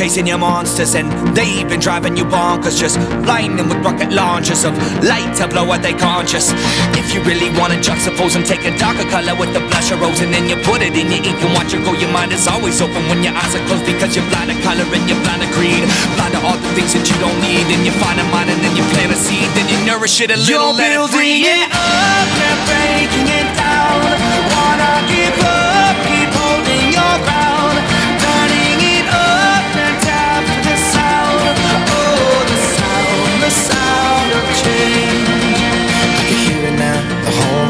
Chasing 0.00 0.26
your 0.26 0.40
monsters 0.40 0.96
and 0.96 1.12
they've 1.36 1.68
been 1.68 1.78
driving 1.78 2.16
you 2.16 2.24
bonkers. 2.24 2.80
Just 2.80 2.96
line 3.28 3.60
them 3.60 3.68
with 3.68 3.84
rocket 3.84 4.08
launchers 4.08 4.64
of 4.64 4.72
light 5.04 5.28
to 5.36 5.44
blow 5.44 5.68
out 5.68 5.84
their 5.84 5.92
conscious. 5.92 6.56
If 6.96 7.12
you 7.12 7.20
really 7.20 7.52
wanna 7.60 7.76
juxtapose 7.76 8.32
and 8.32 8.40
take 8.40 8.64
a 8.64 8.72
darker 8.80 9.04
color 9.12 9.36
with 9.36 9.52
the 9.52 9.60
blush 9.68 9.92
of 9.92 10.00
rose 10.00 10.24
and 10.24 10.32
then 10.32 10.48
you 10.48 10.56
put 10.64 10.80
it 10.80 10.96
in 10.96 11.12
your 11.12 11.20
ink 11.20 11.36
and 11.44 11.52
watch 11.52 11.76
it 11.76 11.84
go, 11.84 11.92
your 11.92 12.08
mind 12.16 12.32
is 12.32 12.48
always 12.48 12.80
open 12.80 13.04
when 13.12 13.20
your 13.20 13.36
eyes 13.36 13.52
are 13.52 13.60
closed 13.68 13.84
because 13.84 14.16
you're 14.16 14.24
blind 14.32 14.48
to 14.48 14.56
color 14.64 14.88
and 14.88 15.04
you're 15.04 15.20
blind 15.20 15.44
to 15.44 15.48
greed. 15.52 15.84
Blind 16.16 16.32
to 16.32 16.40
all 16.48 16.56
the 16.56 16.72
things 16.72 16.96
that 16.96 17.04
you 17.04 17.16
don't 17.20 17.36
need 17.44 17.68
and 17.68 17.84
you 17.84 17.92
find 18.00 18.16
a 18.16 18.24
mind 18.32 18.48
and 18.48 18.56
then 18.64 18.72
you 18.80 18.84
plant 18.96 19.12
a 19.12 19.18
seed. 19.20 19.52
Then 19.52 19.68
you 19.68 19.84
nourish 19.84 20.16
it 20.24 20.32
a 20.32 20.40
little, 20.48 20.72
it 20.80 20.96
free. 21.12 21.44
it 21.44 21.68
up 21.76 22.32
and 22.48 22.60
breaking 22.64 23.28
it 23.36 23.48
down. 23.52 24.00
Wanna 24.48 24.92
give 25.12 25.44
up, 25.44 25.59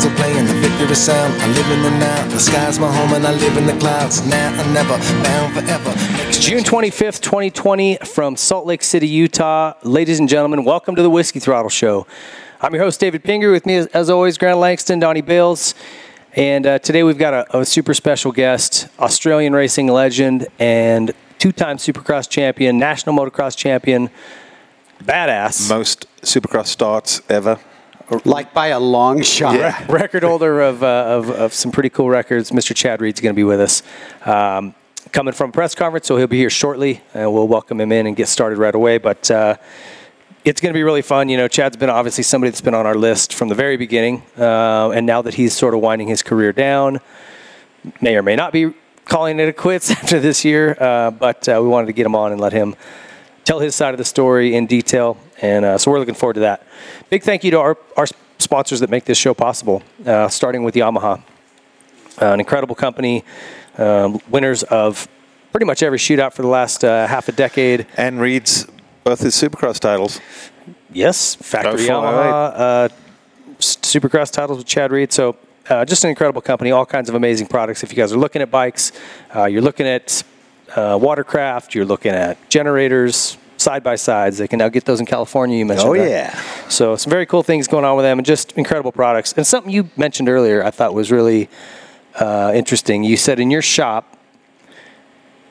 The 0.00 0.08
are 0.08 0.14
playing 0.16 0.46
the 0.46 0.54
victory 0.54 0.94
sound. 0.94 1.34
I 1.42 1.46
live 1.48 1.70
in 1.70 1.82
the 1.82 1.90
now. 1.90 2.28
The 2.28 2.40
sky's 2.40 2.78
my 2.78 2.90
home 2.90 3.12
and 3.12 3.26
I 3.26 3.32
live 3.32 3.58
in 3.58 3.66
the 3.66 3.76
clouds. 3.78 4.26
Now 4.26 4.58
and 4.58 4.72
never, 4.72 4.96
bound 5.22 5.52
forever. 5.52 5.92
It's 6.26 6.38
June 6.38 6.64
25th, 6.64 7.20
2020, 7.20 7.98
from 8.06 8.34
Salt 8.34 8.64
Lake 8.64 8.82
City, 8.82 9.06
Utah. 9.06 9.74
Ladies 9.82 10.18
and 10.18 10.26
gentlemen, 10.26 10.64
welcome 10.64 10.96
to 10.96 11.02
the 11.02 11.10
Whiskey 11.10 11.38
Throttle 11.38 11.68
Show. 11.68 12.06
I'm 12.62 12.72
your 12.72 12.82
host, 12.82 12.98
David 12.98 13.22
Pingree. 13.22 13.52
With 13.52 13.66
me, 13.66 13.74
as, 13.74 13.88
as 13.88 14.08
always, 14.08 14.38
Grant 14.38 14.58
Langston, 14.58 15.00
Donnie 15.00 15.20
Bales. 15.20 15.74
And 16.32 16.66
uh, 16.66 16.78
today 16.78 17.02
we've 17.02 17.18
got 17.18 17.34
a, 17.34 17.58
a 17.58 17.66
super 17.66 17.92
special 17.92 18.32
guest, 18.32 18.88
Australian 18.98 19.52
racing 19.52 19.88
legend 19.88 20.46
and 20.58 21.12
two 21.38 21.52
time 21.52 21.76
Supercross 21.76 22.26
champion, 22.26 22.78
national 22.78 23.14
motocross 23.14 23.54
champion, 23.54 24.08
badass. 25.04 25.68
most 25.68 26.06
Supercross 26.22 26.68
starts 26.68 27.20
ever. 27.28 27.60
Like 28.24 28.52
by 28.52 28.68
a 28.68 28.80
long 28.80 29.22
shot. 29.22 29.54
Yeah. 29.54 29.84
record 29.88 30.22
holder 30.22 30.60
of, 30.60 30.82
uh, 30.82 30.86
of, 30.86 31.30
of 31.30 31.54
some 31.54 31.70
pretty 31.70 31.90
cool 31.90 32.08
records. 32.08 32.50
Mr. 32.50 32.74
Chad 32.74 33.00
Reed's 33.00 33.20
going 33.20 33.34
to 33.34 33.36
be 33.36 33.44
with 33.44 33.60
us. 33.60 33.82
Um, 34.24 34.74
coming 35.12 35.34
from 35.34 35.50
a 35.50 35.52
press 35.52 35.74
conference, 35.74 36.06
so 36.06 36.16
he'll 36.16 36.26
be 36.26 36.38
here 36.38 36.50
shortly. 36.50 37.00
And 37.14 37.32
we'll 37.32 37.48
welcome 37.48 37.80
him 37.80 37.92
in 37.92 38.06
and 38.06 38.16
get 38.16 38.28
started 38.28 38.58
right 38.58 38.74
away. 38.74 38.98
But 38.98 39.30
uh, 39.30 39.56
it's 40.44 40.60
going 40.60 40.72
to 40.72 40.76
be 40.76 40.82
really 40.82 41.02
fun. 41.02 41.28
You 41.28 41.36
know, 41.36 41.48
Chad's 41.48 41.76
been 41.76 41.90
obviously 41.90 42.24
somebody 42.24 42.50
that's 42.50 42.60
been 42.60 42.74
on 42.74 42.86
our 42.86 42.94
list 42.94 43.34
from 43.34 43.48
the 43.48 43.54
very 43.54 43.76
beginning. 43.76 44.22
Uh, 44.38 44.90
and 44.90 45.06
now 45.06 45.22
that 45.22 45.34
he's 45.34 45.54
sort 45.54 45.74
of 45.74 45.80
winding 45.80 46.08
his 46.08 46.22
career 46.22 46.52
down, 46.52 47.00
may 48.00 48.16
or 48.16 48.22
may 48.22 48.36
not 48.36 48.52
be 48.52 48.72
calling 49.04 49.38
it 49.40 49.48
a 49.48 49.52
quits 49.52 49.90
after 49.90 50.20
this 50.20 50.44
year. 50.44 50.76
Uh, 50.80 51.10
but 51.10 51.48
uh, 51.48 51.60
we 51.62 51.68
wanted 51.68 51.86
to 51.86 51.92
get 51.92 52.06
him 52.06 52.14
on 52.14 52.32
and 52.32 52.40
let 52.40 52.52
him 52.52 52.74
tell 53.44 53.60
his 53.60 53.74
side 53.74 53.92
of 53.94 53.98
the 53.98 54.04
story 54.04 54.54
in 54.54 54.66
detail. 54.66 55.18
And 55.42 55.64
uh, 55.64 55.78
so 55.78 55.90
we're 55.90 55.98
looking 55.98 56.14
forward 56.14 56.34
to 56.34 56.40
that. 56.40 56.66
Big 57.08 57.22
thank 57.22 57.44
you 57.44 57.50
to 57.52 57.58
our, 57.58 57.78
our 57.96 58.06
sponsors 58.38 58.80
that 58.80 58.90
make 58.90 59.04
this 59.04 59.18
show 59.18 59.34
possible, 59.34 59.82
uh, 60.06 60.28
starting 60.28 60.62
with 60.62 60.74
Yamaha, 60.74 61.22
uh, 62.20 62.26
an 62.26 62.40
incredible 62.40 62.74
company, 62.74 63.24
um, 63.78 64.20
winners 64.28 64.62
of 64.64 65.08
pretty 65.52 65.66
much 65.66 65.82
every 65.82 65.98
shootout 65.98 66.32
for 66.32 66.42
the 66.42 66.48
last 66.48 66.84
uh, 66.84 67.06
half 67.06 67.28
a 67.28 67.32
decade. 67.32 67.86
And 67.96 68.20
reads 68.20 68.66
both 69.04 69.20
his 69.20 69.34
Supercross 69.34 69.78
titles. 69.80 70.20
Yes, 70.92 71.34
factory 71.36 71.72
Go 71.72 71.76
for 71.76 71.82
it. 71.82 71.88
Yamaha, 71.90 72.52
uh, 72.54 72.88
Supercross 73.58 74.30
titles 74.30 74.58
with 74.58 74.66
Chad 74.66 74.90
Reed. 74.90 75.12
So 75.12 75.36
uh, 75.68 75.84
just 75.84 76.04
an 76.04 76.10
incredible 76.10 76.40
company, 76.40 76.70
all 76.70 76.86
kinds 76.86 77.08
of 77.08 77.14
amazing 77.14 77.46
products. 77.46 77.82
If 77.82 77.90
you 77.90 77.96
guys 77.96 78.12
are 78.12 78.18
looking 78.18 78.42
at 78.42 78.50
bikes, 78.50 78.92
uh, 79.34 79.44
you're 79.44 79.62
looking 79.62 79.86
at 79.86 80.22
uh, 80.74 80.98
watercraft, 81.00 81.74
you're 81.74 81.84
looking 81.84 82.12
at 82.12 82.48
generators, 82.48 83.36
side 83.60 83.82
by 83.82 83.96
sides. 83.96 84.38
They 84.38 84.48
can 84.48 84.58
now 84.58 84.68
get 84.68 84.84
those 84.84 85.00
in 85.00 85.06
California. 85.06 85.58
You 85.58 85.66
mentioned. 85.66 85.88
Oh, 85.88 85.94
that. 85.94 86.08
yeah. 86.08 86.68
So 86.68 86.96
some 86.96 87.10
very 87.10 87.26
cool 87.26 87.42
things 87.42 87.68
going 87.68 87.84
on 87.84 87.96
with 87.96 88.04
them, 88.04 88.18
and 88.18 88.26
just 88.26 88.52
incredible 88.52 88.92
products. 88.92 89.32
And 89.34 89.46
something 89.46 89.72
you 89.72 89.90
mentioned 89.96 90.28
earlier, 90.28 90.64
I 90.64 90.70
thought 90.70 90.94
was 90.94 91.12
really 91.12 91.48
uh, 92.18 92.52
interesting. 92.54 93.04
You 93.04 93.16
said 93.16 93.38
in 93.40 93.50
your 93.50 93.62
shop. 93.62 94.16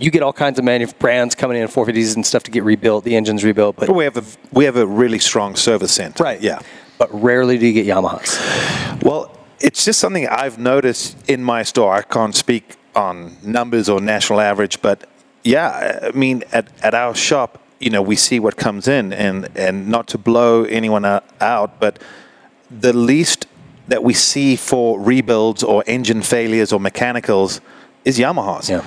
You 0.02 0.12
get 0.12 0.24
all 0.24 0.32
kinds 0.32 0.58
of 0.58 0.64
manu- 0.64 0.88
brands 0.98 1.36
coming 1.36 1.58
in 1.58 1.68
450s 1.68 2.16
and 2.16 2.26
stuff 2.26 2.44
to 2.44 2.52
get 2.52 2.64
rebuilt, 2.64 3.04
the 3.04 3.18
engines 3.18 3.44
rebuilt, 3.44 3.76
but 3.76 3.88
But 3.88 3.98
we 3.98 4.06
have 4.06 4.16
a 4.16 4.24
we 4.54 4.64
have 4.64 4.78
a 4.78 4.86
really 4.88 5.20
strong 5.20 5.58
service 5.58 5.92
center. 5.92 6.24
Right. 6.24 6.42
Yeah. 6.42 6.62
But 6.98 7.10
rarely 7.14 7.58
do 7.58 7.68
you 7.68 7.74
get 7.74 7.86
Yamahas. 7.86 9.04
Well, 9.04 9.38
it's 9.60 9.84
just 9.84 10.00
something 10.00 10.26
I've 10.26 10.58
noticed 10.58 11.18
in 11.30 11.44
my 11.44 11.64
store. 11.64 11.94
I 11.94 12.02
can't 12.02 12.34
speak 12.34 12.78
on 12.96 13.36
numbers 13.44 13.90
or 13.90 14.00
national 14.00 14.40
average, 14.40 14.82
but 14.82 15.06
yeah, 15.44 16.00
I 16.02 16.12
mean, 16.12 16.44
at, 16.52 16.68
at 16.82 16.94
our 16.94 17.16
shop, 17.16 17.62
you 17.80 17.90
know, 17.90 18.02
we 18.02 18.16
see 18.16 18.40
what 18.40 18.58
comes 18.58 18.88
in, 18.88 19.14
and 19.14 19.50
and 19.56 19.88
not 19.88 20.08
to 20.08 20.18
blow 20.18 20.64
anyone 20.64 21.06
out, 21.06 21.80
but 21.80 22.00
the 22.70 22.94
least 22.94 23.48
that 23.88 24.04
we 24.04 24.14
see 24.14 24.56
for 24.56 25.00
rebuilds 25.00 25.64
or 25.64 25.84
engine 25.88 26.22
failures 26.22 26.72
or 26.72 26.80
mechanicals 26.80 27.60
is 28.06 28.18
Yamahas. 28.18 28.70
Yeah. 28.70 28.84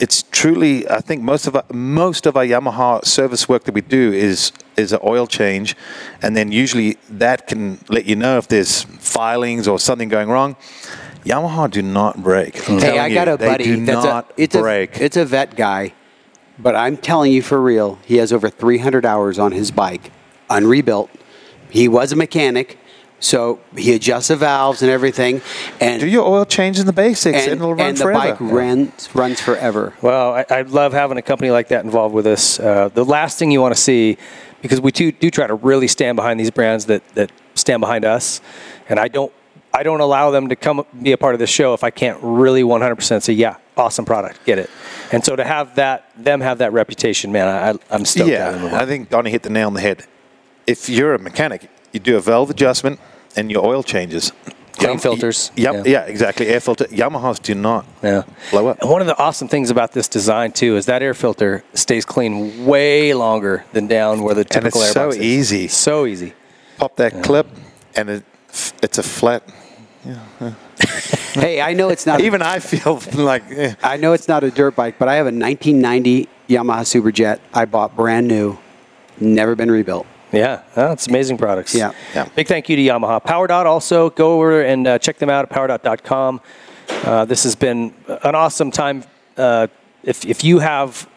It's 0.00 0.24
truly, 0.30 0.88
I 0.90 1.00
think 1.00 1.22
most 1.22 1.46
of 1.46 1.54
our, 1.54 1.64
most 1.72 2.26
of 2.26 2.36
our 2.36 2.44
Yamaha 2.44 3.04
service 3.04 3.48
work 3.48 3.64
that 3.64 3.74
we 3.74 3.80
do 3.80 4.12
is 4.12 4.52
is 4.76 4.92
an 4.92 5.00
oil 5.04 5.26
change, 5.26 5.76
and 6.22 6.36
then 6.36 6.50
usually 6.50 6.96
that 7.10 7.46
can 7.46 7.78
let 7.88 8.04
you 8.06 8.16
know 8.16 8.38
if 8.38 8.48
there's 8.48 8.82
filings 8.82 9.68
or 9.68 9.78
something 9.78 10.08
going 10.08 10.28
wrong. 10.28 10.56
Yamaha 11.24 11.70
do 11.70 11.82
not 11.82 12.22
break. 12.22 12.56
Hey, 12.62 12.98
I 12.98 13.12
got 13.12 13.28
you, 13.28 13.34
a 13.34 13.36
they 13.36 13.46
buddy 13.46 13.64
do 13.64 13.84
that's 13.84 14.04
not 14.04 14.30
a 14.30 14.42
it's 14.42 14.56
break. 14.56 15.00
a 15.00 15.04
it's 15.04 15.16
a 15.16 15.24
vet 15.24 15.56
guy, 15.56 15.92
but 16.58 16.74
I'm 16.74 16.96
telling 16.96 17.32
you 17.32 17.42
for 17.42 17.60
real, 17.60 17.98
he 18.04 18.16
has 18.16 18.32
over 18.32 18.50
300 18.50 19.06
hours 19.06 19.38
on 19.38 19.52
his 19.52 19.70
bike, 19.70 20.10
unrebuilt. 20.50 21.10
He 21.70 21.88
was 21.88 22.12
a 22.12 22.16
mechanic, 22.16 22.78
so 23.20 23.60
he 23.76 23.94
adjusts 23.94 24.28
the 24.28 24.36
valves 24.36 24.82
and 24.82 24.90
everything, 24.90 25.40
and 25.80 26.00
do 26.00 26.06
your 26.06 26.26
oil 26.26 26.44
change 26.44 26.78
in 26.78 26.86
the 26.86 26.92
basics, 26.92 27.36
and, 27.38 27.52
and 27.52 27.60
it'll 27.60 27.74
run 27.74 27.88
and 27.88 27.96
the 27.96 28.04
forever. 28.04 28.30
bike 28.30 28.40
runs 28.40 29.14
runs 29.14 29.40
forever. 29.40 29.94
Well, 30.02 30.32
I, 30.32 30.46
I 30.50 30.62
love 30.62 30.92
having 30.92 31.18
a 31.18 31.22
company 31.22 31.50
like 31.50 31.68
that 31.68 31.84
involved 31.84 32.14
with 32.14 32.26
us. 32.26 32.58
Uh, 32.58 32.88
the 32.88 33.04
last 33.04 33.38
thing 33.38 33.50
you 33.50 33.60
want 33.60 33.74
to 33.74 33.80
see, 33.80 34.16
because 34.62 34.80
we 34.80 34.92
do, 34.92 35.12
do 35.12 35.30
try 35.30 35.46
to 35.46 35.54
really 35.54 35.88
stand 35.88 36.16
behind 36.16 36.38
these 36.40 36.50
brands 36.50 36.86
that, 36.86 37.06
that 37.14 37.30
stand 37.54 37.80
behind 37.80 38.04
us, 38.04 38.40
and 38.88 38.98
I 38.98 39.08
don't 39.08 39.32
I 39.74 39.82
don't 39.82 40.00
allow 40.00 40.30
them 40.30 40.48
to 40.48 40.56
come 40.56 40.84
be 41.02 41.12
a 41.12 41.18
part 41.18 41.34
of 41.34 41.38
this 41.38 41.50
show 41.50 41.74
if 41.74 41.84
I 41.84 41.90
can't 41.90 42.18
really 42.22 42.62
100% 42.62 43.22
say, 43.22 43.32
yeah, 43.32 43.56
awesome 43.78 44.04
product, 44.04 44.44
get 44.44 44.58
it. 44.58 44.68
And 45.12 45.24
so 45.24 45.36
to 45.36 45.44
have 45.44 45.74
that 45.76 46.10
them 46.16 46.40
have 46.40 46.58
that 46.58 46.72
reputation, 46.72 47.32
man, 47.32 47.46
I, 47.48 47.70
I'm 47.94 48.04
stoked. 48.04 48.30
to 48.30 48.36
have 48.38 48.60
them 48.60 48.70
Yeah. 48.72 48.80
I 48.80 48.86
think 48.86 49.08
Donnie 49.10 49.30
hit 49.30 49.42
the 49.42 49.50
nail 49.50 49.68
on 49.68 49.74
the 49.74 49.80
head. 49.80 50.04
If 50.66 50.88
you're 50.88 51.14
a 51.14 51.18
mechanic, 51.18 51.70
you 51.92 52.00
do 52.00 52.16
a 52.16 52.20
valve 52.20 52.50
adjustment 52.50 53.00
and 53.36 53.50
your 53.50 53.64
oil 53.64 53.82
changes. 53.82 54.32
Clean 54.72 54.90
Yam- 54.90 54.98
filters. 54.98 55.50
Yep, 55.56 55.74
Yeah. 55.74 55.82
yeah. 55.86 56.02
exactly. 56.04 56.46
Air 56.48 56.60
filter. 56.60 56.84
Yamahas 56.86 57.42
do 57.42 57.54
not 57.54 57.84
Yeah. 58.02 58.22
blow 58.50 58.68
up. 58.68 58.80
And 58.80 58.88
one 58.90 59.00
of 59.00 59.06
the 59.08 59.16
awesome 59.18 59.48
things 59.48 59.70
about 59.70 59.92
this 59.92 60.06
design 60.08 60.52
too 60.52 60.76
is 60.76 60.86
that 60.86 61.02
air 61.02 61.14
filter 61.14 61.64
stays 61.74 62.04
clean 62.04 62.64
way 62.66 63.12
longer 63.14 63.64
than 63.72 63.86
down 63.88 64.22
where 64.22 64.34
the 64.34 64.42
And 64.42 64.50
typical 64.50 64.82
it's 64.82 64.94
air 64.96 65.02
so 65.04 65.08
is. 65.10 65.16
easy. 65.18 65.68
So 65.68 66.06
easy. 66.06 66.32
Pop 66.76 66.94
that 66.96 67.22
clip, 67.24 67.48
and 67.96 68.08
it, 68.08 68.24
it's 68.82 68.98
a 68.98 69.02
flat. 69.02 69.42
hey, 71.34 71.60
I 71.60 71.72
know 71.72 71.88
it's 71.88 72.06
not 72.06 72.20
Even 72.20 72.42
I 72.42 72.58
feel 72.58 73.00
like 73.14 73.44
eh. 73.50 73.74
I 73.82 73.96
know 73.96 74.12
it's 74.12 74.28
not 74.28 74.44
a 74.44 74.50
dirt 74.50 74.76
bike, 74.76 74.98
but 74.98 75.08
I 75.08 75.16
have 75.16 75.26
a 75.26 75.32
1990 75.32 76.28
Yamaha 76.48 76.82
Superjet 76.82 77.40
I 77.52 77.64
bought 77.64 77.94
brand 77.94 78.26
new, 78.28 78.58
never 79.20 79.54
been 79.54 79.70
rebuilt. 79.70 80.06
Yeah, 80.32 80.62
oh, 80.76 80.92
it's 80.92 81.06
amazing 81.06 81.38
products. 81.38 81.74
Yeah. 81.74 81.92
Yeah. 82.14 82.28
Big 82.34 82.48
thank 82.48 82.68
you 82.68 82.76
to 82.76 82.82
Yamaha. 82.82 83.24
PowerDot 83.24 83.64
also 83.64 84.10
go 84.10 84.34
over 84.34 84.62
and 84.62 84.86
uh, 84.86 84.98
check 84.98 85.18
them 85.18 85.30
out 85.30 85.50
at 85.50 85.50
powerdot.com. 85.50 86.40
Uh, 86.88 87.24
this 87.24 87.44
has 87.44 87.54
been 87.54 87.94
an 88.06 88.34
awesome 88.34 88.70
time. 88.70 89.04
Uh, 89.36 89.68
if, 90.02 90.24
if 90.26 90.44
you 90.44 90.58
have 90.58 91.08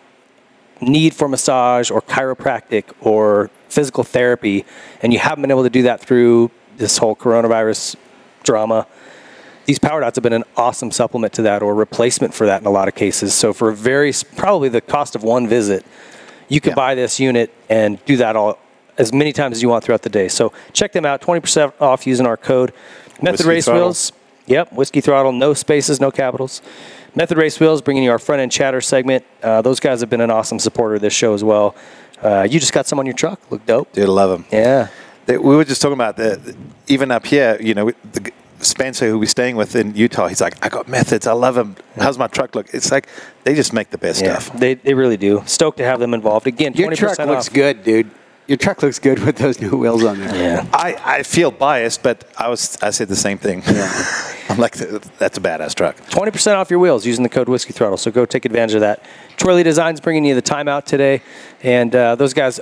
need 0.80 1.14
for 1.14 1.28
massage 1.28 1.92
or 1.92 2.02
chiropractic 2.02 2.86
or 3.02 3.50
physical 3.70 4.04
therapy 4.04 4.66
and 5.02 5.14
you 5.14 5.20
haven't 5.20 5.42
been 5.42 5.52
able 5.52 5.64
to 5.64 5.70
do 5.70 5.84
that 5.84 6.02
through 6.02 6.50
this 6.78 6.98
whole 6.98 7.16
coronavirus 7.16 7.96
drama, 8.44 8.88
these 9.72 9.80
power 9.80 10.02
dots 10.02 10.18
have 10.18 10.24
been 10.24 10.34
an 10.34 10.44
awesome 10.58 10.92
supplement 10.92 11.32
to 11.32 11.42
that 11.44 11.64
or 11.64 11.74
replacement 11.74 12.34
for 12.34 12.46
that 12.46 12.60
in 12.60 12.68
a 12.68 12.70
lot 12.70 12.90
of 12.90 12.94
cases. 12.96 13.34
So 13.34 13.54
for 13.54 13.70
a 13.70 13.74
very 13.74 14.12
probably 14.36 14.68
the 14.68 14.82
cost 14.82 15.16
of 15.16 15.24
one 15.24 15.48
visit, 15.48 15.86
you 16.50 16.60
can 16.60 16.72
Yeah. 16.72 16.76
buy 16.76 16.94
this 16.94 17.22
unit 17.22 17.54
and 17.70 18.04
do 18.04 18.18
that 18.18 18.36
all 18.36 18.58
as 18.98 19.14
many 19.14 19.32
times 19.32 19.56
as 19.60 19.62
you 19.62 19.70
want 19.70 19.86
throughout 19.86 20.02
the 20.02 20.10
day. 20.10 20.28
So 20.28 20.52
check 20.74 20.92
them 20.92 21.06
out, 21.06 21.22
20% 21.22 21.72
off 21.80 22.06
using 22.06 22.26
our 22.26 22.36
code. 22.36 22.74
Method 23.22 23.46
Whiskey 23.46 23.50
Race 23.50 23.64
Throttle. 23.66 23.82
Wheels. 23.84 24.12
Yep, 24.48 24.74
Whiskey 24.74 25.00
Throttle, 25.00 25.32
no 25.32 25.54
spaces, 25.54 26.02
no 26.02 26.12
capitals. 26.12 26.62
Method 27.16 27.38
Race 27.38 27.58
Wheels 27.58 27.82
bringing 27.82 28.04
you 28.04 28.12
our 28.12 28.20
front 28.20 28.42
end 28.42 28.52
chatter 28.52 28.82
segment. 28.82 29.24
Uh, 29.42 29.62
those 29.62 29.80
guys 29.80 30.02
have 30.02 30.10
been 30.10 30.20
an 30.20 30.32
awesome 30.32 30.60
supporter 30.60 30.96
of 30.96 31.02
this 31.02 31.14
show 31.14 31.34
as 31.34 31.46
well. 31.46 31.76
Uh, 32.22 32.46
you 32.50 32.60
just 32.60 32.74
got 32.74 32.88
some 32.88 33.00
on 33.00 33.06
your 33.06 33.16
truck. 33.16 33.40
Look 33.50 33.66
dope. 33.66 33.94
Dude, 33.94 34.04
I 34.04 34.12
love 34.12 34.32
them. 34.32 34.44
Yeah. 34.52 34.88
They- 35.28 35.38
we 35.38 35.56
were 35.56 35.64
just 35.64 35.82
talking 35.82 35.94
about 35.94 36.18
that. 36.18 36.40
Even 36.88 37.10
up 37.10 37.26
here, 37.26 37.56
you 37.62 37.74
know, 37.74 37.92
the, 38.12 38.32
Spencer, 38.66 39.10
who 39.10 39.20
we're 39.20 39.26
staying 39.26 39.56
with 39.56 39.76
in 39.76 39.96
Utah, 39.96 40.28
he's 40.28 40.42
like, 40.42 40.64
I 40.66 40.70
got 40.70 40.88
methods. 40.88 41.28
I 41.28 41.34
love 41.34 41.56
them. 41.56 41.76
How's 41.98 42.18
my 42.18 42.28
truck 42.28 42.56
look? 42.56 42.68
It's 42.74 42.92
like 42.92 43.08
they 43.44 43.56
just 43.56 43.74
make 43.74 43.90
the 43.90 43.98
best 43.98 44.22
Yeah, 44.22 44.40
stuff. 44.40 44.60
they, 44.60 44.76
they 44.76 44.94
really 44.94 45.18
do. 45.18 45.44
Stoked 45.46 45.78
to 45.78 45.84
have 45.84 46.00
them 46.00 46.14
involved. 46.14 46.48
Again, 46.48 46.74
20% 46.74 46.78
Your 46.78 46.92
truck 46.96 47.18
looks 47.20 47.50
good, 47.50 47.84
dude. 47.84 48.10
Your 48.48 48.58
truck 48.58 48.82
looks 48.84 49.00
good 49.00 49.20
with 49.20 49.38
those 49.38 49.62
new 49.62 49.78
wheels 49.78 50.04
on 50.04 50.20
there. 50.20 50.36
Yeah. 50.36 50.68
I, 50.74 50.96
I 51.04 51.24
feel 51.24 51.52
biased, 51.52 52.04
but 52.04 52.30
I 52.38 52.50
was 52.50 52.78
I 52.82 52.90
said 52.90 53.08
the 53.08 53.16
same 53.16 53.38
thing. 53.38 53.62
Yeah. 53.66 54.34
I'm 54.50 54.58
like, 54.58 54.74
that's 54.74 55.38
a 55.38 55.42
badass 55.42 55.74
truck. 55.76 55.96
20% 55.98 56.56
off 56.56 56.70
your 56.70 56.80
wheels 56.80 57.06
using 57.06 57.24
the 57.24 57.30
code 57.30 57.48
Whiskey 57.48 57.72
Throttle. 57.72 57.98
So 57.98 58.12
go 58.12 58.26
take 58.26 58.44
advantage 58.44 58.74
of 58.76 58.82
that. 58.82 59.04
Troy 59.38 59.56
Lee 59.56 59.64
Designs 59.64 60.02
bringing 60.02 60.26
you 60.26 60.36
the 60.36 60.42
timeout 60.42 60.84
today. 60.84 61.22
And 61.64 61.96
uh, 61.96 62.16
those 62.16 62.34
guys 62.34 62.60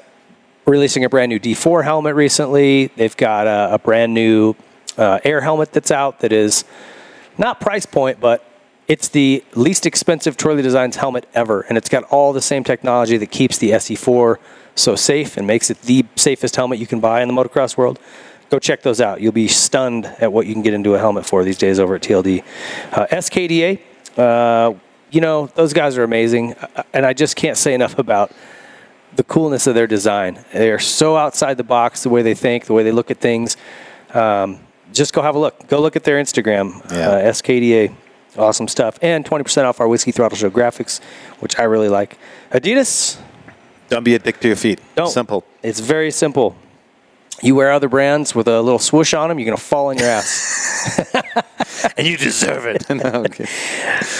releasing 0.67 1.03
a 1.05 1.09
brand 1.09 1.29
new 1.29 1.39
D4 1.39 1.83
helmet 1.83 2.13
recently. 2.13 2.87
They've 2.95 3.17
got 3.17 3.47
a, 3.47 3.73
a 3.75 3.79
brand 3.79 4.13
new 4.13 4.53
uh, 4.99 5.19
air 5.23 5.41
helmet 5.41 5.71
that's 5.71 5.91
out 5.91 6.19
that 6.19 6.31
is 6.31 6.65
not 7.37 7.59
price 7.59 7.85
point, 7.85 8.19
but 8.19 8.45
it's 8.87 9.07
the 9.07 9.43
least 9.55 9.85
expensive 9.85 10.35
Troy 10.35 10.55
Lee 10.55 10.61
Designs 10.61 10.97
helmet 10.97 11.27
ever. 11.33 11.61
And 11.61 11.77
it's 11.77 11.89
got 11.89 12.03
all 12.05 12.33
the 12.33 12.41
same 12.41 12.63
technology 12.63 13.17
that 13.17 13.31
keeps 13.31 13.57
the 13.57 13.71
SE4 13.71 14.37
so 14.75 14.95
safe 14.95 15.37
and 15.37 15.47
makes 15.47 15.69
it 15.69 15.81
the 15.83 16.05
safest 16.15 16.55
helmet 16.55 16.79
you 16.79 16.87
can 16.87 16.99
buy 16.99 17.21
in 17.21 17.27
the 17.27 17.33
motocross 17.33 17.77
world. 17.77 17.99
Go 18.49 18.57
check 18.59 18.81
those 18.81 18.99
out. 18.99 19.21
You'll 19.21 19.31
be 19.31 19.47
stunned 19.47 20.05
at 20.05 20.33
what 20.33 20.47
you 20.47 20.53
can 20.53 20.63
get 20.63 20.73
into 20.73 20.95
a 20.95 20.99
helmet 20.99 21.25
for 21.25 21.43
these 21.43 21.57
days 21.57 21.79
over 21.79 21.95
at 21.95 22.01
TLD. 22.01 22.43
Uh, 22.91 23.05
SKDA, 23.11 23.79
uh, 24.17 24.73
you 25.11 25.21
know, 25.21 25.47
those 25.55 25.71
guys 25.71 25.97
are 25.97 26.03
amazing. 26.03 26.55
Uh, 26.55 26.83
And 26.93 27.05
I 27.05 27.13
just 27.13 27.35
can't 27.35 27.57
say 27.57 27.73
enough 27.73 27.99
about 27.99 28.31
the 29.15 29.23
coolness 29.23 29.67
of 29.67 29.75
their 29.75 29.87
design. 29.87 30.43
They 30.51 30.71
are 30.71 30.79
so 30.79 31.15
outside 31.15 31.57
the 31.57 31.63
box, 31.63 32.03
the 32.03 32.09
way 32.09 32.21
they 32.23 32.33
think, 32.33 32.65
the 32.65 32.73
way 32.73 32.83
they 32.83 32.91
look 32.91 33.11
at 33.11 33.19
things. 33.19 33.55
Um, 34.13 34.59
just 34.93 35.13
go 35.13 35.21
have 35.21 35.35
a 35.35 35.39
look. 35.39 35.67
Go 35.67 35.79
look 35.81 35.95
at 35.95 36.03
their 36.03 36.21
Instagram, 36.21 36.81
Yeah. 36.91 37.09
uh, 37.09 37.31
SKDA. 37.31 37.91
Awesome 38.37 38.67
stuff. 38.67 38.97
And 39.01 39.25
20% 39.25 39.65
off 39.65 39.79
our 39.81 39.87
Whiskey 39.87 40.11
Throttle 40.11 40.37
Show 40.37 40.49
graphics, 40.49 41.01
which 41.39 41.57
I 41.59 41.63
really 41.63 41.89
like. 41.89 42.17
Adidas, 42.51 43.17
Don't 43.89 44.03
be 44.03 44.13
a 44.15 44.19
dick 44.19 44.39
to 44.41 44.47
your 44.47 44.55
feet. 44.57 44.79
don't. 44.95 45.09
Simple. 45.09 45.43
It's 45.63 45.79
very 45.79 46.11
simple. 46.11 46.55
You 47.41 47.55
wear 47.55 47.71
other 47.71 47.87
brands 47.89 48.35
with 48.35 48.47
a 48.47 48.61
little 48.61 48.79
swoosh 48.79 49.13
on 49.13 49.29
them, 49.29 49.39
you're 49.39 49.45
going 49.45 49.57
to 49.57 49.63
fall 49.63 49.87
on 49.87 49.97
your 49.97 50.07
ass. 50.09 51.15
And 51.97 52.05
you 52.07 52.17
deserve 52.17 52.65
it. 52.65 52.85
No, 52.89 53.23
okay. 53.25 53.45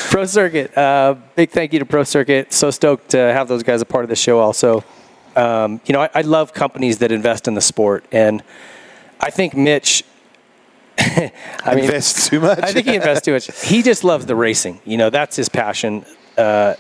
Pro 0.10 0.26
Circuit, 0.26 0.76
uh, 0.78 1.16
big 1.36 1.50
thank 1.52 1.74
you 1.74 1.80
to 1.80 1.86
Pro 1.86 2.04
Circuit. 2.04 2.54
So 2.54 2.72
stoked 2.72 3.10
to 3.10 3.18
have 3.18 3.48
those 3.48 3.64
guys 3.64 3.82
a 3.82 3.86
part 3.86 4.04
of 4.06 4.10
the 4.10 4.16
show 4.16 4.40
also. 4.40 4.84
Um, 5.36 5.82
you 5.86 5.94
know, 5.94 6.02
I, 6.02 6.10
I 6.16 6.22
love 6.22 6.54
companies 6.54 6.98
that 7.00 7.12
invest 7.12 7.48
in 7.48 7.56
the 7.56 7.62
sport. 7.62 8.06
And 8.12 8.42
I 9.20 9.30
think 9.30 9.56
Mitch, 9.56 10.04
I 11.66 11.76
mean, 11.76 11.86
Invest 11.86 12.28
too 12.30 12.40
much. 12.40 12.60
I 12.60 12.72
think 12.74 12.88
he 12.88 12.96
invests 12.96 13.26
too 13.26 13.34
much. 13.34 13.50
He 13.68 13.82
just 13.82 14.04
loves 14.04 14.26
the 14.26 14.36
racing. 14.36 14.82
You 14.86 14.98
know, 14.98 15.10
that's 15.10 15.36
his 15.36 15.50
passion. 15.50 16.06
Uh, 16.38 16.76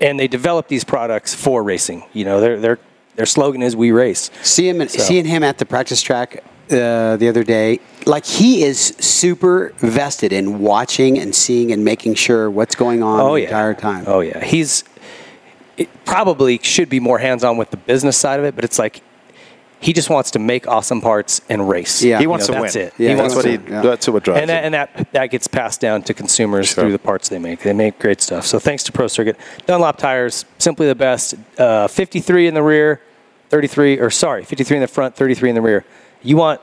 and 0.00 0.20
they 0.20 0.28
develop 0.28 0.68
these 0.68 0.84
products 0.84 1.34
for 1.34 1.62
racing. 1.62 2.04
You 2.12 2.24
know, 2.26 2.40
their 2.40 2.60
their 2.60 2.78
their 3.16 3.26
slogan 3.26 3.62
is 3.62 3.74
"We 3.74 3.92
race." 3.92 4.30
See 4.42 4.68
him, 4.68 4.86
So- 4.88 4.98
seeing 5.02 5.24
him 5.24 5.42
at 5.42 5.58
the 5.58 5.64
practice 5.66 6.02
track 6.02 6.44
uh, 6.70 7.16
the 7.16 7.28
other 7.28 7.44
day, 7.44 7.80
like 8.04 8.26
he 8.26 8.62
is 8.62 8.78
super 8.98 9.72
vested 9.78 10.32
in 10.32 10.58
watching 10.60 11.18
and 11.18 11.34
seeing 11.34 11.72
and 11.72 11.84
making 11.84 12.14
sure 12.14 12.50
what's 12.50 12.74
going 12.74 13.02
on 13.02 13.20
Oh 13.20 13.34
the 13.34 13.40
yeah, 13.42 13.46
entire 13.48 13.74
time. 13.74 14.04
Oh 14.06 14.20
yeah, 14.20 14.44
he's 14.44 14.84
it 15.78 15.88
probably 16.04 16.58
should 16.62 16.88
be 16.88 17.00
more 17.00 17.18
hands 17.18 17.44
on 17.44 17.56
with 17.56 17.70
the 17.70 17.76
business 17.76 18.16
side 18.16 18.38
of 18.38 18.44
it, 18.46 18.54
but 18.54 18.64
it's 18.64 18.78
like 18.78 19.00
he 19.80 19.92
just 19.92 20.08
wants 20.10 20.30
to 20.32 20.38
make 20.38 20.66
awesome 20.66 21.00
parts 21.00 21.40
and 21.48 21.68
race. 21.68 22.02
Yeah. 22.02 22.16
He 22.18 22.22
You 22.24 22.30
wants 22.30 22.48
know, 22.48 22.54
to 22.54 22.60
that's 22.62 22.74
win. 22.76 22.86
It. 22.86 22.92
Yeah, 22.98 23.08
he 23.10 23.14
that's 23.14 23.34
wants 23.34 23.34
what 23.36 23.42
to 23.42 23.50
he. 23.66 23.70
yeah. 23.72 23.82
That's 23.82 24.08
what 24.08 24.22
drives 24.24 24.40
and 24.40 24.50
that, 24.50 24.58
him. 24.60 24.64
and 24.64 24.74
that 24.74 25.12
that 25.12 25.26
gets 25.30 25.46
passed 25.46 25.80
down 25.80 26.02
to 26.04 26.14
consumers 26.14 26.68
Sure. 26.68 26.84
through 26.84 26.92
the 26.92 26.98
parts 26.98 27.28
they 27.28 27.38
make. 27.38 27.60
They 27.60 27.72
make 27.72 27.98
great 27.98 28.20
stuff. 28.20 28.46
So 28.46 28.58
thanks 28.58 28.82
to 28.84 28.92
Pro 28.92 29.06
Circuit, 29.06 29.36
Dunlop 29.66 29.98
tires, 29.98 30.44
simply 30.58 30.86
the 30.86 30.94
best. 30.94 31.34
Uh, 31.58 31.88
53 31.88 32.46
in 32.48 32.54
the 32.54 32.62
rear, 32.62 33.00
33 33.50 33.98
or 34.00 34.10
sorry, 34.10 34.44
53 34.44 34.78
in 34.78 34.80
the 34.80 34.88
front, 34.88 35.14
33 35.14 35.50
in 35.50 35.54
the 35.54 35.62
rear. 35.62 35.84
You 36.22 36.36
want 36.36 36.60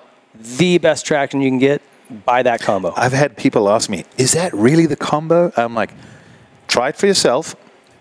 the 0.58 0.80
best 0.80 1.06
traction 1.06 1.40
you 1.42 1.50
can 1.50 1.60
get? 1.60 1.82
Buy 2.26 2.44
that 2.44 2.62
combo. 2.62 2.94
I've 2.98 3.14
had 3.14 3.38
people 3.38 3.70
ask 3.70 3.90
me, 3.90 4.06
"Is 4.18 4.32
that 4.34 4.54
really 4.54 4.86
the 4.88 4.96
combo?" 4.98 5.52
I'm 5.56 5.74
like, 5.76 5.94
"Try 6.68 6.90
it 6.90 6.96
for 6.98 7.06
yourself. 7.08 7.56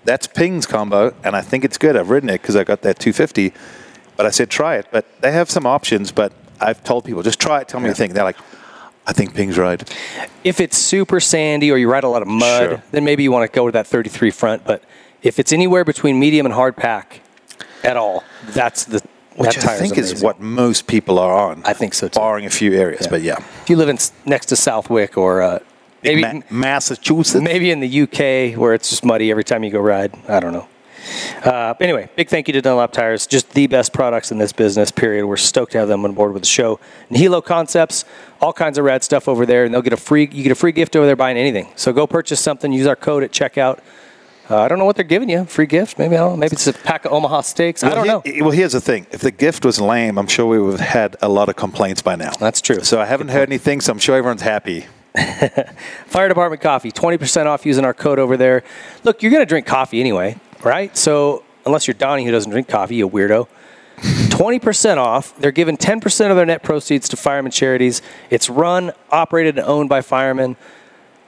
That's 0.05 0.27
Ping's 0.27 0.67
combo, 0.67 1.15
and 1.23 1.37
I 1.37 1.41
think 1.43 1.65
it's 1.65 1.79
good. 1.79 1.97
I've 1.97 2.11
ridden 2.11 2.29
it 2.29 2.41
because 2.43 2.57
I 2.57 2.65
got 2.65 2.83
that 2.83 2.99
250." 2.99 3.53
But 4.23 4.29
I 4.29 4.31
said, 4.31 4.51
"Try 4.51 4.77
it." 4.77 4.87
But 4.93 5.05
they 5.21 5.33
have 5.33 5.51
some 5.51 5.67
options. 5.67 6.13
But 6.13 6.33
I've 6.61 6.85
told 6.85 7.05
people, 7.05 7.23
"Just 7.25 7.41
try 7.41 7.61
it. 7.61 7.67
Tell 7.67 7.81
me 7.81 7.87
what 7.89 7.99
you 7.99 8.03
think." 8.03 8.13
They're 8.15 8.23
like, 8.33 8.37
"I 9.05 9.13
think 9.13 9.35
Ping's 9.35 9.59
right." 9.59 9.83
if 10.45 10.61
it's 10.61 10.77
super 10.79 11.19
sandy 11.19 11.73
or 11.73 11.77
you 11.77 11.91
ride 11.91 12.05
a 12.05 12.09
lot 12.09 12.23
of 12.23 12.29
mud, 12.29 12.69
Sure. 12.69 12.83
then 12.93 13.03
maybe 13.05 13.25
you 13.25 13.33
want 13.33 13.51
to 13.51 13.53
go 13.57 13.65
with 13.65 13.75
that 13.75 13.87
33 13.87 14.31
front. 14.31 14.65
But 14.65 14.83
if 15.25 15.39
it's 15.41 15.53
anywhere 15.53 15.85
between 15.85 16.21
medium 16.21 16.47
and 16.47 16.55
hard 16.55 16.77
pack 16.77 17.21
at 17.83 17.97
all, 17.97 18.23
that's 18.49 18.85
the 18.85 19.01
Which 19.37 19.57
that 19.57 19.67
I 19.67 19.77
think 19.79 19.99
is 19.99 20.11
amazing. 20.13 20.25
what 20.27 20.41
most 20.41 20.87
people 20.87 21.19
are 21.19 21.33
on. 21.51 21.63
I 21.65 21.73
think 21.73 21.95
so, 21.95 22.07
too. 22.07 22.21
barring 22.21 22.47
a 22.47 22.51
few 22.51 22.73
areas. 22.75 23.09
But 23.09 23.23
yeah, 23.23 23.39
If 23.63 23.71
you 23.71 23.77
live 23.77 23.89
in 23.89 23.99
next 24.25 24.47
to 24.47 24.57
Southwick 24.57 25.17
or 25.19 25.43
uh, 25.43 25.59
maybe 26.05 26.23
Ma- 26.23 26.41
Massachusetts. 26.51 27.43
maybe 27.43 27.71
in 27.73 27.81
the 27.81 28.03
UK 28.05 28.57
where 28.57 28.73
it's 28.75 28.89
just 28.91 29.05
muddy 29.05 29.31
every 29.33 29.45
time 29.45 29.65
you 29.65 29.71
go 29.71 29.81
ride, 29.81 30.13
I 30.29 30.39
don't 30.39 30.53
know. 30.53 30.67
Uh, 31.45 31.75
anyway, 31.81 32.09
big 32.17 32.29
thank 32.29 32.49
you 32.49 32.53
to 32.53 32.63
Dunlop 32.63 32.93
Tires, 32.93 33.27
just 33.27 33.51
the 33.51 33.67
best 33.67 33.93
products 33.93 34.31
in 34.31 34.39
this 34.39 34.53
business. 34.53 34.91
Period. 34.91 35.27
We're 35.27 35.37
stoked 35.37 35.73
to 35.73 35.79
have 35.79 35.89
them 35.89 36.05
on 36.05 36.13
board 36.13 36.33
with 36.33 36.43
the 36.43 36.49
show. 36.49 36.79
And 37.09 37.17
Hilo 37.19 37.41
Concepts, 37.41 38.05
all 38.41 38.53
kinds 38.53 38.79
of 38.79 38.85
rad 38.85 39.03
stuff 39.03 39.29
over 39.29 39.45
there, 39.47 39.65
and 39.65 39.73
they'll 39.75 39.83
get 39.83 39.93
a 39.93 39.97
free. 39.97 40.29
You 40.31 40.43
get 40.43 40.53
a 40.53 40.57
free 40.57 40.73
gift 40.73 40.97
over 40.97 41.07
there 41.07 41.17
buying 41.17 41.37
anything. 41.37 41.69
So 41.77 41.93
go 41.93 42.07
purchase 42.07 42.41
something. 42.41 42.73
Use 42.73 42.87
our 42.87 42.97
code 42.97 43.23
at 43.23 43.33
checkout. 43.33 43.81
Uh, 44.51 44.61
I 44.61 44.69
don't 44.69 44.79
know 44.79 44.85
what 44.85 44.97
they're 44.97 45.05
giving 45.05 45.31
you. 45.31 45.45
Free 45.45 45.67
gift? 45.67 45.99
Maybe 45.99 46.17
I 46.17 46.19
don't. 46.19 46.39
Maybe 46.39 46.53
it's 46.55 46.67
a 46.67 46.73
pack 46.73 47.05
of 47.05 47.13
Omaha 47.13 47.43
steaks. 47.43 47.83
I 47.85 47.95
don't 47.95 48.07
know. 48.07 48.21
he- 48.25 48.43
well, 48.43 48.51
here's 48.51 48.73
the 48.73 48.81
thing: 48.81 49.07
if 49.11 49.21
the 49.21 49.31
gift 49.31 49.65
was 49.65 49.81
lame, 49.81 50.19
I'm 50.19 50.27
sure 50.27 50.47
we 50.47 50.59
would 50.59 50.79
have 50.81 50.89
had 50.89 51.17
a 51.23 51.29
lot 51.29 51.49
of 51.49 51.57
complaints 51.57 52.03
by 52.03 52.17
now. 52.17 52.33
That's 52.33 52.61
true. 52.61 52.83
So 52.83 53.01
I 53.01 53.07
haven't 53.07 53.29
heard 53.29 53.49
anything. 53.49 53.81
So 53.81 53.93
I'm 53.93 53.99
sure 53.99 54.17
everyone's 54.17 54.43
happy. 54.43 54.87
Fire 56.07 56.29
Department 56.29 56.63
Coffee, 56.63 56.91
20% 56.91 57.45
off 57.47 57.67
using 57.67 57.85
our 57.85 57.93
code 57.95 58.19
over 58.19 58.37
there. 58.39 58.63
Look, 59.05 59.23
you're 59.23 59.31
going 59.31 59.43
to 59.43 59.47
drink 59.47 59.67
coffee 59.67 60.01
anyway, 60.01 60.39
right? 60.65 60.97
So, 60.97 61.43
unless 61.67 61.87
you're 61.87 61.95
Donnie 61.95 62.25
who 62.25 62.31
doesn't 62.31 62.51
drink 62.51 62.69
coffee, 62.69 62.97
you 62.97 63.09
weirdo. 63.09 63.49
20% 63.99 64.97
off. 64.97 65.37
They're 65.39 65.53
giving 65.53 65.77
10% 65.77 66.31
of 66.31 66.37
their 66.37 66.47
net 66.47 66.63
proceeds 66.63 67.09
to 67.11 67.17
firemen 67.17 67.53
charities. 67.53 68.03
It's 68.31 68.51
run, 68.51 68.93
operated, 69.11 69.59
and 69.59 69.67
owned 69.67 69.89
by 69.89 70.01
firemen. 70.01 70.57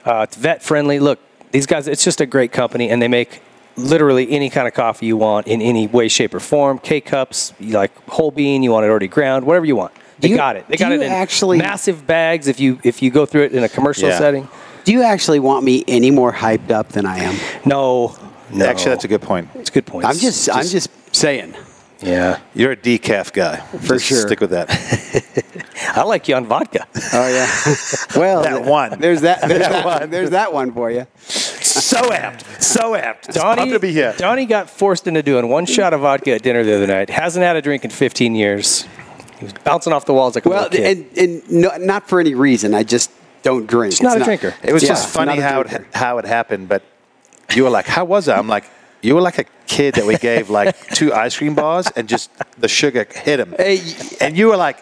Uh, 0.03 0.21
it's 0.27 0.35
vet 0.35 0.61
friendly. 0.61 0.99
Look, 0.99 1.19
these 1.51 1.65
guys, 1.65 1.87
it's 1.87 2.03
just 2.03 2.19
a 2.21 2.25
great 2.25 2.51
company, 2.51 2.89
and 2.89 3.01
they 3.01 3.07
make 3.07 3.41
literally 3.77 4.29
any 4.31 4.49
kind 4.49 4.67
of 4.67 4.73
coffee 4.73 5.05
you 5.05 5.17
want 5.17 5.47
in 5.47 5.61
any 5.61 5.87
way, 5.87 6.07
shape, 6.07 6.33
or 6.33 6.39
form. 6.39 6.79
K 6.79 6.99
cups, 7.01 7.53
like 7.59 7.91
whole 8.09 8.31
bean, 8.31 8.63
you 8.63 8.71
want 8.71 8.85
it 8.85 8.89
already 8.89 9.07
ground, 9.07 9.45
whatever 9.45 9.65
you 9.65 9.75
want. 9.75 9.93
They 10.19 10.29
you- 10.29 10.35
got 10.37 10.55
it. 10.55 10.65
They 10.67 10.77
got 10.77 10.91
it 10.91 11.01
in 11.01 11.11
actually- 11.11 11.57
massive 11.57 12.05
bags 12.07 12.47
if 12.47 12.59
you 12.59 12.79
if 12.83 13.01
you 13.01 13.11
go 13.11 13.25
through 13.25 13.43
it 13.43 13.51
in 13.53 13.63
a 13.63 13.69
commercial 13.69 14.09
Yeah. 14.09 14.17
setting. 14.17 14.47
Do 14.85 14.91
you 14.93 15.03
actually 15.03 15.39
want 15.39 15.65
me 15.65 15.83
any 15.87 16.11
more 16.11 16.31
hyped 16.31 16.71
up 16.71 16.89
than 16.89 17.05
I 17.05 17.19
am? 17.19 17.35
No, 17.65 18.15
no. 18.51 18.65
Actually, 18.65 18.91
that's 18.91 19.05
a 19.05 19.07
good 19.07 19.21
point. 19.21 19.49
It's 19.55 19.69
a 19.69 19.73
good 19.73 19.85
point. 19.85 20.05
I'm 20.05 20.17
just, 20.17 20.49
I'm 20.49 20.65
just 20.65 20.89
saying. 21.15 21.55
yeah. 22.01 22.39
You're 22.53 22.73
a 22.73 22.77
decaf 22.77 23.31
guy. 23.33 23.57
For 23.57 23.95
Just 23.95 24.05
sure. 24.05 24.21
Stick 24.27 24.39
with 24.41 24.51
that. 24.51 24.69
I 25.95 26.03
like 26.03 26.27
you 26.27 26.35
on 26.35 26.45
vodka. 26.45 26.85
Oh 27.13 27.27
yeah. 27.27 27.47
well, 28.19 28.43
That 28.43 28.65
one. 28.65 28.99
There's 28.99 29.21
that. 29.21 29.41
There's 29.47 29.59
That 29.61 29.71
that, 29.71 29.85
one. 29.85 30.09
There's 30.09 30.29
that 30.31 30.53
one 30.53 30.71
for 30.73 30.91
you. 30.91 31.07
so 31.19 32.11
apt. 32.11 32.63
So 32.63 32.95
apt. 32.95 33.29
It's 33.29 33.37
Donnie, 33.37 33.71
to 33.71 33.79
be 33.79 33.91
here. 33.91 34.13
Donnie 34.17 34.45
got 34.45 34.69
forced 34.69 35.07
into 35.07 35.23
doing 35.23 35.47
one 35.49 35.65
shot 35.65 35.93
of 35.93 36.01
vodka 36.01 36.33
at 36.35 36.41
dinner 36.41 36.63
the 36.63 36.75
other 36.75 36.87
night. 36.87 37.09
Hasn't 37.09 37.43
had 37.43 37.55
a 37.55 37.61
drink 37.61 37.83
in 37.85 37.91
15 37.91 38.35
years. 38.35 38.85
He 39.39 39.45
was 39.45 39.53
bouncing 39.53 39.91
off 39.93 40.05
the 40.05 40.13
walls 40.13 40.35
like 40.35 40.45
a 40.45 40.49
Well, 40.49 40.63
little 40.69 40.77
kid. 40.77 41.07
and, 41.17 41.17
and 41.17 41.51
no, 41.51 41.75
not 41.77 42.07
for 42.07 42.19
any 42.19 42.33
reason. 42.35 42.73
I 42.73 42.83
just 42.83 43.11
don't 43.43 43.67
drink. 43.67 43.91
Just 43.93 44.03
not 44.03 44.19
a 44.19 44.23
drinker. 44.23 44.53
It 44.63 44.73
was 44.73 44.83
Yeah, 44.83 44.89
just 44.89 45.09
funny 45.09 45.39
how 45.39 45.61
it, 45.61 45.85
how 45.93 46.17
it 46.19 46.25
happened, 46.25 46.67
but 46.69 46.83
you 47.53 47.63
were 47.63 47.69
like, 47.69 47.85
"How 47.87 48.05
was 48.05 48.27
it?" 48.27 48.33
I'm 48.33 48.47
like, 48.47 48.65
"You 49.01 49.15
were 49.15 49.21
like 49.21 49.37
a 49.39 49.45
kid 49.67 49.95
that 49.95 50.05
we 50.05 50.17
gave 50.17 50.49
like 50.49 50.75
two 50.93 51.13
ice 51.13 51.37
cream 51.37 51.55
bars 51.55 51.87
and 51.95 52.07
just 52.07 52.29
the 52.59 52.67
sugar 52.67 53.05
hit 53.13 53.39
him." 53.39 53.53
Hey, 53.57 53.79
and 54.21 54.37
you 54.37 54.47
were 54.47 54.57
like, 54.57 54.77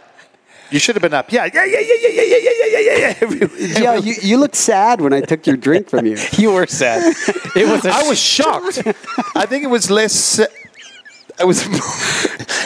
"You 0.72 0.80
should 0.80 0.96
have 0.96 1.02
been 1.02 1.14
up." 1.14 1.32
Yeah, 1.32 1.46
yeah, 1.54 1.66
yeah, 1.66 1.80
yeah, 1.80 1.96
yeah, 2.02 2.22
yeah, 2.22 2.38
yeah, 2.38 2.52
yeah, 2.66 2.80
yeah, 2.80 2.98
yeah. 2.98 3.14
Every- 3.22 3.50
yeah, 3.84 3.96
you, 3.96 4.16
you 4.22 4.38
looked 4.38 4.56
sad 4.56 5.02
when 5.02 5.14
I 5.14 5.22
took 5.22 5.46
your 5.46 5.58
drink 5.58 5.90
from 5.90 6.06
you. 6.06 6.18
you 6.38 6.52
were 6.54 6.68
sad. 6.68 7.16
It 7.56 7.68
was. 7.68 7.86
A 7.86 7.92
I 7.92 8.08
was 8.08 8.20
shocked. 8.20 8.82
I 9.36 9.46
think 9.46 9.64
it 9.64 9.70
was 9.70 9.90
less. 9.92 10.40
I 11.40 11.44
was. 11.46 11.64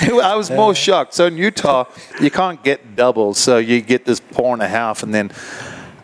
I 0.02 0.36
was 0.36 0.50
more 0.52 0.76
shocked. 0.76 1.14
So 1.14 1.26
in 1.26 1.38
Utah, 1.38 1.86
you 2.22 2.30
can't 2.30 2.64
get 2.64 2.96
doubles, 2.96 3.38
so 3.40 3.58
you 3.58 3.82
get 3.82 4.06
this 4.06 4.20
pour 4.20 4.54
and 4.54 4.62
a 4.62 4.68
half, 4.68 5.04
and 5.04 5.14
then 5.14 5.32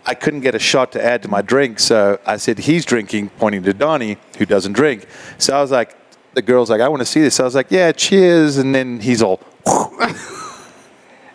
I 0.05 0.13
couldn't 0.13 0.41
get 0.41 0.53
a 0.53 0.59
shot 0.59 0.91
to 0.93 1.03
add 1.03 1.21
to 1.23 1.29
my 1.29 1.41
drink. 1.41 1.79
So 1.79 2.19
I 2.25 2.37
said, 2.37 2.59
"He's 2.59 2.85
drinking," 2.85 3.29
pointing 3.37 3.63
to 3.63 3.73
Donnie, 3.73 4.17
who 4.37 4.45
doesn't 4.45 4.73
drink. 4.73 5.05
So 5.37 5.55
I 5.55 5.61
was 5.61 5.71
like, 5.71 5.95
the 6.33 6.41
girl's 6.41 6.69
like, 6.69 6.81
"I 6.81 6.89
want 6.89 7.01
to 7.01 7.05
see 7.05 7.21
this." 7.21 7.35
So 7.35 7.43
I 7.43 7.45
was 7.45 7.55
like, 7.55 7.67
"Yeah, 7.69 7.91
cheers," 7.91 8.57
and 8.57 8.75
then 8.75 8.99
he's 8.99 9.21
all. 9.21 9.39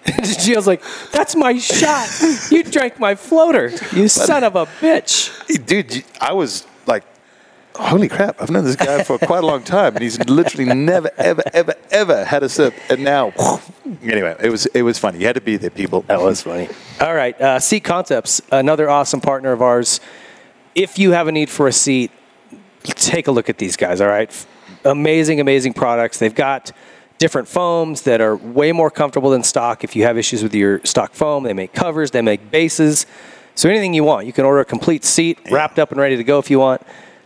Gio's 0.05 0.67
like, 0.67 0.83
"That's 1.13 1.35
my 1.37 1.59
shot. 1.59 2.09
You 2.51 2.63
drank 2.63 2.99
my 2.99 3.15
floater. 3.15 3.71
You 3.93 4.09
son 4.09 4.45
of 4.45 4.57
a 4.57 4.67
bitch." 4.67 5.67
Dude, 5.67 6.05
I 6.21 6.33
was 6.33 6.67
holy 7.79 8.09
crap, 8.09 8.41
I've 8.41 8.51
known 8.51 8.65
this 8.65 8.77
guy 8.77 9.05
for 9.05 9.19
quite 9.19 9.45
a 9.45 9.47
long 9.47 9.63
time, 9.63 9.95
and 9.95 10.03
he's 10.03 10.19
literally 10.29 10.73
never, 10.73 11.11
ever, 11.17 11.43
ever, 11.53 11.75
ever 11.91 12.25
had 12.25 12.43
a 12.43 12.49
sip. 12.49 12.75
And 12.91 13.05
now, 13.05 13.33
anyway, 14.03 14.37
it 14.41 14.51
was 14.51 14.67
it 14.67 14.83
was 14.83 14.99
funny. 14.99 15.21
You 15.21 15.27
had 15.27 15.37
to 15.37 15.41
be 15.41 15.57
there, 15.57 15.71
people. 15.71 16.03
That 16.03 16.21
was 16.21 16.43
funny. 16.43 16.69
All 17.01 17.15
right, 17.15 17.41
uh, 17.41 17.61
Seat 17.61 17.85
Concepts, 17.85 18.43
another 18.53 18.91
awesome 18.91 19.21
partner 19.21 19.53
of 19.53 19.63
ours. 19.63 20.01
If 20.75 20.99
you 20.99 21.13
have 21.13 21.29
a 21.29 21.33
need 21.33 21.51
for 21.51 21.67
a 21.67 21.73
seat, 21.73 22.11
take 22.85 23.27
a 23.27 23.33
look 23.33 23.49
at 23.49 23.59
these 23.59 23.77
guys. 23.77 24.01
All 24.01 24.09
right, 24.09 24.47
amazing, 24.85 25.41
amazing 25.41 25.73
products. 25.73 26.19
They've 26.19 26.35
got 26.35 26.73
different 27.19 27.49
foams 27.49 28.03
that 28.03 28.21
are 28.21 28.37
way 28.37 28.73
more 28.73 28.91
comfortable 28.91 29.31
than 29.31 29.43
stock. 29.43 29.83
If 29.83 29.97
you 29.97 30.05
have 30.05 30.17
issues 30.17 30.43
with 30.43 30.55
your 30.55 30.81
stock 30.85 31.15
foam, 31.15 31.43
they 31.43 31.53
make 31.53 31.73
covers, 31.73 32.13
they 32.13 32.23
make 32.23 32.51
bases. 32.51 33.07
So 33.55 33.69
anything 33.69 33.93
you 33.93 34.05
want, 34.05 34.27
you 34.27 34.33
can 34.33 34.45
order 34.45 34.61
a 34.61 34.65
complete 34.65 35.05
seat, 35.05 35.39
wrapped 35.51 35.81
up 35.81 35.91
and 35.91 36.01
ready 36.01 36.17
to 36.17 36.23
go 36.23 36.39
if 36.39 36.49
you 36.49 36.61
want. 36.61 36.81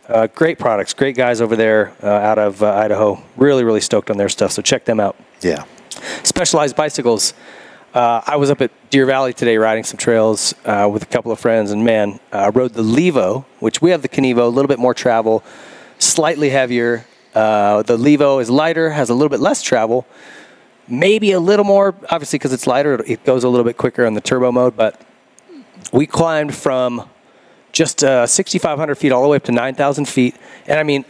Uh, 0.09 0.26
great 0.26 0.59
products, 0.59 0.94
great 0.94 1.14
guys 1.14 1.40
over 1.40 1.54
there 1.54 1.94
uh, 2.02 2.06
out 2.06 2.38
of 2.38 2.62
uh, 2.62 2.75
Idaho. 2.75 3.23
Really, 3.37 3.62
really 3.62 3.80
stoked 3.80 4.11
on 4.11 4.16
their 4.16 4.28
stuff. 4.28 4.50
So 4.50 4.61
check 4.61 4.85
them 4.85 4.99
out. 4.99 5.16
Yeah. 5.40 5.64
Specialized 6.25 6.75
bicycles. 6.75 7.35
Uh, 7.94 8.23
I 8.26 8.37
was 8.37 8.50
up 8.50 8.61
at 8.62 8.71
Deer 8.90 9.06
Valley 9.06 9.32
today 9.32 9.59
riding 9.59 9.85
some 9.85 9.99
trails 9.99 10.54
uh, 10.64 10.88
with 10.90 11.02
a 11.02 11.06
couple 11.06 11.30
of 11.30 11.38
friends, 11.38 11.71
and 11.71 11.85
man, 11.85 12.18
I 12.32 12.49
rode 12.49 12.73
the 12.73 12.82
Levo, 12.82 13.44
which 13.61 13.82
we 13.82 13.90
have 13.90 14.02
the 14.02 14.09
Kenevo, 14.09 14.38
a 14.38 14.44
little 14.44 14.68
bit 14.68 14.78
more 14.78 14.94
travel, 14.94 15.44
slightly 15.99 16.49
heavier. 16.49 17.04
Uh, 17.35 17.82
the 17.82 17.99
Levo 17.99 18.40
is 18.40 18.49
lighter, 18.49 18.90
has 18.90 19.11
a 19.11 19.14
little 19.14 19.28
bit 19.28 19.40
less 19.40 19.62
travel, 19.62 20.06
maybe 20.88 21.32
a 21.32 21.40
little 21.40 21.66
more, 21.66 21.94
obviously, 22.11 22.38
because 22.38 22.52
it's 22.54 22.66
lighter, 22.66 23.02
it 23.06 23.25
goes 23.25 23.44
a 23.44 23.49
little 23.49 23.64
bit 23.64 23.76
quicker 23.76 24.06
in 24.06 24.14
the 24.14 24.21
turbo 24.23 24.50
mode, 24.50 24.75
but 24.75 25.00
we 25.92 26.06
climbed 26.06 26.54
from 26.54 27.09
just 27.73 28.05
uh, 28.05 28.26
6,500 28.26 28.95
feet 28.97 29.12
all 29.12 29.23
the 29.23 29.29
way 29.29 29.37
up 29.37 29.45
to 29.45 29.52
9,000 29.52 30.07
feet. 30.07 30.37
And 30.67 30.79
I 30.79 30.83
mean, 30.83 31.05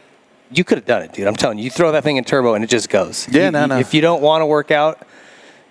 you 0.50 0.64
could 0.64 0.78
have 0.78 0.86
done 0.86 1.02
it, 1.02 1.12
dude. 1.12 1.26
I'm 1.26 1.36
telling 1.36 1.58
you, 1.58 1.64
you 1.64 1.70
throw 1.70 1.92
that 1.92 2.04
thing 2.04 2.16
in 2.16 2.24
turbo 2.24 2.54
and 2.54 2.62
it 2.64 2.70
just 2.70 2.88
goes. 2.88 3.26
Yeah, 3.30 3.46
You- 3.46 3.50
no, 3.52 3.66
no. 3.66 3.78
If 3.78 3.92
you 3.94 4.00
don't 4.00 4.22
want 4.22 4.42
to 4.42 4.46
work 4.46 4.70
out, 4.70 5.06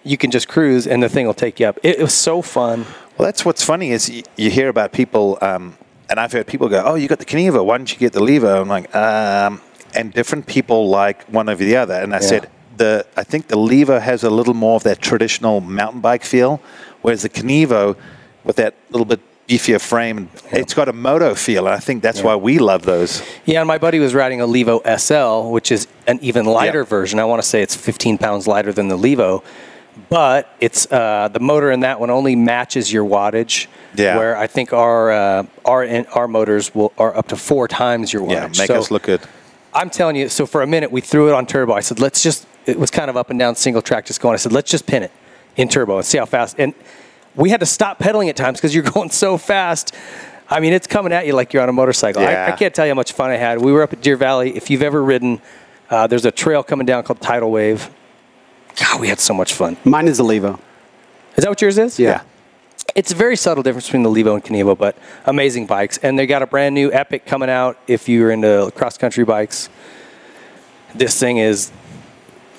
you 0.03 0.17
can 0.17 0.31
just 0.31 0.47
cruise 0.47 0.87
and 0.87 1.01
the 1.01 1.09
thing 1.09 1.25
will 1.27 1.33
take 1.33 1.59
you 1.59 1.67
up. 1.67 1.77
It, 1.83 1.99
it 1.99 2.01
was 2.01 2.13
so 2.13 2.41
fun. 2.41 2.85
Well, 3.17 3.25
that's 3.25 3.45
what's 3.45 3.63
funny 3.63 3.91
is 3.91 4.09
you, 4.09 4.23
you 4.35 4.49
hear 4.49 4.67
about 4.69 4.91
people, 4.91 5.37
um, 5.41 5.77
and 6.09 6.19
I've 6.19 6.31
heard 6.31 6.47
people 6.47 6.67
go, 6.69 6.81
"Oh, 6.83 6.95
you 6.95 7.07
got 7.07 7.19
the 7.19 7.25
Kenevo. 7.25 7.63
Why 7.63 7.77
don't 7.77 7.91
you 7.91 7.97
get 7.99 8.11
the 8.13 8.19
Levo?" 8.19 8.61
I'm 8.61 8.67
like, 8.67 8.93
um, 8.95 9.61
and 9.93 10.11
different 10.11 10.47
people 10.47 10.89
like 10.89 11.23
one 11.25 11.47
over 11.49 11.63
the 11.63 11.75
other. 11.75 11.93
And 11.93 12.13
I 12.15 12.17
Yeah. 12.17 12.25
said, 12.27 12.49
the 12.77 13.05
I 13.15 13.23
think 13.23 13.47
the 13.47 13.57
Levo 13.57 14.01
has 14.01 14.23
a 14.23 14.29
little 14.29 14.55
more 14.55 14.75
of 14.75 14.83
that 14.83 14.99
traditional 15.01 15.61
mountain 15.61 16.01
bike 16.01 16.23
feel, 16.23 16.59
whereas 17.03 17.21
the 17.21 17.29
Kenevo, 17.29 17.95
with 18.43 18.55
that 18.55 18.73
little 18.89 19.05
bit 19.05 19.19
beefier 19.51 19.81
frame, 19.81 20.29
it's 20.51 20.73
got 20.73 20.87
a 20.87 20.93
moto 20.93 21.35
feel. 21.35 21.65
And 21.67 21.75
I 21.75 21.79
think 21.79 22.01
that's 22.01 22.23
why 22.23 22.35
we 22.35 22.57
love 22.59 22.83
those. 22.83 23.21
Yeah, 23.45 23.59
and 23.61 23.67
my 23.67 23.77
buddy 23.77 23.99
was 23.99 24.13
riding 24.13 24.41
a 24.41 24.47
Levo 24.47 24.81
SL, 24.85 25.49
which 25.51 25.71
is 25.71 25.87
an 26.07 26.19
even 26.21 26.45
lighter 26.45 26.79
Yeah. 26.79 26.85
version. 26.85 27.19
I 27.19 27.25
want 27.25 27.41
to 27.41 27.47
say 27.47 27.61
it's 27.61 27.75
15 27.75 28.17
pounds 28.17 28.47
lighter 28.47 28.71
than 28.71 28.87
the 28.87 28.97
Levo, 28.97 29.43
but 30.09 30.55
it's 30.59 30.89
uh, 30.91 31.27
the 31.31 31.39
motor 31.39 31.69
in 31.71 31.81
that 31.81 31.99
one 31.99 32.09
only 32.09 32.35
matches 32.35 32.91
your 32.91 33.05
wattage. 33.05 33.67
Yeah. 33.95 34.17
Where 34.17 34.37
I 34.37 34.47
think 34.47 34.71
our 34.71 35.11
uh, 35.11 35.43
our 35.65 35.85
our 36.13 36.27
motors 36.27 36.73
will 36.73 36.93
are 36.97 37.15
up 37.15 37.27
to 37.27 37.35
four 37.35 37.67
times 37.67 38.13
your 38.13 38.21
wattage. 38.21 38.29
Yeah, 38.55 38.61
make 38.61 38.67
So 38.67 38.75
us 38.75 38.89
look 38.91 39.03
good. 39.03 39.21
I'm 39.73 39.89
telling 39.89 40.15
you. 40.15 40.29
So 40.29 40.45
for 40.45 40.61
a 40.61 40.67
minute, 40.67 40.91
we 40.91 41.01
threw 41.01 41.27
it 41.29 41.33
on 41.33 41.45
turbo. 41.45 41.73
I 41.73 41.81
said, 41.81 41.99
let's 41.99 42.23
just. 42.23 42.47
It 42.65 42.77
was 42.77 42.91
kind 42.91 43.09
of 43.09 43.17
up 43.17 43.31
and 43.31 43.39
down, 43.39 43.55
single 43.55 43.81
track, 43.81 44.05
just 44.05 44.21
going. 44.21 44.33
I 44.35 44.37
said, 44.37 44.51
let's 44.53 44.69
just 44.69 44.85
pin 44.85 45.01
it 45.01 45.11
in 45.57 45.67
turbo 45.67 45.97
and 45.97 46.05
see 46.05 46.19
how 46.19 46.25
fast. 46.25 46.55
And 46.59 46.73
we 47.35 47.49
had 47.49 47.59
to 47.59 47.65
stop 47.65 47.99
pedaling 47.99 48.29
at 48.29 48.35
times 48.35 48.59
because 48.59 48.73
you're 48.73 48.83
going 48.91 49.09
so 49.09 49.37
fast. 49.37 49.95
I 50.49 50.59
mean, 50.59 50.73
it's 50.73 50.87
coming 50.87 51.13
at 51.13 51.25
you 51.25 51.33
like 51.33 51.53
you're 51.53 51.63
on 51.63 51.69
a 51.69 51.73
motorcycle. 51.73 52.21
I, 52.21 52.47
I 52.47 52.51
can't 52.51 52.75
tell 52.75 52.85
you 52.85 52.91
how 52.91 52.95
much 52.95 53.13
fun 53.13 53.29
I 53.29 53.37
had. 53.37 53.61
We 53.61 53.71
were 53.71 53.83
up 53.83 53.93
at 53.93 54.01
Deer 54.01 54.17
Valley. 54.17 54.55
If 54.55 54.69
you've 54.69 54.81
ever 54.81 55.01
ridden, 55.01 55.41
uh, 55.89 56.07
there's 56.07 56.25
a 56.25 56.31
trail 56.31 56.61
coming 56.61 56.85
down 56.85 57.03
called 57.03 57.21
Tidal 57.21 57.51
Wave. 57.51 57.89
God, 58.77 58.99
we 58.99 59.07
had 59.07 59.19
so 59.19 59.33
much 59.33 59.53
fun. 59.53 59.77
Mine 59.85 60.07
is 60.07 60.19
a 60.19 60.23
Levo. 60.23 60.59
Is 61.35 61.43
that 61.43 61.49
what 61.49 61.61
yours 61.61 61.77
is? 61.77 61.97
Yeah. 61.99 62.23
It's 62.95 63.11
a 63.11 63.15
very 63.15 63.37
subtle 63.37 63.63
difference 63.63 63.85
between 63.85 64.03
the 64.03 64.09
Levo 64.09 64.33
and 64.33 64.43
Kenevo, 64.43 64.77
but 64.77 64.97
amazing 65.25 65.67
bikes. 65.67 65.97
And 65.99 66.19
they 66.19 66.25
got 66.25 66.41
a 66.41 66.47
brand 66.47 66.75
new 66.75 66.91
Epic 66.91 67.25
coming 67.25 67.49
out 67.49 67.77
if 67.87 68.09
you're 68.09 68.31
into 68.31 68.71
cross 68.75 68.97
country 68.97 69.23
bikes. 69.23 69.69
This 70.93 71.17
thing 71.17 71.37
is 71.37 71.71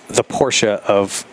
the 0.08 0.24
Porsche 0.24 0.80
of 0.80 1.26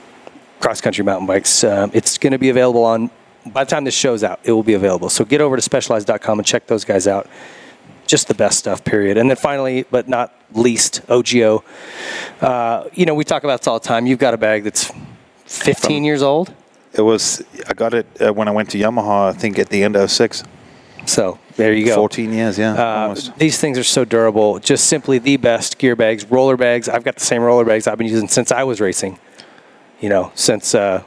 cross 0.59 0.81
country 0.81 1.05
mountain 1.05 1.27
bikes. 1.27 1.63
Um, 1.63 1.91
it's 1.93 2.17
going 2.17 2.31
to 2.33 2.39
be 2.39 2.49
available 2.49 2.83
on, 2.83 3.09
by 3.53 3.63
the 3.63 3.69
time 3.69 3.83
this 3.83 3.93
show's 3.95 4.23
out, 4.23 4.39
it 4.43 4.51
will 4.51 4.63
be 4.63 4.73
available. 4.73 5.09
So 5.09 5.25
get 5.25 5.41
over 5.41 5.55
to 5.55 5.61
specialized.com 5.61 6.39
and 6.39 6.45
check 6.45 6.67
those 6.67 6.85
guys 6.85 7.07
out. 7.07 7.27
Just 8.07 8.27
the 8.27 8.33
best 8.33 8.57
stuff, 8.59 8.83
period. 8.83 9.17
And 9.17 9.29
then 9.29 9.37
finally, 9.37 9.85
but 9.91 10.07
not 10.07 10.33
least, 10.53 11.01
OGIO. 11.07 11.63
Uh, 12.41 12.85
you 12.93 13.05
know, 13.05 13.13
we 13.13 13.23
talk 13.23 13.43
about 13.43 13.59
this 13.61 13.67
all 13.67 13.79
the 13.79 13.87
time. 13.87 14.07
You've 14.07 14.19
got 14.19 14.33
a 14.33 14.37
bag 14.37 14.63
that's 14.63 14.91
15 15.45 16.03
years 16.03 16.21
old. 16.23 16.53
It 16.93 17.01
was 17.01 17.43
I 17.67 17.73
got 17.73 17.93
it 17.93 18.07
uh, 18.19 18.33
when 18.33 18.47
I 18.47 18.51
went 18.51 18.71
to 18.71 18.79
Yamaha. 18.79 19.29
I 19.29 19.33
think 19.33 19.59
at 19.59 19.69
the 19.69 19.83
end 19.83 19.95
of 19.95 20.09
six. 20.09 20.43
So 21.05 21.37
there 21.55 21.71
you 21.73 21.85
go. 21.85 21.95
14 21.95 22.33
years, 22.33 22.57
yeah, 22.57 22.73
Uh, 22.73 23.01
almost. 23.01 23.37
these 23.37 23.59
things 23.59 23.77
are 23.77 23.83
so 23.83 24.05
durable. 24.05 24.59
Just 24.59 24.87
simply 24.87 25.17
the 25.19 25.37
best 25.37 25.77
gear 25.77 25.95
bags, 25.95 26.25
roller 26.29 26.57
bags. 26.57 26.89
I've 26.89 27.03
got 27.03 27.15
the 27.15 27.25
same 27.25 27.41
roller 27.43 27.63
bags 27.65 27.85
I've 27.87 27.97
been 27.97 28.07
using 28.07 28.27
since 28.27 28.51
I 28.51 28.63
was 28.63 28.81
racing. 28.81 29.19
You 30.01 30.09
know, 30.09 30.31
since 30.33 30.73
uh, 30.73 31.03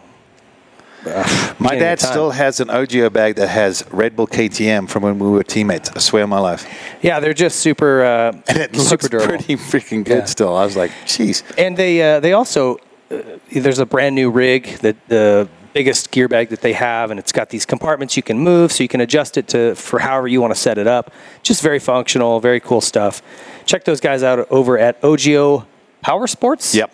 uh, 1.07 1.55
My 1.59 1.75
dad 1.75 2.01
still 2.01 2.31
has 2.31 2.61
an 2.61 2.69
OGIO 2.69 3.13
bag 3.13 3.37
that 3.37 3.49
has 3.49 3.85
Red 3.91 4.15
Bull 4.17 4.27
KTM 4.27 4.89
from 4.89 5.03
when 5.03 5.19
we 5.19 5.29
were 5.29 5.43
teammates. 5.43 5.91
I 5.91 5.99
swear 5.99 6.23
on 6.23 6.29
my 6.29 6.39
life. 6.39 6.67
Yeah, 7.03 7.21
they're 7.21 7.35
just 7.35 7.59
super. 7.61 8.03
Uh, 8.05 8.33
And 8.49 8.59
it 8.59 8.77
super 8.77 9.17
looks 9.19 9.27
pretty 9.27 9.57
freaking 9.57 10.05
good 10.05 10.19
Yeah. 10.19 10.25
still. 10.25 10.57
I 10.57 10.65
was 10.65 10.77
like, 10.77 10.91
jeez. 11.07 11.43
And 11.59 11.77
they 11.77 12.03
uh, 12.03 12.21
they 12.21 12.33
also 12.33 12.77
uh, 13.11 13.19
there's 13.51 13.79
a 13.79 13.87
brand 13.87 14.15
new 14.15 14.31
rig 14.31 14.79
that 14.81 14.97
the 15.09 15.49
biggest 15.73 16.11
gear 16.11 16.29
bag 16.29 16.51
that 16.51 16.61
they 16.61 16.75
have, 16.75 17.11
and 17.11 17.19
it's 17.19 17.33
got 17.33 17.49
these 17.49 17.65
compartments 17.65 18.15
you 18.17 18.23
can 18.23 18.39
move, 18.39 18.71
so 18.71 18.83
you 18.83 18.89
can 18.89 19.01
adjust 19.01 19.37
it 19.39 19.49
to 19.49 19.75
for 19.75 19.99
however 20.01 20.29
you 20.29 20.41
want 20.41 20.55
to 20.55 20.61
set 20.61 20.77
it 20.79 20.87
up. 20.87 21.11
Just 21.43 21.63
very 21.63 21.79
functional, 21.79 22.41
very 22.41 22.61
cool 22.61 22.81
stuff. 22.83 23.23
Check 23.65 23.85
those 23.85 24.01
guys 24.01 24.23
out 24.23 24.47
over 24.51 24.79
at 24.79 25.01
OGIO 25.03 25.65
Power 26.03 26.27
Sports. 26.27 26.75
Yep. 26.75 26.91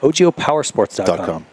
OGIOPowersports.com. 0.00 1.46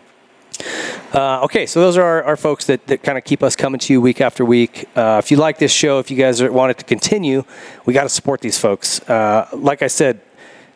Uh, 1.14 1.42
okay, 1.44 1.66
so 1.66 1.82
those 1.82 1.98
are 1.98 2.04
our, 2.04 2.24
our 2.24 2.38
folks 2.38 2.66
that, 2.66 2.86
that 2.88 3.04
kind 3.04 3.18
of 3.18 3.24
keep 3.24 3.44
us 3.44 3.56
coming 3.56 3.80
to 3.80 3.94
you 3.94 4.02
week 4.02 4.22
after 4.22 4.46
week. 4.46 4.88
Uh, 4.96 5.22
if 5.24 5.32
you 5.32 5.38
like 5.38 5.58
this 5.58 5.72
show, 5.72 6.00
if 6.00 6.10
you 6.10 6.18
guys 6.18 6.42
are, 6.42 6.52
want 6.52 6.72
it 6.72 6.78
to 6.78 6.86
continue, 6.86 7.44
we 7.86 7.94
got 7.94 8.04
to 8.04 8.10
support 8.10 8.42
these 8.42 8.58
folks. 8.58 9.02
Uh, 9.10 9.48
like 9.54 9.82
I 9.82 9.88
said, 9.88 10.22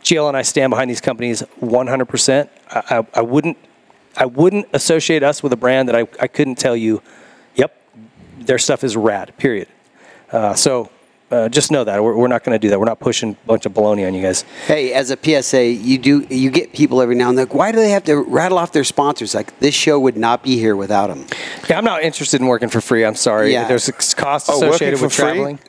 GL 0.03 0.27
and 0.27 0.37
I 0.37 0.41
stand 0.41 0.71
behind 0.71 0.89
these 0.89 1.01
companies 1.01 1.41
100%. 1.61 2.49
I, 2.69 2.97
I, 2.97 3.07
I 3.15 3.21
wouldn't 3.21 3.57
I 4.17 4.25
wouldn't 4.25 4.67
associate 4.73 5.23
us 5.23 5.43
with 5.43 5.51
a 5.51 5.57
brand 5.57 5.89
that 5.89 5.95
I, 5.95 6.07
I 6.21 6.27
couldn't 6.27 6.55
tell 6.55 6.75
you, 6.75 7.01
yep, 7.55 7.75
their 8.39 8.57
stuff 8.57 8.83
is 8.83 8.95
rad, 8.95 9.35
period. 9.37 9.67
Uh, 10.31 10.53
so 10.53 10.89
uh, 11.31 11.49
just 11.49 11.71
know 11.71 11.83
that. 11.83 12.03
We're, 12.03 12.15
we're 12.15 12.27
not 12.27 12.43
going 12.43 12.53
to 12.55 12.59
do 12.59 12.69
that. 12.69 12.79
We're 12.79 12.85
not 12.85 12.99
pushing 12.99 13.31
a 13.31 13.47
bunch 13.47 13.65
of 13.65 13.73
baloney 13.73 14.05
on 14.07 14.13
you 14.13 14.21
guys. 14.21 14.43
Hey, 14.67 14.93
as 14.93 15.11
a 15.11 15.17
PSA, 15.17 15.65
you 15.65 15.97
do 15.97 16.25
you 16.29 16.51
get 16.51 16.73
people 16.73 17.01
every 17.01 17.15
now 17.15 17.29
and 17.29 17.37
then. 17.37 17.45
Like, 17.47 17.55
why 17.55 17.71
do 17.71 17.77
they 17.77 17.89
have 17.91 18.03
to 18.05 18.17
rattle 18.17 18.57
off 18.57 18.71
their 18.71 18.83
sponsors? 18.83 19.33
Like 19.33 19.57
this 19.59 19.73
show 19.73 19.99
would 19.99 20.17
not 20.17 20.43
be 20.43 20.57
here 20.57 20.75
without 20.75 21.07
them. 21.07 21.25
Yeah, 21.69 21.77
I'm 21.77 21.85
not 21.85 22.03
interested 22.03 22.41
in 22.41 22.47
working 22.47 22.69
for 22.69 22.79
free. 22.81 23.03
I'm 23.03 23.15
sorry. 23.15 23.51
Yeah. 23.53 23.67
There's 23.67 23.89
costs 24.13 24.49
Oh, 24.49 24.55
associated 24.57 25.01
with 25.01 25.13
free? 25.13 25.23
traveling. 25.25 25.59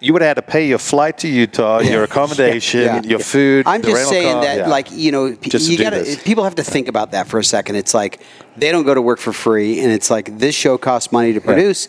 You 0.00 0.12
would 0.12 0.22
have 0.22 0.28
had 0.36 0.46
to 0.46 0.52
pay 0.52 0.68
your 0.68 0.78
flight 0.78 1.18
to 1.18 1.28
Utah, 1.28 1.80
your 1.80 2.04
accommodation, 2.08 2.82
Yeah. 2.82 3.02
your 3.02 3.18
food. 3.18 3.66
I'm 3.66 3.80
the 3.80 3.88
just 3.88 3.94
rental 3.96 4.10
saying 4.12 4.32
car. 4.32 4.44
that, 4.44 4.56
Yeah. 4.58 4.68
like 4.68 4.92
you 4.92 5.10
know, 5.10 5.32
Just 5.34 5.68
you 5.70 5.76
gotta. 5.78 6.16
People 6.24 6.44
have 6.44 6.54
to 6.56 6.62
think 6.62 6.86
about 6.86 7.10
that 7.12 7.26
for 7.26 7.38
a 7.40 7.44
second. 7.44 7.74
It's 7.76 7.94
like 7.94 8.20
they 8.56 8.70
don't 8.70 8.84
go 8.84 8.94
to 8.94 9.02
work 9.02 9.18
for 9.18 9.32
free, 9.32 9.80
and 9.80 9.90
it's 9.90 10.10
like 10.10 10.38
this 10.38 10.54
show 10.54 10.78
costs 10.78 11.10
money 11.10 11.32
to 11.32 11.40
produce, 11.40 11.88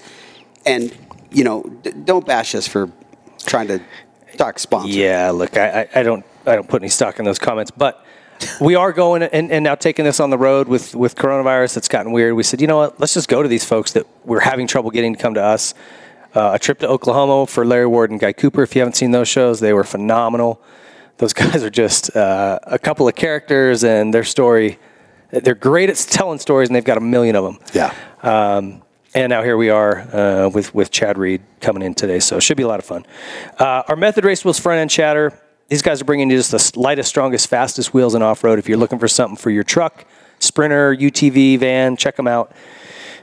and 0.66 0.92
you 1.32 1.44
know, 1.44 1.62
d- 1.84 1.92
don't 2.06 2.26
bash 2.26 2.56
us 2.56 2.68
for 2.68 2.90
trying 3.50 3.68
to 3.68 3.82
talk 4.38 4.60
sponsor. 4.60 4.90
Yeah, 4.90 5.32
look, 5.32 5.58
I, 5.58 5.82
I, 5.82 6.00
I 6.00 6.04
don't 6.04 6.26
I 6.46 6.56
don't 6.56 6.68
put 6.68 6.82
any 6.82 6.90
stock 6.90 7.20
in 7.20 7.26
those 7.26 7.40
comments, 7.40 7.72
but 7.72 8.06
we 8.62 8.76
are 8.76 8.94
going 8.94 9.24
and, 9.24 9.52
and 9.52 9.64
now 9.64 9.76
taking 9.76 10.06
this 10.06 10.20
on 10.20 10.30
the 10.30 10.38
road 10.38 10.68
with 10.68 10.96
with 10.96 11.16
coronavirus. 11.16 11.78
It's 11.78 11.88
gotten 11.88 12.12
weird. 12.12 12.34
We 12.34 12.44
said, 12.44 12.62
you 12.62 12.68
know 12.68 12.78
what? 12.78 13.00
Let's 13.00 13.14
just 13.14 13.28
go 13.28 13.44
to 13.44 13.50
these 13.50 13.66
folks 13.66 13.92
that 13.94 14.06
we're 14.24 14.40
having 14.40 14.68
trouble 14.68 14.92
getting 14.92 15.16
to 15.16 15.22
come 15.22 15.34
to 15.34 15.44
us. 15.44 15.74
Uh, 16.34 16.52
a 16.54 16.60
trip 16.60 16.78
to 16.80 16.88
Oklahoma 16.88 17.48
for 17.48 17.66
Larry 17.66 17.88
Ward 17.88 18.12
and 18.12 18.20
Guy 18.20 18.34
Cooper. 18.34 18.62
If 18.62 18.76
you 18.76 18.82
haven't 18.82 18.94
seen 18.94 19.10
those 19.12 19.28
shows, 19.28 19.60
they 19.60 19.74
were 19.74 19.84
phenomenal. 19.84 20.62
Those 21.18 21.34
guys 21.44 21.64
are 21.64 21.72
just 21.72 22.16
uh, 22.16 22.60
a 22.64 22.80
couple 22.80 23.08
of 23.08 23.16
characters, 23.16 23.84
and 23.84 24.14
their 24.14 24.24
story. 24.24 24.80
They're 25.32 25.56
great 25.56 25.90
at 25.90 25.98
telling 25.98 26.40
stories, 26.40 26.70
and 26.70 26.76
they've 26.76 26.84
got 26.84 26.98
a 26.98 27.02
million 27.02 27.36
of 27.36 27.44
them. 27.44 27.60
Yeah. 27.74 27.94
Um, 28.24 28.82
and 29.14 29.30
now 29.30 29.42
here 29.42 29.58
we 29.58 29.70
are 29.70 30.00
uh, 30.16 30.50
with 30.50 30.74
with 30.74 30.92
Chad 30.92 31.18
Reed 31.18 31.42
coming 31.62 31.82
in 31.82 31.94
today, 31.94 32.20
so 32.20 32.38
it 32.38 32.42
should 32.42 32.58
be 32.58 32.64
a 32.64 32.68
lot 32.68 32.80
of 32.80 32.86
fun. 32.86 33.06
Uh, 33.58 33.84
our 33.88 33.96
method 33.96 34.24
race 34.24 34.44
wheels 34.46 34.60
front 34.60 34.80
end 34.80 34.90
chatter. 34.90 35.38
These 35.68 35.82
guys 35.82 36.02
are 36.02 36.06
bringing 36.06 36.32
you 36.32 36.38
just 36.38 36.52
the 36.52 36.80
lightest, 36.80 37.10
strongest, 37.10 37.48
fastest 37.48 37.94
wheels 37.94 38.16
in 38.16 38.22
off 38.22 38.44
road. 38.44 38.58
If 38.58 38.68
you're 38.68 38.78
looking 38.78 38.98
for 39.00 39.08
something 39.08 39.38
for 39.38 39.52
your 39.52 39.64
truck, 39.64 40.06
sprinter, 40.40 40.96
UTV, 40.96 41.60
van, 41.60 41.96
check 41.96 42.16
them 42.16 42.28
out. 42.28 42.52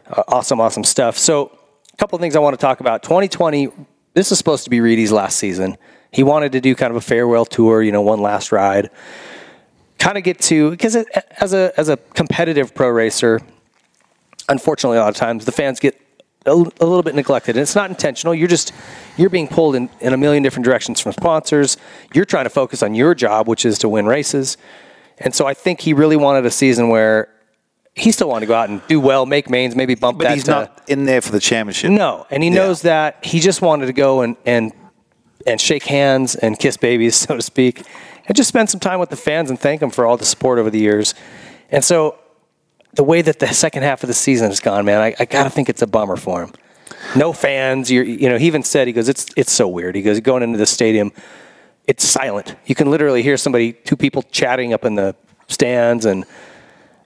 Uh, 0.09 0.23
awesome, 0.29 0.61
awesome 0.61 0.85
stuff. 0.85 1.19
So, 1.19 1.59
a 1.93 1.97
couple 1.97 2.17
of 2.17 2.21
things 2.21 2.37
I 2.37 2.39
want 2.39 2.55
to 2.55 2.61
talk 2.61 2.79
about. 2.79 3.03
2020, 3.03 3.69
this 4.15 4.31
is 4.31 4.39
supposed 4.39 4.65
to 4.65 4.71
be 4.71 4.81
Reedy's 4.81 5.11
last 5.11 5.39
season. 5.39 5.77
He 6.13 6.23
wanted 6.23 6.53
to 6.53 6.61
do 6.61 6.75
kind 6.75 6.91
of 6.91 6.97
a 6.97 7.01
farewell 7.01 7.45
tour, 7.45 7.83
you 7.83 7.91
know, 7.91 8.03
one 8.03 8.21
last 8.21 8.53
ride. 8.53 8.91
Kind 9.99 10.17
of 10.17 10.25
get 10.25 10.41
to 10.43 10.71
because 10.71 10.95
as 11.41 11.53
a 11.53 11.73
as 11.77 11.89
a 11.89 11.97
competitive 11.97 12.75
pro 12.75 12.89
racer, 12.91 13.41
unfortunately, 14.49 14.99
a 14.99 15.01
lot 15.01 15.09
of 15.11 15.17
times 15.17 15.45
the 15.45 15.53
fans 15.53 15.81
get 15.81 16.01
a, 16.47 16.51
a 16.53 16.55
little 16.55 17.03
bit 17.03 17.15
neglected, 17.15 17.57
and 17.57 17.63
it's 17.63 17.75
not 17.75 17.91
intentional. 17.91 18.35
You're 18.35 18.49
just 18.49 18.73
you're 19.17 19.31
being 19.31 19.49
pulled 19.49 19.75
in, 19.75 19.89
in 20.01 20.13
a 20.13 20.17
million 20.17 20.43
different 20.43 20.65
directions 20.65 21.01
from 21.01 21.13
sponsors. 21.13 21.77
You're 22.15 22.25
trying 22.25 22.45
to 22.45 22.51
focus 22.51 22.83
on 22.83 22.95
your 22.95 23.15
job, 23.15 23.49
which 23.49 23.65
is 23.65 23.79
to 23.81 23.89
win 23.89 24.07
races. 24.07 24.57
And 25.19 25.35
so 25.35 25.47
I 25.47 25.55
think 25.55 25.81
he 25.81 25.93
really 25.95 26.17
wanted 26.17 26.45
a 26.47 26.51
season 26.51 26.89
where 26.89 27.29
he 27.95 28.13
still 28.13 28.29
wanted 28.29 28.41
to 28.41 28.47
go 28.49 28.55
out 28.55 28.69
and 28.69 28.87
do 28.89 29.01
well, 29.01 29.25
make 29.25 29.49
mains, 29.49 29.75
maybe 29.75 29.95
bump 29.95 30.19
But 30.19 30.25
that 30.25 30.35
he's 30.35 30.45
to- 30.45 30.51
not 30.51 30.83
in 30.87 31.07
there 31.07 31.23
for 31.23 31.33
the 31.33 31.41
championship. 31.41 31.91
no, 31.91 32.27
and 32.31 32.43
he 32.43 32.51
Yeah. 32.51 32.57
knows 32.57 32.83
that 32.83 33.25
he 33.25 33.41
just 33.41 33.63
wanted 33.63 33.87
to 33.87 33.93
go 33.93 34.21
and 34.21 34.37
and 34.47 34.73
and 35.47 35.61
shake 35.61 35.85
hands 35.85 36.35
and 36.35 36.59
kiss 36.59 36.77
babies, 36.77 37.15
so 37.27 37.37
to 37.37 37.43
speak, 37.43 37.83
and 38.27 38.37
just 38.37 38.49
spend 38.49 38.69
some 38.69 38.81
time 38.81 38.99
with 39.01 39.11
the 39.11 39.17
fans 39.17 39.49
and 39.49 39.59
thank 39.59 39.81
them 39.81 39.91
for 39.91 40.05
all 40.07 40.17
the 40.17 40.25
support 40.25 40.59
over 40.59 40.71
the 40.71 40.79
years. 40.79 41.15
And 41.71 41.83
so, 41.85 42.19
the 42.97 43.05
way 43.05 43.23
that 43.23 43.39
the 43.39 43.47
second 43.49 43.83
half 43.83 44.03
of 44.03 44.09
the 44.09 44.15
season 44.15 44.49
has 44.49 44.59
gone, 44.59 44.85
man, 44.85 45.01
I, 45.01 45.15
I 45.21 45.25
gotta 45.27 45.51
think 45.51 45.69
it's 45.69 45.83
a 45.83 45.87
bummer 45.87 46.17
for 46.17 46.43
him. 46.43 46.53
No 47.15 47.33
fans. 47.33 47.91
You're, 47.91 48.05
you 48.05 48.29
know, 48.29 48.39
he 48.39 48.47
even 48.47 48.63
said 48.63 48.87
he 48.87 48.93
goes, 48.93 49.09
it's 49.09 49.27
it's 49.37 49.53
so 49.53 49.69
weird. 49.69 49.95
He 49.95 50.03
goes, 50.03 50.19
going 50.21 50.43
into 50.43 50.59
the 50.59 50.67
stadium, 50.67 51.13
it's 51.87 52.05
silent. 52.05 52.57
You 52.67 52.75
can 52.75 52.91
literally 52.91 53.23
hear 53.23 53.37
somebody, 53.37 53.73
two 53.73 53.97
people 53.97 54.23
chatting 54.23 54.73
up 54.73 54.85
in 54.85 54.95
the 54.95 55.15
stands, 55.47 56.07
and 56.07 56.25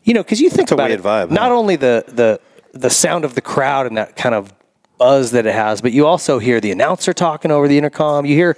you 0.05 0.15
know, 0.15 0.23
because 0.23 0.41
you 0.41 0.49
think 0.49 0.71
a 0.71 0.75
about 0.75 0.91
it, 0.91 1.01
vibe, 1.01 1.31
not 1.31 1.49
huh? 1.49 1.59
only 1.59 1.77
the 1.77 2.05
the 2.09 2.41
the 2.73 2.91
sound 2.91 3.25
of 3.25 3.35
the 3.35 3.43
crowd 3.43 3.87
and 3.87 3.97
that 3.97 4.17
kind 4.17 4.35
of 4.35 4.53
buzz 4.97 5.33
that 5.33 5.47
it 5.47 5.55
has, 5.55 5.81
but 5.81 5.93
you 5.93 6.07
also 6.07 6.39
hear 6.39 6.61
the 6.61 6.71
announcer 6.71 7.13
talking 7.13 7.51
over 7.51 7.67
the 7.67 7.77
intercom. 7.77 8.25
You 8.27 8.37
hear 8.37 8.57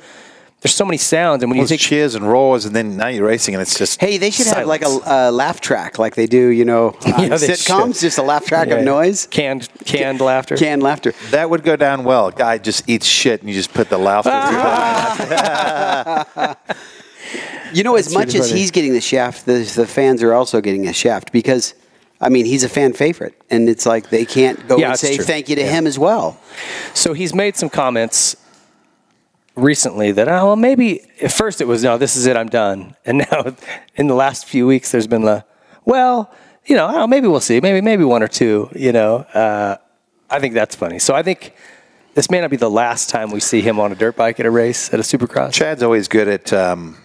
there's 0.62 0.74
so 0.74 0.84
many 0.84 0.96
sounds, 0.96 1.42
and 1.42 1.50
when 1.50 1.58
Well, 1.58 1.68
you 1.68 1.74
it's 1.74 1.82
think 1.82 1.90
cheers 1.90 2.14
and 2.14 2.26
roars, 2.26 2.64
and 2.64 2.74
then 2.74 2.96
now 2.96 3.08
you're 3.08 3.26
racing, 3.26 3.54
and 3.54 3.60
it's 3.62 3.76
just 3.76 4.00
Hey, 4.00 4.16
they 4.16 4.30
should 4.30 4.46
have 4.46 4.66
like 4.66 4.82
a 4.82 4.86
Silence. 4.86 5.06
uh, 5.06 5.32
laugh 5.32 5.60
track, 5.60 5.98
like 5.98 6.14
they 6.14 6.26
do, 6.26 6.48
you 6.48 6.64
know, 6.64 6.88
on 7.04 7.24
Yeah, 7.24 7.28
sitcoms. 7.34 7.94
should. 7.94 8.00
Just 8.02 8.18
a 8.18 8.22
laugh 8.22 8.46
track 8.46 8.68
Yeah. 8.68 8.76
of 8.76 8.84
noise, 8.84 9.26
canned 9.26 9.68
canned 9.84 10.20
laughter. 10.20 10.56
canned 10.56 10.82
laughter. 10.82 11.12
that 11.32 11.50
would 11.50 11.64
go 11.64 11.76
down 11.76 12.04
well. 12.04 12.30
Guy 12.30 12.58
just 12.58 12.88
eats 12.88 13.06
shit, 13.06 13.40
and 13.40 13.50
you 13.50 13.56
just 13.56 13.74
put 13.74 13.90
the 13.90 13.98
laughter. 13.98 14.30
You 17.74 17.82
know, 17.84 17.96
as 17.96 18.12
much 18.12 18.34
as 18.34 18.50
he's 18.50 18.70
getting 18.70 18.92
the 18.92 19.00
shaft, 19.00 19.46
the, 19.46 19.60
the 19.74 19.86
fans 19.86 20.22
are 20.22 20.34
also 20.34 20.60
getting 20.60 20.86
a 20.88 20.92
shaft 20.92 21.32
because, 21.32 21.72
I 22.20 22.28
mean, 22.28 22.44
he's 22.44 22.64
a 22.64 22.68
fan 22.68 22.92
favorite, 22.92 23.34
and 23.48 23.66
it's 23.66 23.86
like 23.86 24.10
they 24.10 24.26
can't 24.26 24.68
go 24.68 24.76
Yeah, 24.76 24.84
and 24.86 24.92
it's 24.92 25.00
say 25.00 25.16
true. 25.16 25.24
thank 25.24 25.48
you 25.48 25.56
to 25.56 25.62
Yeah. 25.62 25.70
him 25.70 25.86
as 25.86 25.98
well. 25.98 26.36
So 26.92 27.14
he's 27.14 27.34
made 27.34 27.56
some 27.56 27.70
comments 27.70 28.36
recently 29.54 30.12
that 30.12 30.28
oh 30.28 30.46
well 30.46 30.56
maybe 30.56 31.02
at 31.20 31.30
first 31.32 31.60
it 31.60 31.66
was 31.66 31.82
no 31.84 31.98
this 31.98 32.16
is 32.16 32.26
it 32.26 32.36
I'm 32.36 32.48
done 32.48 32.96
and 33.04 33.18
now 33.18 33.54
in 33.96 34.06
the 34.06 34.14
last 34.14 34.46
few 34.46 34.66
weeks 34.66 34.90
there's 34.92 35.06
been 35.06 35.22
the 35.22 35.44
well 35.84 36.32
you 36.64 36.74
know 36.76 36.86
I 36.86 37.06
maybe 37.06 37.28
we'll 37.28 37.40
see 37.40 37.60
maybe 37.60 37.80
maybe 37.80 38.04
one 38.04 38.22
or 38.22 38.28
two 38.28 38.70
you 38.74 38.92
know 38.92 39.16
uh, 39.16 39.76
I 40.30 40.40
think 40.40 40.54
that's 40.54 40.74
funny 40.74 40.98
so 40.98 41.14
I 41.14 41.22
think 41.22 41.54
this 42.14 42.30
may 42.30 42.40
not 42.40 42.50
be 42.50 42.56
the 42.56 42.70
last 42.70 43.10
time 43.10 43.30
we 43.30 43.40
see 43.40 43.60
him 43.60 43.78
on 43.80 43.92
a 43.92 43.94
dirt 43.94 44.16
bike 44.16 44.40
at 44.40 44.46
a 44.46 44.50
race 44.50 44.92
at 44.94 45.00
a 45.00 45.02
supercross 45.02 45.52
Chad's 45.52 45.82
always 45.82 46.08
good 46.08 46.28
at 46.28 46.52
um, 46.52 46.96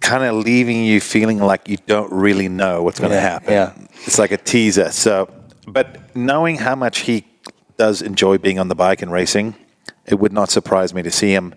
kind 0.00 0.22
of 0.22 0.36
leaving 0.36 0.84
you 0.84 1.00
feeling 1.00 1.38
like 1.38 1.68
you 1.68 1.78
don't 1.86 2.12
really 2.12 2.48
know 2.48 2.82
what's 2.82 3.00
going 3.00 3.10
to 3.10 3.16
Yeah, 3.16 3.20
happen. 3.22 3.52
yeah. 3.52 3.72
It's 4.06 4.18
like 4.18 4.32
a 4.32 4.36
teaser. 4.36 4.90
So, 4.90 5.32
but 5.66 6.14
knowing 6.14 6.56
how 6.56 6.74
much 6.74 6.98
he 7.00 7.24
does 7.78 8.02
enjoy 8.02 8.36
being 8.36 8.58
on 8.58 8.68
the 8.68 8.74
bike 8.74 9.00
and 9.00 9.10
racing, 9.10 9.54
it 10.04 10.16
would 10.16 10.32
not 10.32 10.50
surprise 10.50 10.92
me 10.92 11.02
to 11.02 11.10
see 11.10 11.32
him 11.32 11.54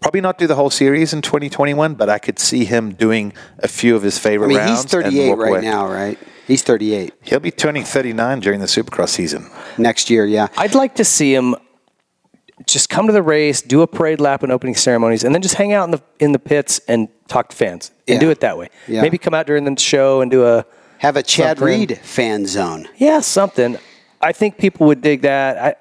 probably 0.00 0.20
not 0.20 0.38
do 0.38 0.46
the 0.46 0.54
whole 0.54 0.70
series 0.70 1.12
in 1.12 1.22
2021, 1.22 1.94
but 1.94 2.08
I 2.08 2.18
could 2.18 2.38
see 2.38 2.64
him 2.64 2.92
doing 2.94 3.32
a 3.58 3.68
few 3.68 3.96
of 3.96 4.02
his 4.02 4.18
favorite 4.18 4.46
I 4.46 4.48
favorite 4.48 4.64
mean, 4.64 4.68
rounds. 4.74 4.82
he's 4.84 4.90
38 4.92 5.28
walk 5.30 5.38
right 5.38 5.48
away. 5.50 5.60
now, 5.62 5.86
right? 5.88 6.18
He's 6.46 6.62
38 6.62 7.12
He'll 7.22 7.40
be 7.40 7.50
turning 7.50 7.84
39 7.84 8.40
during 8.40 8.60
the 8.60 8.66
Supercross 8.66 9.10
season. 9.10 9.50
next 9.76 10.08
year. 10.10 10.24
Yeah, 10.24 10.48
I'd 10.56 10.74
like 10.74 10.94
to 10.96 11.04
see 11.04 11.34
him 11.34 11.56
just 12.66 12.88
come 12.88 13.06
to 13.06 13.12
the 13.12 13.22
race, 13.22 13.62
do 13.62 13.82
a 13.82 13.86
parade 13.86 14.20
lap 14.20 14.42
and 14.42 14.50
opening 14.50 14.74
ceremonies, 14.74 15.24
and 15.24 15.34
then 15.34 15.42
just 15.42 15.54
hang 15.56 15.72
out 15.72 15.84
in 15.84 15.90
the 15.92 16.02
in 16.18 16.32
the 16.32 16.38
pits 16.38 16.80
and 16.88 17.08
talk 17.28 17.50
to 17.50 17.56
fans 17.56 17.90
and 18.08 18.14
Yeah. 18.16 18.20
do 18.20 18.30
it 18.30 18.40
that 18.40 18.56
way. 18.58 18.68
Yeah. 18.86 19.02
Maybe 19.02 19.18
come 19.18 19.34
out 19.34 19.46
during 19.46 19.64
the 19.64 19.78
show 19.80 20.20
and 20.22 20.30
do 20.30 20.44
a 20.46 20.64
have 20.98 21.16
a 21.16 21.22
Chad 21.22 21.58
Something. 21.58 21.78
Reed 21.80 21.98
fan 22.02 22.46
zone. 22.46 22.88
yeah 22.96 23.20
something. 23.20 23.76
I 24.20 24.32
think 24.32 24.58
people 24.58 24.86
would 24.88 25.00
dig 25.02 25.22
that. 25.22 25.58
I 25.58 25.74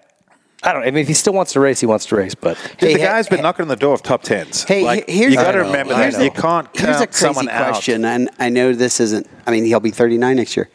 I 0.64 0.74
don't. 0.74 0.82
know. 0.82 0.88
I 0.88 0.92
mean, 0.92 1.02
if 1.04 1.08
he 1.08 1.14
still 1.14 1.34
wants 1.34 1.54
to 1.54 1.60
race, 1.60 1.80
he 1.80 1.86
wants 1.86 2.06
to 2.08 2.16
race. 2.16 2.34
But 2.36 2.58
Hey, 2.80 2.94
the 2.94 3.00
hey, 3.00 3.06
guy's 3.06 3.28
been 3.28 3.38
hey- 3.38 3.44
knocking 3.44 3.64
on 3.64 3.68
the 3.70 3.76
door 3.76 3.94
of 3.94 4.02
top 4.02 4.24
tens. 4.24 4.64
Hey, 4.64 4.84
like, 4.84 5.08
here's 5.08 5.32
you 5.34 5.38
got 5.38 5.52
to 5.52 5.60
remember 5.60 5.94
I 5.94 6.10
that 6.10 6.18
know. 6.18 6.24
you 6.26 6.32
can't 6.32 6.68
Here's 6.76 7.00
a 7.00 7.08
crazy 7.08 7.20
someone 7.20 7.46
question, 7.48 8.04
out. 8.06 8.16
and 8.16 8.30
I 8.40 8.50
know 8.50 8.74
this 8.74 9.00
isn't. 9.00 9.28
I 9.46 9.52
mean, 9.52 9.66
he'll 9.66 9.80
be 9.80 9.92
39 9.92 10.36
next 10.36 10.58
year. 10.58 10.70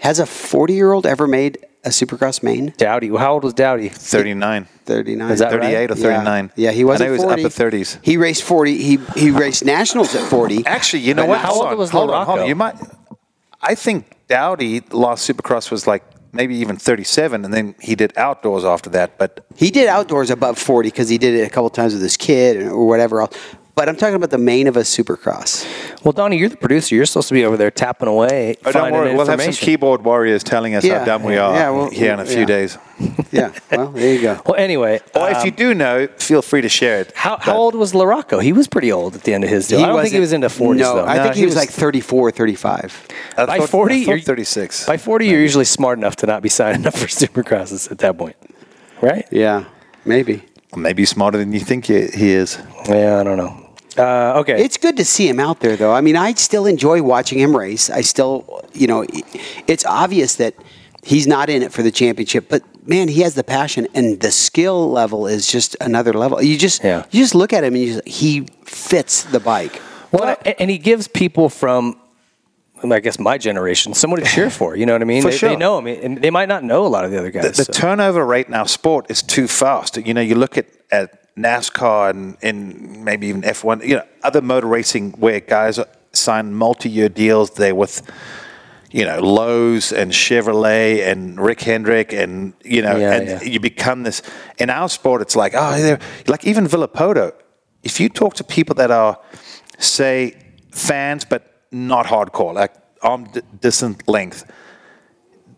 Has 0.00 0.18
a 0.20 0.26
40 0.26 0.74
year 0.74 0.92
old 0.92 1.06
ever 1.06 1.26
made 1.26 1.58
a 1.84 1.88
Supercross 1.88 2.42
main? 2.42 2.72
Dowdy, 2.76 3.08
how 3.08 3.32
old 3.34 3.44
was 3.44 3.54
Dowdy? 3.54 3.88
39. 3.88 4.66
39. 4.84 5.30
Is 5.32 5.38
that 5.40 5.52
right? 5.52 5.60
38 5.62 5.90
or 5.90 5.94
39. 5.96 6.52
Yeah, 6.54 6.70
he 6.70 6.84
was 6.84 7.00
I 7.00 7.04
know 7.04 7.04
at 7.04 7.08
he 7.08 7.12
was 7.12 7.22
40. 7.24 7.44
upper 7.44 7.76
30s. 7.76 7.98
He 8.02 8.16
raced 8.16 8.42
40. 8.44 8.76
He 8.78 8.98
he 9.16 9.30
raced 9.30 9.64
nationals 9.64 10.14
at 10.14 10.28
40. 10.28 10.66
Actually, 10.66 11.02
you 11.02 11.14
know 11.14 11.22
And 11.22 11.30
what? 11.30 11.40
how 11.40 11.52
old 11.52 11.76
was 11.78 11.90
hold 11.90 12.10
on, 12.10 12.26
hold 12.26 12.40
on. 12.40 12.46
You 12.46 12.54
might. 12.54 12.76
I 13.60 13.74
think 13.74 14.06
Dowdy 14.28 14.80
lost 14.92 15.28
Supercross 15.28 15.70
was 15.70 15.86
like 15.88 16.04
maybe 16.32 16.56
even 16.56 16.76
37, 16.76 17.44
and 17.44 17.52
then 17.52 17.74
he 17.80 17.94
did 17.94 18.16
outdoors 18.16 18.64
after 18.64 18.90
that. 18.90 19.18
But 19.18 19.44
He 19.56 19.70
did 19.70 19.88
outdoors 19.88 20.30
above 20.30 20.58
40 20.58 20.88
because 20.88 21.08
he 21.08 21.18
did 21.18 21.34
it 21.34 21.46
a 21.46 21.50
couple 21.50 21.70
times 21.70 21.92
with 21.94 22.02
his 22.02 22.16
kid 22.16 22.66
or 22.66 22.86
whatever 22.86 23.22
else. 23.22 23.36
But 23.76 23.90
I'm 23.90 23.96
talking 23.96 24.14
about 24.14 24.30
the 24.30 24.38
main 24.38 24.68
of 24.68 24.78
a 24.78 24.80
Supercross. 24.80 25.66
Well, 26.02 26.12
Donnie, 26.12 26.38
you're 26.38 26.48
the 26.48 26.56
producer. 26.56 26.94
You're 26.94 27.04
supposed 27.04 27.28
to 27.28 27.34
be 27.34 27.44
over 27.44 27.58
there 27.58 27.70
tapping 27.70 28.08
away. 28.08 28.56
oh, 28.64 28.72
don't 28.72 28.90
worry, 28.90 29.14
we'll 29.14 29.26
have 29.26 29.42
some 29.42 29.52
keyboard 29.52 30.02
warriors 30.02 30.42
telling 30.42 30.74
us 30.74 30.82
Yeah, 30.82 31.00
how 31.00 31.04
dumb 31.04 31.22
we 31.24 31.36
are 31.36 31.54
yeah, 31.54 31.68
well, 31.70 31.90
here 31.90 32.14
in 32.14 32.20
a 32.20 32.24
few 32.24 32.40
yeah. 32.40 32.44
days. 32.46 32.78
Yeah. 33.30 33.52
Well, 33.70 33.88
there 33.90 34.14
you 34.14 34.22
go. 34.22 34.40
Well, 34.46 34.54
anyway, 34.54 35.00
Or 35.14 35.28
if 35.28 35.36
um, 35.38 35.44
you 35.44 35.50
do 35.50 35.74
know, 35.74 36.06
feel 36.16 36.40
free 36.40 36.62
to 36.62 36.68
share 36.70 37.00
it. 37.02 37.12
how, 37.14 37.36
how 37.36 37.54
old 37.54 37.74
was 37.74 37.92
LaRocco? 37.92 38.42
He 38.42 38.54
was 38.54 38.66
pretty 38.66 38.90
old 38.90 39.14
at 39.14 39.24
the 39.24 39.34
end 39.34 39.44
of 39.44 39.50
his 39.50 39.68
deal. 39.68 39.84
I 39.84 39.88
don't 39.88 40.00
think 40.00 40.14
he 40.14 40.20
was 40.20 40.32
into 40.32 40.46
40s 40.48 40.78
No, 40.78 40.96
though. 40.96 41.04
I 41.04 41.16
No, 41.18 41.22
think 41.24 41.34
he, 41.34 41.40
he 41.40 41.44
was, 41.46 41.54
was- 41.56 41.64
like 41.66 41.70
34, 41.70 42.30
35. 42.30 43.08
I 43.36 43.44
by 43.44 43.58
thought- 43.58 43.68
40, 43.68 43.94
I 43.94 43.98
you're 43.98 44.20
36. 44.20 44.86
By 44.86 44.96
40, 44.96 45.26
you're 45.26 45.40
usually 45.40 45.66
smart 45.66 45.98
enough 45.98 46.16
to 46.16 46.26
not 46.26 46.40
be 46.42 46.48
signing 46.60 46.86
up 46.86 46.94
for 46.96 47.06
Supercrosses 47.06 47.90
at 47.92 47.98
that 47.98 48.16
point, 48.16 48.36
right? 49.02 49.26
Yeah, 49.30 49.64
maybe. 50.06 50.42
Maybe 50.74 51.04
smarter 51.04 51.36
than 51.36 51.52
you 51.52 51.60
think 51.60 51.84
he 51.86 52.06
he 52.06 52.30
is. 52.30 52.58
Yeah, 52.88 53.20
I 53.20 53.24
don't 53.24 53.36
know. 53.36 53.65
Uh, 53.98 54.38
okay, 54.40 54.62
It's 54.64 54.76
good 54.76 54.96
to 54.96 55.04
see 55.04 55.28
him 55.28 55.40
out 55.40 55.60
there, 55.60 55.76
though. 55.76 55.92
I 55.92 56.00
mean, 56.00 56.16
I 56.16 56.34
still 56.34 56.66
enjoy 56.66 57.02
watching 57.02 57.38
him 57.38 57.56
race. 57.56 57.88
I 57.90 58.02
still, 58.02 58.62
you 58.72 58.86
know, 58.86 59.04
it's 59.66 59.84
obvious 59.86 60.36
that 60.36 60.54
he's 61.02 61.26
not 61.26 61.48
in 61.48 61.62
it 61.62 61.72
for 61.72 61.82
the 61.82 61.90
championship, 61.90 62.48
but 62.48 62.62
man, 62.86 63.08
he 63.08 63.22
has 63.22 63.34
the 63.34 63.44
passion 63.44 63.86
and 63.94 64.20
the 64.20 64.30
skill 64.30 64.90
level 64.90 65.26
is 65.26 65.46
just 65.46 65.76
another 65.80 66.12
level. 66.12 66.42
You 66.42 66.58
just, 66.58 66.82
Yeah. 66.84 67.04
you 67.10 67.22
just 67.22 67.34
look 67.34 67.52
at 67.52 67.64
him 67.64 67.74
and 67.74 67.82
you 67.82 67.92
just, 67.94 68.08
he 68.08 68.46
fits 68.64 69.22
the 69.24 69.40
bike. 69.40 69.80
Well, 70.12 70.36
a- 70.44 70.60
and 70.60 70.70
he 70.70 70.78
gives 70.78 71.08
people 71.08 71.48
from, 71.48 71.98
I 72.90 73.00
guess, 73.00 73.18
my 73.18 73.38
generation, 73.38 73.94
someone 73.94 74.20
to 74.20 74.26
cheer 74.26 74.50
for. 74.50 74.76
You 74.76 74.84
know 74.86 74.92
what 74.92 75.02
I 75.02 75.06
mean? 75.06 75.22
For 75.22 75.30
they, 75.30 75.36
sure. 75.36 75.48
they 75.48 75.56
know 75.56 75.78
him, 75.78 75.86
and 75.86 76.20
they 76.22 76.30
might 76.30 76.48
not 76.48 76.62
know 76.62 76.86
a 76.86 76.88
lot 76.88 77.04
of 77.04 77.10
the 77.10 77.18
other 77.18 77.30
the, 77.30 77.40
guys. 77.40 77.56
the 77.56 77.64
so. 77.64 77.72
turnover 77.72 78.24
rate 78.24 78.46
in 78.48 78.54
our 78.54 78.68
sport 78.68 79.06
is 79.10 79.22
too 79.22 79.48
fast. 79.48 79.96
You 79.96 80.12
know, 80.14 80.20
you 80.20 80.34
look 80.34 80.58
at, 80.58 80.66
at 80.90 81.25
NASCAR 81.36 82.10
and, 82.10 82.36
and 82.42 83.04
maybe 83.04 83.26
even 83.28 83.42
F1, 83.42 83.84
you 83.86 83.96
know, 83.96 84.04
other 84.22 84.40
motor 84.40 84.66
racing 84.66 85.12
where 85.12 85.40
guys 85.40 85.78
sign 86.12 86.54
multi-year 86.54 87.08
deals. 87.08 87.50
They're 87.50 87.74
with, 87.74 88.02
you 88.90 89.04
know, 89.04 89.20
Lowe's 89.20 89.92
and 89.92 90.12
Chevrolet 90.12 91.06
and 91.06 91.38
Rick 91.38 91.60
Hendrick 91.62 92.12
and, 92.12 92.54
you 92.64 92.80
know, 92.82 92.96
Yeah, 92.96 93.12
and 93.12 93.26
yeah. 93.28 93.42
you 93.42 93.60
become 93.60 94.02
this. 94.02 94.22
In 94.58 94.70
our 94.70 94.88
sport, 94.88 95.20
it's 95.22 95.36
like, 95.36 95.52
oh, 95.54 95.98
like 96.26 96.46
even 96.46 96.66
Villopoto. 96.66 97.32
If 97.82 98.00
you 98.00 98.08
talk 98.08 98.34
to 98.34 98.44
people 98.44 98.74
that 98.76 98.90
are, 98.90 99.18
say, 99.78 100.34
fans 100.72 101.24
but 101.24 101.62
not 101.70 102.06
hardcore, 102.06 102.54
like 102.54 102.72
arm 103.02 103.24
d- 103.24 103.42
distance 103.60 103.98
length, 104.08 104.50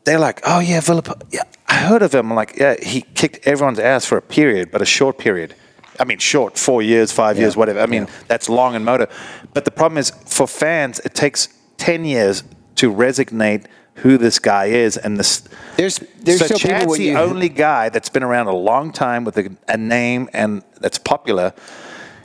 they're 0.04 0.18
like, 0.18 0.40
oh 0.44 0.58
yeah, 0.58 0.80
Villap. 0.80 1.22
Yeah, 1.30 1.42
I 1.68 1.74
heard 1.76 2.02
of 2.02 2.14
him. 2.14 2.30
I'm 2.30 2.36
like, 2.36 2.56
yeah, 2.56 2.74
he 2.82 3.02
kicked 3.14 3.46
everyone's 3.46 3.78
ass 3.78 4.04
for 4.06 4.18
a 4.18 4.22
period, 4.22 4.70
but 4.70 4.82
a 4.82 4.86
short 4.86 5.18
period. 5.18 5.54
I 6.00 6.04
mean, 6.04 6.18
short, 6.18 6.58
four 6.58 6.82
years, 6.82 7.10
five 7.12 7.38
years, 7.38 7.56
whatever. 7.56 7.80
I 7.80 7.86
mean, 7.86 8.06
that's 8.28 8.48
long 8.48 8.74
in 8.74 8.84
motor. 8.84 9.08
But 9.54 9.64
the 9.64 9.70
problem 9.70 9.98
is, 9.98 10.10
for 10.10 10.46
fans, 10.46 11.00
it 11.00 11.14
takes 11.14 11.48
ten 11.76 12.04
years 12.04 12.44
to 12.76 12.90
resignate 12.90 13.66
who 13.94 14.16
this 14.16 14.38
guy 14.38 14.66
is, 14.66 14.96
and 14.96 15.18
this. 15.18 15.42
There's- 15.76 15.98
there's 16.20 16.38
so 16.38 16.54
Chad's 16.68 16.86
the 16.98 17.08
only 17.16 17.48
guy 17.48 17.88
that's 17.88 18.08
been 18.08 18.22
around 18.22 18.46
a 18.46 18.54
long 18.54 18.92
time 18.92 19.24
with 19.24 19.36
a, 19.38 19.50
a 19.66 19.76
name 19.76 20.28
and 20.32 20.62
that's 20.80 20.98
popular. 20.98 21.52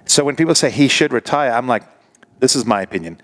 So 0.05 0.23
when 0.23 0.35
people 0.35 0.53
say 0.53 0.69
he 0.69 0.87
should 0.87 1.11
retire, 1.13 1.51
I'm 1.51 1.67
like, 1.67 1.83
this 2.39 2.55
is 2.55 2.65
my 2.65 2.81
opinion. 2.83 3.19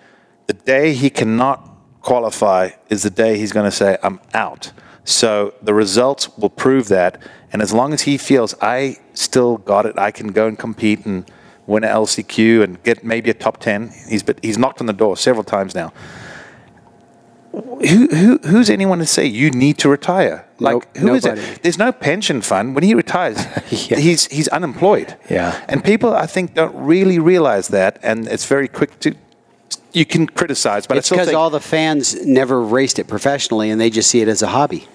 The 0.48 0.54
day 0.54 0.94
he 0.94 1.10
cannot 1.12 1.70
qualify 2.02 2.70
is 2.90 3.04
the 3.04 3.10
day 3.12 3.38
he's 3.38 3.52
going 3.52 3.66
to 3.70 3.76
say, 3.76 3.98
I'm 4.02 4.20
out. 4.34 4.72
So 5.04 5.54
the 5.62 5.74
results 5.76 6.36
will 6.38 6.50
prove 6.50 6.88
that. 6.88 7.22
And 7.52 7.62
as 7.62 7.74
long 7.74 7.94
as 7.94 8.04
he 8.04 8.18
feels 8.18 8.56
I 8.62 8.98
still 9.14 9.58
got 9.58 9.86
it, 9.86 9.98
I 9.98 10.12
can 10.12 10.28
go 10.28 10.48
and 10.48 10.58
compete 10.58 11.06
and 11.06 11.30
win 11.66 11.84
an 11.84 11.90
LCQ 11.90 12.64
and 12.64 12.82
get 12.84 13.04
maybe 13.04 13.30
a 13.30 13.34
top 13.34 13.58
10. 13.60 13.92
He's, 14.08 14.24
but 14.24 14.40
he's 14.44 14.58
knocked 14.58 14.82
on 14.82 14.88
the 14.88 14.94
door 14.94 15.18
several 15.18 15.44
times 15.44 15.76
now. 15.76 15.94
Who, 17.52 18.08
who, 18.08 18.38
who's 18.44 18.70
anyone 18.70 19.00
to 19.00 19.06
say 19.06 19.26
you 19.26 19.50
need 19.50 19.80
to 19.80 19.90
retire? 19.90 20.48
Like, 20.60 20.74
Nope, 20.74 20.98
who 20.98 21.14
is 21.16 21.26
it? 21.26 21.64
There's 21.64 21.80
no 21.80 21.92
pension 21.92 22.42
fund. 22.42 22.76
When 22.76 22.84
he 22.84 22.94
retires, 22.94 23.38
Yeah. 23.72 23.98
he's, 23.98 24.28
he's 24.28 24.48
unemployed. 24.50 25.16
Yeah. 25.30 25.60
And 25.68 25.84
people, 25.84 26.14
I 26.14 26.28
think, 26.28 26.54
don't 26.54 26.76
really 26.76 27.18
realize 27.18 27.70
that. 27.70 27.98
And 28.04 28.28
it's 28.28 28.46
very 28.46 28.68
quick 28.68 29.00
to, 29.00 29.16
you 29.94 30.06
can 30.06 30.28
criticize, 30.28 30.86
but 30.86 30.98
it's 30.98 31.10
because 31.10 31.34
all 31.34 31.50
the 31.50 31.60
fans 31.60 32.24
never 32.26 32.62
raced 32.62 33.00
it 33.00 33.08
professionally 33.08 33.72
and 33.72 33.82
they 33.82 33.90
just 33.90 34.12
see 34.12 34.22
it 34.22 34.28
as 34.28 34.42
a 34.44 34.48
hobby. 34.48 34.88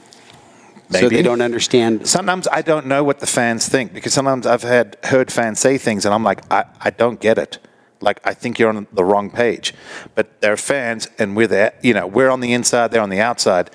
So 0.90 1.08
they 1.08 1.22
don't 1.22 1.40
understand. 1.40 2.06
sometimes 2.06 2.46
I 2.48 2.62
don't 2.62 2.86
know 2.86 3.02
what 3.02 3.20
the 3.20 3.26
fans 3.26 3.68
think 3.68 3.92
because 3.94 4.12
sometimes 4.12 4.46
I've 4.46 4.62
had 4.62 4.96
heard 5.04 5.32
fans 5.32 5.58
say 5.58 5.78
things 5.78 6.04
and 6.04 6.14
I'm 6.14 6.22
like, 6.22 6.40
I, 6.52 6.64
I 6.80 6.90
don't 6.90 7.20
get 7.20 7.38
it. 7.38 7.58
Like 8.00 8.20
I 8.24 8.34
think 8.34 8.58
you're 8.58 8.68
on 8.68 8.86
the 8.92 9.04
wrong 9.04 9.30
page. 9.30 9.74
But 10.14 10.40
they're 10.40 10.56
fans 10.56 11.08
and 11.18 11.34
we're 11.36 11.46
there, 11.46 11.74
you 11.82 11.94
know, 11.94 12.06
we're 12.06 12.30
on 12.30 12.40
the 12.40 12.52
inside, 12.52 12.90
they're 12.90 13.02
on 13.02 13.10
the 13.10 13.20
outside. 13.20 13.70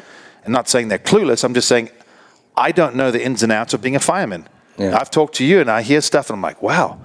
I'm 0.45 0.52
not 0.52 0.69
saying 0.69 0.88
they're 0.88 1.00
clueless. 1.00 1.43
I'm 1.43 1.54
just 1.54 1.67
saying 1.67 1.89
I 2.56 2.72
don't 2.72 2.95
know 2.95 3.12
the 3.12 3.24
ins 3.24 3.43
and 3.43 3.52
outs 3.52 3.74
of 3.74 3.82
being 3.82 3.95
a 3.95 4.00
fireman. 4.00 4.48
Yeah. 4.78 4.98
I've 4.98 5.12
talked 5.12 5.36
to 5.36 5.45
you 5.45 5.62
and 5.62 5.69
I 5.69 5.82
hear 5.82 6.02
stuff 6.02 6.30
and 6.30 6.38
I'm 6.38 6.41
like, 6.41 6.62
wow. 6.62 7.00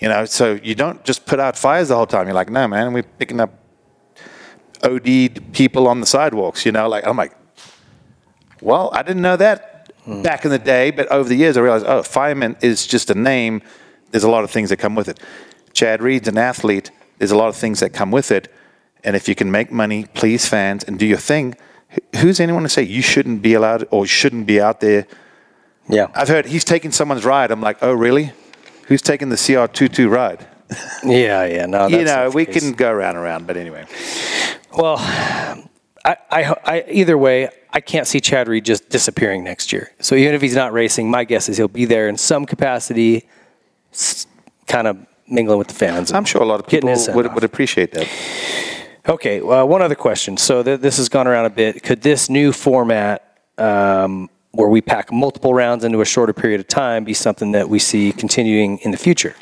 You 0.00 0.08
know, 0.08 0.24
so 0.26 0.58
you 0.62 0.74
don't 0.74 1.02
just 1.04 1.26
put 1.26 1.40
out 1.40 1.56
fires 1.56 1.88
the 1.88 1.96
whole 1.96 2.06
time. 2.06 2.26
You're 2.26 2.34
like, 2.34 2.50
no, 2.50 2.68
man, 2.68 2.92
we're 2.92 3.02
picking 3.02 3.40
up 3.40 3.52
OD'd 4.82 5.52
people 5.52 5.88
on 5.88 6.00
the 6.00 6.06
sidewalks, 6.06 6.64
you 6.64 6.72
know, 6.72 6.88
like 6.88 7.06
I'm 7.06 7.16
like, 7.16 7.34
well, 8.60 8.90
I 8.92 9.02
didn't 9.02 9.22
know 9.22 9.36
that 9.36 9.92
back 10.22 10.44
in 10.44 10.50
the 10.50 10.58
day, 10.58 10.90
but 10.90 11.06
over 11.08 11.28
the 11.28 11.34
years 11.36 11.56
I 11.56 11.60
realized, 11.60 11.86
oh, 11.86 12.02
fireman 12.02 12.56
is 12.60 12.86
just 12.86 13.10
a 13.10 13.14
name. 13.14 13.62
There's 14.10 14.24
a 14.24 14.30
lot 14.30 14.44
of 14.44 14.50
things 14.50 14.70
that 14.70 14.78
come 14.78 14.94
with 14.94 15.08
it. 15.08 15.20
Chad 15.72 16.02
Reed's 16.02 16.28
an 16.28 16.38
athlete. 16.38 16.90
There's 17.18 17.30
a 17.30 17.36
lot 17.36 17.48
of 17.48 17.56
things 17.56 17.80
that 17.80 17.92
come 17.92 18.10
with 18.10 18.30
it. 18.30 18.52
And 19.04 19.14
if 19.14 19.28
you 19.28 19.34
can 19.34 19.50
make 19.50 19.70
money, 19.70 20.06
please 20.14 20.46
fans, 20.48 20.82
and 20.84 20.98
do 20.98 21.06
your 21.06 21.18
thing, 21.18 21.54
who's 22.16 22.40
anyone 22.40 22.62
to 22.62 22.68
say 22.68 22.82
you 22.82 23.02
shouldn't 23.02 23.42
be 23.42 23.54
allowed 23.54 23.86
or 23.90 24.06
shouldn't 24.06 24.46
be 24.46 24.60
out 24.60 24.80
there? 24.80 25.06
Yeah. 25.88 26.08
I've 26.14 26.28
heard 26.28 26.46
he's 26.46 26.64
taking 26.64 26.90
someone's 26.90 27.24
ride. 27.24 27.50
I'm 27.50 27.60
like, 27.60 27.78
oh, 27.82 27.92
really? 27.92 28.32
Who's 28.86 29.02
taking 29.02 29.28
the 29.28 29.36
CR22 29.36 30.10
ride? 30.10 30.46
Yeah, 31.02 31.46
yeah. 31.46 31.64
No, 31.64 31.86
you 31.86 32.04
know, 32.04 32.28
we 32.28 32.44
case. 32.44 32.62
can 32.62 32.72
go 32.72 32.90
around 32.90 33.16
and 33.16 33.24
around, 33.24 33.46
but 33.46 33.56
anyway. 33.56 33.86
Well, 34.76 34.96
I, 34.98 36.16
I, 36.30 36.56
I, 36.64 36.84
either 36.90 37.16
way, 37.16 37.48
I 37.72 37.80
can't 37.80 38.06
see 38.06 38.20
Chad 38.20 38.48
Reed 38.48 38.64
just 38.64 38.88
disappearing 38.88 39.44
next 39.44 39.72
year. 39.72 39.92
So 40.00 40.14
even 40.14 40.34
if 40.34 40.40
he's 40.40 40.54
not 40.54 40.72
racing, 40.72 41.10
my 41.10 41.24
guess 41.24 41.48
is 41.48 41.56
he'll 41.58 41.68
be 41.68 41.84
there 41.84 42.08
in 42.08 42.16
some 42.16 42.46
capacity, 42.46 43.28
kind 44.66 44.86
of 44.86 44.98
mingling 45.28 45.58
with 45.58 45.68
the 45.68 45.74
fans. 45.74 46.12
I'm 46.12 46.24
sure 46.24 46.42
a 46.42 46.46
lot 46.46 46.60
of 46.60 46.66
people 46.66 46.94
would, 47.14 47.34
would 47.34 47.44
appreciate 47.44 47.92
that. 47.92 48.08
Okay, 49.06 49.40
well, 49.40 49.66
one 49.68 49.82
other 49.82 49.94
question. 49.94 50.36
So 50.36 50.62
th- 50.62 50.80
this 50.80 50.96
has 50.98 51.08
gone 51.08 51.26
around 51.26 51.46
a 51.46 51.50
bit. 51.50 51.82
Could 51.82 52.02
this 52.02 52.28
new 52.28 52.52
format, 52.52 53.38
um, 53.56 54.28
where 54.52 54.68
we 54.68 54.80
pack 54.80 55.12
multiple 55.12 55.54
rounds 55.54 55.84
into 55.84 56.00
a 56.00 56.04
shorter 56.04 56.32
period 56.32 56.60
of 56.60 56.68
time, 56.68 57.04
be 57.04 57.14
something 57.14 57.52
that 57.52 57.68
we 57.68 57.78
see 57.78 58.12
continuing 58.12 58.78
in 58.78 58.90
the 58.90 58.96
future? 58.96 59.34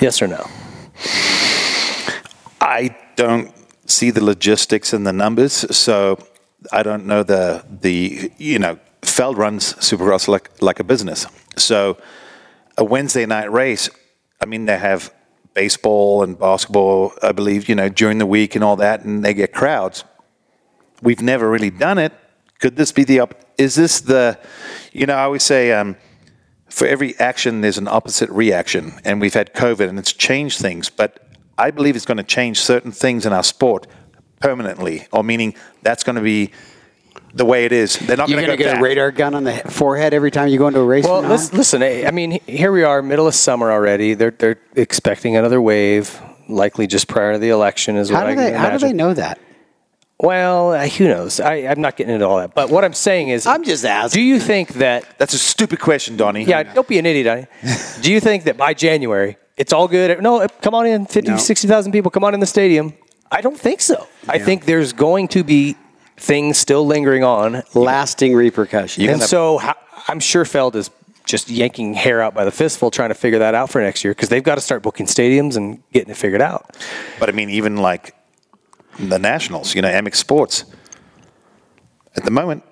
Yes 0.00 0.20
or 0.20 0.26
no? 0.26 0.44
I 2.60 2.96
don't 3.16 3.52
see 3.86 4.10
the 4.10 4.22
logistics 4.24 4.92
and 4.92 5.06
the 5.06 5.12
numbers, 5.12 5.76
so 5.76 6.18
I 6.72 6.82
don't 6.82 7.06
know 7.06 7.22
the 7.22 7.64
the 7.80 8.32
you 8.38 8.58
know 8.58 8.78
Feld 9.02 9.38
runs 9.38 9.74
Supercross 9.74 10.28
like 10.28 10.50
like 10.62 10.80
a 10.80 10.84
business. 10.84 11.26
So 11.56 11.98
a 12.76 12.84
Wednesday 12.84 13.26
night 13.26 13.50
race, 13.52 13.88
I 14.40 14.46
mean 14.46 14.66
they 14.66 14.78
have 14.78 15.12
baseball 15.54 16.22
and 16.22 16.38
basketball, 16.38 17.12
I 17.22 17.30
believe, 17.30 17.68
you 17.68 17.76
know, 17.76 17.88
during 17.88 18.18
the 18.18 18.26
week 18.26 18.56
and 18.56 18.64
all 18.64 18.76
that, 18.76 19.04
and 19.04 19.24
they 19.24 19.34
get 19.34 19.52
crowds. 19.52 20.04
We've 21.00 21.22
never 21.22 21.48
really 21.48 21.70
done 21.70 21.98
it. 21.98 22.12
Could 22.58 22.76
this 22.76 22.90
be 22.90 23.04
the 23.04 23.20
up? 23.20 23.34
Is 23.56 23.74
this 23.74 24.00
the? 24.00 24.38
You 24.92 25.06
know, 25.06 25.14
I 25.14 25.24
always 25.24 25.42
say. 25.42 25.72
Um, 25.72 25.96
for 26.74 26.88
every 26.88 27.16
action, 27.20 27.60
there's 27.60 27.78
an 27.78 27.86
opposite 27.86 28.28
reaction. 28.30 28.94
And 29.04 29.20
we've 29.20 29.32
had 29.32 29.54
COVID 29.54 29.88
and 29.88 29.96
it's 29.96 30.12
changed 30.12 30.60
things. 30.60 30.90
But 30.90 31.24
I 31.56 31.70
believe 31.70 31.94
it's 31.94 32.04
going 32.04 32.16
to 32.16 32.24
change 32.24 32.60
certain 32.60 32.90
things 32.90 33.24
in 33.24 33.32
our 33.32 33.44
sport 33.44 33.86
permanently, 34.44 35.06
or 35.10 35.24
meaning 35.24 35.54
that's 35.82 36.04
going 36.04 36.16
to 36.16 36.22
be 36.22 36.50
the 37.32 37.46
way 37.46 37.64
it 37.64 37.72
is. 37.72 37.98
They're 37.98 38.16
not 38.16 38.28
going 38.28 38.40
to 38.40 38.46
go 38.46 38.56
get 38.56 38.72
back. 38.72 38.80
a 38.80 38.82
radar 38.82 39.10
gun 39.10 39.34
on 39.34 39.44
the 39.44 39.56
forehead 39.56 40.12
every 40.12 40.30
time 40.30 40.48
you 40.48 40.58
go 40.58 40.68
into 40.68 40.80
a 40.80 40.84
race? 40.84 41.04
Well, 41.04 41.22
let's, 41.22 41.52
listen. 41.52 41.82
eh, 41.82 42.06
I 42.06 42.10
mean, 42.10 42.40
here 42.46 42.70
we 42.70 42.84
are, 42.84 43.00
middle 43.02 43.26
of 43.26 43.34
summer 43.34 43.72
already. 43.72 44.12
They're 44.14 44.30
they're 44.32 44.60
expecting 44.76 45.34
another 45.36 45.60
wave, 45.62 46.20
likely 46.48 46.86
just 46.86 47.08
prior 47.08 47.32
to 47.32 47.38
the 47.38 47.48
election. 47.48 47.96
Is 47.96 48.10
how 48.10 48.24
what 48.24 48.34
do 48.34 48.40
I 48.40 48.50
they? 48.50 48.52
How 48.52 48.70
do 48.70 48.78
they 48.78 48.92
know 48.92 49.14
that? 49.14 49.40
Well, 50.20 50.72
uh, 50.72 50.86
who 50.86 51.08
knows? 51.08 51.40
I, 51.40 51.54
I'm 51.66 51.80
not 51.80 51.96
getting 51.96 52.14
into 52.14 52.26
all 52.26 52.36
that. 52.36 52.54
But 52.54 52.70
what 52.70 52.84
I'm 52.84 52.92
saying 52.94 53.30
is, 53.30 53.46
I'm 53.46 53.64
just 53.64 53.84
asking. 53.84 54.20
Do 54.20 54.24
you 54.24 54.38
think 54.38 54.74
that? 54.74 55.18
That's 55.18 55.34
a 55.34 55.38
stupid 55.38 55.80
question, 55.80 56.16
Donnie. 56.16 56.44
Yeah, 56.44 56.62
don't 56.62 56.86
be 56.86 56.98
an 56.98 57.06
idiot, 57.06 57.26
Donnie. 57.26 57.74
Do 58.02 58.12
you 58.12 58.20
think 58.20 58.44
that 58.44 58.56
by 58.56 58.74
January 58.74 59.38
it's 59.56 59.72
all 59.72 59.88
good? 59.88 60.22
No, 60.22 60.46
come 60.62 60.74
on 60.74 60.86
in, 60.86 61.06
50, 61.06 61.30
No. 61.32 61.36
60,000 61.36 61.90
people, 61.92 62.10
come 62.12 62.22
on 62.24 62.32
in 62.34 62.40
the 62.40 62.46
stadium. 62.46 62.94
I 63.34 63.40
don't 63.40 63.58
think 63.58 63.80
so. 63.80 64.06
I 64.28 64.38
think 64.38 64.64
there's 64.64 64.92
going 64.92 65.28
to 65.28 65.42
be 65.44 65.76
things 66.16 66.56
still 66.56 66.86
lingering 66.86 67.24
on. 67.24 67.62
Lasting 67.74 68.34
repercussions. 68.34 69.06
And 69.08 69.20
so 69.22 69.58
ho- 69.58 69.72
I'm 70.08 70.20
sure 70.20 70.44
Feld 70.44 70.76
is 70.76 70.90
just 71.24 71.48
yanking 71.50 71.94
hair 71.94 72.20
out 72.22 72.34
by 72.34 72.44
the 72.44 72.50
fistful 72.52 72.90
trying 72.90 73.08
to 73.08 73.14
figure 73.14 73.38
that 73.40 73.54
out 73.54 73.70
for 73.70 73.80
next 73.80 74.04
year 74.04 74.12
because 74.14 74.28
they've 74.28 74.42
got 74.42 74.54
to 74.56 74.60
start 74.60 74.82
booking 74.82 75.06
stadiums 75.06 75.56
and 75.56 75.82
getting 75.92 76.10
it 76.10 76.16
figured 76.16 76.42
out. 76.42 76.76
But 77.18 77.28
I 77.28 77.32
mean, 77.32 77.50
even 77.50 77.76
like 77.78 78.14
the 78.98 79.18
Nationals, 79.18 79.74
you 79.74 79.82
know, 79.82 79.88
MX 79.88 80.16
Sports, 80.16 80.64
at 82.16 82.24
the 82.24 82.30
moment, 82.30 82.62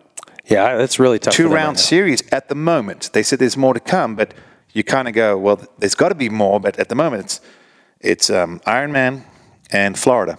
Yeah, 0.45 0.77
that's 0.77 0.99
really 1.01 1.19
tough. 1.19 1.35
Two 1.35 1.49
round 1.49 1.77
right 1.77 1.79
series 1.79 2.23
at 2.31 2.49
the 2.49 2.55
moment. 2.55 3.11
They 3.13 3.23
said 3.23 3.39
there's 3.39 3.57
more 3.57 3.75
to 3.75 3.81
come, 3.81 4.15
but 4.15 4.35
you 4.73 4.85
kind 4.85 5.09
of 5.09 5.15
go, 5.15 5.37
well, 5.37 5.61
there's 5.79 5.95
got 5.97 6.11
to 6.11 6.15
be 6.15 6.29
more. 6.29 6.61
But 6.61 6.79
at 6.79 6.89
the 6.89 6.95
moment, 6.95 7.25
it's 7.25 7.41
it's 8.01 8.31
um, 8.31 8.61
Ironman 8.67 9.23
and 9.71 9.99
Florida. 9.99 10.39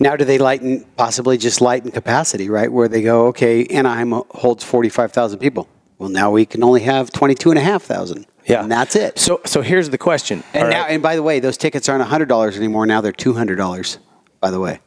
Now, 0.00 0.16
do 0.16 0.24
they 0.24 0.38
lighten, 0.38 0.84
possibly 0.96 1.38
just 1.38 1.60
lighten 1.60 1.90
capacity, 1.92 2.48
right? 2.48 2.70
Where 2.70 2.88
they 2.88 3.02
go, 3.02 3.26
okay, 3.28 3.64
Anaheim 3.66 4.10
holds 4.30 4.64
45,000 4.64 5.38
people. 5.38 5.68
Well, 5.98 6.08
now 6.08 6.30
we 6.32 6.44
can 6.46 6.64
only 6.64 6.80
have 6.82 7.12
22,500. 7.12 8.26
Yeah, 8.46 8.62
And 8.62 8.70
that's 8.70 8.94
it. 8.96 9.18
So, 9.18 9.40
so 9.46 9.62
here's 9.62 9.88
the 9.90 9.96
question. 9.98 10.42
and 10.52 10.64
all 10.64 10.70
now, 10.70 10.82
right? 10.82 10.90
and 10.90 11.02
by 11.02 11.14
the 11.16 11.22
way, 11.22 11.40
those 11.40 11.56
tickets 11.56 11.88
aren't 11.88 12.04
$100 12.06 12.56
anymore. 12.56 12.84
Now 12.86 13.00
they're 13.00 13.12
$200, 13.12 13.98
by 14.40 14.50
the 14.50 14.60
way. 14.60 14.80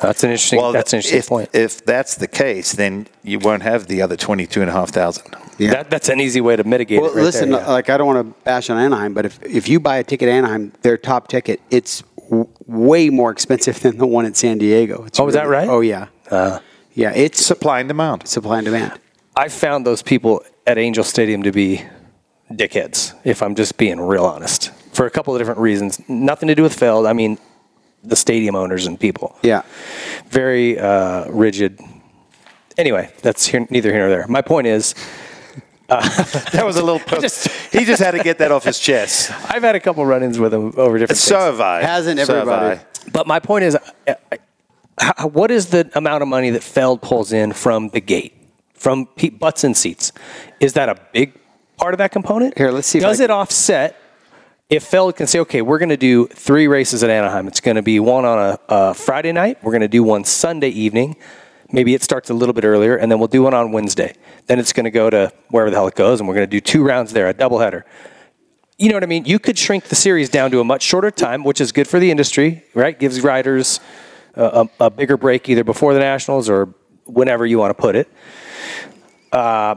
that's 0.00 0.22
an 0.22 0.30
interesting. 0.30 0.60
well, 0.60 0.70
that's 0.72 0.92
an 0.92 0.98
interesting 0.98 1.18
if, 1.18 1.28
point. 1.28 1.50
If 1.54 1.84
that's 1.84 2.14
the 2.16 2.28
case, 2.28 2.72
then 2.72 3.08
you 3.24 3.38
won't 3.40 3.62
have 3.62 3.86
the 3.88 4.02
other 4.02 4.16
22,500. 4.16 5.24
Yeah. 5.58 5.70
That, 5.70 5.90
that's 5.90 6.08
an 6.10 6.20
easy 6.20 6.40
way 6.42 6.54
to 6.54 6.62
mitigate 6.64 7.00
Well, 7.00 7.10
it. 7.10 7.16
Right 7.16 7.22
listen, 7.24 7.50
there, 7.50 7.62
yeah. 7.62 7.70
like 7.72 7.88
I 7.90 7.96
don't 7.96 8.06
want 8.06 8.28
to 8.28 8.44
bash 8.44 8.68
on 8.70 8.76
Anaheim, 8.78 9.14
but 9.14 9.24
if, 9.24 9.42
if 9.42 9.68
you 9.68 9.80
buy 9.80 9.96
a 9.96 10.04
ticket 10.04 10.28
at 10.28 10.34
Anaheim, 10.34 10.72
their 10.82 10.98
top 10.98 11.28
ticket, 11.28 11.60
it's 11.70 12.04
w- 12.30 12.48
way 12.66 13.10
more 13.10 13.30
expensive 13.30 13.80
than 13.82 13.98
the 13.98 14.06
one 14.06 14.26
at 14.26 14.36
San 14.36 14.58
Diego. 14.58 15.04
It's 15.04 15.18
Oh, 15.20 15.26
is 15.28 15.34
that 15.34 15.48
right? 15.48 15.68
Oh, 15.68 15.80
yeah. 15.80 16.08
Uh, 16.30 16.58
yeah, 16.94 17.12
it's 17.14 17.44
Supply 17.44 17.80
and 17.80 17.88
demand. 17.88 18.26
supply 18.26 18.58
and 18.58 18.64
demand. 18.64 18.92
I 19.36 19.48
found 19.48 19.86
those 19.86 20.02
people 20.02 20.42
at 20.66 20.78
Angel 20.78 21.04
Stadium 21.04 21.42
to 21.42 21.52
be 21.52 21.82
dickheads, 22.50 23.14
if 23.24 23.42
I'm 23.42 23.54
just 23.54 23.76
being 23.76 24.00
real 24.00 24.24
honest, 24.24 24.72
for 24.94 25.04
a 25.06 25.10
couple 25.10 25.34
of 25.34 25.40
different 25.40 25.60
reasons. 25.60 26.00
Nothing 26.08 26.46
to 26.48 26.54
do 26.54 26.62
with 26.62 26.72
Feld. 26.74 27.06
I 27.06 27.12
mean, 27.12 27.38
the 28.02 28.16
stadium 28.16 28.54
owners 28.54 28.86
and 28.86 28.98
people. 28.98 29.36
Yeah. 29.42 29.62
Very 30.28 30.78
uh, 30.78 31.28
rigid. 31.30 31.80
Anyway, 32.78 33.12
that's 33.22 33.46
here, 33.46 33.66
neither 33.70 33.90
here 33.90 34.00
nor 34.00 34.08
there. 34.08 34.26
My 34.28 34.42
point 34.42 34.66
is, 34.66 34.94
That 36.52 36.62
was 36.64 36.76
a 36.76 36.82
little. 36.82 36.98
Just- 37.20 37.48
he 37.72 37.84
just 37.84 38.02
had 38.02 38.12
to 38.12 38.22
get 38.22 38.38
that 38.38 38.50
off 38.50 38.64
his 38.64 38.78
chest. 38.78 39.30
I've 39.50 39.62
had 39.62 39.76
a 39.76 39.80
couple 39.80 40.04
run-ins 40.04 40.38
with 40.38 40.52
him 40.52 40.72
over 40.76 40.98
different 40.98 41.18
So 41.18 41.34
things. 41.36 41.44
have 41.44 41.60
I. 41.60 41.82
Hasn't 41.82 42.18
So 42.20 42.34
have 42.34 42.48
everybody? 42.48 42.80
I. 42.80 43.10
But 43.12 43.26
my 43.26 43.38
point 43.38 43.64
is, 43.64 43.76
uh, 44.08 44.14
what 45.28 45.50
is 45.50 45.66
the 45.66 45.90
amount 45.94 46.22
of 46.22 46.28
money 46.28 46.50
that 46.50 46.62
Feld 46.62 47.02
pulls 47.02 47.32
in 47.32 47.52
from 47.52 47.90
the 47.90 48.00
gate, 48.00 48.34
from 48.74 49.06
pe- 49.06 49.28
butts 49.28 49.62
and 49.64 49.76
seats? 49.76 50.12
Is 50.58 50.72
that 50.72 50.88
a 50.88 50.96
big 51.12 51.34
part 51.76 51.94
of 51.94 51.98
that 51.98 52.10
component? 52.12 52.56
Here, 52.58 52.70
let's 52.70 52.88
see 52.88 52.98
Does 52.98 53.20
I- 53.20 53.24
it 53.24 53.30
offset? 53.30 53.96
If 54.68 54.82
Feld 54.82 55.14
can 55.14 55.28
say, 55.28 55.38
okay, 55.40 55.62
we're 55.62 55.78
going 55.78 55.90
to 55.90 55.96
do 55.96 56.26
three 56.26 56.66
races 56.66 57.04
at 57.04 57.10
Anaheim. 57.10 57.46
It's 57.46 57.60
going 57.60 57.76
to 57.76 57.82
be 57.82 58.00
one 58.00 58.24
on 58.24 58.38
a, 58.38 58.58
a 58.68 58.94
Friday 58.94 59.30
night. 59.30 59.58
We're 59.62 59.70
going 59.70 59.82
to 59.82 59.86
do 59.88 60.02
one 60.02 60.24
Sunday 60.24 60.70
evening. 60.70 61.14
Maybe 61.72 61.94
it 61.94 62.02
starts 62.02 62.30
a 62.30 62.34
little 62.34 62.52
bit 62.52 62.64
earlier, 62.64 62.96
and 62.96 63.10
then 63.10 63.18
we'll 63.18 63.28
do 63.28 63.42
one 63.42 63.54
on 63.54 63.72
Wednesday. 63.72 64.14
Then 64.46 64.58
it's 64.58 64.72
going 64.72 64.84
to 64.84 64.90
go 64.90 65.10
to 65.10 65.32
wherever 65.50 65.70
the 65.70 65.76
hell 65.76 65.88
it 65.88 65.94
goes, 65.94 66.20
and 66.20 66.28
we're 66.28 66.34
going 66.34 66.48
to 66.48 66.50
do 66.50 66.60
two 66.60 66.84
rounds 66.84 67.12
there, 67.12 67.28
a 67.28 67.34
doubleheader 67.34 67.82
you 68.78 68.90
know 68.90 68.96
what 68.96 69.02
I 69.02 69.06
mean? 69.06 69.24
You 69.24 69.38
could 69.38 69.58
shrink 69.58 69.84
the 69.84 69.94
series 69.94 70.28
down 70.28 70.50
to 70.50 70.60
a 70.60 70.64
much 70.64 70.82
shorter 70.82 71.10
time, 71.10 71.44
which 71.44 71.60
is 71.60 71.72
good 71.72 71.88
for 71.88 71.98
the 71.98 72.10
industry, 72.10 72.64
right? 72.74 72.98
Gives 72.98 73.22
riders 73.22 73.80
a, 74.34 74.68
a, 74.80 74.86
a 74.86 74.90
bigger 74.90 75.16
break 75.16 75.48
either 75.48 75.64
before 75.64 75.94
the 75.94 76.00
Nationals 76.00 76.50
or 76.50 76.74
whenever 77.04 77.46
you 77.46 77.58
want 77.58 77.70
to 77.70 77.80
put 77.80 77.96
it. 77.96 78.08
Uh, 79.32 79.76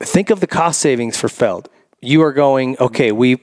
think 0.00 0.30
of 0.30 0.40
the 0.40 0.46
cost 0.46 0.80
savings 0.80 1.16
for 1.16 1.28
Feld. 1.28 1.68
You 2.00 2.22
are 2.22 2.32
going 2.32 2.76
okay. 2.80 3.12
We 3.12 3.38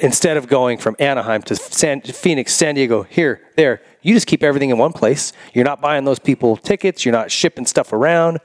instead 0.00 0.36
of 0.36 0.48
going 0.48 0.78
from 0.78 0.96
Anaheim 0.98 1.42
to 1.42 1.56
San, 1.56 2.00
Phoenix, 2.02 2.52
San 2.52 2.74
Diego, 2.74 3.04
here, 3.04 3.40
there, 3.56 3.80
you 4.08 4.14
just 4.14 4.26
keep 4.26 4.42
everything 4.42 4.70
in 4.70 4.78
one 4.78 4.92
place. 4.92 5.32
You're 5.54 5.64
not 5.66 5.80
buying 5.80 6.04
those 6.04 6.18
people 6.18 6.56
tickets. 6.56 7.04
You're 7.04 7.12
not 7.12 7.30
shipping 7.30 7.66
stuff 7.66 7.92
around. 7.92 8.38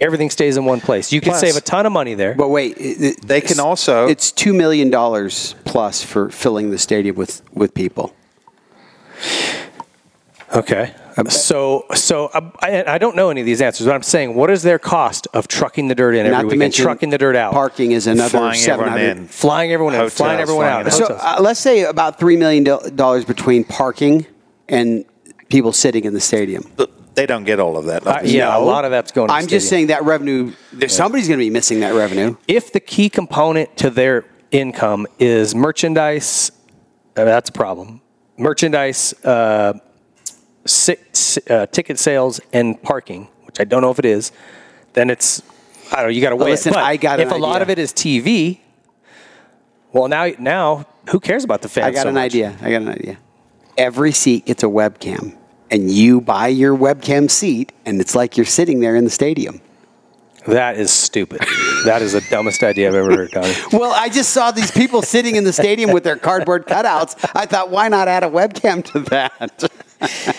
Everything 0.00 0.30
stays 0.30 0.56
in 0.56 0.64
one 0.64 0.80
place. 0.80 1.12
You 1.12 1.20
can 1.20 1.30
Plus- 1.30 1.40
save 1.40 1.56
a 1.56 1.60
ton 1.60 1.86
of 1.86 1.92
money 1.92 2.14
there. 2.14 2.34
But 2.34 2.48
wait, 2.48 2.76
it- 2.78 3.00
it- 3.02 3.26
They 3.28 3.40
can 3.40 3.60
also- 3.60 4.08
It's 4.08 4.32
two 4.32 4.52
million 4.52 4.90
dollars 4.90 5.54
plus 5.64 6.02
for 6.02 6.28
filling 6.30 6.70
the 6.72 6.78
stadium 6.78 7.14
with 7.16 7.42
with 7.54 7.72
people. 7.74 8.12
Okay. 10.54 10.92
So, 11.28 11.84
so 11.94 12.30
um, 12.34 12.52
I, 12.60 12.84
I 12.94 12.98
don't 12.98 13.16
know 13.16 13.28
any 13.30 13.40
of 13.40 13.46
these 13.46 13.60
answers, 13.62 13.86
but 13.86 13.94
I'm 13.94 14.02
saying, 14.02 14.34
what 14.34 14.50
is 14.50 14.62
their 14.62 14.78
cost 14.78 15.28
of 15.34 15.46
trucking 15.46 15.88
the 15.88 15.94
dirt 15.94 16.14
in 16.14 16.20
every 16.20 16.30
Not 16.30 16.40
to 16.40 16.46
weekend, 16.46 16.58
mention 16.60 16.82
trucking 16.84 17.10
the 17.10 17.18
dirt 17.18 17.36
out, 17.36 17.52
Parking 17.52 17.92
is 17.92 18.06
another 18.06 18.30
Flying 18.38 18.58
seven 18.58 18.88
everyone 18.88 19.00
in. 19.18 19.28
flying 19.28 19.72
everyone 19.72 19.94
in, 19.94 20.00
Hotels, 20.00 20.14
flying 20.16 20.40
everyone 20.40 20.64
flying 20.66 20.80
out? 20.80 20.86
in. 20.86 20.92
So 20.92 21.06
uh, 21.20 21.36
let's 21.40 21.60
say 21.60 21.82
about 21.84 22.18
three 22.18 22.36
million 22.38 22.64
dollars 22.96 23.24
between 23.26 23.62
parking 23.64 24.26
and 24.68 25.04
people 25.48 25.72
sitting 25.72 26.04
in 26.04 26.14
the 26.14 26.20
stadium. 26.20 26.64
They 27.14 27.26
don't 27.26 27.44
get 27.44 27.60
all 27.60 27.76
of 27.76 27.84
that. 27.86 28.06
Uh, 28.06 28.20
yeah, 28.24 28.56
a 28.56 28.58
lot 28.58 28.84
of 28.86 28.90
that's 28.90 29.12
going. 29.12 29.28
To 29.28 29.34
I'm 29.34 29.44
the 29.44 29.50
just 29.50 29.68
saying 29.68 29.88
that 29.88 30.02
revenue. 30.04 30.52
There's 30.72 30.94
somebody's 30.96 31.28
going 31.28 31.38
to 31.38 31.44
be 31.44 31.50
missing 31.50 31.80
that 31.80 31.94
revenue. 31.94 32.36
if 32.48 32.72
the 32.72 32.80
key 32.80 33.10
component 33.10 33.76
to 33.78 33.90
their 33.90 34.24
income 34.50 35.06
is 35.18 35.54
merchandise, 35.54 36.50
uh, 37.16 37.24
that's 37.24 37.50
a 37.50 37.52
problem. 37.52 38.00
Merchandise, 38.38 39.12
uh, 39.24 39.74
si- 40.64 40.96
si- 41.12 41.42
uh, 41.50 41.66
ticket 41.66 41.98
sales, 41.98 42.40
and 42.54 42.82
parking, 42.82 43.28
which 43.44 43.60
I 43.60 43.64
don't 43.64 43.82
know 43.82 43.90
if 43.90 43.98
it 43.98 44.06
is, 44.06 44.32
then 44.94 45.10
it's 45.10 45.42
I 45.92 45.96
don't 45.96 46.04
know. 46.06 46.08
You 46.12 46.22
got 46.22 46.30
to 46.30 46.36
Well, 46.36 46.46
weigh. 46.46 46.52
listen, 46.52 46.72
But 46.72 46.82
I 46.82 46.96
got 46.96 47.20
if 47.20 47.28
an 47.28 47.34
a 47.34 47.36
lot 47.38 47.60
of 47.60 47.68
it 47.68 47.78
is 47.78 47.92
TV. 47.92 48.60
Well, 49.92 50.08
now 50.08 50.30
now 50.38 50.86
who 51.10 51.20
cares 51.20 51.44
about 51.44 51.60
the 51.60 51.68
fans? 51.68 51.88
I 51.88 51.90
got 51.90 52.02
so 52.04 52.08
an 52.08 52.14
much? 52.14 52.22
idea. 52.24 52.56
I 52.62 52.70
got 52.70 52.80
an 52.82 52.88
idea. 52.88 53.18
Every 53.76 54.12
seat 54.12 54.46
gets 54.46 54.62
a 54.62 54.66
webcam, 54.66 55.36
and 55.70 55.90
you 55.90 56.20
buy 56.20 56.48
your 56.48 56.76
webcam 56.76 57.30
seat, 57.30 57.72
and 57.86 58.00
it's 58.00 58.14
like 58.14 58.36
you're 58.36 58.46
sitting 58.46 58.80
there 58.80 58.96
in 58.96 59.04
the 59.04 59.10
stadium. 59.10 59.60
That 60.46 60.76
is 60.76 60.90
stupid. 60.90 61.40
that 61.84 62.02
is 62.02 62.12
the 62.12 62.20
dumbest 62.28 62.62
idea 62.64 62.88
I've 62.88 62.94
ever 62.94 63.14
heard, 63.14 63.30
Donnie. 63.30 63.54
Well, 63.72 63.92
I 63.94 64.08
just 64.08 64.30
saw 64.30 64.50
these 64.50 64.70
people 64.70 65.02
sitting 65.02 65.36
in 65.36 65.44
the 65.44 65.52
stadium 65.52 65.92
with 65.92 66.02
their 66.02 66.16
cardboard 66.16 66.66
cutouts. 66.66 67.14
I 67.34 67.46
thought, 67.46 67.70
why 67.70 67.88
not 67.88 68.08
add 68.08 68.24
a 68.24 68.28
webcam 68.28 68.84
to 68.92 69.00
that? 69.10 69.70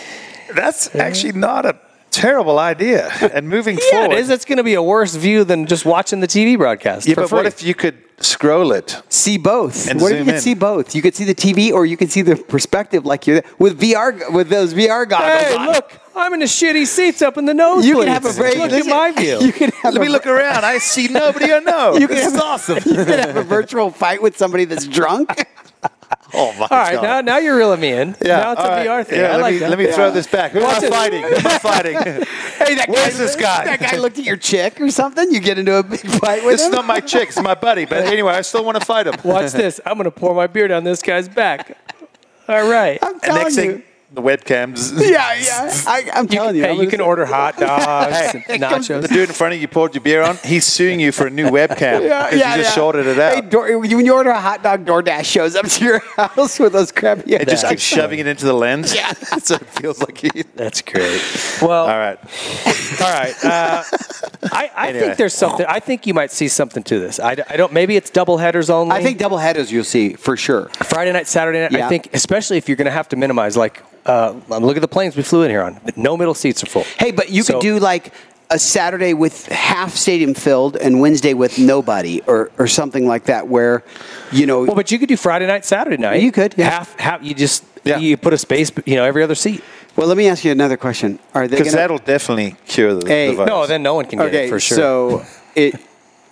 That's 0.56 0.94
actually 0.96 1.34
not 1.34 1.66
a 1.66 1.80
terrible 2.14 2.60
idea. 2.60 3.10
And 3.34 3.50
moving 3.50 3.78
Yeah, 3.92 3.92
forward, 4.04 4.14
it 4.18 4.20
is. 4.20 4.30
It's 4.30 4.46
going 4.46 4.58
to 4.58 4.64
be 4.64 4.76
a 4.76 4.84
worse 4.84 5.16
view 5.16 5.44
than 5.44 5.66
just 5.66 5.86
watching 5.86 6.20
the 6.22 6.28
TV 6.28 6.58
broadcast. 6.58 7.08
yeah, 7.08 7.16
but 7.16 7.32
what 7.32 7.46
if 7.46 7.64
you 7.64 7.74
could 7.74 7.98
scroll 8.20 8.72
it? 8.72 9.02
see 9.10 9.38
both. 9.38 9.90
And 9.90 10.00
what 10.00 10.12
if 10.14 10.20
you 10.20 10.26
could 10.26 10.36
in. 10.36 10.42
see 10.42 10.54
both? 10.54 10.96
You 10.96 11.02
could 11.02 11.16
see 11.16 11.26
the 11.26 11.36
TV, 11.36 11.72
or 11.72 11.86
you 11.86 11.98
could 11.98 12.12
see 12.12 12.22
the 12.22 12.36
perspective, 12.36 13.06
like 13.06 13.28
you're 13.28 13.42
there. 13.42 13.52
with 13.60 13.80
VR 13.82 14.32
with 14.32 14.50
those 14.50 14.74
VR 14.74 15.08
goggles. 15.10 15.42
Hey, 15.42 15.56
on. 15.56 15.68
look! 15.68 16.00
I'm 16.16 16.32
in 16.36 16.42
the 16.42 16.46
shitty 16.46 16.86
seats 16.86 17.24
up 17.24 17.38
in 17.40 17.46
the 17.46 17.56
nose. 17.56 17.86
You 17.88 17.98
can 17.98 18.08
have 18.08 18.26
a 18.26 18.32
very 18.32 18.56
look 18.56 18.72
at 18.72 18.86
my 18.86 19.12
view. 19.18 19.40
You 19.42 19.52
can 19.52 19.72
have 19.82 19.94
Let 19.96 20.02
me 20.02 20.10
look 20.10 20.28
around. 20.28 20.64
I 20.64 20.78
see 20.78 21.08
nobody 21.08 21.52
I 21.52 21.60
know. 21.72 21.96
You 21.96 22.08
can 22.08 22.16
this 22.18 22.26
have 22.26 22.34
is 22.36 22.40
awesome. 22.40 22.78
You 22.86 23.04
can 23.04 23.18
have 23.20 23.36
a 23.36 23.44
virtual 23.44 23.90
fight 23.90 24.22
with 24.22 24.38
somebody 24.38 24.66
that's 24.66 24.86
drunk. 24.88 25.30
Oh 26.36 26.52
my 26.54 26.62
All 26.64 26.68
right, 26.78 26.94
god. 26.96 27.04
now 27.04 27.22
now 27.22 27.38
you're 27.38 27.56
reeling 27.56 27.80
me 27.80 27.92
in. 27.92 28.16
now 28.24 28.54
it's 28.54 28.62
a 28.62 28.64
right. 28.64 28.88
VR 28.88 29.06
thing. 29.06 29.20
Yeah, 29.20 29.28
I 29.28 29.32
let 29.34 29.42
like 29.42 29.54
me, 29.54 29.60
that. 29.60 29.70
let 29.70 29.78
me 29.78 29.92
throw 29.92 30.10
this 30.10 30.26
back. 30.26 30.52
Who 30.54 30.62
am 30.62 30.66
I 30.84 30.90
fighting? 30.90 31.22
Who 31.22 31.28
am 31.36 31.46
I 31.46 31.58
fighting? 31.60 31.94
Hey, 31.94 32.74
that 32.74 32.86
Where's 32.90 33.20
this 33.20 33.36
guy? 33.36 33.66
That 33.66 33.80
guy 33.80 33.98
looked 33.98 34.18
at 34.18 34.26
your 34.26 34.38
chick 34.52 34.82
or 34.82 34.90
something. 34.90 35.32
You 35.32 35.40
get 35.40 35.60
into 35.60 35.76
a 35.76 35.84
big 35.84 36.00
fight 36.00 36.44
with 36.44 36.54
This 36.56 36.62
is 36.62 36.68
him. 36.68 36.72
not 36.74 36.86
my 36.88 37.02
chick. 37.02 37.30
It's 37.30 37.40
my 37.40 37.54
buddy. 37.54 37.86
But 37.86 38.08
anyway, 38.08 38.34
I 38.34 38.42
still 38.42 38.66
want 38.66 38.80
to 38.80 38.86
fight 38.86 39.06
him. 39.06 39.14
Watch 39.24 39.52
this. 39.52 39.80
I'm 39.86 39.94
going 39.94 40.06
to 40.06 40.12
pour 40.12 40.34
my 40.34 40.48
beer 40.48 40.68
down 40.68 40.84
this 40.84 41.04
guy's 41.04 41.30
back. 41.30 41.78
All 42.48 42.68
right. 42.68 42.98
I'm 43.04 43.20
telling 43.20 43.44
next 43.44 43.58
you. 43.58 43.62
thing, 43.74 43.84
the 44.14 44.22
webcams. 44.22 44.94
yeah, 45.10 45.34
yeah. 45.34 45.72
I, 45.88 46.10
I'm 46.14 46.28
telling 46.28 46.56
you. 46.56 46.64
hey, 46.64 46.70
I'm 46.72 46.78
you 46.82 46.88
can 46.88 47.00
say- 47.00 47.04
order 47.06 47.26
hot 47.26 47.58
dogs, 47.58 48.16
and 48.50 48.62
The 48.62 49.10
dude 49.12 49.30
in 49.30 49.34
front 49.36 49.56
of 49.56 49.62
you 49.62 49.68
poured 49.68 49.96
your 49.96 50.04
beer 50.04 50.22
on. 50.22 50.38
He's 50.44 50.66
suing 50.66 51.00
you 51.00 51.12
for 51.12 51.28
a 51.28 51.30
new 51.30 51.48
webcam 51.50 52.04
Yeah, 52.08 52.26
because 52.26 52.40
yeah, 52.40 52.56
you 52.56 52.62
just 52.64 52.70
yeah. 52.78 52.82
shorted 52.82 53.08
it 53.08 53.16
Hey, 53.16 53.38
out. 53.38 53.50
door, 53.50 53.80
when 53.80 53.90
you 54.06 54.14
order 54.14 54.30
a 54.30 54.40
hot 54.40 54.62
dog, 54.62 54.86
DoorDash 54.86 55.26
shows 55.26 55.56
up 55.56 55.66
to 55.66 55.84
your 55.84 56.00
house 56.16 56.60
with 56.60 56.74
those 56.74 56.92
crappy. 56.92 57.34
it 57.34 57.48
just 57.50 57.68
keeps 57.68 57.82
shoving 57.82 58.20
it 58.20 58.28
into 58.28 58.46
the 58.46 58.54
lens. 58.54 58.94
Yeah, 58.94 59.12
so 59.14 59.56
it 59.56 59.66
feels 59.68 60.00
like 60.02 60.18
he. 60.20 60.44
That's 60.56 60.82
great. 60.82 61.22
Well, 61.62 61.84
All 61.84 61.98
right. 61.98 62.20
All 63.02 63.12
right. 63.12 63.34
Uh, 63.44 63.84
I, 64.52 64.72
I 64.76 64.88
Anyway. 64.90 65.06
think 65.06 65.18
there's 65.18 65.34
something. 65.34 65.66
I 65.68 65.80
think 65.80 66.06
you 66.06 66.14
might 66.14 66.32
see 66.32 66.48
something 66.48 66.84
to 66.84 67.00
this. 67.00 67.20
I 67.20 67.36
don't. 67.36 67.72
Maybe 67.74 67.96
it's 67.96 68.10
double 68.10 68.38
headers 68.38 68.70
only. 68.70 68.96
I 68.96 69.02
think 69.02 69.18
double 69.18 69.38
headers 69.38 69.72
you'll 69.72 69.84
see 69.84 70.14
for 70.14 70.38
sure. 70.38 70.70
Friday 70.84 71.12
night, 71.14 71.28
Saturday 71.28 71.62
night. 71.62 71.72
Yeah. 71.72 71.86
I 71.86 71.90
think, 71.90 72.10
especially 72.14 72.58
if 72.58 72.68
you're 72.70 72.76
going 72.78 72.86
to 72.86 72.92
have 72.92 73.10
to 73.10 73.16
minimize. 73.16 73.58
Like, 73.58 73.82
uh, 74.06 74.34
look 74.50 74.76
at 74.78 74.82
the 74.82 74.88
planes 74.88 75.16
we 75.16 75.24
flew 75.24 75.44
in 75.44 75.50
here 75.50 75.62
on. 75.62 75.80
No 75.96 76.18
middle 76.18 76.34
seats 76.34 76.64
are 76.64 76.68
full. 76.68 76.84
Hey, 77.00 77.12
but 77.12 77.30
you 77.30 77.44
So- 77.44 77.54
could 77.54 77.62
do 77.62 77.80
like 77.80 78.14
a 78.50 78.60
Saturday 78.60 79.14
with 79.14 79.48
half 79.48 79.96
stadium 79.96 80.34
filled 80.34 80.76
and 80.76 81.00
Wednesday 81.02 81.34
with 81.34 81.58
nobody, 81.58 82.22
or 82.28 82.52
or 82.60 82.68
something 82.68 83.08
like 83.08 83.26
that, 83.26 83.48
where 83.48 83.84
you 84.32 84.46
know. 84.46 84.64
Well, 84.66 84.76
but 84.76 84.92
you 84.92 85.00
could 85.00 85.10
do 85.10 85.18
Friday 85.18 85.48
night, 85.48 85.66
Saturday 85.66 85.98
night. 85.98 86.22
You 86.22 86.32
could, 86.32 86.54
yeah. 86.58 86.70
Half, 86.70 87.00
half. 87.00 87.24
You 87.24 87.34
just 87.34 87.64
Yeah. 87.84 87.98
you 87.98 88.16
put 88.18 88.34
a 88.34 88.38
space, 88.38 88.72
you 88.86 88.96
know, 88.96 89.06
every 89.06 89.24
other 89.24 89.36
seat. 89.36 89.64
well, 89.96 90.08
let 90.08 90.18
me 90.18 90.28
ask 90.28 90.44
you 90.46 90.52
another 90.52 90.78
question. 90.78 91.20
Are 91.34 91.48
they 91.48 91.58
Because 91.58 91.74
that'll 91.74 91.98
definitely 91.98 92.56
cure 92.68 92.94
the, 92.94 93.08
Hey, 93.08 93.30
the 93.30 93.36
virus. 93.36 93.50
No, 93.50 93.66
then 93.68 93.82
no 93.84 93.94
one 93.96 94.06
can 94.06 94.20
get 94.20 94.28
okay, 94.28 94.46
it 94.46 94.50
for 94.50 94.60
sure. 94.60 94.78
so 94.78 95.26
it 95.56 95.76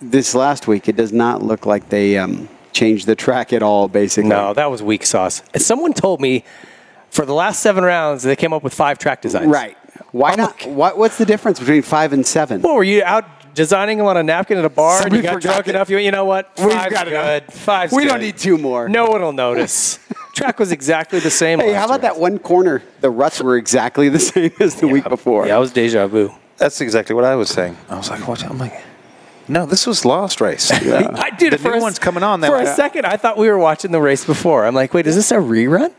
this 0.00 0.34
last 0.34 0.66
week 0.68 0.88
it 0.88 0.96
does 0.96 1.12
not 1.12 1.42
look 1.42 1.64
like 1.66 1.88
they 1.88 2.18
um, 2.18 2.48
changed 2.72 3.06
the 3.06 3.14
track 3.14 3.52
at 3.52 3.62
all. 3.62 3.88
Basically, 3.88 4.28
no, 4.28 4.52
that 4.54 4.70
was 4.70 4.82
weak 4.82 5.04
sauce. 5.06 5.42
Someone 5.56 5.92
told 5.92 6.20
me 6.20 6.44
for 7.12 7.24
the 7.26 7.34
last 7.34 7.60
seven 7.60 7.84
rounds 7.84 8.22
they 8.22 8.36
came 8.36 8.52
up 8.52 8.62
with 8.62 8.74
five 8.74 8.98
track 8.98 9.20
designs. 9.22 9.46
Right. 9.46 9.76
Why 10.12 10.34
not? 10.34 10.66
What, 10.66 10.96
what's 10.98 11.18
the 11.18 11.26
difference 11.26 11.60
between 11.60 11.82
five 11.82 12.12
and 12.12 12.26
seven? 12.26 12.62
Well, 12.62 12.74
were 12.74 12.82
you 12.84 13.02
out 13.04 13.24
designing 13.54 13.98
them 13.98 14.06
on 14.06 14.16
a 14.16 14.22
napkin 14.22 14.56
at 14.58 14.64
a 14.64 14.70
bar 14.70 15.04
and 15.04 15.14
you 15.14 15.22
got 15.22 15.40
drunk 15.40 15.66
that- 15.66 15.74
enough? 15.74 15.90
You, 15.90 15.98
you 15.98 16.10
know 16.10 16.24
what? 16.24 16.50
We've 16.58 16.72
Five's 16.72 16.92
got 16.92 17.08
enough. 17.08 17.46
good. 17.46 17.52
Five's 17.52 17.92
We 17.92 18.02
good. 18.04 18.08
don't 18.10 18.20
need 18.20 18.36
two 18.38 18.56
more. 18.58 18.88
No 18.88 19.06
one 19.06 19.20
will 19.20 19.32
notice. 19.32 19.98
Track 20.34 20.58
was 20.58 20.72
exactly 20.72 21.20
the 21.20 21.30
same. 21.30 21.60
Hey, 21.60 21.72
how 21.74 21.84
about 21.84 22.02
year. 22.02 22.12
that 22.12 22.18
one 22.18 22.38
corner? 22.38 22.82
The 23.02 23.10
ruts 23.10 23.42
were 23.42 23.56
exactly 23.56 24.08
the 24.08 24.18
same 24.32 24.52
as 24.60 24.76
the 24.76 24.88
week 24.88 25.04
before. 25.08 25.46
Yeah, 25.46 25.56
it 25.56 25.60
was 25.60 25.72
deja 25.72 26.06
vu. 26.06 26.32
That's 26.56 26.80
exactly 26.80 27.14
what 27.14 27.24
I 27.24 27.34
was 27.36 27.50
saying. 27.50 27.76
I 27.90 27.96
was 27.96 28.08
like, 28.08 28.26
what? 28.26 28.42
I'm 28.44 28.56
like, 28.58 28.80
no, 29.48 29.66
this 29.66 29.86
was 29.86 30.04
last 30.06 30.40
race. 30.40 30.70
Yeah. 30.82 31.10
I 31.14 31.30
did 31.30 31.52
The 31.52 31.58
for 31.58 31.72
new 31.72 31.78
a, 31.78 31.82
one's 31.82 31.98
coming 31.98 32.22
on. 32.22 32.40
They 32.40 32.48
For 32.48 32.54
were- 32.56 32.62
a 32.62 32.74
second, 32.74 33.04
I 33.06 33.16
thought 33.18 33.36
we 33.36 33.48
were 33.50 33.58
watching 33.58 33.90
the 33.92 34.00
race 34.00 34.24
before. 34.24 34.64
I'm 34.64 34.74
like, 34.74 34.94
wait, 34.94 35.06
is 35.06 35.14
this 35.16 35.30
a 35.30 35.36
rerun? 35.36 35.92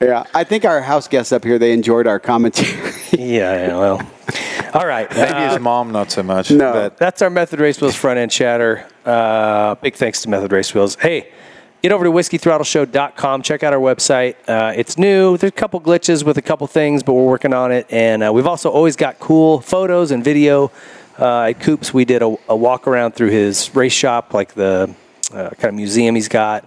Yeah, 0.00 0.24
I 0.32 0.44
think 0.44 0.64
our 0.64 0.80
house 0.80 1.08
guests 1.08 1.30
up 1.30 1.44
here 1.44 1.58
they 1.58 1.72
enjoyed 1.72 2.06
our 2.06 2.18
commentary. 2.18 2.92
Yeah, 3.12 3.66
yeah, 3.66 3.76
well. 3.76 4.10
All 4.72 4.86
right. 4.86 5.10
Maybe 5.10 5.30
uh, 5.30 5.50
his 5.50 5.60
mom, 5.60 5.92
not 5.92 6.10
so 6.10 6.22
much. 6.22 6.50
No. 6.50 6.72
But 6.72 6.96
That's 6.96 7.20
our 7.20 7.28
Method 7.28 7.60
Race 7.60 7.78
Wheels 7.80 7.94
front 7.94 8.18
end 8.18 8.30
chatter. 8.30 8.86
Uh, 9.04 9.74
big 9.74 9.94
thanks 9.94 10.22
to 10.22 10.30
Method 10.30 10.52
Race 10.52 10.72
Wheels. 10.72 10.94
Hey, 10.94 11.30
get 11.82 11.92
over 11.92 12.04
to 12.04 12.10
whiskeythrottleshow.com. 12.10 13.42
Check 13.42 13.62
out 13.62 13.74
our 13.74 13.80
website. 13.80 14.36
Uh, 14.48 14.72
it's 14.74 14.96
new. 14.96 15.36
There's 15.36 15.50
a 15.50 15.52
couple 15.52 15.80
glitches 15.82 16.24
with 16.24 16.38
a 16.38 16.42
couple 16.42 16.66
things, 16.66 17.02
but 17.02 17.12
we're 17.12 17.26
working 17.26 17.52
on 17.52 17.72
it. 17.72 17.86
And 17.90 18.22
uh, 18.22 18.32
we've 18.32 18.46
also 18.46 18.70
always 18.70 18.96
got 18.96 19.18
cool 19.18 19.60
photos 19.60 20.12
and 20.12 20.24
video. 20.24 20.70
Uh, 21.18 21.48
at 21.50 21.60
Coops, 21.60 21.92
we 21.92 22.06
did 22.06 22.22
a, 22.22 22.34
a 22.48 22.56
walk 22.56 22.86
around 22.86 23.12
through 23.16 23.30
his 23.30 23.74
race 23.74 23.92
shop, 23.92 24.32
like 24.32 24.54
the 24.54 24.94
uh, 25.32 25.50
kind 25.50 25.64
of 25.66 25.74
museum 25.74 26.14
he's 26.14 26.28
got. 26.28 26.64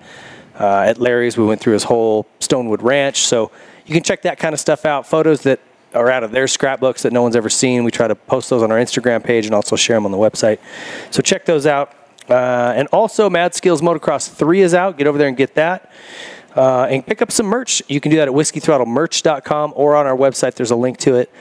Uh, 0.59 0.81
at 0.81 0.99
Larry's, 0.99 1.37
we 1.37 1.45
went 1.45 1.61
through 1.61 1.73
his 1.73 1.83
whole 1.83 2.27
Stonewood 2.39 2.81
Ranch. 2.81 3.25
So 3.25 3.51
you 3.85 3.93
can 3.93 4.03
check 4.03 4.21
that 4.23 4.39
kind 4.39 4.53
of 4.53 4.59
stuff 4.59 4.85
out. 4.85 5.07
Photos 5.07 5.41
that 5.43 5.59
are 5.93 6.09
out 6.09 6.23
of 6.23 6.31
their 6.31 6.47
scrapbooks 6.47 7.03
that 7.03 7.13
no 7.13 7.21
one's 7.21 7.35
ever 7.35 7.49
seen. 7.49 7.83
We 7.83 7.91
try 7.91 8.07
to 8.07 8.15
post 8.15 8.49
those 8.49 8.63
on 8.63 8.71
our 8.71 8.77
Instagram 8.77 9.23
page 9.23 9.45
and 9.45 9.53
also 9.53 9.75
share 9.75 9.97
them 9.97 10.05
on 10.05 10.11
the 10.11 10.17
website. 10.17 10.59
So 11.11 11.21
check 11.21 11.45
those 11.45 11.65
out. 11.65 11.93
Uh, 12.29 12.73
and 12.75 12.87
also, 12.91 13.29
Mad 13.29 13.53
Skills 13.53 13.81
Motocross 13.81 14.29
3 14.29 14.61
is 14.61 14.73
out. 14.73 14.97
Get 14.97 15.07
over 15.07 15.17
there 15.17 15.27
and 15.27 15.37
get 15.37 15.55
that. 15.55 15.91
Uh, 16.55 16.83
and 16.89 17.05
pick 17.05 17.21
up 17.21 17.31
some 17.31 17.47
merch. 17.47 17.81
You 17.87 17.99
can 17.99 18.11
do 18.11 18.17
that 18.17 18.27
at 18.27 18.33
whiskeythrottlemerch.com 18.33 19.73
or 19.75 19.95
on 19.95 20.05
our 20.05 20.15
website. 20.15 20.53
There's 20.53 20.71
a 20.71 20.75
link 20.75 20.97
to 20.99 21.15
it. 21.15 21.31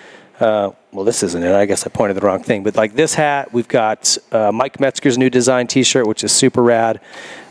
Uh, 0.43 0.73
well, 0.91 1.05
this 1.05 1.23
isn't 1.23 1.45
it. 1.45 1.55
I 1.55 1.67
guess 1.67 1.87
I 1.87 1.89
pointed 1.89 2.17
the 2.17 2.21
wrong 2.21 2.43
thing. 2.43 2.65
But 2.65 2.75
like 2.75 2.95
this 2.95 3.15
hat, 3.15 3.53
we've 3.53 3.69
got 3.69 4.19
uh, 4.33 4.51
Mike 4.51 4.81
Metzger's 4.81 5.17
new 5.17 5.31
design 5.31 5.69
T-shirt, 5.69 6.05
which 6.05 6.25
is 6.25 6.33
super 6.33 6.65
rad. 6.65 7.01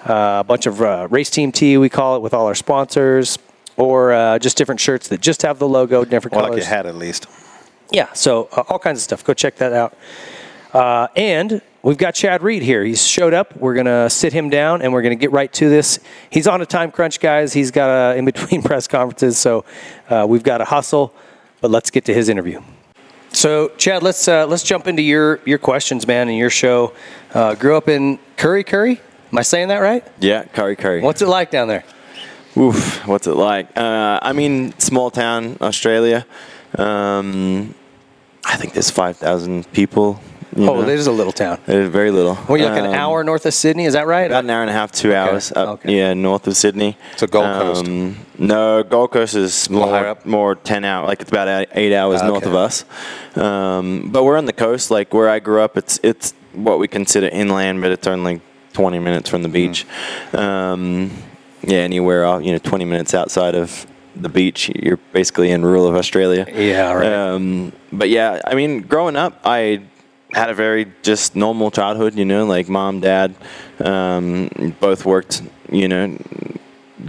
Uh, 0.04 0.40
a 0.42 0.44
bunch 0.44 0.66
of 0.66 0.82
uh, 0.82 1.08
race 1.10 1.30
team 1.30 1.54
tee, 1.54 1.78
we 1.78 1.88
call 1.88 2.18
it, 2.18 2.22
with 2.22 2.34
all 2.34 2.48
our 2.48 2.56
sponsors, 2.56 3.40
or 3.78 4.12
uh, 4.12 4.38
just 4.40 4.58
different 4.58 4.82
shirts 4.82 5.08
that 5.08 5.22
just 5.22 5.42
have 5.44 5.58
the 5.58 5.70
logo, 5.70 6.04
different 6.04 6.36
well, 6.36 6.48
colors. 6.48 6.60
like 6.60 6.68
your 6.68 6.76
hat 6.76 6.86
at 6.86 6.96
least. 6.96 7.28
Yeah, 7.92 8.12
so 8.12 8.50
uh, 8.52 8.64
all 8.68 8.80
kinds 8.80 9.00
of 9.00 9.04
stuff. 9.04 9.24
Go 9.24 9.34
check 9.34 9.56
that 9.58 9.72
out. 9.72 9.98
Uh, 10.74 11.08
and 11.16 11.62
we've 11.84 11.98
got 11.98 12.14
Chad 12.14 12.44
Reed 12.44 12.62
here. 12.62 12.84
He's 12.84 13.08
showed 13.08 13.34
up. 13.34 13.56
We're 13.56 13.74
going 13.74 13.86
to 13.86 14.10
sit 14.10 14.34
him 14.34 14.50
down 14.50 14.82
and 14.82 14.92
we're 14.92 15.02
going 15.02 15.18
to 15.18 15.22
get 15.22 15.32
right 15.32 15.52
to 15.54 15.70
this. 15.70 16.00
He's 16.30 16.48
on 16.48 16.62
a 16.62 16.66
time 16.66 16.92
crunch, 16.92 17.22
guys. 17.22 17.54
He's 17.54 17.72
got 17.72 17.90
a 17.90 18.16
in 18.18 18.26
between 18.26 18.62
press 18.62 18.86
conferences, 18.86 19.38
so 19.38 19.64
uh, 20.10 20.26
we've 20.28 20.44
got 20.44 20.58
to 20.58 20.66
hustle. 20.66 21.14
But 21.62 21.72
let's 21.72 21.90
get 21.90 22.04
to 22.06 22.14
his 22.14 22.28
interview. 22.28 22.62
So, 23.34 23.70
Chad, 23.78 24.04
let's 24.04 24.28
uh, 24.28 24.46
let's 24.46 24.64
jump 24.64 24.88
into 24.88 25.02
your 25.02 25.40
your 25.46 25.58
questions, 25.58 26.06
man, 26.06 26.28
and 26.28 26.38
your 26.38 26.50
show. 26.50 26.94
Uh, 27.34 27.56
grew 27.56 27.78
up 27.78 27.88
in 27.88 28.20
Kurri, 28.38 28.64
Kurri. 28.66 29.00
Am 29.32 29.38
I 29.38 29.42
saying 29.42 29.70
that 29.70 29.78
right? 29.78 30.06
Yeah, 30.20 30.44
Kurri 30.44 30.76
Kurri. 30.76 31.02
What's 31.02 31.22
it 31.22 31.28
like 31.28 31.50
down 31.52 31.70
there? 31.70 31.86
Oof, 32.58 33.08
what's 33.08 33.28
it 33.28 33.36
like? 33.36 33.78
Uh, 33.78 34.20
I 34.22 34.34
mean, 34.34 34.78
small 34.78 35.10
town, 35.10 35.58
Australia. 35.62 36.26
Um, 36.78 37.74
I 38.44 38.58
think 38.58 38.74
there's 38.74 38.92
5,000 38.92 39.72
people. 39.72 40.20
You 40.56 40.70
Oh, 40.70 40.76
know. 40.76 40.82
there's 40.84 41.08
a 41.08 41.12
little 41.12 41.32
town. 41.34 41.60
There's 41.66 41.90
very 41.90 42.12
little. 42.12 42.38
Well, 42.48 42.58
you're 42.58 42.70
like 42.70 42.80
an 42.80 42.88
Um, 42.88 42.94
hour 42.94 43.24
north 43.24 43.46
of 43.46 43.54
Sydney. 43.54 43.86
Is 43.86 43.94
that 43.94 44.06
right? 44.08 44.26
About 44.30 44.44
an 44.44 44.50
hour 44.50 44.62
and 44.62 44.70
a 44.70 44.74
half, 44.74 44.92
two 44.92 45.14
hours 45.16 45.52
up, 45.54 45.68
okay. 45.80 45.98
yeah, 45.98 46.14
north 46.14 46.48
of 46.48 46.56
Sydney. 46.58 46.98
So 47.18 47.28
Gold 47.28 47.46
Coast. 47.46 47.86
Um, 47.86 48.18
no, 48.38 48.84
Gold 48.84 49.12
Coast 49.12 49.36
is 49.36 49.70
more, 49.70 49.96
up? 49.96 50.26
more 50.26 50.56
ten 50.56 50.84
hours, 50.84 51.08
like 51.08 51.22
it's 51.22 51.32
about 51.32 51.68
eight- 51.74 51.94
hours 51.94 52.22
north 52.24 52.46
of 52.46 52.56
us. 52.56 52.86
Um, 53.36 54.10
but 54.12 54.24
we're 54.24 54.38
on 54.38 54.46
the 54.46 54.54
coast, 54.54 54.92
like 54.92 55.14
where 55.14 55.30
I 55.30 55.40
grew 55.40 55.62
up. 55.62 55.78
It's 55.78 56.00
it's 56.04 56.34
what 56.54 56.80
we 56.80 56.88
consider 56.88 57.28
inland, 57.28 57.82
but 57.82 57.92
it's 57.92 58.08
only 58.08 58.42
twenty 58.74 59.00
minutes 59.00 59.30
from 59.30 59.44
the 59.44 59.50
Hmm. 59.50 59.54
beach. 59.54 59.86
Um, 60.34 61.12
yeah, 61.64 61.80
anywhere 61.80 62.26
out, 62.26 62.44
you 62.44 62.52
know, 62.52 62.58
twenty 62.58 62.86
minutes 62.86 63.14
outside 63.14 63.56
of 63.56 63.86
the 64.16 64.28
beach, 64.30 64.70
you're 64.76 65.00
basically 65.14 65.52
in 65.52 65.64
rural 65.64 65.88
of 65.88 65.96
Australia. 65.96 66.46
Yeah, 66.54 66.92
right. 66.92 67.14
Um, 67.14 67.72
but 67.94 68.10
yeah, 68.10 68.42
I 68.46 68.56
mean, 68.56 68.82
growing 68.82 69.16
up, 69.16 69.40
I 69.46 69.82
had 70.34 70.50
a 70.50 70.54
very 70.54 70.92
just 71.02 71.36
normal 71.36 71.72
childhood. 71.72 72.16
You 72.16 72.26
know, 72.26 72.46
like 72.46 72.70
mom, 72.70 73.00
dad, 73.00 73.36
um, 73.80 74.50
both 74.80 75.06
worked. 75.06 75.42
You 75.72 75.88
know, 75.88 76.18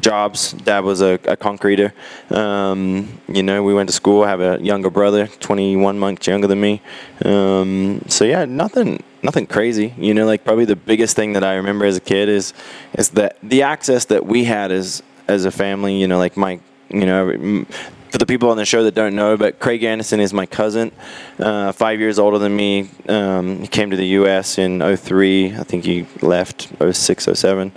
jobs. 0.00 0.52
Dad 0.52 0.84
was 0.84 1.00
a, 1.00 1.14
a 1.24 1.36
concreter. 1.36 1.92
Um, 2.30 3.18
you 3.28 3.42
know, 3.42 3.62
we 3.62 3.74
went 3.74 3.88
to 3.88 3.94
school. 3.94 4.22
I 4.24 4.28
have 4.28 4.40
a 4.40 4.58
younger 4.62 4.90
brother, 4.90 5.26
21 5.26 5.98
months 5.98 6.26
younger 6.26 6.46
than 6.46 6.60
me. 6.60 6.80
Um, 7.24 8.02
so 8.08 8.24
yeah, 8.24 8.44
nothing, 8.44 9.02
nothing 9.22 9.46
crazy. 9.46 9.94
You 9.96 10.14
know, 10.14 10.26
like 10.26 10.44
probably 10.44 10.64
the 10.64 10.76
biggest 10.76 11.16
thing 11.16 11.32
that 11.34 11.44
I 11.44 11.54
remember 11.54 11.84
as 11.84 11.96
a 11.96 12.00
kid 12.00 12.28
is, 12.28 12.54
is 12.94 13.10
that 13.10 13.36
the 13.42 13.62
access 13.62 14.04
that 14.06 14.26
we 14.26 14.44
had 14.44 14.70
as 14.70 15.02
as 15.28 15.44
a 15.44 15.50
family. 15.50 16.00
You 16.00 16.08
know, 16.08 16.18
like 16.18 16.36
my, 16.36 16.60
you 16.88 17.06
know. 17.06 17.66
For 18.12 18.18
the 18.18 18.26
people 18.26 18.50
on 18.50 18.58
the 18.58 18.66
show 18.66 18.84
that 18.84 18.94
don't 18.94 19.16
know, 19.16 19.38
but 19.38 19.58
Craig 19.58 19.82
Anderson 19.84 20.20
is 20.20 20.34
my 20.34 20.44
cousin, 20.44 20.92
uh, 21.38 21.72
five 21.72 21.98
years 21.98 22.18
older 22.18 22.38
than 22.38 22.54
me. 22.54 22.90
Um, 23.08 23.60
he 23.60 23.66
came 23.66 23.90
to 23.90 23.96
the 23.96 24.06
U.S. 24.20 24.58
in 24.58 24.80
03. 24.80 25.56
I 25.56 25.62
think 25.64 25.86
he 25.86 26.06
left 26.20 26.68
06, 26.78 27.24
07. 27.32 27.72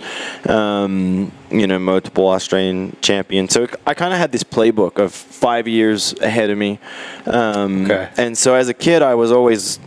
Um, 0.46 1.32
you 1.50 1.66
know, 1.66 1.78
multiple 1.78 2.28
Australian 2.28 2.98
champion. 3.00 3.48
So 3.48 3.66
I 3.86 3.94
kind 3.94 4.12
of 4.12 4.18
had 4.18 4.30
this 4.30 4.44
playbook 4.44 5.02
of 5.02 5.14
five 5.14 5.66
years 5.66 6.12
ahead 6.20 6.50
of 6.50 6.58
me. 6.58 6.80
Um, 7.24 7.86
Okay. 7.86 8.10
And 8.18 8.36
so 8.36 8.54
as 8.54 8.68
a 8.68 8.74
kid, 8.74 9.00
I 9.00 9.14
was 9.14 9.32
always 9.32 9.80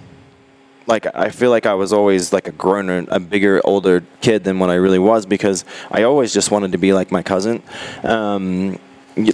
like 0.87 1.05
I 1.13 1.29
feel 1.29 1.51
like 1.51 1.67
I 1.67 1.75
was 1.75 1.93
always 1.93 2.33
like 2.33 2.47
a 2.47 2.51
grown, 2.51 2.89
a 3.11 3.19
bigger, 3.19 3.61
older 3.63 4.03
kid 4.21 4.43
than 4.43 4.57
what 4.57 4.71
I 4.71 4.75
really 4.75 4.97
was 4.97 5.27
because 5.27 5.63
I 5.91 6.01
always 6.03 6.33
just 6.33 6.49
wanted 6.49 6.71
to 6.71 6.79
be 6.79 6.91
like 6.93 7.11
my 7.11 7.21
cousin. 7.21 7.61
Um, 8.03 8.79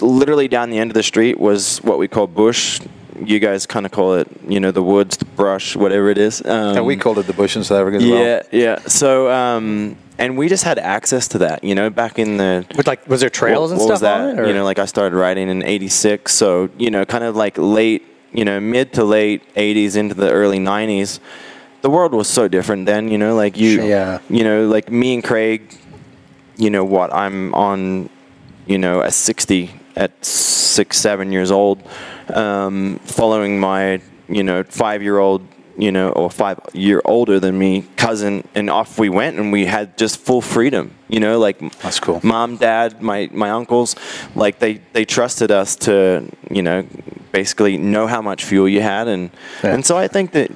literally 0.02 0.48
down 0.48 0.70
the 0.70 0.78
end 0.78 0.92
of 0.92 0.96
the 0.96 1.04
street 1.04 1.40
was 1.40 1.78
what 1.80 1.98
we 1.98 2.08
call 2.08 2.28
bush. 2.28 2.80
You 3.24 3.40
guys 3.40 3.66
kind 3.66 3.86
of 3.86 3.92
call 3.94 4.16
it, 4.16 4.28
you 4.48 4.60
know, 4.60 4.72
the 4.72 4.84
woods, 4.84 5.16
the 5.18 5.26
brush, 5.26 5.76
whatever 5.76 6.10
it 6.10 6.18
is. 6.18 6.42
Um, 6.46 6.76
and 6.78 6.86
we 6.86 6.98
called 6.98 7.18
it 7.18 7.28
the 7.28 7.34
bush 7.34 7.56
in 7.56 7.64
South 7.64 7.80
Africa 7.80 7.98
as 7.98 8.04
yeah, 8.04 8.12
well. 8.14 8.24
yeah. 8.24 8.42
Yeah. 8.52 8.80
So, 8.88 9.32
um, 9.32 9.96
and 10.18 10.38
we 10.38 10.50
just 10.50 10.64
had 10.64 10.80
access 10.80 11.28
to 11.30 11.38
that, 11.40 11.64
you 11.64 11.76
know, 11.76 11.90
back 11.90 12.20
in 12.20 12.38
the 12.38 12.66
With 12.76 12.88
like, 12.88 13.08
was 13.08 13.22
there 13.22 13.30
trails 13.30 13.72
what, 13.72 13.80
and 13.80 13.80
what 13.80 13.86
stuff 13.86 13.92
was 13.94 14.02
that? 14.02 14.20
on 14.22 14.30
it? 14.30 14.40
or- 14.42 14.48
You 14.48 14.54
know, 14.54 14.66
like 14.66 14.80
I 14.80 14.86
started 14.86 15.16
riding 15.16 15.48
in 15.50 15.64
'86, 15.64 16.34
so 16.34 16.70
you 16.78 16.90
know, 16.92 17.06
kind 17.06 17.24
of 17.24 17.36
like 17.38 17.58
late, 17.58 18.04
you 18.34 18.44
know, 18.44 18.60
mid 18.60 18.92
to 18.94 19.04
late 19.06 19.44
'80s 19.56 19.96
into 19.96 20.14
the 20.16 20.30
early 20.32 20.60
'90s. 20.60 21.20
The 21.84 21.90
world 21.90 22.14
was 22.14 22.28
so 22.28 22.48
different 22.50 22.86
then, 22.86 23.10
you 23.10 23.18
know, 23.18 23.36
like 23.36 23.58
you, 23.58 23.82
Yeah. 23.86 24.20
you 24.30 24.44
know, 24.44 24.68
like 24.68 24.90
me 24.92 25.14
and 25.14 25.24
Craig, 25.24 25.78
you 26.58 26.70
know 26.70 26.84
what? 26.84 27.14
I'm 27.14 27.54
on, 27.54 28.10
you 28.66 28.78
know, 28.78 29.02
at 29.02 29.14
60, 29.14 29.72
at 29.96 30.26
six, 30.26 30.98
seven 30.98 31.32
years 31.32 31.52
old, 31.52 31.82
um, 32.34 33.00
following 33.04 33.60
my, 33.60 34.02
you 34.28 34.44
know, 34.44 34.64
five 34.64 35.02
year 35.04 35.20
old, 35.20 35.48
you 35.78 35.92
know, 35.92 36.10
or 36.10 36.30
five 36.32 36.60
year 36.74 37.02
older 37.06 37.40
than 37.40 37.58
me 37.58 37.86
cousin, 37.98 38.48
and 38.56 38.70
off 38.70 38.98
we 38.98 39.10
went, 39.10 39.38
and 39.38 39.52
we 39.52 39.66
had 39.66 39.98
just 39.98 40.18
full 40.20 40.42
freedom, 40.42 40.92
you 41.10 41.20
know, 41.20 41.38
like 41.38 41.60
That's 41.82 42.00
cool. 42.00 42.20
Mom, 42.24 42.58
dad, 42.58 43.02
my 43.02 43.30
my 43.34 43.50
uncles, 43.52 43.96
like 44.36 44.60
they 44.60 44.80
they 44.94 45.06
trusted 45.06 45.52
us 45.52 45.76
to, 45.78 46.30
you 46.50 46.62
know, 46.62 46.86
basically 47.32 47.78
know 47.78 48.08
how 48.08 48.22
much 48.22 48.46
fuel 48.46 48.70
you 48.70 48.82
had, 48.82 49.08
and 49.08 49.30
Yeah. 49.64 49.74
and 49.76 49.86
so 49.86 49.98
I 49.98 50.08
think 50.08 50.32
that 50.32 50.50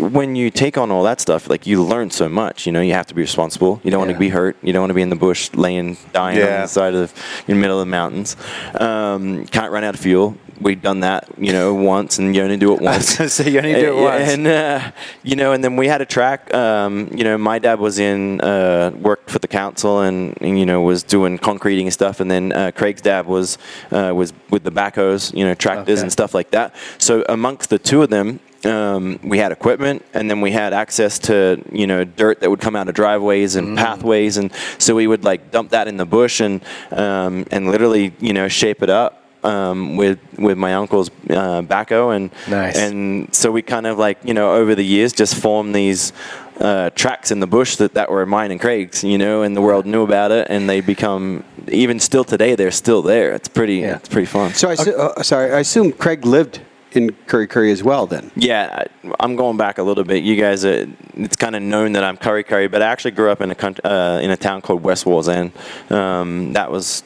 when 0.00 0.36
you 0.36 0.50
take 0.50 0.78
on 0.78 0.90
all 0.90 1.02
that 1.04 1.20
stuff, 1.20 1.48
like 1.48 1.66
you 1.66 1.82
learn 1.82 2.10
so 2.10 2.28
much. 2.28 2.66
You 2.66 2.72
know, 2.72 2.80
you 2.80 2.92
have 2.94 3.06
to 3.06 3.14
be 3.14 3.20
responsible. 3.22 3.80
You 3.84 3.90
don't 3.90 4.00
want 4.00 4.12
to 4.12 4.18
be 4.18 4.28
hurt. 4.28 4.56
You 4.62 4.72
don't 4.72 4.82
want 4.82 4.90
to 4.90 4.94
be 4.94 5.02
in 5.02 5.10
the 5.10 5.16
bush, 5.16 5.50
laying, 5.54 5.96
dying 6.12 6.40
on 6.42 6.62
the 6.62 6.66
side 6.66 6.94
of 6.94 7.12
in 7.46 7.54
the 7.56 7.60
middle 7.60 7.78
of 7.80 7.86
the 7.86 7.90
mountains. 7.90 8.36
Um, 8.74 9.46
can't 9.46 9.72
run 9.72 9.84
out 9.84 9.94
of 9.94 10.00
fuel. 10.00 10.36
We've 10.60 10.82
done 10.82 11.00
that, 11.00 11.28
you 11.38 11.52
know, 11.52 11.72
once, 11.94 12.18
and 12.18 12.34
you 12.34 12.42
only 12.42 12.56
do 12.56 12.74
it 12.74 12.80
once. 12.80 13.16
So 13.32 13.44
you 13.44 13.58
only 13.58 13.74
do 13.74 13.96
it 13.98 14.02
once. 14.02 14.30
And 14.30 14.46
uh, 14.46 14.90
you 15.22 15.36
know, 15.36 15.52
and 15.52 15.62
then 15.62 15.76
we 15.76 15.86
had 15.86 16.00
a 16.00 16.06
track. 16.06 16.52
Um, 16.52 17.08
you 17.12 17.22
know, 17.22 17.38
my 17.38 17.58
dad 17.60 17.78
was 17.78 17.98
in 18.00 18.40
uh, 18.40 18.90
worked 18.98 19.30
for 19.30 19.38
the 19.38 19.46
council, 19.48 20.00
and, 20.00 20.36
and 20.40 20.58
you 20.58 20.66
know 20.66 20.82
was 20.82 21.02
doing 21.04 21.38
concreting 21.38 21.86
and 21.86 21.92
stuff. 21.92 22.18
And 22.20 22.28
then 22.30 22.52
uh, 22.52 22.72
Craig's 22.74 23.02
dad 23.02 23.26
was 23.26 23.56
uh, 23.92 24.12
was 24.14 24.32
with 24.50 24.64
the 24.64 24.72
backhoes, 24.72 25.32
you 25.36 25.44
know, 25.44 25.54
tractors 25.54 25.98
Okay. 25.98 26.02
and 26.02 26.12
stuff 26.12 26.34
like 26.34 26.50
that. 26.50 26.74
So 26.98 27.24
amongst 27.28 27.70
the 27.70 27.78
two 27.78 28.02
of 28.02 28.10
them, 28.10 28.40
um, 28.64 29.18
we 29.22 29.38
had 29.38 29.52
equipment, 29.52 30.04
and 30.14 30.30
then 30.30 30.40
we 30.40 30.50
had 30.50 30.72
access 30.72 31.18
to 31.20 31.62
you 31.72 31.86
know 31.86 32.04
dirt 32.04 32.40
that 32.40 32.50
would 32.50 32.60
come 32.60 32.74
out 32.76 32.88
of 32.88 32.94
driveways 32.94 33.56
and 33.56 33.76
pathways, 33.78 34.36
and 34.36 34.52
so 34.78 34.94
we 34.94 35.06
would 35.06 35.24
like 35.24 35.50
dump 35.50 35.70
that 35.70 35.88
in 35.88 35.96
the 35.96 36.06
bush 36.06 36.40
and 36.40 36.62
um, 36.90 37.46
and 37.50 37.70
literally 37.70 38.12
you 38.18 38.32
know 38.32 38.48
shape 38.48 38.82
it 38.82 38.90
up 38.90 39.24
um, 39.44 39.96
with 39.96 40.18
with 40.38 40.58
my 40.58 40.74
uncle's 40.74 41.08
uh, 41.30 41.62
backhoe 41.62 42.14
and 42.16 42.30
Nice. 42.48 42.76
and 42.76 43.32
so 43.34 43.52
we 43.52 43.62
kind 43.62 43.86
of 43.86 43.96
like 43.98 44.18
you 44.24 44.34
know 44.34 44.54
over 44.54 44.74
the 44.74 44.84
years 44.84 45.12
just 45.12 45.34
formed 45.36 45.74
these. 45.74 46.12
Uh, 46.60 46.90
tracks 46.90 47.30
in 47.30 47.38
the 47.38 47.46
bush 47.46 47.76
that, 47.76 47.94
that 47.94 48.10
were 48.10 48.26
mine 48.26 48.50
and 48.50 48.60
Craig's, 48.60 49.04
you 49.04 49.16
know, 49.16 49.42
and 49.42 49.56
the 49.56 49.60
world 49.60 49.86
knew 49.86 50.02
about 50.02 50.32
it, 50.32 50.48
and 50.50 50.68
they 50.68 50.80
become 50.80 51.44
even 51.70 52.00
still 52.00 52.24
today. 52.24 52.56
They're 52.56 52.72
still 52.72 53.00
there. 53.00 53.32
It's 53.32 53.46
pretty. 53.46 53.76
Yeah. 53.76 53.94
It's 53.94 54.08
pretty 54.08 54.26
fun. 54.26 54.52
So 54.54 54.68
I 54.68 54.74
assu- 54.74 54.98
uh, 54.98 55.22
sorry, 55.22 55.52
I 55.52 55.60
assume 55.60 55.92
Craig 55.92 56.26
lived 56.26 56.58
in 56.92 57.10
Kurri 57.26 57.46
Kurri 57.46 57.70
as 57.70 57.82
well. 57.82 58.06
Then 58.06 58.30
Yeah, 58.34 58.84
I- 59.04 59.12
I'm 59.20 59.36
going 59.36 59.56
back 59.56 59.78
a 59.78 59.82
little 59.82 60.04
bit. 60.04 60.22
You 60.22 60.36
guys, 60.36 60.64
uh, 60.64 60.86
it's 61.16 61.36
kind 61.36 61.54
of 61.56 61.62
known 61.62 61.92
that 61.92 62.04
I'm 62.04 62.16
Kurri 62.16 62.44
Kurri, 62.44 62.70
but 62.70 62.82
I 62.82 62.86
actually 62.86 63.10
grew 63.12 63.30
up 63.30 63.40
in 63.40 63.50
a 63.50 63.54
country, 63.54 63.84
uh, 63.84 64.18
in 64.20 64.30
a 64.30 64.36
town 64.36 64.60
called 64.62 64.82
West 64.82 65.04
Wallsend. 65.04 65.52
Um, 65.90 66.52
that 66.54 66.70
was 66.70 67.02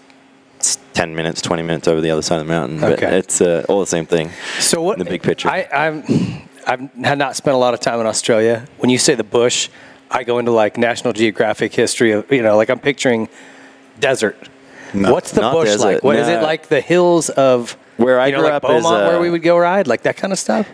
ten 0.93 1.15
minutes, 1.17 1.43
twenty 1.43 1.63
minutes 1.63 1.89
over 1.89 2.01
the 2.01 2.11
other 2.11 2.23
side 2.23 2.41
of 2.41 2.47
the 2.47 2.53
mountain. 2.53 2.81
But 2.81 2.93
Okay. 2.93 3.19
it's 3.19 3.41
uh, 3.41 3.65
all 3.69 3.81
the 3.81 3.87
same 3.87 4.07
thing. 4.07 4.31
So 4.61 4.81
what? 4.83 4.99
in 4.99 5.05
the 5.05 5.11
big 5.11 5.23
picture? 5.23 5.49
I, 5.49 5.67
I'm, 5.73 6.05
I've 6.67 6.89
had 7.03 7.19
not 7.19 7.35
spent 7.37 7.55
a 7.55 7.59
lot 7.59 7.75
of 7.75 7.81
time 7.81 7.99
in 8.01 8.07
Australia. 8.07 8.67
When 8.79 8.91
you 8.91 8.99
say 8.99 9.15
the 9.15 9.25
bush, 9.25 9.69
I 10.11 10.23
go 10.23 10.39
into 10.39 10.53
like 10.53 10.77
National 10.77 11.13
Geographic 11.13 11.75
history 11.75 12.13
of 12.13 12.31
you 12.31 12.43
know, 12.43 12.57
like 12.57 12.71
I'm 12.71 12.79
picturing 12.79 13.29
desert. 13.99 14.37
What's 14.93 15.33
the 15.33 15.41
bush 15.41 15.69
desert, 15.69 15.85
like? 15.87 16.05
What 16.05 16.17
is 16.17 16.29
no. 16.29 16.39
it 16.39 16.43
like? 16.43 16.69
The 16.69 16.81
hills 16.81 17.31
of 17.31 17.77
Where 17.97 18.19
I 18.21 18.27
you 18.27 18.33
know, 18.33 18.39
grew 18.39 18.47
like 18.49 18.55
up 18.55 18.65
is, 18.65 18.83
Beaumont, 18.83 19.07
where 19.07 19.17
uh, 19.19 19.21
we 19.21 19.31
would 19.31 19.43
go 19.43 19.59
ride, 19.59 19.87
like 19.87 20.03
that 20.03 20.17
kind 20.17 20.33
of 20.33 20.39
stuff. 20.39 20.67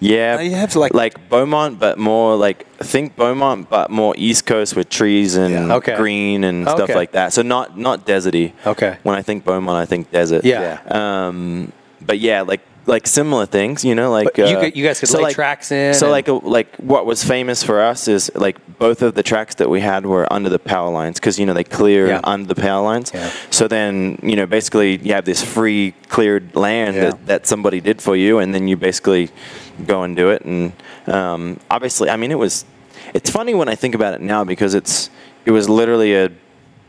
yeah, 0.00 0.36
Uh, 0.38 0.42
you 0.42 0.52
have 0.54 0.70
to, 0.72 0.78
like- 0.80 0.94
like 0.94 1.28
Beaumont, 1.28 1.78
but 1.80 1.98
more 1.98 2.36
like 2.36 2.66
think 2.78 3.16
Beaumont, 3.16 3.68
but 3.70 3.90
more 3.90 4.14
East 4.16 4.46
Coast 4.46 4.76
with 4.76 4.88
trees 4.88 5.36
and 5.36 5.52
Yeah. 5.68 5.74
Okay. 5.76 5.96
green 5.96 6.44
and 6.44 6.68
stuff 6.68 6.90
like 6.90 7.12
that. 7.12 7.32
So 7.32 7.42
not 7.42 7.76
not 7.78 8.06
deserty. 8.06 8.52
Okay. 8.66 8.98
When 9.02 9.16
I 9.16 9.22
think 9.22 9.44
Beaumont, 9.44 9.76
I 9.82 9.86
think 9.86 10.10
desert. 10.12 10.44
Yeah. 10.44 10.78
Um, 10.88 11.72
but 12.00 12.18
yeah, 12.20 12.42
like 12.42 12.60
like 12.88 13.06
similar 13.06 13.46
things, 13.46 13.84
you 13.84 13.94
know, 13.94 14.10
like 14.10 14.36
you 14.38 14.44
uh, 14.44 14.60
could- 14.60 14.76
you 14.76 14.84
guys 14.86 14.98
could 14.98 15.10
lay 15.12 15.32
tracks 15.32 15.70
in 15.70 15.92
So 15.94 16.10
like 16.10 16.26
a, 16.28 16.32
like 16.32 16.74
what 16.76 17.04
was 17.06 17.22
famous 17.22 17.62
for 17.62 17.80
us 17.90 18.08
is 18.08 18.30
like 18.34 18.56
both 18.78 19.02
of 19.02 19.14
the 19.14 19.22
tracks 19.22 19.54
that 19.56 19.68
we 19.68 19.80
had 19.80 20.06
were 20.06 20.26
under 20.32 20.48
the 20.48 20.58
power 20.58 20.90
lines 20.90 21.20
because 21.20 21.38
you 21.38 21.46
know 21.46 21.54
they 21.54 21.64
clear 21.64 22.08
Yeah. 22.08 22.20
under 22.24 22.48
the 22.54 22.60
power 22.60 22.82
lines. 22.82 23.12
Yeah. 23.14 23.30
So 23.50 23.68
then 23.68 24.18
you 24.22 24.36
know 24.36 24.46
basically 24.46 24.96
you 25.06 25.12
have 25.12 25.24
this 25.26 25.42
free 25.44 25.92
cleared 26.08 26.56
land 26.56 26.96
Yeah. 26.96 27.04
that, 27.10 27.26
that 27.26 27.46
somebody 27.46 27.80
did 27.80 28.00
for 28.00 28.16
you, 28.16 28.38
and 28.38 28.54
then 28.54 28.66
you 28.68 28.76
basically 28.76 29.30
go 29.86 30.02
and 30.02 30.16
do 30.16 30.30
it. 30.30 30.42
And 30.44 30.72
um, 31.06 31.60
obviously, 31.70 32.08
I 32.10 32.16
mean, 32.16 32.30
it 32.32 32.38
was. 32.38 32.64
It's 33.14 33.30
funny 33.30 33.54
when 33.54 33.68
I 33.68 33.74
think 33.74 33.94
about 33.94 34.12
it 34.14 34.20
now 34.20 34.44
because 34.44 34.74
it's 34.74 35.10
it 35.46 35.50
was 35.52 35.68
literally 35.68 36.14
a 36.14 36.30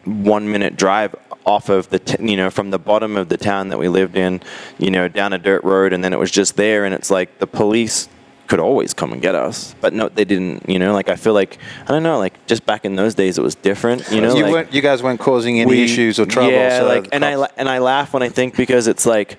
one 0.09 0.51
minute 0.51 0.75
drive 0.75 1.15
off 1.45 1.69
of 1.69 1.89
the 1.89 1.99
t- 1.99 2.23
you 2.31 2.37
know 2.37 2.49
from 2.49 2.69
the 2.69 2.79
bottom 2.79 3.15
of 3.15 3.29
the 3.29 3.37
town 3.37 3.69
that 3.69 3.79
we 3.79 3.87
lived 3.87 4.17
in, 4.17 4.41
you 4.77 4.91
know, 4.91 5.07
down 5.07 5.33
a 5.33 5.37
dirt 5.37 5.63
road, 5.63 5.93
and 5.93 6.03
then 6.03 6.13
it 6.13 6.19
was 6.19 6.31
just 6.31 6.55
there, 6.55 6.85
and 6.85 6.93
it's 6.93 7.09
like 7.09 7.39
the 7.39 7.47
police 7.47 8.09
could 8.47 8.59
always 8.59 8.95
come 8.95 9.13
and 9.13 9.21
get 9.21 9.35
us, 9.35 9.75
but 9.79 9.93
no, 9.93 10.09
they 10.09 10.25
didn't. 10.25 10.67
You 10.67 10.79
know, 10.79 10.93
like 10.93 11.07
I 11.07 11.15
feel 11.15 11.33
like 11.33 11.59
I 11.83 11.91
don't 11.91 12.01
know, 12.03 12.17
like 12.17 12.45
just 12.47 12.65
back 12.65 12.83
in 12.83 12.95
those 12.95 13.13
days, 13.13 13.37
it 13.37 13.41
was 13.41 13.55
different. 13.55 14.09
You 14.11 14.21
know, 14.21 14.35
you 14.35 14.43
like, 14.43 14.51
weren't, 14.51 14.73
you 14.73 14.81
guys 14.81 15.03
weren't 15.03 15.19
causing 15.19 15.59
any 15.59 15.69
we- 15.69 15.83
issues 15.83 16.19
or 16.19 16.25
trouble. 16.25 16.51
Yeah, 16.51 16.79
so 16.79 16.87
like, 16.87 17.09
and 17.11 17.23
I 17.23 17.35
cops- 17.35 17.41
la- 17.41 17.57
and 17.57 17.69
I 17.69 17.77
laugh 17.77 18.11
when 18.13 18.23
I 18.23 18.29
think 18.29 18.57
because 18.57 18.87
it's 18.87 19.05
like 19.05 19.37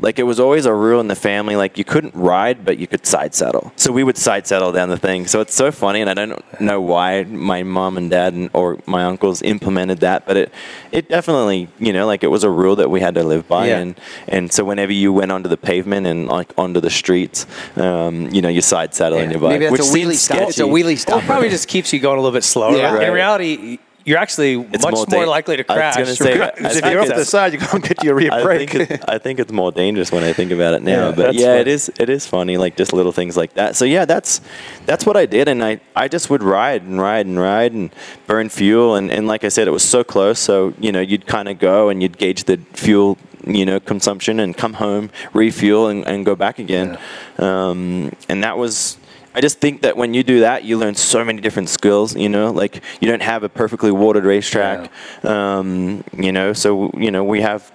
Like 0.00 0.18
it 0.18 0.24
was 0.24 0.38
always 0.40 0.66
a 0.66 0.74
rule 0.74 1.00
in 1.00 1.08
the 1.08 1.14
family, 1.16 1.56
like 1.56 1.78
you 1.78 1.84
couldn't 1.84 2.14
ride, 2.14 2.64
but 2.64 2.78
you 2.78 2.86
could 2.86 3.06
side 3.06 3.34
saddle. 3.34 3.72
So 3.76 3.92
we 3.92 4.02
would 4.04 4.16
side 4.18 4.46
saddle 4.46 4.72
down 4.72 4.88
the 4.90 4.98
thing. 4.98 5.26
So 5.26 5.40
it's 5.40 5.54
so 5.54 5.70
funny, 5.70 6.00
and 6.00 6.10
I 6.10 6.14
don't 6.14 6.60
know 6.60 6.80
why 6.80 7.22
my 7.24 7.62
mom 7.62 7.96
and 7.96 8.10
dad 8.10 8.34
and, 8.34 8.50
or 8.52 8.78
my 8.86 9.04
uncles 9.04 9.40
implemented 9.42 10.00
that, 10.00 10.26
but 10.26 10.36
it 10.36 10.52
it 10.92 11.08
definitely 11.08 11.68
you 11.78 11.92
know 11.92 12.06
like 12.06 12.22
it 12.24 12.28
was 12.28 12.44
a 12.44 12.50
rule 12.50 12.76
that 12.76 12.90
we 12.90 13.00
had 13.00 13.14
to 13.14 13.22
live 13.22 13.46
by, 13.48 13.68
Yeah. 13.68 13.78
and 13.78 14.00
and 14.28 14.52
so 14.52 14.64
whenever 14.64 14.92
you 14.92 15.12
went 15.12 15.32
onto 15.32 15.48
the 15.48 15.56
pavement 15.56 16.06
and 16.06 16.26
like 16.28 16.52
onto 16.58 16.80
the 16.80 16.90
streets, 16.90 17.46
um, 17.76 18.28
you 18.30 18.42
know 18.42 18.48
you 18.50 18.60
side 18.60 18.94
saddle 18.94 19.18
on 19.20 19.30
your 19.30 19.40
bike, 19.40 19.50
Maybe 19.60 19.64
that's 19.66 19.72
which 19.72 19.80
a 19.80 19.84
wheelie 19.84 20.10
seems 20.16 20.22
stop. 20.22 20.38
It's 20.40 20.50
a 20.50 20.52
sketchy. 20.54 20.70
wheelie 20.70 20.84
Well, 20.84 20.96
stop. 20.96 21.22
it 21.22 21.26
probably 21.26 21.48
just 21.50 21.68
keeps 21.68 21.92
you 21.92 22.00
going 22.00 22.18
a 22.18 22.20
little 22.20 22.36
bit 22.36 22.44
slower. 22.44 22.76
Yeah. 22.76 23.00
In 23.00 23.12
reality, 23.12 23.78
you're 24.04 24.18
actually 24.18 24.56
much 24.56 24.82
more, 24.82 25.06
da- 25.06 25.24
likely 25.24 25.56
to 25.56 25.72
I 25.72 25.74
was 25.74 25.94
crash. 25.96 26.18
say, 26.18 26.40
I 26.40 26.52
if 26.56 26.84
you're 26.84 27.00
off 27.00 27.08
the 27.08 27.24
side, 27.24 27.54
you 27.54 27.58
can't 27.58 27.82
get 27.82 28.04
your 28.04 28.14
rear 28.14 28.30
I 28.32 28.66
think, 28.66 29.08
I 29.08 29.18
think 29.18 29.40
it's 29.40 29.52
more 29.52 29.72
dangerous 29.72 30.12
when 30.12 30.22
I 30.22 30.32
think 30.32 30.52
about 30.52 30.74
it 30.74 30.82
now. 30.82 31.08
Yeah, 31.08 31.14
but 31.14 31.34
yeah, 31.34 31.52
fun. 31.52 31.58
it 31.60 31.68
is. 31.68 31.90
It 31.98 32.10
is 32.10 32.26
funny, 32.26 32.56
like 32.58 32.76
just 32.76 32.92
little 32.92 33.12
things 33.12 33.36
like 33.36 33.54
that. 33.54 33.76
So 33.76 33.84
yeah, 33.84 34.04
that's 34.04 34.42
that's 34.84 35.06
what 35.06 35.16
I 35.16 35.24
did, 35.26 35.48
and 35.48 35.64
I, 35.64 35.80
I 35.96 36.08
just 36.08 36.28
would 36.28 36.42
ride 36.42 36.82
and 36.82 37.00
ride 37.00 37.26
and 37.26 37.40
ride 37.40 37.72
and 37.72 37.94
burn 38.26 38.50
fuel, 38.50 38.94
and, 38.94 39.10
and 39.10 39.26
like 39.26 39.42
I 39.44 39.48
said, 39.48 39.68
it 39.68 39.72
was 39.72 39.84
so 39.84 40.04
close. 40.04 40.38
So 40.38 40.74
you 40.78 40.92
know, 40.92 41.00
you'd 41.00 41.26
kind 41.26 41.48
of 41.48 41.58
go 41.58 41.88
and 41.88 42.02
you'd 42.02 42.18
gauge 42.18 42.44
the 42.44 42.58
fuel, 42.74 43.16
you 43.46 43.64
know, 43.64 43.80
consumption, 43.80 44.38
and 44.38 44.54
come 44.54 44.74
home, 44.74 45.10
refuel, 45.32 45.88
and, 45.88 46.06
and 46.06 46.26
go 46.26 46.36
back 46.36 46.58
again. 46.58 46.98
Um, 47.38 48.12
and 48.28 48.44
that 48.44 48.58
was. 48.58 48.98
I 49.34 49.40
just 49.40 49.58
think 49.58 49.82
that 49.82 49.96
when 49.96 50.14
you 50.14 50.22
do 50.22 50.40
that, 50.40 50.64
you 50.64 50.78
learn 50.78 50.94
so 50.94 51.24
many 51.24 51.40
different 51.40 51.68
skills. 51.68 52.14
You 52.14 52.28
know, 52.28 52.50
like 52.50 52.82
you 53.00 53.08
don't 53.08 53.22
have 53.22 53.42
a 53.42 53.48
perfectly 53.48 53.90
watered 53.90 54.24
racetrack. 54.24 54.90
Um, 55.24 56.04
you 56.16 56.32
know, 56.32 56.52
so 56.52 56.90
you 56.96 57.10
know 57.10 57.24
we 57.24 57.40
have, 57.40 57.70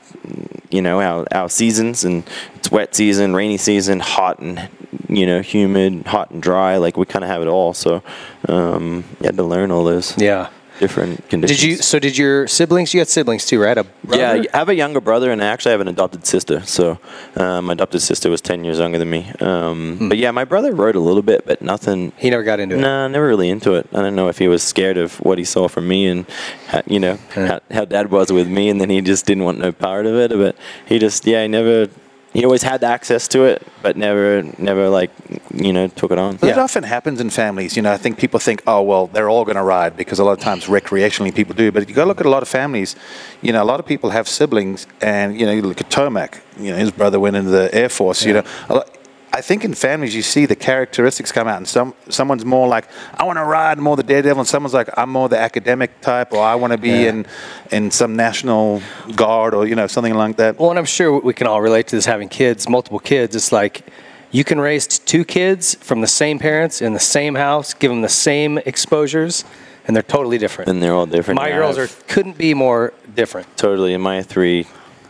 you 0.69 0.81
know, 0.81 1.01
our 1.01 1.25
our 1.31 1.49
seasons, 1.49 2.05
and 2.05 2.23
it's 2.55 2.71
wet 2.71 2.95
season, 2.95 3.35
rainy 3.35 3.57
season, 3.57 3.99
hot 3.99 4.39
and 4.39 4.69
you 5.09 5.25
know 5.25 5.41
humid, 5.41 6.07
hot 6.07 6.31
and 6.31 6.41
dry. 6.41 6.77
Like 6.77 6.95
we 6.95 7.05
kind 7.05 7.25
of 7.25 7.29
have 7.29 7.41
it 7.41 7.47
all. 7.47 7.73
So 7.73 8.01
um, 8.47 9.03
you 9.19 9.25
had 9.25 9.37
to 9.37 9.43
learn 9.43 9.71
all 9.71 9.83
those 9.83 10.17
yeah. 10.17 10.49
Different 10.79 11.27
conditions. 11.29 11.59
Did 11.59 11.67
you? 11.69 11.75
So 11.77 11.99
did 11.99 12.17
your 12.17 12.47
siblings? 12.47 12.93
You 12.93 12.99
had 13.01 13.07
siblings 13.07 13.45
too, 13.45 13.61
right? 13.61 13.77
A 13.77 13.85
Yeah. 14.09 14.43
I 14.53 14.57
have 14.57 14.69
a 14.69 14.75
younger 14.75 15.01
brother, 15.01 15.31
and 15.31 15.43
I 15.43 15.45
actually 15.45 15.71
have 15.71 15.81
an 15.81 15.87
adopted 15.87 16.25
sister. 16.25 16.61
So, 16.65 16.97
um, 17.35 17.65
my 17.65 17.73
adopted 17.73 18.01
sister 18.01 18.29
was 18.29 18.41
ten 18.41 18.63
years 18.63 18.79
younger 18.79 18.97
than 18.97 19.09
me. 19.09 19.31
Um, 19.39 20.09
But 20.09 20.17
yeah, 20.17 20.31
my 20.31 20.45
brother 20.45 20.73
rode 20.73 20.95
a 20.95 20.99
little 20.99 21.21
bit, 21.21 21.45
but 21.45 21.61
nothing. 21.61 22.11
He 22.17 22.29
never 22.29 22.43
got 22.43 22.59
into 22.59 22.75
it. 22.75 22.81
Nah, 22.81 23.07
never 23.07 23.27
really 23.27 23.49
into 23.49 23.75
it. 23.75 23.87
I 23.93 24.01
don't 24.01 24.15
know 24.15 24.29
if 24.29 24.39
he 24.39 24.47
was 24.47 24.63
scared 24.63 24.97
of 24.97 25.17
what 25.17 25.37
he 25.37 25.43
saw 25.43 25.67
from 25.67 25.87
me 25.87 26.07
and, 26.07 26.25
how, 26.67 26.81
you 26.87 26.99
know, 26.99 27.19
how, 27.35 27.59
how 27.69 27.85
dad 27.85 28.09
was 28.09 28.31
with 28.31 28.47
me, 28.47 28.69
and 28.69 28.79
then 28.81 28.89
he 28.89 29.01
just 29.01 29.25
didn't 29.25 29.43
want 29.43 29.59
no 29.59 29.71
part 29.71 30.05
of 30.05 30.15
it. 30.15 30.31
But 30.31 30.55
he 30.87 30.97
just, 30.99 31.27
yeah, 31.27 31.43
he 31.43 31.47
never. 31.47 31.89
He 32.31 32.45
always 32.45 32.61
had 32.61 32.83
access 32.83 33.27
to 33.29 33.43
it, 33.45 33.65
but 33.81 33.97
never, 33.97 34.43
never 34.59 34.87
like, 34.87 35.09
you 35.51 35.73
know, 35.73 35.87
took 35.87 36.11
it 36.11 36.19
on. 36.19 36.35
But 36.35 36.51
It 36.51 36.57
often 36.59 36.83
happens 36.83 37.19
in 37.19 37.31
families. 37.31 37.75
You 37.75 37.81
know, 37.81 37.91
I 37.91 37.97
think 37.97 38.19
people 38.19 38.39
think, 38.39 38.61
oh, 38.67 38.83
well, 38.83 39.07
they're 39.07 39.29
all 39.29 39.45
going 39.45 39.57
to 39.57 39.63
ride 39.63 39.97
because 39.97 40.19
a 40.19 40.23
lot 40.23 40.33
of 40.33 40.39
times 40.39 40.65
recreationally 40.65 41.33
people 41.33 41.55
do. 41.55 41.71
But 41.71 41.81
if 41.81 41.89
you 41.89 41.95
go 41.95 42.05
look 42.05 42.19
at 42.19 42.27
a 42.27 42.29
lot 42.29 42.43
of 42.43 42.47
families, 42.47 42.95
you 43.41 43.51
know, 43.51 43.63
a 43.63 43.65
lot 43.65 43.79
of 43.79 43.87
people 43.87 44.11
have 44.11 44.27
siblings, 44.27 44.85
and, 45.01 45.39
you 45.39 45.45
know, 45.47 45.51
you 45.51 45.63
look 45.63 45.81
at 45.81 45.89
Tomac, 45.89 46.39
you 46.59 46.71
know, 46.71 46.77
his 46.77 46.91
brother 46.91 47.19
went 47.19 47.35
into 47.35 47.49
the 47.49 47.73
Air 47.73 47.89
Force, 47.89 48.23
you 48.23 48.33
know. 48.33 48.43
A 48.69 48.75
lot, 48.75 48.98
I 49.31 49.41
think 49.41 49.63
in 49.63 49.73
families 49.75 50.15
you 50.15 50.21
see 50.23 50.45
the 50.47 50.55
characteristics 50.55 51.31
come 51.31 51.47
out, 51.47 51.57
and 51.57 51.67
some 51.67 51.93
someone's 52.09 52.43
more 52.45 52.67
like, 52.67 52.85
I 53.15 53.23
want 53.25 53.37
to 53.37 53.43
ride 53.43 53.77
more 53.77 53.95
the 53.95 54.03
daredevil, 54.03 54.39
and 54.41 54.47
someone's 54.47 54.73
like, 54.73 54.89
I'm 54.97 55.09
more 55.09 55.29
the 55.29 55.37
academic 55.39 56.01
type, 56.01 56.33
or 56.33 56.41
I 56.43 56.55
want 56.55 56.71
to 56.73 56.77
be 56.79 56.89
Yeah. 56.89 57.09
in 57.09 57.25
in 57.71 57.91
some 57.91 58.15
national 58.15 58.81
guard, 59.15 59.53
or 59.53 59.67
you 59.67 59.75
know, 59.75 59.87
something 59.87 60.15
like 60.15 60.37
that. 60.37 60.57
Well, 60.59 60.71
and 60.71 60.79
I'm 60.79 60.85
sure 60.85 61.19
we 61.19 61.33
can 61.33 61.47
all 61.47 61.61
relate 61.61 61.87
to 61.89 61.95
this 61.95 62.05
having 62.05 62.27
kids, 62.29 62.67
multiple 62.67 62.99
kids. 62.99 63.35
It's 63.35 63.51
like 63.51 63.83
you 64.31 64.43
can 64.43 64.59
raise 64.59 64.87
two 64.87 65.23
kids 65.23 65.75
from 65.75 66.01
the 66.01 66.07
same 66.07 66.39
parents 66.39 66.81
in 66.81 66.93
the 66.93 66.99
same 66.99 67.35
house, 67.35 67.73
give 67.73 67.91
them 67.91 68.01
the 68.01 68.09
same 68.09 68.57
exposures, 68.65 69.43
and 69.87 69.95
they're 69.95 70.03
totally 70.17 70.37
different. 70.39 70.69
and 70.71 70.81
they're 70.81 70.93
all 70.95 71.05
different. 71.07 71.39
My 71.39 71.49
Yeah, 71.49 71.57
girls 71.57 71.77
are 71.77 71.87
couldn't 72.07 72.37
be 72.37 72.53
more 72.55 72.93
different. 73.15 73.45
totally 73.57 73.93
in 73.93 74.01
my 74.01 74.23
three 74.23 74.65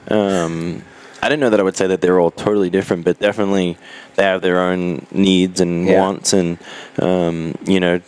um, 0.09 0.83
i 1.21 1.29
didn't 1.29 1.39
know 1.39 1.49
that 1.49 1.59
i 1.59 1.63
would 1.63 1.75
say 1.75 1.87
that 1.87 2.01
they're 2.01 2.19
all 2.19 2.31
totally 2.31 2.69
different 2.69 3.03
but 3.05 3.19
definitely 3.19 3.77
they 4.15 4.23
have 4.23 4.41
their 4.41 4.59
own 4.59 5.05
needs 5.11 5.59
and 5.61 5.87
Yeah. 5.87 5.99
wants 5.99 6.33
and 6.33 6.57
um, 7.01 7.55
you 7.65 7.79
know 7.79 8.01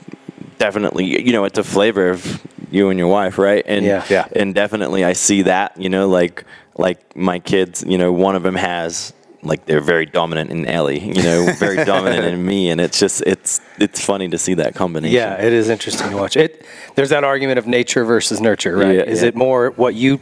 definitely 0.57 1.05
you 1.26 1.32
know 1.32 1.43
it's 1.45 1.57
a 1.57 1.64
flavor 1.64 2.09
of 2.09 2.41
you 2.70 2.89
and 2.89 2.97
your 2.99 3.07
wife 3.07 3.38
right 3.38 3.64
and 3.68 3.86
Yeah. 3.86 4.05
Yeah. 4.09 4.28
and 4.36 4.53
definitely 4.55 5.03
i 5.03 5.14
see 5.14 5.43
that 5.43 5.80
you 5.80 5.89
know 5.89 6.07
like 6.07 6.45
like 6.78 7.16
my 7.16 7.39
kids 7.39 7.84
you 7.88 7.97
know 7.97 8.12
one 8.12 8.36
of 8.36 8.43
them 8.43 8.55
has 8.55 9.14
like 9.43 9.66
they're 9.66 9.82
very 9.82 10.05
dominant 10.05 10.51
in 10.51 10.68
Ellie, 10.68 10.99
you 10.99 11.24
know, 11.24 11.51
very 11.57 11.84
dominant 11.93 12.26
in 12.26 12.45
me, 12.45 12.70
and 12.70 12.80
it's 12.80 12.99
just 12.99 13.24
it's 13.26 13.59
it's 13.80 13.99
funny 14.05 14.30
to 14.30 14.38
see 14.38 14.53
that 14.53 14.76
combination. 14.76 15.16
Yeah, 15.16 15.41
it 15.41 15.51
is 15.51 15.68
interesting 15.68 16.12
to 16.12 16.16
watch. 16.16 16.38
It 16.38 16.64
there's 16.93 17.09
that 17.09 17.24
argument 17.24 17.57
of 17.57 17.66
nature 17.66 18.05
versus 18.05 18.39
nurture, 18.39 18.78
right? 18.78 18.97
Yeah, 18.97 19.01
is 19.01 19.24
yeah. 19.24 19.30
it 19.30 19.36
more 19.36 19.72
what 19.72 19.95
you 19.95 20.20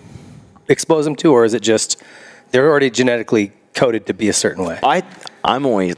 expose 0.70 1.04
them 1.04 1.18
to, 1.18 1.34
or 1.34 1.44
is 1.44 1.54
it 1.54 1.62
just 1.62 2.02
they're 2.52 2.70
already 2.70 2.90
genetically 2.90 3.52
coded 3.74 4.06
to 4.08 4.14
be 4.14 4.30
a 4.30 4.34
certain 4.34 4.64
way? 4.66 4.80
I 4.84 5.04
I'm 5.44 5.66
always 5.66 5.96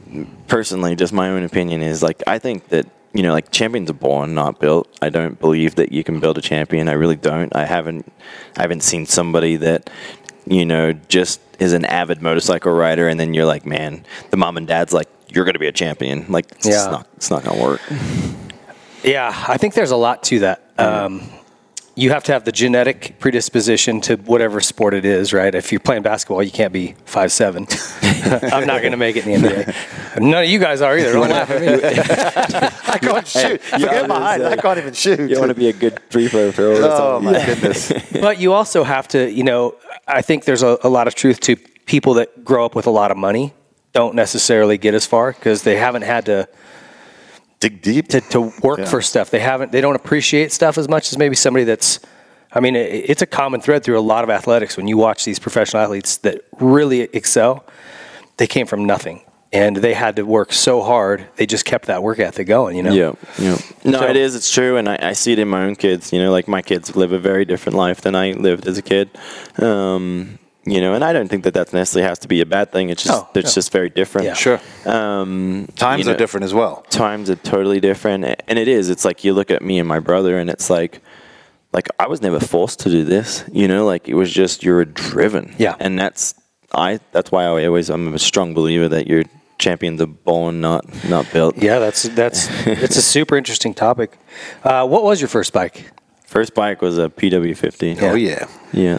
personally 0.48 0.94
just 0.96 1.12
my 1.12 1.28
own 1.30 1.44
opinion 1.44 1.82
is 1.82 2.02
like 2.02 2.22
I 2.26 2.38
think 2.38 2.68
that 2.68 2.86
you 3.12 3.22
know 3.22 3.32
like 3.32 3.50
champions 3.50 3.90
are 3.90 3.94
born 3.94 4.34
not 4.34 4.60
built. 4.60 4.88
I 5.02 5.08
don't 5.08 5.38
believe 5.40 5.74
that 5.76 5.92
you 5.92 6.04
can 6.04 6.20
build 6.20 6.38
a 6.38 6.40
champion. 6.42 6.88
I 6.88 6.92
really 6.92 7.16
don't. 7.16 7.54
I 7.56 7.64
haven't 7.64 8.10
I 8.56 8.62
haven't 8.62 8.82
seen 8.82 9.06
somebody 9.06 9.56
that 9.56 9.90
you 10.46 10.64
know 10.64 10.92
just 10.92 11.40
is 11.58 11.72
an 11.72 11.84
avid 11.84 12.20
motorcycle 12.22 12.72
rider 12.72 13.08
and 13.08 13.18
then 13.20 13.32
you're 13.34 13.44
like 13.44 13.64
man 13.64 14.04
the 14.30 14.36
mom 14.36 14.56
and 14.56 14.66
dad's 14.66 14.92
like 14.92 15.08
you're 15.28 15.44
going 15.44 15.52
to 15.52 15.60
be 15.60 15.68
a 15.68 15.72
champion 15.72 16.26
like 16.28 16.50
it's 16.52 16.66
Yeah. 16.66 16.88
not 16.90 17.06
it's 17.16 17.30
not 17.30 17.44
going 17.44 17.56
to 17.58 17.62
work. 17.62 17.80
Yeah, 19.04 19.34
I 19.48 19.56
think 19.56 19.74
there's 19.74 19.90
a 19.90 19.96
lot 19.96 20.22
to 20.24 20.40
that. 20.40 20.62
Um, 20.78 21.22
you 21.94 22.10
have 22.10 22.24
to 22.24 22.32
have 22.32 22.44
the 22.44 22.52
genetic 22.52 23.16
predisposition 23.18 24.00
to 24.02 24.16
whatever 24.16 24.60
sport 24.60 24.94
it 24.94 25.04
is, 25.04 25.32
right? 25.32 25.54
If 25.54 25.72
you're 25.72 25.80
playing 25.80 26.02
basketball, 26.02 26.42
you 26.42 26.50
can't 26.50 26.72
be 26.72 26.94
five 27.04 27.32
seven. 27.32 27.66
I'm 28.02 28.66
not 28.66 28.80
going 28.80 28.92
to 28.92 28.96
make 28.96 29.16
it 29.16 29.26
in 29.26 29.42
the 29.42 29.48
NBA. 29.48 30.20
None 30.20 30.44
of 30.44 30.48
you 30.48 30.58
guys 30.58 30.80
are 30.80 30.96
either. 30.96 31.12
Don't 31.12 31.28
laugh 31.28 31.50
at 31.50 31.60
me. 31.60 31.68
I 32.92 32.98
can't 32.98 33.26
shoot. 33.26 33.60
I 33.72 33.78
Forget 33.78 34.08
my 34.08 34.20
height. 34.20 34.38
gonna 34.38 34.50
I 34.50 34.56
can't 34.56 34.78
even 34.78 34.94
shoot. 34.94 35.30
You 35.30 35.38
want 35.38 35.50
to 35.50 35.54
be 35.54 35.68
a 35.68 35.72
good 35.72 36.00
free 36.10 36.28
throw 36.28 36.50
thrower. 36.50 36.78
Oh 36.80 37.20
my 37.20 37.44
goodness! 37.44 37.92
but 38.12 38.38
you 38.38 38.52
also 38.52 38.84
have 38.84 39.08
to, 39.08 39.30
you 39.30 39.44
know, 39.44 39.74
I 40.08 40.22
think 40.22 40.44
there's 40.44 40.62
a, 40.62 40.78
a 40.82 40.88
lot 40.88 41.08
of 41.08 41.14
truth 41.14 41.40
to 41.40 41.56
people 41.86 42.14
that 42.14 42.44
grow 42.44 42.64
up 42.64 42.74
with 42.74 42.86
a 42.86 42.90
lot 42.90 43.10
of 43.10 43.16
money 43.16 43.52
don't 43.92 44.14
necessarily 44.14 44.78
get 44.78 44.94
as 44.94 45.04
far 45.04 45.32
because 45.32 45.62
they 45.62 45.76
haven't 45.76 46.02
had 46.02 46.24
to 46.26 46.48
Dig 47.62 47.80
deep. 47.80 48.08
to, 48.08 48.20
to 48.20 48.40
work 48.62 48.80
Yeah. 48.80 48.84
for 48.86 49.00
stuff. 49.00 49.30
They 49.30 49.38
haven't. 49.40 49.72
They 49.72 49.80
don't 49.80 49.96
appreciate 49.96 50.52
stuff 50.52 50.76
as 50.78 50.88
much 50.88 51.10
as 51.12 51.18
maybe 51.18 51.36
somebody 51.36 51.64
that's. 51.64 52.00
I 52.54 52.60
mean, 52.60 52.76
it, 52.76 53.08
it's 53.08 53.22
a 53.22 53.26
common 53.26 53.60
thread 53.62 53.82
through 53.82 53.98
a 53.98 54.02
lot 54.02 54.24
of 54.24 54.30
athletics. 54.30 54.76
When 54.76 54.86
you 54.88 54.98
watch 54.98 55.24
these 55.24 55.38
professional 55.38 55.82
athletes 55.82 56.18
that 56.18 56.42
really 56.60 57.00
excel, 57.02 57.64
they 58.36 58.46
came 58.46 58.66
from 58.66 58.84
nothing, 58.84 59.22
and 59.52 59.76
they 59.76 59.94
had 59.94 60.16
to 60.16 60.24
work 60.24 60.52
so 60.52 60.82
hard. 60.82 61.26
They 61.36 61.46
just 61.46 61.64
kept 61.64 61.86
that 61.86 62.02
work 62.02 62.18
ethic 62.18 62.46
going. 62.48 62.76
You 62.76 62.82
know. 62.82 62.92
Yeah, 62.92 63.12
yeah. 63.38 63.56
No, 63.84 64.00
So- 64.00 64.08
it 64.08 64.16
is. 64.16 64.34
It's 64.34 64.50
true, 64.52 64.76
and 64.76 64.88
I, 64.88 64.98
I 65.00 65.12
see 65.14 65.32
it 65.32 65.38
in 65.38 65.48
my 65.48 65.64
own 65.64 65.76
kids. 65.76 66.12
You 66.12 66.18
know, 66.22 66.30
like 66.30 66.46
my 66.48 66.60
kids 66.62 66.94
live 66.94 67.12
a 67.12 67.18
very 67.18 67.44
different 67.46 67.78
life 67.78 68.00
than 68.02 68.14
I 68.14 68.32
lived 68.32 68.66
as 68.66 68.76
a 68.76 68.82
kid. 68.82 69.08
Um, 69.58 70.38
you 70.64 70.80
know, 70.80 70.94
and 70.94 71.02
I 71.04 71.12
don't 71.12 71.28
think 71.28 71.44
that 71.44 71.54
that 71.54 71.72
necessarily 71.72 72.08
has 72.08 72.18
to 72.20 72.28
be 72.28 72.40
a 72.40 72.46
bad 72.46 72.70
thing. 72.72 72.90
It's 72.90 73.02
just 73.02 73.20
No, 73.22 73.28
it's 73.34 73.50
no. 73.50 73.54
just 73.60 73.72
very 73.72 73.90
different. 73.90 74.26
Yeah. 74.26 74.34
Sure. 74.34 74.60
Um, 74.86 75.68
Times 75.76 76.00
you 76.00 76.04
know, 76.06 76.12
are 76.14 76.16
different 76.16 76.44
as 76.44 76.54
well. 76.54 76.84
Times 76.90 77.28
are 77.30 77.36
totally 77.36 77.80
different, 77.80 78.24
and 78.46 78.58
it 78.58 78.68
is. 78.68 78.88
It's 78.90 79.04
like 79.04 79.24
you 79.24 79.34
look 79.34 79.50
at 79.50 79.62
me 79.62 79.78
and 79.78 79.88
my 79.88 79.98
brother, 80.00 80.38
and 80.38 80.48
it's 80.50 80.70
like. 80.70 81.00
Like 81.74 81.88
I 81.98 82.06
was 82.06 82.20
never 82.20 82.38
forced 82.38 82.80
to 82.80 82.90
do 82.90 83.02
this, 83.02 83.44
you 83.50 83.66
know. 83.66 83.86
Like 83.86 84.06
it 84.06 84.12
was 84.12 84.30
just 84.30 84.62
you 84.62 84.72
were 84.74 84.84
driven, 84.84 85.54
Yeah. 85.56 85.74
And 85.80 85.98
that's 85.98 86.34
I. 86.74 87.00
That's 87.12 87.32
why 87.32 87.44
I 87.44 87.64
always 87.64 87.88
I'm 87.88 88.12
a 88.12 88.18
strong 88.18 88.52
believer 88.52 88.88
that 88.90 89.06
you're 89.06 89.24
champions 89.58 90.02
are 90.02 90.06
born, 90.06 90.60
not 90.60 90.84
not 91.08 91.32
built. 91.32 91.56
Yeah, 91.56 91.78
that's 91.78 92.02
that's 92.02 92.48
it's 92.66 92.96
a 92.96 93.00
super 93.02 93.36
interesting 93.38 93.72
topic. 93.72 94.18
Uh, 94.62 94.86
what 94.86 95.02
was 95.02 95.22
your 95.22 95.28
first 95.28 95.54
bike? 95.54 95.90
First 96.26 96.54
bike 96.54 96.82
was 96.82 96.98
a 96.98 97.08
PW50. 97.08 98.02
Oh 98.02 98.16
yeah. 98.16 98.46
Yeah. 98.72 98.98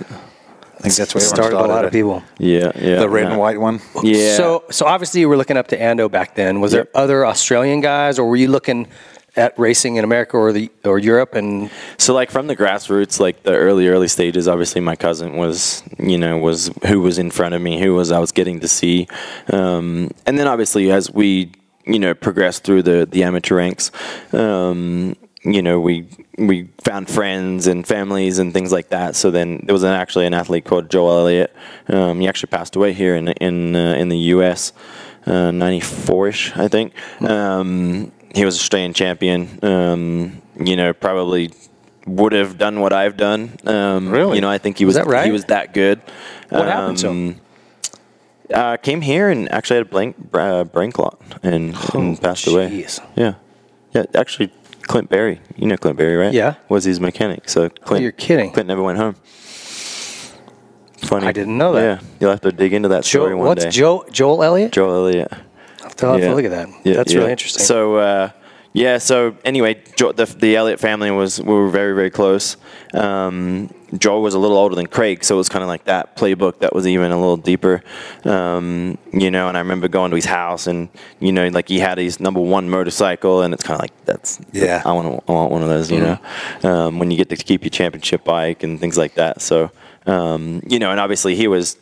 I 0.84 0.90
think 0.90 0.96
that's 0.98 1.16
where 1.16 1.24
everyone 1.24 1.36
started 1.52 1.58
a 1.58 1.74
lot 1.74 1.86
it. 1.86 1.88
of 1.88 1.94
people. 1.94 2.24
Yeah, 2.40 2.72
yeah. 2.76 3.00
The 3.00 3.08
red 3.10 3.24
yeah. 3.24 3.30
and 3.30 3.40
white 3.40 3.60
one. 3.60 3.80
Yeah. 4.04 4.36
So, 4.36 4.66
so 4.70 4.86
obviously 4.86 5.22
you 5.22 5.30
were 5.30 5.38
looking 5.38 5.56
up 5.56 5.68
to 5.70 5.78
Ando 5.78 6.12
back 6.12 6.36
then. 6.36 6.60
Was 6.60 6.74
Yep. 6.74 6.92
there 6.92 7.02
other 7.02 7.26
Australian 7.26 7.80
guys, 7.80 8.20
or 8.20 8.28
were 8.28 8.36
you 8.36 8.50
looking 8.50 8.88
at 9.36 9.58
racing 9.58 9.96
in 9.96 10.04
America 10.04 10.36
or 10.38 10.52
the 10.52 10.70
or 10.84 11.00
Europe? 11.00 11.36
And 11.36 11.72
so 11.98 12.14
like 12.14 12.30
from 12.32 12.48
the 12.48 12.56
grassroots, 12.56 13.18
like 13.20 13.44
the 13.44 13.56
early 13.56 13.88
early 13.88 14.10
stages, 14.10 14.48
obviously 14.48 14.82
my 14.82 14.96
cousin 14.98 15.38
was, 15.38 15.84
you 15.98 16.18
know, 16.18 16.38
was 16.38 16.70
who 16.88 17.00
was 17.00 17.18
in 17.18 17.32
front 17.32 17.56
of 17.56 17.62
me, 17.62 17.80
who 17.80 17.96
was 17.96 18.12
I 18.12 18.20
was 18.20 18.34
getting 18.34 18.60
to 18.60 18.68
see, 18.68 19.08
um, 19.54 20.12
and 20.26 20.38
then 20.38 20.48
obviously 20.48 20.92
as 20.92 21.10
we, 21.10 21.52
you 21.86 21.98
know, 22.00 22.14
progressed 22.14 22.66
through 22.66 22.84
the 22.84 23.08
the 23.10 23.24
amateur 23.24 23.56
ranks. 23.56 23.90
Um, 24.34 25.16
you 25.44 25.62
know, 25.62 25.80
we 25.80 26.08
we 26.38 26.70
found 26.84 27.10
friends 27.10 27.68
and 27.68 27.86
families 27.86 28.40
and 28.40 28.54
things 28.54 28.72
like 28.72 28.90
that. 28.90 29.16
So 29.16 29.30
then 29.32 29.62
there 29.66 29.74
was 29.74 29.84
an, 29.84 29.90
actually 29.92 30.26
an 30.26 30.34
athlete 30.34 30.66
called 30.66 30.90
Joel 30.90 31.20
Elliott. 31.20 31.56
Um, 31.88 32.20
he 32.20 32.28
actually 32.28 32.50
passed 32.50 32.76
away 32.76 32.94
here 32.94 33.16
in 33.16 33.28
in 33.30 33.76
uh, 33.76 33.94
in 33.96 34.10
the 34.10 34.18
U.S. 34.36 34.74
Uh, 35.26 35.52
94ish, 35.52 36.58
I 36.58 36.68
think. 36.68 36.94
Um, 37.22 38.12
he 38.36 38.44
was 38.44 38.56
a 38.58 38.60
Australian 38.60 38.94
champion. 38.94 39.60
Um, 39.64 40.42
you 40.60 40.76
know, 40.76 40.92
probably 40.94 41.52
would 42.06 42.34
have 42.34 42.58
done 42.58 42.82
what 42.82 42.92
I've 42.92 43.16
done. 43.16 43.52
Um, 43.66 44.10
Really? 44.10 44.36
You 44.36 44.42
know, 44.42 44.50
I 44.50 44.58
think 44.58 44.78
he 44.78 44.86
was 44.86 44.96
that 44.96 45.08
right? 45.08 45.26
he 45.26 45.32
was 45.32 45.46
that 45.46 45.74
good. 45.74 46.02
What 46.50 46.68
happened 46.68 46.98
to 47.00 47.08
him? 47.10 47.30
Um, 47.30 47.40
Uh, 48.54 48.76
came 48.78 49.00
here 49.02 49.30
and 49.30 49.50
actually 49.52 49.78
had 49.78 49.86
a 49.88 49.90
blank, 49.90 50.16
uh, 50.34 50.66
brain 50.66 50.92
clot 50.92 51.18
and, 51.42 51.74
and 51.94 52.22
passed 52.22 52.46
away. 52.46 52.86
Yeah, 53.16 53.36
yeah. 53.94 54.04
Actually, 54.14 54.52
Clint 54.88 55.10
Berry. 55.10 55.42
You 55.56 55.68
know 55.68 55.78
Clint 55.78 55.98
Berry, 55.98 56.16
right? 56.16 56.34
Yeah. 56.34 56.56
Was 56.70 56.84
his 56.84 57.00
mechanic. 57.00 57.50
So 57.50 57.70
Clint. 57.70 58.04
you're 58.04 58.12
kidding. 58.12 58.52
Clint 58.52 58.68
never 58.68 58.84
went 58.84 58.98
home. 58.98 59.16
Funny. 61.04 61.28
I 61.28 61.32
didn't 61.34 61.58
know 61.58 61.74
that. 61.74 61.82
Yeah, 62.02 62.08
you'll 62.20 62.32
have 62.32 62.42
to 62.42 62.52
dig 62.52 62.74
into 62.74 62.90
that 62.90 63.04
story 63.04 63.32
Joe, 63.32 63.38
one 63.38 63.48
what's 63.48 63.66
day. 63.66 63.72
Joe 63.72 64.06
Joel 64.12 64.44
Elliott? 64.44 64.72
Joel 64.72 65.08
Elliott. 65.08 65.32
I'll 65.32 65.40
have 65.84 65.96
to, 65.98 66.06
I'll 66.08 66.14
have 66.14 66.22
to 66.22 66.36
look 66.36 66.46
at 66.46 66.52
that. 66.52 66.70
Yeah, 66.86 66.94
That's 66.96 67.14
really 67.14 67.32
interesting. 67.32 67.64
So 67.66 67.96
uh, 67.98 68.30
yeah, 68.72 68.98
so 69.00 69.36
anyway, 69.44 69.84
jo- 69.98 70.14
the, 70.14 70.26
the 70.26 70.56
Elliott 70.56 70.80
family 70.80 71.12
was 71.12 71.42
we 71.42 71.54
were 71.54 71.70
very 71.70 71.94
very 71.94 72.10
close. 72.10 72.56
Um, 72.94 73.70
Joel 73.98 74.22
was 74.22 74.34
a 74.34 74.40
little 74.40 74.58
older 74.58 74.76
than 74.76 74.88
Craig, 74.88 75.24
so 75.24 75.36
it 75.36 75.38
was 75.38 75.50
kind 75.50 75.64
of 75.64 75.68
like 75.68 75.86
that 75.86 76.16
playbook 76.16 76.60
that 76.60 76.74
was 76.74 76.88
even 76.88 77.12
a 77.12 77.16
little 77.16 77.38
deeper, 77.38 77.84
um, 78.26 78.98
you 79.12 79.30
know. 79.30 79.48
And 79.48 79.58
I 79.58 79.60
remember 79.60 79.88
going 79.88 80.12
to 80.12 80.16
his 80.16 80.26
house, 80.26 80.68
and 80.68 80.90
you 81.20 81.32
know, 81.32 81.48
like 81.50 81.68
he 81.68 81.80
had 81.80 81.98
his 81.98 82.20
number 82.20 82.40
one 82.40 82.70
motorcycle, 82.70 83.42
and 83.42 83.54
it's 83.54 83.64
kind 83.64 83.76
of 83.76 83.82
like 83.82 84.06
that's 84.06 84.40
Yeah. 84.52 84.82
I 84.86 84.92
want 84.94 85.24
I 85.28 85.32
want 85.32 85.52
one 85.52 85.62
of 85.62 85.70
those, 85.70 85.92
you 85.92 86.00
know. 86.00 86.20
Um, 86.64 87.00
when 87.00 87.12
you 87.12 87.18
get 87.18 87.30
to 87.30 87.36
keep 87.36 87.64
your 87.64 87.70
championship 87.70 88.24
bike 88.24 88.64
and 88.64 88.80
things 88.80 88.98
like 88.98 89.16
that, 89.16 89.42
so 89.42 89.72
um, 90.06 90.62
you 90.68 90.80
know, 90.80 90.92
and 90.92 91.00
obviously 91.00 91.36
he 91.36 91.48
was 91.48 91.78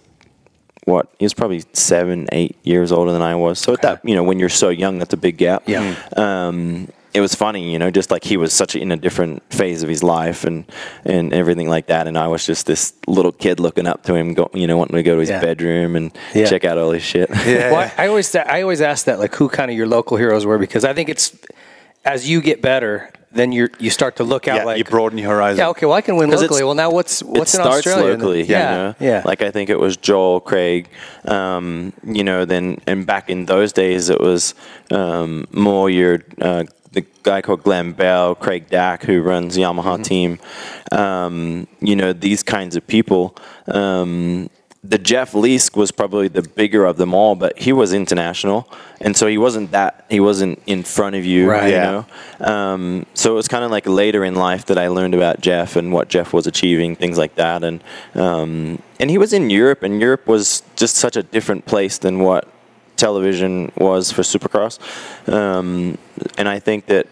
what 0.86 1.14
he 1.20 1.26
was 1.26 1.34
probably 1.34 1.64
seven, 1.74 2.28
eight 2.32 2.57
years 2.64 2.91
older 2.91 3.12
than 3.12 3.22
I 3.22 3.36
was. 3.36 3.59
So 3.59 3.74
at 3.74 3.82
that, 3.84 4.03
you 4.03 4.16
know, 4.16 4.24
when 4.24 4.39
you're 4.39 4.49
so 4.49 4.70
young, 4.70 4.99
that's 4.99 5.14
a 5.14 5.18
big 5.18 5.38
gap. 5.38 5.64
Yeah. 5.68 5.95
Um, 6.16 6.88
it 7.14 7.22
was 7.22 7.36
funny, 7.36 7.72
you 7.72 7.78
know, 7.80 7.91
just 7.91 8.09
like 8.12 8.24
he 8.24 8.38
was 8.38 8.53
such 8.53 8.76
a, 8.76 8.80
in 8.80 8.91
a 8.91 8.97
different 8.97 9.43
phase 9.53 9.84
of 9.84 9.89
his 9.89 10.01
life 10.03 10.43
and 10.45 10.66
and 11.05 11.34
everything 11.34 11.68
like 11.70 11.88
that, 11.88 12.07
and 12.07 12.18
I 12.18 12.28
was 12.28 12.45
just 12.45 12.66
this 12.68 12.93
little 13.07 13.32
kid 13.32 13.59
looking 13.59 13.86
up 13.88 14.03
to 14.03 14.16
him, 14.16 14.34
go, 14.34 14.49
you 14.53 14.68
know, 14.68 14.78
wanting 14.78 14.95
to 14.95 15.03
go 15.03 15.16
to 15.16 15.20
his 15.22 15.30
Yeah. 15.30 15.41
bedroom 15.41 15.95
and 15.95 16.12
Yeah. 16.34 16.45
check 16.45 16.64
out 16.66 16.78
all 16.78 16.91
his 16.91 17.03
shit. 17.03 17.30
Yeah. 17.45 17.72
Well, 17.72 17.91
I 17.97 18.03
I 18.05 18.07
always 18.07 18.34
I 18.36 18.62
always 18.62 18.82
ask 18.82 19.05
that 19.05 19.20
like 19.20 19.36
who 19.36 19.49
kind 19.49 19.70
of 19.72 19.78
your 19.78 19.88
local 19.88 20.18
heroes 20.18 20.45
were 20.45 20.57
because 20.57 20.86
I 20.86 20.93
think 20.93 21.09
it's 21.09 21.36
as 22.05 22.28
you 22.30 22.41
get 22.41 22.62
better, 22.62 23.09
then 23.34 23.51
you 23.51 23.68
you 23.80 23.89
start 23.89 24.16
to 24.16 24.24
look 24.24 24.47
out 24.47 24.57
Yeah, 24.57 24.66
like 24.66 24.78
you 24.78 24.84
broaden 24.86 25.18
your 25.18 25.30
horizon. 25.36 25.59
Yeah, 25.59 25.70
okay, 25.70 25.86
well 25.86 25.95
I 25.95 26.01
can 26.01 26.16
win 26.16 26.30
locally. 26.32 26.64
Well, 26.64 26.76
now 26.76 26.89
what's 26.91 27.22
what's 27.24 27.53
it 27.53 27.59
in 27.59 27.64
starts 27.64 27.88
Australia? 27.88 28.14
locally. 28.14 28.43
yeah, 28.43 28.57
you 28.72 28.78
know? 28.78 28.95
yeah. 28.99 29.22
Like 29.26 29.41
I 29.41 29.51
think 29.51 29.70
it 29.70 29.80
was 29.80 29.97
Joel, 29.97 30.39
Craig, 30.39 30.88
um, 31.26 31.93
you 32.03 32.24
know. 32.24 32.45
Then 32.45 32.78
and 32.88 33.05
back 33.05 33.30
in 33.30 33.45
those 33.45 33.72
days, 33.74 34.09
it 34.09 34.20
was 34.20 34.55
um, 34.91 35.45
more 35.51 35.89
your 35.89 36.20
uh, 36.41 36.64
the 36.92 37.06
guy 37.24 37.42
called 37.42 37.64
Glenn 37.64 37.94
Bell, 37.94 38.36
Craig 38.36 38.70
Dack, 38.70 39.04
who 39.04 39.22
runs 39.22 39.58
Yamaha 39.58 39.96
Mm-hmm. 39.96 40.02
team. 40.04 40.39
Um, 40.92 41.68
you 41.80 41.96
know 41.96 42.14
these 42.14 42.44
kinds 42.44 42.76
of 42.76 42.86
people. 42.88 43.36
Um, 43.68 44.50
the 44.84 44.98
Jeff 44.98 45.34
Leask 45.34 45.76
was 45.78 45.92
probably 45.92 46.28
the 46.28 46.42
bigger 46.42 46.86
of 46.86 46.98
them 46.98 47.14
all, 47.14 47.36
but 47.36 47.58
he 47.60 47.72
was 47.72 47.94
international, 47.94 48.68
and 49.00 49.16
so 49.16 49.28
he 49.28 49.38
wasn't 49.38 49.70
that. 49.72 50.06
He 50.10 50.20
wasn't 50.20 50.60
in 50.66 50.82
front 50.82 51.16
of 51.16 51.24
you, 51.24 51.48
Right. 51.48 51.68
you 51.68 51.74
Yeah. 51.76 52.04
know. 52.39 52.46
Um, 52.54 53.06
so 53.14 53.32
it 53.32 53.36
was 53.36 53.48
kind 53.48 53.64
of 53.64 53.70
like 53.70 53.86
later 53.88 54.26
in 54.26 54.34
life 54.34 54.66
that 54.66 54.80
I 54.80 54.88
learned 54.88 55.14
about 55.14 55.39
Jeff 55.39 55.76
and 55.76 55.94
what 55.94 56.10
Jeff 56.10 56.34
was 56.34 56.48
achieving, 56.48 56.96
things 56.96 57.18
like 57.20 57.36
that. 57.36 57.64
And 57.64 57.84
um, 58.16 58.82
and 59.00 59.10
he 59.12 59.20
was 59.20 59.34
in 59.34 59.52
Europe, 59.52 59.84
and 59.84 60.02
Europe 60.02 60.26
was 60.28 60.64
just 60.76 60.96
such 60.96 61.16
a 61.16 61.22
different 61.24 61.68
place 61.68 62.00
than 62.00 62.20
what 62.20 62.48
television 63.06 63.72
was 63.78 64.12
for 64.12 64.22
Supercross. 64.24 64.80
Um, 65.28 65.97
and 66.38 66.47
I 66.47 66.60
think 66.60 66.86
that 66.86 67.08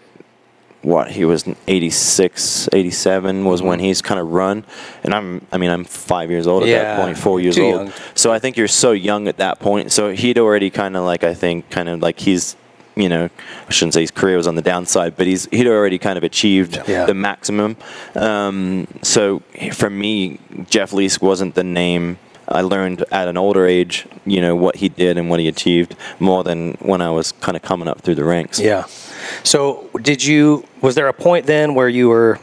what 0.82 1.10
he 1.10 1.24
was 1.26 1.44
86 1.68 2.68
87 2.72 3.44
was 3.44 3.60
when 3.60 3.80
he's 3.80 4.00
kind 4.00 4.18
of 4.18 4.28
run 4.32 4.64
and 5.04 5.12
i'm 5.12 5.44
i 5.52 5.58
mean 5.58 5.68
i'm 5.68 5.84
five 5.84 6.30
years 6.30 6.46
old 6.46 6.62
at 6.62 6.70
Yeah, 6.70 6.82
that 6.82 7.04
point 7.04 7.18
four 7.18 7.38
years 7.38 7.58
old 7.58 7.74
young. 7.88 7.92
so 8.14 8.32
i 8.32 8.38
think 8.38 8.56
you're 8.56 8.66
so 8.86 8.92
young 8.92 9.28
at 9.28 9.36
that 9.36 9.60
point 9.60 9.92
so 9.92 10.10
he'd 10.12 10.38
already 10.38 10.70
kind 10.70 10.96
of 10.96 11.02
like 11.04 11.22
i 11.22 11.34
think 11.34 11.68
kind 11.68 11.90
of 11.90 12.00
like 12.00 12.18
he's 12.18 12.56
you 12.96 13.10
know 13.10 13.28
i 13.68 13.70
shouldn't 13.70 13.92
say 13.92 14.00
his 14.00 14.10
career 14.10 14.38
was 14.38 14.46
on 14.46 14.54
the 14.54 14.62
downside 14.62 15.16
but 15.18 15.26
he's 15.26 15.44
he'd 15.50 15.66
already 15.66 15.98
kind 15.98 16.16
of 16.16 16.24
achieved 16.24 16.80
Yeah. 16.88 17.04
the 17.04 17.12
maximum 17.14 17.76
um, 18.14 18.86
so 19.02 19.42
for 19.74 19.90
me 19.90 20.38
jeff 20.70 20.92
leask 20.92 21.20
wasn't 21.20 21.54
the 21.56 21.64
name 21.82 22.18
I 22.50 22.62
learned 22.62 23.04
at 23.12 23.28
an 23.28 23.36
older 23.36 23.66
age, 23.66 24.06
you 24.26 24.40
know, 24.40 24.56
what 24.56 24.76
he 24.76 24.88
did 24.88 25.16
and 25.18 25.30
what 25.30 25.38
he 25.40 25.46
achieved 25.48 25.94
more 26.18 26.42
than 26.42 26.72
when 26.80 27.00
I 27.00 27.10
was 27.10 27.32
kind 27.32 27.56
of 27.56 27.62
coming 27.62 27.86
up 27.88 28.00
through 28.00 28.16
the 28.16 28.24
ranks. 28.24 28.58
Yeah. 28.58 28.84
So, 29.44 29.88
did 30.02 30.24
you? 30.24 30.64
Was 30.82 30.94
there 30.94 31.08
a 31.08 31.12
point 31.12 31.46
then 31.46 31.74
where 31.74 31.88
you 31.88 32.08
were, 32.08 32.38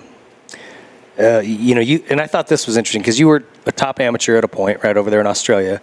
uh, 1.20 1.39
you 1.39 1.76
know, 1.76 1.82
you 1.82 2.03
and 2.10 2.22
I 2.22 2.28
thought 2.28 2.47
this 2.47 2.68
was 2.68 2.78
interesting 2.78 3.01
because 3.01 3.20
you 3.20 3.28
were 3.28 3.43
a 3.66 3.72
top 3.72 3.99
amateur 3.99 4.38
at 4.38 4.43
a 4.43 4.47
point 4.47 4.84
right 4.84 4.95
over 4.95 5.10
there 5.10 5.20
in 5.20 5.28
Australia, 5.28 5.82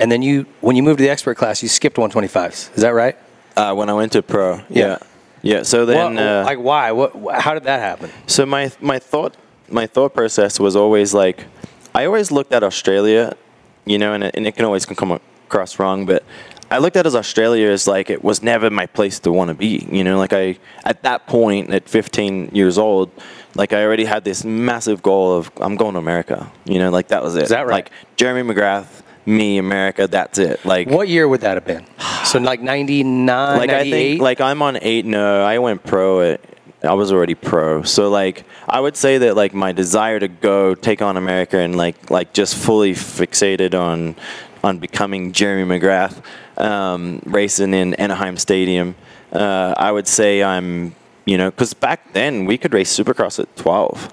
and 0.00 0.10
then 0.10 0.22
you, 0.22 0.46
when 0.60 0.76
you 0.76 0.82
moved 0.82 0.98
to 0.98 1.04
the 1.04 1.10
expert 1.10 1.36
class, 1.36 1.62
you 1.62 1.68
skipped 1.68 1.96
125s. 1.96 2.74
Is 2.74 2.82
that 2.82 2.90
right? 2.94 3.16
Uh, 3.56 3.74
when 3.74 3.88
I 3.90 3.92
went 3.92 4.12
to 4.12 4.22
pro, 4.22 4.56
Yeah. 4.56 4.62
yeah, 4.70 4.98
yeah. 5.42 5.62
So 5.62 5.84
then, 5.86 6.14
What- 6.14 6.22
uh, 6.22 6.42
like, 6.46 6.58
why? 6.58 6.92
What? 6.92 7.40
How 7.40 7.54
did 7.54 7.64
that 7.64 7.80
happen? 7.80 8.10
so 8.26 8.46
my 8.46 8.72
my 8.80 8.98
thought 8.98 9.36
my 9.68 9.86
thought 9.86 10.14
process 10.14 10.58
was 10.58 10.74
always 10.74 11.14
like, 11.14 11.44
I 11.94 12.04
always 12.06 12.32
looked 12.32 12.52
at 12.52 12.62
Australia, 12.64 13.34
you 13.90 13.98
know, 13.98 14.12
and 14.14 14.24
it, 14.24 14.36
and 14.36 14.46
it 14.46 14.54
can 14.54 14.64
always 14.64 14.86
come 14.86 15.10
across 15.10 15.78
wrong, 15.80 16.06
but 16.06 16.22
I 16.70 16.78
looked 16.78 16.96
at 16.96 17.04
it 17.04 17.08
as 17.08 17.16
Australia 17.16 17.68
as 17.68 17.88
like 17.88 18.08
it 18.10 18.22
was 18.22 18.42
never 18.42 18.70
my 18.70 18.86
place 18.86 19.18
to 19.20 19.32
want 19.32 19.48
to 19.48 19.54
be, 19.54 19.88
you 19.90 20.04
know, 20.04 20.16
like 20.18 20.32
I 20.32 20.58
at 20.84 21.02
that 21.02 21.26
point 21.26 21.70
at 21.70 21.88
15 21.88 22.50
years 22.54 22.78
old. 22.78 23.10
Like 23.56 23.72
I 23.72 23.82
already 23.82 24.04
had 24.04 24.22
this 24.22 24.44
massive 24.44 25.02
goal 25.02 25.36
of 25.36 25.50
I'm 25.56 25.74
going 25.74 25.94
to 25.94 25.98
America, 25.98 26.50
you 26.64 26.78
know, 26.78 26.90
like 26.90 27.08
that 27.08 27.24
was 27.24 27.34
it. 27.34 27.42
Is 27.42 27.48
that 27.48 27.66
right? 27.66 27.72
Like 27.72 27.90
Jeremy 28.14 28.54
McGrath, 28.54 29.02
me, 29.26 29.58
America, 29.58 30.06
that's 30.06 30.38
it. 30.38 30.64
Like 30.64 30.88
What 30.88 31.08
year 31.08 31.26
would 31.26 31.40
that 31.40 31.56
have 31.56 31.64
been? 31.64 31.84
So, 32.24 32.38
like 32.38 32.60
99, 32.60 33.58
like 33.58 33.70
98? 33.70 33.72
I 33.72 33.90
think 33.90 34.22
like 34.22 34.40
I'm 34.40 34.62
on 34.62 34.78
eight. 34.80 35.04
No, 35.04 35.42
I 35.42 35.58
went 35.58 35.82
pro 35.82 36.20
at. 36.20 36.40
I 36.82 36.94
was 36.94 37.12
already 37.12 37.34
pro, 37.34 37.82
so 37.82 38.08
like 38.08 38.44
I 38.68 38.80
would 38.80 38.96
say 38.96 39.18
that 39.18 39.36
like 39.36 39.52
my 39.52 39.72
desire 39.72 40.18
to 40.18 40.28
go 40.28 40.74
take 40.74 41.02
on 41.02 41.16
America 41.16 41.58
and 41.58 41.76
like 41.76 42.10
like 42.10 42.32
just 42.32 42.56
fully 42.56 42.92
fixated 42.92 43.78
on 43.78 44.16
on 44.64 44.78
becoming 44.78 45.32
Jeremy 45.32 45.78
McGrath, 45.78 46.22
um, 46.56 47.20
racing 47.24 47.74
in 47.74 47.94
Anaheim 47.94 48.36
Stadium. 48.36 48.94
Uh, 49.32 49.74
I 49.76 49.92
would 49.92 50.08
say 50.08 50.42
I'm 50.42 50.94
you 51.26 51.36
know 51.36 51.50
because 51.50 51.74
back 51.74 52.12
then 52.14 52.46
we 52.46 52.56
could 52.56 52.72
race 52.72 52.96
Supercross 52.96 53.38
at 53.38 53.54
twelve, 53.56 54.12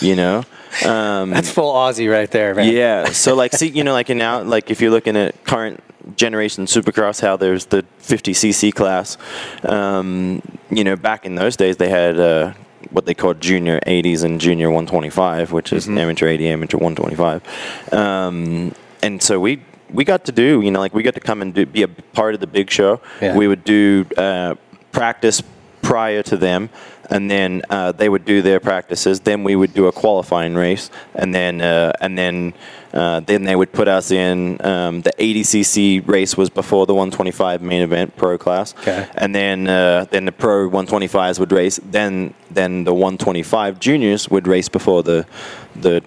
you 0.00 0.16
know. 0.16 0.44
Um, 0.84 1.30
That's 1.30 1.50
full 1.50 1.72
Aussie 1.72 2.12
right 2.12 2.30
there, 2.30 2.54
man. 2.54 2.70
yeah. 2.72 3.06
So 3.06 3.34
like, 3.34 3.54
see, 3.54 3.68
you 3.68 3.84
know, 3.84 3.94
like 3.94 4.10
in 4.10 4.18
now, 4.18 4.42
like 4.42 4.70
if 4.70 4.82
you're 4.82 4.90
looking 4.90 5.16
at 5.16 5.42
current 5.44 5.82
generation 6.16 6.66
Supercross, 6.66 7.20
how 7.20 7.36
there's 7.36 7.66
the 7.66 7.84
50cc 8.00 8.74
class. 8.74 9.16
Um, 9.62 10.42
you 10.70 10.84
know, 10.84 10.96
back 10.96 11.26
in 11.26 11.34
those 11.34 11.56
days, 11.56 11.76
they 11.76 11.88
had 11.88 12.18
uh, 12.18 12.52
what 12.90 13.06
they 13.06 13.14
called 13.14 13.40
junior 13.40 13.80
80s 13.80 14.24
and 14.24 14.40
junior 14.40 14.68
125, 14.68 15.52
which 15.52 15.72
is 15.72 15.88
amateur 15.88 16.28
80, 16.28 16.48
amateur 16.48 16.78
125. 16.78 17.92
Um, 17.92 18.74
and 19.02 19.22
so 19.22 19.38
we 19.40 19.62
we 19.90 20.04
got 20.04 20.26
to 20.26 20.32
do, 20.32 20.60
you 20.60 20.70
know, 20.70 20.80
like 20.80 20.94
we 20.94 21.02
got 21.02 21.14
to 21.14 21.20
come 21.20 21.40
and 21.42 21.54
do, 21.54 21.64
be 21.64 21.82
a 21.82 21.88
part 21.88 22.34
of 22.34 22.40
the 22.40 22.46
big 22.46 22.70
show. 22.70 23.00
Yeah. 23.20 23.34
We 23.36 23.48
would 23.48 23.64
do 23.64 24.04
uh, 24.16 24.54
practice 24.92 25.42
prior 25.82 26.22
to 26.24 26.36
them, 26.36 26.68
and 27.08 27.30
then 27.30 27.62
uh, 27.70 27.92
they 27.92 28.08
would 28.08 28.24
do 28.24 28.42
their 28.42 28.60
practices. 28.60 29.20
Then 29.20 29.44
we 29.44 29.56
would 29.56 29.72
do 29.72 29.86
a 29.86 29.92
qualifying 29.92 30.54
race, 30.54 30.90
and 31.14 31.34
then 31.34 31.60
uh, 31.60 31.92
and 32.00 32.18
then 32.18 32.54
uh, 32.92 33.20
then 33.20 33.44
they 33.44 33.54
would 33.56 33.72
put 33.72 33.88
us 33.88 34.10
in. 34.10 34.60
Um, 34.64 35.02
the 35.02 35.12
80cc 35.18 36.06
race 36.08 36.36
was 36.36 36.50
before 36.50 36.86
the 36.86 36.94
125 36.94 37.62
main 37.62 37.82
event 37.82 38.16
pro 38.16 38.38
class, 38.38 38.74
Okay. 38.80 39.06
and 39.14 39.34
then 39.34 39.68
uh, 39.68 40.06
then 40.10 40.24
the 40.24 40.32
pro 40.32 40.68
125s 40.70 41.38
would 41.38 41.52
race. 41.52 41.80
Then 41.90 42.34
then 42.50 42.84
the 42.84 42.92
125 42.94 43.78
juniors 43.80 44.28
would 44.30 44.46
race 44.46 44.68
before 44.68 45.02
the 45.02 45.26
the 45.76 46.02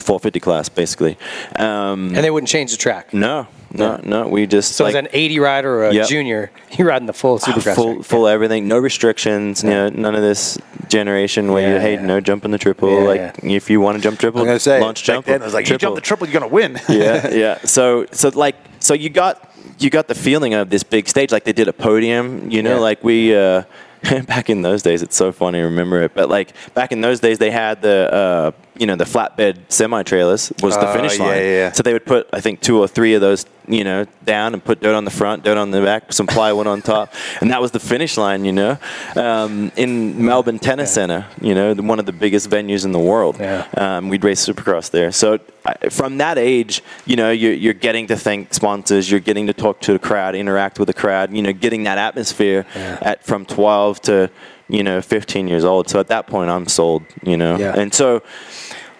450 0.00 0.40
class, 0.40 0.68
basically. 0.68 1.16
Um, 1.58 2.14
And 2.14 2.16
they 2.24 2.30
wouldn't 2.30 2.48
change 2.50 2.70
the 2.72 2.76
track. 2.76 3.14
no, 3.14 3.46
no, 3.74 4.00
no. 4.02 4.28
We 4.28 4.46
just 4.46 4.72
So, 4.76 4.84
like, 4.84 4.94
as 4.94 4.98
an 5.00 5.08
80 5.12 5.38
rider 5.40 5.74
or 5.74 5.84
a 5.88 5.92
Yep. 5.94 6.08
junior, 6.08 6.50
you're 6.78 6.88
riding 6.88 7.06
the 7.06 7.12
full 7.12 7.38
supercross. 7.38 7.74
full, 7.74 7.94
track. 7.96 8.06
full 8.06 8.26
everything, 8.28 8.66
no 8.68 8.78
restrictions. 8.78 9.62
You 9.62 9.70
know, 9.70 9.88
none 9.90 10.14
of 10.14 10.22
this 10.22 10.58
generation 10.88 11.52
where 11.52 11.66
you 11.68 11.74
Yeah, 11.74 11.80
hey, 11.80 11.94
yeah. 11.94 12.06
no 12.06 12.20
jumping 12.20 12.50
the 12.50 12.58
triple. 12.58 12.90
Yeah, 12.90 13.06
like 13.06 13.44
if 13.44 13.68
you 13.70 13.80
want 13.80 13.96
to 13.98 14.02
jump 14.02 14.18
triple, 14.18 14.40
I'm 14.40 14.46
gonna 14.46 14.58
say 14.58 14.80
launch 14.80 15.00
back 15.06 15.14
jump. 15.16 15.26
then 15.26 15.42
it 15.42 15.44
was 15.44 15.54
like 15.54 15.68
you 15.68 15.76
jump 15.78 15.94
the 15.94 16.00
triple, 16.00 16.26
you're 16.28 16.40
gonna 16.40 16.52
win. 16.52 16.80
yeah, 16.88 17.28
yeah. 17.30 17.58
So, 17.64 18.06
so 18.12 18.30
like, 18.34 18.56
so 18.80 18.94
you 18.94 19.10
got 19.10 19.50
you 19.78 19.90
got 19.90 20.08
the 20.08 20.14
feeling 20.14 20.54
of 20.54 20.70
this 20.70 20.82
big 20.82 21.08
stage, 21.08 21.32
like 21.32 21.44
they 21.44 21.52
did 21.52 21.68
a 21.68 21.72
podium. 21.72 22.50
You 22.50 22.62
know, 22.62 22.74
Yeah. 22.74 22.80
like 22.80 23.02
we. 23.04 23.34
Uh, 23.34 23.62
back 24.26 24.50
in 24.50 24.60
those 24.60 24.82
days, 24.82 25.00
it's 25.02 25.16
so 25.16 25.32
funny 25.32 25.60
to 25.60 25.64
remember 25.64 26.02
it. 26.02 26.12
But 26.14 26.28
like 26.28 26.52
back 26.74 26.92
in 26.92 27.00
those 27.00 27.20
days, 27.20 27.38
they 27.38 27.50
had 27.50 27.80
the 27.80 28.12
uh, 28.12 28.50
you 28.76 28.86
know 28.86 28.96
the 28.96 29.04
flatbed 29.04 29.58
semi 29.68 30.02
trailers 30.02 30.52
was 30.62 30.76
the 30.76 30.88
Oh, 30.88 30.92
finish 30.92 31.18
line. 31.18 31.36
yeah, 31.36 31.42
yeah. 31.42 31.72
So 31.72 31.82
they 31.82 31.92
would 31.92 32.06
put 32.06 32.28
I 32.32 32.40
think 32.40 32.60
two 32.60 32.78
or 32.80 32.88
three 32.88 33.14
of 33.14 33.20
those 33.20 33.46
you 33.68 33.82
know 33.84 34.04
down 34.24 34.52
and 34.52 34.62
put 34.62 34.80
dirt 34.80 34.94
on 34.94 35.04
the 35.04 35.10
front, 35.10 35.42
dirt 35.44 35.56
on 35.56 35.70
the 35.70 35.80
back, 35.80 36.12
some 36.12 36.26
plywood 36.26 36.66
on 36.66 36.82
top, 36.82 37.12
and 37.40 37.50
that 37.50 37.60
was 37.60 37.70
the 37.70 37.80
finish 37.80 38.16
line. 38.16 38.44
You 38.44 38.52
know, 38.52 38.78
um, 39.16 39.70
in 39.76 40.24
Melbourne 40.24 40.58
Tennis 40.58 40.92
Centre, 40.92 41.26
you 41.40 41.54
know, 41.54 41.72
the- 41.74 41.82
one 41.82 41.98
of 41.98 42.06
the 42.06 42.12
biggest 42.12 42.50
venues 42.50 42.84
in 42.84 42.92
the 42.92 42.98
world. 42.98 43.36
Yeah. 43.38 43.66
Um, 43.76 44.08
we'd 44.08 44.24
race 44.24 44.46
Supercross 44.46 44.90
there. 44.90 45.12
So 45.12 45.38
I- 45.64 45.88
from 45.90 46.18
that 46.18 46.36
age, 46.38 46.82
you 47.06 47.16
know, 47.16 47.30
you're, 47.30 47.52
you're 47.54 47.72
getting 47.74 48.06
to 48.08 48.16
thank 48.16 48.52
sponsors, 48.52 49.10
you're 49.10 49.20
getting 49.20 49.46
to 49.46 49.52
talk 49.54 49.80
to 49.82 49.92
the 49.92 49.98
crowd, 49.98 50.34
interact 50.34 50.78
with 50.78 50.88
the 50.88 50.94
crowd, 50.94 51.32
you 51.32 51.42
know, 51.42 51.52
getting 51.52 51.84
that 51.84 51.98
atmosphere 51.98 52.66
at 52.74 53.24
from 53.24 53.44
12 53.46 54.00
to 54.02 54.30
you 54.66 54.82
know 54.82 55.02
15 55.02 55.46
years 55.46 55.62
old. 55.64 55.90
So 55.90 56.00
at 56.00 56.08
that 56.08 56.26
point, 56.26 56.48
I'm 56.50 56.66
sold. 56.66 57.02
You 57.22 57.36
know, 57.36 57.56
Yeah. 57.58 57.74
and 57.78 57.92
so 57.92 58.22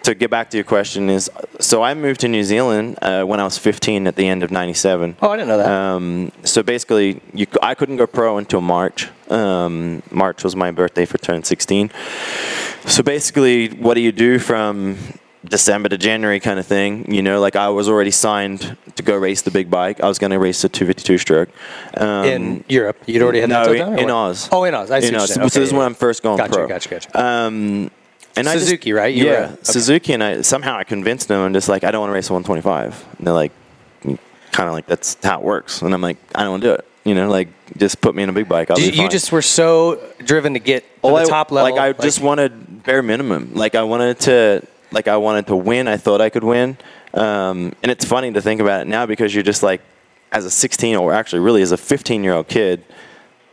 to 0.05 0.15
get 0.15 0.29
back 0.29 0.49
to 0.51 0.57
your 0.57 0.63
question 0.63 1.09
is 1.09 1.29
so 1.59 1.81
I 1.83 1.93
moved 1.93 2.21
to 2.21 2.27
New 2.27 2.43
Zealand 2.43 2.97
uh, 3.01 3.23
when 3.23 3.39
I 3.39 3.43
was 3.43 3.57
15 3.57 4.07
at 4.07 4.15
the 4.15 4.27
end 4.27 4.43
of 4.43 4.51
97. 4.51 5.17
Oh, 5.21 5.29
I 5.29 5.35
didn't 5.35 5.47
know 5.49 5.57
that. 5.57 5.67
Um, 5.67 6.31
so 6.43 6.61
basically, 6.63 7.21
you, 7.33 7.47
I 7.61 7.75
couldn't 7.75 7.97
go 7.97 8.07
pro 8.07 8.37
until 8.37 8.61
March. 8.61 9.09
Um, 9.29 10.03
March 10.11 10.43
was 10.43 10.55
my 10.55 10.71
birthday 10.71 11.05
for 11.05 11.17
turn 11.17 11.43
16. 11.43 11.91
So 12.85 13.01
basically, 13.03 13.69
what 13.69 13.95
do 13.95 14.01
you 14.01 14.11
do 14.11 14.37
from 14.37 14.97
December 15.43 15.89
to 15.89 15.97
January 15.97 16.39
kind 16.39 16.59
of 16.59 16.67
thing? 16.67 17.11
You 17.11 17.23
know, 17.23 17.39
like 17.39 17.55
I 17.55 17.69
was 17.69 17.89
already 17.89 18.11
signed 18.11 18.77
to 18.95 19.03
go 19.03 19.15
race 19.15 19.41
the 19.41 19.51
big 19.51 19.71
bike. 19.71 20.01
I 20.01 20.07
was 20.07 20.19
going 20.19 20.31
to 20.31 20.39
race 20.39 20.61
the 20.61 20.69
252 20.69 21.17
stroke. 21.17 21.49
Um, 21.97 22.25
in 22.25 22.63
Europe, 22.69 22.97
you'd 23.07 23.21
already 23.23 23.41
had 23.41 23.49
no, 23.49 23.65
that 23.65 23.77
done, 23.77 23.93
or 23.95 23.97
in? 23.97 24.09
Oz. 24.11 24.49
Oh, 24.51 24.63
in 24.65 24.75
Oz. 24.75 24.91
I 24.91 24.99
see 24.99 25.07
In 25.07 25.15
Oz. 25.15 25.35
you're 25.35 25.49
So, 25.49 25.59
this 25.59 25.67
is 25.67 25.73
when 25.73 25.81
I'm 25.81 25.95
first 25.95 26.21
going 26.21 26.37
Gotcha, 26.37 26.53
pro. 26.53 26.67
gotcha, 26.67 26.89
gotcha. 26.89 27.19
Um, 27.19 27.89
and 28.37 28.47
I 28.47 28.57
Suzuki, 28.57 28.93
right? 28.93 29.13
You 29.13 29.25
yeah, 29.25 29.31
okay. 29.53 29.57
Suzuki, 29.63 30.13
and 30.13 30.23
I 30.23 30.41
somehow 30.41 30.77
I 30.77 30.83
convinced 30.83 31.27
them. 31.27 31.39
I'm 31.41 31.53
just 31.53 31.69
like, 31.69 31.83
I 31.83 31.91
don't 31.91 32.01
want 32.01 32.09
to 32.11 32.13
race 32.15 32.29
a 32.29 32.33
125. 32.33 33.05
And 33.17 33.27
they're 33.27 33.33
like, 33.33 33.51
kind 34.51 34.67
of 34.67 34.73
like 34.73 34.85
that's 34.87 35.17
how 35.23 35.39
it 35.39 35.43
works. 35.43 35.81
And 35.81 35.93
I'm 35.93 36.01
like, 36.01 36.17
I 36.33 36.43
don't 36.43 36.51
want 36.51 36.63
to 36.63 36.69
do 36.69 36.73
it. 36.73 36.85
You 37.03 37.13
know, 37.13 37.29
like 37.29 37.49
just 37.77 38.01
put 38.01 38.15
me 38.15 38.23
in 38.23 38.29
a 38.29 38.33
big 38.33 38.47
bike. 38.49 38.71
I'll 38.71 38.79
You, 38.79 39.03
you 39.03 39.09
just 39.09 39.31
were 39.31 39.41
so 39.41 40.01
driven 40.23 40.53
to 40.53 40.59
get 40.59 40.81
to 41.03 41.07
Well, 41.07 41.15
the 41.17 41.21
I- 41.21 41.25
top 41.25 41.51
level. 41.51 41.75
Like 41.75 41.97
I 41.97 42.01
just 42.01 42.19
wanted 42.21 42.83
bare 42.83 43.03
minimum. 43.03 43.53
Like 43.53 43.75
I 43.75 43.83
wanted 43.83 44.19
to, 44.21 44.65
like 44.91 45.07
I 45.07 45.17
wanted 45.17 45.47
to 45.47 45.55
win. 45.55 45.87
I 45.87 45.97
thought 45.97 46.19
I 46.21 46.29
could 46.29 46.43
win. 46.43 46.77
Um, 47.13 47.73
and 47.83 47.91
it's 47.91 48.05
funny 48.05 48.31
to 48.33 48.41
think 48.41 48.59
about 48.59 48.81
it 48.81 48.87
now 48.87 49.05
because 49.05 49.33
you're 49.33 49.43
just 49.43 49.61
like, 49.63 49.81
as 50.31 50.43
a 50.43 50.51
16 50.51 50.95
or 50.97 51.13
actually 51.13 51.39
really 51.39 51.61
as 51.61 51.71
a 51.71 51.77
15 51.77 52.23
year 52.23 52.33
old 52.33 52.47
kid, 52.47 52.83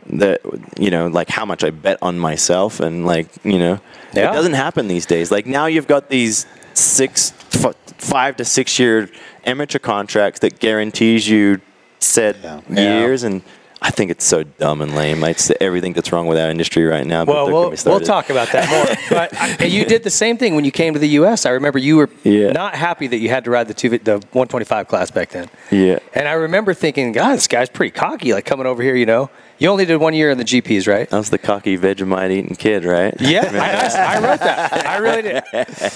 that 0.07 0.41
you 0.79 0.89
know, 0.89 1.07
like 1.07 1.29
how 1.29 1.45
much 1.45 1.63
I 1.63 1.69
bet 1.69 1.97
on 2.01 2.17
myself 2.19 2.79
and 2.79 3.05
like 3.05 3.27
you 3.43 3.59
know, 3.59 3.79
Yeah. 4.13 4.29
it 4.31 4.33
doesn't 4.33 4.53
happen 4.53 4.87
these 4.87 5.05
days. 5.05 5.31
Like 5.31 5.45
now 5.45 5.65
you've 5.67 5.87
got 5.87 6.09
these 6.09 6.45
six, 6.73 7.33
f- 7.53 7.75
five 7.97 8.35
to 8.37 8.45
six 8.45 8.79
year 8.79 9.09
amateur 9.45 9.79
contracts 9.79 10.39
that 10.41 10.59
guarantees 10.59 11.27
you 11.29 11.61
said 11.99 12.37
Yeah. 12.69 12.99
years 12.99 13.23
and. 13.23 13.41
I 13.85 13.91
think 13.91 14.11
it's 14.11 14.23
so 14.23 14.43
dumb 14.43 14.81
and 14.81 14.95
lame. 14.95 15.21
It's 15.25 15.51
everything 15.59 15.91
that's 15.91 16.13
wrong 16.13 16.25
with 16.27 16.37
our 16.37 16.49
industry 16.49 16.85
right 16.85 17.05
now. 17.05 17.25
but 17.25 17.35
Well, 17.35 17.47
we'll, 17.47 17.75
we'll 17.85 17.99
talk 17.99 18.29
about 18.29 18.49
that 18.53 18.69
more. 18.69 18.95
but 19.09 19.33
uh, 19.33 19.57
I, 19.59 19.65
you 19.65 19.83
did 19.83 20.03
the 20.03 20.09
same 20.09 20.37
thing 20.37 20.55
when 20.55 20.63
you 20.63 20.71
came 20.71 20.93
to 20.93 20.99
the 20.99 21.09
U.S. 21.19 21.45
I 21.45 21.49
remember 21.49 21.79
you 21.79 21.97
were 21.97 22.09
Yeah. 22.23 22.53
not 22.53 22.75
happy 22.75 23.07
that 23.07 23.17
you 23.17 23.27
had 23.27 23.43
to 23.43 23.51
ride 23.51 23.67
the 23.67 23.73
two, 23.73 23.89
the 23.89 24.19
125 24.31 24.87
class 24.87 25.11
back 25.11 25.31
then. 25.31 25.49
Yeah. 25.69 25.99
And 26.13 26.29
I 26.29 26.31
remember 26.31 26.73
thinking, 26.73 27.11
God, 27.11 27.33
this 27.35 27.49
guy's 27.49 27.67
pretty 27.69 27.91
cocky, 27.91 28.31
like 28.31 28.45
coming 28.45 28.65
over 28.65 28.81
here. 28.81 28.95
You 28.95 29.05
know, 29.05 29.29
you 29.63 29.69
only 29.69 29.85
did 29.85 29.95
one 29.97 30.13
year 30.13 30.29
in 30.29 30.37
the 30.37 30.43
GPs, 30.43 30.87
right? 30.87 31.11
I 31.11 31.17
was 31.17 31.29
the 31.29 31.37
cocky 31.37 31.77
Vegemite 31.77 32.31
eating 32.31 32.55
kid, 32.55 32.83
right? 32.83 33.15
Yeah, 33.19 33.49
I, 33.53 34.17
I 34.17 34.19
wrote 34.19 34.39
that. 34.41 34.85
I 34.85 34.97
really 34.97 35.21
did. 35.23 35.43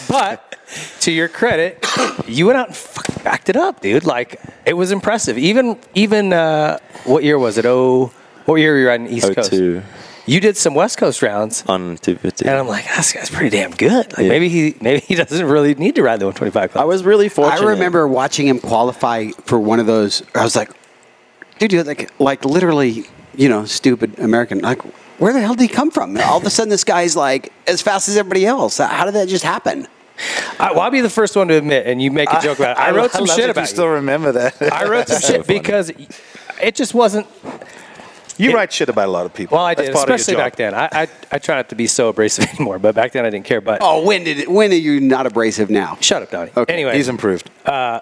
But 0.08 0.56
to 1.02 1.12
your 1.12 1.28
credit, 1.28 1.86
you 2.28 2.46
went 2.48 2.58
out 2.58 2.68
and 2.68 2.76
fucking 2.78 3.24
backed 3.26 3.50
it 3.50 3.58
up, 3.58 3.82
dude. 3.82 4.06
Like 4.06 4.42
it 4.66 4.74
was 4.74 4.92
impressive. 4.92 5.38
Even 5.38 5.78
even 5.94 6.32
uh, 6.32 6.80
what 7.04 7.24
year 7.26 7.38
was 7.38 7.58
it? 7.58 7.66
Oh, 7.66 8.08
what 8.46 8.56
year 8.56 8.72
were 8.74 8.80
you 8.80 8.88
riding 8.88 9.08
East 9.08 9.36
Coast? 9.36 9.52
02 9.52 9.84
You 10.26 10.40
did 10.40 10.56
some 10.56 10.74
West 10.74 10.98
Coast 10.98 11.22
rounds, 11.22 11.64
on 11.68 11.98
250. 11.98 12.46
and 12.48 12.58
I'm 12.58 12.68
like, 12.70 12.86
this 12.96 13.12
guy's 13.12 13.30
pretty 13.30 13.50
damn 13.50 13.72
good. 13.72 14.14
Like 14.14 14.20
Yeah. 14.24 14.30
maybe 14.30 14.48
he 14.48 14.76
maybe 14.80 15.02
he 15.02 15.16
doesn't 15.16 15.46
really 15.46 15.76
need 15.76 15.96
to 15.96 16.04
ride 16.04 16.22
the 16.22 16.26
125 16.26 16.72
class. 16.72 16.82
I 16.82 16.86
was 16.86 17.04
really 17.04 17.28
fortunate. 17.28 17.62
I 17.68 17.72
remember 17.72 18.08
watching 18.08 18.48
him 18.48 18.60
qualify 18.60 19.32
for 19.44 19.60
one 19.60 19.82
of 19.82 19.88
those. 19.88 20.24
I 20.34 20.44
was 20.44 20.56
like, 20.56 20.72
dude, 21.60 21.74
you're 21.74 21.84
like, 21.84 22.10
like 22.20 22.46
literally, 22.46 23.06
you 23.38 23.48
know, 23.50 23.64
stupid 23.66 24.20
American. 24.20 24.60
Like, 24.60 24.82
where 25.20 25.32
the 25.32 25.40
hell 25.40 25.56
did 25.56 25.62
he 25.64 25.68
come 25.70 25.90
from? 25.92 26.18
All 26.18 26.38
of 26.38 26.46
a 26.46 26.50
sudden, 26.50 26.70
this 26.70 26.84
guy's 26.84 27.16
like 27.16 27.54
as 27.68 27.82
fast 27.82 28.10
as 28.10 28.18
everybody 28.18 28.46
else. 28.46 28.78
How 28.80 29.06
did 29.06 29.14
that 29.14 29.30
just 29.30 29.44
happen? 29.46 29.88
I, 30.60 30.72
well, 30.72 30.82
I'll 30.82 30.92
be 30.92 31.02
the 31.02 31.10
first 31.12 31.36
one 31.36 31.48
to 31.50 31.54
admit, 31.56 31.86
and 31.86 32.02
you 32.02 32.10
make 32.12 32.30
a 32.32 32.42
joke 32.42 32.58
about 32.60 32.78
it. 32.78 32.80
I, 32.82 32.90
wrote 32.92 33.12
some 33.12 33.26
love 33.26 33.36
shit 33.36 33.46
that 33.46 33.52
about 33.52 33.62
you. 33.62 33.68
Still 33.68 33.86
you. 33.86 33.92
remember 33.92 34.32
that? 34.34 34.60
I 34.74 34.88
wrote 34.90 35.08
some 35.08 35.22
So 35.22 35.34
shit 35.34 35.46
funny. 35.46 35.60
because 35.60 35.92
it 36.62 36.74
just 36.76 36.94
wasn't 36.96 37.28
you 38.38 38.50
it- 38.50 38.56
wite 38.56 38.74
shit 38.74 38.90
about 38.90 39.08
a 39.08 39.12
lot 39.12 39.26
of 39.28 39.34
people. 39.34 39.58
Well, 39.58 39.66
I 39.66 39.76
did, 39.76 39.94
part 39.94 40.10
especially 40.10 40.36
back 40.36 40.56
then. 40.56 40.74
I, 40.74 40.90
I 40.92 41.08
I 41.32 41.38
try 41.40 41.56
not 41.58 41.70
to 41.70 41.76
be 41.76 41.86
so 41.88 42.10
abrasive 42.10 42.46
anymore, 42.56 42.80
but 42.80 42.96
back 42.96 43.12
then 43.12 43.26
I 43.26 43.30
didn't 43.30 43.46
care. 43.46 43.62
But 43.62 43.80
Oh, 43.82 44.04
when 44.06 44.24
did 44.24 44.40
it, 44.40 44.50
when 44.52 44.72
are 44.72 44.76
you 44.76 45.00
not 45.00 45.26
abrasive 45.28 45.70
now? 45.70 45.98
shut 46.02 46.24
up, 46.24 46.32
Donnie. 46.32 46.52
Okay, 46.58 46.74
Anyway, 46.74 46.96
He's 46.96 47.10
improved. 47.10 47.50
Uh, 47.66 48.00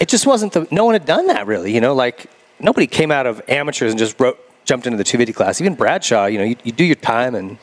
it 0.00 0.08
just 0.08 0.26
wasn't 0.26 0.52
the. 0.52 0.66
No 0.70 0.84
one 0.84 0.94
had 0.94 1.06
done 1.06 1.26
that 1.28 1.46
really. 1.46 1.74
You 1.74 1.80
know, 1.80 1.94
like 1.94 2.26
nobody 2.60 2.86
came 2.86 3.10
out 3.10 3.26
of 3.26 3.40
amateurs 3.48 3.90
and 3.92 3.98
just 3.98 4.18
wrote 4.20 4.38
jumped 4.64 4.86
into 4.86 4.96
the 4.96 5.04
250 5.04 5.32
class. 5.32 5.60
Even 5.60 5.74
Bradshaw, 5.74 6.26
you 6.26 6.38
know, 6.38 6.44
you, 6.44 6.56
you 6.64 6.72
do 6.72 6.84
your 6.84 6.94
time 6.96 7.34
and 7.34 7.58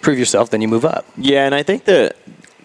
prove 0.00 0.18
yourself, 0.18 0.50
then 0.50 0.60
you 0.60 0.68
move 0.68 0.84
up. 0.84 1.04
Yeah, 1.16 1.46
and 1.46 1.54
I 1.54 1.62
think 1.62 1.84
the 1.84 2.14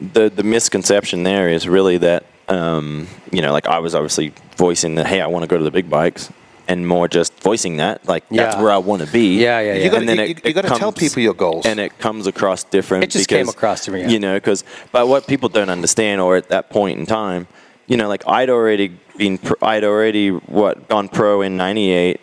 the 0.02 0.30
the 0.30 0.44
misconception 0.44 1.24
there 1.24 1.50
is 1.50 1.68
really 1.68 1.98
that 1.98 2.26
um, 2.50 3.08
you 3.32 3.42
know, 3.42 3.52
like 3.52 3.68
I 3.68 3.80
was 3.80 3.94
obviously 3.94 4.34
voicing 4.58 4.96
that, 4.96 5.06
hey, 5.08 5.22
I 5.22 5.28
want 5.28 5.44
to 5.44 5.48
go 5.48 5.58
to 5.58 5.64
the 5.64 5.70
big 5.72 5.88
bikes, 5.90 6.32
and 6.68 6.88
more 6.88 7.08
just 7.08 7.34
voicing 7.42 7.78
that, 7.78 8.08
like 8.08 8.28
that's 8.30 8.56
where 8.58 8.72
I 8.72 8.78
want 8.78 9.04
to 9.06 9.12
be. 9.12 9.40
Yeah, 9.40 9.60
yeah, 9.60 9.74
yeah. 9.74 9.84
You 9.84 9.90
gotta- 9.90 9.98
And 10.00 10.10
then 10.10 10.18
you- 10.18 10.24
it- 10.24 10.30
you 10.46 10.50
it 10.50 10.54
gotta 10.54 10.70
tell 10.70 10.92
people 10.92 11.22
your 11.22 11.36
goals. 11.36 11.66
and 11.66 11.80
it 11.80 11.98
comes 12.00 12.26
across 12.28 12.64
different. 12.64 13.04
It 13.04 13.12
just 13.12 13.28
because, 13.30 13.38
came 13.46 13.50
across 13.50 13.86
different, 13.86 14.06
yeah. 14.06 14.12
You 14.12 14.20
know, 14.20 14.36
because 14.36 14.64
but 14.92 15.08
what 15.08 15.28
people 15.28 15.48
don't 15.50 15.70
understand, 15.70 16.22
or 16.22 16.38
at 16.38 16.50
that 16.50 16.70
point 16.72 16.98
in 17.00 17.06
time, 17.06 17.48
you 17.88 17.98
know, 17.98 18.08
like 18.08 18.24
I'd 18.28 18.50
already 18.50 18.98
been, 19.18 19.38
pro, 19.38 19.56
I'd 19.62 19.84
already 19.84 20.30
what 20.30 20.88
gone 20.88 21.08
pro 21.08 21.42
in 21.42 21.56
'98. 21.56 22.20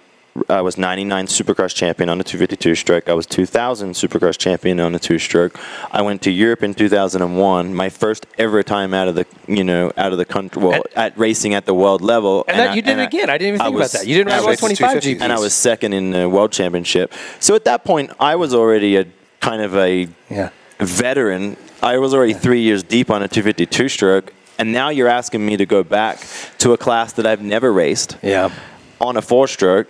I 0.48 0.60
was 0.60 0.76
99 0.78 1.26
Supercross 1.26 1.74
champion 1.74 2.08
on 2.08 2.18
the 2.18 2.24
252 2.24 2.74
stroke. 2.74 3.08
I 3.08 3.14
was 3.14 3.26
2000 3.26 3.92
Supercross 3.92 4.36
champion 4.38 4.80
on 4.80 4.92
the 4.92 4.98
two 4.98 5.18
stroke. 5.18 5.58
I 5.92 6.02
went 6.02 6.22
to 6.22 6.30
Europe 6.30 6.62
in 6.62 6.74
2001. 6.74 7.74
My 7.74 7.88
first 7.88 8.26
ever 8.38 8.62
time 8.62 8.94
out 8.94 9.08
of 9.08 9.14
the 9.14 9.26
you 9.46 9.64
know 9.64 9.92
out 9.96 10.12
of 10.12 10.18
the 10.18 10.24
country, 10.24 10.62
well, 10.62 10.74
And- 10.74 10.84
at 10.96 11.18
racing 11.18 11.54
at 11.54 11.66
the 11.66 11.74
world 11.74 12.02
level. 12.02 12.44
And, 12.48 12.58
that 12.58 12.70
I- 12.70 12.74
you 12.74 12.82
did 12.82 12.98
it 12.98 13.02
again. 13.02 13.30
I 13.30 13.38
didn't 13.38 13.54
even 13.54 13.60
think 13.66 13.76
was- 13.76 13.94
about 13.94 14.00
that. 14.02 14.06
You 14.08 14.16
didn't 14.16 14.32
I 14.32 14.40
125 14.40 15.02
250s. 15.02 15.02
GPs. 15.18 15.22
and 15.22 15.32
I 15.32 15.38
was 15.38 15.54
second 15.54 15.92
in 15.92 16.10
the 16.10 16.28
world 16.28 16.52
championship. 16.52 17.12
So 17.40 17.54
at 17.54 17.64
that 17.64 17.84
point, 17.84 18.10
I 18.20 18.36
was 18.36 18.54
already 18.54 18.96
a 18.96 19.06
kind 19.40 19.62
of 19.62 19.76
a 19.76 20.08
Yeah. 20.30 20.50
veteran. 20.80 21.56
I 21.82 21.98
was 21.98 22.14
already 22.14 22.32
three 22.34 22.60
years 22.62 22.82
deep 22.82 23.10
on 23.10 23.22
a 23.22 23.28
252 23.28 23.88
stroke, 23.88 24.32
and 24.58 24.72
now 24.72 24.88
you're 24.88 25.08
asking 25.08 25.44
me 25.44 25.56
to 25.56 25.66
go 25.66 25.82
back 25.82 26.18
to 26.58 26.72
a 26.72 26.76
class 26.76 27.12
that 27.12 27.26
I've 27.26 27.42
never 27.42 27.72
raced 27.72 28.16
Yeah. 28.22 28.48
on 29.00 29.16
a 29.16 29.22
four 29.22 29.46
stroke, 29.46 29.88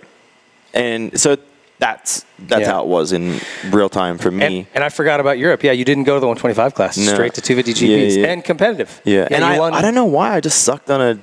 and 0.77 1.19
so 1.19 1.37
that's 1.79 2.25
that's 2.39 2.61
Yeah. 2.61 2.71
how 2.71 2.81
it 2.83 2.87
was 2.87 3.11
in 3.11 3.39
real 3.69 3.89
time 3.89 4.17
for 4.17 4.31
me. 4.31 4.45
And, 4.45 4.67
and 4.75 4.83
I 4.83 4.89
forgot 4.89 5.19
about 5.19 5.37
Europe. 5.37 5.63
Yeah, 5.63 5.73
you 5.73 5.85
didn't 5.85 6.05
go 6.05 6.13
to 6.15 6.19
the 6.19 6.27
125 6.27 6.73
class, 6.73 6.97
No. 6.97 7.13
straight 7.13 7.33
to 7.35 7.41
250 7.41 7.85
Yeah, 7.85 7.97
GPs 7.97 8.17
yeah. 8.17 8.31
and 8.31 8.43
competitive. 8.43 9.01
Yeah, 9.05 9.27
and 9.29 9.43
I, 9.43 9.59
won- 9.59 9.73
I 9.73 9.81
don't 9.81 9.93
know 9.95 10.05
why 10.05 10.33
I 10.35 10.39
just 10.39 10.63
sucked 10.63 10.89
on 10.89 11.01
a. 11.01 11.19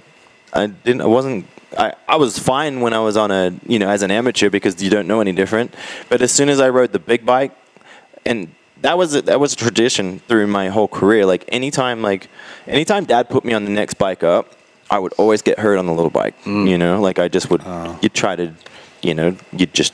I 0.52 0.66
didn't. 0.68 1.00
I 1.00 1.06
wasn't. 1.06 1.46
I, 1.76 1.94
I 2.08 2.16
was 2.16 2.38
fine 2.38 2.80
when 2.80 2.92
I 2.94 3.00
was 3.00 3.16
on 3.16 3.30
a 3.32 3.52
you 3.66 3.78
know 3.80 3.88
as 3.88 4.02
an 4.02 4.10
amateur 4.12 4.48
because 4.48 4.80
you 4.82 4.90
don't 4.90 5.08
know 5.08 5.20
any 5.20 5.32
different. 5.32 5.74
But 6.08 6.22
as 6.22 6.30
soon 6.30 6.48
as 6.48 6.60
I 6.60 6.68
rode 6.68 6.92
the 6.92 7.00
big 7.00 7.26
bike, 7.26 7.52
and 8.24 8.54
that 8.82 8.96
was 8.96 9.16
a, 9.16 9.22
that 9.22 9.40
was 9.40 9.54
a 9.54 9.56
tradition 9.56 10.20
through 10.28 10.46
my 10.46 10.68
whole 10.68 10.86
career. 10.86 11.26
Like 11.26 11.44
anytime 11.48 12.00
like 12.00 12.28
anytime 12.68 13.04
Dad 13.06 13.28
put 13.28 13.44
me 13.44 13.52
on 13.54 13.64
the 13.64 13.72
next 13.72 13.94
bike 13.94 14.22
up, 14.22 14.52
I 14.88 15.00
would 15.00 15.12
always 15.14 15.42
get 15.42 15.58
hurt 15.58 15.76
on 15.78 15.86
the 15.86 15.92
little 15.94 16.10
bike. 16.22 16.36
Mm. 16.44 16.68
You 16.70 16.78
know, 16.78 17.00
like 17.00 17.18
I 17.18 17.26
just 17.26 17.50
would. 17.50 17.62
Oh. 17.66 17.98
You'd 18.02 18.14
try 18.14 18.36
to, 18.36 18.54
you 19.04 19.14
know, 19.14 19.36
you 19.52 19.66
just 19.66 19.92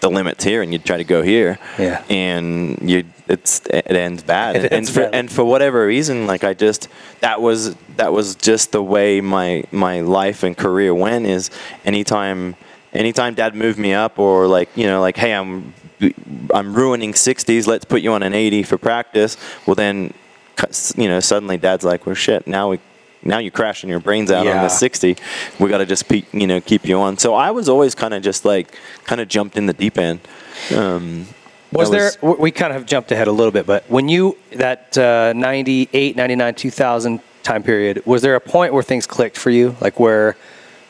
the 0.00 0.10
limits 0.10 0.44
here, 0.44 0.62
and 0.62 0.72
you'd 0.72 0.84
try 0.84 0.96
to 0.96 1.04
go 1.04 1.22
here. 1.22 1.58
Yeah. 1.78 2.02
And 2.08 2.78
you 2.88 3.04
it's 3.26 3.60
it 3.66 3.90
ends 3.90 4.22
bad. 4.22 4.56
It 4.56 4.64
and 4.64 4.72
ends 4.72 4.90
for, 4.90 5.00
badly. 5.00 5.18
and 5.18 5.30
for 5.30 5.44
whatever 5.44 5.86
reason, 5.86 6.26
like 6.26 6.44
I 6.44 6.54
just 6.54 6.88
that 7.20 7.40
was 7.40 7.74
that 7.96 8.12
was 8.12 8.34
just 8.34 8.72
the 8.72 8.82
way 8.82 9.20
my 9.20 9.64
my 9.70 10.00
life 10.00 10.42
and 10.42 10.56
career 10.56 10.94
went. 10.94 11.26
Is 11.26 11.50
anytime 11.84 12.56
anytime 12.92 13.34
Dad 13.34 13.54
moved 13.54 13.78
me 13.78 13.92
up, 13.92 14.18
or 14.18 14.46
like 14.46 14.68
you 14.76 14.86
know, 14.86 15.00
like 15.00 15.16
hey, 15.16 15.34
I'm 15.34 15.74
I'm 16.54 16.74
ruining 16.74 17.14
sixties. 17.14 17.66
Let's 17.66 17.84
put 17.84 18.02
you 18.02 18.12
on 18.12 18.22
an 18.22 18.34
eighty 18.34 18.62
for 18.62 18.78
practice. 18.78 19.36
Well, 19.66 19.74
then 19.74 20.14
you 20.96 21.08
know, 21.08 21.20
suddenly 21.20 21.56
Dad's 21.56 21.84
like, 21.84 22.06
well, 22.06 22.14
shit. 22.14 22.46
Now 22.46 22.70
we 22.70 22.80
now 23.22 23.38
you're 23.38 23.50
crashing 23.50 23.90
your 23.90 24.00
brains 24.00 24.30
out 24.30 24.46
on 24.46 24.62
the 24.62 24.68
60. 24.68 25.16
We 25.58 25.68
got 25.68 25.78
to 25.78 25.86
just 25.86 26.08
pe- 26.08 26.24
you 26.32 26.46
know 26.46 26.60
keep 26.60 26.86
you 26.86 26.98
on. 26.98 27.18
So 27.18 27.34
I 27.34 27.50
was 27.50 27.68
always 27.68 27.94
kind 27.94 28.14
of 28.14 28.22
just 28.22 28.44
like 28.44 28.76
kind 29.04 29.20
of 29.20 29.28
jumped 29.28 29.56
in 29.56 29.66
the 29.66 29.72
deep 29.72 29.98
end. 29.98 30.20
Um, 30.74 31.26
Was 31.72 31.90
that 31.90 32.18
there? 32.20 32.32
we 32.34 32.50
kind 32.50 32.72
of 32.72 32.86
jumped 32.86 33.12
ahead 33.12 33.28
a 33.28 33.32
little 33.32 33.52
bit, 33.52 33.66
but 33.66 33.88
when 33.90 34.08
you 34.08 34.36
that 34.52 34.96
uh, 34.96 35.32
98, 35.34 36.16
99, 36.16 36.54
2000 36.54 37.20
time 37.42 37.62
period, 37.62 38.02
was 38.04 38.22
there 38.22 38.34
a 38.34 38.40
point 38.40 38.72
where 38.72 38.82
things 38.82 39.06
clicked 39.06 39.36
for 39.38 39.50
you? 39.50 39.76
Like 39.80 39.98
where 39.98 40.36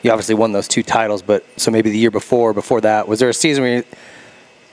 you 0.01 0.11
obviously 0.11 0.35
won 0.35 0.51
those 0.51 0.67
two 0.67 0.83
titles, 0.83 1.21
but 1.21 1.45
so 1.57 1.71
maybe 1.71 1.89
the 1.89 1.97
year 1.97 2.11
before, 2.11 2.53
before 2.53 2.81
that, 2.81 3.07
was 3.07 3.19
there 3.19 3.29
a 3.29 3.33
season 3.33 3.63
where 3.63 3.77
you, 3.77 3.83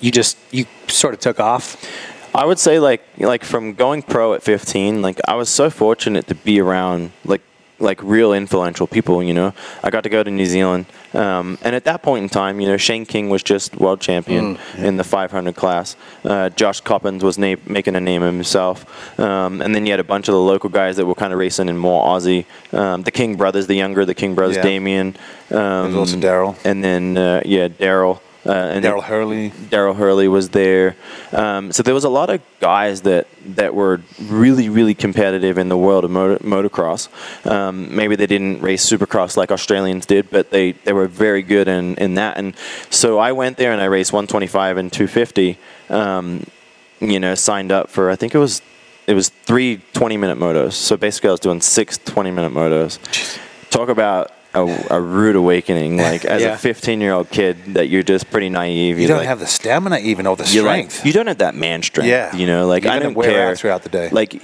you 0.01 0.11
just 0.13 0.37
you 0.53 0.67
sort 0.89 1.15
of 1.15 1.21
took 1.21 1.41
off? 1.41 1.77
I 2.37 2.45
would 2.45 2.59
say 2.59 2.79
like 2.79 3.03
like 3.19 3.45
from 3.45 3.73
going 3.75 4.03
pro 4.03 4.35
at 4.35 4.43
15, 4.43 5.01
like 5.03 5.19
I 5.27 5.35
was 5.35 5.49
so 5.49 5.71
fortunate 5.71 6.27
to 6.29 6.35
be 6.35 6.61
around 6.61 7.11
like 7.25 7.41
like 7.79 8.03
real 8.03 8.33
influential 8.33 8.87
people. 8.87 9.23
You 9.23 9.35
know, 9.35 9.53
I 9.83 9.91
got 9.91 10.03
to 10.05 10.09
go 10.11 10.23
to 10.23 10.31
New 10.31 10.47
Zealand, 10.47 10.87
um, 11.15 11.59
and 11.63 11.75
at 11.75 11.85
that 11.85 12.03
point 12.03 12.23
in 12.25 12.29
time, 12.29 12.61
you 12.61 12.67
know, 12.69 12.77
Shane 12.79 13.05
King 13.07 13.29
was 13.31 13.43
just 13.43 13.77
world 13.77 14.01
champion 14.01 14.59
in 14.79 14.97
the 14.97 15.05
500 15.05 15.55
class. 15.57 15.95
Uh, 16.25 16.49
Josh 16.51 16.81
Coppins 16.81 17.23
was 17.23 17.37
na- 17.39 17.57
making 17.67 17.95
a 17.97 18.01
name 18.01 18.23
of 18.23 18.33
himself, 18.35 18.87
um, 19.21 19.61
and 19.63 19.75
then 19.75 19.85
you 19.87 19.93
had 19.93 20.01
a 20.01 20.05
bunch 20.05 20.29
of 20.29 20.33
the 20.33 20.41
local 20.41 20.71
guys 20.71 20.97
that 20.97 21.05
were 21.07 21.15
kind 21.15 21.33
of 21.35 21.39
racing 21.39 21.69
in 21.69 21.77
more 21.77 22.03
Aussie. 22.05 22.45
Um, 22.73 23.03
the 23.03 23.11
King 23.11 23.37
brothers, 23.37 23.67
the 23.67 23.75
younger, 23.77 24.05
the 24.07 24.15
King 24.15 24.35
brothers, 24.35 24.57
Yeah. 24.57 24.63
Damien. 24.63 25.09
Um, 25.51 25.93
There's 25.93 25.97
also 25.97 26.17
Daryl. 26.17 26.57
and 26.65 26.83
then 26.85 27.17
uh, 27.17 27.43
yeah, 27.45 27.69
Daryl. 27.69 28.21
Uh, 28.47 28.53
and 28.53 28.85
Daryl 28.85 29.03
Hurley. 29.03 29.51
Daryl 29.51 29.97
Hurley 29.97 30.29
was 30.29 30.51
there. 30.51 30.97
Um, 31.33 31.73
so 31.73 31.83
there 31.83 31.95
was 31.95 32.05
a 32.05 32.09
lot 32.09 32.31
of 32.31 32.41
guys 32.61 33.03
that, 33.03 33.27
that 33.57 33.75
were 33.75 34.01
really, 34.23 34.69
really 34.69 34.95
competitive 34.95 35.59
in 35.59 35.69
the 35.69 35.77
world 35.77 36.05
of 36.05 36.11
motor, 36.11 36.39
motocross. 36.45 37.09
Um, 37.51 37.95
maybe 37.95 38.17
they 38.17 38.27
didn't 38.27 38.61
race 38.61 38.89
supercross 38.89 39.37
like 39.37 39.51
Australians 39.51 40.07
did, 40.07 40.31
but 40.31 40.51
they, 40.51 40.73
they 40.73 40.93
were 40.93 41.09
very 41.09 41.43
good 41.43 41.69
in, 41.69 41.97
in 41.97 42.15
that. 42.15 42.39
And 42.39 42.55
so 42.91 43.19
I 43.19 43.33
went 43.33 43.57
there 43.57 43.73
and 43.73 43.81
I 43.81 43.87
raced 43.87 44.13
125 44.13 44.77
and 44.77 44.93
250. 44.93 45.59
Um, 45.91 46.47
you 47.01 47.21
know, 47.21 47.35
signed 47.35 47.73
up 47.73 47.91
for 47.91 48.11
I 48.11 48.17
think 48.17 48.35
it 48.35 48.39
was 48.39 48.63
it 49.07 49.15
was 49.15 49.29
three 49.29 49.81
20 49.93 50.17
minute 50.17 50.39
motos. 50.39 50.73
So 50.73 50.97
basically, 50.97 51.29
I 51.29 51.33
was 51.33 51.41
doing 51.41 51.61
six 51.61 51.99
20 51.99 52.31
minute 52.31 52.53
motos. 52.53 52.99
Talk 53.71 53.89
about 53.89 54.33
a, 54.57 54.97
a 54.97 55.01
rude 55.01 55.37
awakening. 55.37 55.97
Like 56.07 56.25
as 56.25 56.43
Yeah. 56.43 56.55
a 56.55 56.57
15 56.57 57.01
year 57.01 57.13
old 57.13 57.31
kid, 57.31 57.57
that 57.75 57.89
you're 57.89 58.03
just 58.03 58.31
pretty 58.31 58.49
naive. 58.49 58.99
You 58.99 59.07
don't 59.09 59.19
like- 59.19 59.27
have 59.29 59.41
the 59.41 59.47
stamina 59.47 59.99
even 59.99 60.27
or 60.27 60.37
the 60.37 60.45
strength. 60.47 60.99
Like, 60.99 61.07
you 61.07 61.13
don't 61.13 61.27
have 61.27 61.39
that 61.39 61.55
man 61.55 61.83
strength. 61.83 62.09
Yeah. 62.09 62.35
You 62.35 62.47
know, 62.47 62.67
like 62.67 62.85
You're 62.85 62.93
I 62.93 62.99
don't 62.99 63.15
wear 63.15 63.31
care 63.31 63.51
out 63.51 63.59
throughout 63.59 63.83
the 63.83 63.89
day. 63.89 64.09
Like 64.11 64.35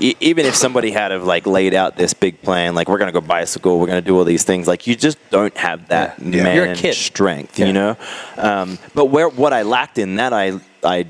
e- 0.00 0.16
even 0.20 0.46
if 0.46 0.54
somebody 0.54 0.90
had 0.90 1.10
have 1.12 1.24
like 1.24 1.46
laid 1.46 1.74
out 1.74 1.96
this 1.96 2.14
big 2.14 2.40
plan, 2.42 2.74
like 2.74 2.88
we're 2.88 2.98
gonna 2.98 3.12
go 3.12 3.20
bicycle, 3.20 3.78
we're 3.78 3.86
gonna 3.86 4.00
do 4.02 4.16
all 4.18 4.24
these 4.24 4.44
things, 4.44 4.66
like 4.66 4.86
you 4.86 4.96
just 4.96 5.18
don't 5.30 5.56
have 5.56 5.88
that 5.88 6.18
Yeah. 6.20 6.42
Man 6.44 6.92
strength. 6.92 7.58
You 7.58 7.72
know. 7.72 7.96
Um, 8.36 8.78
but 8.94 9.06
where 9.06 9.28
what 9.28 9.52
I 9.52 9.62
lacked 9.62 9.98
in 9.98 10.16
that, 10.16 10.32
I 10.32 10.58
I 10.84 11.06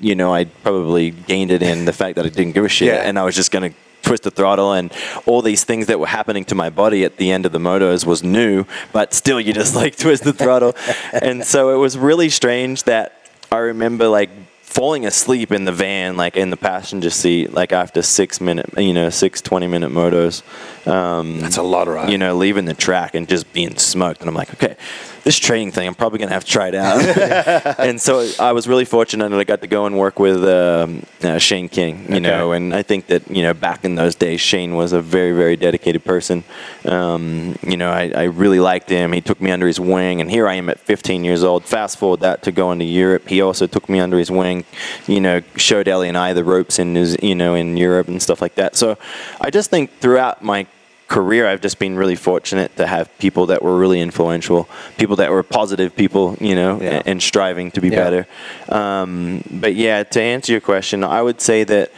you 0.00 0.14
know 0.14 0.34
I 0.34 0.44
probably 0.44 1.10
gained 1.10 1.50
it 1.50 1.62
in 1.62 1.86
the 1.86 1.92
fact 1.92 2.16
that 2.16 2.26
I 2.26 2.28
didn't 2.28 2.52
give 2.52 2.64
a 2.64 2.68
shit, 2.68 2.88
Yeah. 2.88 3.08
and 3.08 3.18
I 3.18 3.24
was 3.24 3.34
just 3.34 3.50
gonna 3.50 3.70
twist 4.02 4.22
the 4.22 4.30
throttle 4.30 4.72
and 4.72 4.92
all 5.26 5.42
these 5.42 5.64
things 5.64 5.86
that 5.86 5.98
were 5.98 6.06
happening 6.06 6.44
to 6.44 6.54
my 6.54 6.70
body 6.70 7.04
at 7.04 7.16
the 7.16 7.30
end 7.30 7.46
of 7.46 7.52
the 7.52 7.58
motos 7.58 8.06
was 8.06 8.22
new 8.22 8.64
but 8.92 9.12
still 9.12 9.40
you 9.40 9.52
just 9.52 9.74
like 9.74 9.96
twist 10.04 10.24
the 10.24 10.32
throttle. 10.32 10.74
And 11.12 11.44
so 11.44 11.74
it 11.74 11.78
was 11.78 11.98
really 11.98 12.28
strange 12.28 12.84
that 12.84 13.12
i 13.52 13.58
remember 13.58 14.08
like 14.08 14.30
falling 14.76 15.06
asleep 15.06 15.52
in 15.52 15.64
the 15.64 15.72
van 15.72 16.18
like 16.18 16.36
in 16.36 16.50
the 16.50 16.56
passenger 16.56 17.08
seat 17.08 17.50
like 17.54 17.72
after 17.72 18.02
six 18.02 18.42
minute 18.42 18.68
you 18.76 18.92
know 18.92 19.08
six 19.08 19.40
20 19.40 19.66
minute 19.66 19.90
motos 19.90 20.42
um, 20.86 21.40
That's 21.40 21.56
a 21.56 21.62
lot, 21.62 21.88
right? 21.88 22.10
you 22.10 22.18
know 22.18 22.36
leaving 22.36 22.66
the 22.66 22.74
track 22.74 23.14
and 23.14 23.26
just 23.26 23.50
being 23.54 23.76
smoked. 23.78 24.20
And 24.20 24.28
i'm 24.28 24.34
like 24.34 24.52
okay 24.52 24.76
this 25.24 25.38
training 25.38 25.72
thing 25.72 25.88
i'm 25.88 25.94
probably 25.94 26.18
going 26.18 26.28
to 26.28 26.34
have 26.34 26.44
to 26.44 26.50
try 26.50 26.68
it 26.68 26.74
out. 26.74 27.78
And 27.86 27.98
so 27.98 28.28
i 28.38 28.52
was 28.52 28.68
really 28.68 28.84
fortunate 28.84 29.30
that 29.30 29.40
i 29.40 29.44
got 29.44 29.62
to 29.62 29.66
go 29.66 29.86
and 29.86 29.96
work 29.98 30.18
with 30.18 30.44
um, 30.44 31.04
uh, 31.22 31.38
shane 31.38 31.70
king 31.70 32.12
you 32.12 32.20
know 32.20 32.52
and 32.52 32.74
i 32.74 32.82
think 32.82 33.06
that 33.06 33.30
you 33.30 33.42
know 33.42 33.54
back 33.54 33.82
in 33.86 33.94
those 33.94 34.14
days 34.14 34.42
shane 34.42 34.74
was 34.74 34.92
a 34.92 35.00
very 35.00 35.32
very 35.32 35.56
dedicated 35.56 36.04
person. 36.04 36.44
Um, 36.84 37.56
you 37.62 37.78
know 37.78 37.90
I, 37.90 38.12
I 38.14 38.24
really 38.24 38.60
liked 38.60 38.90
him. 38.90 39.14
He 39.14 39.22
took 39.22 39.40
me 39.40 39.50
under 39.50 39.66
his 39.66 39.80
wing 39.80 40.20
and 40.20 40.30
here 40.30 40.46
i 40.46 40.54
am 40.54 40.68
at 40.68 40.78
15 40.80 41.24
years 41.24 41.42
old. 41.42 41.64
Fast 41.64 41.98
forward 41.98 42.20
that 42.20 42.42
to 42.42 42.52
going 42.52 42.78
to 42.80 42.84
europe. 42.84 43.26
He 43.26 43.40
also 43.40 43.66
took 43.66 43.88
me 43.88 44.00
under 44.00 44.18
his 44.18 44.30
wing 44.30 44.65
you 45.06 45.20
know 45.20 45.40
showed 45.56 45.88
ellie 45.88 46.08
and 46.08 46.16
i 46.18 46.32
the 46.32 46.44
ropes 46.44 46.78
in 46.78 46.94
you 47.22 47.34
know 47.34 47.54
in 47.54 47.76
europe 47.76 48.08
and 48.08 48.22
stuff 48.22 48.40
like 48.42 48.54
that 48.56 48.76
so 48.76 48.96
i 49.40 49.50
just 49.50 49.70
think 49.70 49.90
throughout 50.00 50.42
my 50.42 50.66
career, 51.08 51.46
I've 51.46 51.60
just 51.60 51.78
been 51.78 51.94
really 51.96 52.16
fortunate 52.16 52.74
to 52.78 52.84
have 52.84 53.16
people 53.18 53.46
that 53.46 53.62
were 53.62 53.78
really 53.78 54.00
influential, 54.00 54.68
people 54.98 55.14
that 55.16 55.30
were 55.30 55.44
positive 55.44 55.94
people, 55.94 56.36
you 56.40 56.56
know, 56.56 56.80
Yeah. 56.80 56.94
and, 56.96 57.06
and 57.06 57.22
striving 57.22 57.70
to 57.70 57.80
be 57.80 57.90
Yeah. 57.90 58.02
better. 58.02 58.26
Um, 58.68 59.44
but 59.48 59.76
yeah, 59.76 60.02
to 60.02 60.20
answer 60.20 60.50
your 60.50 60.60
question, 60.60 61.04
I 61.04 61.22
would 61.22 61.40
say 61.40 61.62
that 61.62 61.92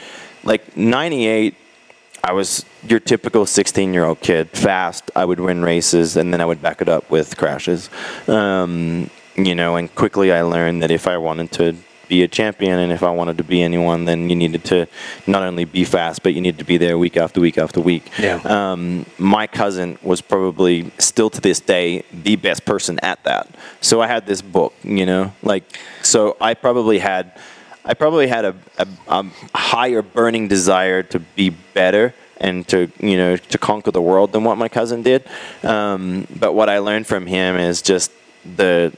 like 0.45 0.77
98, 0.77 1.55
I 2.23 2.33
was 2.33 2.67
your 2.87 3.01
typical 3.01 3.47
16 3.47 3.95
year 3.95 4.05
old 4.05 4.21
kid, 4.21 4.51
fast. 4.51 5.11
I 5.17 5.25
would 5.25 5.41
win 5.41 5.63
races 5.63 6.17
and 6.19 6.31
then 6.31 6.43
I 6.43 6.45
would 6.45 6.61
back 6.61 6.83
it 6.83 6.89
up 6.91 7.09
with 7.11 7.35
crashes. 7.39 7.89
Um, 8.27 9.09
you 9.37 9.55
know, 9.55 9.77
and 9.77 9.89
quickly 9.95 10.33
I 10.33 10.43
learned 10.43 10.83
that 10.83 10.91
if 10.91 11.07
I 11.09 11.17
wanted 11.17 11.51
to 11.53 11.77
be 12.09 12.23
a 12.23 12.29
champion 12.29 12.79
and 12.79 12.93
if 12.93 13.03
I 13.03 13.11
wanted 13.11 13.39
to 13.39 13.45
be 13.45 13.63
anyone, 13.63 14.05
then 14.05 14.29
you 14.31 14.37
needed 14.37 14.65
to 14.65 14.87
not 15.27 15.43
only 15.43 15.65
be 15.65 15.85
fast, 15.85 16.23
but 16.23 16.35
you 16.35 16.41
needed 16.41 16.59
to 16.59 16.65
be 16.65 16.77
there 16.77 16.99
week 16.99 17.17
after 17.17 17.41
week 17.41 17.59
after 17.59 17.81
week. 17.81 18.11
Yeah. 18.19 18.41
Um, 18.45 19.07
my 19.19 19.47
cousin 19.47 19.99
was 20.03 20.21
probably 20.21 20.91
still 20.99 21.31
to 21.31 21.41
this 21.41 21.61
day 21.61 22.05
the 22.13 22.37
best 22.37 22.65
person 22.65 22.99
at 23.01 23.23
that. 23.25 23.49
So 23.81 24.01
I 24.01 24.07
had 24.07 24.27
this 24.27 24.43
book, 24.43 24.75
you 24.83 25.07
know, 25.07 25.33
like, 25.43 25.65
so 26.03 26.37
I 26.41 26.55
probably 26.55 26.99
had. 26.99 27.39
I 27.85 27.95
probably 27.95 28.27
had 28.27 28.45
a, 28.45 28.55
a, 28.77 28.87
a 29.09 29.25
higher 29.55 30.03
burning 30.03 30.47
desire 30.47 31.03
to 31.05 31.21
be 31.21 31.49
better 31.49 32.13
and 32.37 32.67
to 32.69 32.91
you 33.01 33.17
know 33.17 33.37
to 33.37 33.57
conquer 33.57 33.91
the 33.91 34.03
world 34.03 34.33
than 34.33 34.45
what 34.45 34.59
my 34.59 34.69
cousin 34.69 35.03
did. 35.03 35.25
Um, 35.63 36.27
but 36.39 36.53
what 36.53 36.69
I 36.69 36.79
learned 36.79 37.07
from 37.07 37.27
him 37.27 37.57
is 37.57 37.81
just 37.81 38.13
the 38.57 38.93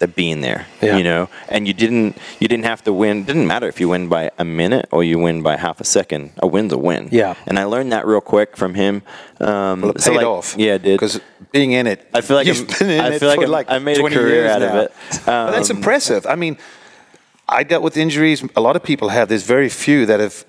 the 0.00 0.08
being 0.08 0.40
there, 0.40 0.66
Yeah. 0.82 0.96
you 0.96 1.04
know. 1.04 1.28
And 1.48 1.66
you 1.68 1.72
didn't 1.74 2.18
you 2.40 2.48
didn't 2.48 2.64
have 2.64 2.82
to 2.84 2.92
win. 2.92 3.18
It 3.20 3.26
didn't 3.26 3.46
matter 3.46 3.68
if 3.68 3.80
you 3.80 3.88
win 3.88 4.08
by 4.08 4.30
a 4.38 4.44
minute 4.44 4.86
or 4.90 5.04
you 5.04 5.18
win 5.18 5.42
by 5.42 5.56
half 5.56 5.80
a 5.80 5.84
second. 5.84 6.32
A 6.38 6.46
win's 6.46 6.72
a 6.72 6.78
win. 6.78 7.08
Yeah. 7.12 7.34
And 7.46 7.58
I 7.58 7.64
learned 7.64 7.92
that 7.92 8.06
real 8.06 8.20
quick 8.20 8.56
from 8.56 8.74
him. 8.74 9.02
Um, 9.40 9.80
well, 9.82 9.90
it 9.92 10.00
so, 10.00 10.10
paid 10.10 10.16
like, 10.18 10.26
off. 10.26 10.54
Yeah, 10.58 10.74
it 10.74 10.82
did. 10.82 10.98
Because 10.98 11.20
being 11.52 11.72
in 11.72 11.86
it, 11.86 12.06
I 12.12 12.20
feel 12.20 12.36
like 12.36 12.46
you've 12.46 12.58
I'm- 12.68 12.78
been 12.78 12.90
in 12.90 13.00
I 13.00 13.08
it 13.14 13.18
feel 13.20 13.28
like 13.28 13.40
for 13.40 13.46
like 13.48 13.70
I 13.70 13.78
made 13.78 13.96
a 13.96 14.00
20 14.00 14.16
career 14.16 14.28
years 14.28 14.50
out 14.50 14.62
of 14.62 14.72
now. 14.74 14.80
it. 14.80 14.92
But 15.26 15.52
that's 15.52 15.70
Um, 15.70 15.76
impressive. 15.76 16.26
I 16.26 16.34
mean, 16.34 16.56
I 17.48 17.62
dealt 17.62 17.82
with 17.82 17.96
injuries. 17.96 18.42
A 18.56 18.60
lot 18.60 18.74
of 18.76 18.82
people 18.82 19.10
have. 19.10 19.28
There's 19.28 19.44
very 19.46 19.68
few 19.68 20.06
that 20.06 20.18
have 20.20 20.44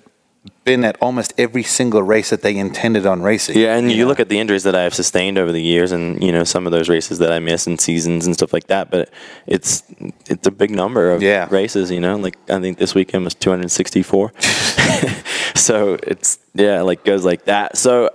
been 0.64 0.84
at 0.84 0.96
almost 1.00 1.32
every 1.38 1.62
single 1.62 2.02
race 2.02 2.30
that 2.30 2.42
they 2.42 2.56
intended 2.56 3.06
on 3.06 3.22
racing. 3.22 3.56
Yeah, 3.58 3.76
and 3.76 3.90
you, 3.90 4.02
know? 4.02 4.08
look 4.08 4.20
at 4.20 4.28
the 4.28 4.38
injuries 4.38 4.64
that 4.64 4.74
I 4.74 4.82
have 4.82 4.94
sustained 4.94 5.38
over 5.38 5.52
the 5.52 5.62
years, 5.62 5.92
and 5.92 6.22
you 6.22 6.32
know 6.32 6.44
some 6.44 6.66
of 6.66 6.72
those 6.72 6.88
races 6.88 7.18
that 7.18 7.30
I 7.32 7.38
miss 7.38 7.66
in 7.66 7.78
seasons 7.78 8.26
and 8.26 8.34
stuff 8.34 8.52
like 8.52 8.66
that. 8.68 8.90
But 8.90 9.10
it's 9.46 9.82
it's 10.26 10.46
a 10.46 10.50
big 10.50 10.70
number 10.70 11.10
of 11.12 11.22
Yeah. 11.22 11.48
races. 11.50 11.90
You 11.90 12.00
know, 12.00 12.16
like 12.16 12.36
I 12.50 12.60
think 12.60 12.78
this 12.78 12.94
weekend 12.94 13.24
was 13.24 13.34
264. 13.34 14.32
so 15.54 15.94
it's 16.02 16.38
yeah, 16.54 16.82
like 16.82 17.04
goes 17.04 17.24
like 17.24 17.44
that. 17.46 17.76
So 17.76 18.10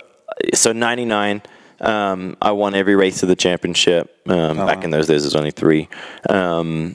so 0.54 0.72
99. 0.72 1.42
Um, 1.80 2.36
I 2.40 2.52
won 2.52 2.76
every 2.76 2.94
race 2.94 3.24
of 3.24 3.28
the 3.28 3.34
championship. 3.34 4.16
Um, 4.28 4.56
Back 4.56 4.84
in 4.84 4.90
those 4.90 5.08
days, 5.08 5.22
there's 5.24 5.34
only 5.34 5.50
three. 5.50 5.88
Um, 6.30 6.94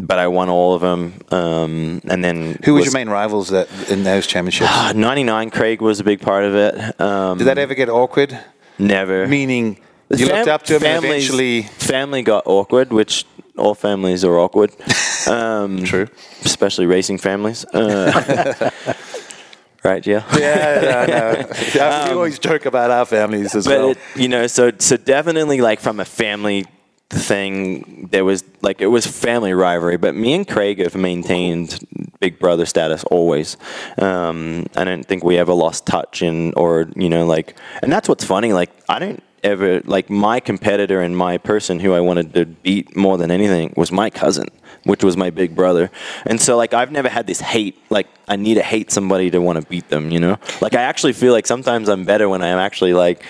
but 0.00 0.18
I 0.18 0.28
won 0.28 0.48
all 0.48 0.74
of 0.74 0.80
them. 0.80 1.14
Um, 1.30 2.00
and 2.08 2.24
then 2.24 2.58
Who 2.64 2.74
was 2.74 2.84
your 2.86 2.94
main 2.94 3.08
rivals 3.08 3.48
that 3.48 3.68
in 3.90 4.04
those 4.04 4.26
championships? 4.26 4.70
99 4.94 5.50
Craig 5.50 5.80
was 5.80 6.00
a 6.00 6.04
big 6.04 6.20
part 6.20 6.44
of 6.44 6.54
it. 6.54 7.00
Um, 7.00 7.38
Did 7.38 7.46
that 7.48 7.58
ever 7.58 7.74
get 7.74 7.88
awkward? 7.88 8.38
never. 8.78 9.26
Meaning 9.26 9.80
you 10.10 10.26
Fam- 10.26 10.36
looked 10.36 10.48
up 10.48 10.62
to 10.64 10.76
him 10.78 11.04
eventually. 11.04 11.62
family 11.62 12.22
got 12.22 12.44
awkward, 12.46 12.92
which 12.92 13.24
all 13.56 13.74
families 13.74 14.24
are 14.24 14.38
awkward. 14.38 14.70
Um, 15.26 15.84
True. 15.84 16.06
especially 16.44 16.86
racing 16.86 17.18
families. 17.18 17.62
Uh, 17.66 18.70
right, 19.84 20.06
yeah. 20.06 20.22
Yeah, 20.38 21.04
I 21.06 21.10
know. 21.10 22.04
we 22.08 22.14
always 22.14 22.38
joke 22.38 22.64
about 22.64 22.90
our 22.90 23.04
families 23.04 23.54
as 23.54 23.66
Um, 23.66 23.72
but 23.72 23.78
well. 23.80 23.90
it, 23.90 23.98
you 24.16 24.28
know, 24.28 24.46
so 24.46 24.70
so 24.78 24.96
definitely 24.96 25.60
like 25.60 25.80
from 25.80 26.00
a 26.00 26.06
family 26.06 26.64
thing, 27.10 28.08
there 28.10 28.24
was 28.24 28.44
like 28.60 28.80
it 28.80 28.86
was 28.88 29.06
family 29.06 29.52
rivalry. 29.52 29.96
But 29.96 30.14
me 30.14 30.34
and 30.34 30.46
Craig 30.46 30.78
have 30.80 30.94
maintained 30.94 31.78
big 32.20 32.38
brother 32.38 32.66
status 32.66 33.04
always. 33.04 33.56
Um, 33.98 34.66
I 34.76 34.84
don't 34.84 35.04
think 35.04 35.24
we 35.24 35.38
ever 35.38 35.54
lost 35.54 35.86
touch 35.86 36.22
in 36.22 36.52
or 36.54 36.88
you 36.96 37.08
know 37.08 37.26
like, 37.26 37.56
and 37.82 37.90
that's 37.92 38.08
what's 38.08 38.24
funny. 38.24 38.52
Like 38.52 38.70
I 38.88 38.98
don't 38.98 39.22
ever 39.44 39.80
like 39.84 40.10
my 40.10 40.40
competitor 40.40 41.00
and 41.00 41.16
my 41.16 41.38
person 41.38 41.78
who 41.80 41.92
I 41.92 42.00
wanted 42.00 42.34
to 42.34 42.46
beat 42.46 42.96
more 42.96 43.16
than 43.16 43.30
anything 43.30 43.72
was 43.76 43.92
my 43.92 44.10
cousin, 44.10 44.48
which 44.84 45.04
was 45.04 45.16
my 45.16 45.30
big 45.30 45.54
brother. 45.54 45.90
And 46.26 46.40
so 46.40 46.56
like 46.56 46.74
I've 46.74 46.92
never 46.92 47.08
had 47.08 47.26
this 47.26 47.40
hate 47.40 47.78
like 47.90 48.08
I 48.26 48.36
need 48.36 48.54
to 48.54 48.62
hate 48.62 48.90
somebody 48.90 49.30
to 49.30 49.40
want 49.40 49.60
to 49.60 49.66
beat 49.68 49.88
them, 49.88 50.10
you 50.10 50.20
know? 50.20 50.38
Like 50.60 50.74
I 50.74 50.82
actually 50.82 51.12
feel 51.12 51.32
like 51.32 51.46
sometimes 51.46 51.88
I'm 51.88 52.04
better 52.04 52.28
when 52.28 52.42
I'm 52.42 52.58
actually 52.58 52.94
like 52.94 53.24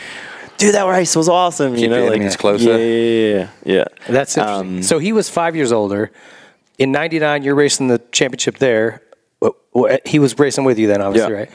Dude, 0.58 0.74
that 0.74 0.86
race 0.86 1.14
was 1.16 1.28
awesome. 1.28 1.74
you 1.74 1.82
Keep 1.82 1.90
know, 1.90 2.06
like 2.06 2.20
it's 2.20 2.36
closer. 2.36 2.70
Yeah, 2.70 2.76
yeah, 2.76 3.48
yeah, 3.64 3.74
yeah. 3.76 3.84
That's 4.08 4.36
interesting. 4.36 4.76
Um, 4.78 4.82
so 4.82 4.98
he 4.98 5.12
was 5.12 5.28
five 5.30 5.54
years 5.56 5.72
older. 5.72 6.10
In 6.78 6.92
'99, 6.92 7.42
you're 7.44 7.54
racing 7.54 7.88
the 7.88 7.98
championship 8.12 8.58
there. 8.58 9.00
Wh- 9.42 9.48
wh- 9.76 9.96
He 10.04 10.18
was 10.18 10.38
racing 10.38 10.64
with 10.64 10.78
you 10.78 10.86
then, 10.88 11.00
obviously, 11.00 11.32
Yeah. 11.32 11.38
right? 11.40 11.50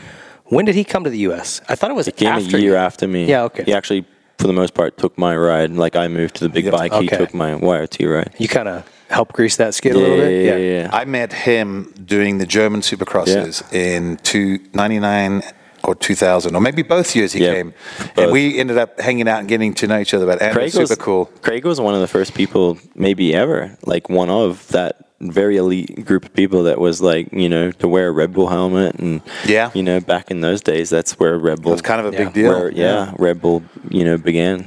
When 0.46 0.66
did 0.66 0.76
he 0.76 0.84
come 0.84 1.04
to 1.06 1.10
the 1.10 1.20
U.S.? 1.20 1.62
I 1.70 1.76
thought 1.76 1.92
it 1.92 1.96
was 1.96 2.06
He 2.08 2.12
came 2.14 2.30
after 2.30 2.58
a 2.58 2.60
year 2.60 2.72
you. 2.72 2.76
after 2.78 3.08
me. 3.08 3.26
Yeah, 3.26 3.44
okay. 3.44 3.64
He 3.64 3.74
actually, 3.74 4.06
for 4.38 4.48
the 4.48 4.54
most 4.54 4.74
part, 4.74 4.98
took 4.98 5.18
my 5.18 5.36
ride. 5.36 5.72
Like 5.72 5.96
I 5.96 6.08
moved 6.08 6.36
to 6.36 6.44
the 6.44 6.50
big 6.50 6.70
bike, 6.72 6.94
he 6.94 7.08
took 7.08 7.34
my 7.34 7.52
YRT 7.56 8.06
ride. 8.14 8.34
You 8.38 8.48
kind 8.48 8.68
of 8.68 8.88
helped 9.10 9.34
grease 9.34 9.56
that 9.58 9.74
skid 9.74 9.96
a 9.96 9.98
little 10.00 10.18
bit. 10.18 10.46
yeah, 10.46 10.56
yeah. 10.58 10.90
I 10.92 11.06
met 11.06 11.32
him 11.34 11.94
doing 12.06 12.38
the 12.40 12.46
German 12.46 12.82
Supercrosses 12.82 13.64
in 13.74 14.18
two, 14.24 14.60
99 14.74 15.44
or 15.86 15.96
2000, 15.96 16.56
or 16.56 16.62
maybe 16.62 16.82
both 16.82 17.16
years 17.16 17.34
he 17.34 17.44
Yeah, 17.44 17.54
came. 17.54 17.74
both. 17.98 18.18
And 18.18 18.32
we 18.32 18.58
ended 18.60 18.78
up 18.78 19.00
hanging 19.00 19.28
out 19.28 19.40
and 19.40 19.48
getting 19.50 19.74
to 19.76 19.88
know 19.88 20.00
each 20.00 20.14
other. 20.14 20.26
But 20.26 20.42
Andrew 20.42 20.64
was 20.64 20.76
was 20.76 20.90
super 20.90 21.02
cool. 21.04 21.26
Craig 21.42 21.66
was 21.66 21.80
one 21.82 21.94
of 21.94 22.02
the 22.02 22.08
first 22.08 22.34
people, 22.34 22.78
maybe 22.96 23.34
ever, 23.36 23.78
like 23.86 24.10
one 24.10 24.30
of 24.30 24.68
that 24.70 24.98
very 25.20 25.56
elite 25.56 26.06
group 26.06 26.26
of 26.26 26.34
people 26.34 26.64
that 26.64 26.80
was 26.80 27.02
like, 27.02 27.32
you 27.32 27.48
know, 27.48 27.72
to 27.72 27.88
wear 27.88 28.10
a 28.10 28.12
Red 28.12 28.34
Bull 28.34 28.48
helmet 28.48 28.96
and 28.96 29.22
Yeah. 29.46 29.72
you 29.74 29.82
know, 29.82 30.00
back 30.02 30.30
in 30.32 30.42
those 30.42 30.60
days, 30.62 30.90
that's 30.90 31.14
where 31.20 31.38
Red 31.38 31.62
Bull 31.62 31.72
It 31.72 31.76
was 31.76 31.82
kind 31.82 32.00
of 32.06 32.14
a 32.14 32.16
Yeah. 32.18 32.24
big 32.26 32.34
deal. 32.34 32.50
where, 32.52 32.70
yeah, 32.72 33.12
Red 33.18 33.42
Bull, 33.42 33.64
you 33.90 34.04
know, 34.04 34.18
began. 34.18 34.66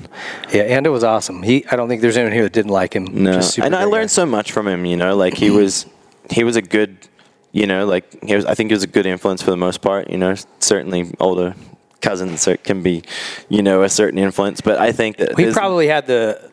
Yeah, 0.53 0.63
and 0.63 0.87
it 0.87 0.91
was 0.91 1.05
awesome. 1.05 1.43
He, 1.43 1.65
I 1.71 1.77
don't 1.77 1.89
think 1.89 2.01
there's 2.01 2.17
anyone 2.17 2.33
here 2.33 2.43
that 2.45 2.53
didn't 2.55 2.71
like 2.73 2.95
him. 2.95 3.07
No, 3.11 3.33
Just 3.35 3.55
super 3.55 3.67
and 3.67 3.77
I 3.77 3.85
learned 3.85 4.05
guy. 4.11 4.21
so 4.21 4.25
much 4.27 4.51
from 4.53 4.67
him. 4.67 4.87
You 4.87 4.97
know, 4.97 5.15
like 5.17 5.35
he 5.35 5.51
was, 5.51 5.85
he 6.31 6.43
was 6.45 6.57
a 6.57 6.63
good, 6.63 6.97
you 7.57 7.67
know, 7.67 7.87
like 7.87 8.23
he 8.23 8.37
was. 8.37 8.45
I 8.45 8.55
think 8.55 8.71
he 8.71 8.75
was 8.75 8.83
a 8.83 8.87
good 8.87 9.07
influence 9.07 9.41
for 9.41 9.51
the 9.51 9.57
most 9.57 9.81
part. 9.81 10.11
You 10.11 10.19
know, 10.19 10.35
certainly 10.61 11.11
older 11.19 11.55
cousins 12.03 12.47
can 12.63 12.83
be, 12.83 13.03
you 13.49 13.63
know, 13.63 13.83
a 13.83 13.89
certain 13.89 14.19
influence. 14.19 14.61
But 14.61 14.79
I 14.79 14.93
think 14.93 15.17
that 15.17 15.39
He 15.39 15.51
probably 15.53 15.89
had 15.89 16.07
the 16.07 16.46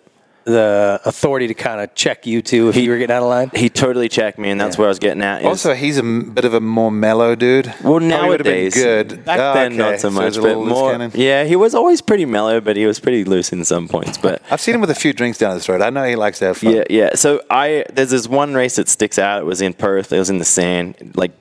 the 0.46 1.00
authority 1.06 1.48
to 1.48 1.54
kind 1.54 1.80
of 1.80 1.96
check 1.96 2.26
you 2.26 2.41
too 2.41 2.68
if 2.70 2.76
you 2.76 2.89
were 2.89 2.98
getting 2.98 3.16
out 3.16 3.24
of 3.24 3.30
line. 3.30 3.50
he 3.56 3.70
totally 3.70 4.10
checked 4.10 4.38
me, 4.38 4.50
and 4.50 4.60
that's 4.60 4.76
Yeah. 4.76 4.82
where 4.82 4.88
I 4.88 4.91
was 4.91 5.00
getting 5.00 5.22
at. 5.24 5.41
is- 5.41 5.48
Also, 5.48 5.74
he's 5.74 5.98
a 5.98 6.02
m- 6.02 6.32
bit 6.34 6.44
of 6.46 6.54
a 6.54 6.60
more 6.60 6.91
mellow 6.91 7.34
dude. 7.36 7.68
well, 7.84 8.00
Probably 8.00 8.08
would've 8.30 8.46
nowadays, 8.46 8.74
good. 8.74 9.24
Back 9.26 9.39
Oh, 9.39 9.54
then, 9.54 9.68
okay. 9.74 9.78
not 9.91 10.00
so 10.02 10.10
he's 10.10 10.16
much, 10.16 10.38
a 10.38 10.41
but 10.41 10.56
more. 10.58 11.10
Yeah, 11.14 11.46
he 11.46 11.56
was 11.56 11.74
always 11.74 12.02
pretty 12.02 12.26
mellow, 12.26 12.60
but 12.60 12.76
he 12.76 12.86
was 12.86 13.00
pretty 13.00 13.24
loose 13.24 13.52
in 13.54 13.64
some 13.64 13.88
points. 13.88 14.18
But 14.18 14.41
I've 14.52 14.60
seen 14.62 14.76
him 14.76 14.82
with 14.82 14.89
a 14.91 14.96
few 14.96 15.14
drinks 15.14 15.38
down 15.38 15.58
the 15.58 15.72
road. 15.72 15.82
I 15.82 15.89
know 15.89 16.04
he 16.04 16.16
likes 16.16 16.39
to 16.39 16.46
have 16.46 16.58
fun. 16.58 16.74
Yeah, 16.76 16.84
yeah. 16.89 17.10
So 17.16 17.41
I 17.50 17.86
there's 17.94 18.12
this 18.12 18.28
one 18.28 18.54
race 18.54 18.76
that 18.76 18.89
sticks 18.89 19.18
out. 19.18 19.41
It 19.41 19.46
was 19.46 19.62
in 19.62 19.74
Perth. 19.74 20.12
It 20.12 20.20
was 20.20 20.30
in 20.30 20.39
the 20.39 20.46
sand, 20.46 20.96
like 21.16 21.32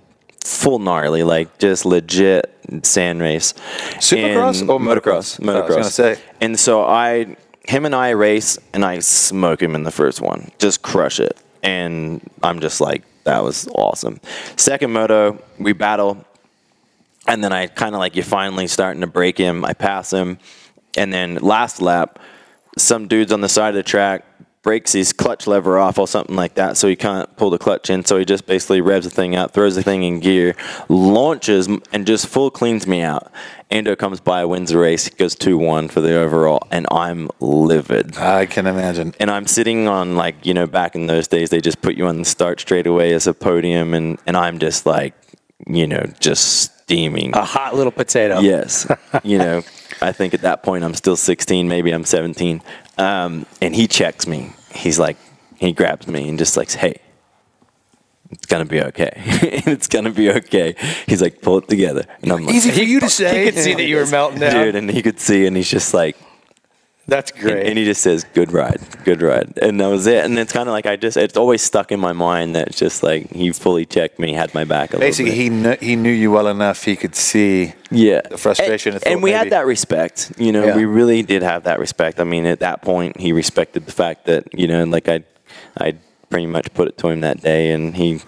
full 0.44 0.78
gnarly, 0.78 1.22
like 1.22 1.58
just 1.58 1.84
legit 1.84 2.50
sand 2.82 3.20
race. 3.20 3.54
Supercross 3.98 4.60
And 4.60 4.70
or 4.70 4.78
motocross? 4.80 5.40
Motocross. 5.40 5.54
Oh, 5.54 5.58
I 5.58 5.60
was 5.66 5.74
gonna 5.76 5.84
say. 5.90 6.16
And 6.40 6.58
so 6.58 6.82
I, 6.82 7.36
him 7.66 7.84
and 7.86 7.94
I 7.94 8.10
race, 8.10 8.58
and 8.72 8.84
I 8.84 8.98
smoke 9.00 9.62
him 9.62 9.74
in 9.74 9.84
the 9.84 9.90
first 9.90 10.20
one, 10.20 10.50
just 10.58 10.82
crush 10.82 11.20
it, 11.20 11.36
and 11.62 12.20
I'm 12.42 12.60
just 12.60 12.80
like, 12.80 13.02
that 13.24 13.42
was 13.42 13.68
awesome. 13.68 14.20
Second 14.56 14.92
moto, 14.92 15.40
we 15.58 15.72
battle, 15.72 16.24
and 17.26 17.42
then 17.42 17.52
I 17.52 17.68
kind 17.68 17.94
of 17.94 18.00
like 18.00 18.16
you're 18.16 18.24
finally 18.24 18.66
starting 18.66 19.00
to 19.02 19.06
break 19.06 19.38
him. 19.38 19.64
I 19.64 19.74
pass 19.74 20.12
him, 20.12 20.38
and 20.96 21.12
then 21.12 21.36
last 21.36 21.80
lap, 21.80 22.18
some 22.76 23.06
dude's 23.06 23.32
on 23.32 23.40
the 23.40 23.48
side 23.48 23.70
of 23.70 23.74
the 23.76 23.82
track 23.82 24.24
breaks 24.62 24.92
his 24.92 25.12
clutch 25.12 25.46
lever 25.46 25.78
off 25.78 25.98
or 25.98 26.06
something 26.06 26.36
like 26.36 26.54
that, 26.54 26.76
so 26.76 26.88
he 26.88 26.96
can't 26.96 27.34
pull 27.36 27.50
the 27.50 27.58
clutch 27.58 27.90
in. 27.90 28.04
So 28.04 28.18
he 28.18 28.24
just 28.24 28.46
basically 28.46 28.80
revs 28.80 29.04
the 29.04 29.10
thing 29.10 29.34
out, 29.34 29.52
throws 29.52 29.74
the 29.74 29.82
thing 29.82 30.04
in 30.04 30.20
gear, 30.20 30.54
launches, 30.88 31.68
and 31.92 32.06
just 32.06 32.26
full 32.26 32.50
cleans 32.50 32.86
me 32.86 33.02
out. 33.02 33.30
Ando 33.70 33.96
comes 33.98 34.20
by, 34.20 34.44
wins 34.44 34.70
the 34.70 34.78
race, 34.78 35.08
goes 35.08 35.34
two 35.34 35.58
one 35.58 35.88
for 35.88 36.00
the 36.00 36.14
overall, 36.14 36.60
and 36.70 36.86
I'm 36.90 37.28
livid. 37.40 38.16
I 38.16 38.46
can 38.46 38.66
imagine. 38.66 39.14
And 39.18 39.30
I'm 39.30 39.46
sitting 39.46 39.88
on 39.88 40.16
like 40.16 40.46
you 40.46 40.54
know 40.54 40.66
back 40.66 40.94
in 40.94 41.06
those 41.06 41.26
days 41.26 41.50
they 41.50 41.60
just 41.60 41.80
put 41.82 41.96
you 41.96 42.06
on 42.06 42.18
the 42.18 42.24
start 42.24 42.60
straight 42.60 42.86
away 42.86 43.12
as 43.12 43.26
a 43.26 43.34
podium, 43.34 43.94
and 43.94 44.18
and 44.26 44.36
I'm 44.36 44.58
just 44.58 44.86
like 44.86 45.14
you 45.66 45.86
know 45.86 46.04
just 46.20 46.82
steaming. 46.82 47.34
A 47.34 47.44
hot 47.44 47.74
little 47.74 47.92
potato. 47.92 48.40
Yes. 48.40 48.86
you 49.22 49.38
know, 49.38 49.62
I 50.02 50.12
think 50.12 50.34
at 50.34 50.42
that 50.42 50.62
point 50.62 50.84
I'm 50.84 50.94
still 50.94 51.16
16, 51.16 51.68
maybe 51.68 51.90
I'm 51.92 52.04
17. 52.04 52.62
Um, 52.98 53.46
and 53.60 53.74
he 53.74 53.86
checks 53.86 54.26
me. 54.26 54.52
He's 54.74 54.98
like, 54.98 55.16
he 55.58 55.72
grabs 55.72 56.06
me 56.06 56.28
and 56.28 56.38
just 56.38 56.56
like, 56.56 56.70
hey, 56.72 57.00
it's 58.30 58.46
gonna 58.46 58.64
be 58.64 58.82
okay. 58.82 59.12
it's 59.16 59.86
gonna 59.86 60.10
be 60.10 60.30
okay. 60.30 60.74
He's 61.06 61.22
like, 61.22 61.40
pull 61.42 61.58
it 61.58 61.68
together. 61.68 62.04
And 62.22 62.32
I'm 62.32 62.44
like, 62.44 62.54
Easy 62.54 62.70
for 62.70 62.80
you 62.82 63.00
to 63.00 63.08
say. 63.08 63.38
He 63.44 63.50
could 63.50 63.62
see 63.62 63.74
that 63.74 63.84
you 63.84 63.96
were 63.96 64.06
melting 64.06 64.40
down. 64.40 64.52
dude, 64.52 64.76
and 64.76 64.90
he 64.90 65.02
could 65.02 65.20
see, 65.20 65.46
and 65.46 65.56
he's 65.56 65.70
just 65.70 65.94
like, 65.94 66.16
That's 67.08 67.30
and, 67.32 67.40
great. 67.40 67.66
and 67.66 67.76
he 67.78 67.84
just 67.84 68.00
says, 68.00 68.24
"Good 68.32 68.52
ride, 68.52 68.80
good 69.04 69.22
ride," 69.22 69.58
and 69.60 69.80
that 69.80 69.88
was 69.88 70.06
it. 70.06 70.24
And 70.24 70.38
it's 70.38 70.52
kind 70.52 70.68
of 70.68 70.72
like 70.72 70.86
I 70.86 70.94
just, 70.96 71.16
it's 71.16 71.36
always 71.36 71.60
stuck 71.60 71.90
in 71.90 71.98
my 71.98 72.12
mind 72.12 72.54
that 72.54 72.68
it's 72.68 72.78
just 72.78 73.02
like 73.02 73.30
he 73.32 73.50
fully 73.52 73.84
checked 73.86 74.20
me, 74.20 74.32
had 74.34 74.54
my 74.54 74.62
back. 74.64 74.94
A 74.94 74.98
Basically, 74.98 75.32
little 75.48 75.62
bit. 75.62 75.80
he 75.80 75.88
kn- 75.88 75.90
he 75.90 75.96
knew 75.96 76.12
you 76.12 76.30
well 76.30 76.46
enough. 76.46 76.84
He 76.84 76.94
could 76.94 77.16
see 77.16 77.74
yeah 77.90 78.20
the 78.30 78.38
frustration. 78.38 78.94
and, 78.94 79.02
and, 79.04 79.12
and 79.14 79.22
we 79.22 79.32
thought 79.32 79.38
had 79.44 79.50
that 79.50 79.66
respect 79.66 80.32
you 80.38 80.52
know 80.52 80.64
Yeah. 80.64 80.76
we 80.76 80.84
really 80.86 81.22
did 81.22 81.42
have 81.42 81.64
that 81.64 81.78
respect 81.78 82.20
i 82.20 82.24
mean 82.24 82.46
at 82.46 82.60
that 82.60 82.80
point 82.80 83.20
he 83.20 83.32
respected 83.34 83.84
the 83.84 83.92
fact 83.92 84.24
that 84.24 84.44
you 84.58 84.66
know 84.66 84.82
like 84.84 85.10
i 85.10 85.22
i 85.78 85.94
pretty 86.30 86.46
much 86.46 86.72
put 86.72 86.88
it 86.88 86.96
to 86.98 87.08
him 87.08 87.20
that 87.20 87.42
day 87.42 87.70
and 87.72 87.94
he 87.94 88.20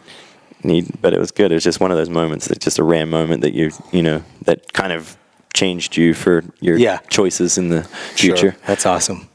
he 0.63 0.83
but 1.01 1.15
it 1.15 1.19
was 1.19 1.31
good 1.31 1.51
it 1.51 1.55
was 1.55 1.65
just 1.65 1.81
one 1.81 1.91
of 1.91 1.97
those 1.97 2.11
moments 2.11 2.51
it's 2.51 2.63
just 2.63 2.79
a 2.79 2.83
rare 2.83 3.07
moment 3.07 3.41
that 3.41 3.55
you 3.55 3.71
you 3.91 4.03
know 4.03 4.23
that 4.43 4.71
kind 4.75 4.93
of 4.93 5.17
changed 5.55 5.97
you 5.97 6.13
for 6.15 6.43
your 6.61 6.77
Yeah. 6.77 6.99
choices 7.09 7.57
in 7.57 7.69
the 7.71 7.85
future 8.15 8.57
That's 8.67 8.85
awesome. 8.85 9.29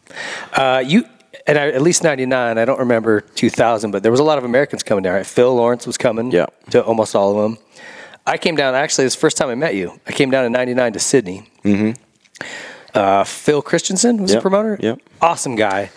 Uh, 0.53 0.83
you 0.85 1.05
and 1.47 1.57
I, 1.57 1.69
at 1.69 1.81
least 1.81 2.03
'99. 2.03 2.57
I 2.59 2.65
don't 2.65 2.79
remember 2.79 3.21
2000, 3.21 3.89
but 3.91 4.03
there 4.03 4.11
was 4.11 4.19
a 4.19 4.23
lot 4.23 4.37
of 4.37 4.43
Americans 4.43 4.83
coming 4.83 5.03
down. 5.03 5.15
Right? 5.15 5.25
Phil 5.25 5.55
Lawrence 5.55 5.87
was 5.87 5.97
coming. 5.97 6.31
Yeah. 6.31 6.45
To 6.71 6.83
almost 6.83 7.15
all 7.15 7.31
of 7.31 7.37
them. 7.43 7.57
I 8.27 8.37
came 8.37 8.55
down. 8.55 8.75
Actually, 8.75 9.05
this 9.05 9.13
is 9.13 9.17
the 9.17 9.21
first 9.21 9.37
time 9.37 9.49
I 9.49 9.55
met 9.55 9.73
you. 9.73 9.99
I 10.05 10.11
came 10.11 10.29
down 10.29 10.45
in 10.45 10.51
'99 10.51 10.93
to 10.93 10.99
Sydney. 10.99 11.49
Mm-hmm. 11.63 11.91
Uh, 12.93 13.23
Phil 13.23 13.61
Christensen 13.61 14.17
was 14.21 14.31
the 14.31 14.35
Yep. 14.35 14.41
promoter. 14.41 14.77
Yep. 14.79 14.99
Awesome 15.21 15.55
guy. 15.55 15.89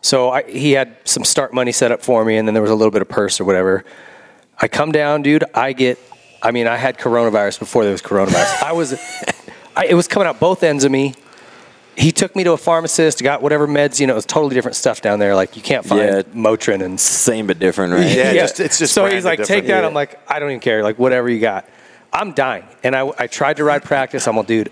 So 0.00 0.30
I, 0.30 0.42
he 0.44 0.72
had 0.72 0.96
some 1.04 1.24
start 1.24 1.52
money 1.52 1.72
set 1.72 1.90
up 1.92 2.02
for 2.02 2.24
me, 2.24 2.36
and 2.36 2.46
then 2.48 2.54
there 2.54 2.62
was 2.62 2.70
a 2.70 2.74
little 2.74 2.92
bit 2.92 3.02
of 3.02 3.08
purse 3.08 3.40
or 3.40 3.44
whatever. 3.44 3.84
I 4.60 4.68
come 4.68 4.92
down, 4.92 5.22
dude. 5.22 5.44
I 5.54 5.72
get. 5.72 5.98
I 6.42 6.50
mean, 6.52 6.66
I 6.68 6.76
had 6.76 6.98
coronavirus 6.98 7.58
before 7.58 7.82
there 7.84 7.92
was 7.92 8.02
coronavirus. 8.02 8.62
I 8.62 8.72
was. 8.72 8.94
I, 9.78 9.86
it 9.86 9.94
was 9.94 10.06
coming 10.08 10.28
out 10.28 10.38
both 10.40 10.62
ends 10.62 10.84
of 10.84 10.92
me 10.92 11.14
he 11.96 12.12
took 12.12 12.36
me 12.36 12.44
to 12.44 12.52
a 12.52 12.56
pharmacist, 12.56 13.20
got 13.24 13.42
whatever 13.42 13.66
meds, 13.66 13.98
you 13.98 14.06
know, 14.06 14.12
it 14.12 14.16
was 14.16 14.24
totally 14.24 14.54
different 14.54 14.76
stuff 14.76 15.00
down 15.00 15.18
there. 15.18 15.34
Like 15.34 15.56
you 15.56 15.62
can't 15.62 15.84
find 15.84 16.00
Yeah. 16.00 16.22
Motrin 16.32 16.80
and 16.80 16.98
same 17.00 17.48
but 17.48 17.58
different 17.58 17.92
right 17.92 18.06
Yeah, 18.16 18.34
just- 18.34 18.60
it's 18.60 18.78
just 18.78 18.94
so 18.94 19.02
branded 19.02 19.16
he's 19.16 19.24
like, 19.24 19.38
different. 19.38 19.62
take 19.62 19.66
that. 19.66 19.80
Yeah. 19.80 19.86
I'm 19.88 19.94
like, 19.94 20.16
I 20.30 20.38
don't 20.38 20.50
even 20.50 20.60
care. 20.60 20.84
Like 20.84 20.96
whatever 20.96 21.28
you 21.28 21.40
got. 21.40 21.68
I'm 22.12 22.34
dying, 22.34 22.62
and 22.84 22.94
I, 22.94 23.10
I 23.18 23.26
tried 23.26 23.56
to 23.56 23.64
ride 23.64 23.82
practice. 23.82 24.28
I'm 24.28 24.36
like, 24.36 24.46
dude, 24.46 24.70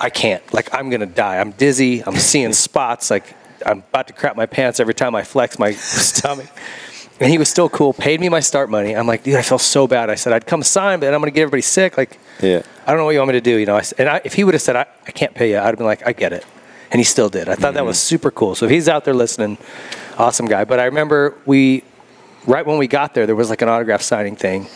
I 0.00 0.08
can't. 0.10 0.42
Like 0.54 0.72
I'm 0.74 0.88
gonna 0.88 1.04
die. 1.04 1.36
I'm 1.38 1.50
dizzy. 1.52 2.02
I'm 2.02 2.16
seeing 2.16 2.52
spots. 2.66 3.10
Like 3.10 3.34
I'm 3.66 3.80
about 3.80 4.06
to 4.08 4.14
crap 4.14 4.34
my 4.34 4.46
pants 4.46 4.80
every 4.80 4.94
time 4.94 5.14
I 5.14 5.24
flex 5.24 5.58
my 5.58 5.72
stomach. 5.74 6.46
And 7.20 7.30
he 7.30 7.38
was 7.38 7.48
still 7.48 7.68
cool. 7.68 7.92
Paid 7.92 8.20
me 8.20 8.28
my 8.28 8.40
start 8.40 8.70
money. 8.70 8.94
I'm 8.94 9.06
like, 9.06 9.24
dude, 9.24 9.34
I 9.34 9.42
feel 9.42 9.58
so 9.58 9.86
bad. 9.88 10.08
I 10.08 10.14
said 10.14 10.32
I'd 10.32 10.46
come 10.46 10.62
sign, 10.62 11.00
but 11.00 11.12
I'm 11.12 11.20
gonna 11.20 11.32
get 11.32 11.42
everybody 11.42 11.62
sick. 11.62 11.96
Like, 11.98 12.18
Yeah. 12.40 12.62
I 12.86 12.90
don't 12.92 12.98
know 12.98 13.04
what 13.04 13.10
you 13.10 13.18
want 13.18 13.28
me 13.28 13.32
to 13.34 13.40
do. 13.40 13.56
You 13.56 13.66
know, 13.66 13.76
I 13.76 13.82
and 13.98 14.08
I, 14.08 14.20
if 14.24 14.34
he 14.34 14.44
would 14.44 14.54
have 14.54 14.62
said 14.62 14.76
I, 14.76 14.86
I 15.06 15.10
can't 15.10 15.34
pay 15.34 15.50
you, 15.50 15.58
I'd 15.58 15.66
have 15.66 15.76
been 15.76 15.86
like, 15.86 16.06
I 16.06 16.12
get 16.12 16.32
it. 16.32 16.44
And 16.90 17.00
he 17.00 17.04
still 17.04 17.28
did. 17.28 17.48
I 17.48 17.54
thought 17.54 17.74
that 17.74 17.84
was 17.84 17.98
super 17.98 18.30
cool. 18.30 18.54
So 18.54 18.64
if 18.64 18.70
he's 18.72 18.88
out 18.88 19.04
there 19.04 19.12
listening, 19.14 19.58
awesome 20.16 20.46
guy. 20.46 20.64
But 20.64 20.80
I 20.80 20.84
remember 20.84 21.34
we, 21.44 21.84
right 22.46 22.64
when 22.64 22.78
we 22.78 22.86
got 22.86 23.12
there, 23.12 23.26
there 23.26 23.36
was 23.36 23.50
like 23.50 23.60
an 23.60 23.68
autograph 23.68 24.00
signing 24.00 24.36
thing. 24.36 24.68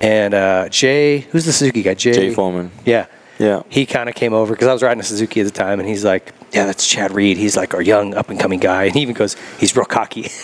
And 0.00 0.34
uh, 0.34 0.68
Jay, 0.68 1.20
who's 1.20 1.44
the 1.46 1.52
Suzuki 1.52 1.82
guy? 1.82 1.94
Jay, 1.94 2.12
Jay 2.12 2.34
Foreman. 2.34 2.70
Yeah. 2.84 3.06
Yeah. 3.40 3.62
He 3.68 3.86
kind 3.86 4.08
of 4.08 4.14
came 4.14 4.34
over 4.34 4.54
because 4.54 4.68
I 4.68 4.72
was 4.72 4.82
riding 4.84 5.00
a 5.00 5.04
Suzuki 5.04 5.40
at 5.40 5.44
the 5.44 5.50
time, 5.50 5.80
and 5.80 5.88
he's 5.88 6.04
like, 6.04 6.32
"Yeah, 6.52 6.64
that's 6.64 6.86
Chad 6.86 7.12
Reed. 7.12 7.36
He's 7.36 7.56
like 7.56 7.74
our 7.74 7.82
young 7.82 8.14
up 8.14 8.30
and 8.30 8.40
coming 8.40 8.60
guy." 8.60 8.84
And 8.84 8.94
he 8.94 9.00
even 9.02 9.14
goes, 9.14 9.36
"He's 9.58 9.76
real 9.76 9.84
cocky." 9.84 10.30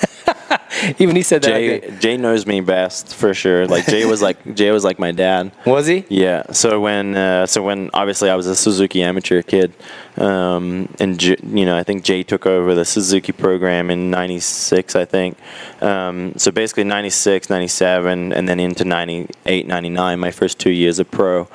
even 0.99 1.17
he 1.17 1.23
said 1.23 1.43
that. 1.43 1.49
Jay. 1.49 1.97
Jay 1.99 2.17
knows 2.17 2.47
me 2.47 2.61
best 2.61 3.15
for 3.15 3.35
sure. 3.35 3.67
Like 3.67 3.87
Jay 3.87 4.05
was 4.05 4.23
like 4.23 4.55
Jay 4.55 4.71
was 4.71 4.85
like 4.85 4.99
my 4.99 5.13
dad. 5.13 5.53
Was 5.67 5.87
he? 5.87 6.05
Yeah. 6.09 6.51
So 6.53 6.81
when 6.81 7.17
uh, 7.17 7.47
so 7.47 7.63
when 7.63 7.91
obviously 7.95 8.31
I 8.31 8.35
was 8.35 8.47
a 8.47 8.57
Suzuki 8.57 9.03
amateur 9.03 9.43
kid, 9.43 9.73
um, 10.17 10.89
and 10.99 11.19
J, 11.19 11.37
you 11.43 11.65
know 11.65 11.77
I 11.77 11.83
think 11.83 12.05
Jay 12.05 12.23
took 12.23 12.47
over 12.47 12.75
the 12.75 12.85
Suzuki 12.85 13.33
program 13.33 13.91
in 13.91 14.11
'96, 14.11 14.97
I 14.97 15.05
think. 15.05 15.39
Um, 15.81 16.35
so 16.37 16.51
basically 16.51 16.85
'96, 16.85 17.51
'97, 17.51 18.33
and 18.33 18.49
then 18.49 18.61
into 18.61 18.85
'98, 18.85 19.67
'99, 19.67 20.19
my 20.19 20.31
first 20.31 20.59
two 20.59 20.71
years 20.71 20.99
of 20.99 21.11
pro. 21.11 21.49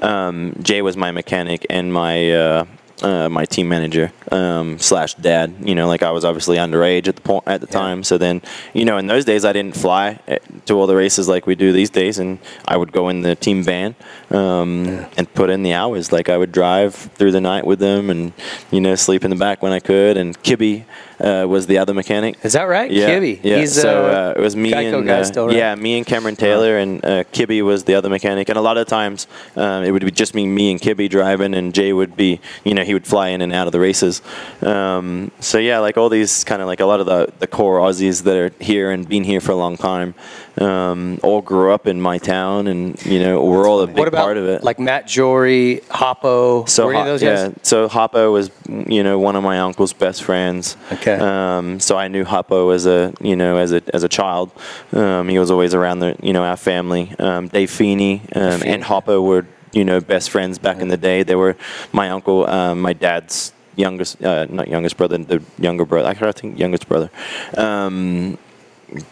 Um, 0.00 0.54
Jay 0.62 0.82
was 0.82 0.96
my 0.96 1.10
mechanic 1.10 1.66
and 1.68 1.92
my 1.92 2.30
uh, 2.30 2.64
uh, 3.02 3.28
my 3.28 3.44
team 3.44 3.68
manager 3.68 4.12
um, 4.32 4.78
slash 4.78 5.14
dad. 5.14 5.54
You 5.60 5.74
know, 5.74 5.86
like 5.86 6.02
I 6.02 6.10
was 6.10 6.24
obviously 6.24 6.56
underage 6.56 7.08
at 7.08 7.16
the 7.16 7.22
point 7.22 7.44
at 7.46 7.60
the 7.60 7.66
time. 7.66 8.02
So 8.02 8.18
then, 8.18 8.42
you 8.74 8.84
know, 8.84 8.98
in 8.98 9.06
those 9.06 9.24
days 9.24 9.44
I 9.44 9.52
didn't 9.52 9.76
fly 9.76 10.18
eh, 10.26 10.38
to 10.66 10.74
all 10.74 10.86
the 10.86 10.96
races 10.96 11.28
like 11.28 11.46
we 11.46 11.54
do 11.54 11.72
these 11.72 11.90
days, 11.90 12.18
and 12.18 12.38
I 12.66 12.76
would 12.76 12.92
go 12.92 13.08
in 13.08 13.22
the 13.22 13.34
team 13.34 13.62
van 13.62 13.94
um, 14.30 15.06
and 15.16 15.32
put 15.34 15.50
in 15.50 15.62
the 15.62 15.72
hours. 15.72 16.12
Like 16.12 16.28
I 16.28 16.36
would 16.36 16.52
drive 16.52 16.94
through 16.94 17.32
the 17.32 17.40
night 17.40 17.66
with 17.66 17.78
them, 17.78 18.10
and 18.10 18.32
you 18.70 18.80
know, 18.80 18.94
sleep 18.94 19.24
in 19.24 19.30
the 19.30 19.36
back 19.36 19.62
when 19.62 19.72
I 19.72 19.80
could. 19.80 20.16
And 20.16 20.40
Kibby 20.42 20.84
uh, 21.20 21.46
was 21.48 21.66
the 21.66 21.78
other 21.78 21.94
mechanic. 21.94 22.36
Is 22.42 22.52
that 22.52 22.64
right? 22.64 22.90
Yeah, 22.90 23.08
Kibby. 23.10 23.40
Yeah. 23.42 23.58
He's, 23.58 23.80
so 23.80 24.06
uh, 24.06 24.08
uh, 24.08 24.34
it 24.36 24.40
was 24.40 24.54
me 24.56 24.72
Geico 24.72 25.00
and 25.00 25.10
uh, 25.10 25.24
still, 25.24 25.46
right? 25.48 25.56
yeah, 25.56 25.74
me 25.74 25.96
and 25.98 26.06
Cameron 26.06 26.36
Taylor 26.36 26.78
and 26.78 27.04
uh, 27.04 27.24
Kibby 27.24 27.62
was 27.62 27.84
the 27.84 27.94
other 27.94 28.08
mechanic. 28.08 28.48
And 28.48 28.58
a 28.58 28.62
lot 28.62 28.78
of 28.78 28.86
times 28.86 29.26
um, 29.56 29.84
it 29.84 29.90
would 29.90 30.04
be 30.04 30.10
just 30.10 30.34
me, 30.34 30.46
me 30.46 30.70
and 30.70 30.80
Kibby 30.80 31.08
driving, 31.10 31.54
and 31.54 31.74
Jay 31.74 31.92
would 31.92 32.16
be, 32.16 32.40
you 32.64 32.74
know, 32.74 32.84
he 32.84 32.94
would 32.94 33.06
fly 33.06 33.28
in 33.28 33.40
and 33.42 33.52
out 33.52 33.66
of 33.66 33.72
the 33.72 33.80
races. 33.80 34.22
Um, 34.62 35.30
so 35.40 35.58
yeah, 35.58 35.78
like 35.78 35.96
all 35.96 36.08
these 36.08 36.44
kind 36.44 36.62
of 36.62 36.68
like 36.68 36.80
a 36.80 36.86
lot 36.86 37.00
of 37.00 37.06
the 37.06 37.32
the 37.38 37.46
core 37.46 37.78
Aussies 37.80 38.22
that 38.24 38.36
are 38.36 38.52
here 38.62 38.90
and 38.90 39.08
been 39.08 39.24
here 39.24 39.40
for 39.40 39.52
a 39.52 39.56
long 39.56 39.76
time, 39.76 40.14
um, 40.60 41.18
all 41.22 41.40
grew 41.42 41.72
up 41.72 41.86
in 41.86 42.00
my 42.00 42.18
town, 42.18 42.66
and 42.66 43.04
you 43.04 43.18
know, 43.18 43.42
we're 43.44 43.68
all 43.68 43.80
a 43.80 43.86
big 43.86 43.96
what 43.98 44.08
about 44.08 44.24
part 44.24 44.36
of 44.36 44.46
it. 44.46 44.62
like 44.62 44.78
Matt 44.78 45.06
Jory, 45.06 45.80
Hoppo? 45.90 46.68
So 46.68 46.86
were 46.86 46.92
any 46.92 47.00
of 47.00 47.06
Ho- 47.06 47.10
those 47.12 47.22
yeah, 47.22 47.48
guys? 47.48 47.54
so 47.62 47.88
Hoppo 47.88 48.32
was 48.32 48.50
you 48.68 49.02
know 49.02 49.18
one 49.18 49.36
of 49.36 49.42
my 49.42 49.60
uncle's 49.60 49.92
best 49.92 50.22
friends. 50.22 50.76
Okay. 50.92 51.07
Um, 51.16 51.80
so 51.80 51.96
I 51.96 52.08
knew 52.08 52.24
Hoppo 52.24 52.70
as 52.70 52.86
a 52.86 53.12
you 53.20 53.36
know 53.36 53.56
as 53.56 53.72
a 53.72 53.82
as 53.94 54.02
a 54.02 54.08
child. 54.08 54.50
Um, 54.92 55.28
he 55.28 55.38
was 55.38 55.50
always 55.50 55.74
around 55.74 56.00
the 56.00 56.16
you 56.22 56.32
know 56.32 56.44
our 56.44 56.56
family. 56.56 57.14
Um, 57.18 57.48
Dave 57.48 57.70
Feeney 57.70 58.22
um, 58.34 58.62
and 58.64 58.82
Hoppo 58.84 59.22
were 59.22 59.46
you 59.72 59.84
know 59.84 60.00
best 60.00 60.30
friends 60.30 60.58
back 60.58 60.78
in 60.78 60.88
the 60.88 60.96
day. 60.96 61.22
They 61.22 61.34
were 61.34 61.56
my 61.92 62.10
uncle, 62.10 62.48
um, 62.48 62.80
my 62.80 62.92
dad's 62.92 63.52
youngest 63.76 64.22
uh, 64.22 64.46
not 64.50 64.68
youngest 64.68 64.96
brother, 64.96 65.18
the 65.18 65.42
younger 65.58 65.84
brother. 65.84 66.08
I 66.08 66.32
think 66.32 66.58
youngest 66.58 66.88
brother. 66.88 67.10
Um, 67.56 68.38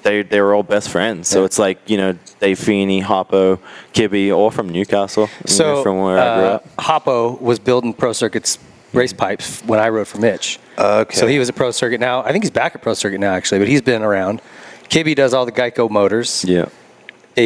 they 0.03 0.23
they 0.23 0.41
were 0.41 0.55
all 0.55 0.63
best 0.63 0.89
friends. 0.89 1.29
So 1.29 1.45
it's 1.45 1.59
like 1.59 1.79
you 1.89 1.97
know 1.97 2.19
Dave 2.41 2.59
Feeney, 2.59 3.01
Hoppo, 3.01 3.59
Kibby, 3.93 4.35
all 4.35 4.51
from 4.51 4.69
Newcastle. 4.69 5.25
you 5.25 5.29
know, 5.29 5.55
So 5.55 5.83
from 5.83 5.99
where 5.99 6.19
I 6.19 6.37
grew 6.37 6.47
uh, 6.47 6.55
up. 6.55 6.67
Hoppo 6.79 7.39
was 7.39 7.59
building 7.59 7.93
pro 7.93 8.13
circuits 8.13 8.59
race 8.97 9.13
pipes 9.13 9.63
when 9.63 9.79
I 9.79 9.89
rode 9.91 10.09
for 10.09 10.19
Mitch. 10.19 10.59
Okay. 10.79 11.15
So 11.15 11.27
he 11.27 11.39
was 11.39 11.49
a 11.49 11.53
pro 11.53 11.71
circuit 11.71 12.01
now. 12.01 12.23
I 12.25 12.33
think 12.33 12.45
he's 12.45 12.51
back 12.51 12.75
at 12.75 12.83
pro 12.83 12.95
circuit 12.95 13.21
now 13.21 13.33
actually, 13.33 13.59
but 13.61 13.69
he's 13.69 13.83
been 13.83 14.03
around. 14.03 14.41
Kibby 14.89 15.15
does 15.15 15.35
all 15.35 15.47
the 15.47 15.53
Geico 15.53 15.91
motors. 15.91 16.45
Yeah. 16.45 16.69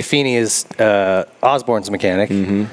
Feeney 0.02 0.36
is 0.36 0.66
uh, 0.78 1.24
Osborne's 1.42 1.90
mechanic. 1.90 2.30
Mm-hmm. 2.30 2.64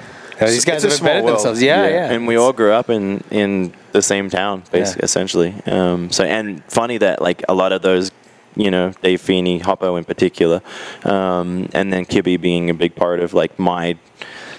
these 0.46 0.64
guys 0.66 0.84
It's 0.84 1.00
have 1.00 1.08
embedded 1.08 1.28
themselves. 1.28 1.62
Yeah, 1.62 1.88
yeah. 1.88 2.12
And 2.12 2.28
we 2.28 2.36
all 2.36 2.54
grew 2.54 2.72
up 2.72 2.90
in 2.90 3.24
in 3.32 3.74
the 3.92 4.02
same 4.02 4.30
town, 4.30 4.64
basically, 4.72 5.00
Yeah. 5.02 5.06
essentially. 5.06 5.56
Um, 5.66 6.12
so 6.12 6.24
and 6.24 6.64
funny 6.66 7.00
that 7.00 7.22
like 7.22 7.44
a 7.50 7.56
lot 7.56 7.72
of 7.72 7.82
those, 7.82 8.12
you 8.56 8.70
know, 8.70 8.92
Dave 9.02 9.20
Feeney, 9.22 9.60
Hoppo 9.60 9.98
in 9.98 10.04
particular, 10.04 10.62
um, 11.06 11.70
and 11.74 11.92
then 11.92 12.06
Kibby 12.06 12.40
being 12.40 12.70
a 12.70 12.74
big 12.76 12.96
part 12.96 13.20
of 13.20 13.34
like 13.34 13.58
my. 13.58 13.98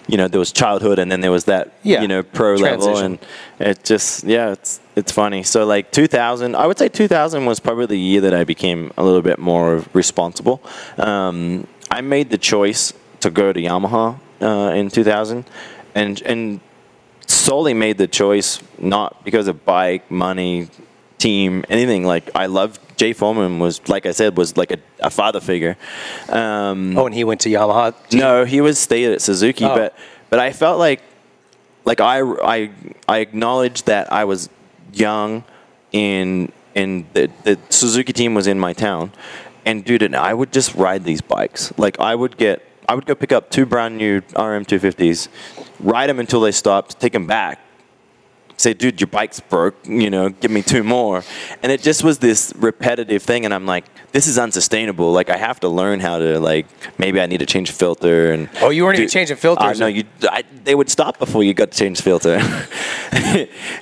You 0.08 0.16
know, 0.16 0.26
there 0.26 0.40
was 0.40 0.52
childhood, 0.52 0.98
and 0.98 1.12
then 1.12 1.20
there 1.20 1.30
was 1.30 1.44
that, 1.44 1.74
Yeah. 1.82 2.00
you 2.02 2.08
know, 2.08 2.22
pro 2.22 2.54
level, 2.54 2.96
and 2.96 3.18
it 3.60 3.84
just, 3.84 4.24
yeah, 4.24 4.52
it's 4.52 4.80
it's 4.96 5.12
funny. 5.12 5.42
So 5.42 5.64
like 5.66 5.92
2000, 5.92 6.56
I 6.56 6.66
would 6.66 6.78
say 6.78 6.88
2000 6.88 7.44
was 7.46 7.60
probably 7.60 7.86
the 7.86 7.98
year 7.98 8.20
that 8.22 8.34
I 8.34 8.44
became 8.44 8.90
a 8.96 9.04
little 9.04 9.22
bit 9.22 9.38
more 9.38 9.84
responsible. 9.92 10.60
Um, 10.96 11.66
I 11.90 12.00
made 12.00 12.30
the 12.30 12.38
choice 12.38 12.92
to 13.20 13.30
go 13.30 13.52
to 13.52 13.60
Yamaha 13.60 14.18
uh, 14.40 14.72
in 14.74 14.88
2000, 14.90 15.44
and 15.94 16.22
and 16.22 16.60
solely 17.26 17.74
made 17.74 17.98
the 17.98 18.08
choice 18.08 18.60
not 18.78 19.22
because 19.24 19.46
of 19.48 19.64
bike, 19.66 20.10
money, 20.10 20.68
team, 21.18 21.64
anything. 21.68 22.06
Like 22.06 22.30
I 22.34 22.46
loved 22.46 22.80
Jay 22.98 23.12
Foreman 23.14 23.58
was 23.60 23.80
like 23.88 24.04
I 24.04 24.12
said 24.12 24.36
was 24.36 24.56
like 24.56 24.72
a, 24.72 24.78
a 25.00 25.08
father 25.10 25.40
figure. 25.40 25.76
Um, 26.28 26.98
oh, 26.98 27.06
and 27.06 27.14
he 27.14 27.24
went 27.24 27.40
to 27.42 27.48
Yamaha. 27.48 27.94
no, 28.12 28.44
he 28.44 28.60
was 28.60 28.78
stayed 28.78 29.12
at 29.12 29.22
Suzuki, 29.22 29.64
Oh. 29.64 29.74
but 29.74 29.96
but 30.30 30.38
I 30.40 30.52
felt 30.52 30.78
like 30.78 31.00
like 31.84 32.00
I 32.00 32.20
I 32.56 32.70
I 33.08 33.18
acknowledged 33.18 33.86
that 33.86 34.12
I 34.12 34.24
was 34.24 34.50
young 34.92 35.44
and 35.94 36.52
and 36.74 37.06
the, 37.14 37.30
the 37.44 37.58
Suzuki 37.70 38.12
team 38.12 38.34
was 38.34 38.46
in 38.46 38.58
my 38.60 38.72
town. 38.74 39.12
And 39.64 39.84
dude, 39.84 40.02
and 40.02 40.16
I 40.16 40.32
would 40.34 40.52
just 40.52 40.74
ride 40.74 41.04
these 41.04 41.20
bikes. 41.20 41.72
Like 41.78 42.00
I 42.00 42.14
would 42.14 42.36
get 42.36 42.62
I 42.88 42.94
would 42.94 43.06
go 43.06 43.14
pick 43.14 43.32
up 43.32 43.50
two 43.50 43.66
brand 43.66 43.96
new 43.98 44.22
RM250s, 44.22 45.28
ride 45.80 46.08
them 46.08 46.18
until 46.18 46.40
they 46.40 46.52
stopped, 46.52 46.98
take 46.98 47.12
them 47.12 47.26
back, 47.26 47.60
say, 48.58 48.74
dude, 48.74 49.00
your 49.00 49.06
bike's 49.06 49.40
broke, 49.40 49.76
you 49.86 50.10
know, 50.10 50.28
give 50.28 50.50
me 50.50 50.62
two 50.62 50.82
more. 50.82 51.24
And 51.62 51.72
it 51.72 51.80
just 51.80 52.04
was 52.04 52.18
this 52.18 52.52
repetitive 52.56 53.22
thing. 53.22 53.44
And 53.44 53.54
I'm 53.54 53.66
like, 53.66 53.84
this 54.12 54.26
is 54.26 54.38
unsustainable. 54.38 55.12
Like, 55.12 55.30
I 55.30 55.36
have 55.36 55.60
to 55.60 55.68
learn 55.68 56.00
how 56.00 56.18
to, 56.18 56.40
like, 56.40 56.66
maybe 56.98 57.20
I 57.20 57.26
need 57.26 57.38
to 57.38 57.46
change 57.46 57.70
a 57.70 57.72
filter. 57.72 58.32
And 58.32 58.50
Oh, 58.60 58.70
you 58.70 58.84
weren't 58.84 58.98
even 58.98 59.08
changing 59.08 59.36
filters? 59.36 59.80
Uh, 59.80 59.84
no, 59.84 59.86
you, 59.86 60.04
I, 60.22 60.42
they 60.64 60.74
would 60.74 60.90
stop 60.90 61.18
before 61.18 61.44
you 61.44 61.54
got 61.54 61.70
to 61.70 61.78
change 61.78 61.98
the 61.98 62.02
filter. 62.02 62.40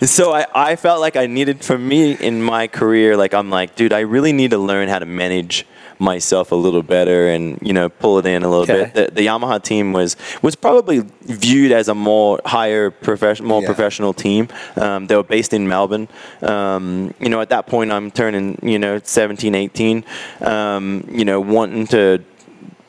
so 0.06 0.32
I, 0.32 0.46
I 0.54 0.76
felt 0.76 1.00
like 1.00 1.16
I 1.16 1.26
needed, 1.26 1.64
for 1.64 1.78
me 1.78 2.12
in 2.12 2.42
my 2.42 2.66
career, 2.68 3.16
like, 3.16 3.34
I'm 3.34 3.50
like, 3.50 3.76
dude, 3.76 3.92
I 3.92 4.00
really 4.00 4.32
need 4.32 4.50
to 4.50 4.58
learn 4.58 4.88
how 4.88 4.98
to 4.98 5.06
manage 5.06 5.66
myself 5.98 6.52
a 6.52 6.54
little 6.54 6.82
better 6.82 7.28
and 7.28 7.58
you 7.62 7.72
know 7.72 7.88
pull 7.88 8.18
it 8.18 8.26
in 8.26 8.42
a 8.42 8.48
little 8.48 8.62
Okay. 8.64 8.90
bit. 8.92 8.94
The, 9.14 9.14
the 9.22 9.26
Yamaha 9.26 9.62
team 9.62 9.92
was 9.92 10.16
was 10.42 10.54
probably 10.56 11.02
viewed 11.22 11.72
as 11.72 11.88
a 11.88 11.94
more 11.94 12.40
higher 12.44 12.90
professional, 12.90 13.48
more 13.48 13.60
Yeah. 13.62 13.66
professional 13.68 14.12
team. 14.12 14.48
Um, 14.76 15.06
they 15.06 15.16
were 15.16 15.22
based 15.22 15.52
in 15.52 15.66
Melbourne. 15.68 16.08
Um, 16.42 17.14
you 17.20 17.28
know, 17.28 17.40
at 17.40 17.48
that 17.50 17.66
point, 17.66 17.92
I'm 17.92 18.10
turning 18.10 18.58
you 18.62 18.78
know 18.78 19.00
17, 19.02 19.54
18. 19.54 20.04
Um, 20.40 21.04
you 21.10 21.24
know, 21.24 21.40
wanting 21.40 21.86
to 21.88 22.22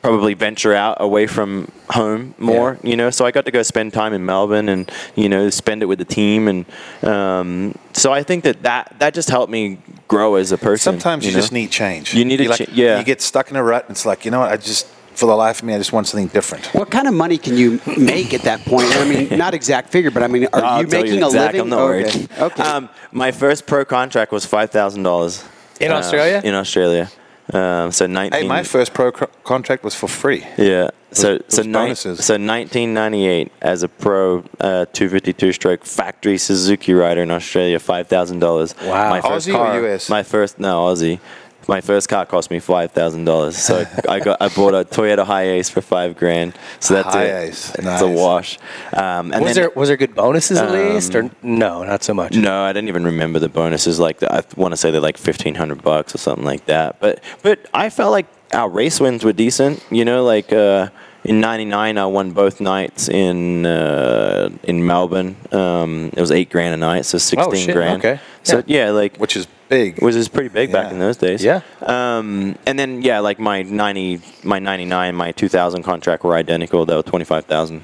probably 0.07 0.33
venture 0.33 0.73
out 0.73 0.97
away 0.99 1.27
from 1.27 1.71
home 1.89 2.33
more, 2.37 2.79
you 2.83 2.95
know. 2.95 3.09
So 3.09 3.25
I 3.25 3.31
got 3.31 3.45
to 3.45 3.51
go 3.51 3.61
spend 3.63 3.93
time 3.93 4.13
in 4.13 4.25
Melbourne 4.25 4.69
and 4.69 4.91
you 5.15 5.29
know 5.29 5.49
spend 5.49 5.83
it 5.83 5.85
with 5.85 5.99
the 5.99 6.05
team, 6.05 6.47
and 6.47 6.65
um, 7.03 7.77
so 7.93 8.13
I 8.13 8.23
think 8.23 8.43
that, 8.43 8.63
that 8.63 8.95
that 8.99 9.13
just 9.13 9.29
helped 9.29 9.51
me 9.51 9.79
grow 10.07 10.35
as 10.35 10.51
a 10.51 10.57
person. 10.57 10.93
Sometimes 10.93 11.25
you, 11.25 11.31
know? 11.31 11.39
just 11.39 11.51
need 11.51 11.71
change. 11.71 12.13
You 12.13 12.25
need 12.25 12.41
a 12.41 12.49
like, 12.49 12.59
cha- 12.59 12.71
yeah. 12.71 12.99
You 12.99 13.05
get 13.05 13.21
stuck 13.21 13.51
in 13.51 13.57
a 13.57 13.63
rut, 13.63 13.83
and 13.83 13.91
it's 13.91 14.05
like, 14.05 14.25
you 14.25 14.31
know 14.31 14.39
what? 14.39 14.51
I 14.51 14.57
just, 14.57 14.87
for 14.87 15.25
the 15.25 15.35
life 15.35 15.59
of 15.59 15.65
me, 15.65 15.73
I 15.73 15.77
just 15.77 15.91
want 15.91 16.07
something 16.07 16.27
different. 16.27 16.67
What 16.67 16.89
kind 16.89 17.07
of 17.07 17.13
money 17.13 17.37
can 17.37 17.57
you 17.57 17.81
make 17.97 18.33
at 18.33 18.43
that 18.43 18.61
point? 18.61 18.87
I 18.95 19.03
mean, 19.07 19.37
not 19.37 19.53
exact 19.53 19.89
figure, 19.89 20.11
but 20.11 20.23
I 20.23 20.27
mean, 20.27 20.47
are 20.53 20.63
I'll 20.63 20.81
you 20.81 20.87
making 20.87 21.19
you 21.19 21.25
a 21.25 21.27
living? 21.27 21.61
I'm 21.61 21.69
not 21.69 21.79
okay. 21.79 22.03
worried. 22.03 22.31
Okay. 22.39 22.63
Um, 22.63 22.89
my 23.11 23.31
first 23.31 23.67
pro 23.67 23.83
contract 23.83 24.31
was 24.31 24.45
five 24.45 24.71
thousand 24.71 25.03
dollars 25.03 25.43
In 25.81 25.91
Australia? 25.91 26.41
In 26.43 26.53
Australia. 26.53 27.09
Um, 27.53 27.91
so 27.91 28.07
nineteen. 28.07 28.41
Hey, 28.41 28.47
my 28.47 28.63
first 28.63 28.93
pro 28.93 29.11
co- 29.11 29.29
contract 29.43 29.83
was 29.83 29.95
for 29.95 30.07
free. 30.07 30.45
Yeah. 30.57 30.89
So 31.11 31.37
Those- 31.37 31.43
so 31.47 31.61
ni- 31.61 31.71
bonuses. 31.71 32.25
so 32.25 32.33
1998 32.33 33.51
as 33.61 33.83
a 33.83 33.87
pro 33.87 34.39
uh, 34.59 34.85
252 34.91 35.53
stroke 35.53 35.85
factory 35.85 36.37
Suzuki 36.37 36.93
rider 36.93 37.21
in 37.23 37.31
Australia, 37.31 37.79
five 37.79 38.07
thousand 38.07 38.39
dollars. 38.39 38.75
Wow. 38.83 39.09
My 39.09 39.21
first 39.21 39.47
Aussie 39.47 39.57
or 39.57 39.85
US? 39.93 40.09
My 40.09 40.23
first 40.23 40.59
no 40.59 40.81
Aussie. 40.87 41.19
My 41.67 41.81
first 41.81 42.07
car 42.09 42.25
cost 42.25 42.49
me 42.49 42.59
five 42.59 42.91
thousand 42.91 43.25
dollars. 43.25 43.57
So 43.57 43.85
I 44.09 44.19
got 44.19 44.41
I 44.41 44.49
bought 44.49 44.73
a 44.73 44.85
Toyota 44.85 45.25
Hiace 45.25 45.69
for 45.69 45.81
five 45.81 46.15
grand. 46.17 46.53
So 46.79 46.93
that's 46.93 47.15
Hiace, 47.15 47.75
a, 47.77 47.93
It's 47.93 48.01
a 48.01 48.07
wash. 48.07 48.57
Um, 48.93 49.31
and 49.33 49.43
was 49.43 49.55
then, 49.55 49.63
there 49.63 49.69
was 49.75 49.89
there 49.89 49.97
good 49.97 50.15
bonuses 50.15 50.57
at 50.57 50.69
Um, 50.69 50.73
least, 50.93 51.13
or 51.15 51.29
no, 51.43 51.83
not 51.83 52.03
so 52.03 52.13
much? 52.13 52.35
no, 52.35 52.63
I 52.63 52.71
didn't 52.73 52.87
even 52.89 53.03
remember 53.05 53.39
the 53.39 53.49
bonuses. 53.49 53.99
Like 53.99 54.23
I 54.23 54.43
want 54.55 54.71
to 54.71 54.77
say 54.77 54.91
they're 54.91 55.01
like 55.01 55.17
fifteen 55.17 55.55
hundred 55.55 55.81
bucks 55.83 56.15
or 56.15 56.19
something 56.19 56.45
like 56.45 56.65
that. 56.67 56.99
But 56.99 57.21
but 57.43 57.59
I 57.73 57.89
felt 57.89 58.11
like 58.11 58.27
our 58.53 58.69
race 58.69 58.99
wins 59.01 59.23
were 59.25 59.33
decent. 59.33 59.83
You 59.91 60.05
know, 60.05 60.23
like 60.23 60.53
uh, 60.53 60.89
in 61.23 61.39
'99, 61.41 61.97
I 61.97 62.05
won 62.05 62.31
both 62.31 62.61
nights 62.61 63.09
in 63.09 63.65
uh, 63.65 64.49
in 64.63 64.85
Melbourne. 64.85 65.35
Um, 65.51 66.09
it 66.13 66.19
was 66.21 66.31
eight 66.31 66.49
grand 66.49 66.73
a 66.73 66.77
night, 66.77 67.05
so 67.05 67.17
sixteen 67.17 67.53
Oh, 67.53 67.55
shit, 67.55 67.75
grand. 67.75 67.99
okay. 68.05 68.19
So 68.43 68.63
yeah, 68.65 68.91
like 68.91 69.17
Which 69.17 69.35
is 69.35 69.45
big. 69.67 70.01
which 70.01 70.15
is 70.15 70.29
pretty 70.29 70.47
big 70.49 70.71
back 70.71 70.91
in 70.91 70.99
those 70.99 71.17
days. 71.17 71.43
Yeah. 71.43 71.61
Um, 71.81 72.55
and 72.65 72.79
then 72.79 73.01
yeah, 73.01 73.19
like 73.19 73.39
my 73.39 73.63
ninety, 73.63 74.21
my 74.43 74.59
ninety 74.59 74.85
nine, 74.85 75.15
my 75.15 75.31
two 75.33 75.49
thousand 75.49 75.83
contract 75.83 76.23
were 76.23 76.35
identical. 76.35 76.85
They 76.85 76.95
were 76.95 77.03
twenty 77.03 77.25
five 77.25 77.45
thousand. 77.45 77.81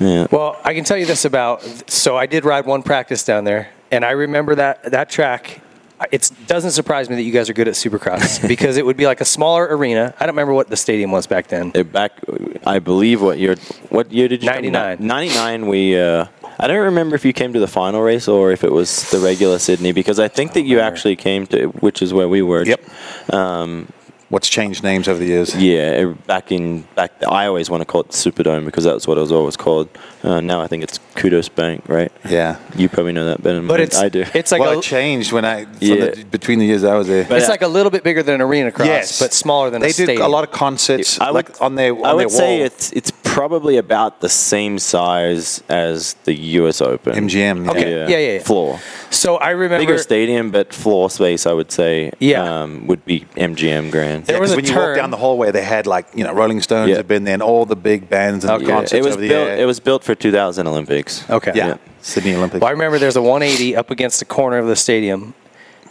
Yeah. 0.00 0.26
Well, 0.30 0.60
I 0.64 0.74
can 0.74 0.84
tell 0.84 0.96
you 0.98 1.06
this 1.06 1.24
about. 1.24 1.62
So 1.90 2.16
I 2.16 2.26
did 2.26 2.44
ride 2.44 2.66
one 2.66 2.82
practice 2.82 3.24
down 3.24 3.44
there, 3.44 3.68
and 3.92 4.04
I 4.04 4.10
remember 4.10 4.54
that 4.56 4.90
that 4.90 5.08
track. 5.08 5.60
It 6.12 6.30
doesn't 6.46 6.72
surprise 6.72 7.08
me 7.08 7.16
that 7.16 7.22
you 7.22 7.32
guys 7.32 7.48
are 7.48 7.54
good 7.54 7.68
at 7.68 7.74
Supercross 7.74 8.46
because 8.54 8.76
it 8.76 8.84
would 8.84 8.96
be 8.98 9.06
like 9.06 9.20
a 9.20 9.24
smaller 9.24 9.66
arena. 9.66 10.14
I 10.20 10.26
don't 10.26 10.34
remember 10.34 10.52
what 10.52 10.68
the 10.68 10.76
stadium 10.76 11.10
was 11.10 11.26
back 11.26 11.48
then. 11.48 11.72
Uh, 11.74 11.82
back 11.84 12.12
I 12.66 12.78
believe 12.80 13.22
what 13.22 13.38
year 13.38 13.56
what 13.88 14.12
year 14.12 14.28
did 14.28 14.42
you 14.42 14.46
99. 14.50 14.98
99 15.00 15.66
we 15.68 15.98
uh 15.98 16.26
I 16.58 16.66
don't 16.68 16.84
remember 16.84 17.16
if 17.16 17.24
you 17.24 17.32
came 17.32 17.52
to 17.52 17.60
the 17.60 17.66
final 17.66 18.00
race 18.02 18.28
or 18.28 18.50
if 18.50 18.64
it 18.64 18.72
was 18.72 19.10
the 19.10 19.18
regular 19.20 19.58
Sydney 19.58 19.92
because 19.92 20.18
I 20.18 20.28
think 20.28 20.52
that 20.54 20.62
you 20.62 20.80
actually 20.80 21.16
came 21.16 21.46
to 21.48 21.66
which 21.68 22.02
is 22.02 22.12
where 22.12 22.28
we 22.28 22.42
were 22.42 22.64
Yep. 22.64 23.32
um 23.32 23.88
what's 24.28 24.48
changed 24.48 24.82
names 24.82 25.08
over 25.08 25.18
the 25.18 25.26
years? 25.26 25.54
Yeah, 25.54 26.12
back 26.26 26.50
in 26.52 26.82
back, 26.94 27.12
I 27.26 27.46
always 27.46 27.70
want 27.70 27.80
to 27.82 27.84
call 27.84 28.02
it 28.02 28.08
Superdome 28.08 28.64
because 28.64 28.84
that's 28.84 29.06
what 29.06 29.18
it 29.18 29.20
was 29.20 29.32
always 29.32 29.56
called. 29.56 29.88
Uh, 30.22 30.40
now 30.40 30.60
I 30.60 30.66
think 30.66 30.82
it's 30.82 30.98
Qudos 31.14 31.54
Bank, 31.54 31.84
right? 31.88 32.10
Yeah. 32.28 32.56
You 32.74 32.88
probably 32.88 33.12
know 33.12 33.26
that 33.26 33.42
better 33.42 33.56
than 33.56 33.68
But 33.68 33.78
me. 33.78 33.84
it's 33.84 33.96
I 33.98 34.08
do. 34.08 34.24
it's 34.34 34.50
like 34.50 34.60
well, 34.60 34.72
a, 34.74 34.78
it 34.78 34.82
changed 34.82 35.30
when 35.32 35.44
I 35.44 35.64
from 35.64 35.74
Yeah. 35.80 36.06
the, 36.10 36.24
between 36.24 36.58
the 36.58 36.66
years 36.66 36.82
I 36.82 36.96
was 36.96 37.06
there. 37.06 37.24
But- 37.24 37.38
it's 37.38 37.48
like 37.48 37.62
a 37.62 37.68
little 37.68 37.90
bit 37.90 38.02
bigger 38.02 38.22
than 38.22 38.34
an 38.36 38.40
arena 38.40 38.72
cross, 38.72 38.88
yes, 38.88 39.18
but 39.20 39.32
smaller 39.32 39.70
than 39.70 39.80
they 39.82 39.90
a 39.90 39.92
do 39.92 40.04
stadium. 40.04 40.22
a 40.22 40.28
lot 40.28 40.42
of 40.42 40.50
concerts 40.50 41.20
I 41.20 41.30
like 41.30 41.48
would, 41.48 41.60
on 41.60 41.74
their 41.76 41.92
on 41.94 42.04
I 42.04 42.08
their 42.08 42.16
would 42.16 42.30
say 42.30 42.56
wall. 42.58 42.66
it's 42.66 42.92
it's 42.92 43.12
probably 43.22 43.76
about 43.76 44.20
the 44.20 44.28
same 44.28 44.78
size 44.78 45.62
as 45.68 46.14
the 46.24 46.34
U.S. 46.60 46.80
Open. 46.80 47.14
MGM, 47.28 47.64
yeah. 47.66 47.70
Okay. 47.70 47.90
Yeah, 47.92 48.08
yeah, 48.08 48.32
yeah. 48.34 48.38
Floor. 48.42 48.80
So 49.10 49.36
I 49.36 49.50
remember 49.50 49.82
Bigger 49.86 49.98
stadium, 49.98 50.50
but 50.50 50.72
floor 50.72 51.10
space, 51.10 51.46
I 51.46 51.52
would 51.52 51.70
say, 51.70 52.10
Yeah. 52.18 52.42
um, 52.62 52.86
would 52.86 53.04
be 53.04 53.20
MGM 53.36 53.90
Grand. 53.90 54.15
There 54.22 54.36
Yeah, 54.36 54.40
was 54.40 54.50
'cause 54.50 54.52
a 54.54 54.56
when 54.56 54.64
you 54.66 54.74
walk 54.76 54.96
down 54.96 55.10
the 55.10 55.16
hallway, 55.16 55.50
they 55.50 55.62
had 55.62 55.86
like 55.86 56.06
you 56.14 56.24
know 56.24 56.32
Rolling 56.32 56.60
Stones 56.62 56.90
Yeah. 56.90 56.96
had 56.96 57.08
been 57.08 57.24
there, 57.24 57.34
and 57.34 57.42
all 57.42 57.64
the 57.66 57.76
big 57.76 58.08
bands 58.08 58.44
and 58.44 58.52
Okay. 58.54 58.66
concerts 58.66 58.92
it 58.94 59.02
was 59.04 59.12
over 59.14 59.20
the 59.22 59.28
built. 59.28 59.48
air. 59.48 59.56
It 59.58 59.64
was 59.66 59.80
built 59.80 60.04
for 60.04 60.14
2000 60.14 60.66
Olympics. 60.66 61.24
Okay. 61.30 61.52
yeah, 61.54 61.66
yeah. 61.68 61.74
Sydney 62.02 62.34
Olympics. 62.34 62.60
Well, 62.60 62.68
I 62.68 62.72
remember 62.72 62.98
there's 62.98 63.16
a 63.16 63.22
180 63.22 63.74
up 63.76 63.90
against 63.90 64.18
the 64.18 64.24
corner 64.24 64.58
of 64.58 64.66
the 64.66 64.76
stadium, 64.76 65.34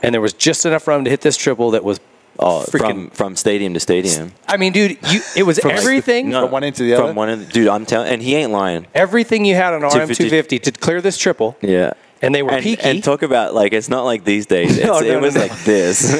and 0.03 0.13
there 0.13 0.21
was 0.21 0.33
just 0.33 0.65
enough 0.65 0.87
room 0.87 1.03
to 1.03 1.09
hit 1.09 1.21
this 1.21 1.37
triple 1.37 1.71
that 1.71 1.83
was 1.83 1.99
Oh, 2.37 2.65
freaking. 2.69 2.79
from 2.79 3.09
from 3.11 3.35
stadium 3.37 3.73
to 3.75 3.79
stadium. 3.79 4.33
I 4.47 4.57
mean, 4.57 4.73
dude, 4.73 4.97
you, 5.09 5.21
it 5.37 5.43
was 5.43 5.57
everything. 5.59 6.29
No, 6.29 6.41
From 6.43 6.51
one 6.51 6.63
end 6.65 6.75
to 6.75 6.83
the 6.83 6.93
other? 6.95 7.07
From 7.07 7.15
one 7.15 7.29
end, 7.29 7.47
dude. 7.49 7.69
I'm 7.69 7.85
telling, 7.85 8.09
and 8.11 8.21
he 8.21 8.35
ain't 8.35 8.51
lying. 8.51 8.87
Everything 8.93 9.45
you 9.45 9.55
had 9.55 9.73
on 9.73 9.83
RM 9.83 9.89
250. 9.89 10.23
250 10.29 10.59
to 10.59 10.71
clear 10.73 10.99
this 11.01 11.17
triple, 11.17 11.55
Yeah. 11.61 11.93
And 12.21 12.33
they 12.33 12.43
were 12.43 12.51
And, 12.51 12.63
peaky. 12.63 12.81
and 12.83 13.03
talk 13.03 13.21
about 13.21 13.53
like 13.53 13.73
it's 13.73 13.89
not 13.89 14.03
like 14.03 14.23
these 14.23 14.45
days. 14.45 14.77
It's, 14.77 14.85
No, 14.85 14.99
no, 14.99 15.05
it 15.05 15.21
was 15.21 15.35
no. 15.35 15.41
like 15.41 15.63
this. 15.63 16.13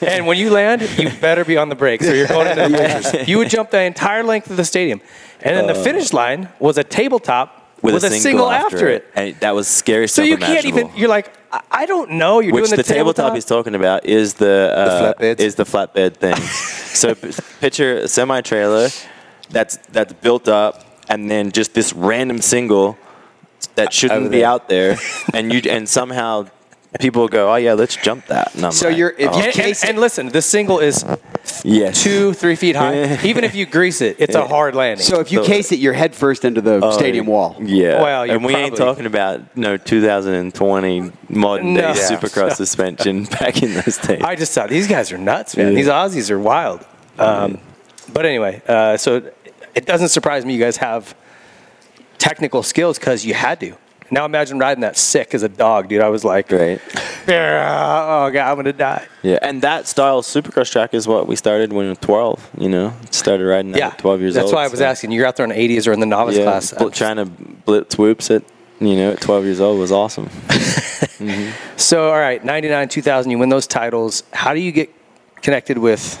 And 0.02 0.26
when 0.26 0.36
you 0.38 0.50
land, 0.50 0.82
you 0.98 1.10
better 1.20 1.44
be 1.44 1.56
on 1.56 1.68
the 1.68 1.74
brakes 1.74 2.06
or 2.08 2.14
you're 2.14 2.26
going 2.28 2.48
into 2.48 2.68
the 2.68 2.78
pictures. 3.12 3.28
You 3.28 3.38
would 3.38 3.50
jump 3.50 3.70
the 3.70 3.80
entire 3.82 4.22
length 4.22 4.50
of 4.50 4.56
the 4.56 4.64
stadium. 4.64 5.00
And 5.40 5.56
then 5.56 5.66
the 5.66 5.74
finish 5.74 6.12
line 6.12 6.48
was 6.60 6.78
a 6.78 6.84
tabletop 6.84 7.58
with, 7.82 8.04
a, 8.04 8.10
single, 8.10 8.50
after 8.50 8.88
it. 8.88 9.04
And 9.14 9.34
that 9.40 9.54
was 9.56 9.66
scary 9.66 10.06
So 10.06 10.22
you 10.22 10.36
can't 10.36 10.64
even, 10.64 10.90
you're 10.94 11.08
like, 11.08 11.32
I, 11.52 11.60
I 11.70 11.86
don't 11.86 12.12
know. 12.12 12.38
You're 12.40 12.54
Which 12.54 12.66
doing 12.66 12.76
the, 12.76 12.82
the, 12.84 12.94
tabletop 12.94 13.34
he's 13.34 13.44
talking 13.44 13.74
about 13.74 14.06
is 14.06 14.34
the, 14.34 14.72
uh, 14.74 15.14
flatbeds? 15.14 15.40
is 15.40 15.56
the 15.56 15.64
flatbed 15.64 16.16
thing. 16.16 16.36
so 16.36 17.14
picture 17.60 17.98
a 17.98 18.08
semi 18.08 18.40
trailer 18.40 18.88
that's 19.50 19.76
that's 19.90 20.12
built 20.14 20.48
up, 20.48 20.84
and 21.08 21.30
then 21.30 21.52
just 21.52 21.74
this 21.74 21.92
random 21.92 22.40
single 22.40 22.96
that 23.76 23.92
shouldn't 23.98 24.30
be 24.30 24.44
out 24.44 24.68
there, 24.68 24.96
and 25.34 25.52
you 25.52 25.60
and 25.70 25.88
somehow 25.88 26.46
people 27.00 27.26
go, 27.26 27.50
oh 27.50 27.56
yeah, 27.56 27.72
let's 27.72 27.96
jump 27.96 28.26
that. 28.26 28.54
And 28.54 28.66
I'm 28.66 28.72
So 28.72 28.88
like, 28.88 28.98
you're- 28.98 29.14
if 29.16 29.30
oh, 29.30 29.32
you 29.32 29.36
And, 29.38 29.46
and, 29.46 29.54
case 29.54 29.82
it- 29.82 29.88
and 29.88 29.98
listen, 29.98 30.28
the 30.28 30.42
single 30.42 30.78
is 30.78 31.02
yes. 31.64 32.02
two, 32.02 32.34
three 32.34 32.54
feet 32.54 32.76
high. 32.76 33.18
Even 33.24 33.44
if 33.44 33.54
you 33.54 33.64
grease 33.64 34.02
it, 34.02 34.16
it's 34.18 34.34
a 34.34 34.46
hard 34.46 34.74
landing. 34.74 35.02
So 35.02 35.18
if 35.20 35.32
you 35.32 35.38
So- 35.42 35.46
case 35.48 35.72
it, 35.72 35.78
you're 35.78 35.94
head 35.94 36.14
first 36.14 36.44
into 36.44 36.60
the 36.60 36.92
stadium 36.92 37.24
wall. 37.24 37.56
Yeah. 37.58 38.02
Well, 38.02 38.26
you're 38.26 38.36
and 38.36 38.44
we 38.44 38.54
ain't 38.54 38.76
talking 38.76 39.06
about 39.06 39.56
no 39.56 39.78
2020 39.78 41.12
modern 41.30 41.72
No. 41.74 41.80
day 41.80 41.86
Yeah. 41.98 42.08
supercross 42.10 42.56
suspension 42.56 43.24
back 43.40 43.62
in 43.62 43.72
those 43.74 43.96
days. 43.96 44.22
I 44.22 44.34
just 44.34 44.52
thought 44.52 44.68
these 44.68 44.86
guys 44.86 45.12
are 45.12 45.18
nuts, 45.18 45.56
man. 45.56 45.68
Yeah. 45.68 45.74
These 45.74 45.86
Aussies 45.88 46.30
are 46.30 46.38
wild. 46.38 46.84
Um, 47.18 47.58
but 48.12 48.26
anyway, 48.26 48.60
uh, 48.68 48.96
so 48.98 49.22
it 49.74 49.86
doesn't 49.86 50.08
surprise 50.08 50.44
me 50.44 50.52
you 50.54 50.60
guys 50.60 50.76
have 50.76 51.14
technical 52.22 52.62
skills 52.62 52.98
because 52.98 53.24
you 53.26 53.34
had 53.34 53.58
to. 53.60 53.74
Now 54.10 54.24
imagine 54.26 54.58
riding 54.58 54.82
that 54.82 54.96
sick 54.96 55.34
as 55.34 55.42
a 55.42 55.48
dog, 55.48 55.88
dude. 55.88 56.02
I 56.02 56.08
was 56.08 56.22
like, 56.24 56.52
Right. 56.52 56.80
oh 57.28 58.30
god, 58.30 58.36
I'm 58.50 58.56
gonna 58.56 58.72
die. 58.72 59.06
Yeah, 59.22 59.38
and 59.42 59.62
that 59.62 59.86
style 59.88 60.22
supercross 60.22 60.70
track 60.70 60.92
is 60.94 61.08
what 61.08 61.26
we 61.26 61.34
started 61.34 61.72
when 61.72 61.86
we 61.86 61.90
were 61.90 61.96
12. 61.96 62.50
You 62.58 62.68
know, 62.68 62.92
started 63.10 63.44
riding 63.46 63.72
that 63.72 63.78
Yeah, 63.78 63.88
at 63.88 63.98
12 63.98 64.20
years 64.20 64.34
That's 64.34 64.46
old. 64.46 64.54
why 64.54 64.64
I 64.64 64.68
was 64.68 64.78
so- 64.80 64.84
asking. 64.86 65.12
You're 65.12 65.26
out 65.26 65.36
there 65.36 65.44
in 65.44 65.50
the 65.50 65.56
80s 65.58 65.86
or 65.88 65.92
in 65.92 66.00
the 66.00 66.06
novice 66.06 66.36
Yeah, 66.36 66.44
class. 66.44 66.72
bl- 66.72 66.88
trying 66.90 67.16
to 67.16 67.24
blitz 67.26 67.96
whoops 67.98 68.30
at 68.30 68.42
you 68.80 68.96
know 68.96 69.12
at 69.12 69.20
12 69.20 69.44
years 69.44 69.60
old 69.60 69.78
was 69.80 69.90
awesome. 69.92 70.28
Mm-hmm. 71.22 71.52
So, 71.76 72.10
all 72.10 72.18
right, 72.18 72.44
99, 72.44 72.88
2000, 72.88 73.30
you 73.30 73.38
win 73.38 73.48
those 73.48 73.68
titles. 73.68 74.24
How 74.32 74.54
do 74.54 74.60
you 74.60 74.72
get 74.72 74.90
connected 75.40 75.78
with 75.78 76.18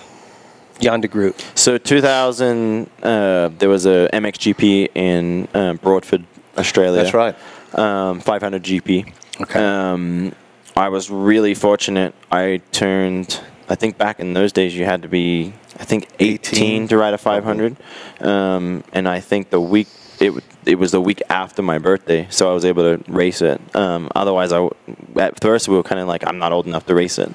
Jan 0.82 1.00
de 1.00 1.08
Groot? 1.08 1.34
So 1.54 1.78
2000, 1.78 2.90
uh, 3.02 3.48
there 3.58 3.68
was 3.68 3.86
a 3.86 4.08
MXGP 4.12 4.88
in 4.94 5.48
uh, 5.54 5.74
Broadford, 5.74 6.24
Australia. 6.58 7.02
That's 7.02 7.14
right. 7.14 7.36
Um, 7.74 8.20
500 8.20 8.62
GP. 8.62 9.12
Okay. 9.40 9.58
Um, 9.58 10.32
I 10.76 10.88
was 10.88 11.10
really 11.10 11.54
fortunate. 11.54 12.14
I 12.30 12.60
turned. 12.72 13.40
I 13.68 13.74
think 13.74 13.96
back 13.96 14.20
in 14.20 14.34
those 14.34 14.52
days 14.52 14.74
you 14.76 14.84
had 14.84 15.02
to 15.02 15.08
be. 15.08 15.54
I 15.78 15.84
think 15.84 16.08
18, 16.18 16.62
18, 16.62 16.88
to 16.88 16.98
ride 16.98 17.14
a 17.14 17.18
500. 17.18 17.76
Um, 18.20 18.84
and 18.92 19.08
I 19.08 19.20
think 19.20 19.50
the 19.50 19.60
week 19.60 19.88
it 20.20 20.44
it 20.64 20.76
was 20.76 20.92
the 20.92 21.00
week 21.00 21.20
after 21.28 21.62
my 21.62 21.78
birthday, 21.78 22.26
so 22.30 22.50
I 22.50 22.54
was 22.54 22.64
able 22.64 22.96
to 22.96 23.10
race 23.10 23.42
it. 23.42 23.60
Um, 23.74 24.08
otherwise, 24.14 24.52
I 24.52 24.68
at 25.16 25.40
first 25.40 25.68
we 25.68 25.74
were 25.76 25.82
kind 25.82 26.00
of 26.00 26.08
like 26.08 26.26
I'm 26.26 26.38
not 26.38 26.52
old 26.52 26.66
enough 26.66 26.86
to 26.86 26.94
race 26.94 27.18
it. 27.18 27.32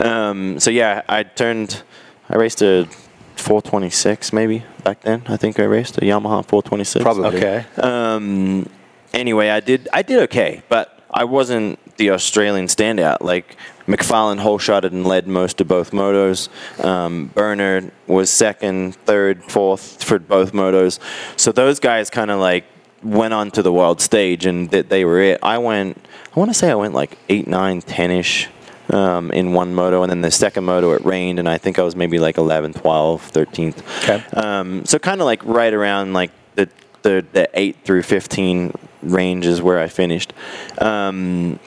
Um, 0.00 0.58
so 0.58 0.70
yeah, 0.70 1.02
I 1.08 1.22
turned. 1.22 1.82
I 2.28 2.36
raced 2.36 2.62
a 2.62 2.88
426 3.36 4.32
maybe 4.32 4.64
back 4.82 5.00
then. 5.02 5.22
I 5.26 5.36
think 5.36 5.60
I 5.60 5.64
raced 5.64 5.98
a 5.98 6.00
Yamaha 6.00 6.44
426. 6.44 7.02
Probably. 7.02 7.36
Okay. 7.36 7.64
Um, 7.78 8.68
anyway, 9.12 9.50
I 9.50 9.60
did 9.60 9.88
I 9.92 10.02
did 10.02 10.20
okay, 10.24 10.62
but 10.68 11.00
I 11.12 11.24
wasn't 11.24 11.78
the 11.96 12.10
Australian 12.10 12.66
standout. 12.66 13.20
Like 13.20 13.56
McFarlane 13.86 14.38
whole 14.38 14.58
shotted 14.58 14.92
and 14.92 15.06
led 15.06 15.26
most 15.26 15.60
of 15.60 15.68
both 15.68 15.92
motos. 15.92 16.48
Um, 16.84 17.30
Bernard 17.34 17.92
was 18.06 18.30
second, 18.30 18.96
third, 18.96 19.44
fourth 19.44 20.02
for 20.02 20.18
both 20.18 20.52
motos. 20.52 20.98
So 21.36 21.52
those 21.52 21.78
guys 21.80 22.10
kind 22.10 22.30
of 22.30 22.40
like 22.40 22.64
went 23.02 23.34
on 23.34 23.50
to 23.52 23.62
the 23.62 23.72
world 23.72 24.00
stage 24.00 24.46
and 24.46 24.70
that 24.70 24.88
they 24.88 25.04
were 25.04 25.20
it. 25.20 25.38
I 25.42 25.58
went. 25.58 26.04
I 26.34 26.38
want 26.38 26.50
to 26.50 26.54
say 26.54 26.70
I 26.70 26.74
went 26.74 26.94
like 26.94 27.16
eight, 27.28 27.46
nine, 27.46 27.80
ten 27.80 28.10
ish. 28.10 28.48
Um, 28.88 29.32
in 29.32 29.52
one 29.52 29.74
moto, 29.74 30.02
and 30.04 30.10
then 30.10 30.20
the 30.20 30.30
second 30.30 30.62
moto 30.64 30.92
it 30.92 31.04
rained, 31.04 31.40
and 31.40 31.48
I 31.48 31.58
think 31.58 31.78
I 31.80 31.82
was 31.82 31.96
maybe 31.96 32.20
like 32.20 32.38
11, 32.38 32.72
12, 32.74 33.32
13th. 33.32 33.82
Okay. 34.04 34.24
Um, 34.38 34.84
so 34.84 34.98
kind 35.00 35.20
of 35.20 35.24
like 35.24 35.44
right 35.44 35.74
around 35.74 36.12
like 36.12 36.30
the, 36.54 36.68
the 37.02 37.26
the 37.32 37.48
eight 37.54 37.78
through 37.82 38.02
fifteen 38.04 38.72
range 39.02 39.44
is 39.44 39.60
where 39.60 39.80
I 39.80 39.88
finished. 39.88 40.32
Um, 40.78 41.58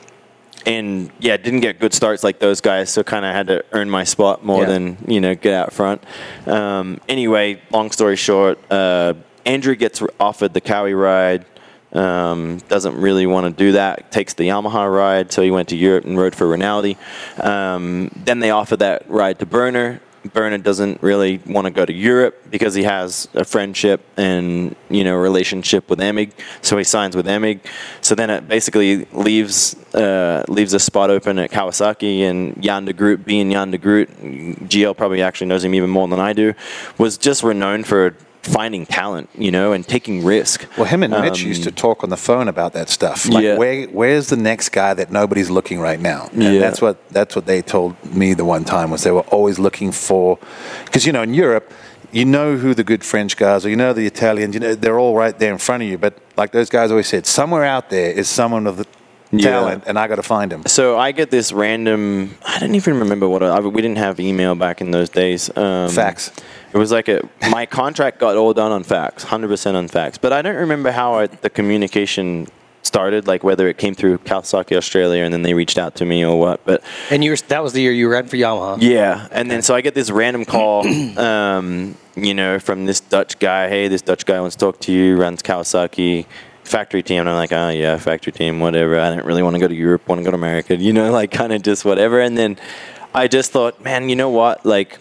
and 0.65 1.09
yeah, 1.19 1.35
didn't 1.37 1.59
get 1.61 1.79
good 1.79 1.93
starts 1.93 2.23
like 2.23 2.39
those 2.39 2.61
guys, 2.61 2.89
so 2.89 3.03
kind 3.03 3.25
of 3.25 3.33
had 3.33 3.47
to 3.47 3.65
earn 3.73 3.89
my 3.89 4.03
spot 4.05 4.43
more 4.45 4.61
Yeah. 4.63 4.69
than 4.69 4.97
you 5.07 5.19
know 5.19 5.35
get 5.35 5.53
out 5.53 5.73
front. 5.73 6.01
Um, 6.45 7.01
anyway, 7.09 7.61
long 7.71 7.91
story 7.91 8.15
short, 8.15 8.59
uh, 8.71 9.13
Andrew 9.45 9.75
gets 9.75 10.01
offered 10.19 10.53
the 10.53 10.61
Kawi 10.61 10.93
ride. 10.93 11.45
Um, 11.93 12.59
doesn't 12.67 12.95
really 12.95 13.25
want 13.25 13.45
to 13.45 13.63
do 13.63 13.71
that. 13.73 14.11
Takes 14.11 14.33
the 14.35 14.47
Yamaha 14.47 14.93
ride, 14.93 15.31
so 15.31 15.41
he 15.41 15.51
went 15.51 15.69
to 15.69 15.75
Europe 15.75 16.05
and 16.05 16.17
rode 16.17 16.35
for 16.35 16.47
Rinaldi. 16.47 16.97
Um, 17.41 18.11
then 18.15 18.39
they 18.39 18.51
offer 18.51 18.77
that 18.77 19.09
ride 19.09 19.39
to 19.39 19.45
Burner. 19.45 20.01
Bernard 20.33 20.63
doesn't 20.63 21.01
really 21.01 21.39
want 21.45 21.65
to 21.65 21.71
go 21.71 21.85
to 21.85 21.93
Europe 21.93 22.49
because 22.49 22.73
he 22.75 22.83
has 22.83 23.27
a 23.33 23.45
friendship 23.45 24.01
and 24.17 24.75
you 24.89 25.03
know 25.03 25.15
relationship 25.15 25.89
with 25.89 25.99
Emig, 25.99 26.31
so 26.61 26.77
he 26.77 26.83
signs 26.83 27.15
with 27.15 27.25
Emig. 27.25 27.61
So 28.01 28.15
then 28.15 28.29
it 28.29 28.47
basically 28.47 29.05
leaves 29.13 29.75
uh, 29.93 30.43
leaves 30.47 30.73
a 30.73 30.79
spot 30.79 31.09
open 31.09 31.39
at 31.39 31.51
Kawasaki 31.51 32.21
and 32.21 32.61
Jan 32.61 32.85
de 32.85 32.93
Groot, 32.93 33.25
being 33.25 33.51
Jan 33.51 33.71
de 33.71 33.77
Groot, 33.77 34.09
GL 34.19 34.95
probably 34.95 35.21
actually 35.21 35.47
knows 35.47 35.63
him 35.63 35.73
even 35.73 35.89
more 35.89 36.07
than 36.07 36.19
I 36.19 36.33
do, 36.33 36.53
was 36.97 37.17
just 37.17 37.43
renowned 37.43 37.87
for 37.87 38.15
finding 38.49 38.85
talent, 38.85 39.29
you 39.37 39.51
know, 39.51 39.73
and 39.73 39.87
taking 39.87 40.23
risk. 40.25 40.65
Well, 40.77 40.85
him 40.85 41.03
and 41.03 41.13
Mitch 41.21 41.41
Um, 41.43 41.47
used 41.47 41.63
to 41.63 41.71
talk 41.71 42.03
on 42.03 42.09
the 42.09 42.17
phone 42.17 42.47
about 42.47 42.73
that 42.73 42.89
stuff. 42.89 43.27
Like, 43.29 43.43
Yeah. 43.43 43.57
where, 43.57 43.85
where's 43.87 44.27
the 44.29 44.37
next 44.37 44.69
guy 44.69 44.93
that 44.95 45.11
nobody's 45.11 45.49
looking 45.49 45.79
right 45.79 45.99
now? 45.99 46.29
And 46.33 46.43
Yeah. 46.43 46.59
that's 46.59 46.81
what 46.81 46.97
that's 47.11 47.35
what 47.35 47.45
they 47.45 47.61
told 47.61 47.95
me 48.13 48.33
the 48.33 48.45
one 48.45 48.63
time 48.63 48.89
was 48.91 49.03
they 49.03 49.11
were 49.11 49.27
always 49.37 49.57
looking 49.59 49.91
for, 49.91 50.37
because 50.85 51.05
you 51.05 51.13
know 51.13 51.21
in 51.21 51.33
Europe, 51.33 51.71
you 52.11 52.25
know 52.25 52.57
who 52.57 52.73
the 52.73 52.83
good 52.83 53.03
French 53.03 53.37
guys 53.37 53.65
are, 53.65 53.69
you 53.69 53.75
know 53.75 53.93
the 53.93 54.07
Italians, 54.07 54.53
you 54.55 54.59
know 54.59 54.73
they're 54.75 54.99
all 54.99 55.15
right 55.15 55.37
there 55.37 55.51
in 55.51 55.59
front 55.59 55.83
of 55.83 55.89
you. 55.89 55.97
But 55.97 56.13
like 56.37 56.51
those 56.51 56.69
guys 56.69 56.89
always 56.91 57.07
said, 57.07 57.25
somewhere 57.27 57.63
out 57.63 57.89
there 57.89 58.11
is 58.11 58.27
someone 58.27 58.65
of 58.67 58.77
the 58.77 58.85
Yeah. 59.31 59.51
talent, 59.51 59.83
and 59.85 59.99
I 59.99 60.07
got 60.07 60.15
to 60.15 60.23
find 60.23 60.51
him. 60.51 60.63
So 60.65 60.97
I 60.97 61.11
get 61.11 61.29
this 61.29 61.51
random. 61.51 62.35
I 62.45 62.59
don't 62.59 62.73
even 62.75 62.99
remember 62.99 63.27
what 63.29 63.43
I, 63.43 63.59
we 63.59 63.81
didn't 63.81 63.99
have 63.99 64.19
email 64.19 64.55
back 64.55 64.81
in 64.81 64.91
those 64.91 65.09
days. 65.09 65.55
Um, 65.55 65.89
Fax. 65.89 66.31
It 66.73 66.77
was 66.77 66.91
like 66.91 67.07
a 67.07 67.27
my 67.49 67.65
contract 67.65 68.19
got 68.19 68.37
all 68.37 68.53
done 68.53 68.71
on 68.71 68.83
fax, 68.83 69.23
hundred 69.23 69.47
percent 69.49 69.75
on 69.75 69.87
fax. 69.87 70.17
But 70.17 70.33
I 70.33 70.41
don't 70.41 70.55
remember 70.55 70.91
how 70.91 71.15
I, 71.15 71.27
the 71.27 71.49
communication 71.49 72.47
started, 72.83 73.27
like 73.27 73.43
whether 73.43 73.67
it 73.67 73.77
came 73.77 73.93
through 73.95 74.17
Kawasaki 74.19 74.75
Australia 74.77 75.23
and 75.23 75.33
then 75.33 75.41
they 75.41 75.53
reached 75.53 75.77
out 75.77 75.95
to 75.95 76.05
me 76.05 76.23
or 76.23 76.39
what. 76.39 76.63
But 76.65 76.83
And 77.09 77.23
you 77.23 77.31
were, 77.31 77.37
that 77.37 77.61
was 77.63 77.73
the 77.73 77.81
year 77.81 77.91
you 77.91 78.07
ran 78.09 78.27
for 78.27 78.37
Yamaha. 78.37 78.77
yeah, 78.81 79.27
and 79.31 79.49
then 79.49 79.61
so 79.61 79.75
I 79.75 79.81
get 79.81 79.95
this 79.95 80.09
random 80.11 80.45
call, 80.45 80.87
um, 81.19 81.95
you 82.15 82.33
know, 82.33 82.59
from 82.59 82.85
this 82.85 82.99
Dutch 82.99 83.37
guy. 83.39 83.67
Hey, 83.67 83.87
this 83.87 84.01
Dutch 84.01 84.25
guy 84.25 84.39
wants 84.39 84.55
to 84.55 84.59
talk 84.59 84.79
to 84.81 84.91
you. 84.91 85.17
Runs 85.17 85.41
Kawasaki 85.41 86.25
factory 86.69 87.03
team. 87.03 87.21
And 87.21 87.29
I'm 87.29 87.35
like, 87.35 87.51
oh 87.51 87.69
yeah, 87.69 87.97
factory 87.97 88.31
team, 88.31 88.59
whatever. 88.59 88.99
I 88.99 89.09
didn't 89.09 89.25
really 89.25 89.43
want 89.43 89.55
to 89.55 89.59
go 89.59 89.67
to 89.67 89.75
Europe. 89.75 90.07
Want 90.07 90.19
to 90.19 90.23
go 90.25 90.31
to 90.31 90.35
America. 90.37 90.75
You 90.75 90.93
know, 90.93 91.11
like 91.19 91.31
kind 91.31 91.51
of 91.51 91.61
just 91.61 91.83
whatever. 91.85 92.19
And 92.21 92.37
then 92.37 92.57
I 93.13 93.27
just 93.27 93.51
thought, 93.51 93.81
man, 93.83 94.09
you 94.09 94.15
know 94.15 94.29
what? 94.29 94.65
Like 94.65 94.99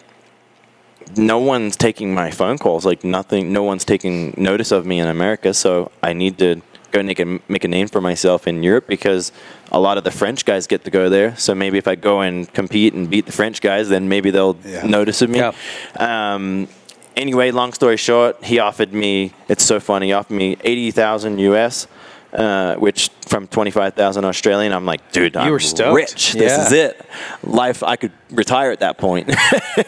no 1.15 1.39
one's 1.39 1.75
taking 1.75 2.13
my 2.13 2.31
phone 2.31 2.57
calls. 2.57 2.85
Like 2.85 3.03
nothing, 3.03 3.53
no 3.53 3.63
one's 3.63 3.85
taking 3.85 4.33
notice 4.37 4.71
of 4.71 4.85
me 4.85 4.99
in 4.99 5.07
America. 5.07 5.53
So 5.53 5.91
I 6.03 6.13
need 6.13 6.37
to 6.39 6.61
go 6.91 7.03
make 7.03 7.19
a 7.19 7.39
make 7.47 7.63
a 7.63 7.67
name 7.67 7.87
for 7.87 8.01
myself 8.01 8.47
in 8.47 8.63
Europe 8.63 8.87
because 8.87 9.31
a 9.71 9.79
lot 9.79 9.97
of 9.99 10.03
the 10.03 10.11
French 10.11 10.43
guys 10.45 10.65
get 10.67 10.83
to 10.85 10.91
go 10.91 11.07
there. 11.09 11.35
So 11.37 11.53
maybe 11.53 11.77
if 11.77 11.87
I 11.87 11.95
go 11.95 12.21
and 12.21 12.51
compete 12.53 12.93
and 12.93 13.09
beat 13.09 13.25
the 13.27 13.31
French 13.31 13.61
guys, 13.61 13.89
then 13.89 14.09
maybe 14.09 14.31
they'll 14.31 14.57
Yeah. 14.65 14.85
notice 14.85 15.21
of 15.21 15.29
me. 15.29 15.37
Yeah. 15.39 15.53
Um, 15.97 16.67
anyway, 17.15 17.51
long 17.51 17.73
story 17.73 17.97
short, 17.97 18.43
he 18.43 18.59
offered 18.59 18.93
me. 18.93 19.33
It's 19.47 19.63
so 19.63 19.79
funny. 19.79 20.07
He 20.07 20.13
offered 20.13 20.35
me 20.35 20.57
eighty 20.63 20.91
thousand 20.91 21.39
US. 21.39 21.87
Uh, 22.31 22.75
which 22.75 23.09
from 23.27 23.47
twenty 23.47 23.71
five 23.71 23.95
thousand 23.95 24.23
Australian, 24.23 24.71
I'm 24.71 24.85
like, 24.85 25.11
dude, 25.11 25.35
I'm 25.35 25.49
were 25.51 25.59
stoked. 25.59 25.95
rich. 25.95 26.33
This 26.33 26.51
Yeah. 26.51 26.65
is 26.67 26.71
it. 26.71 27.01
Life, 27.41 27.81
I 27.81 27.95
could 27.95 28.11
retire 28.29 28.69
at 28.71 28.81
that 28.81 28.97
point. 28.99 29.33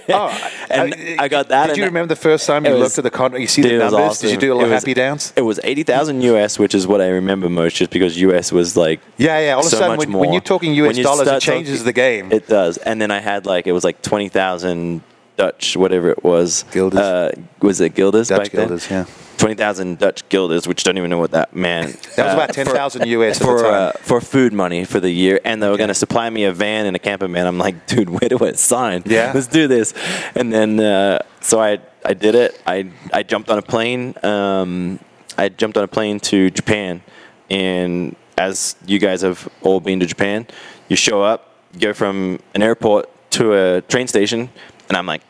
Oh, 0.09 0.51
and 0.69 0.93
I, 1.19 1.27
got 1.27 1.49
that. 1.49 1.67
Did 1.67 1.77
you 1.77 1.83
remember 1.85 2.07
the 2.07 2.19
first 2.19 2.47
time 2.47 2.65
you 2.65 2.71
was- 2.71 2.79
looked 2.81 2.97
at 2.97 3.03
the 3.03 3.11
contract? 3.11 3.41
You 3.41 3.47
see 3.47 3.61
Dude, 3.61 3.79
the 3.79 3.89
numbers? 3.91 4.19
Did 4.19 4.31
you 4.31 4.37
do 4.37 4.51
a 4.53 4.55
little 4.55 4.69
was- 4.71 4.81
happy 4.81 4.93
dance? 4.93 5.31
It 5.35 5.41
was 5.41 5.59
eighty 5.63 5.83
thousand 5.83 6.21
US, 6.23 6.57
which 6.57 6.73
is 6.73 6.87
what 6.87 6.99
I 7.01 7.09
remember 7.09 7.47
most, 7.49 7.75
just 7.75 7.91
because 7.91 8.19
US 8.19 8.51
was 8.51 8.75
like 8.75 8.99
Yeah, 9.17 9.39
yeah. 9.39 9.53
All 9.53 9.59
of 9.59 9.67
a 9.67 9.69
sudden, 9.69 9.97
when, 9.97 10.11
when 10.13 10.31
you're 10.33 10.41
talking 10.41 10.73
US 10.75 10.97
you 10.97 11.03
dollars, 11.03 11.27
it 11.27 11.41
changes 11.41 11.79
talking- 11.79 11.85
the 11.85 11.93
game. 11.93 12.31
It 12.31 12.47
does. 12.47 12.77
And 12.77 12.99
then 13.01 13.11
I 13.11 13.19
had 13.19 13.45
like 13.45 13.67
it 13.67 13.71
was 13.73 13.83
like 13.83 14.01
twenty 14.01 14.29
thousand 14.29 15.01
Dutch, 15.37 15.75
whatever 15.77 16.09
it 16.09 16.23
was. 16.23 16.63
Guilders. 16.71 16.99
Uh, 16.99 17.31
was 17.61 17.81
it 17.81 17.95
guilders? 17.95 18.27
Dutch 18.29 18.43
back 18.43 18.51
then? 18.51 18.61
guilders, 18.67 18.89
yeah. 18.89 19.05
Twenty 19.37 19.55
thousand 19.55 19.97
Dutch 19.97 20.27
guilders, 20.29 20.67
which 20.67 20.83
don't 20.83 20.97
even 20.99 21.09
know 21.09 21.17
what 21.17 21.31
that 21.31 21.55
meant. 21.55 21.95
That 22.15 22.25
was 22.25 22.33
about 22.35 22.53
10,000 22.53 23.07
US 23.07 23.37
at 23.37 23.39
the 23.39 23.45
for 23.45 23.63
time. 23.63 23.73
uh, 23.73 23.91
for 23.93 24.21
food 24.21 24.53
money 24.53 24.85
for 24.85 24.99
the 24.99 25.09
year, 25.09 25.39
and 25.43 25.63
they 25.63 25.67
were 25.69 25.77
going 25.77 25.87
to 25.87 25.95
supply 25.95 26.29
me 26.29 26.43
a 26.43 26.51
van 26.51 26.85
and 26.85 26.95
a 26.95 26.99
camper 26.99 27.27
van. 27.27 27.47
I'm 27.47 27.57
like, 27.57 27.87
dude, 27.87 28.09
where 28.09 28.29
do 28.29 28.37
I 28.45 28.51
sign? 28.51 29.01
Yeah. 29.05 29.31
let's 29.33 29.47
do 29.47 29.67
this. 29.67 29.93
And 30.35 30.53
then 30.53 30.79
uh, 30.79 31.19
so 31.39 31.59
I 31.59 31.79
I 32.05 32.13
did 32.13 32.35
it. 32.35 32.61
I 32.67 32.91
I 33.11 33.23
jumped 33.23 33.49
on 33.49 33.57
a 33.57 33.63
plane. 33.63 34.13
Um, 34.23 34.99
I 35.39 35.49
jumped 35.49 35.75
on 35.77 35.83
a 35.85 35.87
plane 35.87 36.19
to 36.19 36.51
Japan, 36.51 37.01
and 37.49 38.15
as 38.37 38.75
you 38.85 38.99
guys 38.99 39.21
have 39.23 39.47
all 39.63 39.79
been 39.79 39.99
to 40.01 40.05
Japan, 40.05 40.45
you 40.87 40.95
show 40.95 41.23
up, 41.23 41.55
go 41.79 41.93
from 41.93 42.39
an 42.53 42.61
airport 42.61 43.09
to 43.31 43.53
a 43.53 43.81
train 43.81 44.07
station, 44.07 44.49
and 44.91 44.97
I'm 44.97 45.05
like, 45.05 45.21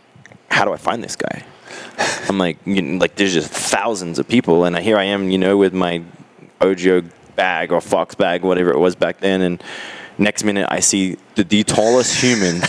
how 0.50 0.66
do 0.66 0.74
I 0.74 0.78
find 0.78 1.04
this 1.04 1.16
guy? 1.16 1.44
I'm 2.28 2.40
like, 2.40 2.58
you 2.66 2.82
know, 2.82 2.98
like 2.98 3.14
there's 3.14 3.32
just 3.32 3.52
thousands 3.52 4.18
of 4.18 4.28
people, 4.28 4.66
and 4.66 4.76
here 4.76 4.98
I 4.98 5.04
am, 5.04 5.30
you 5.30 5.38
know, 5.38 5.56
with 5.56 5.72
my 5.72 6.02
OGIO 6.62 7.08
bag 7.36 7.72
or 7.72 7.80
Fox 7.80 8.16
bag, 8.16 8.42
whatever 8.42 8.72
it 8.72 8.80
was 8.80 8.96
back 8.96 9.20
then, 9.20 9.44
and 9.44 9.64
next 10.18 10.44
minute 10.44 10.66
I 10.72 10.80
see 10.80 11.16
the, 11.36 11.44
the 11.44 11.64
tallest 11.64 12.20
human 12.20 12.64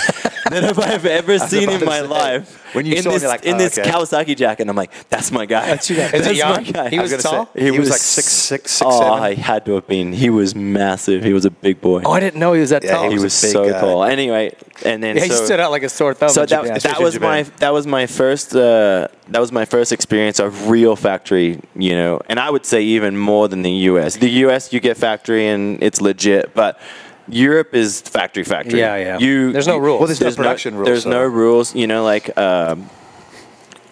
that 0.50 0.78
I've 0.78 1.06
ever 1.06 1.38
seen 1.38 1.68
in 1.70 1.84
my 1.84 2.00
say, 2.00 2.06
life. 2.06 2.74
when 2.74 2.84
you 2.84 2.94
in 2.96 3.02
saw 3.02 3.10
him, 3.10 3.14
this, 3.14 3.22
you're 3.22 3.30
like, 3.30 3.44
in 3.44 3.54
oh, 3.54 3.58
this 3.58 3.78
okay. 3.78 3.88
Kawasaki 3.88 4.36
jacket, 4.36 4.68
I'm 4.68 4.74
like, 4.74 4.90
that's 5.08 5.30
my 5.30 5.46
guy. 5.46 5.66
That's 5.66 5.88
your 5.88 5.98
guy. 5.98 6.08
That's 6.18 6.26
he 6.26 6.32
my 6.32 6.38
young? 6.38 6.64
guy. 6.64 6.88
He 6.90 6.98
I 6.98 7.02
was 7.02 7.22
tall? 7.22 7.46
Say, 7.54 7.62
he, 7.62 7.70
was, 7.70 7.80
was- 7.80 7.90
like 7.90 8.00
six, 8.00 8.26
six, 8.28 8.70
six, 8.72 8.82
oh, 8.84 8.98
seven. 9.00 9.22
I 9.22 9.34
had 9.34 9.64
to 9.66 9.74
have 9.74 9.86
been. 9.86 10.12
He 10.12 10.30
was 10.30 10.54
massive. 10.54 11.22
He 11.22 11.32
was 11.32 11.44
a 11.44 11.50
big 11.50 11.80
boy. 11.80 12.02
Oh, 12.04 12.10
I 12.10 12.20
didn't 12.20 12.40
know 12.40 12.54
he 12.54 12.60
was 12.60 12.70
that 12.70 12.82
Yeah, 12.82 12.96
tall. 12.96 13.08
he 13.08 13.14
was 13.14 13.22
a 13.22 13.26
was 13.26 13.34
so 13.34 13.70
guy. 13.70 13.80
tall. 13.80 14.04
Anyway, 14.04 14.54
and 14.84 15.02
then 15.02 15.16
yeah, 15.16 15.24
he 15.24 15.30
stood 15.30 15.60
out 15.60 15.70
like 15.70 15.82
a 15.84 15.88
sore 15.88 16.14
thumb. 16.14 16.30
so 16.30 16.42
in 16.42 16.48
Japan. 16.48 16.66
that, 16.74 16.82
that 16.82 17.00
was 17.00 17.20
my 17.20 17.42
that 17.58 17.72
was 17.72 17.86
my 17.86 18.06
first 18.06 18.54
uh, 18.54 19.08
that 19.28 19.40
was 19.40 19.52
my 19.52 19.64
first 19.64 19.92
experience 19.92 20.38
of 20.40 20.68
real 20.68 20.96
factory, 20.96 21.60
you 21.76 21.94
know, 21.94 22.20
and 22.28 22.40
I 22.40 22.50
would 22.50 22.66
say 22.66 22.82
even 22.82 23.16
more 23.16 23.48
than 23.48 23.62
the 23.62 23.70
U.S. 23.70 24.16
The 24.16 24.30
U.S. 24.30 24.72
you 24.72 24.80
get 24.80 24.96
factory 24.96 25.46
and 25.48 25.82
it's 25.82 26.00
legit, 26.00 26.54
but 26.54 26.80
Europe 27.28 27.74
is 27.74 28.00
factory 28.00 28.44
factory. 28.44 28.80
Yeah, 28.80 28.96
yeah. 28.96 29.18
You 29.18 29.52
There's 29.52 29.66
no 29.66 29.76
you- 29.76 29.80
rules. 29.82 30.00
Well, 30.00 30.06
there's 30.08 30.20
no 30.20 30.32
production 30.34 30.74
rules, 30.74 30.86
There's 30.86 31.02
so- 31.04 31.10
no 31.10 31.24
rules, 31.24 31.74
you 31.74 31.86
know, 31.86 32.04
like. 32.04 32.36
Um, 32.38 32.88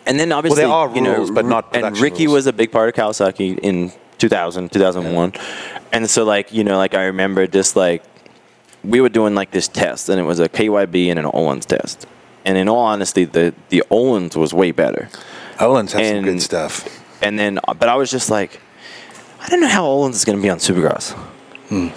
and 0.06 0.18
then 0.18 0.32
obviously, 0.32 0.62
there 0.62 0.72
are 0.72 0.90
you 0.94 1.00
know, 1.00 1.16
rules, 1.18 1.30
but 1.30 1.44
not 1.44 1.74
And 1.76 1.96
Ricky 1.98 2.26
rules. 2.26 2.34
was 2.36 2.46
a 2.46 2.52
big 2.52 2.72
part 2.72 2.88
of 2.88 2.94
Kawasaki 2.94 3.58
in 3.60 3.92
2000, 4.18 4.72
2001, 4.72 5.32
and 5.92 6.08
so 6.10 6.24
like 6.24 6.52
you 6.52 6.64
know, 6.64 6.76
like 6.78 6.94
I 6.94 7.04
remember 7.04 7.46
just 7.46 7.76
like 7.76 8.02
we 8.82 9.00
were 9.00 9.08
doing 9.10 9.34
like 9.34 9.50
this 9.52 9.68
test, 9.68 10.08
and 10.08 10.18
it 10.18 10.24
was 10.24 10.40
a 10.40 10.48
KYB 10.48 11.10
and 11.10 11.18
an 11.18 11.26
Ohlins 11.26 11.66
test. 11.66 12.06
And 12.44 12.56
in 12.56 12.68
all 12.68 12.80
honesty, 12.80 13.24
the 13.24 13.54
the 13.68 13.84
Ohlins 13.90 14.34
was 14.36 14.52
way 14.54 14.72
better. 14.72 15.08
Ohlins 15.58 15.92
has 15.92 16.08
some 16.08 16.22
good 16.24 16.42
stuff. 16.42 16.88
And 17.22 17.38
then, 17.38 17.60
but 17.78 17.86
I 17.90 17.94
was 17.96 18.10
just 18.10 18.30
like, 18.30 18.58
I 19.42 19.48
don't 19.50 19.60
know 19.60 19.68
how 19.68 19.84
Ohlins 19.86 20.14
is 20.14 20.24
going 20.24 20.38
to 20.38 20.42
be 20.42 20.48
on 20.48 20.56
Supercross. 20.58 21.12
Hmm. 21.68 21.88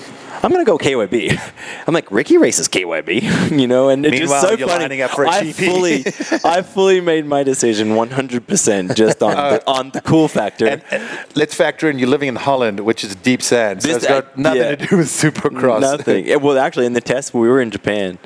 I'm 0.44 0.52
going 0.52 0.64
to 0.64 0.70
go 0.70 0.78
KYB. 0.78 1.40
I'm 1.88 1.94
like 1.94 2.12
Ricky 2.12 2.38
races 2.38 2.68
KYB, 2.68 3.52
you 3.60 3.66
know, 3.66 3.88
and 3.90 4.06
it's 4.06 4.18
just 4.18 4.42
so 4.42 4.50
you're 4.50 4.68
funny. 4.68 4.82
lining 4.82 5.02
up 5.02 5.12
for 5.12 5.24
a 5.24 5.30
I 5.30 5.54
fully, 5.54 6.06
I 6.44 6.62
fully 6.62 7.00
made 7.00 7.26
my 7.26 7.44
decision 7.44 7.90
100% 7.90 8.96
just 8.96 9.24
on 9.24 9.32
the, 9.32 9.64
on 9.66 9.90
the 9.92 10.02
cool 10.02 10.28
factor. 10.28 10.68
And, 10.68 10.84
and 10.92 11.28
let's 11.36 11.56
factor 11.56 11.90
in 11.90 11.98
you're 11.98 12.10
living 12.10 12.28
in 12.28 12.36
Holland, 12.36 12.82
which 12.82 13.06
is 13.06 13.16
deep 13.16 13.42
sand. 13.42 13.82
So 13.82 13.88
This- 13.88 13.98
it's 13.98 14.08
got 14.08 14.38
nothing 14.38 14.62
yeah. 14.62 14.76
to 14.76 14.88
do 14.88 14.98
with 14.98 15.08
Supercross. 15.08 15.80
Nothing. 15.80 16.42
Well, 16.42 16.58
actually, 16.58 16.88
in 16.88 16.94
the 16.94 17.02
test, 17.02 17.34
we 17.34 17.48
were 17.48 17.62
in 17.62 17.72
Japan, 17.72 18.20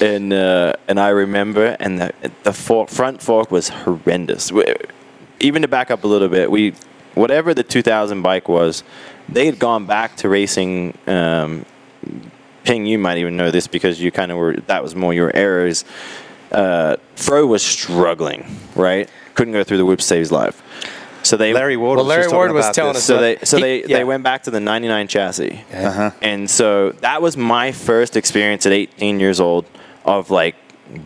and 0.00 0.32
uh, 0.32 0.74
and 0.86 1.00
I 1.00 1.08
remember, 1.08 1.76
and 1.80 1.98
the 1.98 2.12
the 2.44 2.52
fork, 2.52 2.88
front 2.88 3.20
fork 3.20 3.50
was 3.50 3.70
horrendous. 3.70 4.52
We, 4.52 4.64
even 5.40 5.62
to 5.62 5.68
back 5.68 5.90
up 5.90 6.04
a 6.04 6.06
little 6.06 6.28
bit, 6.28 6.50
we 6.50 6.74
whatever 7.14 7.54
the 7.54 7.62
2000 7.62 8.22
bike 8.22 8.48
was, 8.48 8.82
they 9.28 9.46
had 9.46 9.58
gone 9.58 9.86
back 9.86 10.16
to 10.18 10.28
racing. 10.28 10.96
Um, 11.06 11.64
Ping, 12.64 12.86
you 12.86 12.98
might 12.98 13.18
even 13.18 13.36
know 13.36 13.50
this 13.50 13.66
because 13.66 14.00
you 14.00 14.10
kind 14.10 14.30
of 14.32 14.38
were. 14.38 14.56
That 14.66 14.82
was 14.82 14.94
more 14.94 15.12
your 15.12 15.30
errors. 15.34 15.84
Uh, 16.50 16.96
Fro 17.16 17.46
was 17.46 17.62
struggling, 17.62 18.46
right? 18.74 19.08
Couldn't 19.34 19.52
go 19.52 19.64
through 19.64 19.78
the 19.78 19.84
whip 19.84 20.00
saves 20.00 20.30
live. 20.32 20.62
So 21.22 21.36
they 21.38 21.52
Larry 21.54 21.76
Ward 21.78 21.96
Well, 21.96 22.04
was 22.04 22.10
Larry 22.10 22.22
just 22.24 22.34
Ward 22.34 22.52
was 22.52 22.66
about 22.66 22.74
telling 22.74 22.92
this. 22.92 23.02
us 23.02 23.06
so 23.06 23.16
So 23.16 23.20
they 23.20 23.36
so 23.44 23.56
he- 23.56 23.62
they, 23.62 23.80
yeah. 23.86 23.96
they 23.98 24.04
went 24.04 24.22
back 24.22 24.42
to 24.44 24.50
the 24.50 24.60
99 24.60 25.08
chassis 25.08 25.64
Uh-huh. 25.72 26.10
and 26.20 26.48
so 26.50 26.90
that 27.00 27.22
was 27.22 27.34
my 27.34 27.72
first 27.72 28.14
experience 28.18 28.66
at 28.66 28.72
18 28.72 29.20
years 29.20 29.40
old 29.40 29.64
of 30.04 30.30
like 30.30 30.54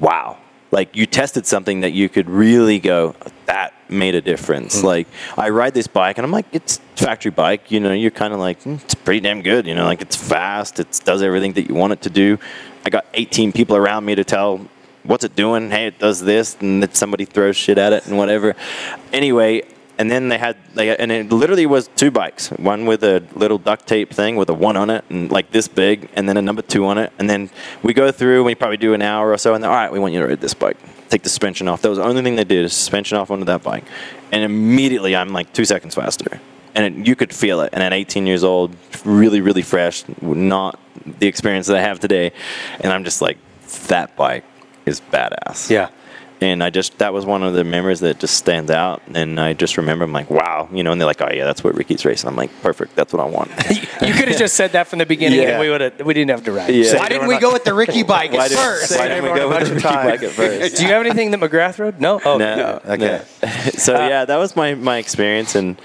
wow 0.01 0.37
like 0.73 0.97
you 0.97 1.07
tested 1.07 1.47
something 1.47 1.83
that 1.83 1.93
you 1.93 2.09
could 2.09 2.29
really 2.29 2.81
go 2.81 3.15
that 3.47 3.75
made 3.91 4.15
a 4.15 4.21
difference. 4.21 4.83
Like 4.83 5.07
i 5.37 5.49
ride 5.49 5.75
this 5.75 5.87
bike 5.87 6.19
and 6.19 6.25
i'm 6.25 6.33
like 6.33 6.47
it's 6.53 6.81
factory 6.97 7.31
bike 7.31 7.71
you 7.71 7.81
know 7.81 7.93
you're 7.93 8.11
kind 8.11 8.33
of 8.35 8.41
like 8.41 8.63
"Hmm, 8.63 8.75
it's 8.75 8.95
pretty 8.95 9.21
damn 9.21 9.43
good 9.43 9.67
you 9.67 9.75
know 9.75 9.85
like 9.85 10.01
it's 10.01 10.17
fast 10.17 10.81
it 10.81 11.01
does 11.05 11.23
everything 11.23 11.53
that 11.55 11.69
you 11.69 11.75
want 11.75 11.93
it 11.93 12.03
to 12.03 12.11
do. 12.11 12.39
I 12.87 12.91
got 12.91 13.05
18 13.15 13.53
people 13.53 13.77
around 13.77 14.05
me 14.05 14.15
to 14.15 14.25
tell 14.25 14.67
what's 15.05 15.25
it 15.25 15.35
doing? 15.37 15.71
Hey 15.71 15.87
it 15.87 15.99
does 15.99 16.21
this 16.21 16.57
and 16.61 16.83
then 16.83 16.93
somebody 16.93 17.25
throws 17.25 17.57
shit 17.57 17.79
at 17.79 17.93
it 17.93 18.07
and 18.07 18.17
whatever. 18.17 18.55
Anyway 19.13 19.63
and 19.99 20.11
then 20.11 20.29
they 20.29 20.39
had 20.39 20.57
they 20.75 20.97
and 20.97 21.11
it 21.11 21.31
literally 21.33 21.67
was 21.67 21.89
two 21.97 22.11
bikes 22.11 22.49
one 22.51 22.87
with 22.87 23.03
a 23.03 23.23
little 23.35 23.59
duct 23.59 23.87
tape 23.87 24.13
thing 24.13 24.37
with 24.37 24.49
a 24.49 24.55
one 24.55 24.77
on 24.77 24.91
it 24.91 25.05
and 25.11 25.31
like 25.31 25.51
this 25.51 25.69
big 25.69 26.09
and 26.15 26.29
then 26.29 26.37
a 26.37 26.43
number 26.43 26.63
two 26.63 26.87
on 26.87 26.99
it 26.99 27.13
and 27.19 27.29
then 27.29 27.51
we 27.83 27.93
go 27.93 28.11
through 28.13 28.37
and 28.37 28.47
we 28.47 28.55
probably 28.55 28.77
do 28.77 28.95
an 28.95 29.03
hour 29.03 29.33
or 29.33 29.39
so 29.39 29.55
and 29.55 29.63
then 29.63 29.71
all 29.71 29.77
right 29.77 29.93
we 29.93 29.99
want 29.99 30.15
you 30.15 30.21
to 30.21 30.27
ride 30.27 30.41
this 30.41 30.55
bike 30.55 30.77
take 31.09 31.23
the 31.23 31.29
suspension 31.29 31.69
off. 31.69 31.83
That 31.83 31.89
was 31.89 31.99
the 31.99 32.05
only 32.05 32.23
thing 32.23 32.37
they 32.37 32.45
did 32.45 32.65
is 32.65 32.73
suspension 32.73 33.19
off 33.19 33.31
onto 33.31 33.45
that 33.47 33.63
bike. 33.63 33.85
And 34.33 34.43
immediately 34.45 35.17
i'm 35.17 35.31
like 35.31 35.53
two 35.53 35.65
seconds 35.65 35.95
faster. 35.95 36.41
And 36.75 36.85
it, 36.85 37.07
you 37.07 37.17
could 37.17 37.33
feel 37.35 37.61
it. 37.63 37.71
And 37.73 37.83
at 37.83 37.93
18 37.93 38.27
years 38.27 38.45
old 38.45 38.77
really 39.05 39.41
really 39.41 39.63
fresh 39.63 40.05
not 40.21 40.79
the 41.19 41.27
experience 41.27 41.67
that 41.67 41.77
i 41.77 41.81
have 41.81 42.01
today. 42.01 42.33
And 42.81 42.93
i'm 42.93 43.05
just 43.05 43.23
like 43.23 43.39
that 43.89 44.17
bike 44.17 44.45
is 44.87 45.01
badass. 45.01 45.71
Yeah. 45.71 45.91
And 46.41 46.63
I 46.63 46.71
just 46.71 46.99
that 46.99 47.13
was 47.13 47.27
one 47.27 47.43
of 47.43 47.55
the 47.55 47.65
memories 47.65 48.01
that 48.01 48.21
just 48.21 48.37
stands 48.37 48.71
out. 48.71 49.03
And 49.15 49.41
I 49.41 49.55
just 49.55 49.77
remember 49.77 50.05
I'm 50.05 50.13
like, 50.13 50.31
wow, 50.31 50.69
you 50.73 50.83
know. 50.83 50.93
And 50.93 51.01
they're 51.01 51.07
like, 51.07 51.21
oh 51.21 51.29
yeah, 51.33 51.45
that's 51.45 51.65
what 51.65 51.75
Ricky's 51.75 52.05
racing. 52.05 52.29
I'm 52.29 52.37
like, 52.37 52.51
perfect, 52.63 52.95
that's 52.95 53.13
what 53.13 53.21
I 53.21 53.27
want. 53.27 53.51
You 54.01 54.15
could 54.15 54.29
have 54.29 54.39
just 54.39 54.55
said 54.55 54.73
that 54.73 54.87
from 54.87 55.01
the 55.01 55.07
beginning, 55.07 55.41
Yeah. 55.41 55.51
and 55.51 55.61
we 55.61 55.69
would 55.71 55.81
have. 55.81 56.01
We 56.01 56.15
didn't 56.15 56.31
have 56.31 56.45
to 56.45 56.53
ride. 56.53 56.71
Yeah. 56.73 56.97
Why 56.97 57.09
didn't 57.09 57.27
we 57.27 57.39
go 57.39 57.53
with 57.53 57.65
the 57.65 57.75
Ricky 57.75 58.05
bike 58.05 58.33
why 58.33 58.45
at 58.45 58.49
did, 58.51 58.59
first? 58.59 58.97
why 58.97 59.09
didn't 59.09 59.25
we 59.25 59.39
go 59.39 59.49
with 59.49 59.67
the 59.69 59.75
Ricky 59.75 59.83
bike 59.85 60.23
at 60.23 60.31
first? 60.31 60.77
Do 60.77 60.83
you 60.85 60.89
have 60.91 61.05
anything 61.05 61.33
that 61.33 61.41
McGrath 61.41 61.79
rode? 61.81 62.01
No. 62.01 62.21
Oh, 62.25 62.39
no, 62.39 62.81
Okay. 62.87 63.23
no. 63.43 63.49
so 63.73 63.97
uh, 63.97 64.09
yeah, 64.09 64.25
that 64.25 64.37
was 64.37 64.55
my 64.55 64.75
my 64.77 64.99
experience, 64.99 65.57
and 65.57 65.81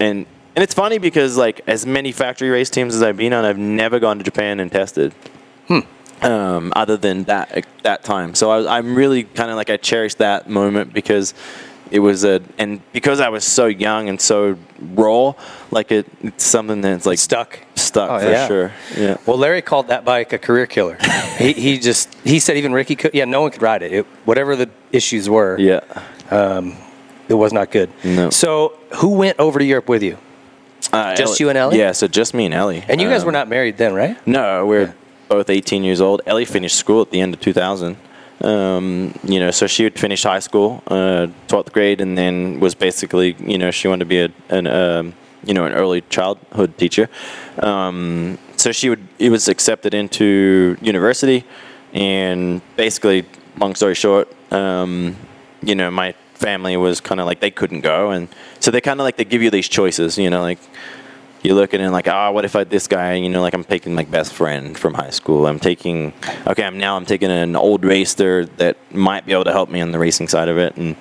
and 0.00 0.24
and 0.56 0.62
it's 0.62 0.72
funny 0.74 0.96
because 0.98 1.36
like 1.36 1.60
as 1.66 1.84
many 1.84 2.10
factory 2.10 2.48
race 2.48 2.70
teams 2.70 2.94
as 2.94 3.02
I've 3.02 3.18
been 3.18 3.32
on, 3.34 3.44
I've 3.44 3.58
never 3.58 4.00
gone 4.00 4.16
to 4.18 4.24
Japan 4.24 4.58
and 4.60 4.72
tested. 4.72 5.12
Hmm. 5.68 5.80
Um, 6.22 6.72
other 6.76 6.96
than 6.96 7.24
that 7.24 7.66
that 7.82 8.04
time, 8.04 8.34
so 8.34 8.50
I, 8.50 8.78
I'm 8.78 8.94
really 8.94 9.24
kind 9.24 9.50
of 9.50 9.56
like 9.56 9.70
I 9.70 9.76
cherish 9.76 10.14
that 10.16 10.48
moment 10.48 10.92
because 10.92 11.34
it 11.90 11.98
was 11.98 12.24
a 12.24 12.40
and 12.58 12.80
because 12.92 13.20
I 13.20 13.28
was 13.28 13.44
so 13.44 13.66
young 13.66 14.08
and 14.08 14.20
so 14.20 14.56
raw, 14.80 15.34
like 15.72 15.90
it, 15.90 16.06
it's 16.22 16.44
something 16.44 16.80
that's 16.80 17.06
like 17.06 17.18
stuck. 17.18 17.58
stuck 17.74 18.08
Oh, 18.10 18.18
for 18.20 18.30
yeah. 18.30 18.46
sure. 18.46 18.72
Yeah. 18.96 19.16
Well, 19.26 19.36
Larry 19.36 19.62
called 19.62 19.88
that 19.88 20.04
bike 20.04 20.32
a 20.32 20.38
career 20.38 20.66
killer. 20.66 20.96
he, 21.38 21.52
he 21.52 21.78
just 21.78 22.14
he 22.24 22.38
said 22.38 22.56
even 22.56 22.72
Ricky 22.72 22.94
could. 22.96 23.12
Yeah, 23.14 23.24
no 23.24 23.42
one 23.42 23.50
could 23.50 23.62
ride 23.62 23.82
it. 23.82 23.92
it 23.92 24.06
whatever 24.24 24.54
the 24.56 24.70
issues 24.92 25.28
were, 25.28 25.58
Yeah. 25.58 25.80
Um, 26.30 26.76
it 27.28 27.34
was 27.34 27.52
not 27.52 27.70
good. 27.70 27.90
No. 28.04 28.30
So 28.30 28.78
who 28.96 29.14
went 29.16 29.38
over 29.40 29.58
to 29.58 29.64
Europe 29.64 29.88
with 29.88 30.02
you? 30.02 30.18
Uh, 30.92 31.14
Just 31.14 31.40
you 31.40 31.48
and 31.48 31.56
Ellie? 31.56 31.78
Yeah, 31.78 31.92
so 31.92 32.06
just 32.06 32.34
me 32.34 32.44
and 32.44 32.52
Ellie. 32.54 32.84
And 32.88 33.00
you 33.00 33.08
guys 33.08 33.20
Um, 33.22 33.26
were 33.26 33.32
not 33.32 33.48
married 33.48 33.76
then, 33.78 33.94
right? 33.94 34.16
No, 34.26 34.66
we're 34.66 34.94
both 35.32 35.48
18 35.48 35.82
years 35.82 36.00
old. 36.02 36.20
Ellie 36.26 36.44
finished 36.44 36.76
school 36.76 37.00
at 37.00 37.10
the 37.10 37.20
end 37.20 37.32
of 37.32 37.40
2000. 37.40 37.96
Um, 38.42 39.14
you 39.24 39.40
know, 39.40 39.50
so 39.50 39.66
she 39.66 39.84
would 39.84 39.98
finish 39.98 40.24
high 40.24 40.40
school, 40.40 40.82
uh, 40.88 41.28
12th 41.48 41.72
grade, 41.72 42.00
and 42.02 42.18
then 42.18 42.60
was 42.60 42.74
basically, 42.74 43.34
you 43.38 43.56
know, 43.56 43.70
she 43.70 43.88
wanted 43.88 44.04
to 44.04 44.10
be 44.16 44.20
a, 44.20 44.30
an, 44.50 44.66
um, 44.66 45.14
you 45.44 45.54
know, 45.54 45.64
an 45.64 45.72
early 45.72 46.02
childhood 46.10 46.76
teacher. 46.76 47.08
Um, 47.58 48.38
so 48.56 48.72
she 48.72 48.90
would, 48.90 49.02
it 49.18 49.30
was 49.30 49.48
accepted 49.48 49.94
into 49.94 50.76
university, 50.82 51.44
and 51.94 52.60
basically, 52.76 53.24
long 53.58 53.74
story 53.74 53.94
short, 53.94 54.28
um, 54.52 55.16
you 55.62 55.74
know, 55.74 55.90
my 55.90 56.12
family 56.34 56.76
was 56.76 57.00
kind 57.00 57.20
of 57.20 57.26
like 57.26 57.40
they 57.40 57.50
couldn't 57.50 57.80
go, 57.80 58.10
and 58.10 58.28
so 58.60 58.70
they 58.70 58.82
kind 58.82 59.00
of 59.00 59.04
like 59.04 59.16
they 59.16 59.24
give 59.24 59.42
you 59.42 59.50
these 59.50 59.68
choices, 59.68 60.18
you 60.18 60.28
know, 60.28 60.42
like 60.42 60.58
you're 61.42 61.54
looking 61.54 61.80
and 61.80 61.92
like, 61.92 62.08
oh, 62.08 62.30
what 62.32 62.44
if 62.44 62.54
I 62.54 62.64
this 62.64 62.86
guy, 62.86 63.14
you 63.14 63.28
know, 63.28 63.42
like 63.42 63.54
I'm 63.54 63.64
taking 63.64 63.96
like 63.96 64.10
best 64.10 64.32
friend 64.32 64.78
from 64.78 64.94
high 64.94 65.10
school. 65.10 65.46
I'm 65.46 65.58
taking, 65.58 66.12
okay, 66.46 66.64
I'm 66.64 66.78
now 66.78 66.96
I'm 66.96 67.06
taking 67.06 67.30
an 67.30 67.56
old 67.56 67.84
racer 67.84 68.46
that 68.56 68.76
might 68.94 69.26
be 69.26 69.32
able 69.32 69.44
to 69.44 69.52
help 69.52 69.68
me 69.68 69.80
on 69.80 69.90
the 69.90 69.98
racing 69.98 70.28
side 70.28 70.48
of 70.48 70.58
it, 70.58 70.76
and 70.76 70.96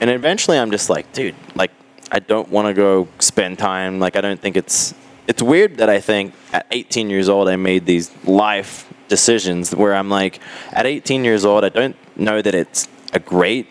and 0.00 0.10
eventually 0.10 0.58
I'm 0.58 0.70
just 0.70 0.88
like, 0.88 1.12
dude, 1.12 1.34
like 1.54 1.72
I 2.12 2.20
don't 2.20 2.48
want 2.50 2.68
to 2.68 2.74
go 2.74 3.08
spend 3.18 3.58
time. 3.58 3.98
Like 3.98 4.16
I 4.16 4.20
don't 4.20 4.40
think 4.40 4.56
it's 4.56 4.94
it's 5.26 5.42
weird 5.42 5.78
that 5.78 5.90
I 5.90 6.00
think 6.00 6.34
at 6.52 6.66
18 6.70 7.10
years 7.10 7.28
old 7.28 7.48
I 7.48 7.56
made 7.56 7.84
these 7.84 8.10
life 8.24 8.90
decisions 9.08 9.74
where 9.74 9.94
I'm 9.94 10.08
like, 10.08 10.40
at 10.72 10.86
18 10.86 11.24
years 11.24 11.44
old 11.44 11.64
I 11.64 11.68
don't 11.68 11.96
know 12.16 12.40
that 12.40 12.54
it's 12.54 12.88
a 13.12 13.18
great 13.18 13.66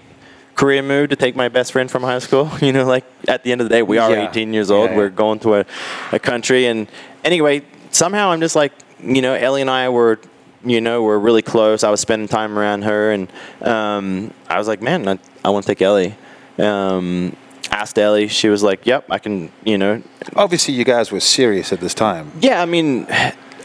career 0.57 0.81
move 0.81 1.09
to 1.11 1.15
take 1.15 1.35
my 1.37 1.47
best 1.47 1.71
friend 1.71 1.89
from 1.89 2.03
high 2.03 2.19
school. 2.19 2.51
You 2.61 2.73
know, 2.73 2.85
like 2.85 3.05
at 3.29 3.43
the 3.43 3.51
end 3.53 3.61
of 3.61 3.69
the 3.69 3.73
day, 3.75 3.81
we 3.83 3.97
are 3.97 4.11
Yeah. 4.11 4.29
18 4.29 4.51
years 4.53 4.69
old. 4.69 4.87
Yeah, 4.89 4.91
yeah. 4.91 4.97
We're 4.97 5.09
going 5.09 5.39
to 5.39 5.55
a, 5.59 5.65
a 6.11 6.19
country, 6.19 6.65
and 6.65 6.87
anyway, 7.23 7.61
somehow 7.91 8.31
I'm 8.31 8.41
just 8.41 8.55
like, 8.55 8.73
you 8.99 9.21
know, 9.21 9.33
Ellie 9.35 9.61
and 9.61 9.69
I 9.69 9.87
were, 9.89 10.19
you 10.65 10.81
know, 10.81 11.03
we're 11.03 11.19
really 11.19 11.43
close. 11.43 11.83
I 11.85 11.89
was 11.91 12.01
spending 12.01 12.27
time 12.27 12.57
around 12.59 12.81
her, 12.83 13.11
and 13.11 13.31
um, 13.61 14.33
I 14.49 14.57
was 14.57 14.67
like, 14.67 14.81
man, 14.81 15.07
I, 15.07 15.19
I 15.45 15.49
want 15.51 15.65
to 15.65 15.71
take 15.71 15.81
Ellie. 15.81 16.15
Um, 16.59 17.35
asked 17.69 17.99
Ellie, 17.99 18.27
she 18.27 18.49
was 18.49 18.63
like, 18.63 18.85
yep, 18.87 19.05
I 19.11 19.19
can, 19.19 19.51
you 19.63 19.77
know, 19.77 20.01
Obviously, 20.35 20.73
you 20.73 20.83
guys 20.83 21.11
were 21.11 21.19
serious 21.21 21.71
at 21.71 21.79
this 21.79 21.93
time. 21.93 22.31
yeah, 22.41 22.61
I 22.61 22.65
mean, 22.65 23.05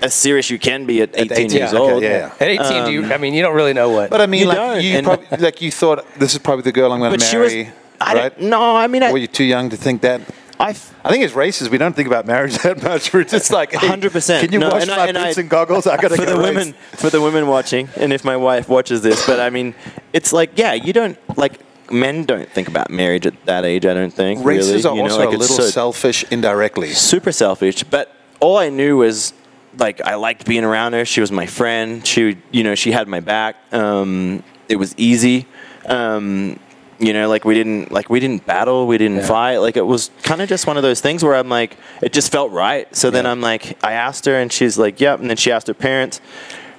as 0.02 0.14
serious 0.14 0.50
you 0.50 0.58
can 0.58 0.84
be 0.86 1.00
at 1.02 1.10
18, 1.14 1.32
18, 1.32 1.50
years 1.50 1.72
okay, 1.74 1.92
old. 1.92 2.02
yeah. 2.02 2.32
At 2.40 2.48
18, 2.48 2.84
do 2.86 2.92
you, 2.92 3.04
um, 3.04 3.12
I 3.12 3.18
mean, 3.18 3.34
you 3.34 3.42
don't 3.42 3.54
really 3.54 3.72
know 3.72 3.90
what. 3.90 4.10
But 4.10 4.20
I 4.20 4.26
mean, 4.26 4.40
You 4.40 4.46
like 4.46 4.82
you 4.82 5.02
probably, 5.02 5.36
like 5.38 5.62
you 5.62 5.70
thought 5.70 6.04
this 6.18 6.32
is 6.32 6.38
probably 6.38 6.62
the 6.64 6.72
girl 6.72 6.92
I'm 6.92 6.98
going 7.00 7.18
to 7.18 7.24
she 7.24 7.36
was, 7.36 7.52
marry, 7.52 7.70
I 8.00 8.14
right? 8.14 8.38
don't, 8.38 8.48
no, 8.50 8.76
I 8.76 8.86
mean, 8.88 9.02
I, 9.02 9.12
Were 9.12 9.18
you 9.18 9.26
too 9.28 9.44
young 9.44 9.70
to 9.70 9.76
think 9.76 10.02
that? 10.02 10.20
I, 10.60 10.70
f- 10.70 10.94
I 11.04 11.10
think 11.10 11.24
as 11.24 11.32
races, 11.34 11.70
we 11.70 11.78
don't 11.78 11.94
think 11.96 12.06
about 12.06 12.24
marriage 12.26 12.56
that 12.62 12.82
much. 12.82 13.12
We're 13.12 13.24
just 13.24 13.50
like, 13.50 13.72
hey, 13.72 13.86
100%. 13.88 14.40
Can 14.40 14.52
you 14.52 14.58
No, 14.60 14.70
wash 14.70 14.82
and 14.82 14.90
I- 14.90 14.96
my 14.96 15.06
and 15.08 15.18
I- 15.18 15.30
and 15.30 15.48
goggles? 15.50 15.86
I 15.86 15.96
gotta 15.96 16.16
for 16.16 16.24
go 16.24 16.36
the 16.36 16.38
race. 16.38 16.48
women 16.54 16.72
for 16.92 17.10
the 17.10 17.20
women 17.20 17.46
watching 17.46 17.88
and 17.96 18.12
if 18.12 18.24
my 18.24 18.36
wife 18.36 18.68
watches 18.68 19.02
this 19.02 19.26
but 19.26 19.40
i 19.40 19.50
mean 19.50 19.74
it's 20.12 20.32
like 20.32 20.56
yeah 20.56 20.72
you 20.72 20.92
don't 20.92 21.16
like 21.36 21.58
men 21.90 22.24
don't 22.24 22.48
think 22.50 22.68
about 22.68 22.90
marriage 22.90 23.26
at 23.26 23.34
that 23.46 23.64
age 23.64 23.84
i 23.86 23.92
don't 23.92 24.12
think 24.12 24.44
Races 24.44 24.84
really. 24.84 24.84
are 24.88 24.96
you 24.96 25.02
know, 25.02 25.08
also 25.14 25.18
like 25.26 25.34
a 25.34 25.38
little 25.38 25.56
so 25.56 25.62
selfish 25.64 26.24
indirectly. 26.30 26.90
super 26.90 27.32
selfish 27.32 27.82
but 27.84 28.14
all 28.40 28.56
i 28.58 28.68
knew 28.68 28.98
was 28.98 29.32
like 29.78 30.00
i 30.02 30.14
liked 30.14 30.46
being 30.46 30.64
around 30.64 30.92
her. 30.92 31.04
She 31.04 31.20
was 31.20 31.32
my 31.32 31.46
friend. 31.46 32.06
She 32.06 32.36
you 32.50 32.62
know 32.62 32.74
she 32.74 32.92
had 32.92 33.08
my 33.08 33.20
back. 33.20 33.56
Um, 33.72 34.42
it 34.68 34.76
was 34.76 34.94
easy. 34.96 35.46
Um, 35.86 36.58
you 36.98 37.12
know 37.12 37.28
like 37.28 37.44
we 37.44 37.54
didn't 37.54 37.90
like 37.90 38.08
we 38.10 38.20
didn't 38.20 38.46
battle. 38.46 38.86
We 38.86 38.96
didn't 38.96 39.24
fight. 39.24 39.58
Like 39.58 39.76
it 39.76 39.86
was 39.86 40.10
kind 40.22 40.40
of 40.40 40.48
just 40.48 40.66
one 40.66 40.76
of 40.76 40.82
those 40.84 41.00
things 41.00 41.24
where 41.24 41.34
i'm 41.34 41.48
like 41.48 41.76
it 42.00 42.12
just 42.12 42.30
felt 42.30 42.52
right. 42.52 42.94
So 42.94 43.10
then 43.10 43.26
i'm 43.26 43.40
like 43.40 43.82
i 43.84 43.92
asked 43.92 44.24
her 44.26 44.36
and 44.36 44.52
she's 44.52 44.78
like 44.78 45.00
yep. 45.00 45.20
And 45.20 45.28
then 45.28 45.36
she 45.36 45.50
asked 45.50 45.66
her 45.66 45.74
parents. 45.74 46.20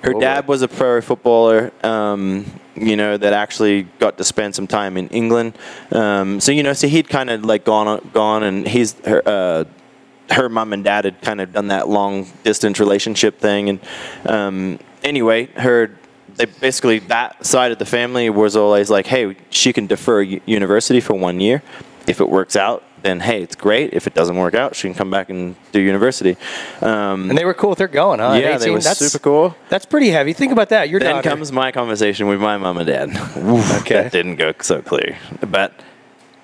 Her 0.01 0.15
Oh, 0.15 0.19
dad 0.19 0.47
was 0.47 0.61
a 0.61 0.67
pro 0.67 1.01
footballer 1.01 1.71
um, 1.83 2.45
you 2.75 2.95
know 2.97 3.15
that 3.17 3.31
actually 3.33 3.83
got 3.99 4.17
to 4.17 4.23
spend 4.23 4.55
some 4.55 4.67
time 4.67 4.97
in 4.97 5.07
england. 5.09 5.57
Um, 5.91 6.39
so 6.39 6.51
you 6.51 6.63
know 6.63 6.73
so 6.73 6.87
he'd 6.87 7.09
kind 7.09 7.29
of 7.29 7.43
like 7.45 7.65
gone 7.65 8.09
gone 8.13 8.43
and 8.43 8.67
he's 8.67 8.93
her 9.05 9.21
uh, 9.25 9.63
her 10.29 10.49
mom 10.49 10.73
and 10.73 10.83
dad 10.83 11.05
had 11.05 11.21
kind 11.21 11.41
of 11.41 11.53
done 11.53 11.67
that 11.67 11.87
long 11.87 12.27
distance 12.43 12.79
relationship 12.79 13.39
thing 13.39 13.69
and 13.69 13.79
um, 14.25 14.79
anyway 15.03 15.45
her 15.55 15.91
they 16.35 16.45
basically 16.45 16.99
that 16.99 17.45
side 17.45 17.71
of 17.71 17.79
the 17.79 17.85
family 17.85 18.29
was 18.29 18.55
always 18.55 18.89
like 18.89 19.07
hey 19.07 19.35
she 19.49 19.73
can 19.73 19.87
defer 19.87 20.21
university 20.21 20.99
for 20.99 21.13
one 21.13 21.39
year 21.39 21.61
if 22.07 22.19
it 22.21 22.29
works 22.29 22.55
out 22.55 22.83
then 23.01 23.19
hey 23.19 23.43
it's 23.43 23.55
great 23.55 23.93
if 23.93 24.07
it 24.07 24.13
doesn't 24.13 24.37
work 24.37 24.53
out 24.53 24.75
she 24.75 24.87
can 24.87 24.95
come 24.95 25.11
back 25.11 25.29
and 25.29 25.55
do 25.71 25.79
university 25.79 26.37
um, 26.81 27.29
and 27.29 27.37
they 27.37 27.45
were 27.45 27.53
cool 27.53 27.71
with 27.71 27.79
her 27.79 27.87
going, 27.87 28.19
huh? 28.19 28.37
Yeah 28.39 28.57
they 28.57 28.69
were 28.69 28.79
that's, 28.79 28.99
super 28.99 29.21
cool 29.21 29.55
That's 29.69 29.85
pretty 29.85 30.09
heavy. 30.09 30.33
Think 30.33 30.51
about 30.51 30.69
that. 30.69 30.89
Your 30.89 30.99
then 30.99 31.15
daughter. 31.15 31.29
comes 31.29 31.51
my 31.51 31.71
conversation 31.71 32.27
with 32.27 32.39
my 32.39 32.57
mom 32.57 32.77
and 32.77 32.87
dad. 32.87 33.09
okay, 33.81 34.03
that 34.03 34.11
didn't 34.11 34.37
go 34.37 34.53
so 34.61 34.81
clear, 34.81 35.17
but 35.49 35.73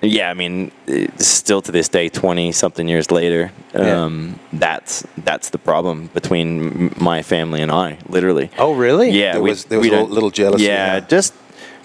yeah, 0.02 0.30
I 0.30 0.34
mean, 0.34 0.70
still 1.18 1.60
to 1.62 1.72
this 1.72 1.88
day, 1.88 2.08
twenty 2.08 2.52
something 2.52 2.88
years 2.88 3.10
later, 3.10 3.52
Yeah. 3.74 4.04
um, 4.04 4.38
that's 4.52 5.04
that's 5.18 5.50
the 5.50 5.58
problem 5.58 6.10
between 6.14 6.94
my 6.98 7.22
family 7.22 7.60
and 7.62 7.70
I, 7.70 7.98
literally. 8.08 8.50
oh, 8.58 8.72
really? 8.72 9.10
Yeah, 9.10 9.32
There 9.32 9.42
we- 9.42 9.50
was- 9.50 9.64
there 9.64 9.78
was 9.78 9.88
a 9.88 9.90
little- 9.90 10.08
little 10.08 10.30
jealousy, 10.30 10.64
Yeah, 10.64 10.94
yeah. 10.94 11.00
just 11.00 11.34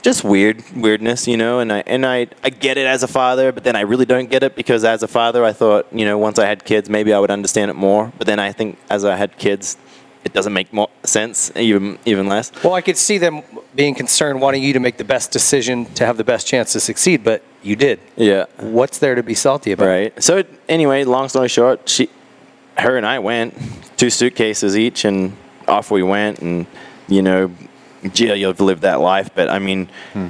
just 0.02 0.24
weird 0.24 0.64
weirdness, 0.76 1.28
you 1.28 1.36
know. 1.36 1.58
And 1.60 1.74
I 1.74 1.84
and 1.88 2.06
I 2.06 2.28
I 2.44 2.50
get 2.52 2.78
it 2.78 2.86
as 2.86 3.02
a 3.04 3.08
father, 3.08 3.52
but 3.52 3.64
then 3.64 3.76
I 3.76 3.82
really 3.82 4.06
don't 4.06 4.30
get 4.30 4.44
it 4.44 4.56
because 4.56 4.86
as 4.86 5.02
a 5.04 5.08
father, 5.08 5.44
I 5.44 5.52
thought 5.52 5.88
you 5.92 6.06
know 6.06 6.18
once 6.18 6.38
I 6.38 6.46
had 6.46 6.64
kids, 6.64 6.90
maybe 6.90 7.12
I 7.12 7.20
would 7.20 7.32
understand 7.32 7.72
it 7.72 7.76
more. 7.76 8.12
But 8.18 8.28
then 8.28 8.40
I 8.40 8.52
think 8.52 8.78
as 8.90 9.04
I 9.04 9.16
had 9.16 9.38
kids, 9.38 9.78
it 10.26 10.34
doesn't 10.34 10.54
make 10.54 10.74
more 10.74 10.90
sense, 11.04 11.52
even 11.56 12.00
even 12.06 12.28
less. 12.28 12.52
Well, 12.64 12.74
I 12.74 12.82
could 12.82 12.98
see 12.98 13.20
them 13.20 13.44
being 13.76 13.94
concerned, 13.94 14.42
wanting 14.42 14.64
you 14.64 14.74
to 14.74 14.80
make 14.80 14.98
the 14.98 15.04
best 15.04 15.32
decision 15.32 15.86
to 15.94 16.06
have 16.06 16.18
the 16.18 16.24
best 16.24 16.48
chance 16.48 16.74
to 16.74 16.80
succeed, 16.80 17.24
but 17.24 17.44
you 17.62 17.76
did. 17.76 18.00
Yeah. 18.16 18.46
What's 18.58 18.98
there 18.98 19.16
to 19.16 19.24
be 19.24 19.36
salty 19.36 19.72
about? 19.72 19.86
Right. 19.86 20.24
So 20.24 20.44
anyway, 20.68 21.04
long 21.04 21.30
story 21.30 21.48
short, 21.48 21.88
she, 21.88 22.10
her 22.78 22.98
and 22.98 23.06
I 23.06 23.20
went 23.20 23.54
two 23.98 24.10
suitcases 24.10 24.76
each, 24.76 25.06
and 25.06 25.38
off 25.68 25.92
we 25.92 26.02
went. 26.02 26.40
And 26.40 26.66
you 27.08 27.22
know, 27.22 27.52
Jill, 28.12 28.36
you've 28.36 28.60
lived 28.60 28.82
that 28.82 29.00
life, 29.00 29.30
but 29.36 29.48
I 29.50 29.60
mean, 29.60 29.90
hmm. 30.14 30.28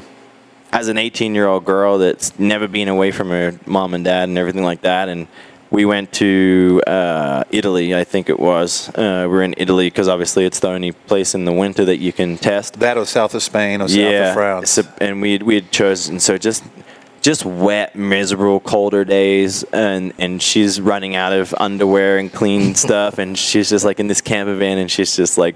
as 0.74 0.90
an 0.90 0.98
18 0.98 1.34
year 1.34 1.48
old 1.48 1.64
girl 1.64 2.00
that's 2.00 2.38
never 2.38 2.68
been 2.68 2.90
away 2.90 3.12
from 3.12 3.30
her 3.30 3.58
mom 3.66 3.94
and 3.94 4.04
dad 4.04 4.28
and 4.28 4.38
everything 4.38 4.64
like 4.64 4.82
that, 4.82 5.08
and 5.08 5.28
we 5.76 5.84
went 5.84 6.14
to 6.14 6.82
uh, 6.88 7.44
Italy, 7.52 7.94
I 7.94 8.06
think 8.06 8.30
it 8.30 8.40
was. 8.40 8.88
Uh, 8.96 9.28
we're 9.30 9.44
in 9.44 9.54
Italy 9.58 9.88
because 9.88 10.08
obviously 10.08 10.46
it's 10.46 10.62
the 10.62 10.70
only 10.70 10.94
place 10.94 11.36
in 11.36 11.44
the 11.44 11.52
winter 11.52 11.84
that 11.84 11.98
you 11.98 12.14
can 12.14 12.38
test 12.38 12.80
That 12.80 12.98
or 12.98 13.06
south 13.06 13.36
of 13.36 13.44
Spain 13.44 13.82
or 13.82 13.90
south 13.90 14.00
of 14.30 14.34
France. 14.34 14.70
so- 14.72 14.84
and 15.02 15.22
we 15.22 15.38
we 15.40 15.56
had 15.56 15.72
chosen 15.72 16.20
so 16.20 16.38
just 16.38 16.64
just 17.22 17.44
wet, 17.44 17.96
miserable, 17.96 18.60
colder 18.62 19.04
days, 19.04 19.64
and 19.74 20.14
and 20.18 20.42
she's 20.42 20.80
running 20.80 21.16
out 21.16 21.34
of 21.34 21.54
underwear 21.60 22.20
and 22.20 22.32
clean 22.32 22.74
stuff, 22.86 23.18
and 23.18 23.38
she's 23.38 23.70
just 23.70 23.84
like 23.84 24.00
in 24.00 24.08
this 24.08 24.22
camper 24.22 24.56
van, 24.56 24.78
and 24.78 24.90
she's 24.90 25.14
just 25.16 25.38
like 25.38 25.56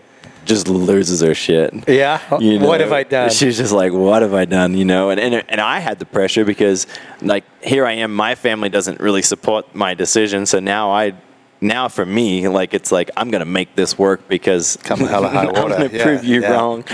just 0.50 0.68
loses 0.68 1.22
her 1.22 1.34
shit. 1.34 1.88
Yeah? 1.88 2.20
What 2.30 2.82
have 2.82 2.92
I 2.92 3.04
done? 3.04 3.30
She's 3.30 3.58
just 3.58 3.72
like, 3.72 3.94
what 3.94 4.22
have 4.22 4.34
I 4.34 4.46
done? 4.46 4.76
You 4.76 4.84
know, 4.84 5.10
and, 5.12 5.20
and 5.20 5.46
and 5.48 5.62
I 5.62 5.80
had 5.80 6.00
the 6.00 6.06
pressure 6.06 6.44
because 6.44 6.88
like 7.22 7.46
here 7.64 7.86
I 7.86 7.94
am, 7.94 8.14
my 8.14 8.36
family 8.36 8.68
doesn't 8.68 9.00
really 9.00 9.22
support 9.22 9.74
my 9.74 9.94
decision, 9.94 10.46
so 10.46 10.60
now 10.60 10.92
I. 10.92 11.14
Now 11.61 11.90
for 11.90 12.06
me, 12.06 12.48
like 12.48 12.73
it's 12.73 12.90
like 12.91 13.11
I'm 13.18 13.30
gonna 13.31 13.44
make 13.45 13.76
this 13.76 13.98
work 13.98 14.27
because 14.30 14.77
Come 14.84 14.99
hell 14.99 15.26
or 15.26 15.30
high 15.30 15.41
I'm 15.48 15.53
gonna 15.53 15.90
Yeah, 15.91 16.03
prove 16.03 16.23
you 16.23 16.41
yeah. 16.41 16.52
wrong. 16.53 16.86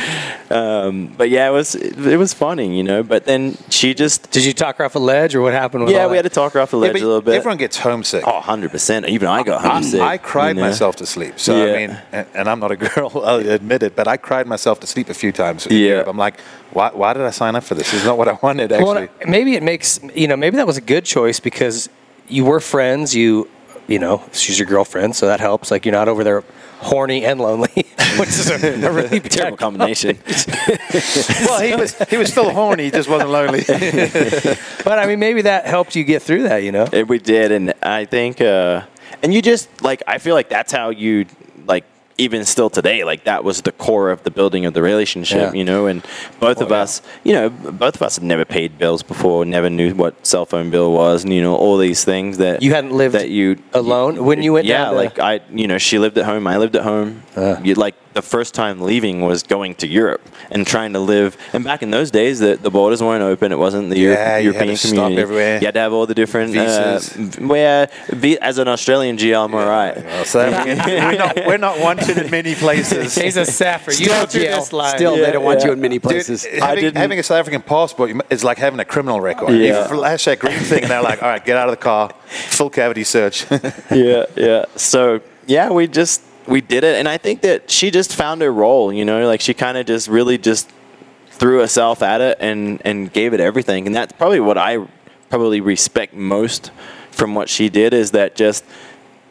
Um, 0.49 1.13
but 1.15 1.29
yeah, 1.29 1.47
it 1.47 1.51
was 1.51 1.75
it, 1.75 1.97
it 2.07 2.17
was 2.17 2.33
funny, 2.33 2.75
you 2.75 2.83
know. 2.83 3.03
But 3.03 3.25
then 3.25 3.57
she 3.69 3.93
just 3.93 4.31
Did 4.31 4.43
you 4.43 4.53
talk 4.53 4.77
her 4.77 4.85
off 4.85 4.95
a 4.95 4.99
ledge, 4.99 5.35
or 5.35 5.41
what 5.41 5.53
happened 5.53 5.85
with 5.85 5.93
yeah, 5.93 6.03
all 6.03 6.09
we 6.09 6.15
had 6.15 6.23
to 6.23 6.29
talk 6.29 6.53
her 6.53 6.59
off 6.59 6.71
the 6.71 6.77
ledge 6.77 6.93
but 6.93 7.01
a 7.01 7.05
little 7.05 7.21
bit. 7.21 7.35
Everyone 7.35 7.57
gets 7.57 7.77
homesick. 7.77 8.23
oh, 8.25 8.33
100 8.33 8.71
percent. 8.71 9.07
Even 9.07 9.27
I 9.27 9.43
got 9.43 9.61
homesick. 9.63 10.01
I 10.01 10.17
cried 10.17 10.49
you 10.49 10.61
know? 10.63 10.67
myself 10.67 10.95
to 10.97 11.05
sleep. 11.05 11.39
So 11.39 11.55
Yeah. 11.63 11.71
I 11.73 11.77
mean, 11.87 11.97
and, 12.11 12.27
and 12.33 12.49
I'm 12.49 12.59
not 12.59 12.71
a 12.71 12.75
girl, 12.87 13.11
I'll 13.23 13.47
admit 13.47 13.83
it, 13.83 13.95
but 13.95 14.07
I 14.07 14.17
cried 14.17 14.47
myself 14.47 14.79
to 14.79 14.87
sleep 14.87 15.09
a 15.09 15.13
few 15.13 15.31
times. 15.31 15.67
Yeah. 15.69 15.77
Europe. 15.77 16.07
I'm 16.07 16.17
like, 16.17 16.39
why, 16.71 16.89
why 16.91 17.13
did 17.13 17.21
I 17.21 17.29
sign 17.31 17.55
up 17.55 17.63
for 17.63 17.75
this? 17.75 17.91
This 17.91 18.01
is 18.01 18.05
not 18.05 18.17
what 18.17 18.27
I 18.27 18.37
wanted. 18.41 18.71
Actually, 18.71 18.85
Well, 18.85 19.09
maybe 19.27 19.53
it 19.55 19.61
makes 19.63 19.99
you 20.15 20.27
know 20.27 20.35
maybe 20.35 20.57
that 20.57 20.65
was 20.65 20.77
a 20.77 20.81
good 20.81 21.05
choice 21.05 21.39
because 21.39 21.87
you 22.27 22.45
were 22.45 22.59
friends. 22.59 23.13
You 23.15 23.47
you 23.87 23.99
know 23.99 24.23
she's 24.31 24.59
your 24.59 24.67
girlfriend, 24.67 25.15
so 25.15 25.27
that 25.27 25.39
helps. 25.39 25.71
Like 25.71 25.85
you're 25.85 25.93
not 25.93 26.07
over 26.07 26.23
there 26.23 26.43
horny 26.79 27.25
and 27.25 27.39
lonely, 27.39 27.71
which 28.17 28.29
is 28.29 28.49
a, 28.49 28.85
a 28.85 28.91
really 28.91 29.19
Terrible 29.19 29.57
combination. 29.57 30.17
well, 31.45 31.61
he 31.61 31.75
was 31.75 31.97
he 32.09 32.17
was 32.17 32.31
still 32.31 32.51
horny. 32.51 32.85
He 32.85 32.91
just 32.91 33.09
wasn't 33.09 33.31
lonely. 33.31 33.63
But 34.83 34.99
I 34.99 35.05
mean, 35.05 35.19
maybe 35.19 35.43
that 35.43 35.65
helped 35.65 35.95
you 35.95 36.03
get 36.03 36.21
through 36.21 36.43
that. 36.43 36.63
You 36.63 36.71
know. 36.71 36.87
And 36.91 37.09
we 37.09 37.19
did, 37.19 37.51
and 37.51 37.73
I 37.81 38.05
think, 38.05 38.41
uh, 38.41 38.85
and 39.23 39.33
you 39.33 39.41
just 39.41 39.81
like 39.81 40.03
I 40.07 40.17
feel 40.17 40.35
like 40.35 40.49
that's 40.49 40.71
how 40.71 40.89
you 40.89 41.25
like 41.25 41.27
even 42.17 42.45
still 42.45 42.69
today, 42.69 43.03
like 43.03 43.25
that 43.25 43.43
was 43.43 43.61
the 43.61 43.71
core 43.73 44.09
of 44.09 44.23
the 44.23 44.31
building 44.31 44.65
of 44.65 44.73
the 44.73 44.81
relationship, 44.81 45.37
Yeah. 45.53 45.53
you 45.53 45.65
know. 45.65 45.85
And 45.87 46.01
both 46.39 46.61
of 46.61 46.71
us, 46.71 47.01
you 47.23 47.33
know, 47.33 47.49
both 47.49 47.95
of 47.95 48.01
us 48.01 48.15
had 48.15 48.23
never 48.23 48.45
paid 48.45 48.77
bills 48.77 49.03
before, 49.03 49.43
never 49.45 49.69
knew 49.69 49.93
what 49.93 50.25
cell 50.25 50.45
phone 50.45 50.69
bill 50.69 50.91
was, 50.93 51.23
and 51.23 51.33
you 51.33 51.41
know 51.41 51.55
all 51.55 51.77
these 51.77 52.05
things 52.05 52.37
that 52.37 52.61
You 52.61 52.71
hadn't 52.73 52.91
lived 52.93 53.15
that 53.15 53.29
you 53.29 53.57
alone 53.73 54.23
when 54.23 54.41
you 54.41 54.53
went 54.53 54.65
Yeah, 54.65 54.89
like 54.91 55.19
I, 55.19 55.41
you 55.51 55.67
know, 55.67 55.77
she 55.77 55.99
lived 55.99 56.17
at 56.17 56.25
home, 56.25 56.47
I 56.47 56.57
lived 56.57 56.75
at 56.75 56.83
home. 56.83 57.23
Uh. 57.35 57.57
you 57.63 57.75
like 57.75 57.95
the 58.15 58.21
first 58.21 58.53
time 58.55 58.79
leaving 58.81 59.21
was 59.21 59.43
going 59.43 59.75
to 59.75 59.87
Europe 59.87 60.21
and 60.49 60.65
trying 60.65 60.93
to 60.93 60.99
live. 60.99 61.37
And 61.53 61.63
back 61.63 61.83
in 61.83 61.91
those 61.91 62.09
days, 62.11 62.39
the, 62.39 62.55
the 62.55 62.71
borders 62.71 63.03
weren't 63.03 63.21
open. 63.23 63.51
It 63.51 63.59
wasn't 63.59 63.89
the 63.91 63.99
Yeah, 63.99 64.07
Euro- 64.07 64.15
you 64.17 64.25
had 64.25 64.43
European 64.45 64.69
to 64.69 64.77
stop 64.77 64.89
community. 64.95 65.21
everywhere. 65.21 65.59
You 65.59 65.65
had 65.67 65.73
to 65.75 65.79
have 65.81 65.93
all 65.93 66.05
the 66.07 66.15
different 66.15 66.53
Visas. 66.53 67.11
Uh, 67.15 67.21
v- 67.21 67.45
where 67.45 67.89
as 68.41 68.57
an 68.57 68.67
Australian 68.69 69.17
GL, 69.17 69.45
I'm 69.45 69.53
all 69.53 69.67
right. 69.67 69.95
Well, 69.97 70.25
South 70.25 70.53
African- 70.53 70.77
we're, 70.85 71.17
not, 71.17 71.35
we're 71.45 71.57
not 71.57 71.79
wanted 71.79 72.17
in 72.17 72.31
many 72.31 72.55
places. 72.55 73.13
He's 73.23 73.35
a 73.37 73.45
Saffer. 73.45 73.91
You 73.91 74.07
go 74.07 74.25
through 74.25 74.41
this 74.41 74.71
line. 74.71 74.95
Still, 74.95 75.17
they 75.17 75.31
don't 75.33 75.43
want 75.43 75.63
you 75.65 75.73
in 75.73 75.81
many 75.81 75.95
Dude, 75.95 76.03
places. 76.03 76.45
having, 76.45 76.83
didn't- 76.85 76.97
having 76.97 77.19
a 77.19 77.23
South 77.23 77.39
African 77.39 77.61
passport 77.61 78.09
you 78.11 78.21
is 78.29 78.43
like 78.45 78.57
having 78.57 78.79
a 78.79 78.85
criminal 78.85 79.19
record. 79.19 79.51
Yeah. 79.51 79.81
You 79.83 79.87
flash 79.89 80.23
that 80.25 80.39
green 80.39 80.57
thing, 80.59 80.83
and 80.83 80.91
they're 80.91 81.01
like, 81.03 81.21
"All 81.21 81.27
right, 81.29 81.43
get 81.43 81.57
out 81.57 81.67
of 81.67 81.71
the 81.73 81.81
car, 81.81 82.11
full 82.27 82.69
cavity 82.69 83.03
search." 83.03 83.45
yeah, 83.91 84.25
yeah. 84.37 84.65
So 84.77 85.19
yeah, 85.47 85.69
we 85.69 85.87
just 85.87 86.21
we 86.47 86.61
did 86.61 86.83
it, 86.83 86.95
and 86.97 87.07
I 87.07 87.17
think 87.17 87.41
that 87.41 87.69
she 87.71 87.91
just 87.91 88.15
found 88.15 88.41
her 88.41 88.51
role. 88.51 88.91
You 88.93 89.05
know, 89.05 89.27
like 89.27 89.41
she 89.41 89.53
kind 89.53 89.77
of 89.77 89.85
just 89.85 90.07
really 90.07 90.37
just 90.37 90.69
threw 91.29 91.59
herself 91.59 92.01
at 92.01 92.21
it 92.21 92.37
and 92.39 92.81
and 92.85 93.11
gave 93.11 93.33
it 93.33 93.39
everything, 93.39 93.87
and 93.87 93.95
that's 93.95 94.13
probably 94.13 94.39
what 94.39 94.57
I 94.57 94.85
probably 95.29 95.59
respect 95.61 96.13
most 96.13 96.71
from 97.11 97.33
what 97.35 97.49
she 97.49 97.69
did 97.69 97.93
is 97.93 98.11
that 98.11 98.35
just 98.35 98.63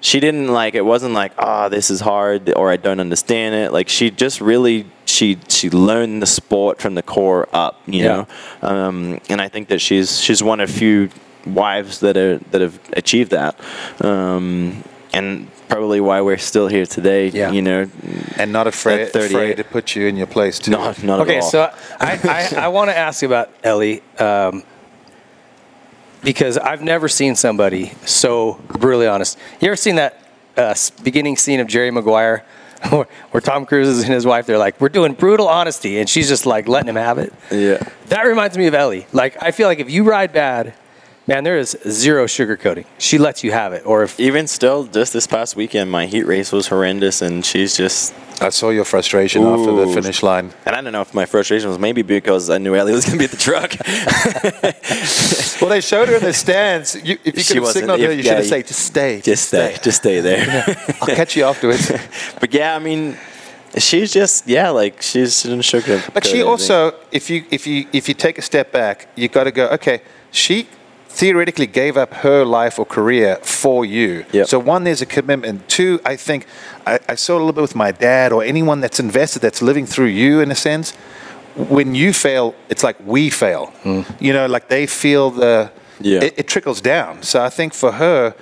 she 0.00 0.20
didn't 0.20 0.48
like 0.48 0.74
it 0.74 0.84
wasn't 0.84 1.14
like 1.14 1.32
ah 1.38 1.68
this 1.68 1.90
is 1.90 2.00
hard 2.00 2.52
or 2.56 2.70
I 2.70 2.76
don't 2.76 2.98
understand 3.00 3.54
it 3.54 3.72
like 3.72 3.88
she 3.88 4.10
just 4.10 4.40
really 4.40 4.86
she 5.06 5.38
she 5.48 5.70
learned 5.70 6.20
the 6.20 6.26
sport 6.26 6.80
from 6.80 6.94
the 6.94 7.02
core 7.02 7.48
up 7.52 7.80
you 7.86 8.02
Yeah. 8.02 8.08
know 8.62 8.68
um, 8.68 9.20
and 9.30 9.40
I 9.40 9.48
think 9.48 9.68
that 9.68 9.80
she's 9.80 10.20
she's 10.20 10.42
one 10.42 10.60
of 10.60 10.70
few 10.70 11.10
wives 11.46 12.00
that 12.00 12.16
are 12.16 12.38
that 12.50 12.60
have 12.60 12.78
achieved 12.94 13.30
that 13.30 13.58
um, 14.02 14.82
and 15.12 15.46
probably 15.68 16.00
why 16.00 16.20
we're 16.20 16.36
still 16.38 16.68
here 16.68 16.86
today 16.86 17.28
Yeah. 17.28 17.50
you 17.52 17.62
know 17.62 17.88
and 18.36 18.52
not 18.52 18.66
afraid, 18.66 19.00
At 19.00 19.12
38. 19.12 19.30
afraid 19.34 19.56
to 19.56 19.64
put 19.64 19.94
you 19.96 20.06
in 20.06 20.16
your 20.16 20.26
place 20.26 20.58
too. 20.58 20.70
not 20.70 21.02
not 21.02 21.20
Okay, 21.20 21.38
at 21.38 21.42
all 21.44 21.50
so 21.50 21.72
I, 22.00 22.50
I, 22.56 22.64
I 22.64 22.68
want 22.68 22.90
to 22.90 22.96
ask 22.96 23.22
you 23.22 23.28
about 23.28 23.50
Ellie 23.62 24.02
um, 24.18 24.62
because 26.22 26.56
I've 26.58 26.82
never 26.82 27.08
seen 27.08 27.34
somebody 27.36 27.92
so 28.06 28.60
brutally 28.68 29.06
honest. 29.06 29.38
You 29.60 29.68
ever 29.68 29.76
seen 29.76 29.96
that 29.96 30.20
uh, 30.56 30.74
beginning 31.02 31.36
scene 31.36 31.60
of 31.60 31.66
Jerry 31.66 31.90
Maguire 31.90 32.44
where, 32.90 33.06
where 33.30 33.40
Tom 33.40 33.66
Cruise 33.66 34.02
and 34.02 34.12
his 34.12 34.24
wife, 34.26 34.46
they're 34.46 34.58
like, 34.58 34.80
we're 34.80 34.88
doing 34.88 35.14
brutal 35.14 35.48
honesty, 35.48 35.98
and 35.98 36.08
she's 36.08 36.28
just 36.28 36.46
like 36.46 36.68
letting 36.68 36.88
him 36.88 36.96
have 36.96 37.18
it? 37.18 37.32
yeah 37.50 37.78
That 38.06 38.22
reminds 38.22 38.56
me 38.58 38.66
of 38.66 38.74
Ellie. 38.74 39.06
Like, 39.12 39.36
I 39.42 39.50
feel 39.52 39.68
like 39.68 39.78
if 39.80 39.90
you 39.90 40.04
ride 40.04 40.32
bad, 40.32 40.74
man, 41.26 41.44
there 41.44 41.56
is 41.58 41.76
zero 41.88 42.26
sugarcoating. 42.26 42.84
She 42.98 43.18
lets 43.18 43.42
you 43.44 43.52
have 43.52 43.72
it. 43.72 43.84
Or 43.86 44.02
if 44.02 44.18
even 44.20 44.46
still 44.46 44.84
just 44.84 45.12
this 45.12 45.26
past 45.26 45.56
weekend 45.56 45.90
my 45.90 46.06
heat 46.06 46.26
race 46.26 46.52
was 46.52 46.68
horrendous 46.68 47.22
and 47.22 47.44
she's 47.44 47.76
just 47.76 48.14
I 48.40 48.48
saw 48.48 48.70
your 48.70 48.84
frustration 48.84 49.44
after 49.44 49.72
the 49.72 49.86
finish 49.86 50.22
line. 50.22 50.52
and 50.66 50.74
I 50.74 50.80
don't 50.80 50.92
know 50.92 51.00
if 51.02 51.14
my 51.14 51.24
frustration 51.24 51.68
was 51.68 51.78
maybe 51.78 52.02
because 52.02 52.50
I 52.50 52.58
knew 52.58 52.74
Ellie 52.74 52.92
was 52.92 53.04
going 53.04 53.18
to 53.18 53.18
be 53.18 53.24
at 53.24 53.30
the 53.30 53.36
truck. 53.36 53.74
Well, 55.60 55.70
they 55.70 55.80
showed 55.80 56.08
her 56.08 56.16
in 56.16 56.22
the 56.22 56.32
stands. 56.32 56.94
You, 56.96 57.16
if 57.24 57.38
you 57.38 57.44
could 57.44 57.54
have 57.56 57.62
wasn't- 57.62 57.88
her, 57.88 57.94
if- 57.94 58.16
you 58.18 58.22
should 58.22 58.32
have 58.32 58.44
yeah, 58.44 58.50
said, 58.50 58.66
"Just 58.66 58.80
stay, 58.86 59.20
just 59.20 59.48
stay, 59.48 59.76
just 59.80 59.98
stay 59.98 60.20
there. 60.20 60.44
I'll 61.00 61.14
catch 61.14 61.36
you 61.36 61.44
afterwards." 61.44 61.90
but 62.40 62.52
yeah, 62.52 62.74
I 62.74 62.80
mean, 62.80 63.16
she's 63.78 64.12
just 64.12 64.46
yeah, 64.48 64.68
like 64.70 65.00
she's 65.00 65.40
she 65.40 65.48
didn't 65.48 65.62
sugarcoat 65.62 66.12
But 66.12 66.26
she 66.26 66.42
also, 66.42 66.92
if 67.12 67.30
you 67.30 67.44
if 67.50 67.66
you 67.66 67.86
if 67.92 68.08
you 68.08 68.14
take 68.14 68.36
a 68.36 68.42
step 68.42 68.72
back, 68.72 69.08
you 69.16 69.28
got 69.28 69.44
to 69.44 69.52
go. 69.52 69.68
Okay, 69.68 70.02
she 70.32 70.66
theoretically 71.14 71.66
gave 71.68 71.96
up 71.96 72.12
her 72.12 72.44
life 72.44 72.76
or 72.78 72.84
career 72.84 73.36
for 73.42 73.84
you. 73.84 74.24
Yep. 74.32 74.48
So 74.48 74.58
one, 74.58 74.82
there's 74.82 75.00
a 75.00 75.06
commitment. 75.06 75.68
Two, 75.68 76.00
I 76.04 76.16
think 76.16 76.46
I, 76.86 76.98
I 77.08 77.14
saw 77.14 77.34
a 77.34 77.38
little 77.38 77.52
bit 77.52 77.62
with 77.62 77.76
my 77.76 77.92
dad 77.92 78.32
or 78.32 78.42
anyone 78.42 78.80
that's 78.80 78.98
invested 78.98 79.40
that's 79.40 79.62
living 79.62 79.86
through 79.86 80.12
you 80.22 80.40
in 80.40 80.50
a 80.50 80.56
sense. 80.56 80.90
When 81.54 81.94
you 81.94 82.12
fail, 82.12 82.56
it's 82.68 82.82
like 82.82 82.96
we 83.06 83.30
fail. 83.30 83.66
Hmm. 83.84 84.02
You 84.18 84.32
know, 84.32 84.46
like 84.46 84.68
they 84.68 84.86
feel 84.86 85.30
the. 85.30 85.70
Yeah. 86.00 86.24
It, 86.24 86.34
it 86.36 86.48
trickles 86.48 86.80
down. 86.80 87.22
So 87.22 87.44
I 87.44 87.48
think 87.48 87.74
for 87.74 87.92
her. 87.92 88.34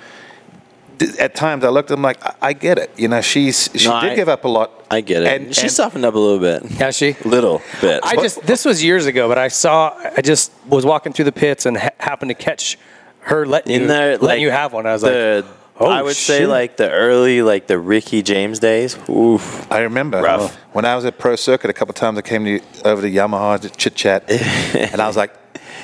Th- 1.07 1.17
At 1.19 1.35
times, 1.35 1.63
I 1.63 1.69
looked. 1.69 1.91
I'm 1.91 2.01
like, 2.01 2.23
I, 2.25 2.35
I 2.41 2.53
get 2.53 2.77
it. 2.77 2.91
You 2.97 3.07
know, 3.07 3.21
she's 3.21 3.69
she 3.75 3.87
No, 3.87 4.01
did 4.01 4.11
I- 4.11 4.15
give 4.15 4.29
up 4.29 4.43
a 4.45 4.47
lot. 4.47 4.71
I 4.91 5.01
get 5.01 5.23
it. 5.23 5.27
And, 5.41 5.55
she 5.55 5.63
and- 5.63 5.71
softened 5.71 6.05
up 6.05 6.13
a 6.15 6.19
little 6.19 6.39
bit. 6.39 6.63
has 6.79 6.95
she? 6.97 7.15
Little 7.25 7.61
bit. 7.81 8.01
I 8.03 8.15
just 8.15 8.41
this 8.43 8.65
was 8.65 8.83
years 8.83 9.05
ago, 9.05 9.27
but 9.27 9.37
I 9.37 9.47
saw 9.47 9.93
I 10.17 10.21
just 10.21 10.51
was 10.67 10.85
walking 10.85 11.13
through 11.13 11.25
the 11.25 11.31
pits 11.31 11.65
and 11.65 11.77
ha- 11.77 11.89
happened 11.99 12.29
to 12.29 12.35
catch 12.35 12.77
her 13.21 13.45
letting 13.45 13.73
in 13.73 13.81
you, 13.83 13.87
there, 13.87 14.11
letting 14.11 14.27
like 14.27 14.39
you 14.41 14.51
have 14.51 14.73
one. 14.73 14.85
I 14.85 14.93
was 14.93 15.01
the, 15.01 15.43
like, 15.45 15.55
oh, 15.79 15.87
I 15.89 16.01
would 16.01 16.15
say 16.15 16.45
like 16.45 16.77
the 16.77 16.91
early, 16.91 17.41
like 17.41 17.67
the 17.67 17.79
Ricky 17.79 18.21
James 18.21 18.59
days. 18.59 18.97
Oof. 19.09 19.71
I 19.71 19.79
remember 19.81 20.21
Rough. 20.21 20.53
when 20.73 20.85
I 20.85 20.95
was 20.95 21.05
at 21.05 21.17
Pro 21.17 21.35
Circuit 21.35 21.69
a 21.69 21.73
couple 21.73 21.91
of 21.93 21.95
times. 21.95 22.17
I 22.17 22.21
came 22.21 22.43
to 22.45 22.59
over 22.85 23.01
to 23.01 23.09
Yamaha 23.09 23.59
to 23.61 23.69
chit 23.69 23.95
chat, 23.95 24.29
and 24.75 25.01
I 25.01 25.07
was 25.07 25.15
like, 25.17 25.33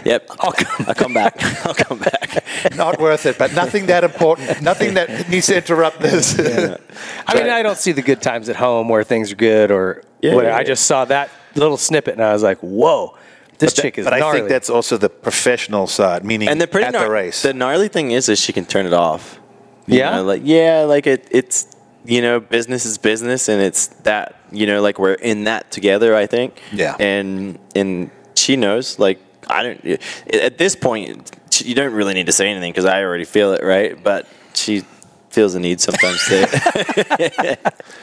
Yep. 0.06 0.28
I'll 0.40 0.52
come, 0.52 0.86
I'll 0.88 0.96
come 0.96 1.14
back. 1.14 1.36
I'll 1.66 1.74
come 1.74 2.00
back. 2.00 2.44
"Not 2.76 3.00
worth 3.00 3.26
it." 3.26 3.38
But 3.38 3.54
nothing 3.54 3.88
that 3.88 4.04
important. 4.04 4.62
Nothing 4.62 4.94
that 4.96 5.30
needs 5.30 5.48
to 5.48 5.58
interrupt 5.58 6.00
this. 6.00 6.38
I 7.28 7.34
mean, 7.36 7.50
I 7.50 7.62
don't 7.64 7.78
see 7.78 7.92
the 7.92 8.02
good 8.02 8.22
times 8.22 8.50
at 8.50 8.56
home 8.56 8.90
where 8.90 9.04
things 9.04 9.32
are 9.32 9.36
good 9.36 9.72
or 9.72 10.04
Yeah, 10.22 10.36
whatever. 10.36 10.54
yeah, 10.54 10.60
I 10.60 10.64
just 10.64 10.86
saw 10.86 11.06
that 11.06 11.30
little 11.56 11.78
snippet 11.78 12.14
and 12.14 12.24
I 12.24 12.34
was 12.34 12.44
like, 12.44 12.60
whoa, 12.60 13.16
this 13.58 13.74
But, 13.74 13.82
chick 13.82 13.98
is 13.98 14.06
but 14.06 14.14
I 14.14 14.32
think 14.32 14.48
that's 14.50 14.70
also 14.70 14.98
the 14.98 15.10
professional 15.10 15.88
side, 15.88 16.24
meaning 16.24 16.48
And 16.50 16.60
the 16.62 16.68
pretty 16.68 16.86
at 16.88 16.94
the 16.94 17.10
race. 17.10 17.42
The 17.42 17.54
gnarly 17.54 17.88
thing 17.90 18.12
is, 18.12 18.30
is 18.30 18.40
she 18.40 18.54
can 18.54 18.66
turn 18.66 18.86
it 18.86 18.94
off. 18.94 19.40
You 19.88 20.00
Yeah? 20.00 20.16
know, 20.18 20.24
like 20.24 20.42
yeah, 20.46 20.82
like 20.88 21.08
it, 21.08 21.28
it's 21.32 21.68
you 22.06 22.22
know, 22.22 22.40
business 22.40 22.86
is 22.86 22.98
business, 22.98 23.50
and 23.50 23.62
it's 23.62 23.88
that 24.04 24.36
you 24.52 24.66
know, 24.66 24.82
like 24.82 24.98
we're 25.00 25.14
in 25.16 25.44
that 25.44 25.70
together. 25.72 26.16
I 26.16 26.28
think. 26.28 26.62
Yeah. 26.72 26.96
And 27.00 27.60
and 27.76 28.10
she 28.36 28.56
knows, 28.56 28.98
like 29.00 29.20
I 29.50 29.64
don't. 29.64 30.00
At 30.34 30.58
this 30.58 30.76
point, 30.76 31.32
you 31.64 31.76
don't 31.76 31.94
really 31.94 32.14
need 32.14 32.28
to 32.28 32.32
say 32.32 32.50
anything 32.50 32.72
because 32.72 32.86
I 32.86 33.04
already 33.04 33.26
feel 33.26 33.54
it, 33.54 33.64
right? 33.64 34.02
But 34.02 34.28
she 34.54 34.84
feels 35.30 35.54
the 35.54 35.60
need 35.60 35.80
sometimes 35.80 36.24
to. 36.28 36.48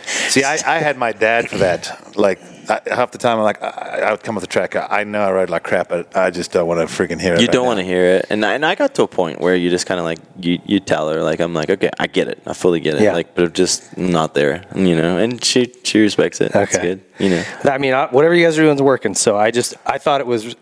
See, 0.07 0.45
I, 0.45 0.55
I 0.67 0.79
had 0.79 0.97
my 0.97 1.13
dad 1.13 1.51
for 1.51 1.59
that. 1.59 2.17
Like 2.17 2.41
I, 2.71 2.81
half 2.87 3.11
the 3.11 3.19
time, 3.19 3.39
I'm 3.39 3.45
like, 3.45 3.63
I, 3.63 4.03
I 4.07 4.11
would 4.13 4.23
come 4.23 4.35
with 4.37 4.43
the 4.43 4.49
track. 4.49 4.77
I, 4.77 5.01
I 5.01 5.05
know 5.05 5.21
I 5.23 5.33
rode 5.33 5.51
like 5.51 5.63
crap, 5.65 5.89
but 5.89 6.17
I 6.17 6.31
just 6.31 6.53
don't 6.53 6.67
want 6.67 6.81
to 6.89 6.93
freaking 6.93 7.21
hear 7.21 7.35
it. 7.35 7.41
You 7.41 7.47
right 7.47 7.53
don't 7.53 7.67
want 7.67 7.79
to 7.79 7.85
hear 7.85 8.05
it, 8.17 8.27
and 8.31 8.45
I, 8.45 8.55
and 8.55 8.65
I 8.65 8.75
got 8.75 8.95
to 8.97 9.03
a 9.03 9.09
point 9.09 9.41
where 9.41 9.55
you 9.57 9.71
just 9.71 9.87
kind 9.87 9.99
of 9.99 10.05
like 10.05 10.19
you 10.41 10.61
you 10.67 10.81
tell 10.81 11.09
her 11.11 11.23
like 11.23 11.41
I'm 11.41 11.53
like 11.55 11.71
okay 11.71 11.91
I 11.99 12.07
get 12.07 12.29
it 12.29 12.43
I 12.47 12.53
fully 12.53 12.81
get 12.81 12.95
it 12.95 13.03
Yeah. 13.03 13.13
like 13.13 13.35
but 13.35 13.45
I'm 13.47 13.53
just 13.53 13.97
not 13.97 14.35
there 14.35 14.65
you 14.75 14.97
know 14.97 15.19
and 15.19 15.43
she 15.45 15.73
she 15.85 16.01
respects 16.01 16.41
it 16.41 16.53
that's 16.53 16.75
Okay. 16.77 16.87
good 16.89 17.01
you 17.19 17.31
know 17.31 17.45
I 17.65 17.79
mean, 17.79 17.95
whatever 17.95 18.35
you 18.35 18.45
guys 18.45 18.59
are 18.59 18.63
doing 18.63 18.77
is 18.77 18.83
working. 18.83 19.15
So 19.15 19.37
I 19.37 19.51
just, 19.51 19.75
I 19.87 19.99
thought 19.99 20.21
it 20.21 20.27
was 20.27 20.55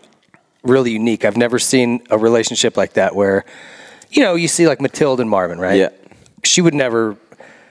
really 0.65 0.91
unique. 0.91 1.25
I've 1.25 1.37
never 1.37 1.59
seen 1.59 2.01
a 2.09 2.17
relationship 2.17 2.75
like 2.75 2.93
that 2.93 3.15
where, 3.15 3.45
you 4.09 4.21
know, 4.21 4.35
you 4.35 4.47
see 4.47 4.67
like 4.67 4.81
Matilda 4.81 5.21
and 5.21 5.29
Marvin, 5.29 5.59
right? 5.59 5.77
Yeah. 5.77 5.89
She 6.43 6.61
would 6.61 6.73
never, 6.73 7.17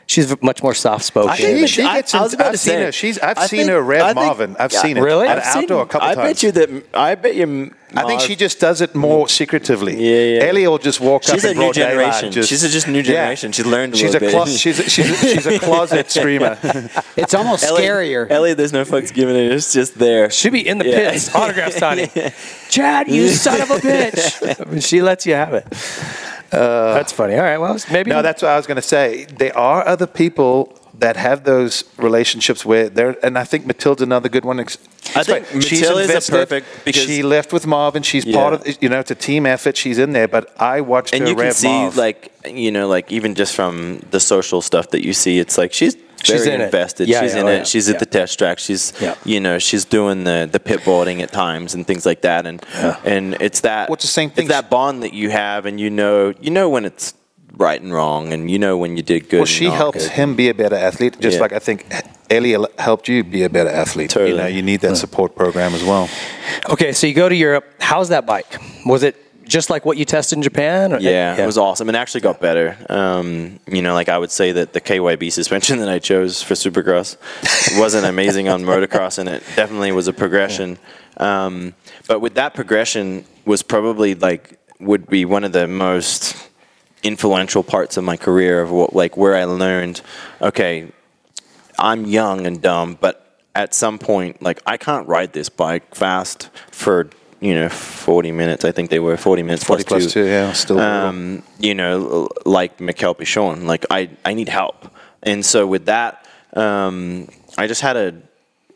she's 0.06 0.35
much 0.43 0.62
more 0.62 0.74
soft 0.74 1.05
spoken. 1.05 1.35
She, 1.36 1.66
she 1.66 1.82
I- 1.82 1.97
gets. 1.97 2.14
I 2.14 2.22
was 2.22 2.35
about 2.35 2.47
I've 2.47 2.52
to 2.52 2.59
seen 2.59 2.72
say, 2.74 2.82
her. 2.85 2.93
She's. 2.93 3.18
I've 3.18 3.39
I 3.39 3.47
seen 3.47 3.60
think- 3.60 3.70
her 3.70 3.82
rev 3.82 4.02
think- 4.05 4.14
Marvin. 4.16 4.56
I've 4.59 4.72
yeah, 4.72 4.82
seen 4.82 4.97
it 4.97 5.01
Really? 5.01 5.26
at 5.28 5.39
I've 5.39 5.44
seen- 5.44 5.62
outdoor 5.64 5.82
a 5.82 5.86
couple 5.86 6.09
I 6.09 6.14
times. 6.14 6.28
bet 6.28 6.43
you 6.43 6.52
that 6.52 6.85
I 6.94 7.14
bet 7.14 7.35
you 7.35 7.72
I 7.97 8.05
think 8.06 8.20
she 8.22 8.35
just 8.35 8.59
does 8.59 8.81
it 8.81 8.97
more 8.97 9.28
secretively. 9.28 9.94
Yeah, 9.94 10.39
yeah. 10.43 10.48
Ellie 10.51 10.66
will 10.66 10.78
just 10.78 11.01
walk 11.01 11.22
She's 11.22 11.44
up 11.44 11.44
a 11.44 11.51
in 11.52 11.56
new 11.59 11.62
broad 11.66 11.74
daylight 11.76 11.90
generation. 11.93 12.24
and 12.24 12.35
Just, 12.35 12.48
She's 12.48 12.64
a 12.64 12.68
just 12.68 12.89
new 12.89 13.02
generation. 13.05 13.52
She 13.52 13.62
learned 13.62 13.94
a 13.94 13.97
she's 13.97 14.12
little 14.12 14.28
a 14.28 14.31
bit. 14.32 14.35
clo- 14.35 14.47
she's, 14.47 14.81
a, 14.81 14.90
she's, 14.90 15.10
a, 15.10 15.14
she's 15.28 15.47
a 15.47 15.59
closet 15.66 16.10
screamer. 16.10 16.59
It's 17.16 17.32
almost 17.35 17.62
Ellie, 17.64 17.82
scarier. 17.82 18.28
Ellie, 18.28 18.55
there's 18.55 18.72
no 18.72 18.85
fucks 18.85 19.14
given 19.14 19.36
it. 19.36 19.52
It's 19.52 19.72
just 19.72 19.97
there. 19.97 20.28
She'd 20.31 20.51
be 20.51 20.66
in 20.66 20.78
the 20.78 20.89
Yeah. 20.89 21.12
pits, 21.12 21.32
autograph 21.32 21.72
signing. 21.74 22.10
Chad, 22.68 23.06
you 23.09 23.28
son 23.28 23.60
of 23.62 23.70
a 23.70 23.76
bitch. 23.76 24.66
I 24.66 24.68
mean, 24.68 24.81
she 24.81 25.01
lets 25.01 25.24
you 25.24 25.35
have 25.35 25.55
it. 25.55 25.64
Uh, 26.55 26.94
that's 26.94 27.12
funny. 27.12 27.35
All 27.35 27.43
right, 27.43 27.59
well, 27.59 27.76
maybe. 27.90 28.10
No, 28.10 28.22
that's 28.22 28.43
what 28.43 28.51
I 28.51 28.56
was 28.56 28.66
going 28.66 28.76
to 28.76 28.82
say. 28.82 29.24
There 29.24 29.56
are 29.56 29.86
other 29.86 30.06
people 30.06 30.78
that 31.01 31.16
have 31.16 31.43
those 31.43 31.82
relationships 31.98 32.64
where 32.64 32.89
they're, 32.89 33.16
and 33.24 33.36
I 33.36 33.43
think 33.44 33.66
Matilda's 33.66 34.02
another 34.02 34.28
good 34.28 34.44
one. 34.44 34.60
I 34.60 34.64
think 35.24 35.47
She's 35.62 35.81
Matilda 35.82 36.02
is 36.16 36.28
a 36.28 36.32
perfect- 36.32 36.66
because- 36.85 37.02
she 37.02 37.22
left 37.24 37.52
with 37.52 37.66
Marvin. 37.66 38.02
She's 38.05 38.24
Yeah. 38.24 38.36
part 38.36 38.55
of, 38.55 38.76
you 38.81 38.89
know, 38.89 39.01
it's 39.01 39.10
a 39.10 39.16
team 39.16 39.44
effort. 39.44 39.76
She's 39.76 39.98
in 39.98 40.12
there, 40.12 40.28
but 40.28 40.52
I 40.60 40.81
watched 40.82 41.12
and 41.12 41.24
her 41.24 41.31
you 41.31 41.35
can 41.36 41.52
see 41.52 41.66
Marv. 41.68 41.97
like 41.97 42.31
you 42.47 42.70
know 42.70 42.86
like 42.86 43.10
even 43.10 43.35
just 43.35 43.55
from 43.55 44.01
the 44.10 44.20
social 44.20 44.60
stuff 44.60 44.90
that 44.90 45.02
you 45.02 45.14
see 45.14 45.39
it's 45.39 45.56
like 45.56 45.72
she's 45.72 45.97
She's 46.26 46.44
very 46.44 46.55
in 46.56 46.60
it. 46.60 46.64
invested 46.66 47.09
Yeah, 47.09 47.20
she's 47.22 47.34
yeah, 47.34 47.40
in 47.40 47.46
oh, 47.46 47.51
it 47.51 47.56
yeah. 47.59 47.64
she's 47.64 47.86
Yeah. 47.88 47.94
at 47.94 48.01
the 48.01 48.06
test 48.06 48.38
track 48.38 48.59
she's 48.59 48.92
Yeah. 49.01 49.14
you 49.24 49.40
know 49.40 49.59
she's 49.59 49.84
doing 49.84 50.24
the 50.24 50.48
the 50.51 50.60
pit 50.60 50.84
boarding 50.84 51.22
at 51.22 51.32
times 51.32 51.74
and 51.74 51.86
things 51.86 52.05
like 52.06 52.20
that 52.22 52.46
and 52.46 52.64
and 53.05 53.36
it's 53.40 53.60
that 53.60 53.88
Well, 53.88 53.96
the 53.96 54.06
same 54.06 54.30
thing. 54.30 54.44
it's 54.46 54.55
that 54.55 54.70
bond 54.70 55.02
that 55.02 55.12
you 55.14 55.30
have 55.30 55.66
and 55.66 55.80
you 55.80 55.90
know 55.90 56.32
you 56.40 56.51
know 56.51 56.68
when 56.68 56.84
it's 56.84 57.14
right 57.56 57.80
and 57.80 57.92
wrong 57.94 58.32
and 58.32 58.51
you 58.51 58.59
know 58.59 58.76
when 58.76 58.96
you 58.96 59.02
did 59.02 59.28
good 59.28 59.38
well, 59.38 59.46
she 59.46 59.66
not 59.68 59.76
helps 59.76 60.02
good. 60.09 60.10
him 60.18 60.34
be 60.34 60.48
a 60.48 60.55
better 60.55 60.74
athlete, 60.88 61.14
just 61.20 61.36
Yeah. 61.36 61.42
like 61.42 61.52
I 61.52 61.60
think 61.60 61.86
Ellie 62.30 62.56
helped 62.78 63.06
you 63.09 63.22
be 63.22 63.44
a 63.44 63.48
better 63.48 63.70
athlete. 63.70 64.12
You 64.16 64.34
know, 64.36 64.46
you 64.46 64.62
need 64.62 64.80
that 64.80 64.96
support 64.96 65.36
program 65.36 65.72
as 65.74 65.84
well. 65.84 66.09
Okay, 66.68 66.90
so 66.92 67.06
you 67.06 67.14
go 67.14 67.28
to 67.28 67.34
Europe. 67.36 67.64
How's 67.78 68.09
that 68.09 68.24
bike? 68.26 68.51
Was 68.86 69.02
it 69.05 69.14
just 69.46 69.70
like 69.70 69.84
what 69.84 69.96
you 69.96 70.04
tested 70.04 70.38
in 70.38 70.42
Japan? 70.42 70.92
Or- 70.92 70.98
Yeah, 70.98 71.36
it 71.40 71.46
was 71.46 71.58
awesome. 71.58 71.88
It 71.88 71.94
actually 71.94 72.22
got 72.22 72.40
better. 72.40 72.76
Um, 72.88 73.60
you 73.66 73.82
know, 73.82 73.94
like 73.94 74.08
I 74.08 74.18
would 74.18 74.30
say 74.30 74.52
that 74.52 74.72
the 74.72 74.80
KYB 74.80 75.30
suspension 75.32 75.78
that 75.80 75.88
I 75.88 75.98
chose 75.98 76.42
for 76.42 76.54
Supercross 76.54 77.16
wasn't 77.78 78.06
amazing 78.06 78.48
on 78.48 78.62
motocross, 78.62 79.18
and 79.18 79.28
it 79.28 79.42
definitely 79.56 79.92
was 79.92 80.08
a 80.08 80.12
progression. 80.12 80.78
Um, 81.16 81.74
but 82.08 82.20
with 82.20 82.34
that 82.34 82.54
progression, 82.54 83.24
was 83.44 83.62
probably 83.62 84.14
like 84.14 84.58
would 84.80 85.06
be 85.06 85.24
one 85.24 85.44
of 85.44 85.52
the 85.52 85.68
most 85.68 86.34
influential 87.02 87.62
parts 87.62 87.96
of 87.98 88.04
my 88.04 88.16
career 88.16 88.62
of 88.62 88.70
what 88.70 88.94
like 88.94 89.16
where 89.16 89.36
I 89.36 89.44
learned. 89.44 90.00
Okay, 90.40 90.90
I'm 91.78 92.06
young 92.06 92.46
and 92.46 92.60
dumb, 92.62 92.96
but 93.00 93.20
at 93.54 93.74
some 93.74 93.98
point, 93.98 94.42
like 94.42 94.60
I 94.66 94.76
can't 94.76 95.06
ride 95.06 95.32
this 95.32 95.48
bike 95.48 95.94
fast 95.94 96.48
for 96.70 97.10
you 97.44 97.54
know 97.54 97.68
40 97.68 98.32
minutes. 98.32 98.64
I 98.64 98.72
think 98.72 98.88
they 98.88 99.00
were 99.00 99.18
40 99.18 99.42
minutes 99.42 99.64
40 99.64 99.84
plus 99.84 100.04
two. 100.04 100.24
two, 100.24 100.26
yeah, 100.26 100.52
still. 100.54 100.80
Um, 100.80 101.42
you 101.58 101.74
know, 101.74 102.28
like 102.46 102.78
Mickael 102.78 103.14
Pichon, 103.14 103.64
like 103.64 103.84
I, 103.90 104.08
I 104.24 104.32
need 104.32 104.48
help. 104.48 104.90
And 105.22 105.44
so 105.44 105.66
with 105.66 105.84
that, 105.84 106.26
um, 106.54 107.28
I 107.58 107.66
just 107.66 107.82
had 107.82 107.96
a, 107.98 108.14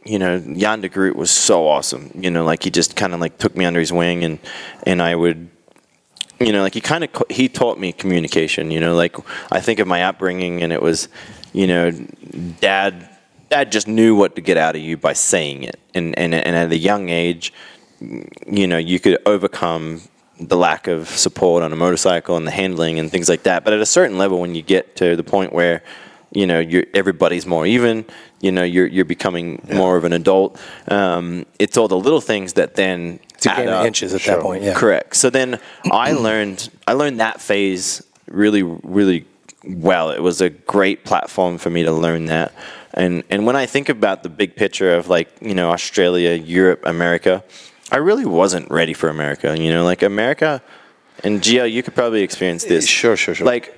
you 0.05 0.19
know, 0.19 0.39
Jan 0.39 0.83
de 0.83 0.91
Groot 0.91 1.17
was 1.17 1.31
so 1.31 1.67
awesome. 1.67 2.11
You 2.15 2.31
know, 2.31 2.45
like 2.45 2.63
he 2.63 2.71
just 2.71 2.95
kind 2.95 3.15
of 3.15 3.21
like 3.21 3.39
took 3.39 3.57
me 3.57 3.65
under 3.65 3.81
his 3.81 3.91
wing 3.91 4.23
and, 4.23 4.39
and 4.83 5.01
I 5.01 5.15
would, 5.15 5.49
you 6.39 6.53
know, 6.53 6.61
like 6.61 6.75
he 6.75 6.83
kind 6.83 7.05
of, 7.05 7.11
he 7.31 7.49
taught 7.49 7.79
me 7.79 7.93
communication, 7.93 8.71
you 8.71 8.81
know, 8.81 8.95
like 8.95 9.17
I 9.51 9.61
think 9.61 9.79
of 9.79 9.89
my 9.89 10.05
upbringing 10.05 10.63
and 10.63 10.75
it 10.75 10.83
was, 10.83 11.09
you 11.55 11.67
know, 11.67 11.91
dad, 12.61 13.09
dad 13.49 13.73
just 13.73 13.89
knew 13.89 14.15
what 14.15 14.37
to 14.37 14.43
get 14.43 14.59
out 14.59 14.77
of 14.77 14.83
you 14.83 14.99
by 14.99 15.15
saying 15.15 15.63
it. 15.63 15.81
And, 15.95 16.19
and, 16.19 16.35
and 16.35 16.55
at 16.55 16.71
a 16.71 16.77
young 16.77 17.09
age, 17.09 17.53
you 18.01 18.67
know, 18.67 18.79
you 18.79 19.01
could 19.01 19.19
overcome 19.27 20.03
the 20.41 20.57
lack 20.57 20.87
of 20.87 21.09
support 21.09 21.63
on 21.63 21.73
a 21.73 21.77
motorcycle 21.77 22.37
and 22.37 22.47
the 22.47 22.51
handling 22.51 22.99
and 22.99 23.11
things 23.11 23.29
like 23.29 23.43
that. 23.43 23.65
But 23.65 23.73
at 23.73 23.81
a 23.81 23.87
certain 23.87 24.19
level, 24.19 24.41
when 24.41 24.55
you 24.55 24.63
get 24.63 24.97
to 24.97 25.17
the 25.17 25.25
point 25.25 25.53
where, 25.53 25.83
you 26.31 26.47
know, 26.47 26.61
you're, 26.61 26.85
everybody's 26.95 27.47
more 27.47 27.67
even, 27.67 28.05
you 28.41 28.53
know, 28.53 28.63
you're, 28.63 28.87
you're 28.87 29.05
becoming 29.05 29.61
more 29.73 29.97
of 29.97 30.05
an 30.05 30.13
adult. 30.13 30.61
Um, 30.89 31.45
it's 31.59 31.77
all 31.77 31.89
the 31.89 31.99
little 31.99 32.21
things 32.21 32.53
that 32.53 32.77
then 32.77 33.19
It's 33.35 33.47
a 33.47 33.57
game 33.57 33.69
of 33.69 33.85
inches 33.85 34.15
at 34.15 34.23
that 34.23 34.41
point. 34.41 34.63
Yeah. 34.63 34.75
Correct. 34.75 35.17
So 35.17 35.31
then 35.31 35.59
I 35.91 36.13
learned 36.27 36.69
I 36.87 36.93
learned 36.93 37.21
that 37.21 37.41
phase 37.41 38.03
really 38.29 38.63
really 38.63 39.27
well. 39.65 40.11
It 40.11 40.23
was 40.23 40.41
a 40.41 40.51
great 40.51 41.05
platform 41.05 41.59
for 41.59 41.71
me 41.71 41.83
to 41.83 41.93
learn 41.93 42.27
that. 42.27 42.53
And 42.95 43.25
and 43.31 43.45
when 43.45 43.57
I 43.57 43.67
think 43.67 43.89
about 43.89 44.23
the 44.23 44.29
big 44.29 44.55
picture 44.55 44.95
of 44.95 45.09
like, 45.09 45.29
you 45.41 45.55
know, 45.55 45.71
Australia, 45.71 46.35
Europe, 46.35 46.83
America, 46.85 47.43
I 47.91 47.97
really 47.97 48.27
wasn't 48.27 48.71
ready 48.71 48.93
for 48.93 49.09
America, 49.09 49.59
you 49.59 49.71
know, 49.71 49.85
like 49.85 50.03
America 50.03 50.63
and 51.25 51.41
Gio, 51.41 51.71
you 51.71 51.83
could 51.83 51.95
probably 51.95 52.23
experience 52.23 52.65
this. 52.65 52.87
Sure, 52.87 53.17
sure, 53.17 53.35
sure. 53.35 53.47
Like 53.47 53.75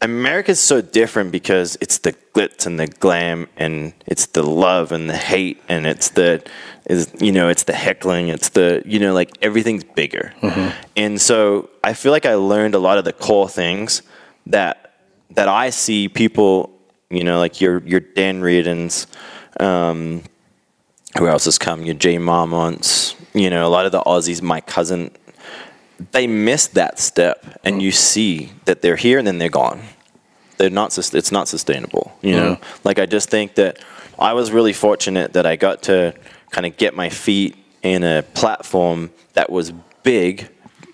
America's 0.00 0.60
so 0.60 0.80
different 0.80 1.32
because 1.32 1.76
it's 1.80 1.98
the 1.98 2.12
glitz 2.34 2.66
and 2.66 2.78
the 2.78 2.86
glam 2.86 3.48
and 3.56 3.92
it's 4.06 4.26
the 4.26 4.42
love 4.42 4.92
and 4.92 5.08
the 5.08 5.16
hate 5.16 5.62
and 5.68 5.86
it's 5.86 6.10
the 6.10 6.44
is 6.86 7.12
you 7.20 7.30
know 7.30 7.48
it's 7.48 7.62
the 7.64 7.72
heckling 7.72 8.28
it's 8.28 8.48
the 8.50 8.82
you 8.84 8.98
know 8.98 9.14
like 9.14 9.30
everything's 9.42 9.84
bigger 9.84 10.32
and 10.96 11.20
so 11.20 11.70
I 11.84 11.92
feel 11.92 12.10
like 12.10 12.26
I 12.26 12.34
learned 12.34 12.74
a 12.74 12.80
lot 12.80 12.98
of 12.98 13.04
the 13.04 13.12
core 13.12 13.48
things 13.48 14.02
that 14.46 14.94
that 15.30 15.48
I 15.48 15.70
see 15.70 16.08
people 16.08 16.76
you 17.10 17.22
know 17.22 17.38
like 17.38 17.60
your 17.60 17.80
your 17.86 18.00
Dan 18.00 18.40
Reardons 18.40 19.06
um, 19.60 20.22
who 21.18 21.28
else 21.28 21.44
has 21.44 21.58
come? 21.58 21.84
Your 21.84 21.94
Jay 21.94 22.16
Marmonts 22.16 23.14
you 23.34 23.50
know 23.50 23.66
a 23.66 23.70
lot 23.70 23.86
of 23.86 23.92
the 23.92 24.00
Aussies 24.02 24.42
my 24.42 24.60
cousin 24.60 25.10
they 26.10 26.26
miss 26.26 26.66
that 26.68 26.98
step 26.98 27.60
and 27.64 27.80
you 27.80 27.92
see 27.92 28.50
that 28.64 28.82
they're 28.82 28.96
here 28.96 29.18
and 29.18 29.26
then 29.26 29.38
they're 29.38 29.48
gone. 29.48 29.80
They're 30.58 30.70
not 30.70 30.96
it's 30.96 31.32
not 31.32 31.48
sustainable 31.48 32.16
you 32.22 32.36
know? 32.36 32.54
Mm-hmm. 32.56 32.80
Like 32.84 32.98
i 32.98 33.06
just 33.06 33.30
think 33.30 33.54
that 33.56 33.78
i 34.18 34.32
was 34.32 34.52
really 34.52 34.72
fortunate 34.72 35.32
that 35.32 35.44
i 35.46 35.56
got 35.56 35.82
to 35.84 36.14
kind 36.50 36.66
of 36.66 36.76
get 36.76 36.94
my 36.94 37.08
feet 37.08 37.56
in 37.82 38.04
a 38.04 38.22
platform 38.22 39.10
that 39.32 39.50
was 39.50 39.72
big 40.02 40.48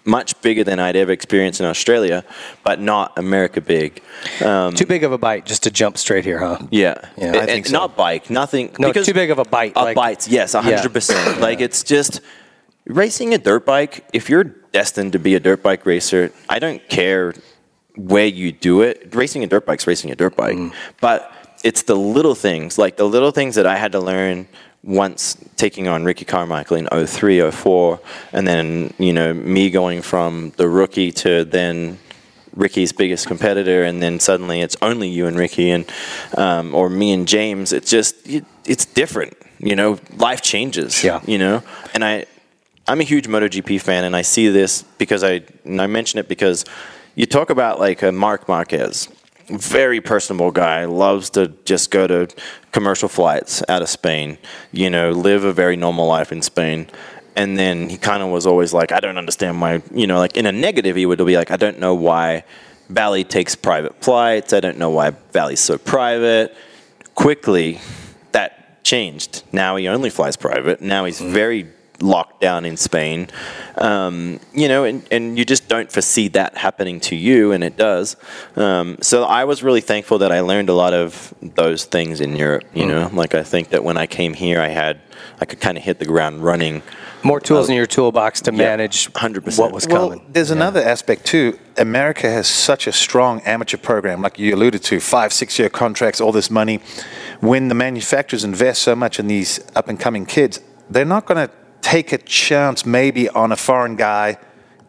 much 0.08 0.30
bigger 0.40 0.64
than 0.64 0.78
i'd 0.80 0.96
ever 0.96 1.12
experienced 1.12 1.60
in 1.60 1.66
australia 1.66 2.24
but 2.64 2.80
not 2.80 3.16
america 3.18 3.60
big 3.60 4.02
um, 4.44 4.74
Too 4.74 4.86
big 4.86 5.04
of 5.04 5.12
a 5.12 5.18
bite 5.18 5.44
just 5.44 5.62
to 5.64 5.70
jump 5.70 5.96
straight 5.98 6.24
here, 6.24 6.40
huh? 6.40 6.58
yeah, 6.70 6.94
Yeah, 7.16 7.26
And- 7.26 7.36
I 7.36 7.46
think 7.46 7.66
so. 7.66 7.72
not 7.80 7.96
bike, 7.96 8.30
nothing. 8.30 8.64
No, 8.78 8.88
because 8.88 9.06
too 9.06 9.14
big 9.14 9.30
of 9.30 9.38
a 9.38 9.44
bite, 9.44 9.74
A 9.76 9.84
like- 9.84 9.94
bite, 9.96 10.26
yes, 10.28 10.54
hundred 10.54 10.92
percent. 10.92 11.40
Like 11.46 11.60
it's 11.60 11.82
just 11.84 12.20
racing 12.86 13.34
a 13.34 13.38
dirt 13.38 13.64
bike. 13.64 14.04
If 14.12 14.28
you're 14.30 14.44
destined 14.44 15.12
to 15.12 15.18
be 15.20 15.34
a 15.36 15.40
dirt 15.40 15.62
bike 15.62 15.86
racer, 15.86 16.32
I 16.48 16.58
don't 16.58 16.82
care 16.88 17.34
where 17.94 18.26
you 18.26 18.50
do 18.52 18.82
it. 18.82 19.14
Racing 19.14 19.44
a 19.44 19.46
dirt 19.46 19.64
bike's 19.66 19.86
racing 19.86 20.10
a 20.10 20.16
dirt 20.16 20.34
bike, 20.36 20.56
Mm. 20.56 20.72
but 21.00 21.30
it's 21.62 21.82
the 21.82 21.96
little 21.96 22.34
things, 22.34 22.78
like 22.78 22.96
the 22.96 23.08
little 23.08 23.30
things 23.30 23.54
that 23.54 23.66
I 23.66 23.76
had 23.76 23.92
to 23.92 24.00
learn 24.00 24.48
once 24.88 25.36
taking 25.56 25.86
on 25.86 26.04
Ricky 26.04 26.24
Carmichael 26.24 26.78
in 26.78 27.06
03, 27.06 27.50
04, 27.50 28.00
and 28.32 28.48
then 28.48 28.94
you 28.98 29.12
know 29.12 29.34
me 29.34 29.70
going 29.70 30.00
from 30.02 30.52
the 30.56 30.66
rookie 30.68 31.12
to 31.12 31.44
then 31.44 31.98
Ricky's 32.56 32.92
biggest 32.92 33.26
competitor, 33.28 33.84
and 33.84 34.02
then 34.02 34.18
suddenly 34.18 34.62
it's 34.62 34.76
only 34.82 35.08
you 35.08 35.26
and 35.26 35.36
Ricky, 35.38 35.70
and 35.70 35.84
um, 36.36 36.74
or 36.74 36.88
me 36.88 37.12
and 37.12 37.28
James. 37.28 37.72
It's 37.72 37.90
just 37.90 38.26
it, 38.26 38.44
it's 38.64 38.86
different, 38.86 39.36
you 39.58 39.76
know. 39.76 39.98
Life 40.16 40.40
changes, 40.42 41.04
Yeah. 41.04 41.20
you 41.26 41.38
know. 41.38 41.62
And 41.94 42.02
I, 42.04 42.24
I'm 42.88 43.00
a 43.00 43.04
huge 43.04 43.28
MotoGP 43.28 43.80
fan, 43.82 44.04
and 44.04 44.16
I 44.16 44.22
see 44.22 44.48
this 44.48 44.82
because 44.96 45.22
I 45.22 45.42
and 45.64 45.80
I 45.82 45.86
mention 45.86 46.18
it 46.18 46.28
because 46.28 46.64
you 47.14 47.26
talk 47.26 47.50
about 47.50 47.78
like 47.78 48.02
a 48.02 48.10
Marc 48.10 48.48
Marquez, 48.48 49.08
very 49.48 50.00
personable 50.00 50.50
guy, 50.50 50.84
loves 50.84 51.30
to 51.30 51.48
just 51.64 51.90
go 51.90 52.06
to 52.06 52.28
commercial 52.72 53.08
flights 53.08 53.62
out 53.68 53.82
of 53.82 53.88
Spain, 53.88 54.38
you 54.72 54.90
know, 54.90 55.10
live 55.10 55.44
a 55.44 55.52
very 55.52 55.76
normal 55.76 56.06
life 56.06 56.32
in 56.32 56.42
Spain 56.42 56.88
and 57.38 57.56
then 57.56 57.88
he 57.88 57.96
kind 57.96 58.20
of 58.20 58.30
was 58.30 58.46
always 58.46 58.74
like, 58.74 58.90
I 58.90 58.98
don't 58.98 59.16
understand 59.16 59.60
why, 59.60 59.80
you 59.94 60.08
know, 60.08 60.18
like 60.18 60.36
in 60.36 60.44
a 60.44 60.50
negative, 60.50 60.96
he 60.96 61.06
would 61.06 61.24
be 61.24 61.36
like, 61.36 61.52
I 61.52 61.56
don't 61.56 61.78
know 61.78 61.94
why 61.94 62.42
Vale 62.88 63.22
takes 63.22 63.54
private 63.54 64.02
flights. 64.02 64.52
I 64.52 64.58
don't 64.58 64.76
know 64.76 64.90
why 64.90 65.10
Vale's 65.32 65.60
so 65.60 65.78
private. 65.78 66.52
Quickly, 67.14 67.80
that 68.32 68.82
changed. 68.82 69.44
Now 69.52 69.76
he 69.76 69.86
only 69.86 70.10
flies 70.10 70.36
private. 70.36 70.80
Now 70.80 71.04
he's 71.04 71.20
mm-hmm. 71.20 71.32
very 71.32 71.68
locked 72.00 72.40
down 72.40 72.64
in 72.64 72.76
Spain. 72.76 73.28
Um, 73.76 74.40
you 74.54 74.68
know, 74.68 74.84
and, 74.84 75.06
and 75.10 75.38
you 75.38 75.44
just 75.44 75.68
don't 75.68 75.90
foresee 75.90 76.28
that 76.28 76.56
happening 76.56 77.00
to 77.00 77.16
you, 77.16 77.52
and 77.52 77.62
it 77.64 77.76
does. 77.76 78.16
Um, 78.56 78.98
so 79.00 79.24
I 79.24 79.44
was 79.44 79.62
really 79.62 79.80
thankful 79.80 80.18
that 80.18 80.32
I 80.32 80.40
learned 80.40 80.68
a 80.68 80.74
lot 80.74 80.94
of 80.94 81.34
those 81.42 81.84
things 81.84 82.20
in 82.20 82.36
Europe. 82.36 82.64
You 82.74 82.86
know, 82.86 83.10
like 83.12 83.34
I 83.34 83.42
think 83.42 83.70
that 83.70 83.84
when 83.84 83.96
I 83.96 84.06
came 84.06 84.34
here, 84.34 84.60
I 84.60 84.68
had 84.68 85.00
I 85.40 85.44
could 85.44 85.60
kind 85.60 85.76
of 85.76 85.84
hit 85.84 85.98
the 85.98 86.04
ground 86.04 86.42
running. 86.44 86.82
More 87.24 87.40
tools 87.40 87.68
in 87.68 87.74
your 87.74 87.86
toolbox 87.86 88.40
to 88.42 88.52
Yeah, 88.52 88.58
manage 88.76 89.12
100%. 89.12 89.58
what 89.58 89.72
was 89.72 89.86
coming. 89.86 89.98
Well, 90.00 90.08
coming. 90.18 90.32
there's 90.32 90.52
another 90.52 90.80
aspect 90.80 91.24
too. 91.26 91.58
America 91.76 92.30
has 92.30 92.46
such 92.46 92.86
a 92.86 92.92
strong 92.92 93.40
amateur 93.42 93.76
program, 93.76 94.22
like 94.22 94.38
you 94.38 94.54
alluded 94.54 94.84
to, 94.84 95.00
five, 95.00 95.32
six 95.32 95.58
year 95.58 95.68
contracts, 95.68 96.20
all 96.20 96.30
this 96.30 96.48
money. 96.50 96.80
When 97.40 97.66
the 97.68 97.74
manufacturers 97.74 98.44
invest 98.44 98.82
so 98.82 98.94
much 98.94 99.18
in 99.18 99.26
these 99.26 99.60
up 99.74 99.88
and 99.88 99.98
coming 99.98 100.26
kids, 100.26 100.60
they're 100.88 101.04
not 101.04 101.26
going 101.26 101.48
to 101.48 101.52
take 101.90 102.12
a 102.12 102.18
chance 102.18 102.84
maybe 102.84 103.30
on 103.30 103.50
a 103.50 103.56
foreign 103.56 103.96
guy 103.96 104.36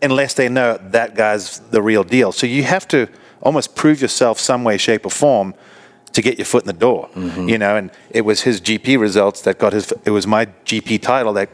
unless 0.01 0.33
they 0.33 0.49
know 0.49 0.77
that 0.77 1.15
guy's 1.15 1.59
the 1.71 1.81
real 1.81 2.03
deal. 2.03 2.31
So 2.33 2.45
you 2.45 2.63
have 2.63 2.87
to 2.89 3.07
almost 3.41 3.73
prove 3.73 4.01
yourself 4.01 4.37
some 4.37 4.65
way, 4.65 4.77
shape, 4.77 5.05
or 5.05 5.09
form 5.09 5.53
to 6.11 6.21
get 6.21 6.37
your 6.37 6.45
foot 6.45 6.63
in 6.63 6.67
the 6.67 6.81
door. 6.87 7.09
Mm-hmm. 7.15 7.47
You 7.47 7.57
know, 7.57 7.77
and 7.77 7.91
it 8.09 8.21
was 8.21 8.41
his 8.41 8.59
GP 8.59 8.99
results 8.99 9.41
that 9.43 9.59
got 9.59 9.71
his. 9.71 9.93
It 10.03 10.09
was 10.09 10.27
my 10.27 10.47
GP 10.65 11.01
title 11.01 11.31
that 11.33 11.49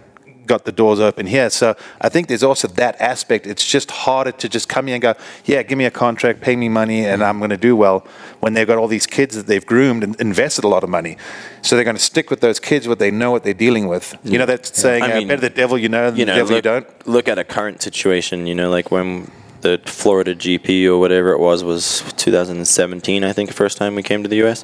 got 0.45 0.65
the 0.65 0.72
doors 0.72 0.99
open 0.99 1.26
here. 1.26 1.49
So 1.49 1.76
I 2.01 2.09
think 2.09 2.27
there's 2.27 2.43
also 2.43 2.67
that 2.69 2.99
aspect. 3.01 3.47
It's 3.47 3.65
just 3.65 3.91
harder 3.91 4.31
to 4.31 4.49
just 4.49 4.69
come 4.69 4.88
here 4.88 4.95
and 4.95 5.01
go, 5.01 5.15
yeah, 5.45 5.63
give 5.63 5.77
me 5.77 5.85
a 5.85 5.91
contract, 5.91 6.41
pay 6.41 6.55
me 6.55 6.69
money, 6.69 7.05
and 7.05 7.23
I'm 7.23 7.39
going 7.39 7.49
to 7.49 7.57
do 7.57 7.76
well. 7.76 8.05
When 8.39 8.53
they've 8.53 8.67
got 8.67 8.77
all 8.77 8.88
these 8.88 9.07
kids 9.07 9.35
that 9.35 9.47
they've 9.47 9.65
groomed 9.65 10.03
and 10.03 10.15
invested 10.22 10.63
a 10.63 10.67
lot 10.67 10.84
of 10.84 10.89
money, 10.89 11.17
so 11.61 11.76
they're 11.76 11.85
going 11.85 11.97
to 11.97 12.01
stick 12.01 12.30
with 12.30 12.41
those 12.41 12.59
kids, 12.59 12.88
what 12.88 12.99
they 12.99 13.11
know, 13.11 13.31
what 13.31 13.43
they're 13.43 13.53
dealing 13.53 13.88
with. 13.88 14.15
You 14.23 14.38
know, 14.38 14.45
that's 14.45 14.77
saying 14.77 15.03
I 15.03 15.11
uh, 15.11 15.17
mean, 15.17 15.27
better 15.27 15.41
the 15.41 15.49
devil 15.49 15.77
you 15.77 15.89
know 15.89 16.11
than 16.11 16.19
you 16.19 16.26
know, 16.26 16.34
the 16.34 16.39
devil 16.41 16.55
look, 16.55 16.65
you 16.65 16.72
don't. 16.72 17.07
look 17.07 17.27
at 17.27 17.39
a 17.39 17.43
current 17.43 17.81
situation. 17.81 18.47
You 18.47 18.55
know, 18.55 18.69
like 18.69 18.91
when 18.91 19.31
the 19.65 19.81
Florida 19.85 20.35
GP 20.35 20.85
or 20.85 20.99
whatever 20.99 21.31
it 21.31 21.39
was 21.39 21.63
was 21.63 22.03
2017. 22.17 23.23
I 23.23 23.34
think 23.34 23.49
the 23.49 23.55
first 23.55 23.77
time 23.77 23.95
we 23.95 24.03
came 24.03 24.22
to 24.22 24.30
the 24.30 24.35
U.S. 24.38 24.63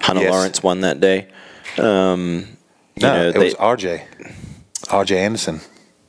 Hunter 0.00 0.22
Yes. 0.22 0.30
Lawrence 0.30 0.62
won 0.62 0.82
that 0.82 1.00
day. 1.00 1.28
Um, 1.78 2.58
No, 3.00 3.14
know, 3.14 3.28
it 3.28 3.32
they- 3.32 3.44
was 3.44 3.54
RJ, 3.54 4.02
RJ 4.92 5.16
Anderson, 5.16 5.60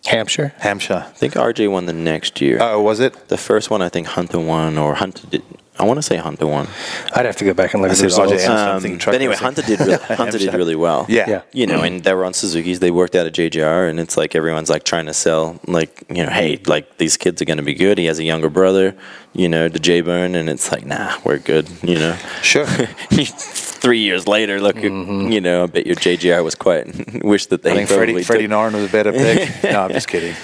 Hampshire. 0.05 0.53
Hampshire. 0.59 1.05
I 1.07 1.11
think 1.13 1.35
RJ 1.35 1.71
won 1.71 1.85
the 1.85 1.93
next 1.93 2.41
year. 2.41 2.57
Oh, 2.61 2.81
was 2.81 2.99
it? 2.99 3.29
the 3.29 3.37
first 3.37 3.69
one 3.69 3.81
I 3.81 3.87
think 3.87 4.07
Hunter 4.07 4.39
won, 4.39 4.77
or 4.77 4.95
Hunter 4.95 5.25
did. 5.27 5.43
I 5.79 5.85
want 5.85 5.97
to 5.97 6.03
say 6.03 6.17
Hunter 6.17 6.45
won. 6.45 6.67
I'd 7.15 7.25
have 7.25 7.35
to 7.37 7.45
go 7.45 7.53
back 7.55 7.73
and 7.73 7.81
look 7.81 7.89
I 7.89 7.93
at 7.93 7.97
the 7.97 8.09
said 8.09 8.23
results. 8.23 8.45
Um, 8.47 8.97
but 8.99 9.15
anyway. 9.15 9.35
Hunter 9.35 9.63
did 9.63 9.79
really, 9.79 9.97
Hunter 10.15 10.37
did 10.37 10.53
really 10.53 10.75
well. 10.75 11.07
Yeah. 11.09 11.27
Yeah. 11.27 11.41
you 11.51 11.65
know, 11.65 11.81
and 11.81 12.03
they 12.03 12.13
were 12.13 12.25
on 12.25 12.33
Suzuki's. 12.33 12.79
They 12.79 12.91
worked 12.91 13.15
out 13.15 13.25
at 13.25 13.33
JGR, 13.33 13.89
and 13.89 13.99
it's 13.99 14.15
like 14.15 14.35
everyone's 14.35 14.69
like 14.69 14.83
trying 14.83 15.07
to 15.07 15.13
sell, 15.13 15.59
like 15.67 16.03
you 16.09 16.23
know, 16.23 16.29
hey, 16.29 16.59
like 16.67 16.97
these 16.97 17.17
kids 17.17 17.41
are 17.41 17.45
going 17.45 17.57
to 17.57 17.63
be 17.63 17.73
good. 17.73 17.97
He 17.97 18.05
has 18.05 18.19
a 18.19 18.23
younger 18.23 18.49
brother, 18.49 18.95
you 19.33 19.49
know, 19.49 19.67
the 19.67 19.79
J 19.79 20.01
Bone, 20.01 20.35
and 20.35 20.47
it's 20.47 20.71
like, 20.71 20.85
nah, 20.85 21.17
we're 21.25 21.39
good, 21.39 21.67
you 21.81 21.95
know. 21.97 22.15
Sure. 22.43 22.65
Three 23.33 23.99
years 23.99 24.27
later, 24.27 24.61
look, 24.61 24.77
you 24.77 25.41
know, 25.41 25.63
I 25.63 25.65
bet 25.65 25.85
your 25.87 25.95
JGR 25.95 26.43
was 26.43 26.55
quite. 26.55 27.23
wish 27.23 27.47
that 27.47 27.63
they 27.63 27.71
I 27.71 27.75
think 27.75 27.89
probably 27.89 28.05
Freddie, 28.23 28.23
Freddie 28.23 28.43
took- 28.43 28.51
Noren 28.51 28.73
was 28.75 28.85
a 28.89 28.91
better 28.91 29.11
pick. 29.11 29.63
no, 29.63 29.81
I'm 29.85 29.91
just 29.91 30.07
kidding. 30.07 30.35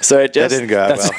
So 0.00 0.18
it 0.18 0.32
That 0.32 0.34
just 0.34 0.54
didn't 0.54 0.68
go 0.68 0.80
out 0.80 0.98
well. 0.98 1.10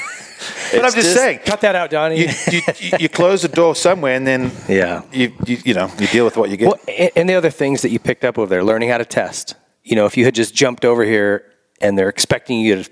But 0.72 0.80
I'm 0.80 0.91
just, 0.91 0.95
just- 0.97 1.13
saying, 1.15 1.39
Cut 1.45 1.61
that 1.61 1.76
out, 1.76 1.89
Donnie. 1.89 2.19
you, 2.22 2.27
you, 2.51 2.61
you, 2.99 3.09
close 3.09 3.41
the 3.41 3.47
door 3.47 3.76
somewhere, 3.76 4.15
and 4.15 4.26
then 4.26 4.51
Yeah. 4.69 5.03
you, 5.11 5.34
you 5.45 5.57
you 5.65 5.73
know 5.73 5.91
you 5.99 6.07
deal 6.07 6.26
with 6.26 6.38
what 6.38 6.49
you 6.49 6.57
get. 6.57 6.68
Well, 6.68 6.80
and, 6.88 7.11
and 7.15 7.30
the 7.30 7.35
other 7.35 7.49
things 7.51 7.81
that 7.84 7.89
you 7.89 7.99
picked 7.99 8.23
up 8.26 8.38
over 8.38 8.47
there, 8.49 8.63
learning 8.63 8.89
how 8.89 8.97
to 8.97 9.05
test. 9.05 9.55
You 9.84 9.95
know, 9.95 10.05
if 10.05 10.15
you 10.18 10.26
had 10.26 10.35
just 10.35 10.53
jumped 10.55 10.85
over 10.85 11.03
here 11.03 11.45
and 11.81 11.97
they're 11.97 12.09
expecting 12.09 12.59
you 12.59 12.84
to 12.84 12.89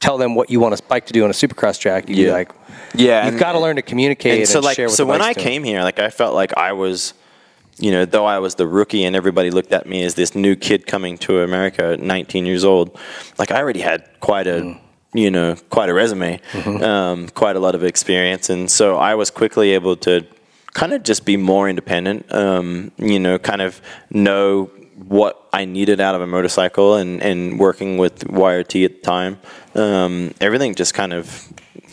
tell 0.00 0.18
them 0.18 0.34
what 0.34 0.50
you 0.50 0.60
want 0.60 0.78
a 0.78 0.82
bike 0.84 1.06
to 1.06 1.12
do 1.12 1.24
on 1.24 1.30
a 1.30 1.34
supercross 1.34 1.78
track, 1.80 2.08
you'd 2.08 2.16
be 2.16 2.30
like, 2.30 2.50
Yeah, 2.94 3.24
you've 3.24 3.34
and- 3.34 3.40
got 3.40 3.52
to 3.52 3.60
learn 3.60 3.76
to 3.76 3.82
communicate 3.82 4.32
and, 4.32 4.40
and 4.40 4.48
so 4.48 4.60
like 4.60 4.76
share 4.76 4.86
what 4.88 4.96
so 4.96 5.04
when 5.06 5.22
I 5.22 5.34
came 5.34 5.64
here, 5.64 5.82
like 5.82 5.98
I 5.98 6.10
felt 6.10 6.34
like 6.34 6.56
I 6.56 6.72
was, 6.72 7.12
you 7.78 7.90
know, 7.90 8.04
though 8.06 8.24
I 8.24 8.38
was 8.38 8.54
the 8.54 8.66
rookie 8.66 9.04
and 9.04 9.14
everybody 9.14 9.50
looked 9.50 9.72
at 9.72 9.86
me 9.86 10.02
as 10.04 10.14
this 10.14 10.34
new 10.34 10.56
kid 10.56 10.86
coming 10.86 11.18
to 11.18 11.40
America 11.40 11.92
at 11.92 12.00
19 12.00 12.46
years 12.46 12.64
old, 12.64 12.98
like 13.38 13.50
I 13.50 13.58
already 13.60 13.80
had 13.80 14.08
quite 14.20 14.46
a. 14.46 14.60
Mm. 14.60 14.80
You 15.16 15.30
know, 15.30 15.56
quite 15.70 15.88
a 15.88 15.94
resume, 15.94 16.40
Mm-hmm. 16.52 16.82
um, 16.84 17.28
quite 17.30 17.56
a 17.56 17.60
lot 17.60 17.74
of 17.74 17.82
experience, 17.82 18.50
and 18.50 18.70
so 18.70 18.96
I 18.96 19.14
was 19.14 19.30
quickly 19.30 19.70
able 19.72 19.96
to 19.98 20.24
kind 20.74 20.92
of 20.92 21.02
just 21.02 21.24
be 21.24 21.36
more 21.36 21.68
independent. 21.68 22.26
Um, 22.32 22.90
you 22.98 23.18
know, 23.18 23.38
kind 23.38 23.62
of 23.62 23.80
know 24.10 24.70
what 25.08 25.34
I 25.52 25.64
needed 25.64 26.00
out 26.00 26.14
of 26.14 26.20
a 26.22 26.26
motorcycle, 26.26 26.96
and, 26.96 27.22
and 27.22 27.58
working 27.58 27.98
with 27.98 28.24
YRT 28.28 28.84
at 28.84 28.94
the 28.96 29.00
time, 29.02 29.38
um, 29.74 30.32
everything 30.40 30.74
just 30.74 30.94
kind 30.94 31.12
of 31.12 31.48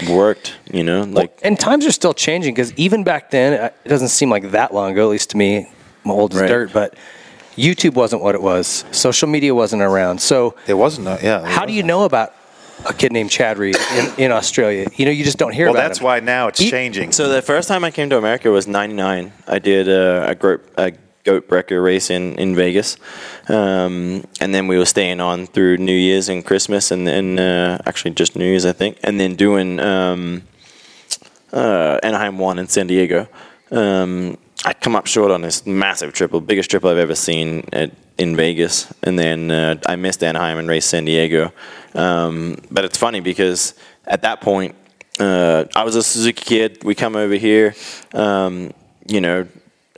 worked. 0.09 0.55
You 0.71 0.83
know, 0.83 1.01
like 1.03 1.39
and 1.43 1.59
times 1.59 1.85
are 1.85 1.91
still 1.91 2.13
changing 2.13 2.53
because 2.55 2.73
even 2.73 3.03
back 3.03 3.29
then, 3.31 3.59
uh, 3.59 3.69
it 3.85 3.89
doesn't 3.89 4.09
seem 4.09 4.29
like 4.29 4.51
that 4.51 4.73
long 4.73 4.91
ago, 4.91 5.03
at 5.07 5.11
least 5.11 5.29
to 5.31 5.37
me. 5.37 5.67
I'm 6.05 6.11
old 6.11 6.33
as 6.33 6.41
Right. 6.41 6.47
dirt, 6.49 6.73
but 6.73 6.95
YouTube 7.55 7.93
wasn't 7.93 8.21
what 8.21 8.35
it 8.35 8.41
was. 8.41 8.83
Social 8.91 9.29
media 9.29 9.53
wasn't 9.55 9.81
around. 9.81 10.19
So, 10.19 10.55
it 10.67 10.73
wasn't. 10.73 11.05
No, 11.05 11.11
yeah. 11.21 11.39
there 11.39 11.45
how 11.49 11.65
do 11.65 11.71
you 11.71 11.83
know 11.83 12.03
about 12.03 12.33
a 12.85 12.93
kid 12.93 13.11
named 13.11 13.29
Chad 13.31 13.57
Reed 13.57 13.77
in, 13.97 14.25
in 14.25 14.31
Australia? 14.31 14.87
You 14.95 15.05
know, 15.05 15.11
you 15.11 15.23
just 15.23 15.37
don't 15.37 15.53
hear 15.53 15.65
Well, 15.67 15.75
about 15.75 15.87
that's 15.87 15.99
him. 15.99 16.05
why 16.05 16.19
now 16.19 16.47
it's 16.47 16.61
E- 16.61 16.69
changing. 16.69 17.11
So 17.11 17.29
the 17.29 17.41
first 17.41 17.67
time 17.67 17.83
I 17.83 17.91
came 17.91 18.09
to 18.09 18.17
America 18.17 18.49
was 18.51 18.67
'99. 18.67 19.31
I 19.47 19.59
did 19.59 19.87
uh, 19.89 20.25
a, 20.27 20.35
goat, 20.35 20.65
a 20.77 20.91
goat 21.23 21.47
breaker 21.47 21.81
race 21.81 22.09
in 22.09 22.35
in 22.35 22.55
Vegas, 22.55 22.97
um, 23.49 24.23
and 24.41 24.53
then 24.53 24.67
we 24.67 24.77
were 24.77 24.85
staying 24.85 25.21
on 25.21 25.45
through 25.47 25.77
New 25.77 25.95
Year's 25.95 26.29
and 26.29 26.45
Christmas, 26.45 26.91
and 26.91 27.07
then 27.07 27.39
uh, 27.39 27.77
actually 27.85 28.11
just 28.11 28.35
New 28.35 28.45
Year's, 28.45 28.65
I 28.65 28.73
think, 28.73 28.97
and 29.03 29.19
then 29.19 29.35
doing 29.35 29.79
um, 29.79 30.43
uh, 31.51 31.99
Anaheim 32.03 32.37
one 32.37 32.59
in 32.59 32.67
San 32.67 32.87
Diego. 32.87 33.27
Um, 33.71 34.37
I 34.65 34.73
come 34.73 34.95
up 34.95 35.07
short 35.07 35.31
on 35.31 35.41
this 35.41 35.65
massive 35.65 36.13
triple, 36.13 36.39
biggest 36.39 36.71
triple 36.71 36.89
I've 36.89 36.97
ever 36.97 37.15
seen 37.15 37.67
at, 37.73 37.91
in 38.17 38.35
Vegas, 38.35 38.93
and 39.03 39.19
then 39.19 39.51
uh, 39.51 39.75
I 39.85 39.95
missed 39.95 40.23
Anaheim 40.23 40.57
and 40.57 40.69
raced 40.69 40.89
San 40.89 41.05
Diego. 41.05 41.51
Um, 41.95 42.57
but 42.71 42.85
it's 42.85 42.97
funny 42.97 43.19
because 43.19 43.73
at 44.05 44.21
that 44.21 44.41
point, 44.41 44.75
uh, 45.19 45.65
I 45.75 45.83
was 45.83 45.95
a 45.95 46.03
Suzuki 46.03 46.43
kid. 46.43 46.83
We 46.83 46.95
come 46.95 47.15
over 47.15 47.35
here, 47.35 47.75
um, 48.13 48.73
you 49.07 49.21
know. 49.21 49.47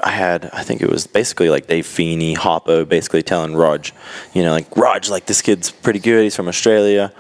I 0.04 0.12
had, 0.12 0.50
I 0.52 0.64
think 0.64 0.82
it 0.82 0.90
was 0.90 1.08
basically 1.08 1.50
like 1.50 1.68
Dave 1.68 1.86
Feeney, 1.86 2.36
Hoppo, 2.36 2.84
basically 2.84 3.24
telling 3.24 3.56
Rog, 3.56 3.88
you 4.34 4.44
know, 4.44 4.52
like, 4.52 4.76
Rog, 4.76 5.08
like 5.08 5.26
this 5.26 5.42
kid's 5.42 5.72
pretty 5.72 6.00
good. 6.00 6.24
He's 6.24 6.36
from 6.36 6.50
Australia. 6.50 7.14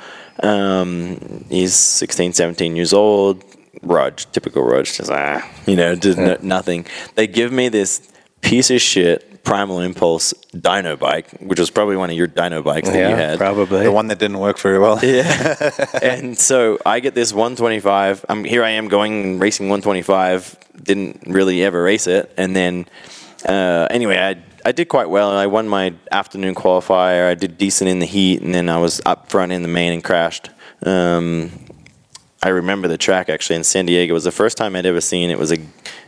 Um, 0.43 1.45
he's 1.49 1.73
16, 1.73 2.33
17 2.33 2.75
years 2.75 2.91
old. 2.91 3.43
Rog, 3.81 4.17
typical 4.31 4.63
Rudge, 4.63 4.97
just, 4.97 5.11
ah, 5.11 5.47
you 5.65 5.75
know, 5.75 5.95
just 5.95 6.17
no, 6.17 6.37
nothing. 6.41 6.85
They 7.15 7.27
give 7.27 7.51
me 7.51 7.69
this 7.69 8.07
piece 8.41 8.69
of 8.71 8.81
shit 8.81 9.43
Primal 9.43 9.79
Impulse 9.79 10.33
dyno 10.55 10.97
bike, 10.97 11.29
which 11.39 11.59
was 11.59 11.69
probably 11.69 11.95
one 11.95 12.09
of 12.09 12.17
your 12.17 12.27
dyno 12.27 12.63
bikes 12.63 12.89
that 12.89 12.97
yeah, 12.97 13.09
you 13.09 13.15
had. 13.15 13.37
probably. 13.37 13.83
the 13.83 13.91
one 13.91 14.07
that 14.07 14.17
didn't 14.17 14.39
work 14.39 14.57
very 14.57 14.79
well. 14.79 14.99
Yeah. 15.03 15.69
and 16.01 16.37
so 16.37 16.79
I 16.83 16.99
get 16.99 17.13
this 17.13 17.31
125. 17.31 18.25
I'm 18.27 18.43
here. 18.43 18.63
I 18.63 18.71
am 18.71 18.87
going 18.87 19.37
racing 19.37 19.67
125. 19.69 20.57
Didn't 20.81 21.21
really 21.27 21.63
ever 21.63 21.81
race 21.83 22.07
it, 22.07 22.33
and 22.37 22.55
then 22.55 22.87
uh, 23.47 23.87
anyway, 23.91 24.17
I 24.17 24.43
I 24.67 24.71
did 24.71 24.89
quite 24.89 25.09
well. 25.09 25.29
I 25.29 25.45
won 25.45 25.67
my 25.67 25.93
afternoon 26.11 26.55
qualifier. 26.55 27.29
I 27.29 27.35
did 27.35 27.57
decent 27.57 27.87
in 27.87 27.99
the 27.99 28.07
heat, 28.07 28.41
and 28.41 28.53
then 28.53 28.67
I 28.67 28.79
was 28.79 28.99
up 29.05 29.29
front 29.29 29.51
in 29.51 29.61
the 29.61 29.67
main 29.67 29.93
and 29.93 30.03
crashed. 30.03 30.49
Um, 30.83 31.51
I 32.45 32.49
remember 32.49 32.87
the 32.87 32.99
track 32.99 33.27
actually 33.27 33.55
in 33.55 33.63
San 33.63 33.87
Diego. 33.87 34.11
It 34.11 34.13
was 34.13 34.23
the 34.23 34.31
first 34.31 34.55
time 34.55 34.75
I'd 34.75 34.85
ever 34.85 35.01
seen 35.01 35.31
it 35.31 35.39
was 35.39 35.51
a 35.51 35.57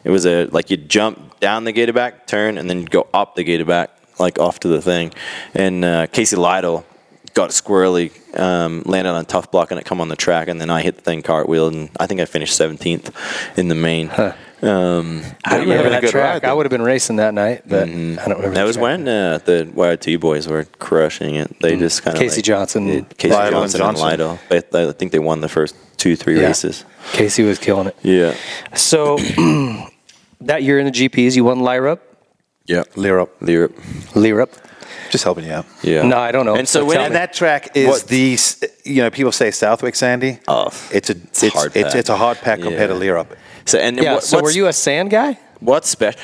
it 0.04 0.12
was 0.12 0.28
a 0.28 0.46
like 0.46 0.70
you'd 0.70 0.88
jump 0.88 1.40
down 1.40 1.64
the 1.64 1.72
gator 1.72 1.94
back 1.94 2.28
turn 2.28 2.60
and 2.60 2.70
then 2.70 2.82
you'd 2.82 2.92
go 2.92 3.08
up 3.12 3.34
the 3.34 3.44
gator 3.44 3.66
back 3.66 3.90
like 4.20 4.38
off 4.38 4.60
to 4.60 4.68
the 4.68 4.80
thing. 4.80 5.12
And 5.56 5.84
uh, 5.84 6.06
Casey 6.06 6.36
Lytle 6.36 6.86
got 7.34 7.50
squirrely, 7.50 8.12
um, 8.40 8.84
landed 8.86 9.10
on 9.10 9.22
a 9.22 9.24
tough 9.24 9.50
block 9.50 9.72
and 9.72 9.80
it 9.80 9.86
come 9.88 10.00
on 10.00 10.10
the 10.10 10.16
track 10.16 10.48
and 10.48 10.62
then 10.62 10.70
I 10.70 10.84
hit 10.84 10.98
the 10.98 11.02
thing 11.02 11.24
cartwheel 11.24 11.70
and 11.70 11.90
I 12.00 12.06
think 12.06 12.22
I 12.22 12.26
finished 12.26 12.54
17th 12.60 13.58
in 13.58 13.68
the 13.68 13.76
main. 13.76 14.12
Um, 14.60 15.22
I 15.46 15.58
you 15.58 15.62
remember 15.62 15.90
that 15.90 16.02
track. 16.04 16.44
ride. 16.44 16.46
I 16.46 16.54
would 16.54 16.66
have 16.66 16.72
been 16.72 16.82
racing 16.82 17.18
that 17.18 17.34
night, 17.34 17.62
but 17.68 17.84
I 17.84 17.92
don't 17.92 18.18
remember. 18.28 18.50
that 18.50 18.64
was 18.64 18.76
track. 18.76 18.84
when 18.84 19.08
uh, 19.08 19.38
the 19.40 19.72
YRT 19.72 20.20
boys 20.20 20.48
were 20.48 20.66
crushing 20.80 21.36
it. 21.36 21.60
They 21.62 21.78
just 21.78 22.02
kind 22.02 22.18
of 22.18 22.22
Casey 22.22 22.42
Johnson. 22.42 23.06
Casey 23.06 23.34
Lytle 23.36 23.62
and 23.62 23.72
Johnson, 23.72 23.82
and 23.82 23.98
Johnson. 23.98 24.06
Lytle. 24.08 24.40
But 24.50 24.76
I 24.76 24.92
think 24.94 25.12
they 25.12 25.20
won 25.20 25.42
the 25.42 25.50
first 25.50 25.76
two, 25.98 26.15
three 26.15 26.40
Yeah. 26.40 26.48
races. 26.48 26.86
Casey 27.14 27.44
was 27.44 27.60
killing 27.60 27.88
it. 27.88 27.95
Yeah. 28.03 28.34
So 28.76 29.18
that 30.41 30.64
year 30.64 30.80
in 30.80 30.86
the 30.86 30.91
GPs, 30.91 31.36
you 31.36 31.44
won 31.44 31.60
Lierop. 31.60 31.99
Yeah. 32.65 32.84
Lierop. 32.95 33.30
Europe. 33.48 33.76
Lierop. 34.14 34.49
Just 35.10 35.24
helping 35.24 35.45
you 35.45 35.53
out. 35.53 35.65
Yeah. 35.84 36.03
No, 36.03 36.18
I 36.18 36.32
don't 36.32 36.45
know. 36.45 36.56
And 36.56 36.68
so 36.68 36.82
So 36.82 36.86
when 36.86 36.99
And 36.99 37.15
that 37.15 37.34
track 37.34 37.76
is 37.76 37.88
What- 37.88 38.07
the, 38.07 38.38
you 38.84 39.02
know, 39.02 39.10
people 39.10 39.32
say 39.32 39.52
Southwick 39.52 39.95
Sandy. 39.95 40.40
Oh, 40.48 40.68
it's 40.91 41.10
a 41.10 41.14
it's 41.15 41.44
it's 41.44 41.53
hard 41.56 41.76
it's, 41.76 41.90
pack. 41.90 41.95
it's 41.99 42.10
a 42.10 42.18
hard 42.18 42.38
pack 42.40 42.60
compared 42.61 42.90
to 42.90 42.95
Yeah. 42.95 43.02
Lierop. 43.14 43.28
So 43.65 43.78
and 43.80 43.98
Yeah. 43.98 44.15
what, 44.15 44.24
so 44.24 44.41
were 44.41 44.52
you 44.52 44.68
a 44.68 44.74
sand 44.74 45.10
guy? 45.11 45.40
what's 45.60 45.90
special? 45.90 46.19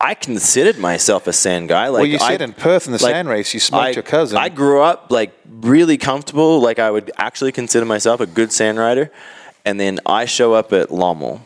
I 0.00 0.14
considered 0.14 0.78
myself 0.78 1.26
a 1.26 1.32
sand 1.32 1.68
guy. 1.68 1.88
Like 1.88 2.00
Well, 2.02 2.06
you 2.06 2.18
I- 2.20 2.28
said 2.28 2.42
in 2.42 2.52
Perth 2.52 2.86
in 2.86 2.92
the 2.92 3.02
like, 3.02 3.12
sand 3.12 3.28
race, 3.28 3.52
you 3.52 3.60
smoked 3.60 3.84
I- 3.84 3.90
your 3.90 4.02
cousin. 4.04 4.38
I 4.38 4.48
grew 4.48 4.80
up 4.80 5.06
like 5.10 5.32
really 5.60 5.98
comfortable. 5.98 6.60
Like 6.60 6.78
I 6.78 6.90
would 6.90 7.10
actually 7.18 7.52
consider 7.52 7.84
myself 7.84 8.20
a 8.20 8.26
good 8.26 8.52
sand 8.52 8.78
rider, 8.78 9.10
and 9.64 9.80
then 9.80 9.98
I 10.06 10.24
show 10.24 10.54
up 10.54 10.72
at 10.72 10.90
Lommel, 10.90 11.40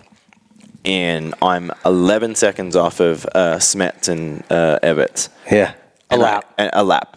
and 0.85 1.35
I'm 1.41 1.73
11 1.87 2.35
seconds 2.35 2.77
off 2.77 3.01
of 3.01 3.25
uh, 3.35 3.57
Smets 3.57 4.09
and 4.09 4.43
uh, 4.51 4.79
Everts. 4.83 5.31
Yeah. 5.51 5.73
A 6.11 6.15
And 6.15 6.23
lap. 6.23 6.55
and- 6.59 6.71
a 6.75 6.85
lap, 6.85 7.17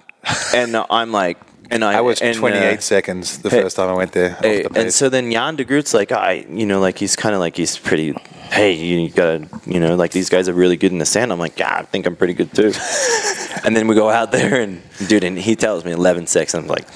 and 0.55 0.77
I'm 0.89 1.11
like, 1.11 1.37
and 1.69 1.83
I, 1.83 1.97
I 1.97 2.01
was 2.01 2.21
and, 2.21 2.37
28 2.37 2.77
uh, 2.77 2.81
seconds 2.81 3.39
the 3.39 3.49
hey, 3.49 3.61
first 3.61 3.75
time 3.75 3.89
I 3.89 3.93
went 3.93 4.11
there. 4.11 4.31
Hey, 4.41 4.63
the 4.63 4.79
and 4.79 4.93
so 4.93 5.09
then 5.09 5.31
Jan 5.31 5.55
de 5.55 5.63
Groot's 5.63 5.93
like, 5.93 6.11
I, 6.11 6.45
you 6.49 6.65
know, 6.65 6.79
like 6.79 6.97
he's 6.97 7.15
kind 7.15 7.33
of 7.33 7.39
like 7.39 7.55
he's 7.57 7.77
pretty. 7.77 8.13
Hey, 8.51 8.73
you 8.73 9.09
gotta, 9.09 9.47
you 9.65 9.79
know, 9.79 9.95
like 9.95 10.11
these 10.11 10.29
guys 10.29 10.47
are 10.47 10.53
really 10.53 10.77
good 10.77 10.91
in 10.91 10.99
the 10.99 11.05
sand. 11.05 11.31
I'm 11.31 11.39
like, 11.39 11.57
yeah, 11.57 11.77
I 11.77 11.83
think 11.83 12.05
I'm 12.05 12.15
pretty 12.15 12.33
good 12.33 12.53
too. 12.53 12.71
and 13.63 13.75
then 13.75 13.87
we 13.87 13.95
go 13.95 14.09
out 14.09 14.31
there 14.31 14.61
and 14.61 14.81
dude, 15.07 15.23
and 15.23 15.37
he 15.37 15.55
tells 15.55 15.83
me 15.83 15.91
11 15.91 16.27
seconds. 16.27 16.53
I'm 16.53 16.67
like, 16.67 16.87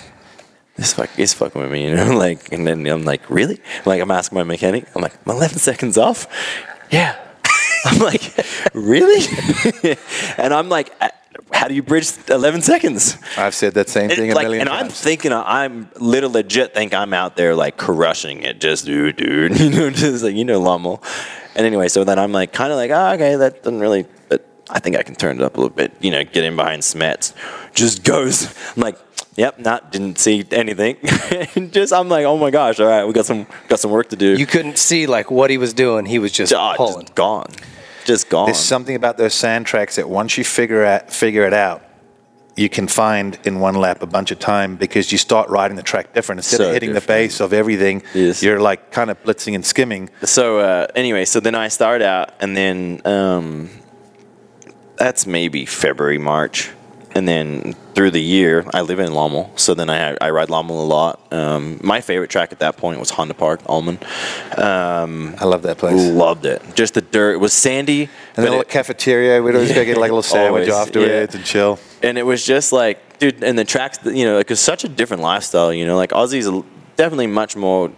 this 0.80 0.94
fuck, 0.94 1.10
he's 1.12 1.34
fucking 1.34 1.62
with 1.62 1.72
me, 1.72 1.90
you 1.90 1.96
know, 1.96 2.18
like, 2.18 2.52
and 2.52 2.66
then 2.66 2.86
I'm 2.88 3.04
like, 3.04 3.30
really? 3.30 3.60
Like 3.86 4.02
I'm 4.02 4.12
asking 4.12 4.38
my 4.38 4.44
mechanic. 4.44 4.86
I'm 4.96 5.02
like, 5.02 5.14
I'm 5.26 5.36
11 5.36 5.58
seconds 5.58 5.98
off. 5.98 6.28
Yeah. 6.92 7.18
I'm 7.86 8.00
like, 8.00 8.22
really? 8.74 9.26
and 10.38 10.54
I'm 10.54 10.70
like, 10.70 10.94
"Uh, 11.00 11.10
how 11.54 11.68
do 11.68 11.74
you 11.74 11.84
bridge 11.84 12.12
11 12.28 12.62
seconds? 12.62 13.18
I've 13.38 13.54
said 13.54 13.74
that 13.76 13.90
same 13.90 14.10
And, 14.10 14.14
thing 14.14 14.32
a 14.32 14.36
like, 14.36 14.46
million 14.46 14.62
and 14.62 14.70
I'm 14.70 14.90
thinking, 14.90 15.32
I'm 15.34 15.90
little 16.00 16.32
legit 16.32 16.74
think 16.74 16.94
I'm 16.94 17.14
out 17.14 17.36
there 17.36 17.56
like 17.56 17.78
crushing 17.78 18.44
it, 18.44 18.60
just 18.60 18.86
dude, 18.86 19.18
dude, 19.18 19.60
you 19.60 19.70
know, 19.70 19.90
just 19.90 20.24
like 20.24 20.36
you 20.36 20.46
know, 20.46 20.60
Lommel. 20.60 21.04
And 21.56 21.66
anyway, 21.66 21.88
so 21.90 22.04
then 22.04 22.20
I'm 22.20 22.32
like, 22.32 22.54
kind 22.54 22.72
of 22.72 22.78
like, 22.78 22.92
oh, 22.92 23.14
okay, 23.16 23.36
that 23.36 23.64
doesn't 23.64 23.80
really, 23.80 24.06
but 24.30 24.46
I 24.70 24.80
think 24.80 24.96
I 24.96 25.04
can 25.04 25.16
turn 25.16 25.38
it 25.38 25.44
up 25.44 25.56
a 25.58 25.60
little 25.60 25.76
bit, 25.76 25.94
you 26.00 26.12
know, 26.12 26.24
get 26.24 26.44
in 26.44 26.56
behind 26.56 26.84
Smets, 26.84 27.34
just 27.74 28.04
goes. 28.04 28.54
I'm 28.76 28.84
like, 28.84 28.98
yep, 29.36 29.60
not 29.60 29.92
didn't 29.92 30.20
see 30.20 30.46
anything, 30.52 30.98
just 31.72 31.92
I'm 31.92 32.10
like, 32.10 32.26
oh 32.26 32.38
my 32.38 32.52
gosh, 32.52 32.80
all 32.80 32.88
right, 32.88 33.06
we 33.06 33.14
got 33.14 33.26
some 33.26 33.48
got 33.68 33.80
some 33.80 33.92
work 33.92 34.10
to 34.10 34.16
do. 34.16 34.38
You 34.38 34.46
couldn't 34.46 34.78
see 34.78 35.08
like 35.08 35.32
what 35.32 35.50
he 35.50 35.58
was 35.58 35.74
doing. 35.74 36.06
He 36.06 36.20
was 36.20 36.32
just 36.32 36.54
pulling. 36.54 37.06
just 37.06 37.16
gone, 37.16 37.52
just 38.14 38.30
gone. 38.30 38.46
There's 38.48 38.66
something 38.76 38.96
about 39.02 39.16
those 39.18 39.34
sand 39.44 39.64
tracks 39.72 39.94
that 39.98 40.08
once 40.22 40.32
you 40.38 40.44
figure 40.44 40.84
out 40.92 41.02
figure 41.24 41.46
it 41.52 41.54
out, 41.68 41.80
you 42.64 42.70
can 42.78 42.88
find 42.88 43.30
in 43.50 43.54
one 43.68 43.76
lap 43.86 44.02
a 44.04 44.08
bunch 44.18 44.32
of 44.32 44.40
time 44.40 44.76
because 44.86 45.06
you 45.14 45.18
start 45.18 45.46
riding 45.60 45.78
the 45.82 45.88
track 45.92 46.06
different. 46.14 46.40
Instead 46.40 46.58
So 46.58 46.68
of 46.68 46.74
hitting 46.74 46.94
different. 46.94 47.08
the 47.08 47.14
base 47.28 47.40
of 47.46 47.54
everything, 47.54 47.98
Yes. 48.14 48.44
you're 48.44 48.60
like 48.70 48.82
kind 48.92 49.10
of 49.12 49.16
blitzing 49.24 49.54
and 49.56 49.66
skimming. 49.66 50.10
So 50.24 50.44
uh, 50.60 50.88
anyway, 51.04 51.26
so 51.26 51.40
then 51.40 51.56
I 51.66 51.70
start 51.70 52.02
out, 52.02 52.28
and 52.42 52.52
then 52.58 53.02
um, 53.06 53.70
that's 54.98 55.26
maybe 55.26 55.66
February, 55.66 56.18
March, 56.18 56.70
and 57.16 57.28
then 57.28 57.74
through 57.96 58.12
the 58.12 58.22
year 58.22 58.66
I 58.74 58.82
live 58.82 59.00
in 59.00 59.12
Lommel. 59.14 59.52
So 59.60 59.74
then 59.74 59.90
I 59.90 60.16
I 60.22 60.30
ride 60.30 60.50
Lommel 60.50 60.72
a 60.80 60.88
lot. 60.88 61.20
Um, 61.32 61.80
my 61.84 62.02
favorite 62.02 62.30
track 62.30 62.52
at 62.52 62.60
that 62.60 62.78
point 62.78 63.00
was 63.00 63.10
Honda 63.10 63.34
Park, 63.34 63.62
Almond. 63.66 64.00
Um, 64.58 65.36
I 65.40 65.46
love 65.46 65.64
that 65.64 65.78
place. 65.78 66.00
loved 66.12 66.46
it. 66.46 66.62
Just 66.76 66.94
the 66.94 67.02
dirt. 67.02 67.34
It 67.34 67.38
was 67.40 67.54
sandy, 67.54 68.04
And 68.04 68.10
then 68.36 68.48
a 68.48 68.50
little 68.50 68.64
cafeteria, 68.64 69.42
we'd 69.42 69.56
always 69.56 69.74
go 69.74 69.84
get 69.86 69.98
like 69.98 70.12
a 70.12 70.14
little 70.14 70.24
sandwich 70.38 70.70
Always, 70.70 70.88
afterwards 70.88 71.36
and 71.36 71.44
chill. 71.46 71.80
and 72.04 72.18
it 72.18 72.24
was 72.24 72.46
just 72.46 72.72
like, 72.72 73.20
dude, 73.20 73.44
and 73.44 73.58
the 73.58 73.66
tracks, 73.66 74.00
you 74.06 74.26
know, 74.26 74.36
like 74.38 74.50
it's 74.52 74.62
such 74.62 74.84
a 74.84 74.90
different 74.90 75.24
lifestyle, 75.24 75.74
you 75.74 75.86
know, 75.86 75.98
like 75.98 76.12
Aussie's 76.12 76.50
definitely 76.96 77.28
much 77.28 77.56
more 77.56 77.92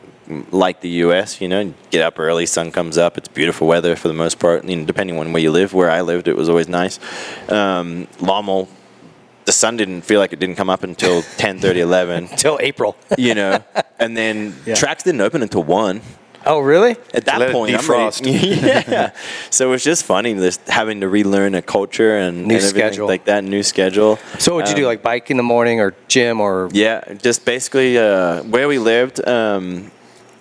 like 0.51 0.79
the 0.81 0.89
U.S. 1.05 1.41
You 1.41 1.47
know, 1.49 1.59
you 1.59 1.73
get 1.89 2.01
up 2.03 2.17
early, 2.19 2.45
sun 2.45 2.71
comes 2.71 2.97
up, 2.97 3.17
it's 3.17 3.27
beautiful 3.27 3.67
weather 3.67 3.95
for 3.95 4.07
the 4.07 4.13
most 4.13 4.39
part. 4.39 4.63
You 4.63 4.77
know, 4.77 4.85
depending 4.85 5.17
on 5.19 5.33
where 5.33 5.41
you 5.41 5.51
live. 5.51 5.73
Where 5.73 5.91
I 5.91 6.01
lived, 6.01 6.27
it 6.27 6.37
was 6.37 6.47
always 6.47 6.69
nice. 6.69 6.99
Um, 7.49 8.07
Lommel, 8.19 8.67
the 9.45 9.51
sun 9.51 9.77
didn't 9.77 10.01
feel 10.01 10.19
like 10.19 10.33
it 10.33 10.39
didn't 10.39 10.55
come 10.55 10.69
up 10.69 10.83
until 10.83 11.21
10, 11.37 11.63
11, 11.65 12.27
Till 12.37 12.57
April. 12.61 12.95
you 13.17 13.33
know, 13.35 13.63
and 13.99 14.15
then 14.15 14.55
Yeah. 14.65 14.75
tracks 14.75 15.03
didn't 15.03 15.21
open 15.21 15.41
until 15.41 15.63
one. 15.63 16.01
oh, 16.45 16.59
really? 16.59 16.95
At 17.13 17.25
that 17.25 17.39
let 17.39 17.49
it 17.49 17.53
point, 17.53 17.75
I'm 17.75 17.81
defrost. 17.81 18.21
yeah. 18.25 19.11
So 19.51 19.67
it 19.67 19.71
was 19.71 19.83
just 19.83 20.03
funny, 20.05 20.33
just 20.33 20.67
having 20.67 21.01
to 21.01 21.07
relearn 21.07 21.53
a 21.55 21.61
culture 21.61 22.17
and 22.17 22.47
New 22.47 22.55
and 22.55 22.63
everything 22.63 22.79
schedule. 22.93 23.07
like 23.07 23.25
that, 23.25 23.43
new 23.43 23.61
schedule. 23.63 24.17
So, 24.39 24.55
what 24.55 24.63
would 24.65 24.69
you 24.69 24.75
do? 24.75 24.83
Um, 24.83 24.87
Like 24.87 25.03
bike 25.03 25.29
in 25.31 25.37
the 25.37 25.43
morning 25.43 25.79
or 25.79 25.93
gym 26.07 26.41
or? 26.41 26.69
Yeah, 26.73 27.13
just 27.13 27.45
basically 27.45 27.97
uh, 27.97 28.41
where 28.43 28.67
we 28.67 28.79
lived. 28.79 29.25
Um, 29.27 29.91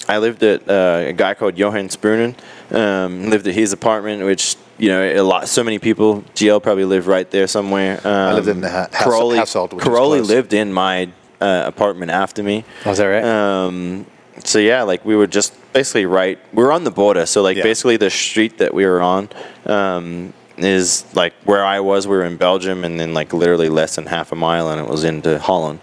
I 0.09 0.19
lived 0.19 0.43
at 0.43 0.69
uh, 0.69 1.09
a 1.09 1.13
guy 1.13 1.35
called 1.35 1.59
Johan 1.59 1.89
Sprunen. 1.89 2.35
Um, 2.75 3.29
lived 3.31 3.47
at 3.47 3.55
his 3.55 3.73
apartment, 3.73 4.25
which 4.25 4.57
you 4.81 4.89
know 4.89 5.03
a 5.03 5.23
lot. 5.23 5.49
So 5.49 5.63
many 5.63 5.79
people. 5.79 6.23
GL 6.35 6.61
probably 6.63 6.85
lived 6.85 7.07
right 7.07 7.31
there 7.31 7.47
somewhere. 7.47 8.01
Um, 8.07 8.35
lived 8.35 8.49
in 8.49 8.61
the 8.61 8.71
ha- 8.71 8.89
house- 8.91 9.05
Caroli, 9.05 9.37
household, 9.39 9.73
which 9.73 9.83
is 9.85 9.89
close. 9.89 10.29
lived 10.29 10.53
in 10.53 10.73
my 10.73 11.09
uh, 11.41 11.63
apartment 11.67 12.11
after 12.11 12.43
me. 12.43 12.65
Oh, 12.85 12.95
that 12.95 13.05
right? 13.05 13.25
Um, 13.25 14.07
so 14.45 14.59
yeah, 14.59 14.83
like 14.83 15.05
we 15.05 15.15
were 15.17 15.27
just 15.27 15.53
basically 15.73 16.07
right. 16.07 16.39
We 16.53 16.63
were 16.65 16.73
on 16.73 16.85
the 16.85 16.91
border, 16.91 17.27
so 17.27 17.43
like 17.43 17.57
Yeah. 17.59 17.63
basically 17.63 17.97
the 17.99 18.11
street 18.11 18.59
that 18.59 18.73
we 18.75 18.85
were 18.87 19.03
on 19.03 19.29
um, 19.67 20.33
is 20.57 21.05
like 21.15 21.35
where 21.45 21.65
I 21.65 21.81
was. 21.81 22.07
We 22.07 22.17
were 22.17 22.25
in 22.25 22.37
Belgium, 22.39 22.85
and 22.85 22.99
then 22.99 23.13
like 23.15 23.33
literally 23.35 23.69
less 23.69 23.97
than 23.97 24.07
half 24.07 24.33
a 24.33 24.37
mile, 24.37 24.71
and 24.71 24.81
it 24.81 24.89
was 24.91 25.05
into 25.05 25.39
Holland. 25.39 25.81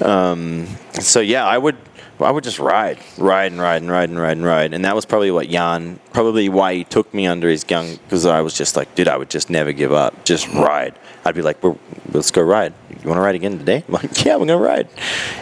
um, 0.00 0.66
so 1.00 1.20
yeah, 1.20 1.46
I 1.46 1.58
would. 1.58 1.76
I 2.24 2.30
would 2.30 2.44
just 2.44 2.58
ride, 2.58 2.98
ride 3.18 3.52
and 3.52 3.60
ride 3.60 3.82
and 3.82 3.90
ride 3.90 4.08
and 4.08 4.18
ride 4.18 4.36
and 4.36 4.44
ride, 4.44 4.74
and 4.74 4.84
that 4.84 4.94
was 4.94 5.04
probably 5.04 5.30
what 5.30 5.48
Jan, 5.48 6.00
probably 6.12 6.48
why 6.48 6.74
he 6.74 6.84
took 6.84 7.12
me 7.12 7.26
under 7.26 7.48
his 7.48 7.64
gun, 7.64 7.96
because 8.04 8.26
I 8.26 8.40
was 8.40 8.54
just 8.54 8.76
like, 8.76 8.94
dude, 8.94 9.08
I 9.08 9.16
would 9.16 9.30
just 9.30 9.50
never 9.50 9.72
give 9.72 9.92
up, 9.92 10.24
just 10.24 10.48
ride. 10.48 10.98
I'd 11.24 11.34
be 11.34 11.42
like, 11.42 11.62
We're, 11.62 11.76
let's 12.12 12.30
go 12.30 12.42
ride. 12.42 12.74
You 12.90 13.08
want 13.08 13.18
to 13.18 13.22
ride 13.22 13.34
again 13.34 13.58
today? 13.58 13.84
I'm 13.86 13.94
like, 13.94 14.24
yeah, 14.24 14.36
we're 14.36 14.46
gonna 14.46 14.58
ride, 14.58 14.88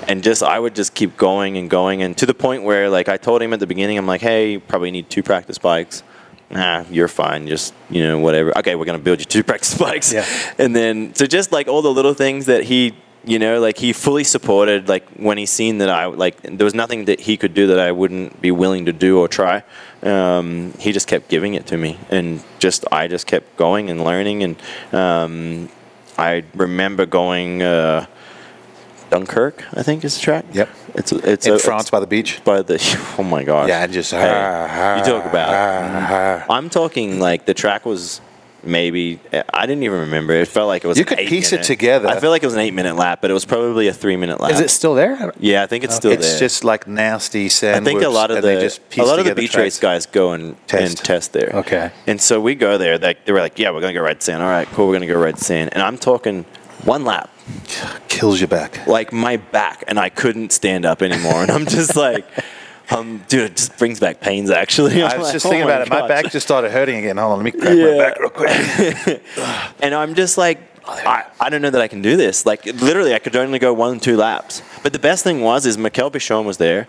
and 0.09 0.23
just 0.23 0.43
I 0.43 0.59
would 0.59 0.74
just 0.74 0.94
keep 0.94 1.16
going 1.16 1.57
and 1.57 1.69
going, 1.69 2.02
and 2.02 2.16
to 2.19 2.27
the 2.27 2.35
point 2.35 2.62
where 2.62 2.89
like 2.89 3.09
I 3.09 3.16
told 3.16 3.43
him 3.43 3.52
at 3.52 3.61
the 3.61 3.66
beginning, 3.66 3.98
I'm 3.98 4.07
like, 4.07 4.20
hey, 4.20 4.52
you 4.52 4.61
probably 4.61 4.90
need 4.90 5.11
two 5.11 5.23
practice 5.23 5.59
bikes. 5.59 6.02
Nah, 6.51 6.85
you're 6.90 7.09
fine. 7.09 7.47
Just 7.47 7.74
you 7.90 8.02
know, 8.02 8.19
whatever. 8.19 8.57
Okay, 8.59 8.74
we're 8.74 8.85
gonna 8.85 8.98
build 8.98 9.20
you 9.20 9.24
two 9.24 9.44
practice 9.51 9.77
bikes. 9.77 10.12
Yeah. 10.12 10.27
And 10.59 10.74
then 10.74 11.15
so 11.15 11.27
just 11.27 11.52
like 11.52 11.69
all 11.69 11.82
the 11.82 11.93
little 11.93 12.15
things 12.15 12.47
that 12.47 12.65
he 12.65 12.94
you 13.24 13.38
know 13.38 13.60
like 13.60 13.76
he 13.78 13.92
fully 13.92 14.24
supported 14.24 14.88
like 14.88 15.06
when 15.16 15.36
he 15.36 15.44
seen 15.44 15.78
that 15.78 15.90
i 15.90 16.06
like 16.06 16.40
there 16.42 16.64
was 16.64 16.74
nothing 16.74 17.05
that 17.05 17.20
he 17.20 17.36
could 17.36 17.52
do 17.52 17.66
that 17.66 17.78
i 17.78 17.92
wouldn't 17.92 18.40
be 18.40 18.51
willing 18.51 18.86
to 18.86 18.92
do 18.92 19.18
or 19.18 19.28
try. 19.28 19.62
Um, 20.02 20.72
he 20.78 20.92
just 20.92 21.06
kept 21.06 21.28
giving 21.28 21.52
it 21.52 21.66
to 21.66 21.76
me 21.76 21.98
and 22.10 22.42
just 22.59 22.84
i 22.90 23.06
just 23.09 23.26
kept 23.26 23.55
going 23.59 23.90
and 23.90 24.02
learning 24.02 24.42
and 24.42 24.56
um, 24.94 25.68
i 26.16 26.42
remember 26.55 27.05
going 27.05 27.62
uh, 27.62 28.06
dunkirk 29.10 29.64
i 29.76 29.82
think 29.82 30.05
is 30.05 30.14
the 30.16 30.22
track. 30.22 30.44
Yep. 30.52 30.68
it's 30.94 31.12
it's 31.12 31.47
In 31.47 31.55
a- 31.55 31.59
France 31.59 31.82
it's 31.82 31.90
by 31.90 32.01
the 32.01 32.06
beach. 32.06 32.40
by 32.44 32.62
the 32.62 32.78
oh 33.18 33.22
my 33.22 33.44
god, 33.44 33.68
Yeah, 33.68 33.86
just 33.86 34.12
Hey, 34.12 34.97
you 34.98 35.05
talk 35.05 35.26
about 35.26 36.48
i'm 36.48 36.70
talking 36.70 37.20
like 37.20 37.44
the 37.44 37.55
track 37.55 37.84
was 37.84 38.20
maybe 38.62 39.20
I 39.53 39.66
didn't 39.66 39.82
even 39.82 40.01
remember. 40.01 40.32
It 40.35 40.49
felt 40.49 40.69
like 40.69 40.85
it 40.85 40.89
was. 40.89 40.99
You 40.99 41.05
could 41.05 41.19
eight 41.19 41.28
piece 41.28 41.53
it 41.53 41.62
together. 41.62 42.09
I 42.09 42.19
feel 42.20 42.31
like 42.31 42.43
it 42.43 42.47
was 42.47 42.55
an 42.55 42.61
eight 42.61 42.74
minute 42.74 42.97
lap, 42.97 43.20
but 43.20 43.31
it 43.31 43.35
was 43.35 43.45
probably 43.45 43.89
a 43.89 43.93
three 43.93 44.16
minute 44.16 44.41
lap. 44.41 44.53
Is 44.53 44.61
it 44.61 44.70
still 44.70 44.95
there? 44.95 45.32
Yeah, 45.39 45.62
I 45.62 45.66
think 45.66 45.85
it's 45.85 45.95
still 45.95 46.12
It's 46.12 46.23
there. 46.23 46.31
It's 46.32 46.41
just 46.41 46.65
like 46.65 46.87
nasty 46.87 47.49
sand. 47.49 47.77
I 47.87 47.91
think 47.91 48.03
a 48.03 48.09
lot 48.09 48.31
of 48.31 48.43
the 48.43 48.61
just 48.61 48.81
a 48.99 49.05
lot 49.05 49.19
of 49.19 49.24
the 49.24 49.35
beach 49.35 49.57
race 49.57 49.78
guys 49.78 50.07
go 50.07 50.32
and 50.32 50.57
Test. 50.66 50.99
and 50.99 51.05
test 51.05 51.32
there. 51.32 51.51
Okay. 51.55 51.91
And 52.07 52.20
so 52.20 52.41
we 52.41 52.55
go 52.55 52.78
there. 52.78 52.99
Like 52.99 53.24
they 53.24 53.32
were 53.32 53.41
like, 53.41 53.59
"Yeah, 53.59 53.70
we're 53.70 53.81
gonna 53.81 53.93
go 53.95 54.03
ride 54.03 54.23
sand. 54.23 54.43
All 54.43 54.49
right, 54.49 54.69
cool. 54.69 54.87
We're 54.89 54.95
gonna 54.95 55.07
go 55.07 55.19
ride 55.19 55.39
sand." 55.39 55.70
And 55.73 55.82
I'm 55.82 55.99
talking 55.99 56.45
one 56.85 57.05
lap, 57.05 57.31
kills 58.09 58.41
your 58.41 58.49
back. 58.49 58.87
like 58.87 59.12
my 59.12 59.37
back, 59.37 59.85
and 59.87 59.99
I 59.99 60.09
couldn't 60.09 60.53
stand 60.53 60.85
up 60.87 61.03
anymore. 61.03 61.43
And 61.43 61.51
I'm 61.51 61.66
just 61.66 61.97
like, 61.97 62.24
um, 62.91 63.23
dude, 63.29 63.51
it 63.53 63.57
just 63.57 63.77
brings 63.79 64.01
back 64.01 64.21
pains. 64.21 64.51
Actually, 64.51 65.03
I 65.03 65.09
I'm 65.11 65.19
was 65.19 65.27
like, 65.29 65.33
just 65.35 65.47
"Oh 65.47 65.51
thinking 65.51 65.65
about 65.69 65.83
it. 65.83 65.91
My 65.91 66.01
gosh." 66.01 66.09
back 66.09 66.33
just 66.33 66.47
started 66.47 66.71
hurting 66.73 66.97
again. 66.97 67.17
Hold 67.17 67.33
on, 67.39 67.45
let 67.45 67.45
me 67.55 67.61
crack 67.61 67.77
Yeah. 67.77 67.93
my 67.93 67.99
back 67.99 68.19
real 68.21 68.31
quick. 68.31 69.23
And 69.83 69.95
I'm 69.95 70.15
just 70.15 70.37
like, 70.39 70.59
I, 70.87 71.25
I 71.41 71.51
don't 71.51 71.62
know 71.62 71.71
that 71.71 71.81
I 71.81 71.89
can 71.89 72.03
do 72.03 72.17
this. 72.17 72.45
Like 72.47 72.65
literally, 72.67 73.15
I 73.15 73.19
could 73.19 73.37
only 73.37 73.59
go 73.59 73.73
one, 73.73 74.01
two 74.01 74.17
laps. 74.17 74.62
But 74.83 74.93
the 74.93 74.99
best 74.99 75.25
thing 75.25 75.41
was, 75.41 75.67
is 75.67 75.77
Mickael 75.77 76.11
Pichon 76.12 76.45
was 76.45 76.57
there, 76.59 76.89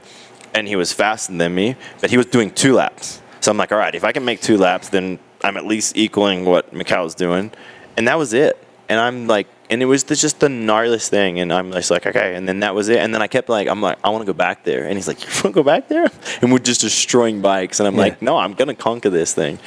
and 0.53 0.68
he 0.68 0.76
was 0.76 0.91
faster 0.94 1.34
than 1.36 1.53
me, 1.56 1.76
but 1.99 2.10
he 2.10 2.18
was 2.18 2.26
doing 2.26 2.52
two 2.52 2.73
laps. 2.73 3.22
So 3.41 3.52
I'm 3.52 3.57
like, 3.57 3.72
all 3.72 3.78
right, 3.78 3.95
if 3.95 4.03
I 4.03 4.11
can 4.11 4.23
make 4.26 4.41
two 4.41 4.57
laps, 4.57 4.90
then 4.90 5.19
I'm 5.44 5.57
at 5.57 5.65
least 5.65 5.98
equaling 5.98 6.45
what 6.45 6.73
Mickael 6.73 7.03
was 7.03 7.15
doing, 7.15 7.52
and 7.98 8.07
that 8.07 8.18
was 8.18 8.34
it. 8.34 8.57
And 8.90 8.99
I'm 8.99 9.28
like, 9.28 9.48
and 9.72 9.81
it 9.81 9.85
was 9.85 10.03
the, 10.03 10.15
just 10.15 10.39
the 10.41 10.48
gnarliest 10.48 11.07
thing. 11.10 11.39
And 11.39 11.52
I'm 11.52 11.72
just 11.72 11.89
like, 11.89 12.06
okay. 12.06 12.35
And 12.35 12.48
then 12.48 12.60
that 12.60 12.76
was 12.76 12.89
it. 12.89 12.98
And 12.99 13.14
then 13.14 13.22
I 13.22 13.27
kept 13.27 13.48
like, 13.49 13.68
I'm 13.68 13.81
like, 13.81 13.98
I 14.03 14.10
want 14.10 14.22
to 14.22 14.26
go 14.26 14.34
back 14.38 14.64
there. 14.64 14.85
And 14.85 14.95
he's 14.98 15.07
like, 15.07 15.22
you 15.23 15.27
want 15.35 15.43
to 15.43 15.52
go 15.53 15.64
back 15.64 15.88
there? 15.88 16.07
And 16.41 16.52
we're 16.52 16.60
just 16.60 16.81
destroying 16.81 17.41
bikes. 17.41 17.80
And 17.80 17.88
I'm 17.88 17.95
Yeah. 17.95 18.02
like, 18.02 18.22
no, 18.22 18.38
I'm 18.38 18.53
gonna 18.53 18.76
conquer 18.76 19.10
this 19.10 19.34
thing. 19.34 19.57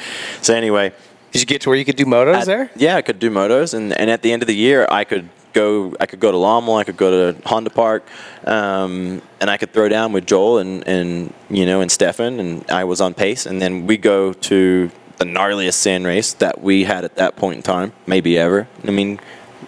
So 0.41 0.53
anyway, 0.53 0.93
Did 1.31 1.41
you 1.41 1.47
get 1.47 1.61
to 1.61 1.69
where 1.69 1.77
you 1.77 1.83
could 1.83 1.97
do 1.97 2.05
motos 2.05 2.35
at- 2.41 2.45
there? 2.45 2.69
Yeah, 2.77 2.95
I 2.95 3.01
could 3.01 3.19
do 3.19 3.29
motos, 3.29 3.73
and, 3.73 3.91
and 3.99 4.09
at 4.09 4.21
the 4.21 4.31
end 4.31 4.41
of 4.43 4.47
the 4.47 4.55
year, 4.55 4.87
I 4.89 5.03
could 5.03 5.27
go. 5.53 5.93
I 5.99 6.05
could 6.05 6.19
go 6.21 6.31
to 6.31 6.37
Lommel, 6.37 6.77
I 6.79 6.83
could 6.85 6.97
go 6.97 7.09
to 7.33 7.41
Honda 7.49 7.69
Park, 7.71 8.03
um, 8.45 9.21
and 9.41 9.49
I 9.49 9.57
could 9.57 9.71
throw 9.73 9.89
down 9.89 10.13
with 10.13 10.25
Joel 10.27 10.59
and 10.59 10.87
and 10.87 11.33
you 11.49 11.65
know 11.65 11.81
and 11.81 11.91
Stefan, 11.91 12.39
and 12.39 12.63
I 12.69 12.83
was 12.83 13.01
on 13.01 13.13
pace, 13.13 13.45
and 13.45 13.61
then 13.61 13.85
we 13.87 13.97
go 13.97 14.33
to 14.33 14.89
the 15.17 15.25
gnarliest 15.25 15.75
sand 15.75 16.05
race 16.05 16.33
that 16.33 16.61
we 16.61 16.83
had 16.83 17.03
at 17.05 17.15
that 17.15 17.35
point 17.37 17.55
in 17.57 17.63
time, 17.63 17.91
maybe 18.05 18.37
ever. 18.37 18.67
I 18.87 18.91
mean, 18.91 19.19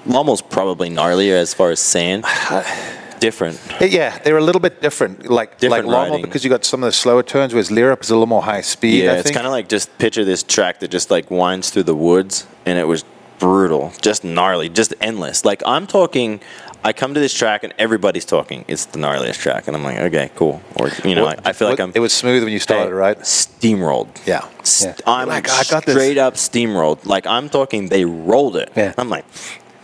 Lommel's 0.08 0.42
probably 0.42 0.90
gnarlier 0.90 1.34
as 1.36 1.54
far 1.54 1.72
as 1.72 1.80
sand. 1.80 2.26
Different. 3.20 3.60
yeah, 3.82 4.16
they're 4.20 4.38
a 4.38 4.44
little 4.44 4.62
bit 4.62 4.80
different. 4.80 5.28
Like 5.28 5.58
Different 5.58 5.88
like 5.88 5.92
Lommel 5.96 6.10
riding. 6.12 6.22
because 6.22 6.44
you 6.44 6.52
got 6.52 6.64
some 6.64 6.84
of 6.84 6.88
the 6.88 6.92
slower 6.92 7.24
turns, 7.24 7.52
whereas 7.52 7.70
Lierop 7.70 8.02
is 8.04 8.12
a 8.12 8.14
little 8.14 8.28
more 8.28 8.44
high 8.44 8.62
speed. 8.62 9.04
Yeah, 9.06 9.14
it's 9.14 9.32
kind 9.32 9.48
of 9.48 9.52
like 9.52 9.68
just 9.70 9.96
picture 9.98 10.24
this 10.24 10.44
track 10.44 10.82
that 10.82 10.92
just 10.92 11.10
like 11.10 11.32
winds 11.32 11.72
through 11.72 11.84
the 11.84 11.96
woods, 11.96 12.46
and 12.68 12.78
it 12.78 12.84
was 12.84 13.04
brutal, 13.40 13.92
just 14.04 14.24
gnarly, 14.24 14.70
just 14.70 14.94
endless. 15.02 15.44
Like 15.46 15.64
I'm 15.66 15.88
talking, 15.88 16.42
I 16.84 16.94
come 16.94 17.16
to 17.16 17.20
this 17.20 17.34
track 17.34 17.64
and 17.64 17.74
everybody's 17.80 18.24
talking. 18.26 18.66
It's 18.68 18.86
the 18.86 19.00
gnarliest 19.00 19.40
track, 19.40 19.68
and 19.68 19.76
I'm 19.76 19.84
like, 19.84 19.98
okay, 19.98 20.30
cool. 20.36 20.62
Or 20.76 20.92
you 21.04 21.16
know, 21.16 21.26
I, 21.26 21.38
I 21.44 21.54
feel 21.54 21.70
like 21.70 21.80
I'm. 21.80 21.94
It 21.96 22.00
was 22.00 22.14
smooth 22.14 22.44
when 22.44 22.54
you 22.54 22.60
started, 22.60 22.90
Hey, 22.90 22.94
right? 22.94 23.18
Steamrolled. 23.22 24.28
Yeah. 24.28 24.48
St- 24.62 24.96
Yeah. 25.00 25.12
I'm 25.12 25.28
Like, 25.28 25.50
I 25.50 25.64
got 25.64 25.88
this. 25.88 25.96
straight 25.96 26.20
up 26.20 26.36
steamrolled. 26.36 27.08
Like 27.08 27.26
I'm 27.26 27.50
talking, 27.50 27.90
they 27.90 28.06
rolled 28.06 28.58
it. 28.58 28.72
Yeah. 28.76 28.94
I'm 28.96 29.10
like, 29.10 29.26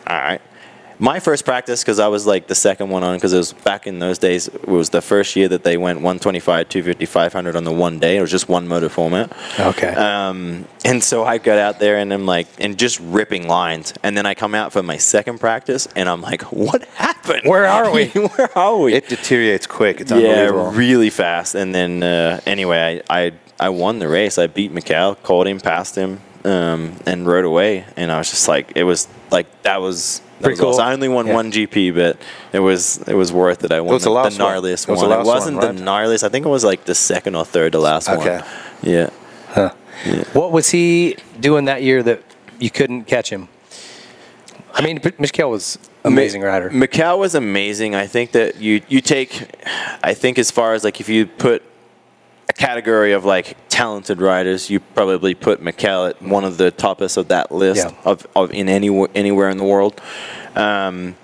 all 0.07 0.17
right. 0.17 0.41
My 0.99 1.19
first 1.19 1.43
practice, 1.43 1.81
because 1.83 1.99
I 1.99 2.07
was 2.07 2.25
like 2.25 2.47
the 2.47 2.55
second 2.55 2.89
one 2.89 3.03
on, 3.03 3.17
because 3.17 3.33
it 3.33 3.37
was 3.37 3.51
back 3.51 3.87
in 3.87 3.99
those 3.99 4.19
days, 4.19 4.47
it 4.47 4.67
was 4.67 4.91
the 4.91 5.01
first 5.01 5.35
year 5.35 5.47
that 5.49 5.63
they 5.63 5.75
went 5.75 5.97
125, 5.97 6.69
250, 6.69 7.05
500 7.05 7.55
on 7.55 7.63
the 7.63 7.73
one 7.73 7.99
day. 7.99 8.17
It 8.17 8.21
was 8.21 8.31
just 8.31 8.47
one 8.47 8.67
motor 8.67 8.89
format. 8.89 9.35
Okay. 9.59 9.87
Um, 9.87 10.65
and 10.85 11.03
so 11.03 11.25
I 11.25 11.39
got 11.39 11.57
out 11.57 11.79
there 11.79 11.97
and 11.97 12.13
I'm 12.13 12.25
like, 12.25 12.47
and 12.59 12.77
just 12.77 12.99
ripping 12.99 13.47
lines. 13.47 13.93
And 14.03 14.15
then 14.15 14.25
I 14.25 14.33
come 14.33 14.53
out 14.55 14.71
for 14.71 14.83
my 14.83 14.97
second 14.97 15.39
practice 15.39 15.87
and 15.95 16.07
I'm 16.07 16.21
like, 16.21 16.43
what 16.53 16.85
happened? 16.89 17.41
Where 17.45 17.65
are 17.65 17.91
we? 17.91 18.07
Where 18.09 18.57
are 18.57 18.77
we? 18.77 18.93
It 18.93 19.09
deteriorates 19.09 19.67
quick. 19.67 19.99
It's 19.99 20.11
yeah, 20.11 20.17
unbelievable. 20.17 20.71
really 20.71 21.09
fast. 21.09 21.55
And 21.55 21.73
then 21.73 22.03
uh, 22.03 22.39
anyway, 22.45 23.01
I, 23.09 23.25
I 23.25 23.31
I 23.59 23.69
won 23.69 23.99
the 23.99 24.07
race. 24.07 24.37
I 24.37 24.47
beat 24.47 24.73
Mickael, 24.73 25.21
called 25.23 25.47
him, 25.47 25.59
passed 25.59 25.95
him, 25.95 26.19
um, 26.45 26.95
and 27.05 27.25
rode 27.27 27.45
away. 27.45 27.85
And 27.95 28.11
I 28.11 28.17
was 28.17 28.29
just 28.29 28.47
like, 28.47 28.73
it 28.75 28.83
was 28.83 29.07
like 29.31 29.47
that 29.63 29.81
was. 29.81 30.19
That 30.39 30.47
Pretty 30.47 30.61
was 30.65 30.75
awesome. 30.77 30.83
cool. 30.83 30.89
I 30.89 30.93
only 30.93 31.07
won 31.07 31.27
Yeah. 31.27 31.33
one 31.35 31.51
GP, 31.53 31.95
but 31.95 32.17
it 32.51 32.59
was 32.59 32.97
it 33.07 33.13
was 33.15 33.31
worth 33.31 33.63
it. 33.63 33.71
I 33.71 33.79
won 33.79 33.93
was 33.93 34.03
the 34.03 34.09
the, 34.09 34.13
last 34.15 34.37
the 34.37 34.43
one? 34.43 34.55
gnarliest 34.61 34.83
It 34.83 34.91
was 34.91 34.99
one. 34.99 35.09
the 35.09 35.15
It 35.15 35.17
last 35.19 35.25
one, 35.25 35.35
wasn't 35.35 35.57
right? 35.57 35.75
the 35.77 35.81
gnarliest. 35.83 36.23
I 36.23 36.29
think 36.29 36.45
it 36.45 36.49
was 36.49 36.65
like 36.65 36.83
the 36.83 36.95
second 36.95 37.35
or 37.35 37.45
third 37.45 37.71
to 37.71 37.79
last 37.79 38.09
Okay. 38.09 38.39
one. 38.39 38.43
Yeah. 38.81 39.09
What 40.33 40.51
was 40.51 40.69
he 40.71 41.15
doing 41.39 41.65
that 41.65 41.81
year 41.81 42.03
that 42.03 42.21
you 42.59 42.69
couldn't 42.69 43.05
catch 43.05 43.29
him? 43.29 43.47
I 44.73 44.81
mean, 44.81 44.99
P- 44.99 45.11
Michelle 45.17 45.49
was 45.51 45.77
amazing 46.03 46.41
rider. 46.41 46.69
Macau 46.71 47.17
was 47.19 47.35
amazing. 47.35 47.95
I 47.95 48.05
think 48.07 48.31
that 48.33 48.57
you 48.59 48.81
you 48.89 48.99
take, 48.99 49.49
I 50.03 50.13
think 50.13 50.37
as 50.37 50.51
far 50.51 50.73
as 50.73 50.83
like 50.83 50.99
if 50.99 51.07
you 51.07 51.25
put 51.27 51.63
a 52.49 52.53
category 52.53 53.13
of 53.13 53.25
like 53.25 53.55
talented 53.69 54.21
riders, 54.21 54.69
you 54.69 54.79
probably 54.79 55.33
put 55.33 55.61
Macau 55.61 56.09
at 56.09 56.21
one 56.21 56.43
of 56.43 56.57
the 56.57 56.71
toppest 56.71 57.17
of 57.17 57.29
that 57.29 57.51
list 57.51 57.87
Yeah. 57.87 57.95
of, 58.05 58.27
of 58.35 58.51
in 58.51 58.69
any 58.69 58.89
anywhere 59.15 59.49
in 59.49 59.57
the 59.57 59.63
world. 59.63 59.99
Um, 60.55 61.15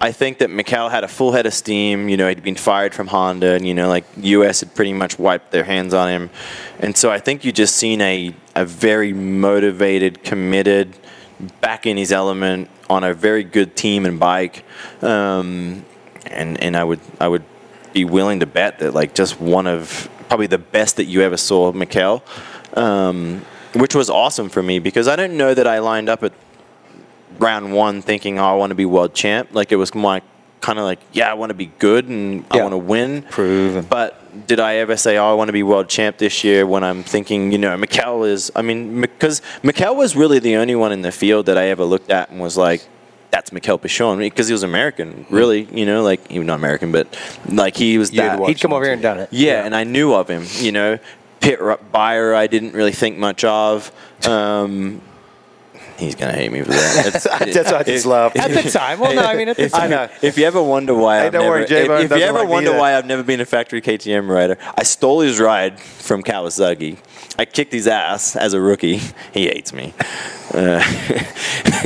I 0.00 0.12
think 0.12 0.38
that 0.38 0.48
Macau 0.50 0.90
had 0.90 1.02
a 1.02 1.08
full 1.08 1.32
head 1.32 1.44
of 1.46 1.52
steam. 1.52 2.08
You 2.08 2.16
know, 2.16 2.28
he'd 2.28 2.42
been 2.44 2.54
fired 2.54 2.94
from 2.94 3.08
Honda, 3.08 3.54
and 3.54 3.66
you 3.66 3.74
know, 3.74 3.88
like 3.88 4.04
US 4.18 4.60
had 4.60 4.74
pretty 4.74 4.92
much 4.92 5.18
wiped 5.18 5.50
their 5.50 5.64
hands 5.64 5.92
on 5.92 6.08
him, 6.08 6.30
and 6.78 6.96
so 6.96 7.10
I 7.10 7.18
think 7.18 7.44
you 7.44 7.50
just 7.52 7.74
seen 7.76 8.00
a 8.00 8.32
a 8.54 8.64
very 8.64 9.12
motivated, 9.12 10.22
committed, 10.22 10.96
back 11.60 11.84
in 11.86 11.96
his 11.96 12.12
element 12.12 12.70
on 12.88 13.02
a 13.04 13.12
very 13.12 13.42
good 13.44 13.74
team 13.76 14.06
and 14.06 14.20
bike, 14.20 14.62
um, 15.02 15.84
and 16.26 16.62
and 16.62 16.76
I 16.76 16.84
would 16.84 17.00
I 17.20 17.26
would 17.26 17.44
be 17.92 18.04
willing 18.04 18.38
to 18.40 18.46
bet 18.46 18.78
that 18.78 18.94
like 18.94 19.14
just 19.14 19.40
one 19.40 19.66
of 19.66 20.08
probably 20.28 20.46
the 20.46 20.58
best 20.58 20.96
that 20.96 21.04
you 21.04 21.22
ever 21.22 21.36
saw, 21.36 21.72
Mickael, 21.72 22.22
um, 22.76 23.44
which 23.74 23.94
was 23.94 24.08
awesome 24.10 24.48
for 24.48 24.62
me 24.62 24.78
because 24.78 25.08
I 25.08 25.16
didn't 25.16 25.36
know 25.36 25.54
that 25.54 25.66
I 25.66 25.78
lined 25.78 26.08
up 26.08 26.22
at 26.22 26.32
round 27.38 27.72
one 27.72 28.02
thinking, 28.02 28.38
oh, 28.38 28.44
I 28.44 28.54
want 28.54 28.70
to 28.70 28.74
be 28.74 28.84
world 28.84 29.14
champ. 29.14 29.50
Like 29.52 29.72
it 29.72 29.76
was 29.76 29.94
my 29.94 30.22
kind 30.60 30.78
of 30.78 30.84
like, 30.84 31.00
yeah, 31.12 31.30
I 31.30 31.34
want 31.34 31.50
to 31.50 31.54
be 31.54 31.66
good 31.78 32.08
and 32.08 32.44
I 32.50 32.60
want 32.60 32.72
to 32.72 32.78
win. 32.78 33.22
Prove 33.22 33.88
But 33.88 34.46
did 34.46 34.60
I 34.60 34.76
ever 34.76 34.96
say, 34.96 35.16
oh, 35.16 35.30
I 35.30 35.34
want 35.34 35.48
to 35.48 35.52
be 35.52 35.62
world 35.62 35.88
champ 35.88 36.18
this 36.18 36.44
year 36.44 36.66
when 36.66 36.84
I'm 36.84 37.02
thinking, 37.02 37.52
you 37.52 37.58
know, 37.58 37.76
Mickael 37.76 38.28
is, 38.28 38.50
I 38.54 38.62
mean, 38.62 39.00
because 39.00 39.40
Mickael 39.62 39.96
was 39.96 40.16
really 40.16 40.38
the 40.38 40.56
only 40.56 40.74
one 40.74 40.92
in 40.92 41.02
the 41.02 41.12
field 41.12 41.46
that 41.46 41.56
I 41.56 41.66
ever 41.66 41.84
looked 41.84 42.10
at 42.10 42.30
and 42.30 42.40
was 42.40 42.56
like, 42.56 42.86
that's 43.50 43.66
Mickael 43.66 43.80
Pichon 43.80 44.18
because 44.18 44.48
he 44.48 44.52
was 44.52 44.62
American, 44.62 45.26
really, 45.30 45.64
you 45.72 45.86
know, 45.86 46.02
like 46.02 46.26
he 46.28 46.38
was 46.38 46.46
not 46.46 46.58
American, 46.58 46.92
but 46.92 47.16
like 47.48 47.76
he 47.76 47.98
was 47.98 48.12
You'd 48.12 48.20
that. 48.20 48.46
He'd 48.46 48.60
come 48.60 48.70
him 48.70 48.76
over 48.76 48.84
here 48.84 48.92
and 48.94 49.02
done 49.02 49.18
it. 49.18 49.28
Yeah, 49.32 49.64
and 49.64 49.74
I 49.74 49.84
knew 49.84 50.12
of 50.14 50.28
him. 50.28 50.44
You 50.56 50.72
know, 50.72 50.98
Pit 51.40 51.60
Ru- 51.60 51.76
buyer, 51.92 52.34
I 52.34 52.46
didn't 52.46 52.72
really 52.72 52.92
think 52.92 53.18
much 53.18 53.44
of. 53.44 53.92
Um, 54.26 55.00
he's 55.98 56.14
gonna 56.14 56.32
hate 56.32 56.52
me 56.52 56.62
for 56.62 56.70
that. 56.72 57.06
It's- 57.06 57.24
That's 57.54 57.72
what 57.72 57.80
I 57.80 57.82
just 57.84 58.06
laughed. 58.06 58.36
At 58.36 58.50
the 58.50 58.70
time, 58.70 59.00
well, 59.00 59.14
no, 59.14 59.22
I 59.22 59.34
mean, 59.36 59.48
at 59.48 59.56
the 59.56 59.64
if, 59.64 59.72
time. 59.72 59.90
know. 59.90 60.08
if 60.22 60.36
you 60.38 60.44
ever 60.44 60.62
wonder 60.62 60.94
why 60.94 61.20
Hey, 61.20 61.26
I've 61.26 61.32
don't 61.32 61.42
never, 61.42 61.54
worry, 61.56 61.66
J-Bone 61.66 62.00
if, 62.02 62.12
if 62.12 62.18
you 62.18 62.24
ever 62.24 62.40
like 62.40 62.48
wonder 62.48 62.76
why 62.76 62.96
I've 62.96 63.06
never 63.06 63.22
been 63.22 63.40
a 63.40 63.46
factory 63.46 63.80
KTM 63.80 64.28
rider, 64.28 64.58
I 64.76 64.82
stole 64.82 65.20
his 65.20 65.38
ride 65.40 65.78
from 65.80 66.22
Kawasaki. 66.22 66.98
I 67.38 67.44
kicked 67.44 67.72
his 67.72 67.86
ass 67.86 68.34
as 68.36 68.52
a 68.52 68.60
rookie. 68.60 68.96
He 69.32 69.44
hates 69.46 69.72
me. 69.72 69.94
Uh, 70.52 70.80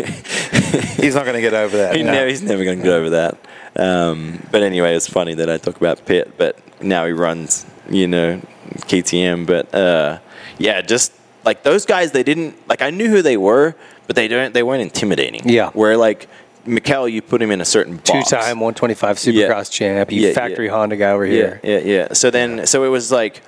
He's 0.96 1.14
not 1.14 1.24
going 1.24 1.34
to 1.34 1.40
get 1.40 1.54
over 1.54 1.76
that. 1.78 1.96
he 1.96 2.02
never, 2.02 2.28
he's 2.28 2.42
never 2.42 2.64
going 2.64 2.78
to 2.78 2.84
get 2.84 2.92
over 2.92 3.10
that. 3.10 3.38
Um, 3.76 4.42
but 4.50 4.62
anyway, 4.62 4.94
it's 4.94 5.08
funny 5.08 5.34
that 5.34 5.50
I 5.50 5.58
talk 5.58 5.76
about 5.76 6.04
Pit, 6.06 6.34
but 6.38 6.58
now 6.82 7.04
he 7.06 7.12
runs, 7.12 7.66
you 7.90 8.06
know, 8.06 8.40
KTM. 8.70 9.46
But 9.46 9.74
uh, 9.74 10.18
yeah, 10.58 10.80
just 10.80 11.12
like 11.44 11.62
those 11.62 11.86
guys, 11.86 12.12
they 12.12 12.22
didn't 12.22 12.56
like. 12.68 12.82
I 12.82 12.90
knew 12.90 13.08
who 13.08 13.22
they 13.22 13.36
were, 13.36 13.74
but 14.06 14.16
they 14.16 14.28
don't. 14.28 14.54
They 14.54 14.62
weren't 14.62 14.82
intimidating. 14.82 15.48
Yeah. 15.48 15.70
Where 15.70 15.96
like 15.96 16.28
Mickael, 16.66 17.10
you 17.10 17.20
put 17.22 17.42
him 17.42 17.50
in 17.50 17.60
a 17.60 17.64
certain 17.66 17.96
box. 17.96 18.10
Two-time 18.10 18.60
125 18.60 19.16
Supercross 19.16 19.34
Yeah. 19.34 19.62
champ, 19.64 20.12
you 20.12 20.28
Yeah, 20.28 20.32
factory 20.32 20.66
yeah. 20.66 20.72
Honda 20.72 20.96
guy 20.96 21.10
over 21.10 21.24
here. 21.26 21.60
yeah, 21.64 21.78
yeah. 21.78 22.12
So 22.12 22.30
then, 22.30 22.66
so 22.66 22.84
it 22.84 22.88
was 22.88 23.10
like, 23.10 23.42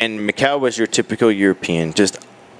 and 0.00 0.18
Macau 0.18 0.58
was 0.58 0.76
your 0.76 0.86
typical 0.86 1.30
European, 1.30 1.92
just 1.92 2.18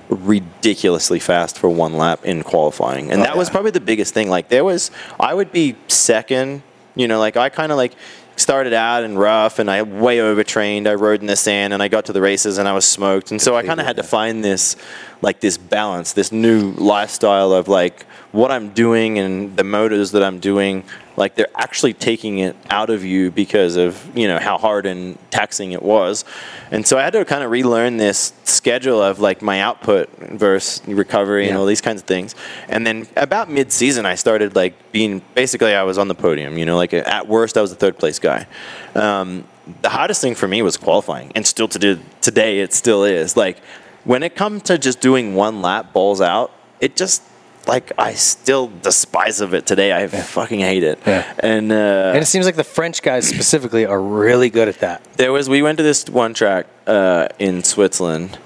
ridiculously 0.08 1.18
fast 1.18 1.58
for 1.58 1.68
one 1.68 1.96
lap 1.96 2.24
in 2.24 2.42
qualifying, 2.42 3.10
and 3.10 3.20
Oh, 3.22 3.24
that 3.24 3.36
was 3.36 3.48
probably 3.50 3.70
the 3.70 3.80
biggest 3.80 4.14
thing. 4.14 4.28
Like 4.28 4.48
there 4.48 4.64
was, 4.64 4.90
I 5.18 5.34
would 5.34 5.50
be 5.50 5.76
second. 5.88 6.62
You 6.96 7.08
know, 7.08 7.18
like 7.18 7.36
I 7.36 7.48
kind 7.48 7.72
of 7.72 7.78
like 7.78 7.94
started 8.36 8.72
out 8.72 9.04
in 9.04 9.16
rough, 9.16 9.58
and 9.58 9.70
I 9.70 9.82
way 9.82 10.20
overtrained. 10.20 10.88
I 10.88 10.94
rode 10.94 11.20
in 11.20 11.26
the 11.26 11.36
sand, 11.36 11.72
and 11.72 11.82
I 11.82 11.88
got 11.88 12.06
to 12.06 12.12
the 12.12 12.20
races, 12.20 12.58
and 12.58 12.68
I 12.68 12.72
was 12.72 12.84
smoked, 12.84 13.30
and 13.30 13.40
so 13.40 13.56
I 13.56 13.62
kind 13.62 13.80
of 13.80 13.86
had 13.86 13.96
to 13.96 14.02
find 14.02 14.44
this, 14.44 14.76
like 15.22 15.40
this 15.40 15.58
balance, 15.58 16.12
this 16.12 16.32
new 16.32 16.72
lifestyle 16.72 17.52
of 17.52 17.68
like 17.68 18.04
what 18.32 18.50
I'm 18.50 18.70
doing 18.70 19.18
and 19.18 19.56
the 19.56 19.64
motors 19.64 20.12
that 20.12 20.22
I'm 20.22 20.38
doing, 20.38 20.84
like 21.16 21.34
they're 21.34 21.50
actually 21.54 21.92
taking 21.92 22.38
it 22.38 22.56
out 22.70 22.88
of 22.88 23.04
you 23.04 23.30
because 23.30 23.76
of 23.76 24.16
you 24.16 24.26
know 24.28 24.38
how 24.38 24.56
hard 24.56 24.86
and 24.86 25.18
taxing 25.30 25.72
it 25.72 25.82
was, 25.82 26.24
and 26.70 26.86
so 26.86 26.98
I 26.98 27.02
had 27.02 27.12
to 27.12 27.24
kind 27.24 27.42
of 27.42 27.50
relearn 27.50 27.96
this 27.96 28.32
schedule 28.44 29.02
of 29.02 29.18
like 29.18 29.42
my 29.42 29.60
output 29.60 30.08
versus 30.18 30.86
recovery 30.86 31.48
and 31.48 31.58
all 31.58 31.66
these 31.66 31.80
kinds 31.80 32.00
of 32.00 32.06
things. 32.06 32.34
And 32.68 32.86
then 32.86 33.06
about 33.16 33.50
mid-season, 33.50 34.06
I 34.06 34.14
started 34.14 34.54
like 34.54 34.74
being 34.92 35.22
basically 35.34 35.74
I 35.74 35.82
was 35.82 35.98
on 35.98 36.08
the 36.08 36.14
podium. 36.14 36.56
You 36.56 36.64
know, 36.64 36.76
like 36.76 36.94
at 36.94 37.26
worst 37.26 37.58
I 37.58 37.62
was 37.62 37.72
a 37.72 37.76
third 37.76 37.98
place 37.98 38.18
guy. 38.18 38.46
Um, 38.94 39.44
the 39.82 39.88
hardest 39.88 40.20
thing 40.20 40.34
for 40.34 40.48
me 40.48 40.62
was 40.62 40.76
qualifying, 40.76 41.32
and 41.34 41.46
still 41.46 41.68
to 41.68 41.78
do, 41.78 41.98
today 42.20 42.60
it 42.60 42.72
still 42.72 43.04
is. 43.04 43.36
Like 43.36 43.58
when 44.04 44.22
it 44.22 44.34
comes 44.36 44.62
to 44.64 44.78
just 44.78 45.00
doing 45.00 45.34
one 45.34 45.62
lap 45.62 45.92
balls 45.92 46.20
out, 46.20 46.52
it 46.80 46.96
just 46.96 47.22
like 47.66 47.92
I 47.98 48.14
still 48.14 48.68
despise 48.82 49.40
of 49.40 49.52
it 49.54 49.66
today. 49.66 49.92
I 49.92 50.06
fucking 50.06 50.60
hate 50.60 50.82
it. 50.82 50.98
Yeah. 51.06 51.30
And 51.40 51.70
uh, 51.70 52.12
And 52.14 52.18
it 52.22 52.26
seems 52.26 52.46
like 52.46 52.56
the 52.56 52.64
French 52.64 53.02
guys 53.02 53.28
specifically 53.28 53.84
are 53.86 54.00
really 54.00 54.48
good 54.50 54.68
at 54.68 54.78
that. 54.80 55.04
there 55.16 55.32
was 55.32 55.48
we 55.48 55.62
went 55.62 55.76
to 55.78 55.84
this 55.84 56.08
one 56.08 56.32
track 56.34 56.66
uh, 56.86 57.28
in 57.38 57.62
Switzerland, 57.62 58.38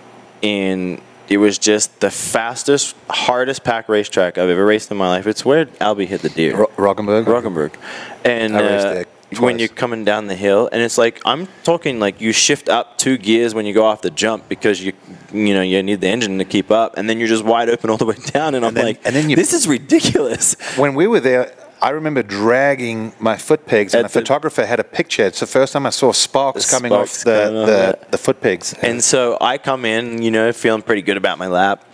and 0.43 1.01
it 1.29 1.39
was 1.39 1.59
just 1.59 2.01
the 2.01 2.11
fastest, 2.11 2.95
hardest 3.09 3.65
pack 3.65 3.89
racetrack 3.89 4.37
I've 4.37 4.51
ever 4.51 4.67
raced 4.67 4.91
in 4.91 4.97
my 4.97 5.09
life. 5.09 5.27
It's 5.27 5.45
where 5.45 5.67
Albie 5.67 6.07
hit 6.07 6.21
the 6.23 6.29
deer. 6.29 6.57
Ro- 6.57 6.71
Roggenburg? 6.77 7.27
Roggenburg. 7.27 7.79
And 8.25 8.57
I 8.57 8.61
raced 8.61 8.87
uh, 8.87 9.05
there 9.37 9.47
when 9.47 9.59
you're 9.59 9.69
coming 9.69 10.05
down 10.05 10.27
the 10.27 10.35
hill, 10.35 10.69
and 10.73 10.83
it's 10.83 10.99
like 10.99 11.21
I'm 11.25 11.49
talking 11.63 12.01
like 12.01 12.21
you 12.21 12.33
shift 12.33 12.69
up 12.69 12.99
two 12.99 13.17
gears 13.19 13.55
when 13.55 13.67
you 13.67 13.75
go 13.75 13.85
off 13.85 14.03
the 14.03 14.11
jump 14.11 14.49
because 14.49 14.83
you 14.85 14.93
you 15.33 15.55
know 15.55 15.63
you 15.63 15.83
need 15.83 16.01
the 16.01 16.09
engine 16.09 16.39
to 16.39 16.45
keep 16.45 16.71
up, 16.71 16.97
and 16.97 17.09
then 17.09 17.19
you're 17.19 17.29
just 17.29 17.45
wide 17.45 17.69
open 17.69 17.91
all 17.91 17.97
the 17.97 18.07
way 18.07 18.17
down, 18.33 18.55
and 18.55 18.65
I'm 18.65 18.75
then- 18.75 18.85
like, 18.85 19.01
and 19.05 19.15
then 19.15 19.31
you- 19.31 19.37
this 19.37 19.53
is 19.53 19.67
ridiculous. 19.69 20.55
When 20.77 20.95
we 20.95 21.07
were 21.07 21.21
there, 21.21 21.53
I 21.83 21.91
remember 21.91 22.23
dragging 22.23 23.13
my 23.19 23.37
foot 23.37 23.67
pegs, 23.67 23.95
and 23.95 24.05
the 24.05 24.09
the- 24.09 24.21
photographer 24.21 24.65
had 24.65 24.81
a 24.81 24.85
picture. 24.85 25.27
It's 25.27 25.41
the 25.41 25.47
first 25.47 25.73
time 25.73 25.85
I 25.87 25.91
saw 25.91 26.13
sparks 26.13 26.67
The 26.67 26.71
coming 26.77 26.91
sparks 26.93 27.19
off 27.21 27.25
the, 27.25 27.43
coming 27.45 27.59
off 27.61 27.67
the, 27.67 27.99
the 28.13 28.19
foot 28.19 28.41
pegs. 28.41 28.73
And 28.83 29.03
so 29.05 29.37
I 29.41 29.59
come 29.59 29.85
in, 29.85 30.23
you 30.23 30.31
know, 30.31 30.53
feeling 30.53 30.83
pretty 30.83 31.03
good 31.03 31.17
about 31.19 31.37
my 31.39 31.47
lap, 31.49 31.85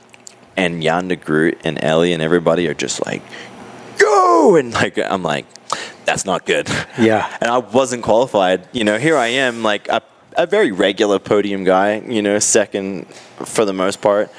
and 0.56 0.82
Jan 0.82 1.08
de 1.08 1.16
Groot 1.16 1.58
and 1.64 1.82
Ellie 1.82 2.12
and 2.12 2.22
everybody 2.22 2.68
are 2.68 2.74
just 2.74 3.04
like, 3.06 3.22
go! 3.98 4.56
And 4.56 4.72
like, 4.72 4.98
I'm 4.98 5.22
like, 5.22 5.46
that's 6.04 6.24
not 6.24 6.46
good. 6.46 6.68
Yeah. 6.98 7.34
And 7.40 7.50
I 7.50 7.58
wasn't 7.58 8.02
qualified. 8.02 8.68
You 8.72 8.84
know, 8.84 8.98
here 8.98 9.16
I 9.16 9.28
am, 9.28 9.62
like 9.62 9.88
a, 9.88 10.02
a 10.36 10.46
very 10.46 10.70
regular 10.72 11.18
podium 11.18 11.64
guy, 11.64 12.00
you 12.00 12.20
know, 12.20 12.38
second 12.38 13.06
for 13.44 13.64
the 13.64 13.72
most 13.72 14.00
part. 14.02 14.30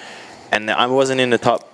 And 0.51 0.69
I 0.69 0.85
wasn't 0.87 1.21
in 1.21 1.29
the 1.31 1.37
top 1.39 1.67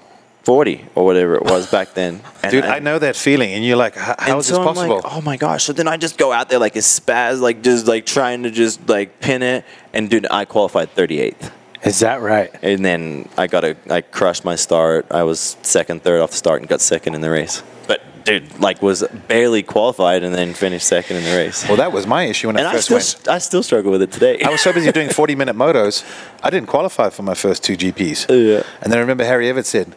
40 0.43 0.85
or 0.95 1.03
whatever 1.03 1.35
it 1.35 1.43
was 1.43 1.69
back 1.69 1.93
then. 1.93 2.21
And 2.43 2.51
Dude, 2.51 2.63
I 2.63 2.79
know 2.79 2.97
that 2.99 3.17
feeling, 3.17 3.51
and 3.51 3.65
you're 3.65 3.75
like, 3.75 3.95
"How- 3.95 4.15
how 4.17 4.39
so 4.41 4.55
this 4.55 4.65
possible? 4.65 5.01
Like, 5.01 5.13
oh 5.13 5.19
my 5.19 5.35
gosh! 5.35 5.65
So 5.65 5.73
then 5.73 5.87
I 5.89 5.97
just 5.97 6.17
go 6.17 6.31
out 6.31 6.47
there 6.47 6.59
like 6.59 6.77
a 6.77 6.81
spaz, 6.81 7.41
like 7.41 7.61
just 7.61 7.87
like 7.87 8.05
trying 8.05 8.43
to 8.43 8.51
just 8.51 8.87
like 8.87 9.19
pin 9.19 9.41
it, 9.43 9.65
and 9.91 10.09
dude, 10.09 10.25
I 10.31 10.45
qualified 10.45 10.95
38th. 10.95 11.51
Is 11.83 11.99
that 11.99 12.21
right? 12.21 12.49
And 12.61 12.85
then 12.85 13.27
I 13.37 13.47
got 13.47 13.65
a, 13.65 13.75
I 13.89 13.99
crushed 14.01 14.45
my 14.45 14.55
start. 14.55 15.07
I 15.11 15.23
was 15.23 15.57
second, 15.63 16.03
third 16.03 16.21
off 16.21 16.31
the 16.31 16.37
start, 16.37 16.61
and 16.61 16.69
got 16.69 16.79
second 16.79 17.15
in 17.15 17.21
the 17.21 17.29
race. 17.29 17.61
But 17.87 18.01
dude, 18.27 18.59
like, 18.59 18.81
was 18.81 19.03
barely 19.27 19.63
qualified, 19.63 20.23
and 20.23 20.35
then 20.35 20.53
finished 20.53 20.87
second 20.87 21.17
in 21.17 21.23
the 21.23 21.35
race. 21.35 21.67
Well, 21.67 21.77
that 21.77 21.91
was 21.91 22.05
my 22.05 22.23
issue 22.23 22.47
when 22.47 22.57
and 22.57 22.67
I 22.67 22.71
I 22.71 22.73
first 22.73 22.85
still, 22.85 22.97
went. 22.97 23.27
I 23.27 23.37
still 23.39 23.63
struggle 23.63 23.91
with 23.91 24.01
it 24.01 24.11
today. 24.11 24.41
I 24.41 24.49
was 24.49 24.61
so 24.61 24.71
busy 24.73 24.91
doing 24.91 25.09
40 25.21 25.35
minute 25.35 25.55
motos, 25.55 26.03
I 26.43 26.49
didn't 26.49 26.67
qualify 26.67 27.09
for 27.09 27.23
my 27.23 27.33
first 27.33 27.63
two 27.63 27.75
GPs. 27.75 28.27
Yeah. 28.29 28.63
And 28.81 28.91
then 28.91 28.97
I 28.97 29.01
remember 29.01 29.25
Harry 29.25 29.47
Everts 29.49 29.69
said, 29.69 29.95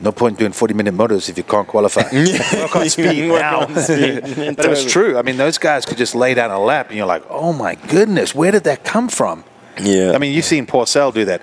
no 0.00 0.10
point 0.12 0.38
doing 0.38 0.52
40 0.52 0.74
minute 0.74 0.94
motos 0.94 1.28
if 1.28 1.36
you 1.38 1.44
can't 1.44 1.68
qualify. 1.68 2.02
Work 2.60 2.76
on 2.76 2.88
speed 2.96 3.28
now. 3.28 3.66
speed. 3.76 4.56
but 4.56 4.64
it 4.66 4.68
was 4.70 4.84
true. 4.84 5.16
I 5.16 5.22
mean, 5.22 5.36
those 5.36 5.58
guys 5.58 5.84
could 5.86 5.96
just 5.98 6.14
lay 6.14 6.34
down 6.34 6.50
a 6.50 6.58
lap, 6.60 6.88
and 6.88 6.96
you're 6.96 7.06
like, 7.06 7.24
oh 7.30 7.52
my 7.52 7.74
goodness, 7.76 8.34
where 8.34 8.50
did 8.52 8.64
that 8.64 8.84
come 8.84 9.08
from? 9.08 9.44
yeah. 9.80 10.12
I 10.12 10.18
mean, 10.18 10.34
you've 10.34 10.44
seen 10.44 10.66
Pourcel 10.66 11.14
do 11.14 11.24
that. 11.26 11.40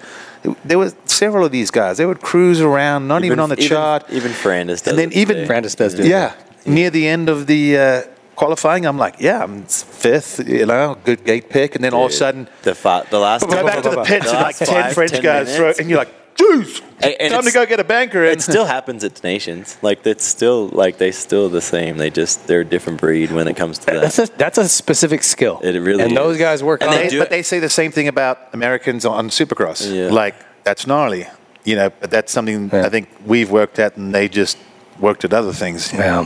There 0.63 0.77
were 0.79 0.91
several 1.05 1.45
of 1.45 1.51
these 1.51 1.69
guys. 1.71 1.97
They 1.97 2.05
would 2.05 2.21
cruise 2.21 2.61
around, 2.61 3.07
not 3.07 3.23
even, 3.25 3.39
on 3.39 3.49
the 3.49 3.55
chart. 3.55 4.05
Even 4.09 4.31
Ferrandis 4.31 4.83
does. 4.83 4.87
And 4.87 4.97
then 4.97 5.09
it 5.11 5.17
even- 5.17 5.35
today. 5.37 5.47
Brandis 5.47 5.75
does 5.75 5.93
do 5.93 6.07
Yeah. 6.07 6.33
Near 6.65 6.89
the 6.89 7.07
end 7.07 7.29
of 7.29 7.47
the 7.47 7.77
uh, 7.77 8.01
qualifying, 8.35 8.85
I'm 8.85 8.97
like, 8.97 9.15
yeah, 9.19 9.43
I'm 9.43 9.63
fifth, 9.63 10.47
you 10.47 10.65
know, 10.65 10.97
good 11.03 11.23
gate 11.25 11.49
pick. 11.49 11.75
And 11.75 11.83
then 11.83 11.93
all 11.93 12.05
of 12.05 12.11
a 12.11 12.13
sudden, 12.13 12.47
the 12.63 12.75
fa- 12.75 13.05
the 13.09 13.19
last 13.19 13.41
go 13.47 13.65
back 13.65 13.81
to 13.83 13.89
the 13.89 14.03
pits 14.03 14.25
the 14.25 14.31
and 14.37 14.43
like 14.43 14.59
last 14.61 14.69
10 14.69 14.93
French 14.93 15.11
10 15.11 15.21
guys, 15.23 15.55
throw, 15.55 15.71
and 15.79 15.89
you're 15.89 15.99
like, 15.99 16.13
Jeez, 16.39 16.81
And- 17.01 17.15
and 17.19 17.33
time 17.33 17.43
to 17.43 17.51
go 17.51 17.65
get 17.65 17.79
a 17.79 17.83
banker. 17.83 18.23
And 18.23 18.33
it 18.37 18.41
still 18.41 18.65
happens 18.65 19.03
at 19.03 19.21
Nations. 19.23 19.77
Like 19.81 20.05
it's 20.05 20.23
still 20.25 20.67
like 20.83 20.97
they 20.97 21.11
still 21.11 21.49
the 21.49 21.61
same. 21.61 21.97
They 21.97 22.09
just 22.09 22.47
they're 22.47 22.61
a 22.61 22.65
different 22.75 22.99
breed 22.99 23.31
when 23.31 23.47
it 23.47 23.55
comes 23.57 23.77
to 23.79 23.85
that. 23.87 24.01
That's 24.01 24.19
a 24.19 24.27
that's 24.37 24.57
a 24.57 24.67
specific 24.69 25.23
skill. 25.23 25.59
It 25.63 25.77
really 25.79 26.03
and 26.03 26.15
those 26.15 26.37
guys 26.37 26.63
work 26.63 26.81
And 26.81 26.89
on 26.91 26.95
they 26.95 27.07
it. 27.07 27.11
But 27.17 27.27
it- 27.27 27.29
they 27.29 27.43
say 27.43 27.59
the 27.59 27.69
same 27.81 27.91
thing 27.91 28.07
about 28.07 28.37
Americans 28.53 29.05
on 29.05 29.29
Supercross. 29.29 29.79
Yeah. 29.93 30.09
Like 30.23 30.35
that's 30.63 30.87
gnarly, 30.87 31.27
you 31.65 31.75
know. 31.75 31.89
But 31.99 32.09
that's 32.11 32.31
something 32.31 32.69
Yeah. 32.71 32.85
I 32.85 32.89
think 32.89 33.07
we've 33.25 33.51
worked 33.51 33.79
at, 33.79 33.97
and 33.97 34.13
they 34.15 34.27
just 34.29 34.57
worked 34.99 35.23
at 35.25 35.33
other 35.33 35.53
things. 35.53 35.91
Yeah. 35.93 36.25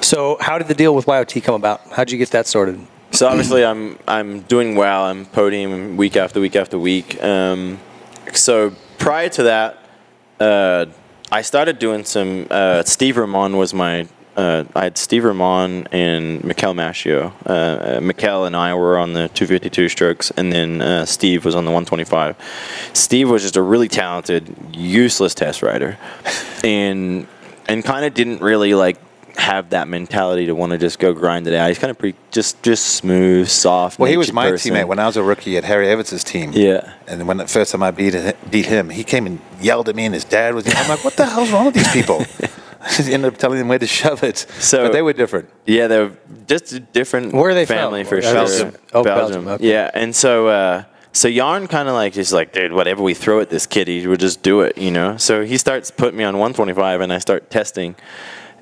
So, 0.00 0.36
how 0.40 0.58
did 0.58 0.66
the 0.68 0.74
deal 0.74 0.94
with 0.94 1.06
YOT 1.06 1.40
come 1.44 1.54
about? 1.54 1.80
How 1.90 2.04
did 2.04 2.12
you 2.12 2.18
get 2.18 2.30
that 2.30 2.46
sorted? 2.46 2.78
So 3.12 3.28
obviously, 3.28 3.64
I'm 3.64 3.98
I'm 4.08 4.40
doing 4.48 4.74
well. 4.74 5.04
I'm 5.04 5.26
podium 5.26 5.96
week 5.96 6.16
after 6.16 6.40
week 6.40 6.56
after 6.56 6.78
week. 6.78 7.22
Um, 7.22 7.78
so 8.32 8.72
prior 9.02 9.28
to 9.28 9.42
that, 9.42 9.78
uh, 10.38 10.86
I 11.30 11.42
started 11.42 11.78
doing 11.78 12.04
some. 12.04 12.46
Uh, 12.50 12.82
Steve 12.84 13.16
Ramon 13.16 13.56
was 13.56 13.74
my. 13.74 14.06
Uh, 14.36 14.64
I 14.74 14.84
had 14.84 14.96
Steve 14.96 15.24
Ramon 15.24 15.88
and 15.92 16.40
Mickael 16.40 16.74
Maschio. 16.74 17.32
Uh, 17.44 17.52
uh, 17.52 18.00
Mickael 18.00 18.46
and 18.46 18.56
I 18.56 18.74
were 18.74 18.96
on 18.96 19.12
the 19.12 19.28
252 19.28 19.90
strokes, 19.90 20.30
and 20.30 20.50
then 20.50 20.80
uh, 20.80 21.04
Steve 21.04 21.44
was 21.44 21.54
on 21.54 21.66
the 21.66 21.70
125. 21.70 22.36
Steve 22.94 23.28
was 23.28 23.42
just 23.42 23.56
a 23.56 23.62
really 23.62 23.88
talented, 23.88 24.54
useless 24.72 25.34
test 25.34 25.62
rider, 25.62 25.98
and 26.64 27.26
and 27.68 27.84
kind 27.84 28.04
of 28.04 28.14
didn't 28.14 28.40
really 28.40 28.74
like 28.74 28.98
have 29.36 29.70
that 29.70 29.88
mentality 29.88 30.46
to 30.46 30.54
want 30.54 30.72
to 30.72 30.78
just 30.78 30.98
go 30.98 31.12
grind 31.12 31.46
it 31.46 31.54
out. 31.54 31.68
He's 31.68 31.78
kind 31.78 31.90
of 31.90 31.98
pretty 31.98 32.16
just 32.30 32.62
just 32.62 32.86
smooth, 32.86 33.48
soft. 33.48 33.98
Well, 33.98 34.10
he 34.10 34.16
was 34.16 34.32
my 34.32 34.50
person. 34.50 34.72
teammate 34.72 34.86
when 34.86 34.98
I 34.98 35.06
was 35.06 35.16
a 35.16 35.22
rookie 35.22 35.56
at 35.56 35.64
Harry 35.64 35.86
Everts's 35.86 36.24
team. 36.24 36.52
Yeah. 36.52 36.92
And 37.06 37.26
when 37.26 37.36
the 37.38 37.46
first 37.46 37.72
time 37.72 37.82
I 37.82 37.90
beat 37.90 38.14
beat 38.50 38.66
him, 38.66 38.90
he 38.90 39.04
came 39.04 39.26
and 39.26 39.40
yelled 39.60 39.88
at 39.88 39.96
me, 39.96 40.04
and 40.04 40.14
his 40.14 40.24
dad 40.24 40.54
was. 40.54 40.66
I'm 40.66 40.88
like, 40.88 41.04
what 41.04 41.16
the 41.16 41.26
hell's 41.26 41.50
wrong 41.50 41.66
with 41.66 41.74
these 41.74 41.92
people? 41.92 42.24
He 42.96 43.14
ended 43.14 43.32
up 43.32 43.38
telling 43.38 43.58
them 43.60 43.68
where 43.68 43.78
to 43.78 43.86
shove 43.86 44.24
it. 44.24 44.38
So- 44.58 44.82
but 44.82 44.92
they 44.92 45.02
were 45.02 45.12
different. 45.12 45.48
Yeah, 45.66 45.86
they're 45.86 46.10
just 46.48 46.72
a 46.72 46.80
different 46.80 47.32
Where 47.32 47.50
are 47.50 47.54
they 47.54 47.64
family 47.64 48.02
from? 48.02 48.16
for 48.18 48.22
sure. 48.22 48.34
Belgium. 48.34 48.74
Oh, 48.92 49.04
Belgium, 49.04 49.46
okay. 49.46 49.70
Yeah, 49.70 49.88
and 49.94 50.14
so 50.16 50.48
uh, 50.48 50.84
so 51.12 51.30
Jan 51.30 51.68
kind 51.68 51.88
of 51.88 51.94
like 51.94 52.14
just 52.14 52.32
like, 52.32 52.52
dude, 52.52 52.72
whatever 52.72 53.02
we 53.02 53.14
throw 53.14 53.40
at 53.40 53.50
this 53.50 53.66
kid, 53.66 53.86
he 53.86 54.06
would 54.06 54.20
just 54.20 54.42
do 54.42 54.62
it, 54.62 54.76
you 54.78 54.90
know. 54.90 55.16
So 55.16 55.44
he 55.44 55.58
starts 55.58 55.90
putting 55.90 56.18
me 56.18 56.24
on 56.24 56.34
125, 56.34 57.00
and 57.02 57.12
I 57.12 57.18
start 57.18 57.50
testing, 57.50 57.94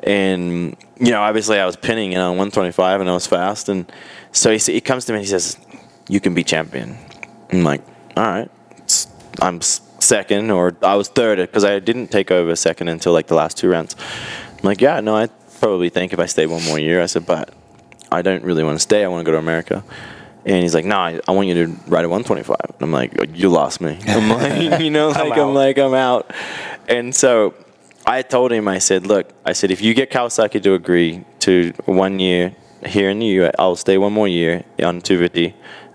and 0.03 0.77
you 0.99 1.11
know, 1.11 1.21
obviously 1.21 1.59
I 1.59 1.67
was 1.67 1.77
pinning 1.77 2.13
it 2.13 2.19
on 2.19 2.37
125, 2.37 3.01
and 3.01 3.11
I 3.11 3.13
was 3.13 3.27
fast, 3.27 3.69
and 3.69 3.91
so 4.33 4.51
he, 4.51 4.59
he 4.59 4.81
comes 4.81 5.05
to 5.07 5.13
me 5.13 5.19
and 5.19 5.25
he 5.25 5.31
says, 5.31 5.57
"You 6.09 6.21
can 6.21 6.35
be 6.35 6.45
champion." 6.45 6.97
I'm 7.53 7.65
like, 7.65 7.83
"All 8.17 8.25
right, 8.25 8.51
I'm 9.41 9.61
second, 10.03 10.51
or 10.51 10.77
I 10.83 10.95
was 10.97 11.09
third 11.09 11.39
because 11.39 11.65
I 11.65 11.79
didn't 11.79 12.09
take 12.09 12.31
over 12.31 12.55
second 12.57 12.89
until 12.89 13.13
like 13.13 13.27
the 13.27 13.35
last 13.35 13.57
two 13.57 13.69
rounds. 13.69 13.97
I'm 14.53 14.65
like, 14.65 14.81
yeah, 14.81 15.01
no, 15.01 15.17
I 15.17 15.29
probably 15.61 15.89
think 15.89 16.13
if 16.13 16.19
I 16.19 16.27
stay 16.27 16.47
one 16.47 16.65
more 16.65 16.79
year. 16.79 17.03
I 17.03 17.07
said, 17.07 17.27
but 17.27 17.53
I 18.11 18.23
don't 18.23 18.45
really 18.45 18.65
want 18.65 18.77
to 18.77 18.83
stay. 18.83 19.05
I 19.05 19.09
want 19.09 19.25
to 19.25 19.31
go 19.31 19.33
to 19.33 19.39
America. 19.39 19.85
And 20.45 20.63
he's 20.63 20.75
like, 20.75 20.87
no, 20.87 20.97
I, 20.97 21.21
I 21.29 21.33
want 21.33 21.49
you 21.49 21.55
to 21.55 21.67
ride 21.87 22.05
a 22.05 22.09
125. 22.09 22.57
And 22.61 22.75
I'm 22.81 22.93
like, 22.93 23.15
you 23.35 23.51
lost 23.51 23.81
me. 23.81 23.99
I'm 24.07 24.31
like, 24.31 24.81
you 24.81 24.91
know, 24.91 25.09
like 25.09 25.33
I'm, 25.35 25.39
out. 25.39 25.55
like 25.55 25.79
I'm 25.79 25.95
out. 25.95 26.33
And 26.89 27.15
so 27.15 27.55
I 28.11 28.23
told 28.23 28.51
him, 28.51 28.67
I 28.67 28.79
said, 28.79 29.07
look, 29.07 29.33
I 29.47 29.53
said, 29.53 29.71
if 29.71 29.81
you 29.81 29.95
get 29.95 30.11
Kawasaki 30.11 30.61
to 30.65 30.75
agree 30.75 31.25
to 31.47 31.73
one 31.87 32.19
year 32.19 32.57
here 32.85 33.09
in 33.09 33.21
the 33.21 33.27
U.S., 33.39 33.55
I'll 33.57 33.77
stay 33.77 33.99
one 33.99 34.13
more 34.13 34.27
year 34.27 34.65
on 34.83 35.01
250. 35.01 35.55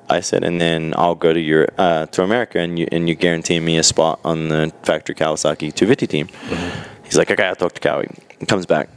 I 0.09 0.21
said, 0.21 0.45
and 0.45 0.61
then 0.61 0.93
I'll 0.95 1.15
go 1.15 1.33
to 1.33 1.39
Europe, 1.41 1.73
uh, 1.77 2.05
to 2.05 2.23
America, 2.23 2.59
and 2.59 2.79
you 2.79 2.87
and 2.89 3.09
you 3.09 3.15
guarantee 3.15 3.59
me 3.59 3.77
a 3.77 3.83
spot 3.83 4.21
on 4.23 4.47
the 4.47 4.71
factory 4.83 5.13
Kawasaki 5.13 5.73
250 5.73 6.07
team. 6.07 6.29
He's 7.03 7.17
like, 7.17 7.31
okay, 7.31 7.47
I'll 7.47 7.55
talk 7.55 7.73
to 7.73 7.81
Kawi. 7.81 8.07
He 8.39 8.45
comes 8.45 8.65
back. 8.65 8.87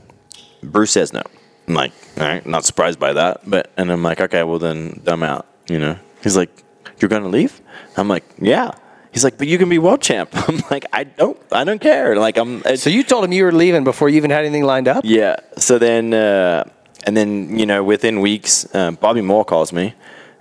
Bruce 0.62 0.92
says 0.92 1.12
no. 1.12 1.22
I'm 1.66 1.74
like, 1.74 1.92
all 2.18 2.24
right, 2.24 2.46
not 2.46 2.64
surprised 2.64 3.00
by 3.00 3.14
that, 3.14 3.40
but 3.44 3.72
and 3.76 3.90
I'm 3.90 4.04
like, 4.04 4.20
okay, 4.20 4.44
well 4.44 4.60
then 4.60 5.02
I'm 5.08 5.24
out. 5.24 5.46
You 5.68 5.80
know, 5.80 5.98
he's 6.22 6.36
like, 6.36 6.52
you're 7.00 7.08
gonna 7.08 7.28
leave? 7.28 7.60
I'm 7.96 8.06
like, 8.06 8.24
yeah. 8.38 8.70
He's 9.12 9.24
like, 9.24 9.38
but 9.38 9.48
you 9.48 9.58
can 9.58 9.68
be 9.68 9.78
world 9.78 10.02
champ. 10.02 10.30
I'm 10.48 10.62
like, 10.70 10.86
I 10.92 11.04
don't, 11.04 11.38
I 11.50 11.64
don't 11.64 11.80
care. 11.80 12.16
Like 12.16 12.36
I'm. 12.36 12.62
So, 12.76 12.90
you 12.90 13.02
told 13.02 13.24
him 13.24 13.32
you 13.32 13.44
were 13.44 13.52
leaving 13.52 13.84
before 13.84 14.08
you 14.08 14.16
even 14.16 14.30
had 14.30 14.44
anything 14.44 14.64
lined 14.64 14.88
up? 14.88 15.04
yeah. 15.04 15.36
So 15.56 15.78
then, 15.78 16.14
uh, 16.14 16.64
and 17.06 17.16
then 17.16 17.58
you 17.58 17.66
know, 17.66 17.82
within 17.82 18.20
weeks, 18.20 18.66
uh, 18.74 18.92
Bobby 18.92 19.22
Moore 19.22 19.44
calls 19.44 19.72
me, 19.72 19.94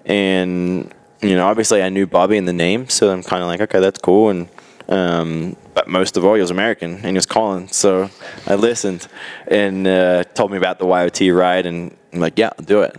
and 0.06 0.94
you 1.22 1.36
know, 1.36 1.48
obviously 1.48 1.82
I 1.82 1.90
knew 1.90 2.06
Bobby 2.06 2.38
in 2.38 2.46
the 2.46 2.54
name, 2.54 2.90
so 2.90 3.12
I'm 3.12 3.24
kind 3.24 3.42
of 3.42 3.48
like, 3.48 3.62
okay, 3.62 3.80
that's 3.80 4.00
cool. 4.00 4.30
And 4.30 4.50
um, 4.90 5.56
but 5.74 5.88
most 5.88 6.18
of 6.18 6.26
all, 6.26 6.36
he 6.36 6.42
was 6.42 6.52
American, 6.52 6.94
and 6.96 7.06
he 7.06 7.14
was 7.14 7.26
calling, 7.26 7.68
so 7.68 8.10
I 8.46 8.56
listened, 8.56 9.08
and 9.48 9.86
uh, 9.86 10.24
told 10.24 10.52
me 10.52 10.58
about 10.58 10.80
the 10.80 10.88
YOT 10.88 11.34
ride, 11.36 11.66
and 11.66 11.96
I'm 12.14 12.20
like, 12.20 12.38
yeah, 12.38 12.52
I'll 12.58 12.66
do 12.66 12.82
it. 12.82 12.96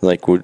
Like, 0.00 0.28
what, 0.28 0.42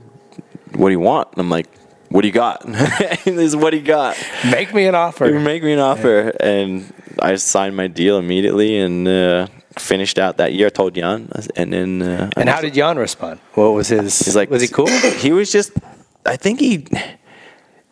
what 0.74 0.88
do 0.88 0.92
you 0.92 1.00
want? 1.00 1.28
And 1.32 1.40
I'm 1.40 1.50
like, 1.50 1.68
what 2.10 2.22
do 2.22 2.26
you 2.28 2.34
got? 2.34 2.62
this 2.66 3.24
is 3.26 3.56
what 3.56 3.72
he 3.72 3.80
got. 3.80 4.16
Make 4.50 4.74
me 4.74 4.86
an 4.86 4.94
offer. 4.94 5.30
Make 5.38 5.62
me 5.62 5.72
an 5.72 5.78
offer, 5.78 6.32
and 6.40 6.92
I 7.20 7.36
signed 7.36 7.76
my 7.76 7.86
deal 7.86 8.18
immediately 8.18 8.78
and 8.78 9.06
uh, 9.06 9.46
finished 9.78 10.18
out 10.18 10.36
that 10.38 10.52
year. 10.52 10.66
I 10.66 10.70
told 10.70 10.94
Jan, 10.94 11.30
and 11.54 11.72
then 11.72 12.02
uh, 12.02 12.30
And 12.36 12.48
how 12.48 12.60
did 12.60 12.74
Jan 12.74 12.96
respond? 12.98 13.38
What 13.54 13.70
was 13.70 13.88
his? 13.88 14.18
he's 14.18 14.34
like? 14.34 14.50
was 14.50 14.62
he 14.62 14.68
cool? 14.68 14.88
He 15.18 15.32
was 15.32 15.52
just. 15.52 15.72
I 16.26 16.36
think 16.36 16.60
he. 16.60 16.86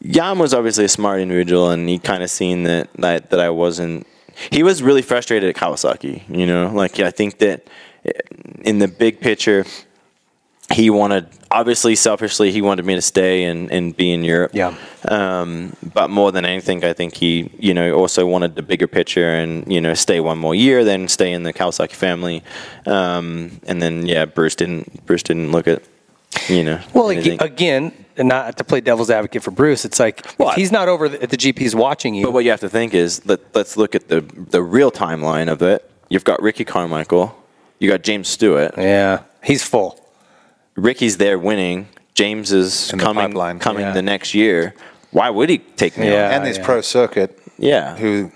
Jan 0.03 0.39
was 0.39 0.53
obviously 0.53 0.85
a 0.85 0.89
smart 0.89 1.21
individual, 1.21 1.71
and 1.71 1.89
he 1.89 1.99
kind 1.99 2.23
of 2.23 2.31
seen 2.31 2.65
that, 2.65 2.93
that 2.95 3.31
that 3.31 3.41
I 3.41 3.51
wasn't. 3.51 4.07
He 4.51 4.63
was 4.63 4.83
really 4.83 5.03
frustrated 5.03 5.49
at 5.49 5.57
Kawasaki. 5.57 6.23
You 6.29 6.47
know, 6.47 6.71
like 6.75 6.99
I 7.01 7.11
think 7.11 7.39
that 7.39 7.69
in 8.63 8.79
the 8.79 8.89
big 8.89 9.21
picture, 9.21 9.65
he 10.73 10.91
wanted 10.91 11.27
obviously 11.51 11.95
selfishly 11.95 12.53
he 12.53 12.61
wanted 12.61 12.85
me 12.85 12.95
to 12.95 13.01
stay 13.01 13.45
and, 13.45 13.71
and 13.73 13.97
be 13.97 14.13
in 14.13 14.23
Europe. 14.23 14.51
Yeah. 14.55 14.75
Um, 15.07 15.75
but 15.95 16.11
more 16.11 16.31
than 16.31 16.45
anything, 16.45 16.85
I 16.85 16.93
think 16.93 17.15
he 17.15 17.51
you 17.59 17.73
know 17.73 17.95
also 17.95 18.27
wanted 18.27 18.55
the 18.55 18.63
bigger 18.63 18.87
picture 18.87 19.31
and 19.31 19.71
you 19.73 19.81
know 19.81 19.95
stay 19.95 20.21
one 20.21 20.39
more 20.39 20.55
year, 20.55 20.85
then 20.85 21.09
stay 21.09 21.33
in 21.33 21.43
the 21.43 21.53
Kawasaki 21.53 21.95
family, 21.95 22.43
um, 22.87 23.61
and 23.67 23.81
then 23.81 24.07
yeah, 24.07 24.27
Bruce 24.27 24.55
didn't 24.55 25.07
Bruce 25.07 25.23
didn't 25.23 25.53
look 25.53 25.67
at 25.67 25.83
you 26.49 26.63
know. 26.63 26.81
Well, 26.93 27.11
anything. 27.11 27.41
again, 27.41 27.93
and 28.19 28.29
not 28.29 28.59
to 28.59 28.65
play 28.65 28.81
devil's 28.83 29.11
advocate 29.11 29.43
for 29.43 29.51
Bruce, 29.51 29.87
it's 29.87 29.99
like 29.99 30.27
Well, 30.39 30.51
he's 30.51 30.71
not 30.71 30.89
over 30.89 31.09
the, 31.09 31.23
at 31.23 31.31
the 31.31 31.39
GPs 31.39 31.75
watching 31.75 32.15
you. 32.15 32.25
But 32.25 32.33
what 32.33 32.45
you 32.45 32.51
have 32.51 32.61
to 32.61 32.69
think 32.69 32.93
is 32.93 33.25
let, 33.25 33.41
let's 33.55 33.77
look 33.79 33.95
at 33.95 34.09
the 34.09 34.21
the 34.21 34.63
real 34.63 34.91
timeline 34.91 35.51
of 35.51 35.63
it. 35.63 35.91
You've 36.11 36.25
got 36.25 36.43
Ricky 36.43 36.65
Carmichael, 36.65 37.35
you 37.79 37.89
got 37.89 38.03
James 38.03 38.29
Stewart. 38.29 38.75
yeah, 38.77 39.23
he's 39.43 39.63
full. 39.63 39.99
Ricky's 40.83 41.17
there 41.17 41.39
winning. 41.39 41.89
James 42.15 42.53
is 42.53 42.91
In 42.93 42.99
the 42.99 43.05
coming 43.05 43.27
pipeline. 43.27 43.59
coming 43.59 43.83
Yeah. 43.83 43.93
the 43.93 44.03
next 44.03 44.35
year. 44.35 44.75
Why 45.11 45.31
would 45.31 45.49
he 45.49 45.59
take 45.59 45.97
me 45.97 46.11
Yeah. 46.11 46.27
on? 46.27 46.33
and 46.33 46.47
this 46.47 46.59
yeah. 46.59 46.65
pro 46.65 46.81
circuit, 46.81 47.39
Yeah. 47.59 47.97
who 47.97 48.31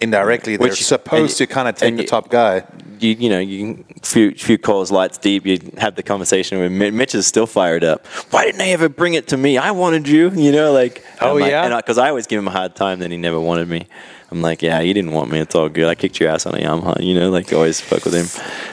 indirectly 0.00 0.56
they're 0.56 0.68
Which- 0.68 0.84
supposed 0.84 1.40
and- 1.40 1.48
to 1.48 1.54
kind 1.54 1.68
of 1.68 1.74
take 1.76 1.88
and 1.90 1.98
the 1.98 2.02
you- 2.02 2.08
top 2.08 2.28
guy. 2.30 2.64
you 2.98 3.16
you 3.18 3.28
know 3.30 3.38
you 3.38 3.82
few 4.02 4.32
few 4.32 4.58
calls 4.58 4.90
lights 4.90 5.16
deep. 5.18 5.46
You 5.46 5.58
have 5.78 5.94
the 5.96 6.02
conversation 6.02 6.58
with 6.60 6.70
Mitch. 6.72 6.92
Mitch 6.92 7.14
is 7.14 7.26
still 7.26 7.46
fired 7.46 7.82
up. 7.84 8.06
Why 8.30 8.44
didn't 8.44 8.58
they 8.58 8.72
ever 8.72 8.88
bring 8.90 9.14
it 9.14 9.26
to 9.28 9.36
me? 9.36 9.56
I 9.56 9.70
wanted 9.70 10.06
you. 10.08 10.30
You 10.34 10.52
know, 10.52 10.72
like 10.72 11.02
Oh, 11.20 11.34
I'm 11.34 11.40
like- 11.40 11.50
yeah? 11.50 11.64
and 11.66 11.76
because 11.76 11.96
I, 11.98 12.08
always 12.10 12.26
give 12.26 12.38
him 12.38 12.48
a 12.48 12.50
hard 12.50 12.74
time 12.76 12.98
that 13.00 13.10
he 13.10 13.16
never 13.16 13.40
wanted 13.40 13.68
me. 13.68 13.86
I'm 14.30 14.42
like, 14.42 14.62
yeah, 14.62 14.80
you 14.80 14.92
didn't 14.94 15.12
want 15.12 15.30
me. 15.30 15.40
It's 15.40 15.54
all 15.54 15.68
good. 15.68 15.86
I 15.88 15.94
kicked 15.94 16.20
your 16.20 16.28
ass 16.30 16.46
on 16.46 16.54
a 16.54 16.58
Yamaha. 16.58 17.02
You 17.02 17.14
know, 17.14 17.30
like 17.30 17.52
always 17.52 17.80
fuck 17.80 18.04
with 18.04 18.14
him. 18.14 18.26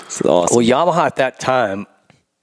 It's 0.06 0.22
awesome. 0.22 0.56
Well, 0.57 0.65
Yamaha 0.65 1.06
at 1.07 1.15
that 1.15 1.39
time, 1.39 1.88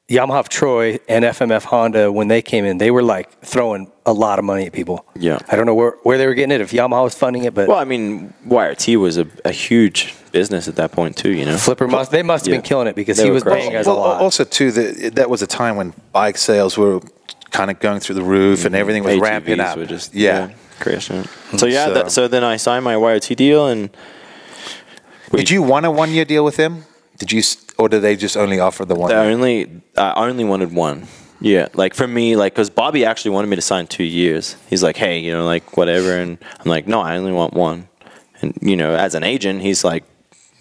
Yamaha 0.09 0.41
of 0.41 0.49
Troy 0.51 0.99
and 1.09 1.25
FMF 1.25 1.65
Honda, 1.65 2.13
when 2.13 2.29
they 2.29 2.43
came 2.43 2.67
in, 2.67 2.77
they 2.77 2.91
were 2.91 3.03
like 3.03 3.41
throwing 3.41 3.91
a 4.05 4.13
lot 4.13 4.39
of 4.39 4.45
money 4.45 4.67
at 4.67 4.73
people. 4.75 5.07
Yeah. 5.17 5.39
I 5.49 5.57
don't 5.57 5.65
know 5.65 5.75
where, 5.75 5.93
where 6.03 6.19
they 6.19 6.27
were 6.27 6.35
getting 6.35 6.53
it, 6.53 6.61
if 6.61 6.73
Yamaha 6.73 7.05
was 7.05 7.15
funding 7.15 7.45
it, 7.45 7.55
but 7.55 7.69
Well, 7.69 7.79
I 7.79 7.85
mean, 7.85 8.35
YRT 8.47 8.97
was 9.01 9.17
a, 9.17 9.27
a 9.47 9.51
huge 9.51 10.15
business 10.31 10.69
at 10.69 10.77
that 10.77 10.93
point 10.93 11.17
too. 11.17 11.33
You 11.33 11.47
know, 11.47 11.57
Flipper 11.57 11.89
must, 11.89 12.11
they 12.11 12.23
must 12.23 12.45
have 12.45 12.53
Yeah. 12.53 12.59
been 12.59 12.67
killing 12.67 12.87
it 12.87 12.97
because 12.97 13.17
They 13.17 13.25
he 13.25 13.31
was 13.31 13.43
crushing 13.43 13.63
paying 13.63 13.73
it. 13.73 13.77
us 13.79 13.87
well, 13.87 13.97
a 13.97 13.99
lot. 13.99 14.21
Also, 14.21 14.45
too, 14.45 14.73
the, 14.73 15.11
that 15.15 15.31
was 15.31 15.41
a 15.41 15.47
time 15.47 15.77
when 15.77 15.95
bike 16.13 16.37
sales 16.37 16.77
were 16.77 17.01
kind 17.51 17.71
of 17.71 17.81
going 17.81 18.01
through 18.01 18.17
the 18.17 18.23
roof 18.23 18.67
and 18.67 18.75
mm-hmm. 18.75 18.81
everything 18.81 19.05
was 19.05 19.15
ATVs 19.15 19.23
ramping 19.23 19.61
up. 19.61 19.79
Were 19.79 19.87
just 19.87 20.15
yeah. 20.15 20.51
crashing. 20.81 21.23
So 21.25 21.31
mm-hmm. 21.31 21.69
yeah, 21.69 21.87
So- 21.87 21.95
that, 21.95 22.13
so 22.13 22.29
then 22.29 22.45
I 22.45 22.59
signed 22.59 22.85
my 22.85 22.95
YRT 22.95 23.37
deal 23.37 23.69
and. 23.69 23.89
Did 25.31 25.51
you 25.51 25.63
want 25.63 25.87
a 25.87 25.91
one-year 25.91 26.27
deal 26.27 26.45
with 26.45 26.59
him? 26.59 26.85
Did 27.19 27.33
you, 27.33 27.43
or 27.79 27.89
did 27.89 28.01
they 28.03 28.17
just 28.17 28.37
only 28.37 28.59
offer 28.61 28.85
the 28.85 28.95
one? 28.95 29.13
I 29.13 29.27
only 29.33 29.83
I 29.97 30.29
only 30.29 30.45
wanted 30.45 30.73
one. 30.73 31.07
Yeah, 31.41 31.69
like 31.75 31.95
for 31.95 32.07
me, 32.07 32.37
like 32.37 32.55
because 32.55 32.71
Bobby 32.71 33.05
actually 33.05 33.33
wanted 33.33 33.49
me 33.49 33.57
to 33.57 33.63
sign 33.63 33.87
two 33.87 34.05
years. 34.05 34.57
He's 34.69 34.83
like, 34.83 34.97
hey, 34.97 35.19
you 35.19 35.33
know, 35.33 35.45
like 35.45 35.77
whatever, 35.77 36.17
and 36.17 36.39
I'm 36.61 36.71
like, 36.71 36.87
no, 36.87 37.01
I 37.01 37.17
only 37.17 37.33
want 37.33 37.55
one. 37.55 37.89
And 38.41 38.57
you 38.63 38.77
know, 38.77 38.95
as 38.95 39.15
an 39.15 39.23
agent, 39.25 39.61
he's 39.61 39.85
like, 39.85 40.05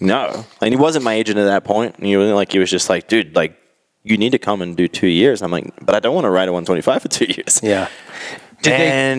no, 0.00 0.44
and 0.60 0.72
he 0.72 0.76
wasn't 0.76 1.04
my 1.04 1.14
agent 1.14 1.38
at 1.38 1.44
that 1.44 1.64
point. 1.64 1.96
And 1.96 2.06
he 2.06 2.16
was 2.16 2.30
like, 2.30 2.52
he 2.52 2.58
was 2.58 2.70
just 2.70 2.88
like, 2.88 3.08
dude, 3.08 3.34
like 3.34 3.56
you 4.02 4.16
need 4.18 4.32
to 4.32 4.38
come 4.38 4.60
and 4.62 4.76
do 4.76 4.86
two 4.86 5.06
years. 5.06 5.40
I'm 5.42 5.50
like, 5.50 5.72
but 5.80 5.94
I 5.94 6.00
don't 6.00 6.14
want 6.14 6.26
to 6.26 6.30
ride 6.30 6.48
a 6.48 6.52
125 6.52 7.02
for 7.02 7.08
two 7.08 7.24
years. 7.28 7.60
yeah. 7.62 7.88
Did 8.64 8.72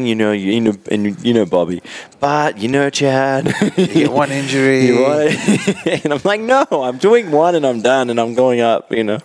they, 0.04 0.10
you 0.10 0.16
know, 0.16 0.32
you, 0.32 0.52
you 0.54 0.62
know, 0.62 0.74
and 0.92 1.24
you, 1.24 1.34
know, 1.34 1.46
Bobby, 1.46 1.82
but 2.20 2.58
you 2.58 2.68
know, 2.68 2.90
Chad, 2.90 3.48
You 3.78 3.88
get 3.88 4.12
one 4.12 4.32
injury. 4.42 4.90
and 6.04 6.14
I'm 6.14 6.22
like, 6.24 6.42
no, 6.42 6.66
I'm 6.72 6.98
doing 6.98 7.32
one 7.32 7.56
and 7.56 7.66
I'm 7.66 7.82
done 7.82 8.10
and 8.10 8.20
I'm 8.20 8.34
going 8.34 8.60
up, 8.62 8.92
you 8.92 9.04
know. 9.04 9.20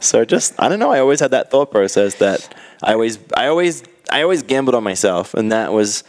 So 0.00 0.24
just 0.24 0.54
I 0.58 0.68
don't 0.68 0.78
know. 0.78 0.90
I 0.92 1.00
always 1.00 1.20
had 1.20 1.30
that 1.32 1.50
thought 1.50 1.70
process 1.70 2.14
that 2.16 2.52
I 2.82 2.92
always 2.92 3.18
I 3.36 3.46
always 3.48 3.82
I 4.10 4.22
always 4.22 4.42
gambled 4.42 4.74
on 4.74 4.82
myself, 4.84 5.34
and 5.34 5.52
that 5.52 5.72
was, 5.72 6.02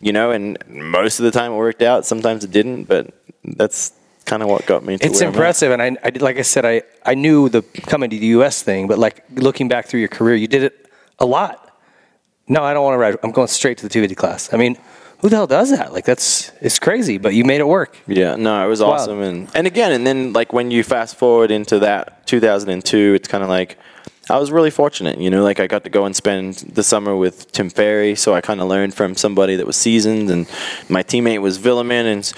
you 0.00 0.12
know, 0.12 0.30
and 0.32 0.58
most 0.68 1.20
of 1.20 1.24
the 1.24 1.30
time 1.30 1.52
it 1.52 1.56
worked 1.56 1.82
out. 1.82 2.04
Sometimes 2.04 2.42
it 2.44 2.50
didn't, 2.50 2.84
but 2.84 3.14
that's 3.44 3.92
kind 4.24 4.42
of 4.42 4.48
what 4.48 4.66
got 4.66 4.84
me. 4.84 4.98
to 4.98 5.04
It's 5.06 5.20
where 5.20 5.28
I'm 5.28 5.34
at. 5.34 5.36
impressive, 5.36 5.70
and 5.70 5.80
I, 5.82 5.96
I 6.02 6.10
like 6.18 6.38
I 6.38 6.42
said, 6.42 6.64
I, 6.64 6.82
I 7.04 7.14
knew 7.14 7.48
the 7.48 7.62
coming 7.86 8.10
to 8.10 8.18
the 8.18 8.26
U.S. 8.38 8.62
thing, 8.62 8.88
but 8.88 8.98
like 8.98 9.22
looking 9.34 9.68
back 9.68 9.86
through 9.86 10.00
your 10.00 10.08
career, 10.08 10.34
you 10.34 10.48
did 10.48 10.62
it 10.64 10.90
a 11.20 11.26
lot. 11.26 11.63
No, 12.46 12.62
I 12.62 12.74
don't 12.74 12.84
want 12.84 12.94
to 12.94 12.98
ride. 12.98 13.16
I'm 13.22 13.30
going 13.30 13.48
straight 13.48 13.78
to 13.78 13.84
the 13.84 13.88
250 13.88 14.14
class. 14.14 14.52
I 14.52 14.56
mean, 14.56 14.76
who 15.18 15.28
the 15.30 15.36
hell 15.36 15.46
does 15.46 15.70
that? 15.70 15.92
Like 15.92 16.04
that's 16.04 16.52
it's 16.60 16.78
crazy, 16.78 17.16
but 17.16 17.34
you 17.34 17.44
made 17.44 17.60
it 17.60 17.66
work. 17.66 17.96
Yeah, 18.06 18.36
no, 18.36 18.64
it 18.64 18.68
was 18.68 18.80
Wild. 18.80 18.94
awesome, 18.94 19.20
and 19.22 19.50
and 19.54 19.66
again, 19.66 19.92
and 19.92 20.06
then 20.06 20.32
like 20.34 20.52
when 20.52 20.70
you 20.70 20.82
fast 20.84 21.16
forward 21.16 21.50
into 21.50 21.78
that 21.78 22.26
2002, 22.26 23.14
it's 23.14 23.28
kind 23.28 23.42
of 23.42 23.48
like 23.48 23.78
I 24.28 24.38
was 24.38 24.50
really 24.52 24.70
fortunate, 24.70 25.18
you 25.18 25.30
know, 25.30 25.42
like 25.42 25.60
I 25.60 25.66
got 25.66 25.84
to 25.84 25.90
go 25.90 26.04
and 26.04 26.14
spend 26.14 26.56
the 26.56 26.82
summer 26.82 27.16
with 27.16 27.50
Tim 27.52 27.70
Ferry, 27.70 28.14
so 28.14 28.34
I 28.34 28.40
kind 28.42 28.60
of 28.60 28.68
learned 28.68 28.94
from 28.94 29.14
somebody 29.14 29.56
that 29.56 29.66
was 29.66 29.76
seasoned, 29.76 30.30
and 30.30 30.46
my 30.88 31.02
teammate 31.02 31.40
was 31.40 31.58
Vuillemin, 31.58 32.04
and 32.12 32.32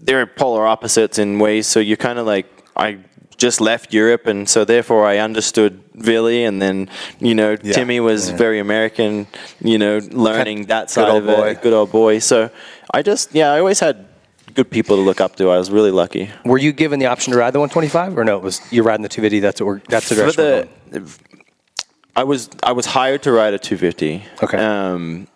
they're 0.00 0.26
polar 0.26 0.66
opposites 0.66 1.18
in 1.18 1.38
ways, 1.38 1.66
so 1.68 1.78
you 1.78 1.96
kind 1.96 2.18
of 2.18 2.26
like 2.26 2.46
I 2.76 2.98
just 3.42 3.60
left 3.60 3.92
Europe, 3.92 4.24
and 4.32 4.48
so 4.48 4.64
therefore 4.64 5.02
I 5.12 5.18
understood 5.18 5.72
Villy, 6.08 6.46
and 6.48 6.62
then 6.62 6.88
you 7.18 7.34
know 7.34 7.50
Yeah. 7.62 7.72
Timmy 7.78 7.98
was 8.00 8.30
very 8.30 8.58
American, 8.60 9.26
you 9.60 9.78
know, 9.82 9.98
learning 10.28 10.66
that 10.66 10.90
side 10.90 11.08
of 11.16 11.28
it, 11.28 11.36
boy. 11.36 11.58
good 11.64 11.72
old 11.80 11.90
boy. 11.90 12.20
So 12.20 12.36
I 12.94 13.02
just 13.02 13.34
yeah, 13.34 13.48
I 13.54 13.58
always 13.58 13.80
had 13.80 13.96
good 14.54 14.70
people 14.70 14.94
to 14.96 15.02
look 15.02 15.20
up 15.20 15.32
to. 15.36 15.44
I 15.50 15.58
was 15.58 15.70
really 15.70 15.90
lucky. 15.90 16.30
Were 16.44 16.58
you 16.66 16.72
given 16.72 17.00
the 17.00 17.06
option 17.06 17.32
to 17.32 17.38
ride 17.38 17.52
the 17.54 17.58
125, 17.60 18.16
or 18.18 18.24
no? 18.24 18.36
It 18.36 18.44
was 18.44 18.60
you're 18.70 18.84
riding 18.84 19.02
the 19.02 19.08
250. 19.08 19.40
That's 19.40 19.60
what 19.60 19.66
we're, 19.66 19.80
that's 19.88 20.08
the 20.08 20.14
For 20.14 20.20
direction. 20.32 20.68
we're 20.92 21.00
the. 21.00 21.18
I 22.14 22.24
was 22.24 22.48
I 22.70 22.72
was 22.72 22.86
hired 22.86 23.22
to 23.26 23.32
ride 23.32 23.54
a 23.54 23.58
250. 23.58 24.22
Okay. 24.44 24.58
Um, 24.58 25.26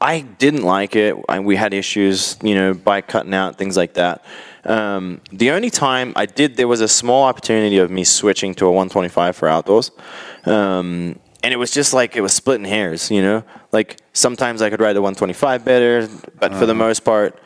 I 0.00 0.20
didn't 0.44 0.62
like 0.64 0.94
it. 0.96 1.16
I, 1.28 1.40
we 1.40 1.56
had 1.56 1.72
issues, 1.74 2.36
you 2.42 2.54
know, 2.54 2.74
bike 2.74 3.06
cutting 3.08 3.34
out 3.34 3.56
things 3.56 3.76
like 3.76 3.94
that. 3.94 4.24
Um, 4.64 5.20
the 5.32 5.50
only 5.50 5.70
time 5.70 6.12
I 6.16 6.26
did, 6.26 6.56
there 6.56 6.68
was 6.68 6.80
a 6.80 6.88
small 6.88 7.24
opportunity 7.24 7.78
of 7.78 7.90
me 7.90 8.04
switching 8.04 8.54
to 8.56 8.66
a 8.66 8.70
125 8.70 9.36
for 9.36 9.48
outdoors. 9.48 9.90
Um, 10.44 11.18
and 11.42 11.52
it 11.52 11.56
was 11.56 11.72
just 11.72 11.92
like 11.92 12.16
it 12.16 12.20
was 12.20 12.32
splitting 12.32 12.64
hairs, 12.66 13.10
you 13.10 13.22
know. 13.22 13.42
Like 13.72 14.00
sometimes 14.12 14.62
I 14.62 14.70
could 14.70 14.80
ride 14.80 14.94
the 14.94 15.02
125 15.02 15.64
better, 15.64 16.08
but 16.38 16.54
for 16.54 16.66
the 16.66 16.74
most 16.74 17.00
part, 17.00 17.38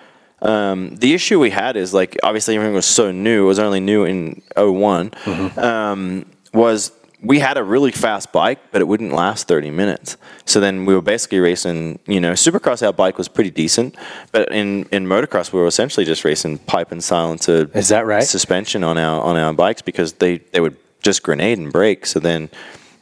um, 0.42 0.96
the 0.96 1.14
issue 1.14 1.38
we 1.40 1.50
had 1.50 1.76
is 1.76 1.94
like 1.94 2.18
obviously 2.22 2.56
everything 2.56 2.74
was 2.74 2.86
so 2.86 3.10
new. 3.10 3.44
It 3.44 3.46
was 3.46 3.58
only 3.58 3.80
new 3.80 4.04
in 4.04 4.42
1 4.54 5.10
Um, 5.56 6.26
was 6.52 6.92
we 7.26 7.40
had 7.40 7.56
a 7.56 7.64
really 7.64 7.90
fast 7.90 8.32
bike, 8.32 8.58
but 8.70 8.80
it 8.80 8.84
wouldn't 8.84 9.12
last 9.12 9.48
30 9.48 9.70
minutes. 9.70 10.16
So 10.44 10.60
then 10.60 10.86
we 10.86 10.94
were 10.94 11.02
basically 11.02 11.40
racing, 11.40 11.98
you 12.06 12.20
know, 12.20 12.32
Supercross, 12.32 12.86
our 12.86 12.92
bike 12.92 13.18
was 13.18 13.28
pretty 13.28 13.50
decent, 13.50 13.96
but 14.32 14.50
in, 14.52 14.84
in 14.92 15.06
motocross, 15.06 15.52
we 15.52 15.60
were 15.60 15.66
essentially 15.66 16.06
just 16.06 16.24
racing 16.24 16.58
pipe 16.58 16.92
and 16.92 17.02
silencer. 17.02 17.70
Is 17.74 17.88
that 17.88 18.06
right? 18.06 18.22
Suspension 18.22 18.84
on 18.84 18.96
our 18.96 19.20
on 19.20 19.36
our 19.36 19.52
bikes 19.52 19.82
because 19.82 20.14
they, 20.14 20.38
they 20.38 20.60
would 20.60 20.76
just 21.02 21.22
grenade 21.22 21.58
and 21.58 21.72
break. 21.72 22.06
So 22.06 22.20
then, 22.20 22.48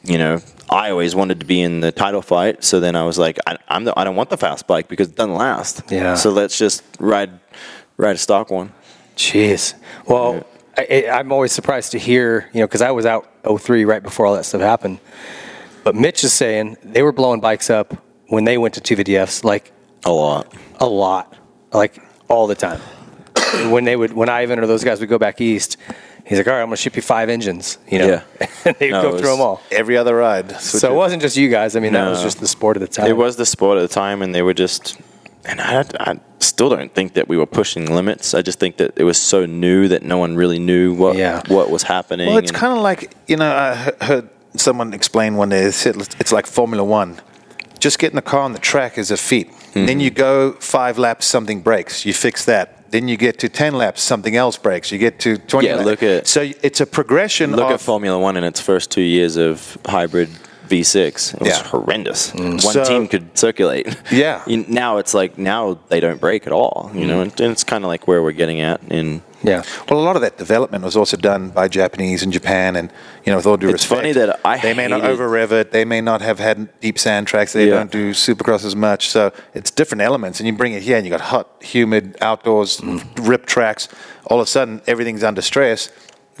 you 0.03 0.17
know, 0.17 0.41
I 0.69 0.89
always 0.89 1.13
wanted 1.13 1.39
to 1.39 1.45
be 1.45 1.61
in 1.61 1.81
the 1.81 1.91
title 1.91 2.21
fight. 2.21 2.63
So 2.63 2.79
then 2.79 2.95
I 2.95 3.03
was 3.03 3.17
like, 3.17 3.37
I, 3.45 3.57
I'm 3.67 3.83
the, 3.83 3.97
I 3.99 4.03
don't 4.03 4.15
want 4.15 4.29
the 4.29 4.37
fast 4.37 4.65
bike 4.65 4.87
because 4.87 5.09
it 5.09 5.15
doesn't 5.15 5.35
last. 5.35 5.83
Yeah. 5.89 6.15
So 6.15 6.31
let's 6.31 6.57
just 6.57 6.83
ride 6.99 7.39
ride 7.97 8.15
a 8.15 8.19
stock 8.19 8.49
one. 8.49 8.71
Jeez. 9.15 9.75
Well, 10.07 10.45
I, 10.77 11.05
I- 11.07 11.19
I'm 11.19 11.31
always 11.31 11.51
surprised 11.51 11.91
to 11.93 11.99
hear, 11.99 12.49
you 12.53 12.59
know, 12.61 12.67
because 12.67 12.81
I 12.81 12.91
was 12.91 13.05
out 13.05 13.29
03 13.43 13.85
right 13.85 14.03
before 14.03 14.25
all 14.25 14.35
that 14.35 14.45
stuff 14.45 14.61
happened. 14.61 14.99
But 15.83 15.95
Mitch 15.95 16.23
is 16.23 16.33
saying 16.33 16.77
they 16.83 17.03
were 17.03 17.11
blowing 17.11 17.39
bikes 17.41 17.69
up 17.69 17.95
when 18.27 18.43
they 18.43 18.57
went 18.57 18.73
to 18.75 18.81
250Fs 18.95 19.43
like 19.43 19.71
A 20.03 20.11
lot. 20.11 20.51
a 20.79 20.85
lot, 20.87 21.35
like 21.71 22.01
all 22.27 22.47
the 22.47 22.55
time. 22.55 22.79
when 23.71 23.83
they 23.85 23.95
would, 23.95 24.13
when 24.13 24.29
Ivan 24.29 24.59
or 24.59 24.65
those 24.67 24.83
guys 24.83 24.99
would 24.99 25.09
go 25.09 25.19
back 25.19 25.39
east, 25.41 25.77
he's 26.25 26.39
like, 26.39 26.47
"All 26.47 26.53
right, 26.53 26.61
I'm 26.61 26.67
going 26.67 26.75
to 26.77 26.81
ship 26.81 26.95
you 26.95 27.01
five 27.03 27.29
engines," 27.29 27.77
you 27.87 27.99
know, 27.99 28.07
Yeah. 28.07 28.47
and 28.65 28.75
they'd 28.77 28.89
No, 28.91 29.01
go 29.03 29.17
through 29.17 29.29
them 29.29 29.41
all. 29.41 29.61
Every 29.71 29.95
other 29.95 30.15
ride. 30.15 30.59
So 30.59 30.91
it 30.91 30.95
wasn't 30.95 31.21
just 31.21 31.37
you 31.37 31.49
guys. 31.49 31.75
I 31.75 31.79
mean, 31.81 31.93
that 31.93 32.09
was 32.09 32.23
just 32.23 32.39
the 32.39 32.47
sport 32.47 32.77
at 32.77 32.79
the 32.81 32.87
time. 32.87 33.05
It 33.07 33.15
was 33.15 33.35
the 33.35 33.45
sport 33.45 33.77
at 33.77 33.81
the 33.81 33.93
time, 33.93 34.21
and 34.23 34.33
they 34.33 34.41
were 34.41 34.53
just. 34.55 34.97
And 35.47 35.61
I, 35.61 35.85
I 35.99 36.19
still 36.39 36.69
don't 36.69 36.93
think 36.93 37.13
that 37.13 37.27
we 37.27 37.37
were 37.37 37.45
pushing 37.45 37.93
limits. 37.93 38.33
I 38.33 38.41
just 38.41 38.59
think 38.59 38.77
that 38.77 38.93
it 38.95 39.03
was 39.03 39.19
so 39.21 39.45
new 39.45 39.87
that 39.89 40.03
no 40.03 40.17
one 40.17 40.35
really 40.35 40.59
knew 40.59 40.93
what 40.93 41.15
Yeah. 41.15 41.41
what 41.47 41.69
was 41.69 41.83
happening. 41.83 42.27
Well, 42.27 42.37
it's 42.37 42.51
kind 42.51 42.73
of 42.75 42.79
like 42.81 43.13
you 43.27 43.37
know 43.37 43.51
I 43.55 44.05
heard 44.05 44.29
someone 44.55 44.93
explain 44.93 45.35
one 45.35 45.49
day. 45.49 45.63
It's 45.65 46.31
like 46.31 46.47
Formula 46.47 46.83
One. 46.83 47.19
Just 47.79 47.99
getting 47.99 48.15
the 48.15 48.21
car 48.21 48.39
on 48.41 48.53
the 48.53 48.59
track 48.59 48.97
is 48.97 49.11
a 49.11 49.17
feat. 49.17 49.51
Mm-hmm. 49.51 49.85
Then 49.85 49.99
you 49.99 50.09
go 50.09 50.53
five 50.53 50.97
laps, 50.97 51.25
something 51.25 51.61
breaks. 51.61 52.05
You 52.05 52.13
fix 52.13 52.45
that. 52.45 52.89
Then 52.91 53.07
you 53.07 53.17
get 53.17 53.37
to 53.39 53.49
ten 53.49 53.73
laps, 53.75 54.01
something 54.01 54.35
else 54.35 54.57
breaks. 54.57 54.91
You 54.91 54.97
get 54.97 55.19
to 55.19 55.37
twenty. 55.37 55.67
Yeah, 55.67 55.75
laps. 55.75 55.85
look 55.85 56.03
at- 56.03 56.27
so 56.27 56.41
it's 56.63 56.81
a 56.81 56.85
progression. 56.85 57.51
Look 57.51 57.65
of, 57.65 57.71
at 57.73 57.81
Formula 57.81 58.17
One 58.17 58.37
in 58.37 58.43
its 58.43 58.59
first 58.61 58.89
two 58.91 59.01
years 59.01 59.35
of 59.37 59.77
hybrid 59.85 60.29
V6. 60.69 61.33
It 61.33 61.39
was 61.39 61.49
Yeah. 61.49 61.63
horrendous. 61.63 62.33
One 62.33 62.59
So- 62.59 62.83
team 62.85 63.07
could 63.07 63.37
circulate. 63.37 63.95
Yeah. 64.11 64.41
You- 64.47 64.65
now 64.67 64.97
it's 64.97 65.13
like 65.13 65.37
now 65.37 65.77
they 65.89 65.99
don't 65.99 66.19
break 66.19 66.45
at 66.47 66.53
all. 66.53 66.91
You 66.93 67.05
know, 67.07 67.21
and, 67.21 67.31
and 67.39 67.51
it's 67.51 67.63
kind 67.63 67.83
of 67.83 67.87
like 67.89 68.07
where 68.07 68.21
we're 68.23 68.31
getting 68.31 68.61
at 68.61 68.81
in. 68.89 69.21
yeah. 69.43 69.61
Well, 69.89 69.99
a 69.99 70.01
lot 70.01 70.15
of 70.15 70.21
that 70.23 70.37
development 70.37 70.83
was 70.83 70.95
also 70.97 71.17
done 71.17 71.49
by 71.49 71.67
Japanese 71.67 72.23
in 72.23 72.31
Japan, 72.31 72.75
and 72.75 72.91
you 73.25 73.31
know, 73.31 73.37
with 73.37 73.45
all 73.45 73.57
due 73.57 73.69
It's 73.69 73.83
respect, 73.83 73.99
funny 74.01 74.11
that 74.13 74.39
I 74.43 74.57
they 74.59 74.73
may 74.73 74.87
not 74.87 75.01
over 75.03 75.27
rev 75.29 75.51
it, 75.51 75.71
they 75.71 75.85
may 75.85 76.01
not 76.01 76.21
have 76.21 76.39
had 76.39 76.67
deep 76.79 76.97
sand 76.97 77.27
tracks, 77.27 77.53
they 77.53 77.67
Yeah. 77.67 77.75
don't 77.75 77.91
do 77.91 78.11
supercross 78.11 78.65
as 78.65 78.75
much, 78.75 79.09
so 79.09 79.31
it's 79.53 79.69
different 79.71 80.01
elements. 80.01 80.39
And 80.39 80.47
you 80.47 80.53
bring 80.53 80.73
it 80.73 80.81
here, 80.83 80.97
and 80.97 81.05
you 81.05 81.11
got 81.11 81.21
hot, 81.21 81.47
humid, 81.61 82.15
outdoors, 82.21 82.81
Mm. 82.81 83.03
rip 83.21 83.45
tracks. 83.45 83.87
All 84.27 84.39
of 84.39 84.47
a 84.47 84.49
sudden, 84.49 84.81
everything's 84.87 85.23
under 85.23 85.41
stress. 85.41 85.89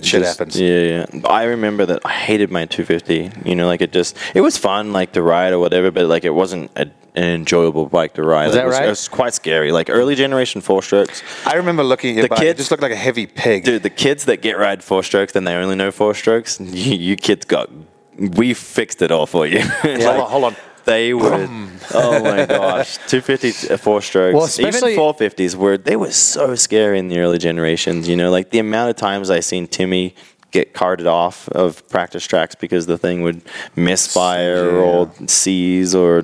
Shit 0.01 0.21
Just- 0.23 0.37
happens. 0.37 0.59
Yeah, 0.59 1.05
yeah. 1.13 1.21
I 1.29 1.43
remember 1.45 1.85
that 1.85 2.01
I 2.05 2.11
hated 2.11 2.51
my 2.51 2.65
250. 2.65 3.31
You 3.49 3.55
know, 3.55 3.65
like 3.67 3.81
it 3.81 3.93
just 3.93 4.17
it 4.33 4.41
was 4.41 4.57
fun, 4.57 4.91
like 4.91 5.13
to 5.13 5.21
ride 5.21 5.53
or 5.53 5.59
whatever, 5.59 5.89
but 5.89 6.05
like 6.07 6.25
it 6.25 6.31
wasn't 6.31 6.69
a, 6.75 6.81
an 7.15 7.23
enjoyable 7.23 7.85
bike 7.85 8.13
to 8.15 8.23
ride. 8.23 8.49
Is 8.49 8.55
Like, 8.55 8.55
that 8.55 8.63
it 8.63 8.67
was, 8.67 8.75
right? 8.77 8.85
It 8.87 8.89
was 8.89 9.07
quite 9.07 9.33
scary. 9.33 9.71
Like 9.71 9.89
early 9.89 10.15
generation 10.15 10.59
four 10.59 10.83
strokes. 10.83 11.23
I 11.45 11.53
remember 11.55 11.81
looking 11.83 12.17
at 12.19 12.23
The 12.23 12.27
bike; 12.27 12.39
it 12.39 12.43
kids- 12.43 12.57
just 12.59 12.71
looked 12.71 12.83
like 12.83 12.91
a 12.91 12.95
heavy 12.97 13.25
pig. 13.25 13.63
Dude, 13.63 13.83
the 13.83 13.89
kids 13.89 14.25
that 14.25 14.41
get 14.41 14.57
ride 14.57 14.83
four 14.83 15.01
strokes, 15.01 15.31
then 15.31 15.45
they 15.45 15.53
only 15.55 15.75
know 15.75 15.91
four 15.91 16.13
strokes. 16.13 16.59
You, 16.59 16.95
you 16.97 17.15
kids 17.15 17.45
got, 17.45 17.69
we 18.17 18.53
fixed 18.53 19.01
it 19.01 19.11
all 19.11 19.25
for 19.25 19.47
you. 19.47 19.61
hold 19.81 20.01
on, 20.05 20.29
hold 20.29 20.43
on. 20.43 20.55
They 20.85 21.13
were, 21.13 21.47
oh 21.93 22.23
my 22.23 22.45
gosh, 22.45 22.97
250 23.07 23.73
uh, 23.73 23.77
four 23.77 24.01
strokes. 24.01 24.33
Well, 24.35 24.43
especially- 24.45 24.93
Even 24.93 25.03
450s 25.03 25.55
were, 25.55 25.77
they 25.77 25.95
were 25.95 26.11
so 26.11 26.55
scary 26.55 26.99
in 26.99 27.07
the 27.09 27.19
early 27.19 27.37
generations. 27.39 28.07
You 28.07 28.15
know, 28.15 28.29
like 28.31 28.51
the 28.51 28.59
amount 28.59 28.91
of 28.91 28.95
times 28.95 29.29
I 29.29 29.39
seen 29.39 29.67
Timmy 29.67 30.15
get 30.51 30.73
carted 30.73 31.05
off 31.07 31.49
of 31.49 31.87
practice 31.89 32.25
tracks 32.25 32.55
because 32.55 32.85
the 32.85 32.97
thing 32.97 33.21
would 33.23 33.41
misfire 33.75 34.69
or 34.77 35.11
seize 35.27 35.93
or, 35.93 36.23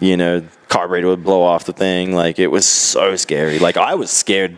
you 0.00 0.16
know, 0.16 0.42
carburetor 0.68 1.08
would 1.08 1.22
blow 1.24 1.42
off 1.42 1.64
the 1.64 1.72
thing. 1.72 2.14
Like 2.14 2.38
it 2.38 2.46
was 2.46 2.66
so 2.66 3.16
scary. 3.16 3.58
Like 3.58 3.76
I 3.76 3.94
was 3.94 4.10
scared 4.10 4.56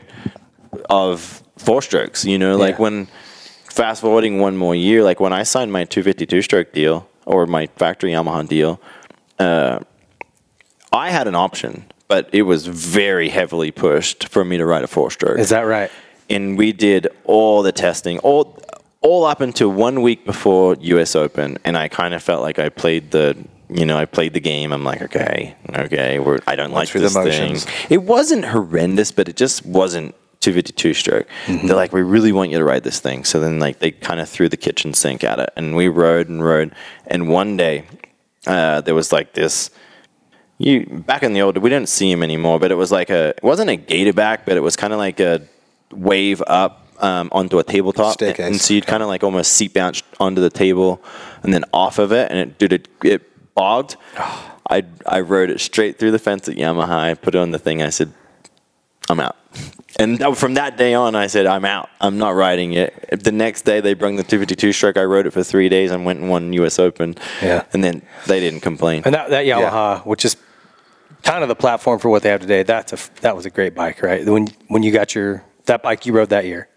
of 0.88 1.42
four 1.56 1.82
strokes, 1.82 2.24
you 2.24 2.38
know, 2.38 2.56
like 2.56 2.76
Yeah. 2.76 2.82
when 2.82 3.08
fast 3.70 4.00
forwarding 4.02 4.38
one 4.38 4.56
more 4.56 4.74
year, 4.74 5.02
like 5.02 5.20
when 5.20 5.32
I 5.32 5.42
signed 5.42 5.72
my 5.72 5.84
252 5.84 6.42
stroke 6.42 6.72
deal 6.72 7.08
or 7.26 7.46
my 7.46 7.66
factory 7.76 8.12
Yamaha 8.12 8.46
deal, 8.48 8.80
uh, 9.38 9.80
I 10.92 11.10
had 11.10 11.28
an 11.28 11.34
option, 11.34 11.84
but 12.08 12.28
it 12.32 12.42
was 12.42 12.66
very 12.66 13.28
heavily 13.28 13.70
pushed 13.70 14.28
for 14.28 14.44
me 14.44 14.56
to 14.56 14.64
ride 14.64 14.84
a 14.84 14.86
four 14.86 15.10
stroke. 15.10 15.38
Is 15.38 15.50
that 15.50 15.62
right? 15.62 15.90
and 16.30 16.58
we 16.58 16.72
did 16.72 17.08
all 17.24 17.62
the 17.62 17.72
testing, 17.72 18.18
all 18.20 18.58
all 19.00 19.24
up 19.24 19.40
until 19.40 19.68
one 19.70 20.02
week 20.02 20.24
before 20.24 20.76
U.S. 20.80 21.14
Open, 21.14 21.58
and 21.64 21.78
I 21.78 21.88
kind 21.88 22.14
of 22.14 22.22
felt 22.22 22.42
like 22.42 22.58
I 22.58 22.68
played 22.68 23.12
the, 23.12 23.36
you 23.70 23.86
know, 23.86 23.96
I 23.96 24.06
played 24.06 24.32
the 24.32 24.40
game. 24.40 24.72
I'm 24.72 24.82
like, 24.84 25.02
okay, 25.02 25.54
okay, 25.72 26.18
we're, 26.18 26.40
I 26.46 26.56
don't 26.56 26.72
like 26.72 26.90
this 26.90 27.14
the 27.14 27.22
thing. 27.22 27.58
It 27.90 28.02
wasn't 28.02 28.46
horrendous, 28.46 29.12
but 29.12 29.28
it 29.28 29.36
just 29.36 29.64
wasn't 29.64 30.16
252 30.40 30.94
stroke. 30.94 31.28
They're 31.46 31.76
like, 31.76 31.92
we 31.92 32.02
really 32.02 32.32
want 32.32 32.50
you 32.50 32.58
to 32.58 32.64
ride 32.64 32.82
this 32.82 32.98
thing. 32.98 33.24
So 33.24 33.38
then, 33.38 33.60
like, 33.60 33.78
they 33.78 33.92
kind 33.92 34.18
of 34.18 34.28
threw 34.28 34.48
the 34.48 34.56
kitchen 34.56 34.94
sink 34.94 35.22
at 35.22 35.38
it, 35.38 35.50
and 35.56 35.76
we 35.76 35.86
rode 35.86 36.28
and 36.28 36.44
rode. 36.44 36.74
And 37.06 37.28
one 37.28 37.56
day, 37.56 37.86
uh, 38.46 38.80
there 38.80 38.94
was 38.94 39.12
like 39.12 39.34
this. 39.34 39.70
You 40.58 40.86
back 40.86 41.22
in 41.22 41.32
the 41.34 41.42
old, 41.42 41.56
we 41.58 41.70
didn't 41.70 41.88
see 41.88 42.10
him 42.10 42.22
anymore, 42.22 42.58
but 42.58 42.72
it 42.72 42.74
was 42.74 42.90
like 42.90 43.10
a, 43.10 43.28
it 43.28 43.42
wasn't 43.42 43.70
a 43.70 43.76
gator 43.76 44.12
back, 44.12 44.44
but 44.44 44.56
it 44.56 44.60
was 44.60 44.74
kind 44.76 44.92
of 44.92 44.98
like 44.98 45.20
a 45.20 45.42
wave 45.92 46.42
up 46.46 46.86
um, 46.98 47.28
onto 47.32 47.58
a 47.58 47.64
tabletop, 47.64 48.14
Staircase. 48.14 48.46
and 48.46 48.60
so 48.60 48.74
you'd 48.74 48.86
kind 48.86 49.02
of 49.02 49.08
like 49.08 49.22
almost 49.22 49.52
seat 49.52 49.72
bounce 49.72 50.02
onto 50.18 50.40
the 50.40 50.50
table, 50.50 51.02
and 51.42 51.54
then 51.54 51.64
off 51.72 51.98
of 51.98 52.12
it, 52.12 52.30
and 52.30 52.38
it 52.40 52.58
dude, 52.58 52.72
it, 52.72 52.88
it 53.04 53.54
bogged. 53.54 53.96
I 54.70 54.84
I 55.06 55.20
rode 55.20 55.48
it 55.48 55.60
straight 55.60 55.98
through 55.98 56.10
the 56.10 56.18
fence 56.18 56.48
at 56.48 56.56
Yamaha. 56.56 56.90
I 56.90 57.14
put 57.14 57.34
it 57.34 57.38
on 57.38 57.52
the 57.52 57.58
thing. 57.58 57.82
I 57.82 57.88
said, 57.88 58.12
I'm 59.08 59.20
out. 59.20 59.36
And 59.98 60.18
that- 60.18 60.36
from 60.36 60.54
that 60.54 60.76
day 60.76 60.94
on, 60.94 61.14
I 61.14 61.26
said, 61.26 61.46
I'm 61.46 61.64
out. 61.64 61.88
I'm 62.00 62.18
not 62.18 62.30
riding 62.36 62.72
it. 62.72 62.94
The 63.24 63.32
next 63.32 63.62
day, 63.62 63.80
they 63.80 63.94
brought 63.94 64.16
the 64.16 64.22
252 64.22 64.72
stroke. 64.72 64.96
I 64.96 65.02
rode 65.04 65.26
it 65.26 65.32
for 65.32 65.42
three 65.42 65.68
days 65.68 65.90
and 65.90 66.04
went 66.04 66.20
and 66.20 66.30
won 66.30 66.52
U.S. 66.52 66.78
Open. 66.78 67.16
Yeah. 67.42 67.64
And 67.72 67.82
then 67.82 68.02
they 68.26 68.38
didn't 68.40 68.60
complain. 68.60 69.02
And 69.04 69.14
that, 69.14 69.30
that 69.30 69.44
Yamaha, 69.46 70.06
which 70.06 70.24
is 70.24 70.36
kind 71.24 71.42
of 71.42 71.48
the 71.48 71.56
platform 71.56 71.98
for 71.98 72.08
what 72.10 72.22
they 72.22 72.28
have 72.28 72.40
today, 72.40 72.62
that's 72.62 72.92
a 72.92 73.20
that 73.22 73.34
was 73.34 73.44
a 73.44 73.50
great 73.50 73.74
bike, 73.74 74.02
right? 74.02 74.24
When 74.24 74.46
when 74.68 74.82
you 74.84 74.92
got 74.92 75.14
your 75.16 75.42
That 75.66 75.82
bike 75.82 76.06
you 76.06 76.12
rode 76.12 76.28
that 76.30 76.44
year. 76.44 76.68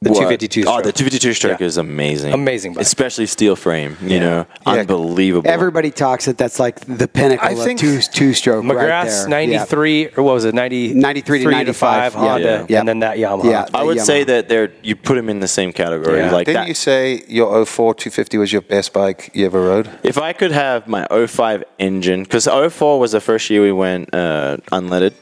The 0.00 0.10
What? 0.10 0.18
252 0.30 0.60
Oh, 0.68 0.76
the 0.80 0.92
252 0.92 1.34
stroke 1.34 1.58
Yeah. 1.58 1.66
is 1.66 1.76
amazing. 1.76 2.32
Amazing 2.32 2.74
bike. 2.74 2.82
Especially 2.82 3.26
steel 3.26 3.56
frame, 3.56 3.96
you 4.00 4.10
Yeah. 4.10 4.18
know, 4.20 4.46
Yeah. 4.64 4.72
unbelievable. 4.74 5.50
Everybody 5.50 5.90
talks 5.90 6.26
that 6.26 6.38
that's 6.38 6.60
like 6.60 6.78
the 6.86 7.08
pinnacle 7.08 7.48
I 7.48 7.50
of 7.52 7.58
think 7.64 7.80
two 7.80 8.00
two 8.00 8.32
stroke. 8.32 8.62
right 8.64 8.76
McGrath's 8.76 9.22
there. 9.22 9.28
93 9.30 10.10
or 10.16 10.22
what 10.22 10.34
was 10.34 10.44
it 10.44 10.54
90 10.54 10.94
93 10.94 11.42
to 11.42 11.50
95, 11.50 12.12
5 12.12 12.22
yeah. 12.22 12.28
Honda 12.30 12.66
Yeah. 12.68 12.78
and 12.78 12.88
then 12.88 13.00
that 13.00 13.16
Yamaha. 13.18 13.50
Yeah. 13.50 13.66
I 13.74 13.82
would 13.82 13.98
the 13.98 14.04
say 14.04 14.22
that 14.22 14.48
they're 14.48 14.70
you 14.84 14.94
put 14.94 15.16
them 15.16 15.28
in 15.28 15.40
the 15.40 15.48
same 15.48 15.72
category. 15.72 16.18
Yeah. 16.20 16.30
Like 16.30 16.46
Didn't 16.46 16.62
that. 16.62 16.68
you 16.68 16.74
say 16.74 17.24
your 17.26 17.48
04 17.66 17.92
250 17.92 18.38
was 18.38 18.52
your 18.52 18.62
best 18.62 18.92
bike 18.92 19.30
you 19.34 19.46
ever 19.46 19.60
rode? 19.60 19.88
If 20.04 20.16
I 20.16 20.32
could 20.32 20.52
have 20.52 20.86
my 20.86 21.08
05 21.10 21.64
engine, 21.80 22.22
because 22.22 22.46
04 22.46 23.00
was 23.00 23.10
the 23.10 23.20
first 23.20 23.50
year 23.50 23.62
we 23.62 23.72
went 23.72 24.14
uh, 24.14 24.58
unleaded. 24.70 25.14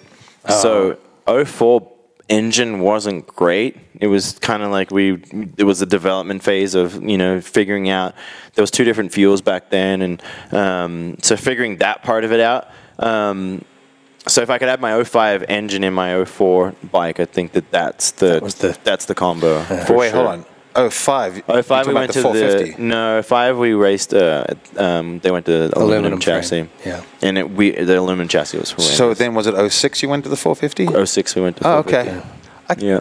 So 0.51 0.97
04 1.27 1.81
engine 2.29 2.81
wasn't 2.81 3.27
great. 3.27 3.77
It 4.01 4.07
was 4.09 4.39
kind 4.41 4.63
of 4.63 4.71
like 4.71 4.91
we, 4.91 5.15
it 5.57 5.65
was 5.65 5.79
the 5.81 5.87
development 5.87 6.43
phase 6.43 6.75
of, 6.75 7.03
you 7.03 7.17
know, 7.19 7.41
figuring 7.41 7.89
out, 7.89 8.15
there 8.55 8.63
was 8.63 8.71
two 8.71 8.85
different 8.85 9.13
fuels 9.13 9.41
back 9.43 9.71
then. 9.71 10.03
And 10.03 10.23
um, 10.53 11.17
so 11.23 11.37
figuring 11.37 11.79
that 11.79 12.03
part 12.03 12.25
of 12.25 12.33
it 12.33 12.41
out. 12.41 12.69
Um, 12.99 13.65
so 14.27 14.43
if 14.43 14.51
I 14.51 14.59
could 14.59 14.69
have 14.69 14.81
my 14.81 15.03
05 15.05 15.45
engine 15.49 15.85
in 15.85 15.95
my 15.95 16.25
04 16.25 16.75
bike, 16.91 17.21
I 17.21 17.25
think 17.27 17.53
that 17.53 17.71
that's 17.71 18.11
the, 18.13 18.41
was 18.43 18.57
the- 18.57 18.77
that's 18.85 19.05
the 19.07 19.15
combo. 19.15 19.63
for 19.87 19.97
Wait, 19.97 20.11
sure. 20.11 20.17
hold 20.25 20.27
on. 20.29 20.91
05. 20.91 21.43
Oh, 21.49 21.63
five 21.63 21.87
we 21.87 21.95
went 21.95 22.09
the 22.13 22.21
to 22.21 22.23
450. 22.23 22.73
the 22.77 22.83
no 22.83 23.23
five 23.23 23.57
we 23.57 23.73
raced. 23.73 24.13
Uh, 24.13 24.45
um, 24.77 25.21
they 25.21 25.31
went 25.31 25.47
to 25.47 25.53
aluminum, 25.75 25.83
Aluminum 25.83 26.21
frame, 26.21 26.43
chassis. 26.43 26.69
yeah. 26.85 27.03
and 27.23 27.39
it, 27.39 27.51
we 27.51 27.71
the 27.71 27.99
aluminum 27.99 28.29
chassis 28.29 28.59
was 28.59 28.73
horrendous. 28.73 28.95
So 28.99 29.15
then 29.15 29.35
was 29.35 29.47
it 29.47 29.71
06 29.73 30.03
you 30.03 30.11
went 30.11 30.25
to 30.25 30.29
the 30.29 30.37
450? 30.37 31.07
06 31.07 31.35
we 31.35 31.41
went 31.41 31.57
to. 31.57 31.67
Oh, 31.67 31.83
450. 31.83 32.21
okay. 32.69 32.87
Yeah, 32.87 33.01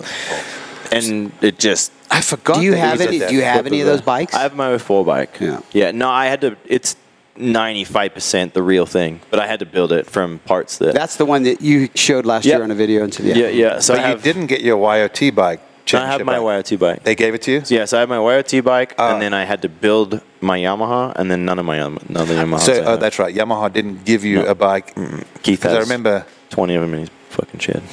and 0.91 1.31
it 1.41 1.59
just. 1.59 1.91
I 2.11 2.21
forgot. 2.21 2.57
Do 2.57 2.61
you 2.63 2.73
have 2.73 2.97
was 2.99 3.07
any? 3.07 3.19
Do 3.19 3.33
you 3.33 3.41
have 3.43 3.65
any 3.67 3.81
of 3.81 3.87
those 3.87 4.01
bikes? 4.01 4.33
I 4.33 4.41
have 4.41 4.55
my 4.55 4.77
04 4.77 5.03
bike. 5.05 5.37
Yeah. 5.39 5.61
Yeah. 5.73 5.91
No, 5.91 6.09
I 6.09 6.27
had 6.27 6.41
to. 6.41 6.57
It's. 6.65 6.95
95% 7.37 8.53
the 8.53 8.63
real 8.63 8.85
thing, 8.85 9.19
but 9.29 9.41
I 9.41 9.45
had 9.47 9.59
to 9.59 9.65
build 9.65 9.91
it 9.91 10.05
from 10.09 10.39
parts 10.39 10.77
that. 10.77 10.93
That's 10.93 11.17
the 11.17 11.25
one 11.25 11.43
that 11.43 11.59
you 11.61 11.89
showed 11.93 12.25
last 12.25 12.45
Yep. 12.45 12.53
year 12.55 12.63
on 12.63 12.71
a 12.71 12.75
video 12.75 13.03
and 13.03 13.13
said, 13.13 13.25
yeah, 13.25 13.47
yeah. 13.49 13.79
So 13.79 13.93
But 13.93 13.99
I 14.05 14.07
have, 14.07 14.25
you 14.25 14.33
didn't 14.33 14.47
get 14.47 14.61
your 14.61 14.77
YOT 14.79 15.35
bike. 15.35 15.59
I 15.93 16.05
have 16.07 16.23
my 16.23 16.39
bike. 16.39 16.69
YOT 16.71 16.79
bike. 16.79 17.03
They 17.03 17.13
gave 17.13 17.33
it 17.33 17.41
to 17.41 17.51
you? 17.51 17.61
Yes, 17.67 17.91
I 17.91 17.99
have 17.99 18.07
my 18.07 18.19
YOT 18.19 18.63
bike, 18.63 18.95
Ah. 18.97 19.11
and 19.11 19.21
then 19.21 19.33
I 19.33 19.43
had 19.43 19.61
to 19.63 19.67
build 19.69 20.21
my 20.39 20.57
Yamaha, 20.59 21.11
and 21.17 21.29
then 21.29 21.43
none 21.43 21.59
of 21.59 21.65
my 21.65 21.75
Yam- 21.75 21.99
none 22.07 22.23
of 22.23 22.29
the 22.29 22.35
Yamahas. 22.35 22.59
So, 22.61 22.83
oh, 22.85 22.95
that's 22.95 23.19
right. 23.19 23.35
Yamaha 23.35 23.67
didn't 23.73 24.05
give 24.05 24.23
you 24.23 24.37
No. 24.37 24.45
a 24.45 24.55
bike. 24.55 24.95
Keith 25.43 25.59
Because 25.59 25.75
I 25.75 25.79
remember, 25.81 26.25
20 26.51 26.75
of 26.75 26.81
them 26.83 26.93
in 26.93 26.99
his 27.01 27.09
fucking 27.31 27.59
shed. 27.59 27.83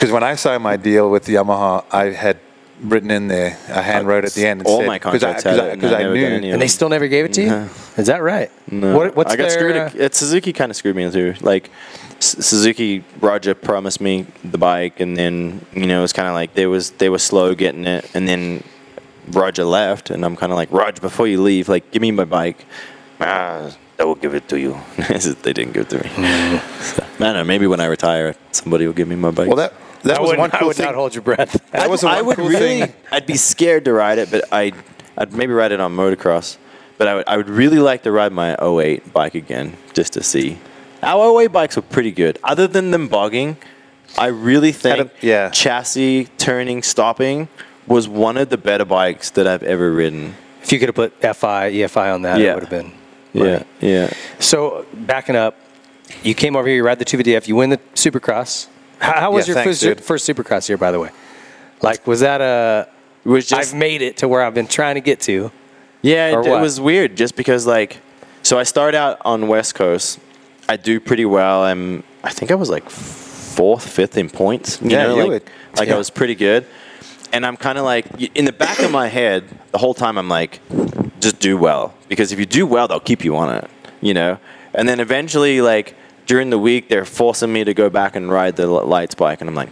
Because 0.00 0.10
when 0.12 0.22
I 0.22 0.34
signed 0.36 0.62
my 0.62 0.76
deal 0.78 1.10
with 1.10 1.26
Yamaha, 1.26 1.84
I 1.92 2.06
had 2.06 2.38
written 2.82 3.10
in 3.10 3.28
there, 3.28 3.58
I 3.68 3.82
hand 3.82 4.08
wrote 4.08 4.24
at 4.24 4.32
the 4.32 4.46
end. 4.46 4.60
And 4.60 4.66
All 4.66 4.78
said, 4.78 4.86
my 4.86 4.98
contracts 4.98 5.42
had 5.42 5.58
it, 5.58 5.72
and 5.72 5.80
Because 5.82 5.92
I 5.92 5.98
I, 6.00 6.02
never 6.04 6.14
got 6.14 6.22
any 6.24 6.40
knew. 6.40 6.48
of 6.48 6.52
and 6.54 6.62
they 6.62 6.68
still 6.68 6.88
never 6.88 7.08
gave 7.08 7.26
it 7.26 7.34
to 7.34 7.42
you? 7.42 7.48
No. 7.50 7.68
Is 7.98 8.06
that 8.06 8.22
right? 8.22 8.50
No. 8.70 8.96
What, 8.96 9.14
what's 9.14 9.32
I 9.32 9.36
got 9.36 9.50
their, 9.50 9.50
screwed. 9.50 9.76
uh, 9.76 9.90
It's 9.94 10.16
Suzuki 10.18 10.54
kind 10.54 10.70
of 10.70 10.76
screwed 10.76 10.96
me 10.96 11.10
too. 11.10 11.34
Like 11.42 11.70
S- 12.18 12.36
Suzuki, 12.46 13.04
Roger 13.20 13.54
promised 13.54 14.00
me 14.00 14.26
the 14.42 14.56
bike, 14.56 15.00
and 15.00 15.14
then 15.16 15.60
you 15.74 15.84
know 15.86 15.98
it 15.98 16.02
was 16.02 16.14
kind 16.14 16.28
of 16.28 16.34
like 16.34 16.54
they 16.54 16.66
was 16.66 16.92
they 16.92 17.10
were 17.10 17.18
slow 17.18 17.54
getting 17.54 17.84
it, 17.86 18.10
and 18.14 18.26
then 18.26 18.64
Roger 19.28 19.64
left, 19.64 20.08
and 20.08 20.24
I'm 20.24 20.34
kind 20.36 20.50
of 20.50 20.56
like 20.56 20.72
Roger, 20.72 21.00
before 21.02 21.26
you 21.26 21.42
leave, 21.42 21.68
like 21.68 21.90
give 21.90 22.00
me 22.00 22.10
my 22.12 22.24
bike. 22.24 22.64
Ah, 23.20 23.70
I 23.98 24.04
will 24.04 24.14
give 24.14 24.34
it 24.34 24.48
to 24.48 24.58
you. 24.58 24.78
they 24.96 25.52
didn't 25.52 25.72
give 25.72 25.82
it 25.82 25.90
to 25.90 25.98
me. 26.02 26.08
So, 26.80 27.04
I 27.16 27.18
don't 27.18 27.34
know. 27.34 27.44
Maybe 27.44 27.66
when 27.66 27.80
I 27.80 27.84
retire, 27.86 28.34
somebody 28.52 28.86
will 28.86 28.94
give 28.94 29.08
me 29.08 29.16
my 29.16 29.30
bike. 29.30 29.46
Well, 29.48 29.56
that, 29.56 29.74
that 30.02 30.18
I 30.18 30.20
was 30.20 30.30
would, 30.30 30.38
one 30.38 30.50
I 30.52 30.64
would 30.64 30.76
thing. 30.76 30.86
not 30.86 30.94
hold 30.94 31.14
your 31.14 31.22
breath. 31.22 31.60
That 31.72 31.88
was 31.90 32.00
the 32.02 32.08
I 32.08 32.20
would 32.22 32.36
cool 32.36 32.48
really, 32.48 32.80
thing. 32.80 32.92
I'd 33.12 33.26
be 33.26 33.36
scared 33.36 33.84
to 33.86 33.92
ride 33.92 34.18
it, 34.18 34.30
but 34.30 34.44
I, 34.52 34.72
I'd 35.16 35.32
maybe 35.32 35.52
ride 35.52 35.72
it 35.72 35.80
on 35.80 35.94
motocross. 35.94 36.56
But 36.98 37.08
I 37.08 37.14
would, 37.14 37.24
I 37.28 37.36
would 37.36 37.48
really 37.48 37.78
like 37.78 38.02
to 38.02 38.12
ride 38.12 38.32
my 38.32 38.56
08 38.62 39.12
bike 39.12 39.34
again, 39.34 39.76
just 39.94 40.12
to 40.14 40.22
see. 40.22 40.58
Our 41.02 41.40
08 41.42 41.46
bikes 41.48 41.76
were 41.76 41.82
pretty 41.82 42.10
good. 42.12 42.38
Other 42.44 42.66
than 42.66 42.90
them 42.90 43.08
bogging, 43.08 43.56
I 44.18 44.26
really 44.26 44.72
think 44.72 44.98
Had 44.98 45.06
a- 45.06 45.26
yeah. 45.26 45.48
chassis 45.50 46.26
turning, 46.36 46.82
stopping 46.82 47.48
was 47.86 48.06
one 48.08 48.36
of 48.36 48.50
the 48.50 48.58
better 48.58 48.84
bikes 48.84 49.30
that 49.30 49.46
I've 49.46 49.62
ever 49.62 49.90
ridden. 49.92 50.34
If 50.62 50.72
you 50.72 50.78
could 50.78 50.88
have 50.88 50.94
put 50.96 51.12
FI, 51.22 51.72
EFI 51.72 52.12
on 52.14 52.22
that, 52.22 52.38
it 52.40 52.44
Yeah. 52.44 52.54
would 52.54 52.64
have 52.64 52.70
been. 52.70 52.92
Yeah, 53.32 53.44
Right. 53.54 53.66
yeah. 53.80 54.10
So 54.38 54.84
backing 54.92 55.36
up, 55.36 55.56
you 56.22 56.34
came 56.34 56.54
over 56.56 56.66
here, 56.66 56.76
you 56.76 56.84
ride 56.84 56.98
the 56.98 57.04
250F, 57.04 57.46
you 57.48 57.56
win 57.56 57.70
the 57.70 57.78
Supercross. 57.94 58.66
How, 59.00 59.20
how 59.20 59.32
was 59.32 59.46
Yeah, 59.48 59.54
your 59.54 59.64
thanks, 59.64 59.68
first, 59.80 59.82
dude. 59.82 60.00
first 60.04 60.28
Supercross 60.28 60.66
here, 60.66 60.76
by 60.76 60.90
the 60.92 61.00
way? 61.00 61.10
Like, 61.82 62.06
was 62.06 62.20
that 62.20 62.40
a? 62.40 62.88
It 63.24 63.28
was 63.28 63.46
just 63.46 63.72
I've 63.72 63.78
made 63.78 64.02
it 64.02 64.18
to 64.18 64.28
where 64.28 64.42
I've 64.42 64.54
been 64.54 64.66
trying 64.66 64.94
to 64.96 65.00
get 65.00 65.20
to. 65.22 65.50
Yeah, 66.02 66.38
it, 66.40 66.46
it 66.46 66.60
was 66.60 66.80
weird 66.80 67.16
just 67.16 67.36
because 67.36 67.66
like 67.66 67.98
so 68.42 68.58
I 68.58 68.62
start 68.62 68.94
out 68.94 69.20
on 69.24 69.48
West 69.48 69.74
Coast. 69.74 70.18
I 70.68 70.76
do 70.76 71.00
pretty 71.00 71.24
well. 71.26 71.62
I'm 71.64 72.02
I 72.24 72.30
think 72.30 72.50
I 72.50 72.54
was 72.54 72.70
like 72.70 72.88
fourth, 72.88 73.86
fifth 73.86 74.16
in 74.16 74.30
points. 74.30 74.80
You 74.80 74.90
Yeah, 74.90 75.06
know, 75.08 75.14
you 75.16 75.20
like, 75.22 75.28
would. 75.30 75.42
like 75.76 75.88
Yeah. 75.88 75.94
I 75.94 75.98
was 75.98 76.08
pretty 76.10 76.34
good. 76.34 76.66
And 77.32 77.44
I'm 77.46 77.56
kind 77.56 77.76
of 77.78 77.84
like 77.84 78.06
in 78.34 78.44
the 78.46 78.52
back 78.52 78.80
of 78.80 78.90
my 78.90 79.08
head 79.08 79.44
the 79.72 79.78
whole 79.78 79.94
time. 79.94 80.16
I'm 80.18 80.28
like, 80.28 80.60
just 81.20 81.38
do 81.40 81.56
well 81.58 81.94
because 82.08 82.32
if 82.32 82.38
you 82.38 82.46
do 82.46 82.66
well, 82.66 82.88
they'll 82.88 83.00
keep 83.00 83.24
you 83.24 83.36
on 83.36 83.54
it. 83.56 83.70
You 84.00 84.14
know. 84.14 84.38
And 84.72 84.88
then 84.88 85.00
eventually, 85.00 85.60
like 85.60 85.94
during 86.30 86.48
the 86.48 86.58
week, 86.58 86.88
they're 86.88 87.04
forcing 87.04 87.52
me 87.52 87.64
to 87.64 87.74
go 87.74 87.90
back 87.90 88.14
and 88.14 88.30
ride 88.30 88.54
the 88.54 88.68
lights 88.68 89.16
bike, 89.16 89.40
and 89.40 89.50
I'm 89.50 89.56
like, 89.56 89.70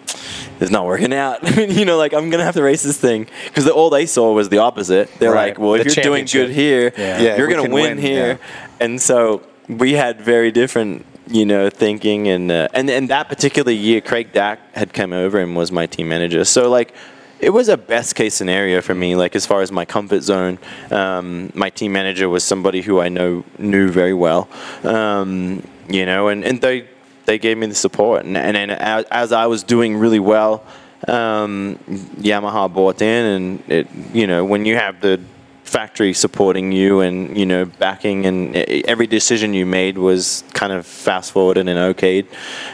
it's 0.58 0.72
not 0.72 0.86
working 0.86 1.12
out. 1.12 1.38
you 1.56 1.84
know, 1.84 1.96
like 1.96 2.12
I'm 2.12 2.30
gonna 2.30 2.42
have 2.42 2.56
to 2.56 2.64
race 2.64 2.82
this 2.82 2.98
thing 2.98 3.28
because 3.44 3.64
the 3.64 3.72
all 3.72 3.90
they 3.90 4.06
saw 4.06 4.32
was 4.32 4.48
the 4.48 4.58
opposite. 4.58 5.08
They're 5.20 5.30
Right. 5.30 5.50
like, 5.50 5.60
well, 5.60 5.74
if 5.74 5.86
The 5.86 5.94
you're 5.94 6.02
doing 6.02 6.24
good 6.24 6.50
here, 6.50 6.92
Yeah. 6.98 7.20
Yeah, 7.20 7.36
you're 7.36 7.46
gonna 7.46 7.62
win, 7.62 7.72
win, 7.72 7.98
here. 7.98 8.40
And 8.80 9.00
so 9.00 9.42
we 9.68 9.92
had 9.92 10.20
very 10.20 10.50
different, 10.50 11.06
you 11.28 11.46
know, 11.46 11.70
thinking, 11.70 12.26
and 12.26 12.50
uh, 12.50 12.66
and 12.74 12.90
and 12.90 13.08
that 13.08 13.28
particular 13.28 13.70
year, 13.70 14.00
Craig 14.00 14.32
Dack 14.32 14.58
had 14.74 14.92
come 14.92 15.12
over 15.12 15.38
and 15.38 15.54
was 15.54 15.70
my 15.70 15.86
team 15.86 16.08
manager. 16.08 16.44
So 16.44 16.68
like. 16.68 16.92
It 17.40 17.50
was 17.50 17.68
a 17.68 17.76
best 17.76 18.16
case 18.16 18.34
scenario 18.34 18.80
for 18.80 18.96
me, 18.96 19.14
like 19.14 19.36
as 19.36 19.46
far 19.46 19.62
as 19.62 19.70
my 19.70 19.84
comfort 19.84 20.22
zone. 20.22 20.58
Um, 20.90 21.52
my 21.54 21.70
team 21.70 21.92
manager 21.92 22.28
was 22.28 22.42
somebody 22.42 22.82
who 22.82 22.98
I 22.98 23.08
know 23.08 23.44
knew 23.58 23.90
very 23.90 24.12
well, 24.12 24.48
um, 24.82 25.62
you 25.88 26.06
know, 26.06 26.28
and, 26.28 26.44
and 26.44 26.60
they 26.60 26.88
they 27.28 27.38
gave 27.38 27.58
me 27.58 27.66
the 27.66 27.74
support. 27.74 28.24
And, 28.24 28.38
and, 28.38 28.56
and 28.56 28.70
as, 28.70 29.04
as 29.10 29.32
I 29.32 29.46
was 29.46 29.62
doing 29.62 29.96
really 29.96 30.18
well, 30.18 30.64
um, 31.06 31.78
Yamaha 32.16 32.72
bought 32.72 33.02
in, 33.02 33.24
and 33.26 33.70
it, 33.70 33.86
you 34.14 34.26
know, 34.26 34.44
when 34.44 34.64
you 34.64 34.76
have 34.76 35.00
the 35.00 35.20
factory 35.62 36.14
supporting 36.14 36.72
you 36.72 37.00
and 37.00 37.36
you 37.36 37.44
know 37.44 37.66
backing, 37.66 38.26
and 38.26 38.56
every 38.56 39.06
decision 39.06 39.52
you 39.52 39.66
made 39.66 39.98
was 39.98 40.42
kind 40.54 40.72
of 40.72 40.86
fast 40.86 41.32
forwarded 41.32 41.68
and 41.68 41.78
okayed. 41.94 42.26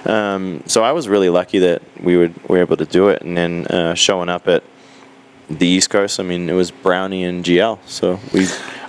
Um, 0.08 0.62
so 0.66 0.84
I 0.84 0.92
was 0.92 1.08
really 1.08 1.28
lucky 1.28 1.58
that 1.58 1.82
we 2.00 2.16
would 2.16 2.48
were 2.48 2.58
able 2.58 2.76
to 2.76 2.86
do 2.86 3.08
it, 3.08 3.22
and 3.22 3.36
then 3.36 3.66
uh, 3.66 3.94
showing 3.94 4.28
up 4.28 4.48
at 4.48 4.62
the 5.50 5.66
East 5.66 5.90
Coast. 5.90 6.20
I 6.20 6.22
mean, 6.22 6.48
it 6.48 6.54
was 6.54 6.70
Brownie 6.70 7.24
and 7.24 7.44
GL, 7.44 7.78
so 7.86 8.20
we. 8.32 8.46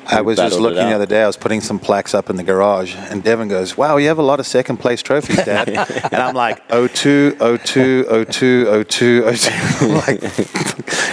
I 0.07 0.21
was 0.21 0.37
just 0.37 0.59
looking 0.59 0.77
the 0.77 0.93
other 0.95 1.05
day. 1.05 1.23
I 1.23 1.27
was 1.27 1.37
putting 1.37 1.61
some 1.61 1.79
plaques 1.79 2.13
up 2.13 2.29
in 2.29 2.35
the 2.35 2.43
garage, 2.43 2.95
and 2.95 3.23
Devin 3.23 3.47
goes, 3.47 3.75
"Wow, 3.77 3.97
you 3.97 4.07
have 4.07 4.17
a 4.19 4.23
lot 4.23 4.39
of 4.39 4.45
second 4.47 4.77
place 4.77 5.01
trophies, 5.01 5.43
Dad." 5.43 5.69
and 5.69 6.15
I'm 6.21 6.35
like, 6.35 6.61
"Oh 6.69 6.87
two, 6.87 7.35
oh 7.39 7.57
two, 7.57 8.05
oh 8.09 8.23
two, 8.23 8.65
oh 8.69 8.83
two, 8.83 9.23
oh 9.25 9.33
two." 9.33 9.55
Like, 10.05 10.21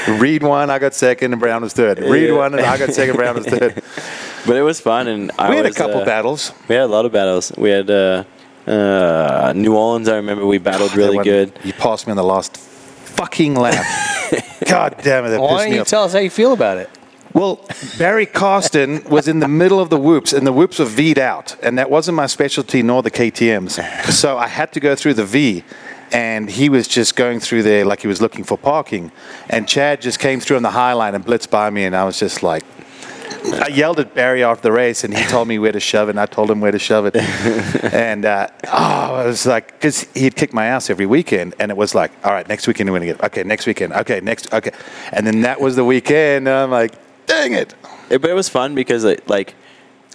read 0.20 0.42
one, 0.42 0.70
I 0.70 0.78
got 0.78 0.94
second, 0.94 1.32
and 1.32 1.40
Brown 1.40 1.62
was 1.62 1.72
third. 1.72 1.98
Read 1.98 2.28
Yeah. 2.28 2.36
one, 2.36 2.54
and 2.54 2.64
I 2.64 2.76
got 2.78 2.90
second, 2.90 3.16
Brown 3.16 3.36
was 3.36 3.46
third. 3.46 3.82
But 4.46 4.56
it 4.56 4.62
was 4.62 4.80
fun, 4.80 5.08
and 5.08 5.30
I 5.38 5.50
We 5.50 5.56
had 5.56 5.66
a 5.66 5.72
couple 5.72 6.00
uh, 6.00 6.04
battles. 6.04 6.52
We 6.68 6.74
had 6.74 6.84
a 6.84 6.86
lot 6.86 7.04
of 7.06 7.12
battles. 7.12 7.52
We 7.56 7.70
had 7.70 7.88
uh, 7.90 8.24
uh, 8.66 9.52
New 9.54 9.74
Orleans. 9.76 10.08
I 10.08 10.16
remember 10.16 10.46
we 10.46 10.58
battled 10.58 10.94
really 10.96 11.16
one- 11.16 11.24
good. 11.24 11.52
You 11.64 11.72
passed 11.72 12.06
me 12.06 12.10
on 12.10 12.16
the 12.16 12.24
last 12.24 12.56
fucking 12.56 13.54
lap. 13.54 13.84
God 14.66 14.96
damn 15.02 15.24
it, 15.26 15.30
that 15.30 15.40
Why 15.40 15.48
pissed 15.48 15.58
don't 15.60 15.70
me 15.70 15.74
you 15.76 15.80
off. 15.82 15.86
tell 15.88 16.04
us 16.04 16.12
how 16.12 16.18
you 16.18 16.30
feel 16.30 16.52
about 16.52 16.78
it? 16.78 16.90
Well, 17.34 17.66
Barry 17.98 18.26
Carsten 18.26 19.02
was 19.04 19.26
in 19.26 19.38
the 19.38 19.48
middle 19.48 19.80
of 19.80 19.88
the 19.88 19.98
whoops, 19.98 20.34
and 20.34 20.46
the 20.46 20.52
whoops 20.52 20.78
were 20.78 20.84
V'd 20.84 21.18
out, 21.18 21.56
and 21.62 21.78
that 21.78 21.90
wasn't 21.90 22.16
my 22.16 22.26
specialty 22.26 22.82
nor 22.82 23.02
the 23.02 23.10
KTM's. 23.10 23.80
So 24.14 24.36
I 24.36 24.48
had 24.48 24.72
to 24.74 24.80
go 24.80 24.94
through 24.94 25.14
the 25.14 25.24
V, 25.24 25.64
and 26.12 26.50
he 26.50 26.68
was 26.68 26.86
just 26.86 27.16
going 27.16 27.40
through 27.40 27.62
there 27.62 27.86
like 27.86 28.02
he 28.02 28.06
was 28.06 28.20
looking 28.20 28.44
for 28.44 28.58
parking. 28.58 29.10
And 29.48 29.66
Chad 29.66 30.02
just 30.02 30.18
came 30.18 30.40
through 30.40 30.58
on 30.58 30.62
the 30.62 30.70
high 30.70 30.92
line 30.92 31.14
and 31.14 31.24
blitzed 31.24 31.48
by 31.48 31.70
me, 31.70 31.84
and 31.84 31.96
I 31.96 32.04
was 32.04 32.18
just 32.18 32.42
like, 32.42 32.64
I 33.44 33.68
yelled 33.68 33.98
at 33.98 34.14
Barry 34.14 34.44
after 34.44 34.62
the 34.62 34.72
race, 34.72 35.02
and 35.02 35.16
he 35.16 35.24
told 35.24 35.48
me 35.48 35.58
where 35.58 35.72
to 35.72 35.80
shove 35.80 36.08
it, 36.08 36.12
and 36.12 36.20
I 36.20 36.26
told 36.26 36.50
him 36.50 36.60
where 36.60 36.70
to 36.70 36.78
shove 36.78 37.06
it. 37.06 37.16
and 37.94 38.26
uh, 38.26 38.48
oh, 38.66 39.14
I 39.14 39.24
was 39.24 39.46
like, 39.46 39.68
because 39.68 40.02
he'd 40.12 40.36
kick 40.36 40.52
my 40.52 40.66
ass 40.66 40.90
every 40.90 41.06
weekend, 41.06 41.54
and 41.58 41.70
it 41.70 41.76
was 41.76 41.94
like, 41.94 42.12
all 42.24 42.32
right, 42.32 42.46
next 42.46 42.66
weekend 42.66 42.92
we're 42.92 42.98
gonna 42.98 43.12
get, 43.12 43.24
okay, 43.24 43.42
next 43.42 43.66
weekend, 43.66 43.94
okay, 43.94 44.20
next, 44.20 44.52
okay, 44.52 44.72
and 45.12 45.26
then 45.26 45.40
that 45.40 45.60
was 45.60 45.76
the 45.76 45.84
weekend, 45.84 46.46
and 46.46 46.56
I'm 46.56 46.70
like, 46.70 46.92
dang 47.26 47.52
it. 47.54 47.74
It- 48.10 48.20
but 48.20 48.30
it 48.30 48.34
was 48.34 48.48
fun 48.48 48.74
because 48.74 49.04
it, 49.04 49.28
like 49.28 49.54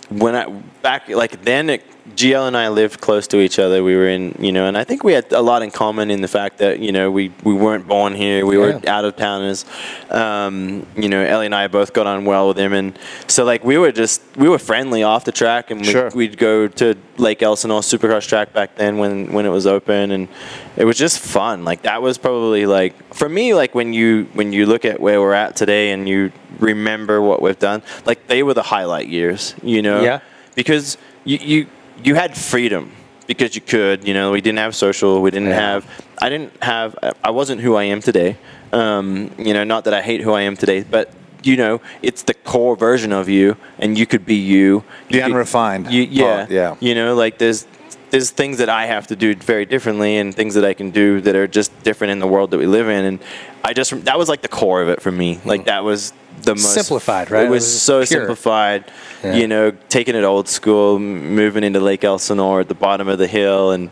when 0.10 0.36
I 0.36 0.46
back 0.88 1.10
like 1.10 1.44
then 1.44 1.70
it, 1.70 1.82
GL 2.16 2.48
and 2.48 2.56
I 2.56 2.70
lived 2.70 3.02
close 3.02 3.28
to 3.34 3.38
each 3.46 3.60
other. 3.60 3.84
We 3.84 3.94
were 4.00 4.08
in, 4.08 4.24
you 4.40 4.54
know, 4.54 4.66
and 4.70 4.78
I 4.78 4.86
think 4.86 5.04
we 5.04 5.12
had 5.12 5.30
a 5.34 5.42
lot 5.42 5.62
in 5.62 5.72
common 5.72 6.10
in 6.10 6.22
the 6.22 6.30
fact 6.40 6.60
that 6.60 6.80
you 6.80 6.94
know 6.94 7.12
we 7.12 7.24
we 7.44 7.54
weren't 7.54 7.86
born 7.86 8.16
here. 8.16 8.46
We 8.46 8.58
were 8.58 8.80
out 8.88 9.04
of 9.04 9.18
towners. 9.18 9.66
Um, 10.10 10.86
you 10.96 11.10
know, 11.10 11.22
Ellie 11.22 11.48
and 11.48 11.54
I 11.54 11.68
both 11.68 11.92
got 11.92 12.08
on 12.08 12.24
well 12.24 12.48
with 12.48 12.58
him, 12.58 12.72
and 12.72 12.98
so 13.28 13.44
like 13.44 13.66
we 13.66 13.78
were 13.78 13.92
just 13.92 14.22
we 14.38 14.48
were 14.48 14.60
friendly 14.72 15.04
off 15.04 15.26
the 15.26 15.34
track, 15.34 15.72
and 15.72 15.82
we'd, 15.82 15.92
Sure. 15.92 16.10
we'd 16.16 16.38
go 16.38 16.70
to 16.82 16.96
Lake 17.18 17.42
Elsinore 17.44 17.82
Supercross 17.82 18.26
track 18.26 18.54
back 18.54 18.76
then 18.78 18.98
when 18.98 19.34
when 19.34 19.46
it 19.46 19.52
was 19.60 19.68
open, 19.68 20.12
and 20.12 20.30
it 20.78 20.86
was 20.86 20.98
just 20.98 21.20
fun. 21.20 21.66
Like 21.66 21.82
that 21.82 22.02
was 22.02 22.18
probably 22.18 22.66
like 22.66 22.94
for 23.14 23.28
me, 23.28 23.54
like 23.54 23.76
when 23.76 23.92
you 23.92 24.30
when 24.34 24.54
you 24.54 24.66
look 24.66 24.86
at 24.86 25.02
where 25.02 25.20
we're 25.20 25.34
at 25.34 25.58
today 25.58 25.92
and 25.92 26.08
you 26.08 26.32
remember 26.60 27.22
what 27.22 27.42
we've 27.42 27.60
done, 27.60 27.82
like 28.06 28.28
they 28.28 28.44
were 28.44 28.54
the 28.54 28.64
highlight 28.76 29.08
years. 29.10 29.54
You 29.62 29.82
know, 29.82 30.02
Yeah. 30.02 30.20
Because 30.58 30.98
you 31.24 31.38
you 31.52 31.60
you 32.04 32.16
had 32.16 32.36
freedom 32.36 32.92
because 33.28 33.56
you 33.56 33.62
could. 33.62 34.06
You 34.08 34.14
know, 34.14 34.32
we 34.32 34.42
didn't 34.42 34.60
have 34.60 34.76
social. 34.76 35.22
We 35.22 35.32
didn't 35.32 35.50
Yeah. 35.50 35.72
have. 35.72 35.82
I 36.22 36.28
didn't 36.30 36.52
have. 36.62 36.90
I 37.24 37.32
wasn't 37.32 37.62
who 37.62 37.76
I 37.76 37.84
am 37.94 38.02
today. 38.02 38.36
Um, 38.74 39.32
you 39.38 39.54
know, 39.54 39.64
not 39.64 39.86
that 39.86 39.94
I 39.94 40.02
hate 40.02 40.22
who 40.22 40.34
I 40.34 40.42
am 40.42 40.56
today, 40.58 40.84
but 40.98 41.06
you 41.44 41.56
know, 41.56 41.80
it's 42.02 42.24
the 42.24 42.34
core 42.34 42.76
version 42.76 43.14
of 43.14 43.30
you, 43.30 43.56
and 43.80 43.98
you 43.98 44.06
could 44.06 44.26
be 44.26 44.36
you. 44.36 44.84
The 45.10 45.16
You 45.18 45.22
could- 45.24 45.32
unrefined 45.32 45.86
You, 45.92 46.02
yeah, 46.04 46.24
part, 46.38 46.52
yeah. 46.52 46.76
You 46.82 46.94
know, 46.96 47.16
like 47.16 47.38
there's 47.38 47.66
there's 48.10 48.32
things 48.32 48.58
that 48.58 48.70
I 48.70 48.86
have 48.88 49.06
to 49.08 49.16
do 49.16 49.36
very 49.36 49.66
differently, 49.66 50.18
and 50.18 50.34
things 50.36 50.54
that 50.56 50.66
I 50.66 50.74
can 50.74 50.90
do 50.92 51.22
that 51.22 51.36
are 51.36 51.48
just 51.60 51.70
different 51.84 52.12
in 52.12 52.20
the 52.20 52.28
world 52.28 52.52
that 52.52 52.58
we 52.58 52.66
live 52.66 52.90
in. 52.90 53.04
And 53.06 53.20
I 53.64 53.74
just 53.74 53.92
that 54.06 54.18
was 54.18 54.28
like 54.30 54.42
the 54.42 54.54
core 54.60 54.82
of 54.82 54.90
it 54.90 55.02
for 55.02 55.12
me. 55.12 55.40
Like 55.46 55.66
that 55.66 55.84
was 55.84 56.14
the 56.42 56.56
most 56.56 56.74
Simplified, 56.74 57.32
right? 57.32 57.44
It 57.44 57.48
It 57.48 57.50
was 57.50 57.64
was 57.64 57.82
so 57.82 57.98
pure. 57.98 58.06
simplified. 58.06 58.86
Yeah. 59.24 59.34
You 59.36 59.48
know, 59.48 59.72
taking 59.90 60.16
it 60.16 60.24
old 60.24 60.48
school, 60.48 61.00
moving 61.00 61.64
into 61.64 61.80
Lake 61.80 62.04
Elsinore 62.04 62.62
at 62.62 62.68
the 62.68 62.76
bottom 62.76 63.08
of 63.08 63.18
the 63.18 63.28
hill, 63.28 63.72
and 63.72 63.90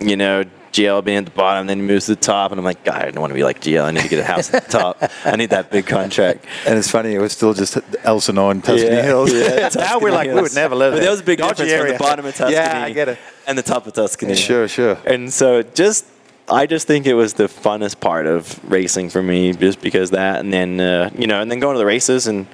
you 0.00 0.16
know. 0.16 0.44
GL 0.72 1.04
being 1.04 1.18
at 1.18 1.26
the 1.26 1.30
bottom, 1.32 1.66
then 1.66 1.80
he 1.80 1.84
moves 1.84 2.06
to 2.06 2.14
the 2.14 2.20
top, 2.22 2.50
and 2.50 2.58
I'm 2.58 2.64
like, 2.64 2.82
God, 2.82 3.02
I 3.02 3.10
don't 3.10 3.20
want 3.20 3.30
to 3.30 3.34
be 3.34 3.44
like 3.44 3.60
GL. 3.60 3.84
I 3.84 3.90
need 3.90 4.04
to 4.04 4.08
get 4.08 4.20
a 4.20 4.24
house 4.24 4.54
at 4.54 4.64
the 4.64 4.70
top. 4.70 5.02
I 5.22 5.36
need 5.36 5.50
that 5.50 5.70
big 5.70 5.84
contract. 5.86 6.46
And 6.66 6.78
it's 6.78 6.90
funny, 6.90 7.12
it 7.12 7.18
was 7.18 7.32
still 7.32 7.52
just 7.52 7.76
Elsinore 8.04 8.52
and 8.52 8.64
Tuscany 8.64 8.90
Yeah, 8.96 9.02
Hills. 9.02 9.30
yeah, 9.34 9.48
now 9.48 9.68
Tuscany 9.68 10.02
we're 10.02 10.12
like, 10.12 10.28
we 10.32 10.40
would 10.40 10.54
never 10.54 10.74
live 10.74 10.92
But 10.92 10.96
there. 10.96 11.02
there 11.02 11.10
was 11.10 11.20
a 11.20 11.24
big 11.24 11.40
Dodgy 11.40 11.64
difference 11.64 11.72
from 11.72 11.80
area. 11.88 11.92
the 11.92 12.02
bottom 12.02 12.24
of 12.24 12.34
Tuscany 12.34 12.54
Yeah, 12.56 12.84
I 12.84 12.90
get 12.94 13.08
it. 13.10 13.18
and 13.46 13.58
the 13.58 13.62
top 13.62 13.86
of 13.86 13.92
Tuscany. 13.92 14.34
Sure, 14.34 14.66
sure. 14.66 14.96
And 15.04 15.30
so 15.30 15.60
just 15.60 16.06
I 16.48 16.66
just 16.66 16.86
think 16.86 17.06
it 17.06 17.14
was 17.14 17.34
the 17.34 17.44
funnest 17.44 18.00
part 18.00 18.26
of 18.26 18.58
racing 18.70 19.10
for 19.10 19.22
me, 19.22 19.52
just 19.52 19.80
because 19.80 20.10
that, 20.10 20.40
and 20.40 20.52
then 20.52 20.80
uh, 20.80 21.10
you 21.16 21.26
know, 21.26 21.40
and 21.40 21.50
then 21.50 21.60
going 21.60 21.74
to 21.74 21.78
the 21.78 21.86
races, 21.86 22.26
and 22.26 22.46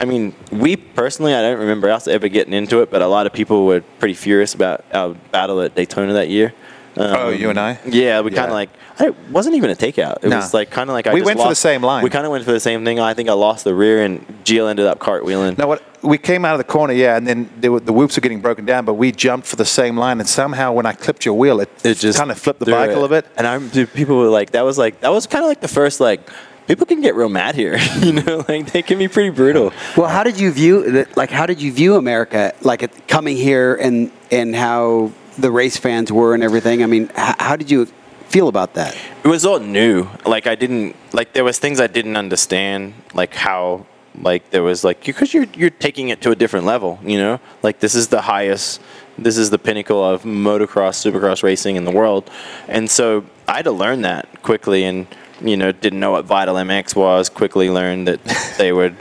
I 0.00 0.04
mean, 0.04 0.34
we 0.50 0.76
personally, 0.76 1.34
I 1.34 1.42
don't 1.42 1.58
remember 1.58 1.90
us 1.90 2.08
ever 2.08 2.28
getting 2.28 2.54
into 2.54 2.80
it, 2.80 2.90
but 2.90 3.02
a 3.02 3.06
lot 3.06 3.26
of 3.26 3.32
people 3.32 3.66
were 3.66 3.82
pretty 3.98 4.14
furious 4.14 4.54
about 4.54 4.84
our 4.94 5.14
battle 5.30 5.60
at 5.60 5.74
Daytona 5.74 6.14
that 6.14 6.28
year. 6.28 6.54
Um, 6.96 7.16
Oh, 7.16 7.28
you 7.30 7.50
and 7.50 7.58
I? 7.58 7.78
Yeah, 7.86 8.20
we 8.20 8.30
kind 8.30 8.48
of 8.48 8.52
like. 8.54 8.70
It 8.98 9.14
wasn't 9.30 9.56
even 9.56 9.70
a 9.70 9.74
takeout. 9.74 10.18
It 10.22 10.28
No. 10.28 10.36
was 10.36 10.52
like 10.52 10.70
kind 10.70 10.90
of 10.90 10.94
like 10.94 11.06
I 11.06 11.14
We 11.14 11.20
just 11.20 11.26
went 11.26 11.40
for 11.40 11.48
the 11.48 11.54
same 11.54 11.82
line. 11.82 12.02
We 12.04 12.10
kind 12.10 12.26
of 12.26 12.32
went 12.32 12.44
for 12.44 12.52
the 12.52 12.60
same 12.60 12.84
thing. 12.84 13.00
I 13.00 13.14
think 13.14 13.28
I 13.28 13.32
lost 13.32 13.64
the 13.64 13.74
rear, 13.74 14.04
and 14.04 14.26
Gio 14.44 14.68
ended 14.68 14.86
up 14.86 14.98
cartwheeling. 14.98 15.56
Now, 15.56 15.68
what 15.68 15.82
we 16.02 16.18
came 16.18 16.44
out 16.44 16.52
of 16.54 16.58
the 16.58 16.64
corner, 16.64 16.92
yeah, 16.92 17.16
and 17.16 17.26
then 17.26 17.48
there 17.58 17.72
were, 17.72 17.80
the 17.80 17.92
whoops 17.92 18.16
were 18.16 18.20
getting 18.20 18.40
broken 18.40 18.66
down, 18.66 18.84
but 18.84 18.94
we 18.94 19.12
jumped 19.12 19.46
for 19.46 19.56
the 19.56 19.64
same 19.64 19.96
line, 19.96 20.18
and 20.20 20.28
somehow 20.28 20.72
when 20.72 20.84
I 20.84 20.92
clipped 20.92 21.24
your 21.24 21.34
wheel, 21.34 21.60
it, 21.60 21.70
it 21.84 21.94
just 21.94 22.18
kind 22.18 22.30
of 22.30 22.38
flipped 22.38 22.60
the 22.60 22.66
bike 22.66 22.90
it. 22.90 22.92
a 22.92 23.00
little 23.00 23.08
bit. 23.08 23.26
And 23.36 23.46
I 23.46 23.58
dude, 23.58 23.92
people 23.94 24.18
were 24.18 24.28
like, 24.28 24.50
that 24.50 24.64
was 24.64 24.76
like 24.76 25.00
that 25.00 25.10
was 25.10 25.26
kind 25.26 25.44
of 25.44 25.48
like 25.48 25.60
the 25.62 25.68
first 25.68 26.00
like 26.00 26.28
people 26.66 26.84
can 26.86 27.00
get 27.00 27.14
real 27.14 27.28
mad 27.30 27.54
here, 27.54 27.78
you 28.00 28.12
know, 28.12 28.44
like 28.48 28.70
they 28.72 28.82
can 28.82 28.98
be 28.98 29.08
pretty 29.08 29.30
brutal. 29.30 29.72
Well, 29.96 30.08
how 30.08 30.22
did 30.24 30.38
you 30.38 30.50
view? 30.52 31.06
Like, 31.16 31.30
how 31.30 31.46
did 31.46 31.60
you 31.62 31.72
view 31.72 31.96
America? 31.96 32.52
Like 32.60 33.06
coming 33.08 33.36
here 33.36 33.74
and 33.76 34.10
and 34.30 34.54
how 34.54 35.12
the 35.40 35.50
race 35.50 35.76
fans 35.76 36.12
were 36.12 36.34
and 36.34 36.42
everything. 36.42 36.82
I 36.82 36.86
mean, 36.86 37.04
h- 37.16 37.36
how 37.38 37.56
did 37.56 37.70
you 37.70 37.86
feel 38.28 38.48
about 38.48 38.74
that? 38.74 38.96
It 39.24 39.28
was 39.28 39.44
all 39.44 39.58
new. 39.58 40.08
Like 40.26 40.46
I 40.46 40.54
didn't 40.54 40.96
like 41.12 41.32
there 41.32 41.44
was 41.44 41.58
things 41.58 41.80
I 41.80 41.86
didn't 41.86 42.16
understand, 42.16 42.94
like 43.14 43.34
how 43.34 43.86
like 44.20 44.50
there 44.50 44.62
was 44.62 44.84
like 44.84 45.04
because 45.04 45.32
you're 45.34 45.46
you're 45.54 45.70
taking 45.70 46.08
it 46.08 46.20
to 46.22 46.30
a 46.30 46.36
different 46.36 46.66
level, 46.66 46.98
you 47.02 47.18
know. 47.18 47.40
Like 47.62 47.80
this 47.80 47.94
is 47.94 48.08
the 48.08 48.22
highest, 48.22 48.80
this 49.18 49.36
is 49.36 49.50
the 49.50 49.58
pinnacle 49.58 50.02
of 50.04 50.22
motocross, 50.22 50.96
supercross 51.04 51.42
racing 51.42 51.76
in 51.76 51.84
the 51.84 51.92
world, 51.92 52.30
and 52.68 52.90
so 52.90 53.24
I 53.48 53.56
had 53.56 53.64
to 53.64 53.72
learn 53.72 54.02
that 54.02 54.42
quickly, 54.42 54.84
and 54.84 55.06
you 55.40 55.56
know 55.56 55.72
didn't 55.72 56.00
know 56.00 56.10
what 56.12 56.24
Vital 56.24 56.56
MX 56.56 56.94
was. 56.96 57.28
Quickly 57.28 57.70
learned 57.70 58.08
that 58.08 58.54
they 58.58 58.72
would 58.72 58.96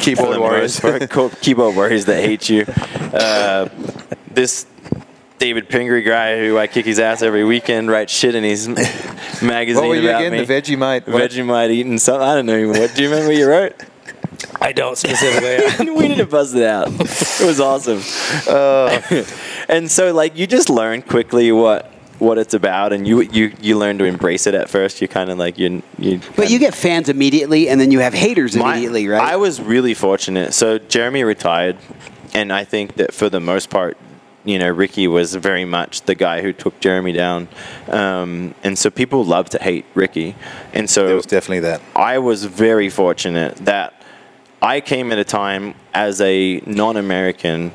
Keyboard 0.00 0.38
warriors. 0.38 0.80
keyboard 1.40 1.74
warriors 1.76 2.04
that 2.06 2.22
hate 2.24 2.48
you. 2.48 2.66
Uh, 3.10 3.68
this 4.32 4.66
David 5.40 5.70
Pingree 5.70 6.02
guy 6.02 6.38
who 6.38 6.58
I 6.58 6.66
kick 6.66 6.84
his 6.84 6.98
ass 6.98 7.22
every 7.22 7.44
weekend 7.44 7.90
writes 7.90 8.12
shit 8.12 8.34
in 8.34 8.44
his 8.44 8.68
magazine 9.42 9.76
What 9.82 9.88
were 9.88 9.94
you 9.96 10.06
about 10.10 10.20
again? 10.20 10.32
me. 10.32 10.44
The 10.44 10.52
Vegemite? 10.52 11.08
what? 11.08 11.30
Vegemite 11.30 11.70
eating 11.70 11.96
something. 11.96 12.28
I 12.28 12.34
don't 12.34 12.44
know 12.44 12.58
even 12.58 12.78
what. 12.78 12.94
Do 12.94 13.02
you 13.02 13.08
remember 13.08 13.28
what 13.30 13.36
you 13.38 13.48
wrote? 13.48 13.74
I 14.60 14.72
don't 14.72 14.98
specifically. 14.98 15.90
we 15.94 16.08
need 16.08 16.18
to 16.18 16.26
buzz 16.26 16.54
it 16.54 16.62
out. 16.62 16.88
It 16.90 17.46
was 17.46 17.58
awesome. 17.58 18.02
Uh. 18.46 19.00
and 19.66 19.90
so, 19.90 20.12
like, 20.12 20.36
you 20.36 20.46
just 20.46 20.68
learn 20.68 21.00
quickly 21.00 21.50
what 21.52 21.90
what 22.18 22.36
it's 22.36 22.52
about, 22.52 22.92
and 22.92 23.08
you 23.08 23.22
you 23.22 23.50
you 23.62 23.78
learn 23.78 23.96
to 23.96 24.04
embrace 24.04 24.46
it. 24.46 24.54
At 24.54 24.68
first, 24.68 25.00
you 25.00 25.08
kind 25.08 25.30
of 25.30 25.38
like 25.38 25.56
you 25.58 25.82
you. 25.98 26.20
But 26.36 26.50
you 26.50 26.58
get 26.58 26.74
fans 26.74 27.08
immediately, 27.08 27.70
and 27.70 27.80
then 27.80 27.90
you 27.90 28.00
have 28.00 28.12
haters 28.12 28.54
My- 28.56 28.72
immediately, 28.72 29.08
right? 29.08 29.22
I 29.22 29.36
was 29.36 29.58
really 29.58 29.94
fortunate. 29.94 30.52
So 30.52 30.76
Jeremy 30.78 31.24
retired, 31.24 31.78
and 32.34 32.52
I 32.52 32.64
think 32.64 32.96
that 32.96 33.14
for 33.14 33.30
the 33.30 33.40
most 33.40 33.70
part, 33.70 33.96
you 34.44 34.58
know, 34.58 34.68
Ricky 34.68 35.06
was 35.06 35.34
very 35.34 35.64
much 35.64 36.02
the 36.02 36.14
guy 36.14 36.40
who 36.40 36.52
took 36.52 36.80
Jeremy 36.80 37.12
down, 37.12 37.48
um, 37.88 38.54
and 38.62 38.78
so 38.78 38.90
people 38.90 39.24
love 39.24 39.50
to 39.50 39.58
hate 39.62 39.84
Ricky, 39.94 40.34
and 40.72 40.88
so 40.88 41.06
There 41.06 41.16
was 41.16 41.26
definitely 41.26 41.60
that. 41.60 41.82
I 41.94 42.18
was 42.18 42.44
very 42.44 42.88
fortunate 42.88 43.56
that 43.56 44.00
I 44.62 44.80
came 44.80 45.12
at 45.12 45.18
a 45.18 45.24
time 45.24 45.74
as 45.94 46.20
a 46.20 46.60
non-American, 46.66 47.72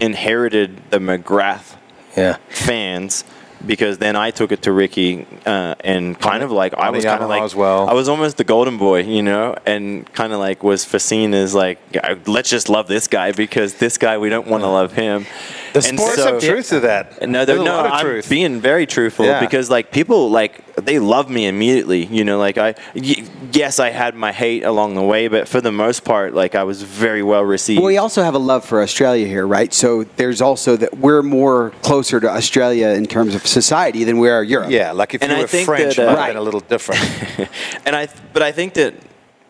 inherited 0.00 0.80
the 0.90 0.98
McGrath 0.98 1.76
yeah. 2.16 2.36
fans 2.48 3.24
because 3.66 3.98
then 3.98 4.16
I 4.16 4.30
took 4.30 4.52
it 4.52 4.62
to 4.62 4.72
Ricky 4.72 5.26
uh, 5.44 5.74
and 5.80 6.18
kind 6.18 6.42
of 6.42 6.52
like 6.52 6.74
I 6.74 6.90
was 6.90 7.04
kind 7.04 7.22
of 7.22 7.28
like 7.28 7.42
as 7.42 7.54
well. 7.54 7.88
I 7.88 7.92
was 7.92 8.08
almost 8.08 8.36
the 8.36 8.44
golden 8.44 8.78
boy, 8.78 9.02
you 9.02 9.22
know, 9.22 9.56
and 9.66 10.10
kind 10.12 10.32
of 10.32 10.38
like 10.38 10.62
was 10.62 10.84
foreseen 10.84 11.34
as 11.34 11.54
like 11.54 11.78
let's 12.26 12.50
just 12.50 12.68
love 12.68 12.86
this 12.86 13.08
guy 13.08 13.32
because 13.32 13.74
this 13.74 13.98
guy 13.98 14.18
we 14.18 14.28
don't 14.28 14.46
want 14.46 14.62
to 14.62 14.68
love 14.68 14.92
him. 14.92 15.26
The 15.72 15.78
And 15.88 15.98
sport- 15.98 16.16
There's 16.16 16.28
some 16.28 16.40
truth 16.40 16.68
to 16.70 16.80
that. 16.80 17.28
no, 17.28 17.44
There's 17.44 17.46
there, 17.46 17.56
a 17.58 17.64
no, 17.64 17.76
lot 17.76 17.86
of 17.86 17.92
I'm 17.92 18.04
truth. 18.04 18.28
being 18.28 18.60
very 18.60 18.86
truthful 18.86 19.26
Yeah. 19.26 19.40
because 19.40 19.68
like 19.70 19.90
people 19.90 20.30
like 20.30 20.64
they 20.76 20.98
love 20.98 21.28
me 21.28 21.46
immediately. 21.46 22.04
You 22.06 22.24
know, 22.24 22.38
like 22.38 22.56
I 22.58 22.74
y- 22.94 23.24
yes, 23.52 23.78
I 23.78 23.90
had 23.90 24.14
my 24.14 24.32
hate 24.32 24.64
along 24.64 24.94
the 24.94 25.02
way, 25.02 25.28
but 25.28 25.48
for 25.48 25.60
the 25.60 25.72
most 25.72 26.04
part, 26.04 26.34
like 26.34 26.54
I 26.54 26.64
was 26.64 26.82
very 26.82 27.22
well 27.22 27.42
received. 27.44 27.80
Well, 27.80 27.88
we 27.88 27.98
also 27.98 28.22
have 28.22 28.34
a 28.34 28.38
love 28.38 28.64
for 28.64 28.80
Australia 28.82 29.26
here, 29.26 29.46
right? 29.46 29.74
So 29.74 30.04
there's 30.16 30.40
also 30.40 30.76
that 30.76 30.98
we're 30.98 31.22
more 31.22 31.70
closer 31.82 32.20
to 32.20 32.28
Australia 32.30 32.88
in 32.88 33.06
terms 33.06 33.34
of 33.34 33.46
society 33.46 34.04
than 34.04 34.18
we 34.18 34.28
are 34.30 34.42
Europe. 34.42 34.70
Yeah, 34.70 34.92
like 34.92 35.14
if 35.14 35.22
And 35.22 35.32
you 35.32 35.38
I 35.38 35.40
were 35.42 35.46
think 35.48 35.66
French, 35.66 35.96
that, 35.96 36.02
it 36.02 36.08
uh, 36.08 36.12
might 36.12 36.16
have 36.16 36.18
Right. 36.18 36.28
been 36.28 36.36
a 36.36 36.42
little 36.42 36.60
different. 36.60 37.02
and 37.86 37.94
I, 37.96 38.08
but 38.32 38.42
I 38.42 38.52
think 38.52 38.74
that, 38.74 38.94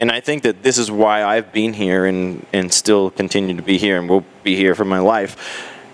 and 0.01 0.11
I 0.11 0.21
think 0.21 0.43
that 0.45 0.63
this 0.63 0.79
is 0.79 0.91
why 0.91 1.25
I've 1.25 1.53
been 1.53 1.73
here 1.75 2.07
and 2.07 2.45
and 2.53 2.73
still 2.73 3.11
continue 3.11 3.55
to 3.57 3.63
be 3.63 3.77
here 3.79 3.99
and 3.99 4.09
will 4.09 4.25
be 4.45 4.55
here 4.57 4.75
for 4.75 4.85
my 4.85 4.99
life, 5.01 5.37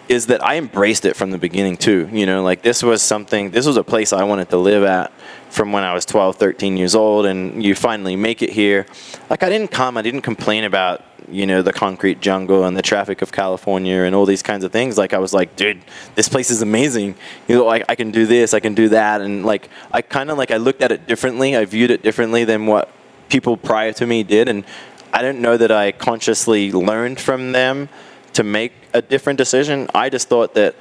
is 0.08 0.26
that 0.26 0.44
I 0.44 0.56
embraced 0.56 1.04
it 1.04 1.16
from 1.16 1.30
the 1.30 1.38
beginning 1.38 1.76
too. 1.76 2.08
You 2.12 2.26
know, 2.26 2.42
like 2.42 2.62
this 2.62 2.82
was 2.82 3.02
something, 3.02 3.50
this 3.50 3.66
was 3.66 3.76
a 3.76 3.84
place 3.84 4.12
I 4.12 4.24
wanted 4.24 4.50
to 4.50 4.58
live 4.58 4.84
at 4.84 5.12
from 5.50 5.72
when 5.72 5.84
I 5.84 5.94
was 5.94 6.04
12, 6.04 6.36
13 6.36 6.76
years 6.76 6.94
old, 6.94 7.26
and 7.26 7.64
you 7.64 7.74
finally 7.74 8.16
make 8.16 8.42
it 8.42 8.50
here. 8.50 8.86
Like 9.30 9.42
I 9.42 9.48
didn't 9.48 9.70
come, 9.70 9.96
I 9.96 10.02
didn't 10.02 10.22
complain 10.22 10.64
about 10.64 11.02
you 11.30 11.46
know 11.46 11.62
the 11.62 11.72
concrete 11.72 12.20
jungle 12.20 12.64
and 12.66 12.76
the 12.76 12.82
traffic 12.82 13.22
of 13.22 13.32
California 13.32 14.02
and 14.02 14.14
all 14.14 14.26
these 14.26 14.42
kinds 14.42 14.64
of 14.64 14.72
things. 14.72 14.98
Like 14.98 15.12
I 15.12 15.18
was 15.18 15.32
like, 15.32 15.56
dude, 15.56 15.82
this 16.14 16.28
place 16.28 16.50
is 16.50 16.60
amazing. 16.60 17.14
You 17.48 17.56
know, 17.56 17.64
like 17.64 17.84
I 17.88 17.94
can 17.94 18.10
do 18.10 18.26
this, 18.26 18.52
I 18.52 18.60
can 18.60 18.74
do 18.74 18.90
that, 18.90 19.20
and 19.20 19.44
like 19.44 19.70
I 19.92 20.02
kind 20.02 20.30
of 20.30 20.38
like 20.38 20.50
I 20.50 20.58
looked 20.58 20.82
at 20.82 20.92
it 20.92 21.06
differently. 21.06 21.56
I 21.56 21.64
viewed 21.64 21.90
it 21.90 22.02
differently 22.02 22.44
than 22.44 22.66
what 22.66 22.90
people 23.28 23.56
prior 23.56 23.92
to 23.94 24.06
me 24.06 24.22
did, 24.22 24.48
and 24.48 24.64
I 25.12 25.22
don't 25.22 25.40
know 25.40 25.56
that 25.56 25.70
I 25.70 25.92
consciously 25.92 26.72
learned 26.72 27.20
from 27.20 27.52
them 27.52 27.88
to 28.34 28.42
make 28.44 28.72
a 28.92 29.02
different 29.02 29.38
decision. 29.38 29.88
I 29.94 30.10
just 30.10 30.28
thought 30.28 30.54
that 30.54 30.74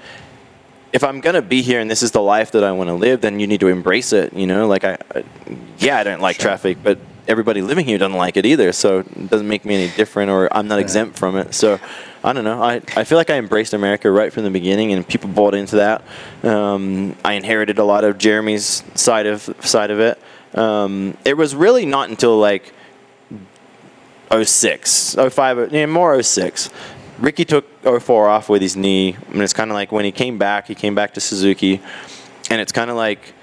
if 0.92 1.04
I'm 1.04 1.22
gonna 1.22 1.42
be 1.42 1.62
here 1.62 1.80
and 1.80 1.90
this 1.90 2.04
is 2.04 2.12
the 2.12 2.22
life 2.22 2.52
that 2.52 2.64
I 2.64 2.72
want 2.72 2.90
to 2.90 2.94
live, 2.94 3.22
then 3.22 3.40
you 3.40 3.48
need 3.48 3.62
to 3.62 3.68
embrace 3.68 4.14
it. 4.14 4.34
You 4.34 4.46
know, 4.46 4.68
like 4.68 4.84
I, 4.84 4.98
I 5.16 5.24
yeah, 5.80 5.98
I 5.98 6.04
don't 6.04 6.22
like 6.22 6.38
traffic, 6.38 6.78
but 6.84 7.00
everybody 7.28 7.62
living 7.62 7.86
here 7.86 7.98
doesn't 7.98 8.18
like 8.18 8.38
it 8.38 8.46
either. 8.46 8.72
So 8.72 9.00
it 9.00 9.30
doesn't 9.30 9.48
make 9.48 9.66
me 9.66 9.76
any 9.76 9.96
different, 9.96 10.30
or 10.30 10.56
I'm 10.56 10.68
not 10.68 10.80
exempt 10.80 11.18
from 11.18 11.38
it. 11.38 11.54
So 11.56 11.80
I 12.24 12.34
don't 12.34 12.44
know. 12.44 12.62
I, 12.62 12.82
I 12.96 13.04
feel 13.04 13.18
like 13.18 13.30
I 13.30 13.38
embraced 13.38 13.74
America 13.74 14.10
right 14.12 14.32
from 14.32 14.44
the 14.44 14.52
beginning, 14.52 14.94
and 14.94 15.08
people 15.08 15.30
bought 15.30 15.56
into 15.56 15.78
that. 15.78 16.04
Um, 16.44 17.16
I 17.26 17.34
inherited 17.34 17.80
a 17.80 17.84
lot 17.84 18.04
of 18.04 18.18
Jeremy's 18.18 18.84
side 18.96 19.26
of 19.26 19.50
side 19.62 19.92
of 19.92 20.00
it. 20.00 20.20
Um, 20.54 21.18
it 21.26 21.36
was 21.36 21.56
really 21.56 21.86
not 21.86 22.10
until 22.10 22.38
like 22.38 22.72
06, 24.32 25.16
05, 25.16 25.74
yeah, 25.74 25.86
more 25.86 26.22
06, 26.22 26.70
Ricky 27.20 27.46
took 27.46 27.66
04 27.84 28.30
off 28.30 28.50
with 28.50 28.62
his 28.62 28.76
knee, 28.76 29.16
and 29.32 29.42
it's 29.42 29.54
kind 29.54 29.70
of 29.72 29.76
like 29.76 29.92
when 29.92 30.06
he 30.06 30.12
came 30.12 30.38
back, 30.38 30.68
he 30.68 30.76
came 30.76 30.96
back 30.96 31.14
to 31.14 31.22
Suzuki, 31.22 31.82
and 32.50 32.60
it's 32.60 32.72
kind 32.72 32.90
of 32.90 32.96
like 32.96 33.34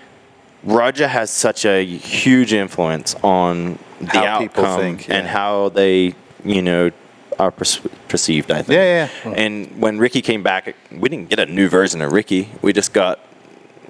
Roger 0.62 1.08
has 1.08 1.30
such 1.30 1.64
a 1.64 1.84
huge 1.84 2.52
influence 2.52 3.14
on 3.22 3.78
the 4.00 4.06
How 4.06 4.38
people 4.38 4.64
outcome 4.64 4.80
think, 4.80 5.10
and 5.10 5.26
how 5.26 5.70
they, 5.70 6.14
you 6.44 6.62
know, 6.62 6.90
are 7.38 7.50
perce- 7.50 7.80
perceived. 8.08 8.50
I 8.50 8.62
think. 8.62 8.76
Yeah, 8.76 9.08
yeah, 9.24 9.32
And 9.32 9.80
when 9.80 9.98
Ricky 9.98 10.20
came 10.20 10.42
back, 10.42 10.76
we 10.90 11.08
didn't 11.08 11.30
get 11.30 11.38
a 11.38 11.46
new 11.46 11.68
version 11.68 12.02
of 12.02 12.12
Ricky. 12.12 12.50
We 12.60 12.72
just 12.72 12.92
got 12.92 13.20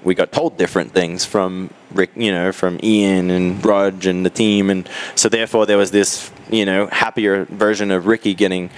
we 0.03 0.15
got 0.15 0.31
told 0.31 0.57
different 0.57 0.93
things 0.93 1.25
from 1.25 1.69
Rick, 1.91 2.11
you 2.15 2.31
know, 2.31 2.51
from 2.51 2.79
Ian 2.81 3.29
and 3.29 3.63
Rog 3.63 4.05
and 4.05 4.25
the 4.25 4.29
team, 4.29 4.69
and 4.69 4.89
so 5.15 5.29
therefore 5.29 5.65
there 5.65 5.77
was 5.77 5.91
this, 5.91 6.31
you 6.49 6.65
know, 6.65 6.87
happier 6.87 7.45
version 7.45 7.91
of 7.91 8.07
Ricky 8.07 8.33
getting 8.33 8.69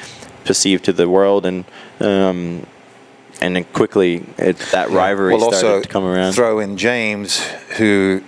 perceived 0.46 0.86
to 0.86 0.94
the 0.94 1.08
world, 1.10 1.46
and 1.46 1.66
um, 2.00 2.66
and 3.42 3.56
then 3.56 3.64
quickly 3.66 4.24
it, 4.38 4.58
that 4.72 4.90
rivalry 4.90 5.34
well, 5.34 5.52
started 5.52 5.68
also 5.68 5.82
to 5.82 5.88
come 5.88 6.06
around. 6.06 6.34
throw 6.34 6.60
in 6.60 6.78
James, 6.78 7.40
who 7.78 8.22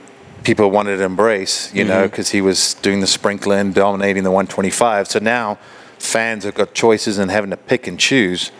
people 0.43 0.69
wanted 0.69 0.97
to 0.97 1.03
embrace, 1.03 1.73
you 1.73 1.83
know, 1.83 2.03
because 2.07 2.29
he 2.29 2.41
was 2.41 2.75
doing 2.75 2.99
the 3.01 3.07
sprinkling, 3.07 3.71
dominating 3.71 4.23
the 4.23 4.31
125. 4.31 5.07
So 5.07 5.19
now 5.19 5.57
fans 5.97 6.43
have 6.43 6.53
got 6.53 6.73
choices 6.73 7.17
and 7.17 7.31
having 7.31 7.49
to 7.49 7.57
pick 7.57 7.87
and 7.87 7.99
choose. 7.99 8.51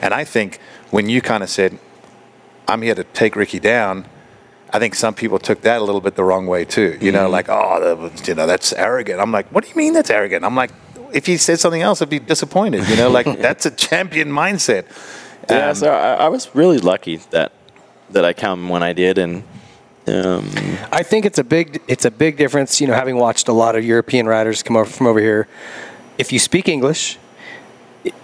And 0.00 0.14
I 0.14 0.24
think 0.24 0.58
when 0.90 1.08
you 1.08 1.20
kind 1.20 1.42
of 1.42 1.50
said, 1.50 1.78
"I'm 2.66 2.80
here 2.82 2.94
to 2.94 3.04
take 3.04 3.36
Ricky 3.36 3.58
down," 3.58 4.06
I 4.72 4.78
think 4.78 4.94
some 4.94 5.14
people 5.14 5.38
took 5.38 5.60
that 5.62 5.80
a 5.80 5.84
little 5.84 6.00
bit 6.00 6.14
the 6.14 6.24
wrong 6.24 6.46
way 6.46 6.64
too. 6.64 6.96
You 7.00 7.12
know, 7.12 7.28
like, 7.28 7.48
"Oh, 7.48 7.80
that 7.80 7.98
was- 7.98 8.28
you 8.28 8.34
know, 8.34 8.46
that's 8.46 8.72
arrogant." 8.72 9.20
I'm 9.20 9.32
like, 9.32 9.46
"What 9.48 9.64
do 9.64 9.70
you 9.70 9.76
mean 9.76 9.92
that's 9.92 10.10
arrogant?" 10.10 10.44
I'm 10.44 10.54
like, 10.56 10.70
"If 11.12 11.26
he 11.26 11.36
said 11.36 11.58
something 11.60 11.82
else, 11.82 12.02
I'd 12.02 12.10
be 12.10 12.18
disappointed." 12.18 12.88
You 12.88 12.96
know, 12.96 13.10
like 13.10 13.26
that's 13.40 13.66
a 13.66 13.70
champion 13.70 14.28
mindset. 14.30 14.84
yeah, 15.50 15.68
Um, 15.70 15.74
so 15.74 15.90
I, 15.92 16.14
I 16.24 16.28
was 16.28 16.54
really 16.54 16.78
lucky 16.78 17.16
that 17.30 17.52
that 18.10 18.24
I 18.24 18.32
come 18.32 18.68
when 18.68 18.82
I 18.82 18.92
did, 18.92 19.18
and 19.18 19.42
um, 20.06 20.48
I 20.92 21.02
think 21.02 21.26
it's 21.26 21.38
a 21.38 21.44
big 21.44 21.80
it's 21.88 22.04
a 22.04 22.10
big 22.10 22.36
difference. 22.36 22.80
You 22.80 22.86
know, 22.86 22.94
having 22.94 23.16
watched 23.16 23.48
a 23.48 23.52
lot 23.52 23.76
of 23.76 23.84
European 23.84 24.26
riders 24.26 24.62
come 24.62 24.76
over 24.76 24.88
from 24.90 25.06
over 25.06 25.20
here, 25.20 25.46
if 26.18 26.32
you 26.32 26.38
speak 26.38 26.68
English, 26.68 27.18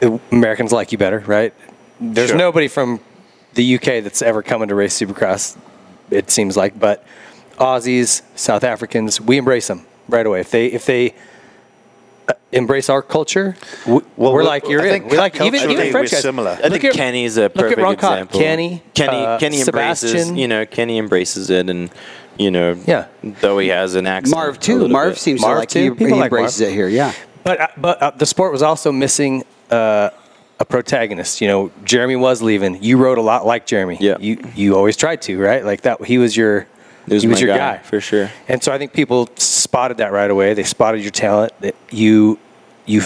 i- 0.02 0.20
Americans 0.32 0.72
like 0.72 0.92
you 0.92 0.98
better, 0.98 1.20
right? 1.26 1.52
There's 2.00 2.30
Sure. 2.30 2.38
nobody 2.38 2.68
from 2.68 3.00
the 3.54 3.74
UK 3.76 4.02
that's 4.02 4.20
ever 4.22 4.42
coming 4.42 4.68
to 4.68 4.74
race 4.74 4.98
Supercross. 4.98 5.56
It 6.10 6.30
seems 6.30 6.56
like, 6.56 6.78
but 6.78 7.04
Aussies, 7.58 8.22
South 8.34 8.64
Africans, 8.64 9.20
we 9.20 9.36
embrace 9.38 9.68
them 9.68 9.86
right 10.08 10.26
away. 10.26 10.40
If 10.40 10.50
they 10.50 10.66
if 10.66 10.86
they 10.86 11.14
embrace 12.52 12.88
our 12.88 13.02
culture, 13.02 13.56
w- 13.84 14.04
Well, 14.16 14.32
we're 14.32 14.40
we- 14.40 14.46
like 14.46 14.68
you're 14.68 14.82
I 14.82 14.86
in. 14.96 15.08
We 15.08 15.16
like 15.16 15.34
even 15.36 15.52
culturally 15.52 15.74
even 15.74 15.92
French 15.92 16.10
guys. 16.12 16.22
similar. 16.22 16.50
I 16.52 16.68
think 16.68 16.72
Look 16.82 16.84
at- 16.84 16.92
Kenny's 16.94 17.36
a 17.36 17.42
look 17.42 17.50
at 17.52 17.54
perfect 17.56 17.80
Ron 17.80 17.96
Cott. 17.96 18.12
example. 18.14 18.40
Kenny, 18.40 18.82
Kenny, 18.94 19.16
uh, 19.24 19.38
Kenny 19.38 19.60
embraces. 19.60 20.10
Sebastian. 20.10 20.36
You 20.38 20.48
know, 20.48 20.66
Kenny 20.66 20.98
embraces 20.98 21.50
it, 21.50 21.68
and 21.68 21.90
you 22.38 22.50
know, 22.50 22.76
Yeah. 22.86 23.06
Though 23.40 23.58
he 23.58 23.68
has 23.68 23.94
an 23.94 24.06
accent. 24.06 24.34
Marv 24.36 24.58
too. 24.60 24.88
Marv 24.88 25.12
bit. 25.14 25.18
seems 25.18 25.40
Marv 25.40 25.54
to 25.54 25.58
like 25.60 25.68
too. 25.68 25.94
he, 25.94 26.04
he 26.06 26.12
like 26.12 26.24
embraces 26.24 26.60
Marv. 26.60 26.72
it 26.72 26.74
here. 26.74 26.88
Yeah. 26.88 27.12
But 27.44 27.60
uh, 27.60 27.66
but 27.76 28.02
uh, 28.02 28.10
the 28.16 28.26
sport 28.26 28.52
was 28.52 28.62
also 28.62 28.90
missing 28.90 29.44
uh, 29.70 30.10
a 30.60 30.64
protagonist. 30.64 31.40
You 31.40 31.48
know, 31.48 31.70
Jeremy 31.84 32.16
was 32.16 32.40
leaving. 32.42 32.82
You 32.82 32.96
rode 32.96 33.18
a 33.18 33.22
lot 33.22 33.44
like 33.46 33.66
Jeremy. 33.66 33.98
Yeah. 34.00 34.16
You 34.18 34.38
you 34.54 34.76
always 34.76 34.96
tried 34.96 35.20
to, 35.22 35.38
right? 35.38 35.64
Like 35.64 35.82
that. 35.82 36.02
He 36.04 36.18
was 36.18 36.36
your 36.36 36.66
He 37.06 37.14
was 37.14 37.22
he 37.22 37.28
was 37.28 37.40
my 37.40 37.46
your 37.46 37.56
guy, 37.56 37.76
guy, 37.76 37.82
for 37.82 38.00
sure. 38.00 38.30
And 38.48 38.62
so 38.62 38.72
I 38.72 38.78
think 38.78 38.92
people 38.92 39.28
spotted 39.36 39.98
that 39.98 40.12
right 40.12 40.30
away. 40.30 40.54
They 40.54 40.64
spotted 40.64 41.02
your 41.02 41.10
talent. 41.10 41.52
That 41.60 41.74
you 41.90 42.38
you 42.86 43.02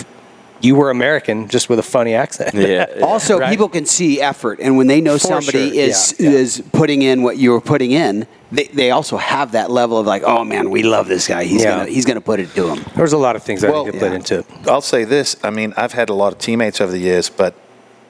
you 0.60 0.74
were 0.74 0.90
American, 0.90 1.46
just 1.48 1.68
with 1.68 1.78
a 1.78 1.84
funny 1.84 2.14
accent. 2.14 2.52
Yeah. 2.54 2.86
Also, 3.02 3.38
Right. 3.38 3.48
people 3.50 3.68
can 3.68 3.86
see 3.86 4.20
effort, 4.20 4.58
and 4.60 4.76
when 4.76 4.88
they 4.88 5.00
know 5.00 5.12
For 5.14 5.26
somebody 5.28 5.70
sure. 5.70 5.80
is 5.84 6.16
Yeah, 6.18 6.30
yeah. 6.30 6.36
is 6.36 6.62
putting 6.72 7.02
in 7.02 7.22
what 7.22 7.36
you 7.36 7.52
were 7.52 7.60
putting 7.60 7.92
in, 7.92 8.26
they, 8.50 8.64
they 8.64 8.90
also 8.90 9.16
have 9.18 9.52
that 9.52 9.70
level 9.70 9.98
of 9.98 10.06
like, 10.06 10.24
oh 10.24 10.42
man, 10.44 10.70
we 10.70 10.82
love 10.82 11.06
this 11.06 11.28
guy. 11.28 11.44
He's 11.44 11.62
Yeah. 11.62 11.78
gonna 11.78 11.90
he's 11.90 12.04
gonna 12.04 12.20
put 12.20 12.40
it 12.40 12.52
to 12.56 12.74
him. 12.74 12.84
There 12.96 13.04
was 13.04 13.12
a 13.12 13.18
lot 13.18 13.36
of 13.36 13.42
things 13.44 13.62
I 13.62 13.70
Well, 13.70 13.84
think 13.84 13.94
that 13.94 13.98
played 14.00 14.10
yeah. 14.12 14.16
into 14.16 14.38
it. 14.40 14.46
I'll 14.66 14.80
say 14.80 15.04
this. 15.04 15.36
I 15.44 15.50
mean, 15.50 15.74
I've 15.76 15.92
had 15.92 16.08
a 16.08 16.14
lot 16.14 16.32
of 16.32 16.38
teammates 16.40 16.80
over 16.80 16.90
the 16.90 16.98
years, 16.98 17.30
but 17.30 17.54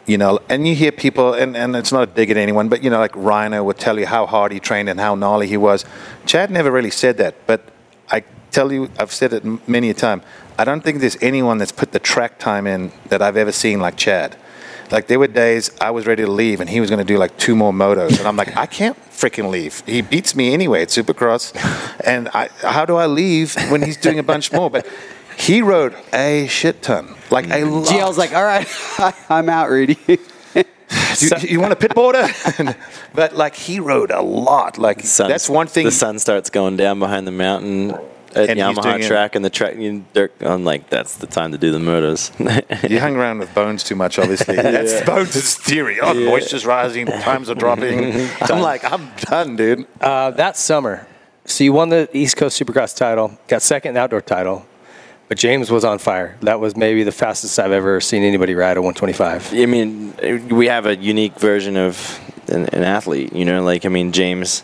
you 0.08 0.16
know, 0.16 0.40
and 0.48 0.66
you 0.66 0.74
hear 0.74 0.90
people, 0.90 1.34
and, 1.34 1.54
and 1.54 1.76
it's 1.76 1.92
not 1.92 2.02
a 2.02 2.06
dig 2.06 2.30
at 2.30 2.38
anyone, 2.38 2.70
but 2.70 2.82
you 2.82 2.88
know, 2.88 2.98
like 2.98 3.14
Rhino 3.14 3.62
would 3.62 3.76
tell 3.76 3.98
you 3.98 4.06
how 4.06 4.24
hard 4.24 4.52
he 4.52 4.58
trained 4.58 4.88
and 4.88 4.98
how 4.98 5.14
gnarly 5.14 5.46
he 5.46 5.58
was. 5.58 5.84
Chad 6.24 6.50
never 6.50 6.72
really 6.72 6.90
said 6.90 7.18
that, 7.18 7.46
but 7.46 7.60
I 8.10 8.24
tell 8.50 8.72
you, 8.72 8.90
I've 8.98 9.12
said 9.12 9.34
it 9.34 9.68
many 9.68 9.90
a 9.90 9.94
time. 9.94 10.22
I 10.58 10.64
don't 10.64 10.82
think 10.82 11.00
there's 11.00 11.18
anyone 11.22 11.58
that's 11.58 11.72
put 11.72 11.92
the 11.92 11.98
track 11.98 12.38
time 12.38 12.66
in 12.66 12.90
that 13.10 13.20
I've 13.20 13.36
ever 13.36 13.52
seen 13.52 13.80
like 13.80 13.96
Chad. 13.96 14.36
Like 14.90 15.08
there 15.08 15.18
were 15.18 15.26
days 15.26 15.70
I 15.78 15.90
was 15.90 16.06
ready 16.06 16.24
to 16.24 16.30
leave, 16.30 16.60
and 16.60 16.70
he 16.70 16.80
was 16.80 16.88
going 16.88 17.04
to 17.06 17.12
do 17.12 17.18
like 17.18 17.36
two 17.36 17.54
more 17.54 17.72
motos, 17.72 18.18
and 18.18 18.26
I'm 18.26 18.36
like, 18.36 18.56
I 18.56 18.64
can't 18.64 18.96
freaking 19.10 19.50
leave. 19.50 19.82
He 19.84 20.00
beats 20.00 20.34
me 20.34 20.54
anyway 20.54 20.80
at 20.80 20.88
Supercross, 20.88 21.52
and 22.06 22.28
I, 22.28 22.48
how 22.62 22.86
do 22.86 22.96
I 22.96 23.04
leave 23.04 23.54
when 23.70 23.82
he's 23.82 23.98
doing 23.98 24.18
a 24.18 24.22
bunch 24.22 24.52
more? 24.52 24.70
But 24.70 24.86
he 25.38 25.62
wrote 25.62 25.94
a 26.12 26.46
shit 26.48 26.82
ton, 26.82 27.14
like 27.30 27.48
a 27.50 27.64
lot. 27.64 27.86
GL's 27.86 28.18
like, 28.18 28.34
all 28.34 28.44
right, 28.44 28.66
I'm 29.30 29.48
out, 29.48 29.70
Rudy. 29.70 29.96
you, 30.06 30.64
you 31.42 31.60
want 31.60 31.72
a 31.72 31.76
pit 31.76 31.94
border? 31.94 32.26
but 33.14 33.34
like 33.36 33.54
he 33.54 33.80
rode 33.80 34.10
a 34.10 34.22
lot. 34.22 34.78
Like 34.78 35.02
Sun- 35.02 35.28
that's 35.28 35.48
one 35.48 35.66
thing. 35.66 35.84
The 35.84 35.92
sun 35.92 36.18
starts 36.18 36.50
going 36.50 36.76
down 36.76 36.98
behind 36.98 37.26
the 37.26 37.30
mountain 37.32 37.92
at 38.34 38.50
And 38.50 38.58
Yamaha 38.60 38.82
doing 38.82 39.00
it- 39.02 39.06
track, 39.06 39.34
and 39.36 39.44
the 39.44 39.50
track. 39.50 39.76
You, 39.76 40.04
they're- 40.12 40.30
I'm 40.40 40.64
like, 40.64 40.90
that's 40.90 41.16
the 41.16 41.26
time 41.26 41.52
to 41.52 41.58
do 41.58 41.72
the 41.72 41.78
murders. 41.78 42.30
You 42.38 43.00
hung 43.00 43.16
around 43.16 43.38
with 43.38 43.54
Bones 43.54 43.82
too 43.84 43.94
much, 43.94 44.18
obviously. 44.18 44.56
That's 44.56 45.00
Bones' 45.06 45.54
theory. 45.56 45.98
Oh, 46.00 46.12
moisture's 46.14 46.66
rising, 46.66 47.06
times 47.06 47.48
are 47.48 47.54
dropping. 47.54 48.28
I'm 48.42 48.60
like, 48.60 48.84
I'm 48.90 49.10
done, 49.20 49.56
dude. 49.56 49.86
Uh, 50.00 50.30
that 50.32 50.56
summer, 50.58 51.06
so 51.46 51.64
you 51.64 51.72
won 51.72 51.88
the 51.88 52.08
East 52.12 52.36
Coast 52.36 52.60
Supercross 52.60 52.94
title, 52.96 53.38
got 53.48 53.62
second 53.62 53.90
in 53.90 53.94
the 53.94 54.00
outdoor 54.00 54.20
title, 54.20 54.66
but 55.28 55.38
James 55.38 55.70
was 55.70 55.84
on 55.84 55.98
fire. 55.98 56.36
That 56.42 56.60
was 56.60 56.76
maybe 56.76 57.02
the 57.04 57.12
fastest 57.12 57.58
I've 57.58 57.72
ever 57.72 58.00
seen 58.00 58.22
anybody 58.22 58.54
ride 58.54 58.76
a 58.76 58.82
125. 58.82 59.52
I 59.54 59.66
mean, 59.66 60.14
we 60.48 60.66
have 60.66 60.86
a 60.86 60.96
unique 60.96 61.38
version 61.38 61.76
of 61.76 62.18
an, 62.48 62.66
an 62.72 62.82
athlete. 62.84 63.32
You 63.32 63.44
know, 63.44 63.62
like 63.62 63.84
I 63.84 63.88
mean, 63.88 64.12
James. 64.12 64.62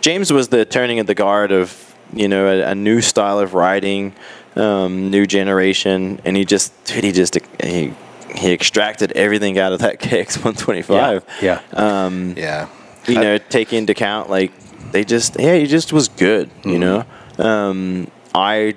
James 0.00 0.32
was 0.32 0.48
the 0.48 0.64
turning 0.64 0.98
of 0.98 1.06
the 1.06 1.14
guard 1.14 1.50
of 1.50 1.94
you 2.12 2.28
know 2.28 2.46
a, 2.46 2.70
a 2.72 2.74
new 2.74 3.00
style 3.00 3.38
of 3.38 3.54
riding, 3.54 4.12
um, 4.54 5.10
new 5.10 5.26
generation, 5.26 6.20
and 6.24 6.36
he 6.36 6.44
just 6.44 6.72
dude, 6.84 7.04
he 7.04 7.12
just 7.12 7.38
he 7.62 7.92
he 8.36 8.52
extracted 8.52 9.12
everything 9.12 9.58
out 9.58 9.72
of 9.72 9.78
that 9.80 10.00
KX 10.00 10.36
125. 10.44 11.24
Yeah. 11.40 11.60
Um, 11.72 12.34
Yeah. 12.36 12.68
you 13.06 13.14
know, 13.14 13.38
take 13.38 13.72
into 13.72 13.92
account 13.92 14.28
like 14.28 14.52
they 14.92 15.04
just 15.04 15.38
yeah, 15.40 15.54
he 15.56 15.66
just 15.66 15.92
was 15.92 16.08
good. 16.08 16.50
You 16.64 16.78
know, 16.78 17.04
um, 17.38 18.08
I 18.34 18.74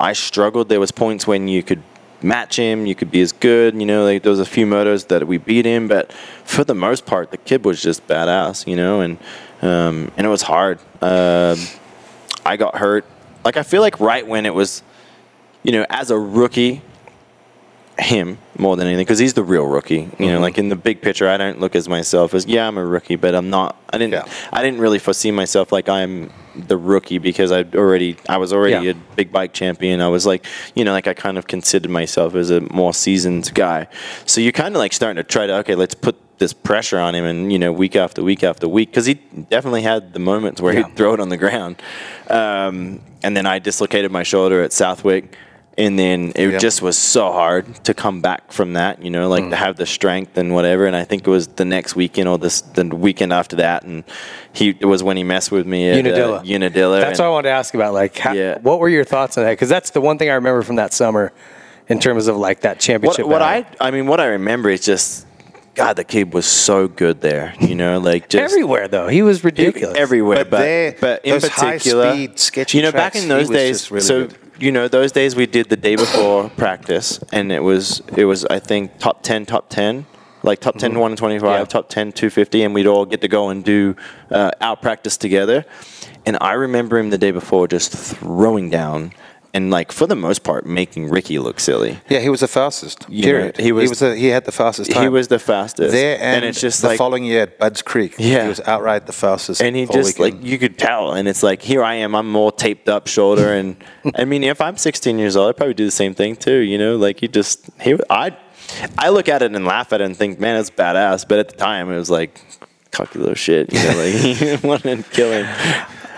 I 0.00 0.14
struggled. 0.14 0.68
There 0.68 0.80
was 0.80 0.90
points 0.90 1.26
when 1.26 1.46
you 1.46 1.62
could 1.62 1.82
match 2.22 2.56
him, 2.56 2.86
you 2.86 2.94
could 2.94 3.10
be 3.10 3.20
as 3.20 3.32
good. 3.32 3.74
You 3.74 3.86
know, 3.86 4.04
like 4.04 4.22
there 4.22 4.30
was 4.30 4.40
a 4.40 4.46
few 4.46 4.66
motos 4.66 5.08
that 5.08 5.26
we 5.26 5.38
beat 5.38 5.64
him, 5.64 5.88
but 5.88 6.12
for 6.44 6.64
the 6.64 6.74
most 6.74 7.06
part, 7.06 7.30
the 7.30 7.36
kid 7.36 7.64
was 7.64 7.82
just 7.82 8.06
badass. 8.08 8.66
You 8.66 8.76
know, 8.76 9.00
and 9.00 9.18
um, 9.62 10.10
and 10.16 10.26
it 10.26 10.30
was 10.30 10.42
hard. 10.42 10.78
Um 11.02 11.58
I 12.44 12.56
got 12.56 12.76
hurt. 12.76 13.04
Like 13.44 13.56
I 13.56 13.62
feel 13.62 13.82
like 13.82 14.00
right 14.00 14.26
when 14.26 14.46
it 14.46 14.54
was, 14.54 14.82
you 15.62 15.72
know, 15.72 15.84
as 15.90 16.10
a 16.10 16.18
rookie, 16.18 16.82
him 17.98 18.38
more 18.58 18.76
than 18.76 18.86
anything 18.86 19.04
because 19.04 19.18
he's 19.18 19.34
the 19.34 19.42
real 19.42 19.66
rookie. 19.66 20.08
You 20.18 20.26
know, 20.26 20.40
like 20.40 20.58
in 20.58 20.68
the 20.68 20.76
big 20.76 21.02
picture, 21.02 21.28
I 21.28 21.36
don't 21.36 21.60
look 21.60 21.76
as 21.76 21.88
myself 21.88 22.34
as 22.34 22.46
yeah, 22.46 22.66
I'm 22.66 22.78
a 22.78 22.84
rookie, 22.84 23.16
but 23.16 23.34
I'm 23.34 23.50
not. 23.50 23.76
I 23.90 23.98
didn't. 23.98 24.14
Yeah. 24.14 24.32
I 24.52 24.62
didn't 24.62 24.80
really 24.80 24.98
foresee 24.98 25.30
myself 25.30 25.72
like 25.72 25.88
I'm 25.88 26.30
the 26.54 26.76
rookie 26.76 27.18
because 27.18 27.52
I 27.52 27.62
already 27.74 28.16
I 28.28 28.36
was 28.38 28.52
already 28.52 28.86
Yeah. 28.86 28.92
a 28.92 29.14
big 29.16 29.30
bike 29.32 29.52
champion. 29.52 30.00
I 30.00 30.08
was 30.08 30.26
like, 30.26 30.46
you 30.74 30.84
know, 30.84 30.92
like 30.92 31.06
I 31.06 31.14
kind 31.14 31.38
of 31.38 31.46
considered 31.46 31.90
myself 31.90 32.34
as 32.34 32.50
a 32.50 32.60
more 32.72 32.92
seasoned 32.94 33.52
guy. 33.54 33.86
So 34.26 34.40
you're 34.40 34.52
kind 34.52 34.74
of 34.74 34.78
like 34.78 34.92
starting 34.92 35.16
to 35.16 35.24
try 35.28 35.46
to 35.46 35.54
okay, 35.58 35.74
let's 35.74 35.94
put 35.94 36.16
this 36.38 36.52
pressure 36.54 36.98
on 36.98 37.14
him, 37.14 37.24
and 37.24 37.52
you 37.52 37.58
know, 37.58 37.70
week 37.70 37.94
after 37.96 38.22
week 38.22 38.42
after 38.42 38.66
week, 38.66 38.88
because 38.90 39.04
he 39.06 39.14
definitely 39.50 39.82
had 39.82 40.14
the 40.14 40.18
moments 40.18 40.60
where 40.60 40.72
Yeah. 40.72 40.86
he'd 40.86 40.96
throw 40.96 41.12
it 41.14 41.20
on 41.20 41.28
the 41.28 41.36
ground. 41.36 41.76
Um, 42.28 43.00
and 43.22 43.36
then 43.36 43.46
I 43.46 43.58
dislocated 43.58 44.10
my 44.10 44.22
shoulder 44.22 44.62
at 44.62 44.72
Southwick. 44.72 45.36
And 45.78 45.98
then 45.98 46.32
it 46.34 46.50
Yeah. 46.50 46.58
just 46.58 46.82
was 46.82 46.98
so 46.98 47.32
hard 47.32 47.84
to 47.84 47.94
come 47.94 48.20
back 48.20 48.52
from 48.52 48.74
that, 48.74 49.02
you 49.02 49.08
know, 49.08 49.28
like 49.28 49.44
Mm. 49.44 49.50
to 49.50 49.56
have 49.56 49.76
the 49.76 49.86
strength 49.86 50.36
and 50.36 50.52
whatever. 50.52 50.84
And 50.84 50.94
I 50.94 51.04
think 51.04 51.26
it 51.26 51.30
was 51.30 51.46
the 51.46 51.64
next 51.64 51.94
weekend 51.96 52.28
or 52.28 52.36
this 52.38 52.60
the 52.60 52.84
weekend 52.84 53.32
after 53.32 53.56
that, 53.56 53.84
and 53.84 54.02
he 54.52 54.76
it 54.80 54.84
was 54.84 55.02
when 55.02 55.16
he 55.16 55.22
messed 55.24 55.50
with 55.52 55.66
me 55.66 55.88
at 55.88 55.98
Unadilla. 55.98 56.38
Uh, 56.38 56.42
Unadilla. 56.54 57.00
That's 57.00 57.18
and- 57.18 57.24
what 57.26 57.30
I 57.30 57.30
wanted 57.30 57.48
to 57.50 57.54
ask 57.54 57.72
about. 57.74 57.94
Like, 57.94 58.18
how, 58.18 58.32
Yeah. 58.32 58.58
what 58.60 58.78
were 58.80 58.88
your 58.88 59.04
thoughts 59.04 59.38
on 59.38 59.44
that? 59.44 59.50
Because 59.50 59.68
that's 59.68 59.90
the 59.90 60.00
one 60.00 60.18
thing 60.18 60.28
I 60.28 60.34
remember 60.34 60.62
from 60.62 60.76
that 60.76 60.92
summer, 60.92 61.32
in 61.88 61.98
terms 61.98 62.26
of 62.28 62.36
like 62.36 62.60
that 62.60 62.78
championship. 62.80 63.26
what 63.26 63.40
I. 63.40 63.64
I 63.80 63.90
mean, 63.90 64.06
what 64.06 64.20
I 64.20 64.26
remember 64.26 64.70
is 64.70 64.80
just 64.84 65.24
God, 65.76 65.94
the 65.96 66.04
kid 66.04 66.34
was 66.34 66.44
so 66.46 66.88
good 66.88 67.20
there, 67.22 67.54
you 67.60 67.74
know, 67.76 67.98
like 68.00 68.28
just 68.28 68.42
everywhere 68.52 68.86
though, 68.88 69.06
he 69.08 69.22
was 69.22 69.44
ridiculous. 69.44 69.96
everywhere. 69.96 70.38
But 70.38 70.50
But, 70.50 70.58
there- 70.58 70.94
but 71.00 71.24
in 71.24 71.30
those 71.38 71.48
particular, 71.48 72.06
high-speed, 72.08 72.38
sketchy 72.40 72.78
you 72.78 72.82
know, 72.84 72.92
back 72.92 73.14
in 73.14 73.28
those 73.28 73.48
days, 73.48 73.88
really 73.90 74.02
so 74.04 74.20
good. 74.26 74.34
You 74.60 74.70
know, 74.72 74.88
those 74.88 75.12
days 75.12 75.34
we 75.34 75.46
did 75.46 75.68
the 75.68 75.76
day 75.76 75.96
before 75.96 76.48
practice, 76.56 77.18
and 77.32 77.50
it 77.50 77.62
was 77.62 78.02
it 78.16 78.24
was 78.26 78.44
I 78.46 78.58
think 78.58 78.98
top 78.98 79.22
ten, 79.22 79.46
top 79.46 79.68
ten. 79.68 80.06
Like 80.42 80.60
top 80.60 80.78
10 80.78 80.98
1 80.98 81.12
and 81.12 81.18
25, 81.18 81.42
Yeah. 81.50 81.64
top 81.66 81.90
10 81.90 82.12
250, 82.12 82.62
and 82.62 82.74
we'd 82.74 82.86
all 82.86 83.04
get 83.04 83.20
to 83.20 83.28
go 83.28 83.50
and 83.50 83.62
do 83.62 83.94
uh, 84.30 84.50
our 84.62 84.74
practice 84.74 85.18
together. 85.18 85.66
And 86.24 86.38
I 86.40 86.54
remember 86.54 86.98
him 86.98 87.10
the 87.10 87.18
day 87.18 87.30
before 87.30 87.68
just 87.68 87.92
throwing 87.92 88.70
down 88.70 89.12
and, 89.52 89.70
like, 89.70 89.90
for 89.92 90.06
the 90.06 90.14
most 90.14 90.42
part, 90.44 90.64
making 90.66 91.08
Ricky 91.10 91.38
look 91.38 91.58
silly. 91.60 91.98
Yeah, 92.08 92.20
he 92.20 92.28
was 92.28 92.40
the 92.40 92.48
fastest. 92.48 93.04
You 93.08 93.24
period. 93.24 93.58
know, 93.58 93.64
he 93.64 93.72
was- 93.72 93.84
he 93.84 93.88
was 93.90 93.98
the, 93.98 94.16
he 94.16 94.26
had 94.28 94.44
the 94.44 94.52
fastest 94.52 94.90
time. 94.92 95.02
He 95.02 95.08
was 95.08 95.28
the 95.28 95.38
fastest. 95.38 95.92
there, 95.92 96.18
and, 96.20 96.44
it's 96.44 96.60
just 96.60 96.82
the 96.82 96.88
like 96.88 96.98
following 96.98 97.24
year 97.24 97.42
at 97.42 97.58
Bud's 97.58 97.82
Creek. 97.82 98.14
Yeah. 98.18 98.42
he 98.44 98.48
was 98.48 98.60
outright 98.60 99.06
the 99.06 99.12
fastest. 99.12 99.60
and 99.62 99.74
he 99.74 99.86
just 99.86 100.18
weekend. 100.18 100.40
like 100.42 100.46
you 100.50 100.58
could 100.58 100.78
tell 100.78 101.12
and 101.12 101.26
it's 101.28 101.42
like 101.42 101.62
here 101.62 101.82
i 101.82 101.94
am 101.94 102.14
i'm 102.14 102.34
all 102.36 102.50
taped 102.52 102.88
up 102.88 103.06
shoulder 103.06 103.52
and 103.54 103.76
i 104.14 104.24
mean 104.24 104.42
if 104.44 104.60
i'm 104.60 104.76
16 104.76 105.18
years 105.18 105.36
old 105.36 105.48
i'd 105.48 105.56
probably 105.56 105.74
do 105.74 105.84
the 105.84 105.90
same 105.90 106.14
thing 106.14 106.36
too 106.36 106.58
you 106.58 106.76
know 106.78 106.96
like 106.96 107.22
you 107.22 107.28
just 107.28 107.68
he 107.80 107.96
i 108.10 108.36
i 108.98 109.08
look 109.08 109.28
at 109.28 109.42
it 109.42 109.54
and 109.54 109.64
laugh 109.64 109.92
at 109.92 110.00
it 110.00 110.04
and 110.04 110.16
think 110.16 110.38
man 110.38 110.58
it's 110.60 110.70
badass 110.70 111.26
but 111.28 111.38
at 111.38 111.48
the 111.48 111.56
time 111.56 111.90
it 111.90 111.96
was 111.96 112.10
like 112.10 112.40
cocky 112.90 113.18
little 113.18 113.34
shit 113.34 113.72
you 113.72 113.78
know 113.82 113.96
like 113.96 114.40
you 114.40 114.58
wanted 114.68 115.04
to 115.04 115.10
kill 115.10 115.32
him 115.32 115.46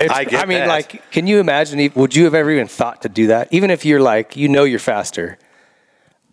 It's- 0.04 0.18
I 0.18 0.24
get 0.24 0.48
mean, 0.48 0.58
that. 0.60 0.68
like, 0.68 1.10
can 1.10 1.26
you 1.26 1.40
imagine? 1.40 1.90
Would 1.94 2.14
you 2.14 2.24
have 2.24 2.34
ever 2.34 2.50
even 2.50 2.68
thought 2.68 3.02
to 3.02 3.08
do 3.08 3.28
that? 3.28 3.48
Even 3.50 3.70
if 3.70 3.84
you're 3.84 4.00
like, 4.00 4.36
you 4.36 4.48
know, 4.48 4.64
you're 4.64 4.78
faster. 4.78 5.38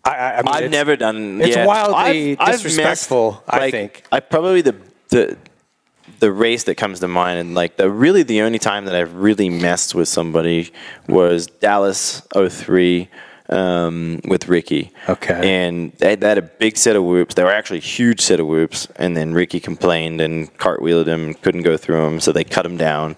I, 0.04 0.10
I, 0.10 0.32
I 0.38 0.42
mean, 0.42 0.54
i've 0.54 0.70
never 0.70 0.96
done 0.96 1.42
it's 1.42 1.54
yeah, 1.54 1.66
wildly 1.66 1.94
I've- 1.94 2.36
I've 2.40 2.48
messed- 2.48 2.62
disrespectful, 2.62 3.44
I 3.46 3.58
like, 3.58 3.70
think. 3.72 4.02
i 4.10 4.18
probably 4.20 4.62
the 4.62 4.74
the 5.10 5.36
the 6.20 6.32
race 6.32 6.64
that 6.64 6.76
comes 6.76 7.00
to 7.00 7.08
mind 7.08 7.38
and 7.38 7.54
like 7.54 7.76
the 7.76 7.90
really 7.90 8.22
the 8.22 8.40
only 8.40 8.58
time 8.58 8.86
that 8.86 8.94
I've 8.94 9.14
really 9.14 9.50
messed 9.50 9.94
with 9.94 10.08
somebody 10.08 10.72
was 11.06 11.46
Dallas 11.46 12.22
03 12.34 13.08
um, 13.50 14.20
with 14.26 14.48
Ricky. 14.48 14.92
Okay. 15.08 15.64
And 15.66 15.92
they, 15.98 16.14
they 16.14 16.28
had 16.28 16.38
a 16.38 16.42
big 16.42 16.76
set 16.76 16.96
of 16.96 17.04
whoops. 17.04 17.34
They 17.34 17.42
were 17.42 17.52
actually 17.52 17.78
a 17.78 17.82
huge 17.82 18.20
set 18.20 18.38
of 18.40 18.46
whoops. 18.46 18.86
And 18.96 19.16
then 19.16 19.34
Ricky 19.34 19.60
complained 19.60 20.20
and 20.20 20.56
cartwheeled 20.58 21.06
him 21.06 21.24
and 21.26 21.42
couldn't 21.42 21.62
go 21.62 21.76
through 21.76 22.02
them, 22.04 22.20
so 22.20 22.32
they 22.32 22.44
cut 22.44 22.64
him 22.64 22.76
down. 22.76 23.16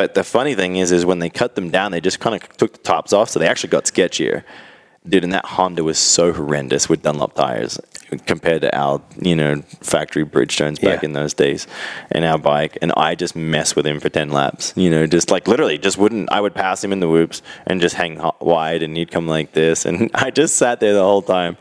But 0.00 0.14
the 0.14 0.24
funny 0.24 0.54
thing 0.54 0.76
is, 0.76 0.92
is 0.92 1.04
when 1.04 1.18
they 1.18 1.28
cut 1.28 1.56
them 1.56 1.68
down, 1.68 1.92
they 1.92 2.00
just 2.00 2.20
kind 2.20 2.34
of 2.34 2.56
took 2.56 2.72
the 2.72 2.78
tops 2.78 3.12
off, 3.12 3.28
so 3.28 3.38
they 3.38 3.46
actually 3.46 3.68
got 3.68 3.84
sketchier. 3.84 4.44
Dude, 5.06 5.24
and 5.24 5.32
that 5.34 5.44
Honda 5.44 5.84
was 5.84 5.98
so 5.98 6.32
horrendous 6.32 6.88
with 6.88 7.02
Dunlop 7.02 7.34
tires 7.34 7.78
compared 8.26 8.62
to 8.62 8.76
our, 8.76 9.00
you 9.20 9.34
know, 9.36 9.62
factory 9.80 10.24
Bridgestones 10.24 10.80
back 10.80 11.02
Yeah. 11.02 11.06
in 11.08 11.12
those 11.12 11.34
days, 11.34 11.66
and 12.10 12.24
our 12.24 12.38
bike. 12.38 12.78
And 12.82 12.92
I 12.96 13.14
just 13.14 13.34
mess 13.36 13.74
with 13.76 13.86
him 13.86 14.00
for 14.00 14.08
ten 14.08 14.30
laps, 14.30 14.72
you 14.76 14.90
know, 14.90 15.06
just 15.06 15.30
like 15.30 15.48
literally, 15.48 15.78
just 15.78 15.98
wouldn't. 15.98 16.30
I 16.32 16.40
would 16.40 16.54
pass 16.54 16.82
him 16.84 16.92
in 16.92 17.00
the 17.00 17.08
whoops 17.08 17.42
and 17.66 17.80
just 17.80 17.94
hang 17.94 18.20
wide, 18.40 18.82
and 18.82 18.96
he'd 18.96 19.10
come 19.10 19.26
like 19.28 19.52
this, 19.52 19.84
and 19.86 20.10
I 20.14 20.30
just 20.30 20.56
sat 20.56 20.80
there 20.80 20.94
the 20.94 21.02
whole 21.02 21.22
time, 21.22 21.56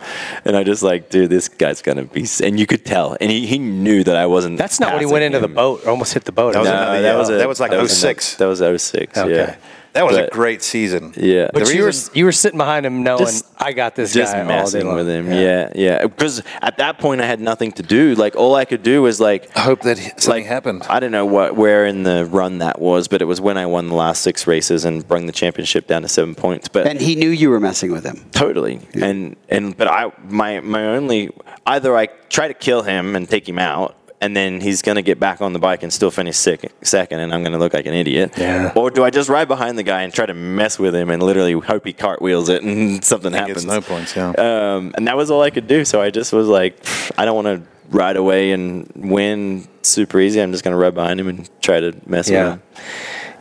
and 0.46 0.56
I 0.58 0.64
just 0.64 0.84
like, 0.84 1.10
dude, 1.10 1.30
this 1.30 1.48
guy's 1.50 1.82
gonna 1.82 2.04
be. 2.06 2.26
And 2.44 2.60
you 2.60 2.66
could 2.66 2.86
tell, 2.86 3.16
and 3.20 3.32
he, 3.32 3.46
he 3.48 3.60
knew 3.60 4.04
that 4.04 4.16
I 4.16 4.26
wasn't. 4.26 4.58
That's 4.58 4.80
not 4.80 4.92
when 4.94 5.00
he 5.02 5.06
went 5.06 5.24
into 5.24 5.40
the 5.40 5.48
boat, 5.48 5.86
almost 5.86 6.14
hit 6.14 6.26
the 6.26 6.32
boat. 6.32 6.54
That 6.54 6.60
was 6.60 6.70
another 6.70 6.86
No, 6.86 6.94
year. 6.94 7.02
that 7.04 7.18
was 7.18 7.30
a, 7.30 7.34
That 7.34 7.48
was 7.48 7.60
like 7.60 7.72
that 7.72 7.88
06. 7.90 8.36
That 8.36 8.46
was 8.48 8.60
06, 8.60 9.18
Okay. 9.18 9.36
Yeah. 9.36 9.56
That 9.94 10.06
was 10.06 10.18
a 10.18 10.30
great 10.32 10.62
season. 10.64 11.14
Yeah. 11.18 11.46
The 11.46 11.52
but 11.54 11.74
you 11.74 11.84
were 11.84 11.92
you 12.14 12.26
were 12.26 12.32
sitting 12.32 12.58
behind 12.58 12.86
him, 12.86 13.04
knowing 13.04 13.20
Just- 13.26 13.46
I 13.58 13.74
got 13.74 13.96
this 13.96 14.14
just 14.14 14.34
guy 14.34 14.42
all 14.42 14.48
day 14.48 14.56
messing 14.56 14.88
long. 14.88 14.96
with 14.96 15.10
him. 15.10 15.32
Yeah, 15.32 15.72
yeah. 15.76 16.04
Because 16.04 16.42
at 16.62 16.78
that 16.78 16.98
point, 16.98 17.22
I 17.22 17.26
had 17.26 17.40
nothing 17.42 17.72
to 17.74 17.84
do. 17.84 18.16
Like 18.16 18.36
all 18.36 18.56
I 18.56 18.66
could 18.66 18.84
do 18.84 19.02
was 19.02 19.20
like 19.20 19.50
I 19.58 19.62
hope 19.62 19.82
that 19.82 19.98
something 19.98 20.30
like 20.30 20.46
happened. 20.46 20.84
I 20.90 21.00
don't 21.00 21.12
know 21.12 21.26
what 21.26 21.56
where 21.56 21.86
in 21.86 22.04
the 22.04 22.26
run 22.26 22.60
that 22.60 22.80
was, 22.80 23.08
but 23.08 23.22
it 23.22 23.26
was 23.26 23.42
when 23.42 23.58
I 23.58 23.66
won 23.66 23.90
the 23.90 23.96
last 23.96 24.22
six 24.22 24.48
races 24.48 24.86
and 24.86 25.06
brought 25.08 25.26
the 25.26 25.32
championship 25.32 25.88
down 25.88 26.04
to 26.04 26.08
seven 26.08 26.36
points. 26.36 26.68
But 26.70 26.88
And 26.88 27.02
he 27.02 27.16
knew 27.16 27.30
you 27.30 27.50
were 27.50 27.60
messing 27.60 27.92
with 27.92 28.06
him. 28.06 28.24
totally, 28.32 28.80
and 28.94 29.36
and 29.50 29.76
but 29.76 29.88
I 29.88 30.12
my 30.30 30.60
my 30.62 30.86
only 30.86 31.30
either 31.66 31.96
I 31.98 32.08
try 32.30 32.48
to 32.48 32.54
kill 32.54 32.84
him 32.84 33.16
and 33.16 33.28
take 33.30 33.48
him 33.48 33.60
out. 33.60 33.96
And 34.22 34.36
then 34.36 34.60
he's 34.60 34.82
going 34.82 34.98
to 34.98 35.02
get 35.02 35.18
back 35.18 35.40
on 35.40 35.54
the 35.54 35.60
bike 35.60 35.82
and 35.82 35.94
still 35.94 36.12
finish 36.12 36.36
second, 36.36 36.72
second 36.82 37.20
and 37.22 37.34
I'm 37.34 37.42
going 37.42 37.54
to 37.54 37.58
look 37.58 37.74
like 37.74 37.86
an 37.86 37.94
idiot. 37.94 38.34
Yeah. 38.38 38.74
Or 38.76 38.92
do 38.92 39.04
I 39.06 39.10
just 39.12 39.30
ride 39.30 39.48
behind 39.48 39.78
the 39.78 39.84
guy 39.84 40.02
and 40.04 40.14
try 40.14 40.26
to 40.26 40.34
mess 40.34 40.78
with 40.78 40.94
him 40.94 41.10
and 41.10 41.24
literally 41.24 41.54
hope 41.54 41.86
he 41.86 41.94
cartwheels 41.94 42.50
it 42.50 42.62
and 42.62 43.02
something 43.12 43.32
happens? 43.32 43.64
no 43.66 43.80
points. 43.80 44.14
Yeah. 44.18 44.32
Um, 44.32 44.94
and 44.98 45.08
that 45.08 45.16
was 45.16 45.32
all 45.32 45.42
I 45.42 45.52
could 45.52 45.68
do. 45.68 45.86
So 45.86 46.02
I 46.02 46.10
just 46.10 46.34
was 46.34 46.48
like, 46.50 46.86
I 47.18 47.24
don't 47.24 47.36
want 47.44 47.48
to 47.64 47.68
ride 47.96 48.18
away 48.18 48.52
and 48.52 48.92
win 48.94 49.68
super 49.84 50.20
easy. 50.20 50.42
I'm 50.42 50.52
just 50.52 50.66
going 50.66 50.74
to 50.74 50.78
ride 50.78 50.96
behind 50.96 51.18
him 51.20 51.30
and 51.30 51.50
try 51.62 51.80
to 51.80 51.96
mess 52.06 52.30
Yeah. 52.30 52.44
with 52.44 52.54
him. 52.54 52.62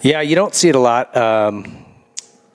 Yeah, 0.02 0.20
you 0.20 0.36
don't 0.36 0.54
see 0.54 0.68
it 0.68 0.76
a 0.76 0.78
lot. 0.78 1.16
Um, 1.16 1.84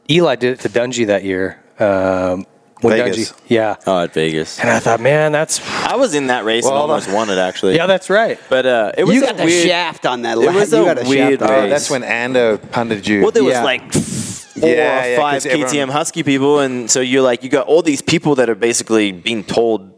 Eli 0.10 0.36
did 0.38 0.54
it 0.54 0.60
to 0.62 0.70
Dungey 0.70 1.08
that 1.08 1.26
year. 1.26 1.62
Um, 1.78 2.46
Vegas. 2.92 3.32
Dungey, 3.32 3.40
yeah. 3.48 3.76
Oh, 3.88 4.00
at 4.04 4.14
Vegas. 4.14 4.60
And 4.60 4.70
I 4.70 4.80
thought, 4.80 5.00
man, 5.00 5.32
that's 5.32 5.60
I 5.86 5.96
was 5.96 6.14
in 6.14 6.28
that 6.28 6.46
race 6.46 6.64
Well, 6.64 6.74
and 6.74 6.82
almost 6.82 7.12
won 7.12 7.30
it 7.30 7.38
actually. 7.38 7.76
yeah, 7.76 7.86
that's 7.88 8.10
right. 8.10 8.40
But 8.50 8.66
uh, 8.66 8.92
it 8.98 9.04
was 9.06 9.16
You 9.16 9.24
a 9.24 9.28
got 9.28 9.38
the 9.38 9.46
weird, 9.46 9.68
shaft 9.68 10.06
on 10.06 10.22
that. 10.24 10.38
It 10.38 10.42
la- 10.42 10.54
was 10.54 10.72
you 10.72 10.82
a 10.84 10.86
got 10.86 11.06
a 11.06 11.10
weird 11.10 11.40
shaft 11.40 11.52
on 11.52 11.58
Oh, 11.58 11.62
race. 11.64 11.70
that's 11.72 11.90
when 11.90 12.02
Ando 12.04 12.72
punted 12.72 13.08
you. 13.08 13.22
Well, 13.22 13.32
there 13.32 13.44
was 13.44 13.54
Yeah. 13.54 13.64
like 13.64 13.92
four 13.94 14.70
Yeah, 14.70 15.04
or 15.06 15.10
yeah, 15.10 15.18
five 15.18 15.34
'cause 15.34 15.46
everyone- 15.46 15.70
KTM 15.70 15.90
Husky 15.90 16.24
people, 16.24 16.60
and 16.60 16.90
so 16.90 17.00
you're 17.02 17.22
like, 17.24 17.44
you 17.44 17.50
got 17.50 17.68
all 17.68 17.82
these 17.82 18.02
people 18.02 18.36
that 18.36 18.50
are 18.50 18.56
basically 18.56 19.12
being 19.12 19.44
told 19.44 19.90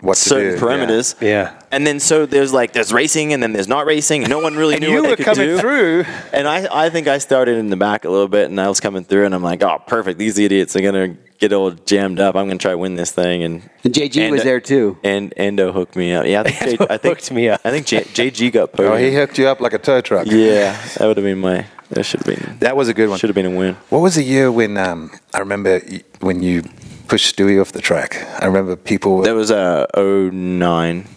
what 0.00 0.14
to 0.16 0.20
certain 0.20 0.58
do. 0.58 0.64
parameters. 0.64 1.14
Yeah. 1.20 1.50
And 1.70 1.86
then 1.86 2.00
so 2.00 2.24
there's 2.24 2.54
like 2.54 2.72
there's 2.72 2.90
racing, 2.90 3.34
and 3.34 3.42
then 3.42 3.52
there's 3.52 3.68
not 3.68 3.84
racing. 3.84 4.22
No 4.22 4.38
one 4.38 4.56
really 4.56 4.76
And 4.76 4.82
knew 4.82 4.88
you 4.88 4.94
what 4.96 5.02
they 5.02 5.10
were 5.10 5.16
could 5.16 5.24
coming 5.26 5.46
do. 5.48 5.58
through. 5.58 6.04
And 6.32 6.48
I, 6.48 6.66
I 6.86 6.88
think 6.88 7.06
I 7.06 7.18
started 7.18 7.58
in 7.58 7.68
the 7.68 7.76
back 7.76 8.06
a 8.06 8.10
little 8.10 8.26
bit, 8.26 8.48
and 8.48 8.58
I 8.58 8.68
was 8.68 8.80
coming 8.80 9.04
through, 9.04 9.26
and 9.26 9.34
I'm 9.34 9.42
like, 9.42 9.62
oh, 9.62 9.78
perfect. 9.86 10.18
These 10.18 10.38
idiots 10.38 10.74
are 10.74 10.80
gonna 10.80 11.16
get 11.40 11.52
all 11.52 11.70
jammed 11.72 12.20
up. 12.20 12.36
I'm 12.36 12.46
gonna 12.46 12.58
try 12.58 12.70
to 12.72 12.78
win 12.78 12.94
this 12.94 13.10
thing. 13.10 13.42
And 13.42 13.68
And 13.82 13.92
JG 13.92 14.30
was 14.30 14.44
there 14.44 14.60
too. 14.60 14.98
And 15.02 15.34
Ando 15.36 15.72
hooked 15.72 15.96
me 15.96 16.12
up. 16.12 16.26
Yeah, 16.26 16.42
I 16.42 16.50
think, 16.50 16.78
J, 16.80 16.86
I 16.88 16.96
think 16.98 17.16
hooked 17.18 17.32
me 17.32 17.48
up. 17.48 17.60
I 17.64 17.70
think 17.70 17.86
J, 17.86 18.02
JG 18.02 18.52
got 18.52 18.72
podium. 18.72 18.92
Oh, 18.92 18.96
he 18.96 19.12
hooked 19.14 19.38
you 19.38 19.48
up 19.48 19.60
like 19.60 19.72
a 19.72 19.78
tow 19.78 20.00
truck. 20.00 20.26
yeah, 20.26 20.80
that 20.98 21.06
would 21.06 21.16
have 21.16 21.24
been 21.24 21.38
my. 21.38 21.66
That 21.90 22.04
should 22.04 22.20
have 22.24 22.36
been. 22.36 22.58
That 22.60 22.76
was 22.76 22.88
a 22.88 22.94
good 22.94 23.08
one. 23.08 23.18
Should 23.18 23.30
have 23.30 23.34
been 23.34 23.52
a 23.52 23.56
win. 23.58 23.74
What 23.88 23.98
was 23.98 24.14
the 24.14 24.22
year 24.22 24.52
when 24.52 24.76
um, 24.76 25.10
I 25.34 25.40
remember 25.40 25.80
when 26.20 26.40
you 26.40 26.62
pushed 27.08 27.34
Stewie 27.36 27.60
off 27.60 27.72
the 27.72 27.80
track? 27.80 28.16
I 28.40 28.46
remember 28.46 28.76
people. 28.76 29.16
Were, 29.16 29.24
That 29.24 29.34
was 29.34 29.50
uh 29.50 29.86
09. 29.96 31.08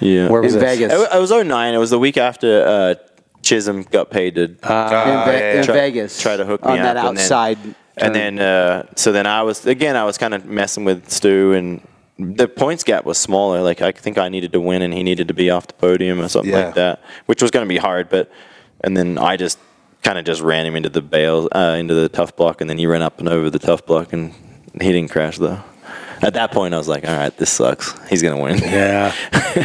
Yeah. 0.00 0.28
Where 0.28 0.42
was 0.42 0.54
In 0.54 0.60
this? 0.60 0.78
Vegas. 0.78 0.92
It, 0.92 1.08
it 1.16 1.18
was 1.18 1.30
09. 1.30 1.74
It 1.74 1.78
was 1.78 1.88
the 1.88 1.98
week 1.98 2.18
after 2.18 2.66
uh, 2.66 2.94
Chisholm 3.42 3.84
got 3.84 4.10
paid 4.10 4.34
to 4.34 4.54
Ah, 4.62 5.24
in, 5.24 5.32
Ve- 5.32 5.38
yeah, 5.38 5.50
in 5.52 5.56
yeah. 5.64 5.72
Vegas. 5.72 6.20
try 6.20 6.36
to 6.36 6.44
hook 6.44 6.62
me 6.64 6.72
on 6.72 6.78
up 6.80 6.84
that 6.84 6.96
and 6.98 7.16
then- 7.16 7.22
outside. 7.24 7.58
And 7.96 8.14
then, 8.14 8.38
uh, 8.40 8.86
so 8.96 9.12
then 9.12 9.26
I 9.26 9.42
was 9.42 9.66
again. 9.66 9.96
I 9.96 10.04
was 10.04 10.18
kind 10.18 10.34
of 10.34 10.44
messing 10.46 10.84
with 10.84 11.10
Stu, 11.10 11.52
and 11.52 11.80
the 12.18 12.48
points 12.48 12.82
gap 12.84 13.04
was 13.04 13.18
smaller. 13.18 13.60
Like 13.62 13.82
I 13.82 13.92
think 13.92 14.18
I 14.18 14.28
needed 14.28 14.52
to 14.52 14.60
win, 14.60 14.82
and 14.82 14.92
he 14.92 15.02
needed 15.02 15.28
to 15.28 15.34
be 15.34 15.50
off 15.50 15.66
the 15.68 15.74
podium 15.74 16.20
or 16.20 16.28
something 16.28 16.50
Yeah. 16.52 16.66
like 16.66 16.74
that, 16.74 17.02
which 17.26 17.40
was 17.40 17.50
going 17.50 17.64
to 17.64 17.68
be 17.68 17.76
hard. 17.78 18.08
But 18.08 18.30
and 18.82 18.96
then 18.96 19.16
I 19.18 19.36
just 19.36 19.58
kind 20.02 20.18
of 20.18 20.24
just 20.24 20.40
ran 20.42 20.66
him 20.66 20.74
into 20.76 20.88
the 20.88 21.00
bale, 21.02 21.48
uh, 21.54 21.76
into 21.78 21.94
the 21.94 22.08
tough 22.08 22.34
block, 22.36 22.60
and 22.60 22.68
then 22.68 22.78
he 22.78 22.86
ran 22.86 23.00
up 23.02 23.20
and 23.20 23.28
over 23.28 23.48
the 23.48 23.58
tough 23.60 23.86
block, 23.86 24.12
and 24.12 24.32
he 24.80 24.90
didn't 24.92 25.10
crash 25.10 25.38
though. 25.38 25.60
At 26.20 26.34
that 26.34 26.50
point, 26.52 26.74
I 26.74 26.78
was 26.78 26.88
like, 26.88 27.06
"All 27.06 27.16
right, 27.16 27.36
this 27.36 27.50
sucks. 27.50 27.94
He's 28.08 28.22
going 28.22 28.36
to 28.36 28.42
win." 28.42 28.58
Yeah. 28.58 29.14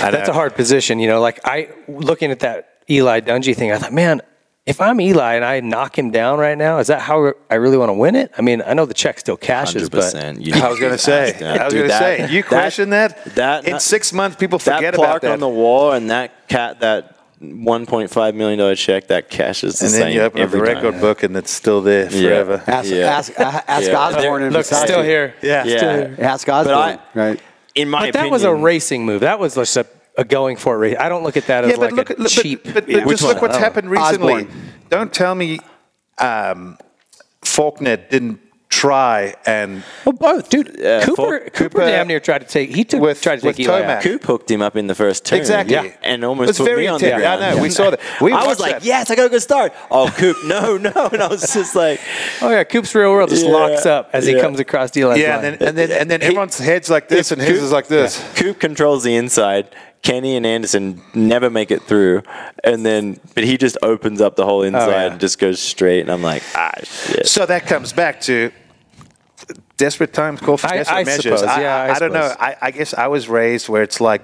That's 0.00 0.28
a 0.28 0.32
hard 0.32 0.54
position, 0.56 0.98
you 0.98 1.06
know. 1.06 1.20
Like 1.20 1.38
I 1.44 1.68
looking 1.86 2.30
at 2.32 2.40
that 2.40 2.70
Eli 2.90 3.20
Dungey 3.20 3.54
thing, 3.54 3.70
I 3.70 3.78
thought, 3.78 3.92
man, 3.92 4.20
if 4.64 4.80
I'm 4.80 5.00
Eli 5.00 5.34
and 5.34 5.44
I 5.44 5.58
knock 5.60 5.98
him 5.98 6.10
down 6.12 6.38
right 6.38 6.56
now, 6.56 6.78
is 6.78 6.86
that 6.86 7.00
how 7.00 7.32
I 7.50 7.54
really 7.56 7.76
want 7.76 7.88
to 7.88 7.94
win 7.94 8.14
it? 8.14 8.30
I 8.38 8.42
mean, 8.42 8.62
I 8.64 8.74
know 8.74 8.86
the 8.86 8.94
check 8.94 9.18
still 9.18 9.36
cashes, 9.36 9.74
Hundred 9.82 9.90
percent. 9.92 10.38
I 10.54 10.68
was 10.68 10.78
going 10.78 10.92
to 10.98 10.98
say. 10.98 11.34
I 11.44 11.64
was 11.64 11.74
going 11.74 11.88
to 11.88 11.98
say. 11.98 12.28
You 12.30 12.44
question 12.44 12.90
that? 12.90 13.24
That 13.34 13.66
in 13.66 13.80
six 13.80 14.12
months, 14.12 14.36
people 14.36 14.58
that 14.60 14.76
forget 14.76 14.94
plaque 14.94 15.08
about 15.08 15.22
that. 15.22 15.32
on 15.32 15.40
the 15.40 15.48
wall 15.48 15.92
and 15.92 16.10
that 16.10 16.48
cat 16.48 16.80
that 16.80 17.16
1.5 17.42 18.34
million 18.36 18.56
dollar 18.60 18.76
check 18.76 19.08
that 19.08 19.28
cashes 19.28 19.80
the 19.80 19.86
and 19.86 19.92
same 19.92 20.00
then 20.02 20.12
you 20.12 20.20
open 20.22 20.40
up 20.40 20.44
every 20.44 20.60
the 20.60 20.66
time. 20.66 20.76
record 20.84 21.00
book, 21.00 21.22
and 21.24 21.36
it's 21.36 21.50
still 21.50 21.82
there 21.82 22.08
forever. 22.08 22.62
ask, 22.68 22.88
Yeah. 22.88 23.06
ask, 23.06 23.32
ask 23.40 23.88
Yeah. 23.90 23.98
Osborne 23.98 24.48
Look, 24.50 24.64
Versace. 24.64 24.84
still 24.84 25.02
here. 25.02 25.34
Yeah. 25.42 25.64
Yeah. 25.64 25.76
Still 25.76 25.92
here. 25.96 26.16
Ask 26.20 26.48
Osborne. 26.48 26.76
I- 26.76 26.98
right. 27.14 27.40
In 27.74 27.88
my 27.88 28.06
But 28.06 28.12
that 28.14 28.30
was 28.30 28.44
a 28.44 28.54
racing 28.54 29.04
move. 29.06 29.22
That 29.22 29.40
was 29.40 29.56
just 29.56 29.76
a, 29.76 29.86
a 30.18 30.24
going 30.24 30.56
for 30.56 30.74
it 30.74 30.78
race. 30.78 30.96
I 30.98 31.08
don't 31.08 31.22
look 31.22 31.36
at 31.36 31.46
that 31.46 31.64
as 31.64 31.72
but 31.72 31.80
like 31.80 31.92
look, 31.92 32.10
a 32.10 32.12
at 32.14 32.18
look, 32.20 32.30
cheap. 32.30 32.64
but, 32.64 32.74
but, 32.74 32.86
but 32.86 32.92
Yeah. 32.94 33.04
just 33.06 33.22
look 33.22 33.40
what's 33.42 33.56
Oh. 33.56 33.60
happened 33.60 33.90
recently. 33.90 34.32
Osborne. 34.34 34.48
Don't 34.90 35.12
tell 35.12 35.34
me 35.34 35.58
um, 36.18 36.76
Faulkner 37.42 37.96
didn't 37.96 38.40
try 38.68 39.34
and 39.44 39.82
well, 40.06 40.14
both, 40.14 40.48
dude. 40.48 40.76
Yeah, 40.78 41.04
Cooper, 41.04 41.14
Fol- 41.16 41.26
Cooper, 41.40 41.50
Cooper 41.50 41.78
damn 41.80 42.08
near 42.08 42.20
tried 42.20 42.38
to 42.40 42.46
take. 42.46 42.74
He 42.74 42.84
took 42.84 43.02
with- 43.02 43.20
tried 43.20 43.36
to 43.40 43.42
take 43.52 43.60
Eli. 43.60 43.82
Tomac. 43.82 43.96
out. 43.96 44.02
Coop 44.02 44.24
hooked 44.24 44.50
him 44.50 44.62
up 44.62 44.76
in 44.76 44.86
the 44.86 44.94
first 44.94 45.26
turn. 45.26 45.38
Exactly. 45.40 45.74
Yeah. 45.74 45.90
And 46.02 46.24
almost 46.24 46.50
It's 46.50 46.58
put 46.58 46.64
very 46.64 46.82
me 46.82 46.86
on 46.86 46.98
the 46.98 47.12
intense. 47.14 47.42
I 47.42 47.54
know. 47.54 47.62
We 47.62 47.68
saw 47.68 47.90
that. 47.90 48.00
We 48.22 48.32
I 48.32 48.46
was 48.46 48.58
like, 48.60 48.72
that. 48.76 48.84
yes, 48.84 49.10
I 49.10 49.14
got 49.14 49.26
a 49.26 49.28
good 49.28 49.42
start. 49.42 49.74
Oh, 49.90 50.10
Coop, 50.16 50.36
no, 50.46 50.76
no. 50.78 51.08
And 51.12 51.22
I 51.22 51.26
was 51.28 51.52
just 51.52 51.74
like, 51.74 52.00
Oh 52.40 52.50
yeah, 52.50 52.64
Coop's 52.64 52.94
real 52.94 53.12
world 53.12 53.28
just 53.28 53.44
Yeah. 53.44 53.52
locks 53.52 53.84
up 53.84 54.08
as 54.14 54.26
he 54.26 54.40
comes 54.40 54.58
across 54.58 54.96
Eli's 54.96 55.18
yeah, 55.20 55.36
line. 55.36 55.44
and 55.44 55.58
then 55.58 55.68
and 55.68 55.76
then 55.78 55.90
and 55.92 56.10
then 56.10 56.20
He- 56.20 56.26
everyone's 56.28 56.58
heads 56.58 56.88
like 56.88 57.08
this, 57.08 57.30
if 57.30 57.38
and 57.38 57.46
his 57.46 57.58
Coop- 57.58 57.64
is 57.64 57.72
like 57.72 57.88
this. 57.88 58.24
Coop 58.36 58.58
controls 58.58 59.04
the 59.04 59.14
inside, 59.16 59.68
Kenny 60.02 60.36
and 60.36 60.44
Anderson 60.44 61.00
never 61.14 61.48
make 61.48 61.70
it 61.70 61.82
through, 61.82 62.22
and 62.64 62.84
then 62.84 63.20
but 63.34 63.44
he 63.44 63.56
just 63.56 63.78
opens 63.82 64.20
up 64.20 64.34
the 64.36 64.44
whole 64.44 64.62
inside 64.62 64.88
Oh, 64.88 64.90
yeah. 64.90 65.10
and 65.12 65.20
just 65.20 65.38
goes 65.38 65.60
straight, 65.60 66.00
and 66.00 66.10
I'm 66.10 66.22
like, 66.22 66.42
ah, 66.56 66.72
shit. 66.82 67.26
So 67.28 67.46
that 67.46 67.66
comes 67.66 67.92
back 67.92 68.20
to 68.22 68.50
desperate 69.76 70.12
times 70.12 70.40
call 70.40 70.56
for 70.56 70.68
desperate 70.68 70.96
I 70.96 71.04
measures. 71.04 71.22
suppose, 71.40 71.42
I, 71.42 71.62
yeah, 71.62 71.76
I 71.84 71.94
I, 71.94 71.98
don't 71.98 72.12
know. 72.12 72.34
I, 72.38 72.56
I 72.60 72.70
guess 72.72 72.94
I 72.94 73.06
was 73.06 73.28
raised 73.28 73.68
where 73.68 73.82
it's 73.82 74.00
like, 74.00 74.22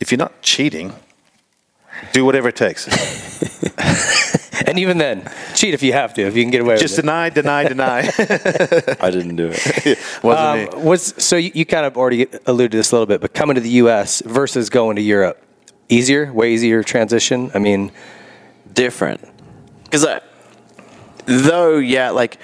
if 0.00 0.10
you're 0.10 0.18
not 0.18 0.40
cheating, 0.42 0.94
do 2.12 2.24
whatever 2.24 2.48
it 2.48 2.56
takes. 2.56 2.86
And 4.66 4.78
even 4.78 4.98
then, 4.98 5.30
cheat 5.54 5.74
if 5.74 5.82
you 5.82 5.92
have 5.92 6.14
to, 6.14 6.22
if 6.22 6.34
you 6.34 6.42
can 6.42 6.50
get 6.50 6.60
away 6.62 6.76
Just 6.78 6.96
with 6.98 7.04
it. 7.04 7.06
Just 7.06 7.32
deny, 7.36 7.68
deny, 7.68 7.68
deny. 7.68 7.98
I 9.00 9.10
didn't 9.10 9.36
do 9.36 9.50
it. 9.52 9.98
Wasn't 10.22 10.74
Um, 10.74 10.80
me. 10.80 10.84
was 10.84 11.14
so 11.18 11.36
you, 11.36 11.52
you 11.54 11.64
kind 11.66 11.84
of 11.86 11.96
already 11.96 12.26
alluded 12.46 12.72
to 12.72 12.76
this 12.78 12.90
a 12.90 12.94
little 12.94 13.06
bit, 13.06 13.20
but 13.20 13.34
coming 13.34 13.54
to 13.54 13.60
the 13.60 13.68
U.S. 13.84 14.22
versus 14.24 14.70
going 14.70 14.96
to 14.96 15.02
Europe, 15.02 15.40
easier, 15.88 16.32
way 16.32 16.52
easier 16.52 16.82
transition. 16.82 17.50
I 17.54 17.58
mean, 17.58 17.92
different 18.72 19.20
because 19.84 20.06
though 21.26 21.76
yeah 21.78 22.10
like 22.10 22.38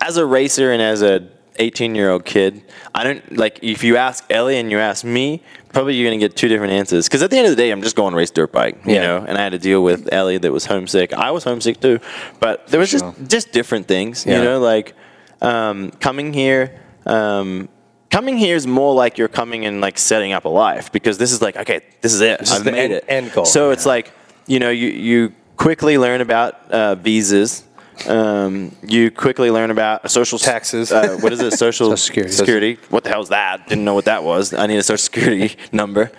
as 0.00 0.16
a 0.16 0.24
racer 0.24 0.72
and 0.72 0.80
as 0.80 1.02
a 1.02 1.28
18 1.58 1.94
year 1.94 2.10
old 2.10 2.24
kid 2.24 2.62
i 2.94 3.04
don't 3.04 3.36
like 3.36 3.58
if 3.62 3.84
you 3.84 3.96
ask 3.96 4.24
ellie 4.30 4.58
and 4.58 4.70
you 4.70 4.78
ask 4.78 5.04
me 5.04 5.42
probably 5.72 5.94
you're 5.94 6.08
gonna 6.10 6.18
get 6.20 6.36
two 6.36 6.48
different 6.48 6.72
answers 6.72 7.06
because 7.08 7.22
at 7.22 7.30
the 7.30 7.36
end 7.36 7.46
of 7.46 7.50
the 7.50 7.56
day 7.56 7.70
i'm 7.70 7.82
just 7.82 7.96
going 7.96 8.12
to 8.12 8.16
race 8.16 8.30
dirt 8.30 8.50
bike 8.52 8.76
you 8.84 8.94
Yeah. 8.94 9.02
know 9.06 9.24
and 9.28 9.36
i 9.38 9.42
had 9.42 9.52
to 9.52 9.58
deal 9.58 9.82
with 9.82 10.08
ellie 10.12 10.38
that 10.38 10.52
was 10.52 10.66
homesick 10.66 11.12
i 11.12 11.30
was 11.30 11.44
homesick 11.44 11.80
too 11.80 12.00
but 12.40 12.66
there 12.68 12.80
was 12.80 12.90
just 12.90 13.04
just 13.28 13.52
different 13.52 13.86
things 13.88 14.24
Yeah. 14.26 14.38
you 14.38 14.44
know 14.44 14.58
like 14.60 14.94
um, 15.42 15.90
coming 16.00 16.32
here 16.32 16.80
um, 17.06 17.68
coming 18.10 18.38
here 18.38 18.56
is 18.56 18.66
more 18.66 18.94
like 18.94 19.18
you're 19.18 19.28
coming 19.28 19.66
and 19.66 19.80
like 19.80 19.98
setting 19.98 20.32
up 20.32 20.44
a 20.44 20.48
life 20.48 20.90
because 20.92 21.18
this 21.18 21.32
is 21.32 21.42
like 21.42 21.56
okay 21.56 21.80
this 22.00 22.14
is 22.14 22.20
it 22.20 22.38
This 22.40 22.52
i've 22.52 22.64
the 22.64 22.72
made 22.72 22.84
end- 22.84 22.92
it 22.94 23.04
end 23.08 23.32
goal. 23.32 23.44
so 23.44 23.70
it's 23.70 23.84
like 23.86 24.12
you 24.46 24.58
know 24.58 24.70
you 24.70 24.88
you 24.88 25.32
quickly 25.56 25.98
learn 25.98 26.20
about 26.20 26.70
uh, 26.70 26.94
visas 26.96 27.64
um, 28.06 28.74
you 28.82 29.10
quickly 29.10 29.50
learn 29.50 29.70
about 29.70 30.10
social 30.10 30.38
Taxes. 30.38 30.92
Uh, 30.92 31.16
what 31.20 31.32
is 31.32 31.40
it? 31.40 31.52
Social, 31.64 31.96
Social 31.96 32.28
security. 32.28 32.78
What 32.90 33.04
the 33.04 33.10
hell 33.10 33.22
is 33.22 33.28
that? 33.30 33.68
Didn't 33.68 33.84
know 33.84 33.94
what 33.94 34.04
that 34.06 34.24
was. 34.24 34.52
I 34.52 34.66
need 34.66 34.76
a 34.76 34.82
social 34.82 34.98
security 34.98 35.56
number. 35.72 36.10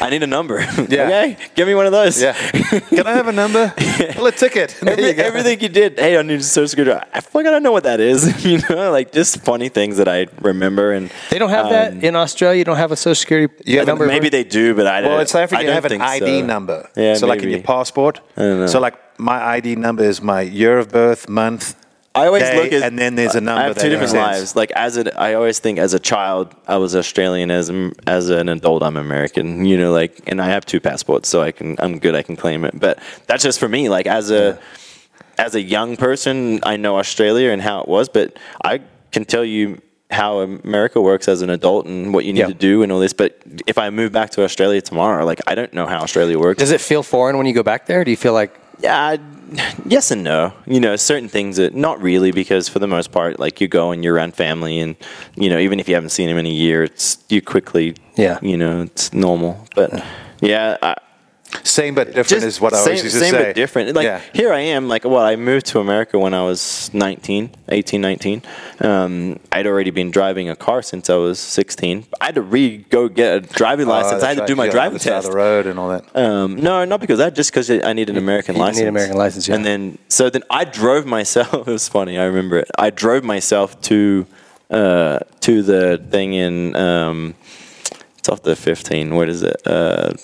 I 0.00 0.10
need 0.10 0.22
a 0.22 0.26
number. 0.26 0.56
Yeah. 0.88 1.06
okay, 1.08 1.36
give 1.54 1.66
me 1.66 1.74
one 1.74 1.86
of 1.86 1.92
those. 1.92 2.20
Yeah. 2.22 2.32
Can 2.34 3.06
I 3.06 3.12
have 3.14 3.26
a 3.28 3.32
number? 3.32 3.72
Pull 4.12 4.26
a 4.26 4.32
ticket. 4.32 4.76
Every, 4.86 5.04
you 5.04 5.10
everything 5.10 5.60
you 5.60 5.68
did. 5.68 5.98
Hey, 5.98 6.16
I 6.16 6.22
need 6.22 6.40
a 6.40 6.42
social 6.42 6.68
security. 6.68 7.04
I 7.12 7.20
fucking 7.20 7.44
don't 7.50 7.62
know 7.62 7.72
what 7.72 7.84
that 7.84 7.98
is. 7.98 8.44
you 8.44 8.60
know, 8.68 8.90
like 8.92 9.10
just 9.12 9.40
funny 9.44 9.68
things 9.68 9.96
that 9.96 10.08
I 10.08 10.26
remember 10.40 10.92
and 10.92 11.10
they 11.30 11.38
don't 11.38 11.50
have 11.50 11.66
um, 11.66 11.72
that 11.72 12.04
in 12.04 12.14
Australia. 12.14 12.58
You 12.58 12.64
don't 12.64 12.76
have 12.76 12.92
a 12.92 12.96
social 12.96 13.14
security 13.16 13.54
You 13.64 13.84
number. 13.84 14.06
Maybe 14.06 14.28
they 14.28 14.44
do, 14.44 14.74
but 14.74 14.86
I 14.86 15.02
Well, 15.02 15.20
in 15.20 15.26
South 15.26 15.42
Africa, 15.42 15.62
you 15.62 15.66
don't 15.66 15.74
have 15.74 15.84
an 15.84 15.90
think 15.90 16.02
ID 16.02 16.40
so. 16.40 16.46
number. 16.46 16.88
Yeah, 16.96 17.14
so, 17.14 17.26
like 17.26 17.42
in 17.42 17.50
your 17.50 17.62
passport. 17.62 18.20
don't 18.36 18.60
know. 18.60 18.66
So, 18.66 18.80
like 18.80 18.96
my 19.18 19.42
ID 19.42 19.76
number 19.76 20.04
is 20.04 20.20
my 20.22 20.42
year 20.42 20.78
of 20.78 20.90
birth, 20.90 21.28
month, 21.28 21.74
I 22.14 22.26
always 22.28 22.44
day, 22.44 22.56
look 22.56 22.72
at, 22.72 22.82
and 22.82 22.98
then 22.98 23.14
there's 23.14 23.34
a 23.34 23.42
number. 23.42 23.60
I 23.60 23.66
have 23.66 23.76
two 23.76 23.90
different 23.90 24.12
makes 24.12 24.24
sense. 24.24 24.38
lives. 24.38 24.56
Like 24.56 24.70
as 24.70 24.96
a, 24.96 25.20
I 25.20 25.34
always 25.34 25.58
think 25.58 25.78
as 25.78 25.92
a 25.92 25.98
child, 25.98 26.54
I 26.66 26.78
was 26.78 26.96
Australian. 26.96 27.50
As 27.50 27.70
as 28.06 28.30
an 28.30 28.48
adult, 28.48 28.82
I'm 28.82 28.96
American. 28.96 29.66
You 29.66 29.76
know, 29.76 29.92
like, 29.92 30.22
and 30.26 30.40
I 30.40 30.46
have 30.46 30.64
two 30.64 30.80
passports, 30.80 31.28
so 31.28 31.42
I 31.42 31.52
can, 31.52 31.76
I'm 31.78 31.98
good. 31.98 32.14
I 32.14 32.22
can 32.22 32.34
claim 32.36 32.64
it. 32.64 32.78
But 32.80 32.98
that's 33.26 33.42
just 33.42 33.60
for 33.60 33.68
me. 33.68 33.90
Like 33.90 34.06
as 34.06 34.30
a, 34.30 34.58
as 35.36 35.54
a 35.54 35.60
young 35.60 35.98
person, 35.98 36.60
I 36.62 36.76
know 36.78 36.98
Australia 36.98 37.50
and 37.50 37.60
how 37.60 37.82
it 37.82 37.88
was, 37.88 38.08
but 38.08 38.38
I 38.64 38.80
can 39.12 39.26
tell 39.26 39.44
you 39.44 39.82
how 40.10 40.38
America 40.40 41.02
works 41.02 41.28
as 41.28 41.42
an 41.42 41.50
adult 41.50 41.84
and 41.84 42.14
what 42.14 42.24
you 42.24 42.32
need 42.32 42.40
Yeah. 42.40 42.46
to 42.46 42.54
do 42.54 42.82
and 42.82 42.90
all 42.92 43.00
this. 43.00 43.12
But 43.12 43.38
if 43.66 43.76
I 43.76 43.90
move 43.90 44.12
back 44.12 44.30
to 44.30 44.44
Australia 44.44 44.80
tomorrow, 44.80 45.26
like 45.26 45.40
I 45.46 45.54
don't 45.54 45.74
know 45.74 45.86
how 45.86 45.98
Australia 46.00 46.38
works. 46.38 46.60
Does 46.60 46.70
it 46.70 46.80
feel 46.80 47.02
foreign 47.02 47.36
when 47.36 47.46
you 47.46 47.52
go 47.52 47.62
back 47.64 47.84
there? 47.86 48.04
Do 48.04 48.10
you 48.10 48.16
feel 48.16 48.32
like 48.32 48.58
Yeah, 48.80 49.16
yes 49.86 50.10
and 50.10 50.22
no. 50.24 50.52
You 50.66 50.80
know, 50.80 50.96
certain 50.96 51.28
things 51.28 51.56
that 51.56 51.74
not 51.74 52.00
really 52.02 52.30
because 52.32 52.68
for 52.68 52.78
the 52.78 52.86
most 52.88 53.12
part, 53.12 53.38
like 53.40 53.60
you 53.60 53.68
go 53.68 53.90
and 53.92 54.02
you're 54.04 54.14
around 54.14 54.34
family, 54.34 54.78
and 54.80 54.96
you 55.36 55.48
know, 55.48 55.58
even 55.58 55.80
if 55.80 55.88
you 55.88 55.94
haven't 55.94 56.10
seen 56.10 56.28
them 56.28 56.38
in 56.38 56.46
a 56.46 56.50
year, 56.50 56.82
it's 56.84 57.18
you 57.28 57.40
quickly, 57.42 57.94
Yeah. 58.16 58.38
you 58.42 58.56
know, 58.56 58.82
it's 58.82 59.12
normal. 59.12 59.66
But 59.74 60.04
yeah, 60.40 60.76
I, 60.82 60.96
Same 61.64 61.94
but 61.94 62.06
different 62.08 62.28
just 62.28 62.46
is 62.46 62.60
what 62.60 62.72
I 62.72 62.76
same, 62.78 62.86
always 62.86 63.04
used 63.04 63.14
to 63.16 63.20
same 63.20 63.30
say. 63.32 63.44
but 63.44 63.54
different. 63.54 63.94
Like 63.94 64.04
yeah. 64.04 64.20
here 64.32 64.52
I 64.52 64.60
am. 64.60 64.88
Like 64.88 65.04
well, 65.04 65.18
I 65.24 65.36
moved 65.36 65.66
to 65.66 65.80
America 65.80 66.18
when 66.18 66.34
I 66.34 66.42
was 66.42 66.90
19, 66.94 67.50
18, 67.68 68.00
19. 68.00 68.42
Um, 68.80 69.38
I'd 69.52 69.66
already 69.66 69.90
been 69.90 70.10
driving 70.10 70.48
a 70.48 70.56
car 70.56 70.82
since 70.82 71.08
I 71.10 71.16
was 71.16 71.38
16. 71.40 72.06
I 72.20 72.26
had 72.26 72.34
to 72.36 72.42
re 72.42 72.78
go 72.90 73.08
get 73.08 73.34
a 73.36 73.40
driving 73.40 73.86
Oh, 73.86 73.90
license. 73.90 74.22
I 74.22 74.28
had 74.28 74.38
that's 74.38 74.48
to 74.48 74.52
do 74.54 74.56
my 74.56 74.68
driving 74.68 74.88
on 74.88 74.94
the 74.94 75.00
side 75.00 75.12
of 75.12 75.22
test. 75.22 75.30
the 75.30 75.36
road 75.36 75.66
and 75.66 75.78
all 75.78 75.88
that. 75.90 76.04
Um, 76.16 76.56
no, 76.56 76.84
not 76.84 77.00
because 77.00 77.18
that. 77.18 77.34
Just 77.34 77.50
because 77.50 77.70
I 77.70 77.92
need 77.92 78.10
an 78.10 78.16
American 78.16 78.54
you 78.56 78.60
need 78.60 78.66
license. 78.66 78.82
an 78.82 78.88
American 78.88 79.16
license, 79.16 79.48
yeah. 79.48 79.54
And 79.56 79.64
then, 79.64 79.98
so 80.08 80.30
then 80.30 80.42
I 80.50 80.64
drove 80.64 81.06
myself. 81.06 81.52
It 81.66 81.72
was 81.72 81.88
funny. 81.88 82.18
I 82.18 82.24
remember 82.24 82.58
it. 82.58 82.70
I 82.78 82.90
drove 82.90 83.24
myself 83.24 83.80
to 83.82 84.26
uh, 84.70 85.18
to 85.40 85.62
the 85.62 86.02
thing 86.10 86.34
in. 86.34 86.74
Um, 86.76 87.34
it's 88.18 88.28
off 88.28 88.42
the 88.42 88.56
15. 88.56 89.14
What 89.14 89.28
is 89.28 89.42
it? 89.44 89.56
Uh, 89.64 90.14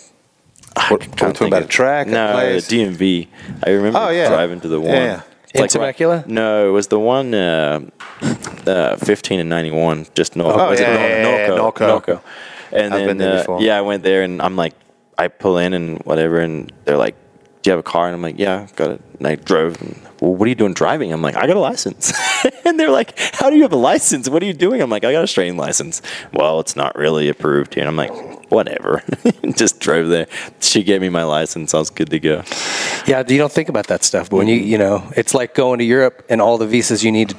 What- 0.89 1.01
can't 1.01 1.03
are 1.03 1.11
we 1.11 1.17
talking 1.17 1.35
think 1.35 1.49
about 1.49 1.63
of- 1.63 1.69
a 1.69 1.73
track, 1.73 2.07
a 2.07 2.11
No, 2.11 2.33
place? 2.33 2.69
DMV. 2.69 3.29
I 3.65 3.71
remember 3.71 3.99
Oh, 4.01 4.09
yeah. 4.11 4.29
driving 4.29 4.61
to 4.61 4.69
the 4.69 4.81
one. 4.81 4.91
Yeah. 4.93 5.21
It's 5.55 5.75
In 5.75 5.81
Temecula? 5.81 6.25
No, 6.27 6.69
it 6.69 6.73
was 6.73 6.87
the 6.87 6.99
one 6.99 7.35
uh, 7.35 7.81
uh, 8.67 8.97
15 8.97 9.41
and 9.41 9.51
91, 9.51 10.07
just 10.15 10.35
north. 10.35 10.57
Oh, 10.57 10.71
was 10.71 10.81
yeah, 10.81 10.95
it 10.95 11.01
yeah, 11.01 11.29
yeah, 11.29 11.37
yeah, 11.37 11.49
Norco? 11.49 11.77
Norco. 11.79 12.01
Norco. 12.07 12.21
And 12.73 12.95
I've 12.95 13.01
then, 13.01 13.07
been 13.09 13.19
there 13.19 13.35
uh, 13.35 13.39
before. 13.39 13.61
yeah, 13.61 13.77
I 13.77 13.83
went 13.83 14.03
there 14.03 14.23
and 14.23 14.41
I'm 14.41 14.57
like, 14.57 14.73
I 15.19 15.29
pull 15.29 15.59
in 15.59 15.75
and 15.75 15.99
whatever, 16.05 16.41
and 16.41 16.73
they're 16.87 16.97
like, 16.97 17.15
"Do 17.63 17.69
you 17.69 17.73
have 17.73 17.79
a 17.81 17.83
car?" 17.83 18.07
And 18.07 18.15
I'm 18.15 18.23
like, 18.23 18.39
"Yeah, 18.39 18.63
I've 18.63 18.75
got 18.77 18.93
it." 18.93 19.03
And 19.19 19.27
I 19.27 19.35
drove. 19.35 19.79
And, 19.83 19.95
well, 20.23 20.35
what 20.35 20.47
are 20.47 20.49
you 20.49 20.55
doing 20.55 20.73
driving? 20.73 21.13
I'm 21.13 21.21
like, 21.21 21.37
"I 21.37 21.47
got 21.47 21.57
a 21.57 21.61
license." 21.61 22.15
and 22.65 22.81
they're 22.81 22.91
like, 22.91 23.13
"How 23.35 23.51
do 23.51 23.57
you 23.57 23.63
have 23.63 23.73
a 23.75 23.77
license? 23.77 24.27
What 24.31 24.43
are 24.43 24.47
you 24.47 24.55
doing?" 24.55 24.81
I'm 24.81 24.89
like, 24.89 25.05
"I 25.05 25.13
got 25.13 25.19
a 25.21 25.25
Australian 25.25 25.59
license." 25.59 26.01
Well, 26.33 26.61
it's 26.61 26.75
not 26.77 26.97
really 26.97 27.29
approved 27.29 27.75
here. 27.75 27.87
And 27.87 27.91
I'm 27.91 27.97
like, 27.97 28.11
"Whatever." 28.53 29.03
Just 29.57 29.81
drove 29.81 30.09
there. 30.09 30.27
She 30.61 30.83
gave 30.83 31.01
me 31.01 31.09
my 31.09 31.25
license. 31.25 31.75
I 31.75 31.79
was 31.79 31.91
good 31.91 32.11
to 32.11 32.19
go. 32.21 32.43
Yeah, 33.07 33.23
you 33.27 33.39
don't 33.39 33.53
think 33.53 33.69
about 33.69 33.87
that 33.89 34.05
stuff, 34.05 34.31
but 34.31 34.37
when 34.37 34.49
you 34.49 34.57
you 34.57 34.79
know, 34.79 35.11
it's 35.17 35.35
like 35.35 35.55
going 35.55 35.79
to 35.79 35.85
Europe 35.85 36.25
and 36.29 36.41
all 36.41 36.59
the 36.59 36.67
visas 36.67 37.03
you 37.03 37.13
need 37.13 37.31
to, 37.31 37.37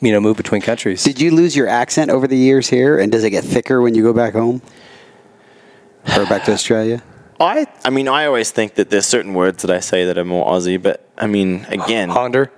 you 0.00 0.12
know, 0.12 0.20
move 0.20 0.36
between 0.36 0.60
countries. 0.60 1.02
Did 1.04 1.20
you 1.20 1.30
lose 1.30 1.56
your 1.56 1.68
accent 1.68 2.10
over 2.10 2.26
the 2.26 2.36
years 2.36 2.68
here? 2.68 2.98
And 2.98 3.10
does 3.12 3.24
it 3.24 3.30
get 3.30 3.44
thicker 3.44 3.80
when 3.80 3.94
you 3.94 4.02
go 4.02 4.12
back 4.12 4.34
home? 4.34 4.60
Or 6.16 6.26
back 6.26 6.44
to 6.44 6.52
Australia? 6.52 7.02
I, 7.40 7.66
I 7.84 7.90
mean, 7.90 8.08
I 8.08 8.26
always 8.26 8.50
think 8.50 8.74
that 8.74 8.90
there's 8.90 9.06
certain 9.06 9.34
words 9.34 9.62
that 9.62 9.70
I 9.70 9.80
say 9.80 10.04
that 10.04 10.18
are 10.18 10.24
more 10.24 10.46
Aussie, 10.46 10.80
but 10.80 11.08
I 11.16 11.26
mean, 11.26 11.66
again, 11.68 12.08
Honda, 12.10 12.50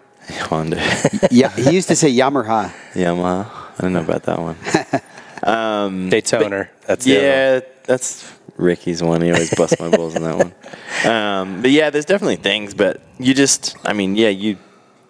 Honda, 0.43 0.77
Yeah, 1.31 1.51
he 1.51 1.71
used 1.71 1.89
to 1.89 1.97
say 1.97 2.11
Yamaha. 2.13 2.73
Yamaha. 2.93 3.47
I 3.79 3.83
don't 3.83 3.93
know 3.93 4.01
about 4.01 4.23
that 4.25 4.39
one. 4.39 4.57
Um, 5.43 6.09
Daytona. 6.09 6.69
That's 6.87 7.05
the 7.05 7.17
other 7.17 7.21
one. 7.27 7.29
yeah, 7.29 7.61
that's 7.85 8.33
Ricky's 8.57 9.03
one. 9.03 9.21
He 9.23 9.31
always 9.33 9.55
busts 9.55 9.79
my 9.79 9.89
balls 9.91 10.17
on 10.17 10.23
that 10.23 10.37
one. 10.37 10.55
Um, 11.05 11.61
but 11.63 11.71
yeah, 11.71 11.91
there's 11.91 12.07
definitely 12.07 12.37
things, 12.37 12.73
but 12.75 13.01
you 13.19 13.35
just, 13.35 13.77
I 13.85 13.93
mean, 13.93 14.17
yeah, 14.17 14.31
you, 14.31 14.57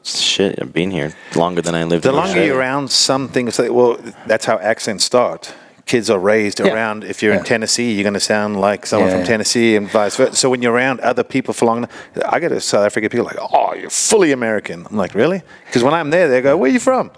shit, 0.02 0.58
I've 0.60 0.72
been 0.72 0.90
here 0.90 1.14
longer 1.36 1.62
than 1.62 1.74
I 1.74 1.84
lived. 1.84 2.04
In. 2.04 2.12
The 2.12 2.18
in 2.18 2.24
longer 2.24 2.44
you're 2.44 2.56
around 2.58 2.90
some 2.90 3.28
things, 3.28 3.58
like, 3.58 3.70
well, 3.70 3.98
that's 4.26 4.44
how 4.44 4.58
accents 4.58 5.04
start. 5.04 5.54
Kids 5.86 6.10
are 6.10 6.18
raised 6.18 6.58
Yeah. 6.58 6.72
around. 6.74 7.04
If 7.04 7.22
you're 7.22 7.32
Yeah. 7.32 7.38
in 7.38 7.44
Tennessee, 7.44 7.92
you're 7.92 8.02
going 8.02 8.14
to 8.14 8.20
sound 8.20 8.60
like 8.60 8.84
someone 8.84 9.08
Yeah, 9.08 9.14
from 9.14 9.20
yeah. 9.22 9.26
Tennessee, 9.28 9.76
and 9.76 9.88
vice 9.88 10.16
versa. 10.16 10.34
So 10.34 10.50
when 10.50 10.60
you're 10.60 10.72
around 10.74 10.98
other 11.00 11.22
people 11.22 11.54
for 11.54 11.66
long, 11.66 11.88
I 12.28 12.40
get 12.40 12.48
to 12.48 12.60
South 12.60 12.84
Africa 12.84 13.08
people 13.08 13.24
like, 13.26 13.38
"Oh, 13.40 13.72
you're 13.74 13.88
fully 13.88 14.32
American." 14.32 14.86
I'm 14.90 14.96
like, 14.96 15.14
"Really?" 15.14 15.42
Because 15.66 15.84
when 15.84 15.94
I'm 15.94 16.10
there, 16.10 16.26
they 16.28 16.40
go, 16.42 16.56
"Where 16.56 16.68
are 16.68 16.72
you 16.72 16.80
from?" 16.80 17.10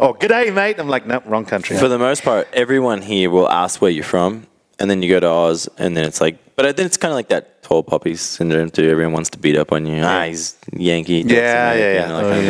Oh, 0.00 0.12
good 0.12 0.28
day, 0.28 0.50
mate. 0.50 0.78
I'm 0.78 0.88
like, 0.88 1.06
"No, 1.06 1.22
wrong 1.26 1.44
country." 1.44 1.76
For 1.78 1.88
the 1.88 1.98
most 1.98 2.22
part, 2.22 2.48
everyone 2.52 3.02
here 3.02 3.30
will 3.30 3.48
ask 3.48 3.80
where 3.82 3.90
you're 3.90 4.04
from, 4.04 4.46
and 4.78 4.90
then 4.90 5.02
you 5.02 5.08
go 5.10 5.20
to 5.20 5.26
Oz, 5.28 5.68
and 5.78 5.96
then 5.96 6.04
it's 6.04 6.20
like, 6.20 6.36
but 6.56 6.76
then 6.76 6.86
it's 6.86 6.96
kind 6.96 7.12
of 7.12 7.16
like 7.16 7.28
that 7.28 7.62
tall 7.62 7.82
poppies 7.82 8.20
syndrome 8.20 8.70
too. 8.70 8.88
Everyone 8.88 9.12
wants 9.14 9.30
to 9.30 9.38
beat 9.38 9.56
up 9.56 9.72
on 9.72 9.86
you. 9.86 10.02
Ah, 10.02 10.24
he's 10.24 10.56
Yankee. 10.72 11.22
that's 11.22 11.32
yeah, 11.34 11.72
yeah, 11.74 12.04
American, 12.04 12.10
yeah. 12.10 12.14
all 12.14 12.22
that 12.22 12.36
Oh, 12.38 12.40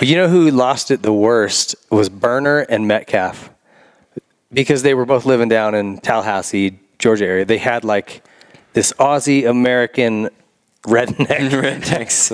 yeah. 0.00 0.08
you 0.08 0.16
know 0.16 0.28
who 0.28 0.50
lost 0.50 0.90
it 0.90 1.02
the 1.02 1.12
worst 1.12 1.74
was 1.90 2.08
Burner 2.08 2.60
and 2.60 2.86
Metcalf 2.88 3.50
because 4.52 4.82
they 4.82 4.94
were 4.94 5.06
both 5.06 5.24
living 5.26 5.48
down 5.48 5.74
in 5.74 5.98
Tallahassee, 5.98 6.78
Georgia 6.98 7.26
area. 7.26 7.44
They 7.44 7.58
had 7.58 7.84
like 7.84 8.22
this 8.72 8.92
Aussie 8.94 9.48
American 9.48 10.30
redneck. 10.82 11.26
Rednecks. 11.50 12.30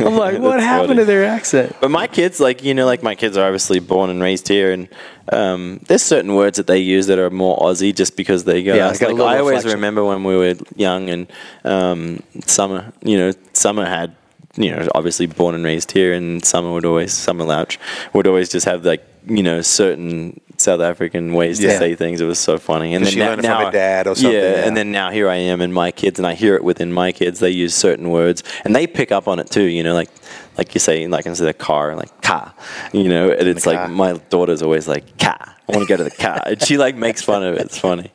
I'm 0.06 0.16
like, 0.16 0.38
what 0.40 0.60
happened 0.60 0.88
funny. 0.88 1.00
to 1.00 1.04
their 1.04 1.24
accent? 1.24 1.76
But 1.80 1.90
my 1.90 2.06
kids, 2.06 2.40
like 2.40 2.62
you 2.62 2.74
know, 2.74 2.86
like 2.86 3.02
my 3.02 3.14
kids 3.14 3.36
are 3.36 3.44
obviously 3.44 3.80
born 3.80 4.10
and 4.10 4.22
raised 4.22 4.48
here, 4.48 4.72
and 4.72 4.88
um, 5.32 5.80
there's 5.86 6.02
certain 6.02 6.34
words 6.34 6.56
that 6.56 6.66
they 6.66 6.78
use 6.78 7.06
that 7.08 7.18
are 7.18 7.30
more 7.30 7.58
Aussie 7.58 7.94
just 7.94 8.16
because 8.16 8.44
they 8.44 8.62
go. 8.62 8.74
Yeah, 8.74 8.86
us. 8.86 8.92
it's 8.92 9.00
got 9.00 9.10
a 9.10 9.14
like, 9.14 9.36
I 9.36 9.38
always 9.40 9.56
reflection. 9.56 9.78
remember 9.78 10.04
when 10.04 10.24
we 10.24 10.36
were 10.36 10.54
young 10.76 11.08
and 11.10 11.32
um, 11.64 12.22
Summer, 12.46 12.92
you 13.02 13.18
know, 13.18 13.32
Summer 13.52 13.84
had, 13.84 14.14
you 14.56 14.70
know, 14.70 14.88
obviously 14.94 15.26
born 15.26 15.54
and 15.54 15.64
raised 15.64 15.92
here, 15.92 16.12
and 16.12 16.44
Summer 16.44 16.72
would 16.72 16.84
always 16.84 17.12
Summer 17.12 17.44
Louch 17.44 17.78
would 18.12 18.26
always 18.26 18.48
just 18.48 18.66
have 18.66 18.84
like 18.84 19.04
you 19.26 19.42
know 19.42 19.60
certain 19.60 20.40
South 20.60 20.80
African 20.80 21.34
ways 21.34 21.58
to 21.60 21.70
say 21.76 21.94
things. 21.94 22.20
It 22.20 22.26
was 22.26 22.38
so 22.38 22.58
funny. 22.58 22.94
And 22.94 23.04
then 23.04 23.12
she 23.12 23.18
na- 23.18 23.26
learn 23.30 23.38
it 23.40 23.42
from 23.42 23.50
now, 23.50 23.64
her 23.66 23.70
dad 23.72 24.06
or 24.06 24.14
something? 24.14 24.32
Yeah, 24.32 24.56
Yeah. 24.56 24.66
and 24.66 24.76
then 24.76 24.92
now 24.92 25.10
here 25.10 25.28
I 25.28 25.36
am 25.36 25.60
in 25.60 25.72
my 25.72 25.90
kids, 25.90 26.18
and 26.18 26.26
I 26.26 26.34
hear 26.34 26.54
it 26.56 26.64
within 26.64 26.92
my 26.92 27.12
kids. 27.12 27.40
They 27.40 27.50
use 27.50 27.74
certain 27.74 28.10
words, 28.10 28.42
and 28.64 28.74
they 28.76 28.86
pick 28.86 29.10
up 29.12 29.26
on 29.28 29.38
it 29.38 29.50
too. 29.50 29.64
You 29.64 29.82
know, 29.82 29.94
like 29.94 30.10
like 30.58 30.74
you 30.74 30.80
say, 30.80 31.06
like 31.06 31.26
instead 31.26 31.48
of 31.48 31.56
the 31.58 31.64
car, 31.64 31.94
like 31.96 32.22
car. 32.22 32.52
You 32.92 33.08
know, 33.08 33.30
and 33.30 33.48
it's 33.48 33.66
like 33.66 33.78
car. 33.78 33.88
my 33.88 34.12
daughter's 34.30 34.62
always 34.62 34.86
like 34.86 35.18
car. 35.18 35.56
I 35.68 35.76
want 35.76 35.86
to 35.88 35.88
go 35.88 35.96
to 35.96 36.04
the 36.04 36.10
car, 36.10 36.40
and 36.46 36.62
she 36.62 36.76
like 36.78 36.96
makes 36.96 37.22
fun 37.22 37.42
of 37.42 37.54
it. 37.54 37.60
It's 37.62 37.78
funny. 37.78 38.12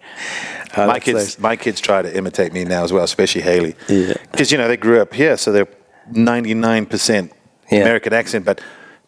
Uh, 0.76 0.88
my 0.88 1.00
kids, 1.00 1.18
nice. 1.20 1.40
my 1.40 1.56
kids 1.56 1.80
try 1.80 2.02
to 2.02 2.18
imitate 2.18 2.52
me 2.52 2.66
now 2.66 2.84
as 2.84 2.92
well, 2.92 3.04
especially 3.04 3.42
Haley. 3.42 3.76
Yeah. 3.88 4.14
Because 4.32 4.52
you 4.52 4.58
know 4.58 4.68
they 4.68 4.78
grew 4.78 5.00
up 5.02 5.14
here, 5.14 5.38
so 5.38 5.52
they're 5.52 5.68
ninety 6.12 6.54
nine 6.54 6.86
percent 6.86 7.32
American 7.72 8.14
accent, 8.14 8.46
but 8.46 8.62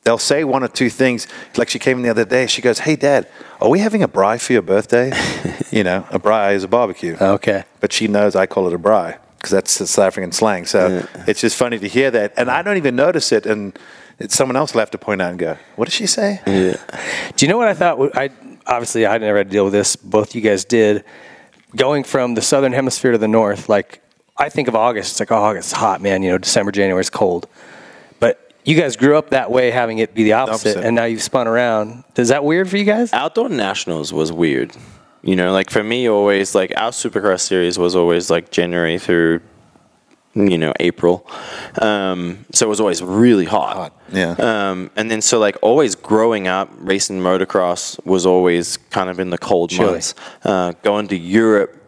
they'll 0.08 0.18
say 0.18 0.46
one 0.46 0.64
or 0.64 0.70
two 0.70 0.90
things. 0.90 1.28
Like 1.58 1.70
she 1.70 1.80
came 1.80 1.98
in 1.98 2.04
the 2.04 2.10
other 2.10 2.24
day, 2.24 2.48
she 2.48 2.62
goes, 2.62 2.80
"Hey, 2.80 2.96
Dad, 2.96 3.28
are 3.60 3.70
we 3.70 3.80
having 3.80 4.02
a 4.04 4.08
braai 4.08 4.40
for 4.42 4.54
your 4.54 4.62
birthday?" 4.62 5.12
you 5.72 5.84
know, 5.84 6.06
a 6.10 6.18
braai 6.18 6.56
is 6.56 6.64
a 6.64 6.68
barbecue. 6.68 7.18
Okay. 7.20 7.66
but 7.82 7.92
she 7.92 8.08
knows 8.08 8.34
I 8.36 8.46
call 8.46 8.68
it 8.68 8.74
a 8.74 8.80
braai 8.80 9.18
because 9.38 9.52
that's 9.52 9.78
the 9.78 9.86
South 9.86 10.06
African 10.06 10.32
slang. 10.32 10.66
So 10.66 11.06
it's 11.28 11.42
just 11.42 11.58
funny 11.58 11.78
to 11.80 11.88
hear 11.90 12.10
that, 12.12 12.34
and 12.38 12.50
I 12.50 12.62
don't 12.62 12.78
even 12.78 12.96
notice 12.96 13.34
it, 13.34 13.46
and 13.46 13.78
it's 14.18 14.34
someone 14.34 14.56
else 14.56 14.74
will 14.74 14.80
have 14.80 14.92
to 14.92 14.98
point 14.98 15.22
out 15.22 15.32
and 15.32 15.40
go, 15.40 15.58
"What 15.76 15.86
did 15.86 15.94
she 15.94 16.08
say?" 16.08 16.40
Yeah. 16.48 16.78
Do 17.36 17.46
you 17.46 17.52
know 17.52 17.58
what 17.58 17.68
I 17.68 17.74
thought? 17.74 18.18
I 18.18 18.30
obviously 18.66 19.06
I 19.06 19.18
never 19.18 19.40
had 19.40 19.48
to 19.48 19.52
deal 19.52 19.66
with 19.66 19.74
this. 19.74 19.98
Both 19.98 20.36
you 20.36 20.42
guys 20.42 20.64
did. 20.64 21.04
Going 21.76 22.06
from 22.06 22.36
the 22.36 22.42
southern 22.42 22.72
hemisphere 22.72 23.12
to 23.12 23.18
the 23.18 23.28
north, 23.28 23.68
like 23.68 24.02
I 24.38 24.48
think 24.48 24.70
of 24.70 24.76
August, 24.76 25.12
it's 25.12 25.20
like 25.20 25.34
oh, 25.34 25.44
August 25.50 25.74
is 25.74 25.74
hot, 25.74 26.02
man. 26.02 26.24
You 26.24 26.32
know, 26.32 26.38
December, 26.38 26.72
January 26.72 27.02
is 27.02 27.10
cold. 27.10 27.46
But 28.68 28.76
you 28.76 28.82
guys 28.82 28.96
grew 28.98 29.18
up 29.18 29.30
that 29.30 29.50
way, 29.50 29.72
having 29.72 30.00
it 30.00 30.14
be 30.14 30.24
the 30.24 30.34
opposite, 30.34 30.72
Opposite. 30.72 30.86
and 30.86 30.96
now 30.96 31.06
you've 31.06 31.22
spun 31.22 31.48
around. 31.48 32.04
Is 32.18 32.28
that 32.28 32.44
weird 32.44 32.70
for 32.70 32.76
you 32.78 32.84
guys? 32.84 33.14
Outdoor 33.14 33.48
Nationals 33.50 34.12
was 34.12 34.32
weird. 34.32 34.76
You 35.24 35.36
know, 35.36 35.52
like 35.54 35.70
for 35.70 35.84
me, 35.84 36.08
always 36.10 36.54
like 36.54 36.74
our 36.76 36.92
Supercross 36.92 37.42
series 37.42 37.80
was 37.80 37.96
always 37.96 38.30
like 38.30 38.52
January 38.52 39.00
through, 39.00 39.40
you 40.36 40.58
know, 40.58 40.74
April. 40.80 41.26
Um, 41.82 42.46
so 42.54 42.66
it 42.66 42.70
was 42.70 42.80
always 42.80 43.02
really 43.02 43.46
hot. 43.46 43.76
Hot, 43.76 44.02
yeah. 44.12 44.32
Um, 44.38 44.92
and 44.96 45.10
then 45.10 45.22
so 45.22 45.40
like 45.40 45.58
always 45.62 45.96
growing 45.96 46.48
up, 46.48 46.70
racing 46.78 47.20
motocross 47.20 48.04
was 48.06 48.26
always 48.26 48.78
kind 48.90 49.10
of 49.10 49.20
in 49.20 49.30
the 49.30 49.38
cold 49.38 49.70
Chilly. 49.70 49.92
months. 49.94 50.14
Uh, 50.44 50.74
going 50.84 51.08
to 51.08 51.18
Europe, 51.18 51.87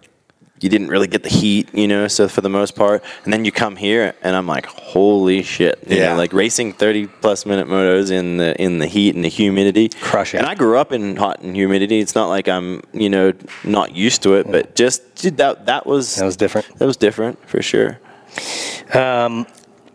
you 0.62 0.70
didn't 0.70 0.88
really 0.90 1.08
get 1.08 1.24
the 1.24 1.30
heat, 1.30 1.74
you 1.74 1.88
know, 1.88 2.08
so 2.08 2.28
for 2.28 2.42
the 2.42 2.50
most 2.50 2.76
part. 2.76 3.04
And 3.24 3.32
then 3.34 3.46
you 3.46 3.52
come 3.52 3.76
here 3.76 4.14
and 4.22 4.36
I'm 4.36 4.48
like, 4.48 4.66
holy 4.66 5.42
shit. 5.44 5.80
You 5.88 5.98
Yeah. 5.98 6.10
know, 6.10 6.16
like 6.18 6.34
racing 6.34 6.74
30 6.74 7.08
plus 7.08 7.46
minute 7.46 7.68
motos 7.68 8.12
in 8.12 8.38
the 8.38 8.60
in 8.62 8.80
the 8.80 8.88
heat 8.88 9.16
and 9.16 9.24
the 9.24 9.30
humidity. 9.30 9.90
crushing. 10.02 10.40
it. 10.40 10.44
And 10.44 10.50
I 10.52 10.56
grew 10.56 10.78
up 10.78 10.92
in 10.92 11.16
hot 11.16 11.42
and 11.42 11.56
humidity. 11.56 12.00
It's 12.00 12.16
not 12.16 12.28
like 12.30 12.48
I'm, 12.48 12.82
you 12.94 13.10
know, 13.10 13.34
not 13.64 13.96
used 13.96 14.22
to 14.24 14.36
it, 14.36 14.52
but 14.52 14.76
just 14.76 15.16
dude, 15.16 15.38
that 15.38 15.66
that 15.68 15.86
was 15.86 16.16
That 16.16 16.26
was 16.26 16.38
different. 16.38 16.68
That 16.80 16.86
was 16.86 16.98
different 16.98 17.40
for 17.48 17.62
sure. 17.62 18.00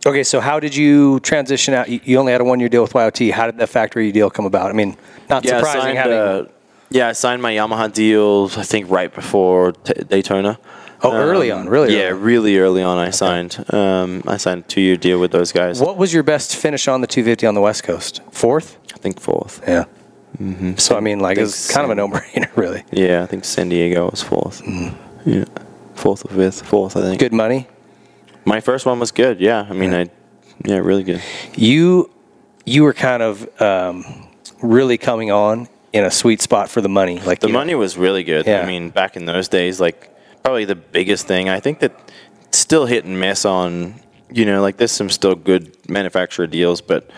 Okay, 0.07 0.21
so 0.23 0.39
how 0.39 0.59
did 0.59 0.75
you 0.75 1.19
transition 1.21 1.73
out? 1.73 1.89
You 1.89 1.99
you 2.03 2.17
only 2.19 2.31
had 2.31 2.39
a 2.41 2.43
one 2.43 2.59
year 2.59 2.69
deal 2.69 2.83
with 2.83 2.93
YOT. 2.93 3.31
How 3.31 3.47
did 3.47 3.57
that 3.57 3.69
factory 3.69 4.11
deal 4.11 4.29
come 4.29 4.45
about? 4.45 4.69
I 4.69 4.73
mean, 4.73 4.95
not 5.31 5.43
Yeah, 5.43 5.57
surprising 5.57 5.81
signed, 5.81 5.97
having. 5.97 6.17
uh, 6.19 6.45
yeah, 6.89 7.07
I 7.09 7.13
signed 7.13 7.41
my 7.41 7.51
Yamaha 7.53 7.91
deal. 7.91 8.49
I 8.57 8.63
think 8.63 8.89
right 8.89 9.13
before 9.13 9.71
t- 9.73 9.93
Daytona. 10.07 10.57
Oh, 11.03 11.13
early 11.13 11.51
on, 11.51 11.67
really 11.69 11.95
Yeah, 11.95 12.09
early. 12.09 12.19
really 12.21 12.57
early 12.57 12.81
on. 12.81 12.97
I 12.97 13.09
signed. 13.11 13.63
Um, 13.73 14.23
I 14.25 14.37
signed 14.37 14.63
a 14.63 14.67
two-year 14.67 14.95
deal 14.97 15.19
with 15.19 15.31
those 15.31 15.51
guys. 15.51 15.79
what 15.79 15.97
was 15.97 16.13
your 16.13 16.23
best 16.23 16.55
finish 16.55 16.87
on 16.87 17.01
the 17.01 17.07
250 17.07 17.45
on 17.45 17.53
the 17.53 17.61
West 17.61 17.83
Coast? 17.83 18.21
Fourth. 18.31 18.77
I 18.93 18.97
think 18.97 19.19
fourth. 19.19 19.61
Yeah. 19.67 19.85
So 20.77 20.97
I 20.97 20.99
mean, 20.99 21.19
like, 21.19 21.37
it's 21.37 21.71
kind 21.71 21.85
of 21.85 21.91
a 21.91 21.95
no 21.95 22.07
brainer, 22.09 22.49
really. 22.57 22.83
Yeah, 22.91 23.23
I 23.23 23.25
think 23.25 23.45
San 23.45 23.69
Diego 23.69 24.09
was 24.09 24.21
4th 24.23 24.61
Yeah, 25.25 25.45
fourth 25.93 26.25
or 26.25 26.29
fifth. 26.35 26.61
Fourth, 26.65 26.97
I 26.97 27.01
think. 27.01 27.19
Good 27.19 27.33
money. 27.33 27.67
My 28.45 28.59
first 28.59 28.85
one 28.85 28.99
was 28.99 29.11
good. 29.11 29.39
Yeah, 29.39 29.65
I 29.69 29.73
mean, 29.73 29.93
I 29.93 30.09
yeah, 30.65 30.77
really 30.77 31.03
good. 31.03 31.21
You 31.55 32.09
you 32.65 32.83
were 32.83 32.93
kind 32.93 33.21
of 33.23 33.47
um, 33.61 34.27
really 34.61 34.97
coming 34.97 35.31
on 35.31 35.67
in 35.95 36.03
a 36.03 36.11
sweet 36.11 36.41
spot 36.41 36.69
for 36.69 36.81
the 36.81 36.89
money. 36.89 37.19
Like 37.21 37.39
The 37.39 37.47
money 37.47 37.73
was 37.73 37.97
really 37.97 38.23
good. 38.23 38.45
Yeah. 38.45 38.61
I 38.61 38.65
mean, 38.65 38.89
back 38.89 39.15
in 39.15 39.23
those 39.23 39.47
days, 39.47 39.79
like 39.79 40.13
probably 40.43 40.65
the 40.65 40.75
biggest 40.75 41.25
thing. 41.25 41.47
I 41.47 41.61
think 41.61 41.79
that 41.79 41.93
still 42.51 42.85
hit 42.85 43.05
and 43.05 43.17
miss 43.17 43.45
on, 43.45 43.95
you 44.29 44.45
know, 44.45 44.61
like 44.61 44.75
there's 44.75 44.91
some 44.91 45.09
still 45.09 45.35
good 45.35 45.73
manufacturer 45.89 46.47
deals, 46.47 46.81
but 46.81 47.09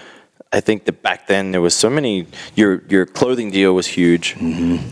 I 0.54 0.62
think 0.62 0.86
that 0.86 1.02
back 1.02 1.26
then 1.26 1.52
there 1.52 1.60
was 1.60 1.74
so 1.74 1.90
many. 1.90 2.28
Your 2.56 2.84
your 2.88 3.08
clothing 3.08 3.50
deal 3.50 3.74
was 3.74 3.88
huge. 3.88 4.36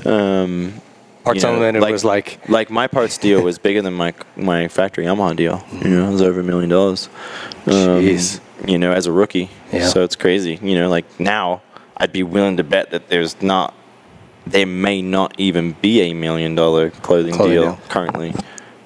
Um, 0.05 0.81
Parts 1.23 1.41
you 1.41 1.47
know, 1.47 1.55
Unlimited 1.55 1.91
was 1.91 2.03
like 2.03 2.49
like 2.49 2.69
my 2.69 2.88
parts 2.88 3.17
deal 3.17 3.41
was 3.41 3.57
bigger 3.57 3.81
than 3.81 3.93
my 3.93 4.14
my 4.35 4.67
factory 4.67 5.05
Yamaha 5.05 5.35
deal. 5.35 5.64
You 5.72 5.89
know, 5.89 6.07
it 6.07 6.11
was 6.11 6.22
over 6.22 6.39
a 6.39 6.43
million 6.43 6.69
dollars. 6.69 7.07
Um, 7.67 8.01
Jeez. 8.01 8.39
You 8.67 8.77
know, 8.77 8.91
as 8.91 9.05
a 9.05 9.11
rookie. 9.11 9.49
Yeah. 9.72 9.88
So 9.88 10.03
it's 10.03 10.15
crazy. 10.15 10.59
You 10.61 10.75
know, 10.75 10.89
like 10.89 11.05
now 11.19 11.61
I'd 11.98 12.11
be 12.11 12.24
willing 12.24 12.57
to 12.57 12.64
bet 12.64 12.91
that 12.91 13.09
there's 13.09 13.41
not 13.41 13.74
there 14.48 14.67
may 14.67 15.01
not 15.01 15.33
even 15.40 15.72
be 15.82 16.01
a 16.01 16.14
million 16.14 16.53
dollar 16.56 16.91
clothing, 16.91 17.33
Clothing 17.33 17.53
deal, 17.56 17.64
deal. 17.64 17.80
currently. 17.90 18.33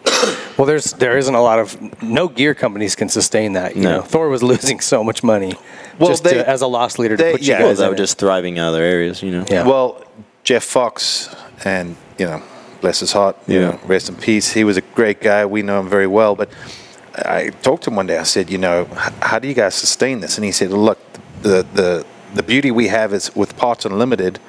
well, 0.57 0.65
there's 0.65 0.93
there 0.93 1.17
isn't 1.17 1.35
a 1.35 1.41
lot 1.41 1.59
of 1.59 2.01
no 2.01 2.27
gear 2.29 2.53
companies 2.53 2.95
can 2.95 3.09
sustain 3.09 3.53
that. 3.53 3.75
You 3.75 3.83
No. 3.83 3.95
know, 3.97 4.01
Thor 4.01 4.29
was 4.29 4.41
losing 4.53 4.79
so 4.79 5.03
much 5.03 5.21
money 5.23 5.53
Well, 5.99 6.09
just 6.09 6.23
they- 6.23 6.35
to, 6.35 6.47
as 6.49 6.61
a 6.61 6.67
loss 6.67 6.97
leader 6.97 7.17
to 7.17 7.23
they- 7.23 7.31
put 7.33 7.41
you 7.41 7.49
yeah. 7.53 7.59
Well, 7.59 7.69
guys 7.69 7.77
they 7.79 7.83
in 7.85 7.89
were 7.89 7.95
it. 7.95 7.97
just 7.97 8.17
thriving 8.17 8.55
in 8.57 8.63
other 8.63 8.81
areas, 8.83 9.21
you 9.21 9.31
know. 9.31 9.45
Yeah. 9.49 9.65
Well, 9.67 10.01
Jeff 10.43 10.63
Fox, 10.63 11.35
and 11.65 11.95
you 12.17 12.25
know, 12.25 12.41
bless 12.79 13.01
his 13.01 13.11
heart, 13.11 13.35
you 13.47 13.59
Yeah. 13.59 13.71
know, 13.71 13.79
rest 13.85 14.07
in 14.07 14.15
peace. 14.15 14.51
He 14.53 14.63
was 14.63 14.77
a 14.77 14.81
great 14.81 15.19
guy. 15.19 15.45
We 15.45 15.61
know 15.61 15.79
him 15.81 15.89
very 15.89 16.07
well. 16.07 16.35
But 16.35 16.49
I 17.15 17.49
talked 17.63 17.83
to 17.83 17.89
him 17.89 17.97
one 17.97 18.07
day. 18.07 18.17
I 18.17 18.23
said, 18.23 18.49
you 18.49 18.57
know, 18.57 18.85
how 19.21 19.39
do 19.39 19.47
you 19.49 19.53
guys 19.53 19.75
sustain 19.75 20.21
this? 20.21 20.37
And 20.37 20.45
he 20.45 20.53
said, 20.53 20.71
look, 20.71 20.99
the 21.41 21.65
the 21.73 22.05
the 22.33 22.43
beauty 22.43 22.71
we 22.71 22.87
have 22.87 23.13
is 23.13 23.35
with 23.35 23.57
Parts 23.57 23.85
Unlimited, 23.85 24.39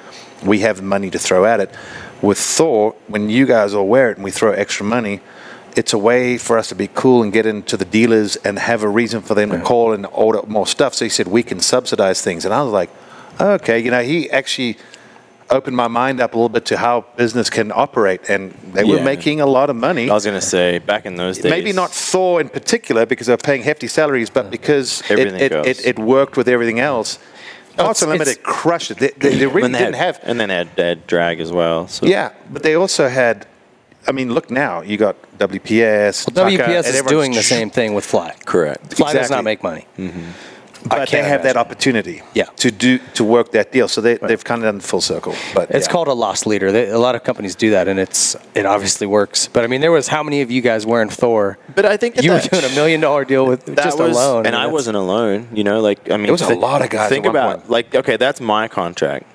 we 0.43 0.59
have 0.59 0.81
money 0.81 1.09
to 1.09 1.19
throw 1.19 1.45
at 1.45 1.59
it. 1.59 1.73
With 2.21 2.37
Thor, 2.37 2.95
when 3.07 3.29
you 3.29 3.45
guys 3.45 3.73
all 3.73 3.87
wear 3.87 4.11
it 4.11 4.17
and 4.17 4.23
we 4.23 4.31
throw 4.31 4.51
extra 4.51 4.85
money. 4.85 5.21
It's 5.73 5.93
a 5.93 5.97
way 5.97 6.37
for 6.37 6.57
us 6.57 6.67
to 6.67 6.75
be 6.75 6.89
cool 6.93 7.23
and 7.23 7.31
get 7.31 7.45
into 7.45 7.77
the 7.77 7.85
dealers 7.85 8.35
and 8.35 8.59
have 8.59 8.83
a 8.83 8.89
reason 8.89 9.21
for 9.21 9.35
them 9.35 9.51
to 9.51 9.61
call 9.61 9.93
and 9.93 10.05
order 10.11 10.41
more 10.45 10.67
stuff. 10.67 10.93
So 10.93 11.05
he 11.05 11.09
said 11.09 11.27
we 11.27 11.43
can 11.43 11.61
subsidize 11.61 12.21
things, 12.21 12.43
and 12.43 12.53
I 12.53 12.61
was 12.61 12.73
like, 12.73 12.89
okay, 13.39 13.79
you 13.79 13.89
know, 13.89 14.03
he 14.03 14.29
actually 14.31 14.77
opened 15.49 15.77
my 15.77 15.87
mind 15.87 16.19
up 16.19 16.33
a 16.33 16.37
little 16.37 16.49
bit 16.49 16.65
to 16.65 16.77
how 16.77 17.05
business 17.15 17.49
can 17.49 17.71
operate, 17.71 18.29
and 18.29 18.51
they 18.73 18.83
were 18.83 19.01
making 19.01 19.39
a 19.39 19.45
lot 19.45 19.69
of 19.69 19.77
money. 19.77 20.09
I 20.09 20.13
was 20.13 20.25
gonna 20.25 20.41
say 20.41 20.79
back 20.79 21.05
in 21.05 21.15
those 21.15 21.37
days, 21.37 21.49
Maybe 21.49 21.71
not 21.71 21.91
Thor 21.91 22.41
in 22.41 22.49
particular 22.49 23.05
because 23.05 23.27
they're 23.27 23.37
paying 23.37 23.63
hefty 23.63 23.87
salaries, 23.87 24.29
but 24.29 24.51
because 24.51 25.01
it, 25.09 25.19
it, 25.19 25.51
it, 25.53 25.85
it 25.85 25.99
worked 25.99 26.35
with 26.35 26.49
everything 26.49 26.79
else. 26.81 27.17
Parts 27.77 28.01
it's- 28.01 28.03
Unlimited 28.03 28.37
it's- 28.39 28.45
crushed 28.61 28.91
it. 28.91 28.97
They, 28.99 29.09
they, 29.17 29.35
they 29.37 29.45
really 29.47 29.63
And 29.63 29.75
they 29.75 29.79
didn't 29.79 29.95
had, 29.95 30.15
have. 30.17 30.19
and 30.23 30.39
then 30.39 30.49
they 30.49 30.55
had, 30.55 30.75
they 30.75 30.87
had 30.89 31.07
drag 31.07 31.39
as 31.39 31.51
well. 31.51 31.87
So 31.87 32.05
Yeah, 32.05 32.31
but 32.51 32.63
they 32.63 32.75
also 32.75 33.07
had. 33.07 33.47
I 34.07 34.11
mean, 34.13 34.33
look 34.33 34.49
now. 34.49 34.81
You 34.81 34.97
got 34.97 35.15
WPS. 35.37 36.25
Tucker, 36.33 36.49
WPS 36.49 36.59
and 36.77 36.85
is 36.87 36.95
everyone's 36.95 37.09
doing 37.09 37.31
the 37.33 37.43
same 37.43 37.69
thing 37.69 37.93
with 37.93 38.03
Fly. 38.05 38.35
correct. 38.45 38.95
Fly 38.95 39.13
does 39.13 39.29
not 39.29 39.43
make 39.43 39.61
money. 39.61 39.85
Mm-hmm. 39.97 40.31
But 40.83 40.99
they 40.99 41.05
can't 41.05 41.27
have 41.27 41.43
that 41.43 41.57
uh, 41.57 41.59
opportunity. 41.59 42.21
Yeah. 42.33 42.45
To 42.57 42.71
do 42.71 42.99
to 43.13 43.23
work 43.23 43.51
that 43.51 43.71
deal, 43.71 43.87
so 43.87 44.01
they, 44.01 44.17
they've 44.17 44.43
kind 44.43 44.61
of 44.61 44.67
done 44.67 44.77
the 44.77 44.83
full 44.83 45.01
circle. 45.01 45.35
But 45.53 45.69
It's 45.71 45.87
yeah. 45.87 45.91
called 45.91 46.07
a 46.07 46.13
loss 46.13 46.45
leader. 46.45 46.71
They, 46.71 46.89
a 46.89 46.99
lot 46.99 47.15
of 47.15 47.23
companies 47.23 47.55
do 47.55 47.71
that, 47.71 47.87
and 47.87 47.99
it's 47.99 48.35
it 48.55 48.65
obviously 48.65 49.07
works. 49.07 49.47
But 49.47 49.63
I 49.63 49.67
mean, 49.67 49.81
there 49.81 49.91
was 49.91 50.07
how 50.07 50.23
many 50.23 50.41
of 50.41 50.49
you 50.51 50.61
guys 50.61 50.85
wearing 50.85 51.09
Thor? 51.09 51.57
But 51.75 51.85
I 51.85 51.97
think 51.97 52.15
that 52.15 52.23
you 52.23 52.31
were 52.31 52.39
doing 52.39 52.63
a 52.63 52.75
million 52.75 53.01
dollar 53.01 53.25
deal 53.25 53.45
with 53.45 53.65
that 53.65 53.77
just 53.77 53.99
was, 53.99 54.15
alone, 54.15 54.45
and 54.45 54.55
I 54.55 54.67
wasn't 54.67 54.97
alone. 54.97 55.47
You 55.53 55.63
know, 55.63 55.81
like 55.81 56.09
I 56.11 56.17
mean, 56.17 56.27
it 56.27 56.31
was 56.31 56.41
a 56.41 56.55
lot 56.55 56.81
of 56.83 56.89
guys 56.89 57.09
Think 57.09 57.25
at 57.25 57.29
one 57.29 57.35
about 57.35 57.57
point. 57.59 57.69
like 57.69 57.95
okay, 57.95 58.17
that's 58.17 58.41
my 58.41 58.67
contract. 58.67 59.27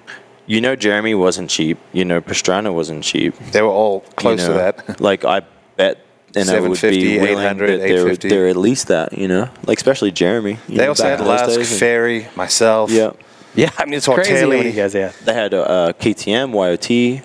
You 0.46 0.60
know, 0.60 0.76
Jeremy 0.76 1.14
wasn't 1.14 1.50
cheap. 1.50 1.78
You 1.92 2.04
know, 2.04 2.20
Pastrana 2.20 2.72
wasn't 2.72 3.02
cheap. 3.02 3.36
They 3.50 3.62
were 3.62 3.68
all 3.68 4.00
close 4.14 4.42
you 4.42 4.48
to 4.48 4.52
that. 4.54 5.00
like 5.00 5.24
I 5.24 5.42
bet, 5.76 5.98
and 6.34 6.50
I 6.50 6.60
would 6.60 6.80
be 6.80 7.18
willing 7.18 7.38
800, 7.38 7.80
that 7.80 7.88
they're, 7.88 8.16
they're 8.16 8.48
at 8.48 8.56
least 8.56 8.88
that. 8.88 9.16
You 9.16 9.28
know, 9.28 9.48
like 9.66 9.78
especially 9.78 10.10
Jeremy. 10.12 10.58
you 10.68 10.76
They 10.78 10.84
know, 10.84 10.88
also 10.90 11.04
had 11.04 11.20
in 11.20 11.26
those 11.26 11.58
Lask, 11.58 11.78
Ferry, 11.78 12.26
myself. 12.36 12.90
Yeah, 12.90 13.12
Yeah, 13.54 13.70
I 13.78 13.84
mean, 13.84 13.94
it's 13.94 14.06
Todd 14.06 14.16
crazy 14.16 14.32
how 14.32 14.40
Kelly. 14.40 14.58
many 14.58 14.72
guys 14.72 14.92
had. 14.92 15.12
they 15.24 15.32
had 15.34 15.54
uh, 15.54 15.60
uh, 15.62 15.92
KTM, 15.92 16.52
YOT, 16.52 17.22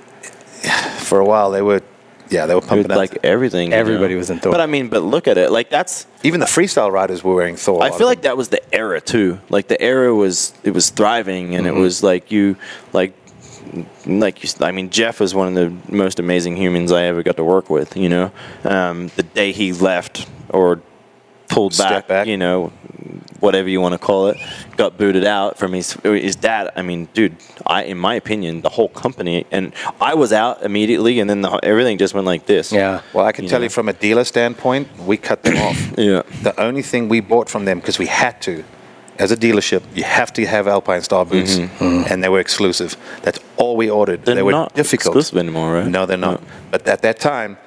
For 1.02 1.20
a 1.20 1.26
while, 1.26 1.52
they 1.52 1.62
were, 1.62 1.82
yeah, 2.30 2.46
they 2.46 2.54
were 2.54 2.60
It 2.60 2.64
was 2.64 2.70
pumping 2.70 2.92
up. 2.92 2.98
like 2.98 3.18
everything. 3.24 3.74
Everybody 3.74 4.14
know? 4.14 4.20
was 4.20 4.30
in 4.30 4.40
Thor. 4.40 4.52
But 4.54 4.62
I 4.62 4.66
mean, 4.66 4.88
but 4.88 5.02
look 5.04 5.28
at 5.28 5.38
it. 5.38 5.52
Like 5.52 5.70
that's. 5.70 6.06
Even 6.24 6.40
the 6.40 6.46
freestyle 6.46 6.92
riders 6.92 7.24
were 7.24 7.36
wearing 7.36 7.56
Thor. 7.58 7.84
I 7.84 7.92
feel 7.92 8.08
like 8.08 8.22
that 8.22 8.38
was 8.38 8.50
the 8.50 8.62
era 8.74 9.02
too. 9.02 9.40
Like 9.50 9.68
the 9.68 9.82
era 9.82 10.14
was 10.16 10.54
it 10.64 10.72
was 10.74 10.90
thriving, 10.92 11.56
and 11.56 11.66
Mm-hmm. 11.66 11.76
it 11.78 11.80
was 11.80 12.04
like 12.04 12.32
you 12.32 12.56
like 12.94 13.14
like 14.06 14.43
you, 14.43 14.50
I 14.66 14.72
mean 14.72 14.90
Jeff 14.90 15.19
was 15.19 15.33
one 15.33 15.48
of 15.48 15.56
the 15.56 15.93
most 15.95 16.19
amazing 16.19 16.58
humans 16.58 16.91
I 16.91 17.03
ever 17.03 17.24
got 17.24 17.38
to 17.38 17.43
work 17.43 17.69
with. 17.69 17.95
You 17.95 18.09
know, 18.09 18.32
um, 18.64 19.08
the 19.16 19.24
day 19.24 19.51
he 19.51 19.74
left 19.74 20.27
or 20.50 20.82
pulled 21.50 21.77
back, 21.77 22.08
back. 22.08 22.27
you 22.27 22.38
know, 22.38 22.72
whatever 23.41 23.67
you 23.67 23.82
want 23.82 23.93
to 23.93 23.98
call 24.00 24.27
it, 24.27 24.38
got 24.77 24.98
booted 24.98 25.25
out 25.25 25.58
from 25.58 25.74
his 25.74 25.93
his 26.03 26.35
dad. 26.35 26.72
I 26.75 26.82
mean, 26.82 27.08
dude, 27.14 27.35
I 27.66 27.83
in 27.83 27.98
my 27.98 28.16
opinion, 28.16 28.61
the 28.61 28.69
whole 28.69 28.88
company 28.90 29.45
and 29.51 29.74
I 30.00 30.14
was 30.14 30.32
out 30.33 30.64
immediately, 30.64 31.19
and 31.19 31.30
then 31.30 31.41
the, 31.41 31.50
everything 31.64 31.98
just 31.98 32.14
went 32.14 32.25
like 32.25 32.45
this. 32.45 32.72
Yeah. 32.72 33.01
Well, 33.14 33.25
I 33.25 33.32
can 33.32 33.43
You 33.45 33.50
tell 33.50 33.59
know. 33.59 33.64
you 33.66 33.69
from 33.69 33.90
a 33.90 33.93
dealer 33.93 34.24
standpoint, 34.24 34.88
we 35.00 35.17
cut 35.17 35.43
them 35.43 35.58
off. 35.58 35.77
Yeah. 35.98 36.24
The 36.43 36.59
only 36.59 36.82
thing 36.82 37.09
we 37.09 37.19
bought 37.19 37.50
from 37.50 37.66
them 37.66 37.80
because 37.80 38.00
we 38.00 38.08
had 38.08 38.41
to, 38.43 38.64
as 39.22 39.32
a 39.32 39.38
dealership, 39.38 39.82
you 39.93 40.03
have 40.03 40.32
to 40.33 40.45
have 40.45 40.67
Alpinestar 40.67 41.25
boots, 41.25 41.58
and 42.09 42.24
they 42.24 42.30
were 42.30 42.40
exclusive. 42.40 42.95
That's 43.22 43.40
all 43.58 43.75
we 43.77 43.90
ordered. 43.90 44.19
Mm-hmm. 44.19 44.25
They're 44.25 44.35
they 44.35 44.43
were 44.43 44.51
not 44.51 44.74
difficult 44.75 45.16
exclusive 45.16 45.38
anymore, 45.38 45.74
right? 45.74 45.88
No, 45.88 46.06
they're 46.06 46.17
not. 46.30 46.41
No. 46.41 46.48
But 46.72 46.88
at 46.88 47.01
that 47.03 47.19
time, 47.19 47.58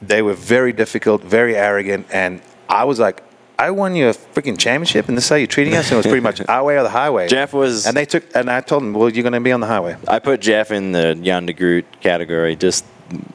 they 0.00 0.22
were 0.22 0.34
very 0.34 0.72
difficult, 0.72 1.22
very 1.22 1.54
arrogant, 1.56 2.06
and 2.12 2.40
I 2.68 2.84
was 2.84 2.98
like. 2.98 3.22
I 3.58 3.70
won 3.70 3.94
you 3.94 4.08
a 4.08 4.12
freaking 4.34 4.58
championship, 4.58 5.06
and 5.08 5.16
this 5.16 5.24
is 5.26 5.30
how 5.30 5.36
you're 5.36 5.46
treating 5.46 5.76
us. 5.76 5.84
And 5.86 5.92
it 5.92 5.98
was 5.98 6.06
pretty 6.06 6.26
much 6.28 6.40
our 6.48 6.64
way 6.64 6.76
or 6.78 6.82
the 6.82 6.88
highway. 7.02 7.28
Jeff 7.28 7.52
was- 7.52 7.86
and 7.86 7.96
they 7.96 8.06
took, 8.06 8.24
and 8.34 8.50
I 8.50 8.60
told 8.60 8.82
them, 8.82 8.92
"Well, 8.92 9.08
you're 9.08 9.22
going 9.22 9.34
to 9.34 9.40
be 9.40 9.52
on 9.52 9.60
the 9.60 9.68
highway." 9.68 9.94
I 10.08 10.18
put 10.18 10.40
Jeff 10.40 10.72
in 10.72 10.90
the 10.90 11.14
Jan 11.14 11.46
de 11.46 11.52
Groot 11.52 11.84
category. 12.00 12.56
Just 12.56 12.84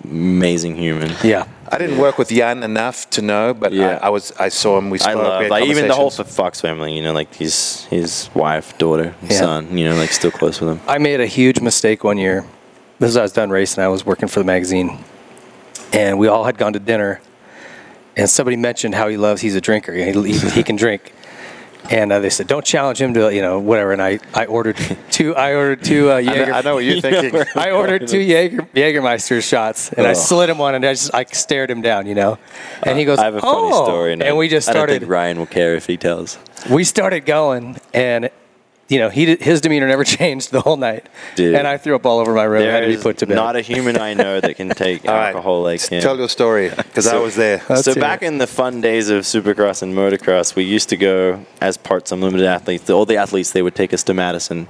amazing 0.03 0.75
human. 0.75 1.11
Yeah. 1.23 1.45
I 1.69 1.77
didn't 1.77 1.97
work 1.97 2.17
with 2.17 2.29
Jan 2.29 2.63
enough 2.63 3.09
to 3.11 3.21
know, 3.21 3.53
but 3.53 3.73
Yeah. 3.73 3.99
I, 4.01 4.07
I 4.07 4.09
was, 4.09 4.31
I 4.39 4.49
saw 4.49 4.77
him. 4.77 4.89
We 4.89 4.97
spoke. 4.97 5.15
we 5.15 5.21
love 5.21 5.41
had 5.41 5.51
like 5.51 5.65
even 5.65 5.87
the 5.87 5.93
whole. 5.95 6.09
Fox 6.09 6.61
family. 6.61 6.95
You 6.95 7.01
know, 7.03 7.13
like 7.13 7.33
his 7.35 7.85
his 7.85 8.29
wife, 8.33 8.77
daughter, 8.77 9.13
Yeah. 9.23 9.39
son. 9.39 9.77
You 9.77 9.85
know, 9.85 9.95
like 9.95 10.11
still 10.11 10.31
close 10.31 10.61
with 10.61 10.69
him. 10.69 10.79
I 10.87 10.97
made 10.97 11.19
a 11.19 11.25
huge 11.27 11.59
mistake 11.61 12.03
one 12.03 12.17
year. 12.17 12.45
This 12.99 13.09
was 13.09 13.17
I 13.17 13.21
was 13.21 13.31
done 13.33 13.49
racing. 13.49 13.83
I 13.83 13.87
was 13.89 14.05
working 14.05 14.27
for 14.27 14.39
the 14.39 14.45
magazine, 14.45 14.97
and 15.93 16.17
we 16.17 16.27
all 16.27 16.43
had 16.45 16.57
gone 16.57 16.73
to 16.73 16.79
dinner. 16.79 17.21
And 18.15 18.27
somebody 18.27 18.57
mentioned 18.57 18.95
how 18.95 19.07
he 19.09 19.17
loves. 19.17 19.41
He's 19.41 19.53
a 19.55 19.61
drinker. 19.61 19.93
He, 19.93 20.11
he, 20.11 20.39
he 20.49 20.63
can 20.63 20.75
drink. 20.75 21.13
And 21.89 22.11
uh, 22.11 22.19
they 22.19 22.29
said, 22.29 22.47
"Don't 22.47 22.65
challenge 22.65 22.99
him 23.01 23.13
to 23.13 23.33
you 23.33 23.41
know 23.41 23.59
whatever." 23.59 23.93
And 23.93 24.01
I, 24.01 24.19
I 24.33 24.45
ordered 24.45 24.75
two. 25.11 25.35
I 25.35 25.55
ordered 25.55 25.83
two 25.83 26.11
uh, 26.11 26.15
I 26.17 26.21
know, 26.21 26.43
I 26.43 26.61
know 26.61 26.75
what 26.75 26.83
you're 26.83 26.99
thinking. 27.09 27.41
I 27.55 27.71
ordered 27.71 28.07
two 28.07 28.19
Jaeger, 28.19 28.63
Jägermeister 28.75 29.41
shots, 29.41 29.91
and 29.93 30.05
I 30.05 30.11
Oh. 30.11 30.13
slid 30.13 30.49
him 30.49 30.57
one, 30.57 30.75
and 30.75 30.85
I 30.85 30.93
just 30.93 31.13
I 31.13 31.23
stared 31.25 31.71
him 31.71 31.81
down, 31.81 32.05
you 32.07 32.15
know. 32.15 32.37
And 32.83 32.97
he 32.99 33.05
goes, 33.05 33.19
I 33.19 33.25
have 33.25 33.35
a 33.35 33.41
funny 33.41 33.69
"Oh," 33.71 33.85
story, 33.85 34.13
and 34.13 34.37
we 34.37 34.49
just 34.49 34.67
started. 34.67 34.81
I 34.81 34.93
don't 34.95 34.99
think 35.01 35.11
Ryan 35.11 35.39
will 35.39 35.45
care 35.45 35.75
if 35.75 35.85
he 35.87 35.95
tells. 35.97 36.37
we 36.69 36.83
started 36.83 37.25
going, 37.25 37.77
and 37.93 38.29
you 38.89 38.99
know, 38.99 39.09
he 39.09 39.25
did, 39.25 39.41
his 39.41 39.61
demeanor 39.61 39.87
never 39.87 40.03
changed 40.17 40.51
the 40.51 40.61
whole 40.61 40.77
night. 40.77 41.07
Dude. 41.35 41.55
And 41.55 41.67
I 41.67 41.77
threw 41.77 41.95
up 41.95 42.05
all 42.05 42.19
over 42.19 42.33
my 42.33 42.43
room. 42.43 42.63
I 42.63 42.71
had 42.71 42.81
to 42.81 42.87
be 42.87 42.97
put 42.97 43.17
to 43.19 43.27
bed. 43.27 43.35
not 43.35 43.55
a 43.55 43.61
human 43.61 43.97
I 43.97 44.13
know 44.13 44.39
that 44.39 44.55
can 44.55 44.69
take 44.75 45.07
All 45.07 45.13
right. 45.13 45.27
alcohol 45.29 45.63
like 45.63 45.81
him. 45.81 46.01
Tell 46.01 46.17
your 46.17 46.29
story 46.29 46.69
because 46.69 47.07
I 47.07 47.17
was 47.17 47.35
there. 47.35 47.61
Let's 47.69 47.83
so 47.83 47.95
back 47.95 48.23
it. 48.23 48.27
in 48.27 48.37
the 48.37 48.47
fun 48.47 48.81
days 48.81 49.09
of 49.09 49.23
Supercross 49.23 49.81
and 49.81 49.93
motocross, 49.93 50.55
we 50.55 50.63
used 50.63 50.89
to 50.89 50.97
go 50.97 51.45
as 51.61 51.77
parts 51.77 52.11
unlimited 52.11 52.45
athletes. 52.45 52.89
All 52.89 53.05
the 53.05 53.17
athletes 53.17 53.51
they 53.51 53.61
would 53.61 53.75
take 53.75 53.93
us 53.93 54.03
to 54.03 54.13
Madison, 54.13 54.67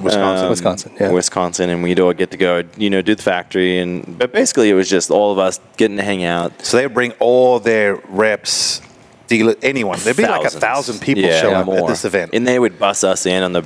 Wisconsin. 0.00 0.44
Um, 0.44 0.50
Wisconsin, 0.50 0.92
yeah. 1.00 1.10
Wisconsin, 1.10 1.70
and 1.70 1.82
we'd 1.82 2.00
all 2.00 2.12
get 2.12 2.30
to 2.30 2.36
go, 2.36 2.62
you 2.76 2.90
know, 2.90 3.02
do 3.02 3.14
the 3.14 3.22
factory, 3.22 3.78
and 3.78 4.18
but 4.18 4.32
basically 4.32 4.70
it 4.70 4.74
was 4.74 4.88
just 4.88 5.10
all 5.10 5.32
of 5.32 5.38
us 5.38 5.60
getting 5.76 5.96
to 5.96 6.02
hang 6.02 6.24
out. 6.24 6.64
So 6.64 6.76
they 6.76 6.86
would 6.86 6.94
bring 6.94 7.12
all 7.18 7.58
their 7.60 7.96
reps, 8.08 8.80
dealer, 9.26 9.54
anyone. 9.62 9.98
There'd 10.00 10.16
be 10.16 10.22
like 10.26 10.44
a 10.46 10.50
thousand 10.50 11.00
people 11.00 11.24
Yeah, 11.24 11.40
show 11.40 11.52
up 11.52 11.68
at 11.68 11.86
this 11.86 12.04
event. 12.04 12.30
and 12.34 12.46
they 12.46 12.58
would 12.58 12.78
bus 12.78 13.04
us 13.04 13.26
in 13.26 13.42
on 13.42 13.52
the 13.52 13.64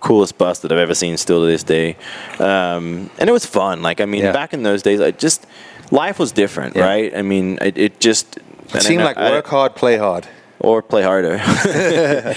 coolest 0.00 0.36
bus 0.36 0.58
that 0.60 0.70
I've 0.72 0.78
ever 0.78 0.94
seen 0.94 1.16
still 1.16 1.40
to 1.40 1.46
this 1.46 1.62
day. 1.62 1.96
Um, 2.38 3.10
and 3.18 3.28
it 3.28 3.32
was 3.32 3.46
fun. 3.46 3.82
Like 3.82 4.00
I 4.00 4.04
mean, 4.06 4.22
Yeah. 4.22 4.32
back 4.32 4.52
in 4.52 4.62
those 4.62 4.82
days, 4.82 5.00
I 5.00 5.10
just 5.12 5.46
life 5.90 6.18
was 6.18 6.32
different, 6.32 6.76
Yeah. 6.76 6.84
right? 6.86 7.16
I 7.16 7.22
mean, 7.22 7.58
it, 7.62 7.78
it 7.78 8.00
just 8.00 8.38
it 8.74 8.82
seemed 8.82 9.02
like 9.04 9.16
work 9.16 9.46
hard, 9.46 9.74
play 9.74 9.96
hard. 9.96 10.26
or 10.60 10.82
play 10.82 11.02
harder. 11.02 11.38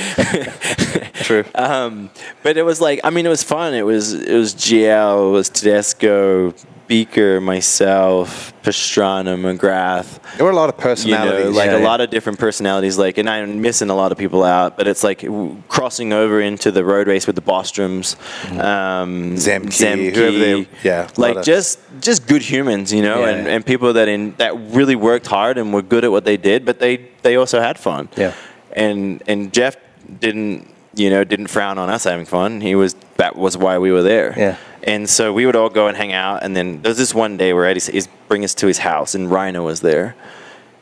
True. 1.15 1.43
Um, 1.55 2.09
but 2.43 2.57
it 2.57 2.63
was 2.63 2.79
like, 2.81 2.99
I 3.03 3.09
mean, 3.09 3.25
it 3.25 3.29
was 3.29 3.43
fun. 3.43 3.73
It 3.73 3.83
was 3.85 4.13
it 4.13 4.33
was 4.35 4.53
GL, 4.53 5.29
it 5.29 5.31
was 5.31 5.49
Tedesco, 5.49 6.53
Beaker, 6.87 7.41
myself, 7.41 8.53
Pastrana, 8.63 9.35
McGrath. 9.37 10.19
there 10.37 10.45
were 10.45 10.51
a 10.51 10.55
lot 10.55 10.69
of 10.69 10.75
You 10.77 10.81
personalities. 10.83 11.45
know, 11.45 11.51
like 11.51 11.69
Yeah, 11.69 11.77
a 11.77 11.79
yeah. 11.79 11.85
lot 11.85 12.01
of 12.01 12.09
different 12.09 12.39
personalities. 12.39 12.97
Like, 12.97 13.17
and 13.17 13.29
I'm 13.29 13.61
missing 13.61 13.89
a 13.89 13.95
lot 13.95 14.11
of 14.11 14.17
people 14.17 14.43
out. 14.43 14.77
But 14.77 14.87
it's 14.87 15.03
like 15.03 15.21
w- 15.21 15.57
crossing 15.67 16.13
over 16.13 16.39
into 16.41 16.71
the 16.71 16.83
road 16.83 17.07
race 17.07 17.27
with 17.27 17.35
the 17.35 17.41
Bostroms, 17.41 18.15
um, 18.59 19.35
Zemke, 19.35 20.13
whoever 20.15 20.37
they- 20.37 20.67
yeah, 20.83 21.01
a 21.01 21.03
lot 21.03 21.17
like 21.19 21.35
of- 21.37 21.45
just 21.45 21.79
just 22.01 22.27
good 22.27 22.41
humans, 22.41 22.93
you 22.93 23.01
know, 23.01 23.19
Yeah, 23.21 23.29
and, 23.29 23.47
and 23.47 23.65
people 23.65 23.93
that 23.93 24.07
in 24.07 24.33
that 24.37 24.53
really 24.71 24.95
worked 24.95 25.27
hard 25.27 25.57
and 25.57 25.73
were 25.73 25.81
good 25.81 26.03
at 26.03 26.11
what 26.11 26.25
they 26.25 26.37
did, 26.37 26.65
but 26.65 26.79
they 26.79 27.01
they 27.23 27.35
also 27.35 27.59
had 27.59 27.77
fun. 27.77 28.09
Yeah. 28.15 28.31
and 28.73 29.21
and 29.27 29.51
Jeff 29.51 29.75
didn't 30.19 30.67
you 30.97 31.09
know 31.09 31.23
didn't 31.23 31.47
frown 31.47 31.77
on 31.77 31.89
us 31.89 32.03
having 32.03 32.25
fun. 32.25 32.61
He 32.61 32.75
was 32.75 32.95
that 33.17 33.35
was 33.35 33.57
why 33.57 33.77
we 33.77 33.91
were 33.91 34.03
there. 34.03 34.33
Yeah. 34.37 34.57
And 34.83 35.09
so 35.09 35.33
we 35.33 35.45
would 35.45 35.55
all 35.55 35.69
go 35.69 35.87
and 35.87 35.97
hang 35.97 36.13
out, 36.13 36.43
and 36.43 36.55
then 36.55 36.81
there 36.81 36.89
was 36.89 36.97
this 36.97 37.13
one 37.13 37.35
day 37.37 37.51
where 37.53 37.65
Eddie 37.65 37.81
he's 37.91 38.07
bring 38.27 38.43
us 38.43 38.53
to 38.55 38.67
his 38.67 38.79
house, 38.79 39.15
and 39.15 39.29
Rhino 39.29 39.63
was 39.63 39.81
there, 39.81 40.15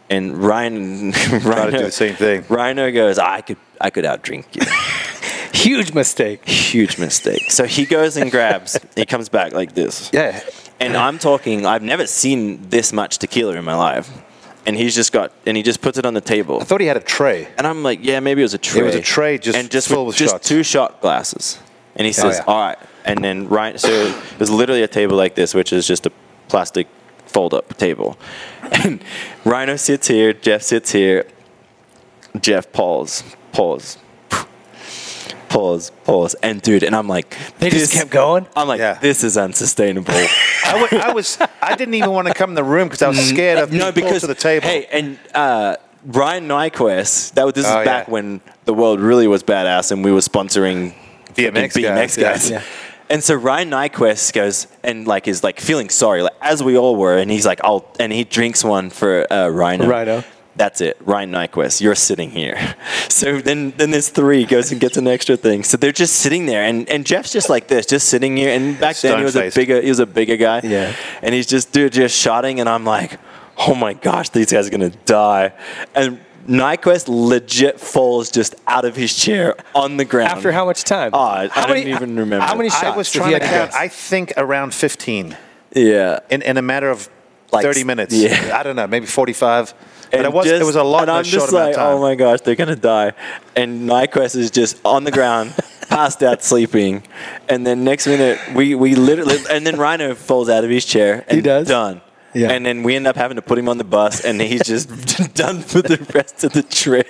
and 0.10 0.38
Ryan 0.38 1.12
Rhino, 1.12 1.66
to 1.72 1.78
do 1.78 1.84
the 1.86 1.92
same 1.92 2.16
thing. 2.16 2.46
Rhino 2.50 2.92
goes, 2.92 3.18
I 3.18 3.42
could 3.42 3.58
I 3.82 3.90
could 3.90 4.06
outdrink 4.06 4.46
you. 4.54 4.62
Huge 5.54 5.94
mistake. 5.94 6.48
Huge 6.48 7.00
mistake. 7.00 7.50
So 7.50 7.66
he 7.66 7.86
goes 7.86 8.18
and 8.18 8.30
grabs. 8.30 8.78
he 8.96 9.06
comes 9.06 9.30
back 9.30 9.54
like 9.54 9.74
this. 9.74 10.12
Yeah. 10.14 10.40
And 10.80 10.96
I'm 10.96 11.18
talking. 11.18 11.66
I've 11.66 11.82
never 11.82 12.06
seen 12.06 12.70
this 12.70 12.92
much 12.92 13.18
tequila 13.18 13.56
in 13.56 13.64
my 13.64 13.76
life. 13.76 14.12
And 14.66 14.76
he's 14.76 14.96
just 14.96 15.12
got, 15.12 15.32
and 15.46 15.56
he 15.56 15.62
just 15.62 15.82
puts 15.82 15.98
it 15.98 16.06
on 16.06 16.16
the 16.16 16.22
table. 16.22 16.60
I 16.60 16.64
thought 16.64 16.82
he 16.82 16.88
had 16.88 16.98
a 16.98 17.02
tray. 17.02 17.48
And 17.58 17.68
I'm 17.68 17.84
like, 17.84 18.00
yeah, 18.02 18.20
maybe 18.20 18.42
it 18.42 18.46
was 18.46 18.56
a 18.56 18.58
tray. 18.58 18.82
It 18.82 18.86
was 18.86 18.96
a 18.96 19.02
tray 19.02 19.38
just 19.38 19.58
and 19.58 19.70
just 19.70 19.88
full 19.88 20.08
with 20.08 20.16
just 20.16 20.34
shots. 20.34 20.48
two 20.48 20.64
shot 20.64 21.02
glasses. 21.02 21.60
And 21.96 22.06
he 22.06 22.10
oh, 22.10 22.14
says, 22.14 22.38
yeah. 22.40 22.44
all 22.46 22.62
right. 22.62 22.78
And 23.06 23.24
then 23.24 23.48
Ryan, 23.48 23.78
so 23.78 23.90
it 23.90 24.40
was 24.40 24.50
literally 24.50 24.82
a 24.82 24.88
table 24.88 25.16
like 25.16 25.36
this, 25.36 25.54
which 25.54 25.72
is 25.72 25.86
just 25.88 26.08
a 26.08 26.12
plastic 26.48 26.88
fold 27.26 27.54
up 27.54 27.78
table. 27.78 28.18
And 28.84 29.04
Rhino 29.44 29.76
sits 29.76 30.08
here, 30.08 30.34
Jeff 30.34 30.64
sits 30.64 30.92
here. 30.92 31.28
Jeff 32.42 32.72
pause, 32.72 33.24
pause, 33.52 34.00
pause, 35.56 35.92
pause, 36.04 36.36
and 36.44 36.62
dude, 36.62 36.84
and 36.84 36.94
I'm 36.96 37.08
like, 37.08 37.36
They 37.60 37.70
just 37.70 37.94
kept 37.94 38.10
going? 38.12 38.46
I'm 38.56 38.68
like, 38.68 38.80
Yeah. 38.80 38.96
this 39.00 39.24
is 39.24 39.38
unsustainable. 39.38 40.14
I 40.66 40.88
wa- 40.92 41.00
I 41.02 41.14
was. 41.14 41.38
I 41.62 41.76
didn't 41.76 41.94
even 41.94 42.12
want 42.12 42.28
to 42.28 42.34
come 42.34 42.50
in 42.52 42.56
the 42.56 42.64
room 42.64 42.88
because 42.88 43.02
I 43.02 43.08
was 43.08 43.30
scared 43.30 43.60
of 43.60 43.72
no, 43.72 43.92
because 43.92 44.22
to 44.22 44.28
the 44.28 44.36
table. 44.36 44.68
Hey, 44.68 44.86
and 44.92 45.18
uh, 45.34 45.78
Ryan 46.06 46.48
Nyquist. 46.48 47.34
That 47.36 47.46
was 47.46 47.54
this 47.54 47.66
Oh, 47.66 47.80
is 47.80 47.86
back 47.86 48.08
yeah. 48.08 48.12
when 48.14 48.42
the 48.66 48.74
world 48.74 49.00
really 49.00 49.28
was 49.28 49.44
badass, 49.44 49.92
and 49.92 50.04
we 50.04 50.12
were 50.12 50.20
sponsoring 50.20 50.94
BMX 51.36 51.74
fucking 51.74 51.84
guys, 51.84 52.18
BMX 52.18 52.20
guys. 52.22 52.50
yeah. 52.50 52.62
And 53.10 53.24
so 53.24 53.36
Ryan 53.36 53.70
Nyquist 53.70 54.34
goes 54.34 54.68
and 54.84 55.06
like 55.08 55.28
is 55.28 55.44
like 55.44 55.60
feeling 55.60 55.90
sorry, 55.90 56.22
like 56.24 56.34
as 56.42 56.64
we 56.64 56.76
all 56.78 56.96
were, 56.96 57.18
and 57.18 57.30
he's 57.32 57.46
like, 57.46 57.62
"I'll," 57.64 57.86
and 58.00 58.12
he 58.12 58.24
drinks 58.24 58.64
one 58.64 58.90
for 58.90 59.32
uh, 59.32 59.48
Rhino. 59.50 59.88
Rhino. 59.88 60.24
That's 60.58 60.80
it, 60.80 60.98
Ryan 61.02 61.32
Nyquist. 61.32 61.82
You're 61.82 61.96
sitting 61.96 62.32
here. 62.32 62.76
So 63.16 63.40
then, 63.40 63.72
then 63.78 63.92
there's 63.92 64.10
three 64.10 64.44
goes 64.44 64.74
and 64.74 64.82
gets 64.82 64.98
an 64.98 65.08
extra 65.08 65.38
thing. 65.38 65.64
So 65.64 65.78
they're 65.78 65.94
just 65.94 66.18
sitting 66.18 66.48
there, 66.48 66.64
and, 66.64 66.90
and 66.90 67.06
Jeff's 67.06 67.32
just 67.32 67.50
like 67.50 67.70
this, 67.70 67.86
just 67.86 68.10
sitting 68.10 68.36
here. 68.36 68.50
And 68.54 68.78
back 68.78 68.98
then 68.98 69.18
he 69.20 69.24
was 69.24 69.38
a 69.38 69.50
bigger, 69.52 69.82
he 69.82 69.88
was 69.88 70.00
a 70.00 70.06
bigger 70.06 70.36
guy. 70.36 70.60
Yeah. 70.66 70.94
And 71.22 71.34
he's 71.34 71.48
just 71.48 71.72
dude, 71.72 71.94
just 71.94 72.14
shotting, 72.20 72.60
and 72.60 72.68
I'm 72.68 72.84
like, 72.84 73.18
oh 73.58 73.74
my 73.74 73.94
gosh, 73.94 74.30
these 74.30 74.52
guys 74.52 74.68
are 74.68 74.70
gonna 74.70 74.90
die. 75.06 75.54
And 75.96 76.20
Nyquist 76.46 77.06
legit 77.08 77.80
falls 77.80 78.30
just 78.30 78.56
out 78.68 78.84
of 78.84 78.98
his 78.98 79.16
chair 79.16 79.56
on 79.74 79.96
the 79.96 80.04
ground. 80.06 80.32
After 80.34 80.52
how 80.52 80.66
much 80.66 80.84
time? 80.84 81.12
Oh, 81.14 81.20
I, 81.20 81.48
How 81.48 81.64
I 81.64 81.68
many- 81.70 81.84
don't 81.86 81.96
even 81.96 82.16
remember. 82.18 82.46
how 82.46 82.56
many 82.56 82.70
shots? 82.70 82.84
I 82.84 82.98
was 82.98 83.08
if 83.08 83.14
trying 83.22 83.40
to 83.40 83.40
count. 83.40 83.74
I 83.74 83.88
think 83.88 84.34
around 84.36 84.74
15 84.74 85.38
Yeah. 85.74 86.20
in, 86.30 86.42
in 86.42 86.58
a 86.58 86.62
matter 86.62 86.90
of 86.90 87.08
Like, 87.54 87.64
30 87.64 87.86
minutes. 87.86 88.14
yeah. 88.14 88.58
I 88.60 88.62
don't 88.64 88.76
know, 88.76 88.88
maybe 88.88 89.06
45. 89.06 89.74
But 90.12 90.18
And 90.20 90.26
it 90.28 90.34
was 90.34 90.46
just- 90.46 90.62
it 90.62 90.66
was 90.66 90.76
a 90.76 90.84
lot 90.84 91.04
and 91.04 91.12
I'm 91.12 91.24
just 91.24 91.52
like, 91.52 91.76
oh 91.78 92.00
my 92.00 92.16
gosh, 92.16 92.42
they're 92.42 92.56
gonna 92.56 92.76
die. 92.76 93.14
And 93.56 93.90
Nyquist 93.90 94.36
is 94.36 94.52
just 94.52 94.80
on 94.86 95.04
the 95.04 95.12
ground, 95.12 95.54
passed 95.90 96.22
out, 96.24 96.44
sleeping. 96.44 97.04
And 97.50 97.66
then 97.66 97.84
next 97.84 98.08
minute, 98.08 98.40
we 98.54 98.76
we 98.76 98.96
literally, 98.96 99.38
and 99.50 99.66
then 99.66 99.78
Rhino 99.78 100.16
falls 100.16 100.50
out 100.50 100.64
of 100.64 100.70
his 100.70 100.86
chair. 100.86 101.24
And 101.28 101.36
He 101.38 101.42
does? 101.42 101.68
Done. 101.68 102.02
Yeah. 102.34 102.52
And 102.52 102.66
then 102.66 102.84
we 102.84 102.96
end 102.98 103.08
up 103.08 103.16
having 103.16 103.36
to 103.38 103.42
put 103.42 103.58
him 103.58 103.70
on 103.70 103.78
the 103.78 103.86
bus, 103.86 104.20
and 104.26 104.42
he's 104.42 104.64
just 104.64 104.90
done 105.36 105.62
for 105.62 105.82
the 105.82 105.98
rest 106.14 106.44
of 106.44 106.52
the 106.52 106.64
trip. 106.64 107.08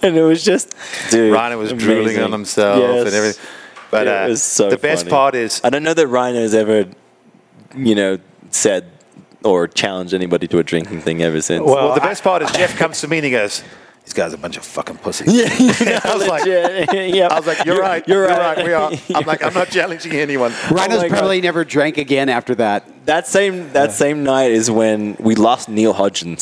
And 0.00 0.16
it 0.16 0.22
was 0.22 0.44
just, 0.44 0.74
dude, 1.10 1.32
Rhino 1.34 1.58
was 1.58 1.72
drooling 1.72 2.18
on 2.20 2.30
himself 2.30 2.78
Yes. 2.78 3.06
and 3.06 3.14
everything. 3.16 3.44
But 3.90 4.06
It 4.06 4.10
uh, 4.10 4.28
was 4.28 4.42
so 4.42 4.70
the 4.70 4.76
best 4.76 5.08
part 5.08 5.34
is 5.34 5.60
I 5.64 5.70
don't 5.70 5.82
know 5.82 5.94
that 5.94 6.06
Rhino's 6.06 6.54
ever, 6.54 6.86
you 7.74 7.94
know, 7.96 8.18
said 8.50 8.84
or 9.44 9.68
challenged 9.68 10.14
anybody 10.14 10.46
to 10.48 10.58
a 10.58 10.62
drinking 10.64 11.00
thing 11.00 11.22
ever 11.22 11.40
since. 11.40 11.64
Well, 11.64 11.74
well, 11.74 11.94
the 11.94 12.00
best 12.00 12.22
part 12.22 12.42
is 12.42 12.50
Jeff 12.52 12.76
comes 12.76 13.00
to 13.02 13.08
me 13.08 13.18
and 13.18 13.24
he 13.24 13.30
goes, 13.30 13.62
"These 14.04 14.14
guys 14.14 14.32
are 14.32 14.36
a 14.36 14.38
bunch 14.38 14.56
of 14.56 14.64
fucking 14.64 14.96
pussies." 14.98 15.32
yeah, 15.32 16.00
I 16.04 16.14
was 16.16 16.26
like, 16.26 16.44
yeah. 16.46 17.28
I 17.30 17.36
was 17.38 17.46
like, 17.46 17.64
"You're, 17.64 17.78
right, 17.80 18.06
You're 18.08 18.26
you're 18.26 18.36
right. 18.36 18.56
right, 18.56 18.64
we 18.66 18.72
are." 18.72 18.92
I'm 19.14 19.26
like, 19.26 19.42
I'm 19.44 19.54
not 19.54 19.68
challenging 19.68 20.12
anyone. 20.12 20.52
Rhino's 20.70 20.98
Oh 20.98 21.02
my 21.02 21.08
God. 21.08 21.18
probably 21.18 21.40
never 21.40 21.64
drank 21.64 21.98
again 21.98 22.28
after 22.28 22.54
that. 22.56 23.06
That 23.06 23.26
same 23.26 23.72
that 23.72 23.92
same 23.92 24.24
night 24.24 24.50
is 24.50 24.70
when 24.70 25.16
we 25.20 25.34
lost 25.34 25.68
Neil 25.68 25.92
Hodgson. 25.92 26.36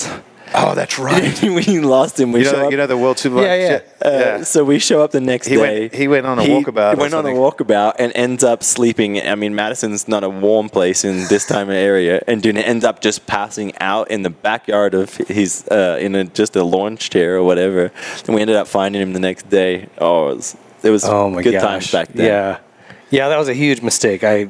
Oh, 0.54 0.74
that's 0.74 0.98
right. 0.98 1.42
we 1.42 1.80
lost 1.80 2.18
him. 2.20 2.32
We 2.32 2.40
You 2.40 2.44
show 2.46 2.52
know, 2.52 2.64
up- 2.66 2.70
you 2.70 2.76
know 2.76 2.86
the 2.86 2.96
World 2.96 3.16
Superbike. 3.16 3.42
Yeah, 3.42 3.80
yeah. 4.02 4.08
Uh, 4.38 4.44
So 4.44 4.64
we 4.64 4.78
show 4.78 5.02
up 5.02 5.10
the 5.10 5.20
next 5.20 5.48
He 5.48 5.56
day. 5.56 5.80
went- 5.80 5.94
he 5.94 6.08
went 6.08 6.26
on 6.26 6.38
a 6.38 6.42
walkabout 6.42 6.94
or 6.94 7.00
Went 7.00 7.14
on 7.14 7.26
a 7.26 7.30
walkabout 7.30 7.94
and 7.98 8.12
ends 8.14 8.44
up 8.44 8.62
sleeping. 8.62 9.20
I 9.20 9.34
mean, 9.34 9.54
Madison's 9.54 10.06
not 10.08 10.22
a 10.24 10.28
warm 10.28 10.68
place 10.68 11.04
in 11.04 11.26
this 11.28 11.44
time 11.46 11.68
of 11.68 11.74
area, 11.76 12.22
and 12.26 12.42
Duna 12.42 12.62
ends 12.64 12.84
up 12.84 13.00
just 13.00 13.26
passing 13.26 13.72
out 13.80 14.10
in 14.10 14.22
the 14.22 14.30
backyard 14.30 14.94
of 14.94 15.14
his 15.16 15.66
uh, 15.68 15.98
in 16.00 16.14
a 16.14 16.24
just 16.24 16.54
a 16.56 16.62
launch 16.64 17.10
chair 17.10 17.36
or 17.36 17.42
whatever. 17.42 17.90
And 18.26 18.34
we 18.34 18.40
ended 18.40 18.56
up 18.56 18.68
finding 18.68 19.02
him 19.02 19.12
the 19.12 19.20
next 19.20 19.48
day. 19.50 19.88
Oh, 19.98 20.30
it 20.30 20.36
was 20.36 20.56
it 20.82 20.90
was 20.90 21.04
Oh 21.04 21.28
my 21.28 21.42
good 21.42 21.52
gosh. 21.52 21.62
times 21.62 21.90
back 21.90 22.08
then. 22.14 22.26
Yeah, 22.26 22.58
yeah, 23.10 23.28
that 23.28 23.38
was 23.38 23.48
a 23.48 23.54
huge 23.54 23.82
mistake. 23.82 24.22
I 24.24 24.48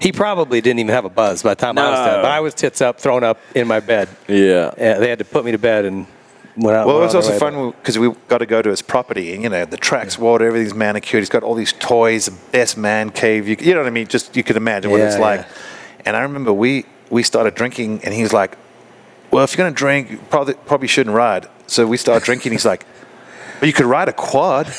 he 0.00 0.12
probably 0.12 0.60
didn't 0.60 0.78
even 0.80 0.92
have 0.94 1.04
a 1.04 1.08
buzz 1.10 1.42
by 1.42 1.50
the 1.50 1.60
time 1.60 1.76
I 1.78 1.90
was 1.90 1.98
done. 1.98 2.22
But 2.22 2.30
I 2.30 2.40
was 2.40 2.54
tits 2.54 2.80
up, 2.80 3.00
thrown 3.00 3.24
up 3.24 3.38
in 3.54 3.66
my 3.66 3.80
bed. 3.80 4.08
yeah. 4.28 4.72
Yeah, 4.78 4.98
they 4.98 5.08
had 5.08 5.18
to 5.18 5.24
put 5.24 5.44
me 5.44 5.52
to 5.52 5.58
bed 5.58 5.84
and 5.84 6.06
went 6.56 6.76
out. 6.76 6.86
Well, 6.86 6.98
it 6.98 7.02
was 7.04 7.14
also 7.14 7.38
fun 7.38 7.70
because 7.72 7.98
we 7.98 8.10
got 8.28 8.38
to 8.38 8.46
go 8.46 8.62
to 8.62 8.70
his 8.70 8.82
property, 8.82 9.34
and 9.34 9.42
you 9.42 9.48
know 9.48 9.64
the 9.64 9.76
track's 9.76 10.18
water, 10.18 10.46
everything's 10.46 10.74
manicured. 10.74 11.20
He's 11.22 11.28
got 11.28 11.42
all 11.42 11.54
these 11.54 11.72
toys, 11.74 12.26
the 12.26 12.36
best 12.52 12.76
man 12.76 13.10
cave. 13.10 13.48
You, 13.48 13.56
you 13.60 13.74
know 13.74 13.80
what 13.80 13.86
I 13.86 13.90
mean? 13.90 14.06
Just 14.06 14.36
you 14.36 14.42
could 14.44 14.56
imagine 14.56 14.90
what 14.90 14.98
Yeah, 14.98 15.06
it's 15.08 15.18
like. 15.18 15.40
yeah. 15.40 15.46
And 16.06 16.16
I 16.16 16.20
remember 16.22 16.52
we 16.52 16.84
we 17.10 17.22
started 17.22 17.54
drinking, 17.54 18.00
and 18.04 18.14
he 18.14 18.22
was 18.22 18.32
like, 18.32 18.56
"Well, 19.30 19.44
if 19.44 19.52
you're 19.56 19.64
gonna 19.64 19.74
drink, 19.74 20.10
you 20.10 20.18
probably 20.30 20.54
probably 20.66 20.88
shouldn't 20.88 21.14
ride." 21.16 21.46
So 21.66 21.86
we 21.86 21.96
started 21.96 22.24
drinking. 22.24 22.52
He's 22.52 22.64
like. 22.66 22.84
But 23.60 23.66
you 23.66 23.72
could 23.72 23.86
ride 23.86 24.08
a 24.08 24.12
quad, 24.12 24.72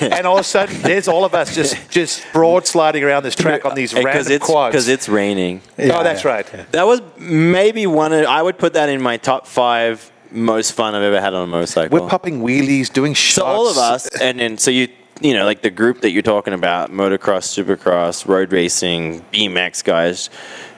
and 0.00 0.26
all 0.26 0.36
of 0.36 0.40
a 0.40 0.44
sudden, 0.44 0.80
there's 0.82 1.08
all 1.08 1.24
of 1.24 1.34
us 1.34 1.54
just 1.54 1.90
just 1.90 2.24
broad 2.32 2.66
sliding 2.66 3.04
around 3.04 3.22
this 3.22 3.34
track 3.34 3.64
on 3.64 3.74
these 3.74 3.92
Because 3.92 4.04
random 4.04 4.32
it's 4.32 4.46
quads. 4.46 4.72
because 4.72 4.88
it's 4.88 5.08
raining. 5.08 5.60
oh, 5.78 6.02
that's 6.02 6.24
right. 6.24 6.46
That 6.72 6.86
was 6.86 7.02
maybe 7.18 7.86
one. 7.86 8.12
Of, 8.12 8.24
I 8.26 8.42
would 8.42 8.58
put 8.58 8.72
that 8.74 8.88
in 8.88 9.02
my 9.02 9.18
top 9.18 9.46
five 9.46 10.10
most 10.30 10.72
fun 10.72 10.94
I've 10.94 11.02
ever 11.02 11.20
had 11.20 11.34
on 11.34 11.44
a 11.44 11.46
motorcycle. 11.46 11.98
We're 12.00 12.08
popping 12.08 12.40
wheelies, 12.40 12.92
doing 12.92 13.14
shots. 13.14 13.34
So 13.34 13.44
all 13.44 13.70
of 13.70 13.76
us, 13.76 14.08
and 14.20 14.40
then 14.40 14.58
so 14.58 14.70
you 14.70 14.88
you 15.20 15.34
know 15.34 15.44
like 15.44 15.62
the 15.62 15.70
group 15.70 16.00
that 16.00 16.10
you're 16.10 16.22
talking 16.22 16.54
about, 16.54 16.90
motocross, 16.90 17.44
supercross, 17.62 18.26
road 18.26 18.52
racing, 18.52 19.22
BMX 19.32 19.84
guys, 19.84 20.30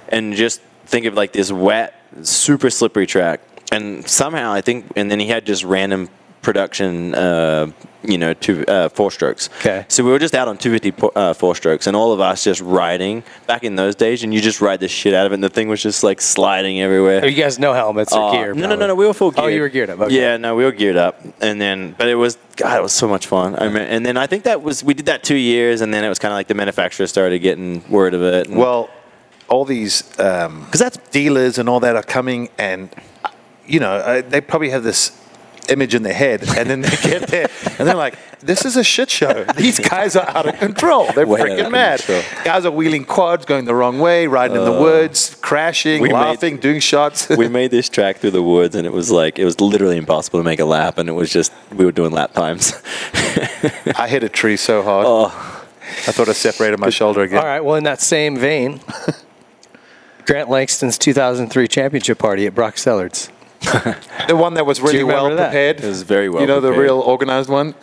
and 0.08 0.34
just 0.34 0.60
think 0.86 1.06
of 1.06 1.14
like 1.14 1.32
this 1.32 1.52
wet, 1.52 1.94
super 2.22 2.70
slippery 2.70 3.06
track, 3.06 3.40
and 3.70 4.06
somehow 4.08 4.52
I 4.52 4.60
think, 4.62 4.86
and 4.96 5.10
then 5.10 5.20
he 5.20 5.26
had 5.28 5.46
just 5.46 5.62
random 5.64 6.08
production, 6.46 7.12
uh, 7.16 7.66
you 8.04 8.16
know, 8.16 8.32
two 8.32 8.64
uh, 8.68 8.88
four 8.88 9.10
strokes. 9.10 9.50
Okay. 9.58 9.84
So 9.88 10.04
we 10.04 10.10
were 10.12 10.20
just 10.20 10.32
out 10.32 10.46
on 10.46 10.56
250 10.56 11.10
uh, 11.16 11.34
four 11.34 11.56
strokes, 11.56 11.88
and 11.88 11.96
all 11.96 12.12
of 12.12 12.20
us 12.20 12.44
just 12.44 12.60
riding 12.60 13.24
back 13.48 13.64
in 13.64 13.74
those 13.74 13.96
days, 13.96 14.22
and 14.22 14.32
you 14.32 14.40
just 14.40 14.60
ride 14.60 14.78
the 14.78 14.86
shit 14.86 15.12
out 15.12 15.26
of 15.26 15.32
it, 15.32 15.34
and 15.34 15.42
the 15.42 15.48
thing 15.48 15.66
was 15.68 15.82
just 15.82 16.04
like 16.04 16.20
sliding 16.20 16.80
everywhere. 16.80 17.20
Oh, 17.24 17.26
you 17.26 17.34
guys 17.42 17.58
know 17.58 17.72
helmets 17.74 18.12
or 18.12 18.28
Uh, 18.28 18.30
gear? 18.30 18.54
No, 18.54 18.60
no, 18.60 18.68
probably. 18.68 18.76
no, 18.78 18.86
no. 18.86 18.94
We 18.94 19.06
were 19.08 19.12
full 19.12 19.32
geared. 19.32 19.44
Oh, 19.44 19.48
you 19.48 19.60
were 19.60 19.68
geared 19.68 19.90
up. 19.90 20.00
Okay. 20.02 20.14
Yeah, 20.20 20.36
no, 20.36 20.54
we 20.54 20.62
were 20.62 20.70
geared 20.70 20.96
up, 20.96 21.20
and 21.40 21.60
then, 21.60 21.96
but 21.98 22.06
it 22.06 22.14
was 22.14 22.38
God, 22.54 22.78
it 22.78 22.82
was 22.82 22.92
so 22.92 23.08
much 23.08 23.26
fun. 23.26 23.56
I 23.58 23.66
mean, 23.66 23.82
and 23.82 24.06
then 24.06 24.16
I 24.16 24.28
think 24.28 24.44
that 24.44 24.62
was 24.62 24.84
we 24.84 24.94
did 24.94 25.06
that 25.06 25.24
two 25.24 25.34
years, 25.36 25.80
and 25.80 25.92
then 25.92 26.04
it 26.04 26.08
was 26.08 26.20
kind 26.20 26.30
of 26.32 26.36
like 26.36 26.46
the 26.46 26.54
manufacturer 26.54 27.08
started 27.08 27.40
getting 27.40 27.82
word 27.90 28.14
of 28.14 28.22
it. 28.22 28.46
and- 28.46 28.56
Well, 28.56 28.88
all 29.48 29.64
these 29.64 30.04
um, 30.20 30.64
because 30.66 30.78
that's 30.80 30.98
dealers 31.10 31.58
and 31.58 31.68
all 31.68 31.80
that 31.80 31.96
are 31.96 32.04
coming, 32.04 32.50
and 32.56 32.88
uh, 33.24 33.30
you 33.66 33.80
know 33.80 33.94
uh, 33.96 34.22
they 34.22 34.40
probably 34.40 34.70
have 34.70 34.84
this 34.84 35.10
image 35.70 35.94
in 35.94 36.02
their 36.02 36.14
head, 36.14 36.42
and 36.56 36.68
then 36.70 36.80
they 36.80 36.96
get 37.02 37.28
there 37.28 37.48
and 37.78 37.86
they're 37.88 37.94
like, 37.94 38.18
"This 38.40 38.64
is 38.64 38.76
a 38.76 38.84
shit 38.84 39.10
show. 39.10 39.44
These 39.56 39.80
guys 39.80 40.16
are 40.16 40.28
out 40.28 40.46
of 40.48 40.58
control. 40.58 41.10
They're 41.12 41.26
Way 41.26 41.40
freaking 41.40 41.70
mad. 41.70 42.00
control. 42.00 42.22
Guys 42.44 42.64
are 42.64 42.70
wheeling 42.70 43.04
quads, 43.04 43.44
going 43.44 43.64
the 43.64 43.74
wrong 43.74 43.98
way, 43.98 44.26
riding 44.26 44.56
in 44.56 44.64
the 44.64 44.72
uh, 44.74 44.80
woods, 44.80 45.34
crashing, 45.40 46.00
we 46.02 46.08
made- 46.08 46.14
laughing, 46.14 46.56
doing 46.58 46.80
shots. 46.80 47.28
we 47.36 47.48
made 47.48 47.70
this 47.70 47.88
track 47.88 48.18
through 48.18 48.30
the 48.32 48.42
woods, 48.42 48.74
and 48.74 48.86
it 48.86 48.92
was 48.92 49.10
like 49.10 49.38
it 49.38 49.44
was 49.44 49.60
literally 49.60 49.96
impossible 49.96 50.40
to 50.40 50.44
make 50.44 50.60
a 50.60 50.64
lap, 50.64 50.98
and 50.98 51.08
it 51.08 51.12
was 51.12 51.30
just 51.32 51.52
we 51.74 51.84
were 51.84 51.92
doing 51.92 52.12
lap 52.12 52.32
times. 52.32 52.72
I 53.96 54.06
hit 54.08 54.22
a 54.22 54.28
tree 54.28 54.56
so 54.56 54.82
hard. 54.82 55.06
oh, 55.08 55.26
I 56.08 56.12
thought 56.12 56.28
I 56.28 56.32
separated 56.32 56.78
my 56.80 56.90
shoulder 56.90 57.22
again. 57.22 57.38
All 57.38 57.44
right. 57.44 57.60
Well, 57.64 57.76
in 57.76 57.84
that 57.84 58.00
same 58.00 58.36
vein, 58.36 58.80
Grant 60.26 60.48
Langston's 60.50 60.98
2003 60.98 61.68
championship 61.68 62.18
party 62.18 62.46
at 62.46 62.54
Brock 62.54 62.74
Sellards. 62.74 63.30
The 64.28 64.36
one 64.36 64.54
that 64.54 64.66
was 64.66 64.80
really 64.80 65.04
well 65.04 65.28
that? 65.30 65.36
prepared. 65.50 65.80
It 65.80 65.86
was 65.86 66.02
very 66.02 66.28
well 66.28 66.38
prepared. 66.38 66.48
You 66.62 66.68
know, 66.68 66.74
the 66.74 66.78
real 66.80 67.00
organized 67.00 67.48
one. 67.48 67.74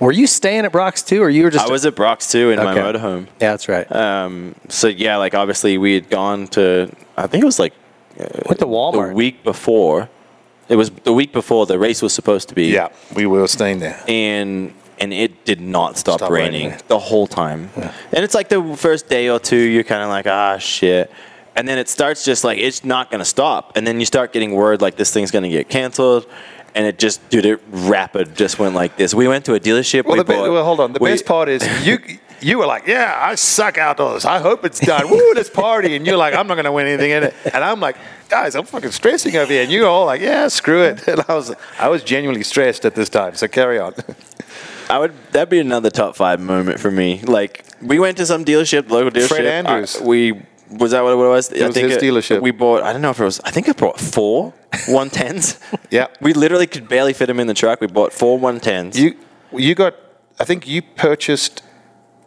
Were 0.00 0.12
you 0.12 0.26
staying 0.26 0.64
at 0.64 0.72
Brock's 0.72 1.02
too, 1.02 1.22
or 1.22 1.30
you 1.30 1.44
were 1.44 1.50
just? 1.50 1.66
I 1.66 1.70
was 1.70 1.84
at 1.86 1.94
Brock's 1.94 2.30
too 2.30 2.50
in 2.50 2.58
my 2.58 2.72
Okay. 2.72 2.80
motorhome. 2.80 3.26
Yeah, 3.40 3.50
that's 3.52 3.68
right. 3.68 3.90
Um, 3.94 4.54
so 4.68 4.88
yeah, 4.88 5.16
like 5.16 5.34
obviously 5.34 5.78
we 5.78 5.94
had 5.94 6.08
gone 6.10 6.46
to 6.48 6.90
I 7.16 7.26
think 7.26 7.42
it 7.42 7.46
was 7.46 7.58
like 7.58 7.72
Went 8.46 8.58
to 8.60 8.66
Walmart. 8.66 9.08
the 9.08 9.14
week 9.14 9.42
before. 9.44 10.08
It 10.68 10.76
was 10.76 10.90
the 10.90 11.12
week 11.12 11.32
before 11.32 11.66
the 11.66 11.78
race 11.78 12.00
was 12.02 12.12
supposed 12.12 12.48
to 12.50 12.54
be. 12.54 12.66
Yeah, 12.68 12.88
we 13.14 13.26
were 13.26 13.46
staying 13.48 13.80
there. 13.80 14.00
and 14.08 14.72
and 15.00 15.12
it 15.14 15.46
did 15.46 15.60
not 15.62 15.96
stop, 15.96 16.18
Stop 16.18 16.30
raining, 16.30 16.68
raining. 16.70 16.80
the 16.88 16.98
whole 16.98 17.26
time. 17.26 17.70
And 18.12 18.22
it's 18.22 18.34
like 18.34 18.50
the 18.50 18.76
first 18.76 19.08
day 19.08 19.30
or 19.30 19.38
two, 19.40 19.56
you're 19.56 19.82
kind 19.82 20.02
of 20.02 20.10
like, 20.10 20.26
ah, 20.26 20.58
shit. 20.58 21.10
And 21.60 21.68
then 21.68 21.76
it 21.76 21.90
starts 21.90 22.24
just 22.24 22.42
like 22.42 22.56
it's 22.56 22.84
not 22.86 23.10
going 23.10 23.18
to 23.18 23.24
stop. 23.26 23.76
And 23.76 23.86
then 23.86 24.00
you 24.00 24.06
start 24.06 24.32
getting 24.32 24.54
word 24.54 24.80
like 24.80 24.96
this 24.96 25.12
thing's 25.12 25.30
going 25.30 25.42
to 25.42 25.50
get 25.50 25.68
canceled. 25.68 26.26
And 26.74 26.86
it 26.86 26.98
just, 26.98 27.28
dude, 27.28 27.44
it 27.44 27.60
rapid 27.68 28.34
just 28.34 28.58
went 28.58 28.74
like 28.74 28.96
this. 28.96 29.12
We 29.12 29.28
went 29.28 29.44
to 29.44 29.52
a 29.52 29.60
dealership. 29.60 30.06
Well, 30.06 30.14
we 30.14 30.20
the 30.20 30.24
be- 30.24 30.40
well, 30.40 30.64
hold 30.64 30.80
on. 30.80 30.94
The 30.94 31.00
we- 31.00 31.10
best 31.10 31.26
part 31.26 31.50
is 31.50 31.62
you. 31.86 31.98
You 32.42 32.56
were 32.56 32.64
like, 32.64 32.86
"Yeah, 32.86 33.14
I 33.20 33.34
suck 33.34 33.76
outdoors. 33.76 34.24
I 34.24 34.38
hope 34.38 34.64
it's 34.64 34.80
done. 34.80 35.10
Woo, 35.10 35.32
let's 35.34 35.50
party!" 35.50 35.94
And 35.94 36.06
you're 36.06 36.16
like, 36.16 36.32
"I'm 36.34 36.46
not 36.46 36.54
going 36.54 36.64
to 36.64 36.72
win 36.72 36.86
anything 36.86 37.10
in 37.10 37.24
it." 37.24 37.34
And 37.52 37.62
I'm 37.62 37.80
like, 37.80 37.96
"Guys, 38.30 38.54
I'm 38.54 38.64
fucking 38.64 38.92
stressing 38.92 39.36
over 39.36 39.52
here." 39.52 39.62
And 39.64 39.70
you're 39.70 39.86
all 39.86 40.06
like, 40.06 40.22
"Yeah, 40.22 40.48
screw 40.48 40.82
it." 40.84 41.06
And 41.06 41.22
I 41.28 41.34
was, 41.34 41.54
I 41.78 41.88
was 41.88 42.02
genuinely 42.02 42.42
stressed 42.42 42.86
at 42.86 42.94
this 42.94 43.10
time. 43.10 43.34
So 43.34 43.46
carry 43.46 43.78
on. 43.78 43.92
I 44.88 44.98
would 44.98 45.12
that'd 45.32 45.50
be 45.50 45.60
another 45.60 45.90
top 45.90 46.16
five 46.16 46.40
moment 46.40 46.80
for 46.80 46.90
me. 46.90 47.20
Like 47.20 47.62
we 47.82 47.98
went 47.98 48.16
to 48.16 48.24
some 48.24 48.46
dealership, 48.46 48.88
local 48.88 49.10
dealership. 49.10 49.28
Fred 49.28 49.44
Andrews. 49.44 50.00
Uh, 50.00 50.04
we 50.04 50.40
was 50.70 50.92
that 50.92 51.02
what 51.02 51.12
it 51.12 51.16
was? 51.16 51.50
It 51.52 51.66
was 51.66 51.76
his 51.76 51.98
dealership. 51.98 52.40
We 52.40 52.50
bought. 52.50 52.82
I 52.82 52.92
don't 52.92 53.02
know 53.02 53.10
if 53.10 53.20
it 53.20 53.24
was. 53.24 53.40
I 53.44 53.50
think 53.50 53.68
I 53.68 53.72
bought 53.72 53.98
four 53.98 54.52
one 54.88 55.10
tens. 55.10 55.58
Yeah. 55.90 56.06
We 56.20 56.32
literally 56.32 56.66
could 56.66 56.88
barely 56.88 57.12
fit 57.12 57.26
them 57.26 57.40
in 57.40 57.46
the 57.46 57.54
truck. 57.54 57.80
We 57.80 57.86
bought 57.86 58.12
four 58.12 58.38
one 58.38 58.60
tens. 58.60 58.98
You, 58.98 59.16
you 59.52 59.74
got. 59.74 59.94
I 60.38 60.44
think 60.44 60.66
you 60.66 60.80
purchased, 60.82 61.62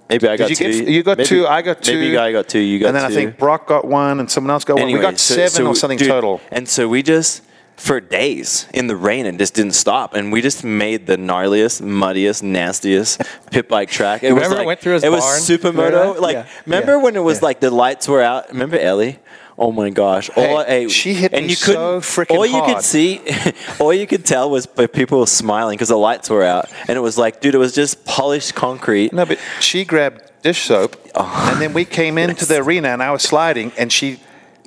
maybe 0.10 0.28
I 0.28 0.38
got 0.38 0.50
you 0.50 0.56
two. 0.56 0.72
get- 0.72 0.88
you 0.88 1.02
got 1.04 1.18
maybe, 1.18 1.28
two, 1.28 1.48
I 1.48 1.62
got 1.64 1.82
two. 1.82 2.00
Maybe 2.00 2.18
I 2.18 2.32
got 2.32 2.48
two. 2.48 2.60
You 2.60 2.80
got 2.80 2.88
and 2.88 2.98
then 2.98 3.10
two. 3.10 3.14
I 3.14 3.16
think 3.16 3.38
Brock 3.40 3.66
got 3.68 3.86
one, 3.86 4.20
and 4.20 4.30
someone 4.30 4.52
else 4.52 4.64
got 4.66 4.76
one. 4.78 4.86
We 4.88 4.94
got 4.94 5.00
Anyways, 5.00 5.22
so- 5.22 5.36
seven 5.36 5.50
so 5.50 5.68
or 5.68 5.76
something 5.76 5.98
dude, 5.98 6.10
total. 6.10 6.42
And 6.52 6.68
so 6.70 6.88
we 6.88 7.02
just 7.02 7.42
for 7.76 8.00
days 8.00 8.68
in 8.74 8.88
the 8.88 8.96
rain 8.96 9.26
and 9.26 9.38
just 9.40 9.54
didn't 9.56 9.74
stop. 9.74 10.14
And 10.14 10.32
we 10.32 10.42
just 10.42 10.64
made 10.64 11.06
the 11.08 11.18
gnarliest, 11.18 11.82
muddiest, 11.82 12.42
nastiest 12.44 13.22
pit 13.52 13.68
bike 13.68 13.90
track. 13.90 14.24
It 14.24 14.30
Remember 14.30 14.50
was 14.50 14.52
it 14.54 14.58
like, 14.60 14.68
went 14.68 14.80
through 14.80 14.94
his 14.94 15.04
It 15.04 15.12
was 15.12 15.22
barn? 15.22 15.40
supermoto. 15.42 16.20
Like 16.20 16.34
Yeah. 16.36 16.46
remember 16.66 16.92
Yeah. 16.94 17.04
when 17.04 17.16
it 17.16 17.24
was 17.24 17.40
Yeah. 17.40 17.46
like 17.46 17.60
the 17.60 17.72
lights 17.72 18.08
were 18.08 18.22
out? 18.22 18.50
Remember 18.50 18.78
Ellie? 18.78 19.20
Oh 19.56 19.72
my 19.72 19.92
gosh! 19.92 20.32
All, 20.36 20.64
Hey, 20.64 20.88
she 20.88 21.14
hit 21.14 21.32
and 21.32 21.44
me 21.46 21.50
you 21.52 21.56
so 21.56 22.00
freaking 22.02 22.36
All 22.38 22.44
you 22.46 22.54
hard. 22.54 22.76
could 22.78 22.84
see, 22.84 23.22
all 23.80 23.94
you 23.94 24.08
could 24.08 24.26
tell 24.26 24.50
was 24.50 24.66
by 24.66 24.88
people 24.88 25.20
were 25.20 25.28
smiling 25.28 25.76
because 25.76 25.90
the 25.90 25.96
lights 25.98 26.28
were 26.28 26.42
out, 26.44 26.70
and 26.88 26.98
it 26.98 27.02
was 27.02 27.20
like, 27.20 27.40
dude, 27.40 27.54
it 27.54 27.60
was 27.60 27.72
just 27.72 28.04
polished 28.04 28.56
concrete. 28.56 29.14
No, 29.14 29.28
but 29.28 29.38
she 29.60 29.86
grabbed 29.86 30.22
dish 30.42 30.64
soap, 30.64 30.96
Oh. 31.14 31.50
and 31.52 31.62
then 31.62 31.72
we 31.72 31.86
came 31.86 32.18
into 32.24 32.46
the 32.48 32.58
arena, 32.64 32.90
and 32.90 33.04
I 33.04 33.12
was 33.12 33.22
sliding, 33.22 33.72
and 33.78 33.94
she 33.94 34.20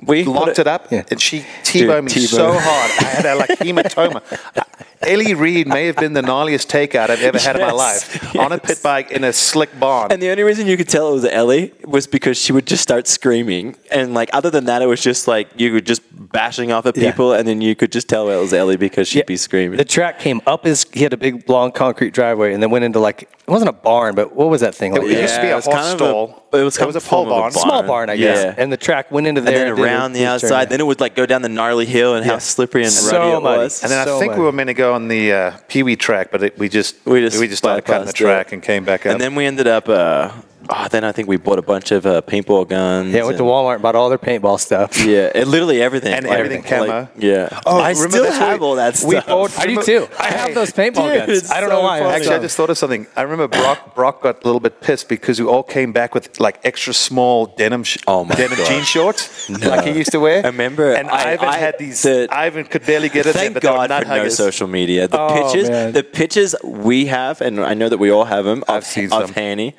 We 0.05 0.23
locked 0.25 0.47
put 0.49 0.59
it 0.59 0.67
up, 0.67 0.91
Yeah. 0.91 1.03
and 1.09 1.19
she 1.21 1.43
T-boned 1.63 2.05
me 2.05 2.11
T-bone. 2.11 2.27
so 2.27 2.51
hard. 2.53 2.91
I 2.99 3.03
had 3.03 3.25
a 3.25 3.35
like 3.35 3.49
hematoma. 3.59 4.21
Ellie 5.01 5.35
Reed 5.35 5.67
may 5.67 5.85
have 5.85 5.95
been 5.95 6.13
the 6.13 6.21
gnarliest 6.21 6.67
takeout 6.67 7.09
I've 7.11 7.21
ever 7.21 7.37
had 7.39 7.55
in 7.55 7.61
my 7.61 7.67
Yes, 7.67 7.77
life 8.23 8.35
on 8.35 8.51
a 8.51 8.57
pit 8.57 8.79
bike 8.83 9.11
in 9.11 9.23
a 9.23 9.31
slick 9.31 9.79
barn. 9.79 10.11
And 10.11 10.21
the 10.21 10.29
only 10.31 10.41
reason 10.43 10.65
you 10.67 10.75
could 10.75 10.89
tell 10.89 11.09
it 11.09 11.13
was 11.13 11.25
Ellie 11.25 11.71
was 11.85 12.07
because 12.07 12.35
she 12.37 12.51
would 12.51 12.65
just 12.65 12.81
start 12.83 13.07
screaming. 13.07 13.75
And 13.91 14.13
like 14.15 14.29
other 14.33 14.49
than 14.49 14.65
that, 14.65 14.81
it 14.81 14.87
was 14.87 15.01
just 15.01 15.27
like 15.27 15.47
you 15.55 15.71
were 15.71 15.81
just 15.81 16.01
bashing 16.31 16.71
off 16.71 16.85
at 16.87 16.97
Yeah. 16.97 17.11
people, 17.11 17.33
and 17.33 17.47
then 17.47 17.61
you 17.61 17.75
could 17.75 17.91
just 17.91 18.07
tell 18.09 18.29
it 18.29 18.37
was 18.37 18.53
Ellie 18.53 18.75
because 18.77 19.07
she'd 19.07 19.19
Yeah. 19.19 19.25
be 19.27 19.37
screaming. 19.37 19.77
The 19.77 19.85
track 19.85 20.19
came 20.19 20.41
up 20.47 20.65
his. 20.65 20.85
He 20.91 21.03
had 21.03 21.13
a 21.13 21.17
big 21.17 21.47
long 21.47 21.71
concrete 21.71 22.13
driveway, 22.13 22.53
and 22.53 22.61
then 22.61 22.71
went 22.71 22.83
into 22.83 22.99
like 22.99 23.29
it 23.47 23.51
wasn't 23.51 23.69
a 23.69 23.73
barn, 23.73 24.13
but 24.13 24.35
what 24.35 24.49
was 24.49 24.59
that 24.59 24.75
thing? 24.75 24.91
Like 24.91 25.03
It 25.03 25.21
used 25.21 25.35
to 25.35 25.41
be 25.41 25.47
a 25.47 25.53
it 25.53 25.55
was 25.55 25.65
horse 25.65 25.75
kind 25.77 25.87
of 25.93 25.97
stall. 25.97 26.43
A, 26.51 26.57
it 26.57 26.63
was, 26.63 26.77
It 26.77 26.85
was 26.85 26.95
of 26.97 27.05
a 27.05 27.07
pole 27.07 27.23
form 27.25 27.31
of 27.33 27.39
barn. 27.39 27.51
small 27.53 27.83
barn, 27.83 28.09
I 28.09 28.17
guess. 28.17 28.43
Yeah. 28.43 28.55
And 28.57 28.73
the 28.73 28.75
track 28.77 29.09
went 29.09 29.25
into 29.25 29.39
and 29.39 29.47
there. 29.47 29.65
then 29.67 29.75
did 29.75 29.81
around 29.85 30.11
the 30.13 30.19
his 30.19 30.41
turn, 30.41 30.51
outside, 30.51 30.69
then 30.69 30.81
it 30.81 30.85
would 30.85 30.99
like 30.99 31.15
go 31.15 31.25
down 31.25 31.43
the 31.43 31.49
gnarly 31.49 31.85
hill 31.85 32.15
and 32.15 32.25
Yeah. 32.25 32.33
how 32.33 32.39
slippery 32.39 32.83
and 32.83 32.91
So 32.91 33.17
ruddy 33.17 33.37
it 33.37 33.41
muddy. 33.41 33.57
was. 33.63 33.83
and 33.83 33.91
then 33.91 34.05
I 34.05 34.19
think 34.19 34.31
much. 34.31 34.37
we 34.39 34.43
were 34.43 34.51
meant 34.51 34.67
to 34.67 34.73
go 34.73 34.93
on 34.93 35.07
the 35.07 35.31
uh, 35.31 35.51
Pee 35.69 35.81
Wee 35.83 35.95
track, 35.95 36.29
but 36.29 36.43
it, 36.43 36.57
we 36.59 36.67
just 36.67 36.97
We 37.05 37.21
just 37.21 37.39
we 37.39 37.47
just 37.47 37.59
started 37.59 37.85
cutting 37.85 38.05
the 38.07 38.11
bypassed 38.11 38.15
it. 38.15 38.17
track 38.17 38.51
and 38.51 38.61
came 38.61 38.83
back 38.83 39.05
up. 39.05 39.13
And 39.13 39.21
then 39.21 39.33
we 39.33 39.45
ended 39.45 39.67
up 39.67 39.87
uh, 39.87 40.31
oh, 40.69 40.87
then 40.89 41.03
I 41.03 41.11
think 41.11 41.27
we 41.27 41.37
bought 41.37 41.59
a 41.59 41.61
bunch 41.61 41.91
of 41.91 42.05
uh, 42.05 42.21
paintball 42.21 42.67
guns. 42.67 43.13
Yeah, 43.13 43.23
went 43.25 43.37
to 43.37 43.43
Walmart 43.43 43.75
and 43.75 43.81
bought 43.83 43.95
all 43.95 44.09
their 44.09 44.17
paintball 44.17 44.59
stuff. 44.59 44.97
Yeah, 45.07 45.31
and 45.33 45.47
literally 45.49 45.81
everything. 45.81 46.13
And 46.13 46.25
Like, 46.25 46.37
everything 46.39 46.63
like, 46.87 47.09
yeah. 47.17 47.47
Oh, 47.65 47.79
I 47.79 47.91
remember 47.91 48.09
still 48.09 48.23
that's 48.23 48.37
have 48.37 48.59
what 48.59 48.67
all 48.67 48.75
that 48.75 48.93
we 49.05 49.19
stuff. 49.21 49.59
I 49.59 49.65
do 49.67 49.81
too. 49.81 50.07
I 50.19 50.27
have 50.27 50.53
those 50.53 50.71
paintball 50.71 51.13
Dude, 51.13 51.27
guns. 51.27 51.51
I 51.51 51.61
don't 51.61 51.69
know 51.69 51.81
why. 51.81 51.99
funny. 51.99 52.13
Actually, 52.15 52.35
I 52.35 52.39
just 52.39 52.57
thought 52.57 52.69
of 52.69 52.77
something. 52.77 53.07
I 53.15 53.21
remember 53.21 53.47
Brock. 53.47 53.95
Brock 53.95 54.21
got 54.21 54.43
a 54.43 54.45
little 54.45 54.59
bit 54.59 54.81
pissed 54.81 55.07
because 55.07 55.39
we 55.39 55.45
all 55.47 55.63
came 55.63 55.93
back 55.93 56.13
with 56.13 56.39
like 56.39 56.59
extra 56.65 56.93
small 56.93 57.45
denim, 57.45 57.83
sh- 57.83 57.97
Oh 58.07 58.25
my 58.25 58.35
denim 58.35 58.57
God. 58.57 58.67
jean 58.67 58.83
shorts, 58.83 59.49
like 59.49 59.85
he 59.85 59.91
used 59.97 60.11
to 60.11 60.19
wear. 60.19 60.43
I 60.43 60.47
remember 60.47 60.93
and 60.93 61.09
I- 61.09 61.33
Ivan 61.33 61.49
I- 61.49 61.57
had 61.57 61.77
these. 61.79 62.01
the- 62.01 62.27
Ivan 62.31 62.65
could 62.65 62.85
barely 62.85 63.09
get 63.09 63.25
it. 63.25 63.33
Thank 63.33 63.53
but 63.53 63.61
they 63.63 63.69
were 63.69 63.75
God 63.77 63.89
nut 63.89 64.03
for 64.03 64.09
no 64.15 64.29
social 64.29 64.67
media. 64.67 65.07
The 65.07 65.19
Oh, 65.21 65.33
pictures, 65.43 65.69
man. 65.69 65.93
the 65.93 66.03
pictures 66.03 66.55
we 66.63 67.05
have, 67.07 67.39
and 67.41 67.59
I 67.63 67.73
know 67.73 67.87
that 67.89 67.97
we 67.99 68.09
all 68.11 68.25
have 68.25 68.43
them. 68.45 68.63
I've 68.67 68.77
of, 68.79 68.83
seen 68.85 69.05
of 69.13 69.27
some. 69.27 69.33
Hanny. 69.33 69.75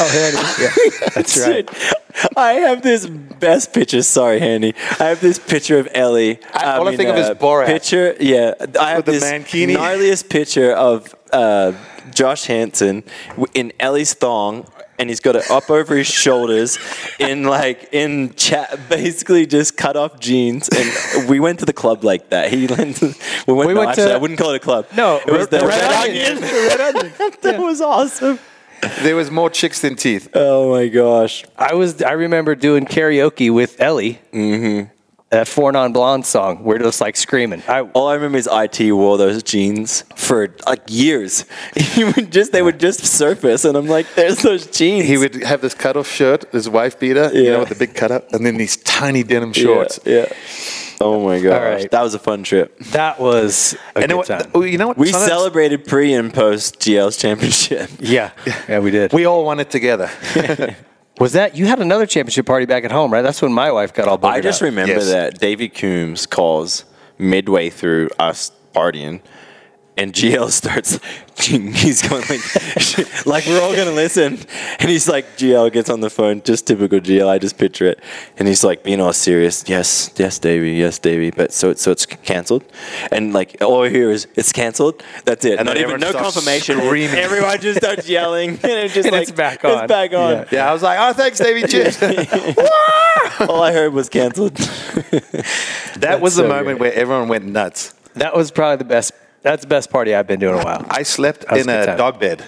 Oh, 0.00 0.10
Hanny. 0.32 0.62
Yeah, 0.62 1.08
that's 1.14 1.38
right. 1.38 1.68
I 2.36 2.52
have 2.54 2.82
this 2.82 3.06
best 3.06 3.72
picture. 3.72 4.02
Sorry, 4.02 4.38
Hanny. 4.38 4.74
I 5.00 5.04
have 5.04 5.20
this 5.20 5.38
picture 5.38 5.78
of 5.78 5.88
Ellie. 5.92 6.38
I- 6.52 6.76
all 6.78 6.88
I 6.88 6.96
think 6.96 7.10
of 7.10 7.16
is 7.16 7.28
Borat. 7.30 7.66
Picture, 7.66 8.16
yeah. 8.20 8.54
I 8.80 8.90
have 8.90 8.98
With 8.98 9.06
the 9.06 9.12
this 9.12 9.24
mankini. 9.24 9.76
gnarliest 9.76 10.28
picture 10.30 10.72
of 10.72 11.14
uh, 11.32 11.72
Josh 12.12 12.44
Hansen 12.46 13.02
w- 13.30 13.46
in 13.54 13.72
Ellie's 13.80 14.14
thong. 14.14 14.66
And 14.96 15.08
he's 15.10 15.18
got 15.18 15.34
it 15.34 15.50
up 15.50 15.70
over 15.70 15.96
his 15.96 16.06
shoulders, 16.06 16.78
in 17.18 17.42
like 17.42 17.88
in 17.90 18.32
chat, 18.36 18.78
basically 18.88 19.44
just 19.44 19.76
cut 19.76 19.96
off 19.96 20.20
jeans. 20.20 20.68
And 20.68 21.28
we 21.28 21.40
went 21.40 21.58
to 21.58 21.64
the 21.66 21.72
club 21.72 22.04
like 22.04 22.30
that. 22.30 22.52
He 22.52 22.68
went. 22.68 22.98
To, 22.98 23.12
we 23.48 23.54
went. 23.54 23.66
We 23.70 23.74
no, 23.74 23.80
went 23.80 23.90
actually, 23.90 24.04
to- 24.10 24.14
I 24.14 24.18
wouldn't 24.18 24.38
call 24.38 24.50
it 24.50 24.56
a 24.56 24.60
club. 24.60 24.86
No, 24.94 25.16
it 25.16 25.32
was 25.32 25.48
the 25.48 25.58
Red 25.66 25.68
Red, 25.68 26.10
Onion. 26.10 26.36
Onion. 26.36 26.42
Red 26.68 26.80
Onion. 26.96 27.12
that 27.42 27.58
was 27.60 27.80
awesome. 27.80 28.38
There 29.02 29.16
was 29.16 29.30
more 29.30 29.50
chicks 29.50 29.80
than 29.80 29.96
teeth. 29.96 30.28
Oh 30.34 30.70
my 30.70 30.88
gosh. 30.88 31.44
I 31.56 31.74
was. 31.74 32.02
I 32.02 32.12
remember 32.12 32.54
doing 32.54 32.86
karaoke 32.86 33.52
with 33.52 33.80
Ellie. 33.80 34.20
Mm-hmm. 34.32 34.93
That 35.30 35.48
Four 35.48 35.72
Non 35.72 35.92
Blonde 35.92 36.24
song. 36.24 36.62
We're 36.62 36.78
just 36.78 37.00
like 37.00 37.16
screaming. 37.16 37.62
I, 37.66 37.80
All 37.80 38.06
I 38.08 38.14
remember 38.14 38.38
is 38.38 38.48
IT 38.50 38.92
wore 38.92 39.18
those 39.18 39.42
jeans 39.42 40.04
for 40.14 40.54
like 40.66 40.82
years. 40.88 41.44
He 41.76 42.04
would 42.04 42.30
just 42.30 42.52
they 42.52 42.62
would 42.62 42.78
just 42.78 43.04
surface, 43.04 43.64
and 43.64 43.76
I'm 43.76 43.88
like, 43.88 44.06
"There's 44.14 44.42
those 44.42 44.66
jeans." 44.66 45.06
He 45.08 45.16
would 45.16 45.42
have 45.42 45.60
this 45.60 45.74
cut-off 45.74 46.08
shirt, 46.08 46.44
his 46.52 46.68
wife 46.68 47.00
beater, 47.00 47.30
you 47.32 47.42
Yeah. 47.44 47.50
know, 47.52 47.60
with 47.60 47.70
the 47.70 47.74
big 47.74 47.94
cut-up, 47.94 48.32
and 48.32 48.44
then 48.46 48.56
these 48.58 48.76
tiny 48.76 49.22
denim 49.24 49.52
shorts. 49.52 49.98
Yeah. 50.04 50.26
Oh 51.00 51.24
my 51.24 51.40
gosh, 51.40 51.60
right. 51.82 51.90
that 51.90 52.02
was 52.02 52.14
a 52.14 52.18
fun 52.20 52.44
trip. 52.44 52.78
that 52.92 53.18
was 53.18 53.74
a 53.96 54.00
And 54.02 54.12
good 54.12 54.20
it, 54.20 54.26
time. 54.26 54.50
wa- 54.54 54.60
you 54.60 54.78
know 54.78 54.88
what? 54.88 54.98
We 54.98 55.08
Sometimes 55.10 55.30
celebrated 55.32 55.84
pre 55.86 56.14
and 56.14 56.32
post 56.32 56.78
GL's 56.78 57.16
championship. 57.16 57.90
yeah, 57.98 58.30
yeah, 58.68 58.78
we 58.78 58.90
did. 58.92 59.12
We 59.12 59.24
all 59.24 59.44
won 59.44 59.58
it 59.58 59.70
together. 59.70 60.08
was 61.18 61.32
that 61.34 61.56
you 61.56 61.66
had 61.66 61.80
another 61.80 62.06
championship 62.06 62.46
party 62.46 62.66
back 62.66 62.84
at 62.84 62.90
home, 62.92 63.12
right? 63.12 63.22
That's 63.22 63.40
when 63.40 63.52
my 63.52 63.70
wife 63.70 63.94
got 63.94 64.08
all. 64.08 64.24
I 64.26 64.40
just 64.40 64.62
out. 64.62 64.66
remember 64.66 64.94
Yes. 64.94 65.08
that 65.10 65.38
Davy 65.38 65.68
Coombs 65.68 66.26
calls 66.26 66.84
midway 67.18 67.70
through 67.70 68.10
us 68.18 68.50
partying, 68.74 69.20
and 69.96 70.12
GL 70.12 70.50
starts. 70.50 70.98
He's 71.36 72.00
going 72.06 72.22
like, 72.28 73.26
like 73.26 73.46
we're 73.46 73.60
all 73.60 73.74
gonna 73.74 73.90
listen, 73.90 74.38
and 74.78 74.88
he's 74.88 75.08
like, 75.08 75.26
GL 75.36 75.72
gets 75.72 75.90
on 75.90 75.98
the 76.00 76.08
phone, 76.08 76.40
just 76.42 76.64
typical 76.64 77.00
GL. 77.00 77.26
I 77.26 77.38
just 77.38 77.58
picture 77.58 77.86
it, 77.86 77.98
and 78.38 78.46
he's 78.46 78.62
like 78.62 78.84
being 78.84 79.00
all 79.00 79.12
serious. 79.12 79.64
Yes, 79.68 80.12
yes, 80.16 80.38
Davy, 80.38 80.72
yes, 80.74 81.00
Davy. 81.00 81.32
But 81.32 81.52
so 81.52 81.74
so 81.74 81.90
it's 81.90 82.06
canceled, 82.06 82.62
and 83.10 83.32
like 83.32 83.56
all 83.60 83.82
I 83.82 83.88
hear 83.88 84.12
is 84.12 84.28
it's 84.36 84.52
canceled. 84.52 85.02
That's 85.24 85.44
it. 85.44 85.58
And 85.58 85.66
Not 85.66 85.76
even 85.76 85.98
no 86.00 86.12
confirmation. 86.12 86.78
screaming. 86.78 87.16
Everyone 87.16 87.60
just 87.60 87.78
starts 87.80 88.08
yelling, 88.08 88.50
and 88.62 88.62
it's 88.64 88.94
just 88.94 89.06
And 89.06 89.12
like 89.16 89.22
it's 89.28 89.32
back 89.32 89.64
on. 89.64 89.78
It's 89.84 89.88
back 89.88 90.12
on. 90.12 90.30
Yeah. 90.30 90.44
yeah, 90.52 90.70
I 90.70 90.72
was 90.72 90.84
like, 90.84 90.98
oh, 91.00 91.12
thanks, 91.14 91.38
Davy. 91.38 91.66
Cheers. 91.66 92.00
All 93.40 93.60
I 93.62 93.72
heard 93.72 93.92
was 93.92 94.08
canceled. 94.08 94.54
that 94.54 96.20
was 96.20 96.36
the 96.36 96.42
so 96.42 96.48
moment 96.48 96.78
great. 96.78 96.80
where 96.80 96.92
everyone 96.94 97.26
went 97.28 97.44
nuts. 97.44 97.92
that 98.14 98.36
was 98.36 98.52
probably 98.52 98.76
the 98.76 98.84
best. 98.84 99.12
That's 99.44 99.62
the 99.62 99.68
best 99.68 99.90
party 99.90 100.14
I've 100.14 100.26
been 100.26 100.40
doing 100.40 100.54
in 100.54 100.60
a 100.62 100.64
while. 100.64 100.84
I 100.90 101.04
slept 101.04 101.44
was 101.50 101.62
in 101.62 101.68
a 101.68 101.78
good 101.80 101.86
time. 101.86 101.98
dog 101.98 102.18
bed. 102.18 102.42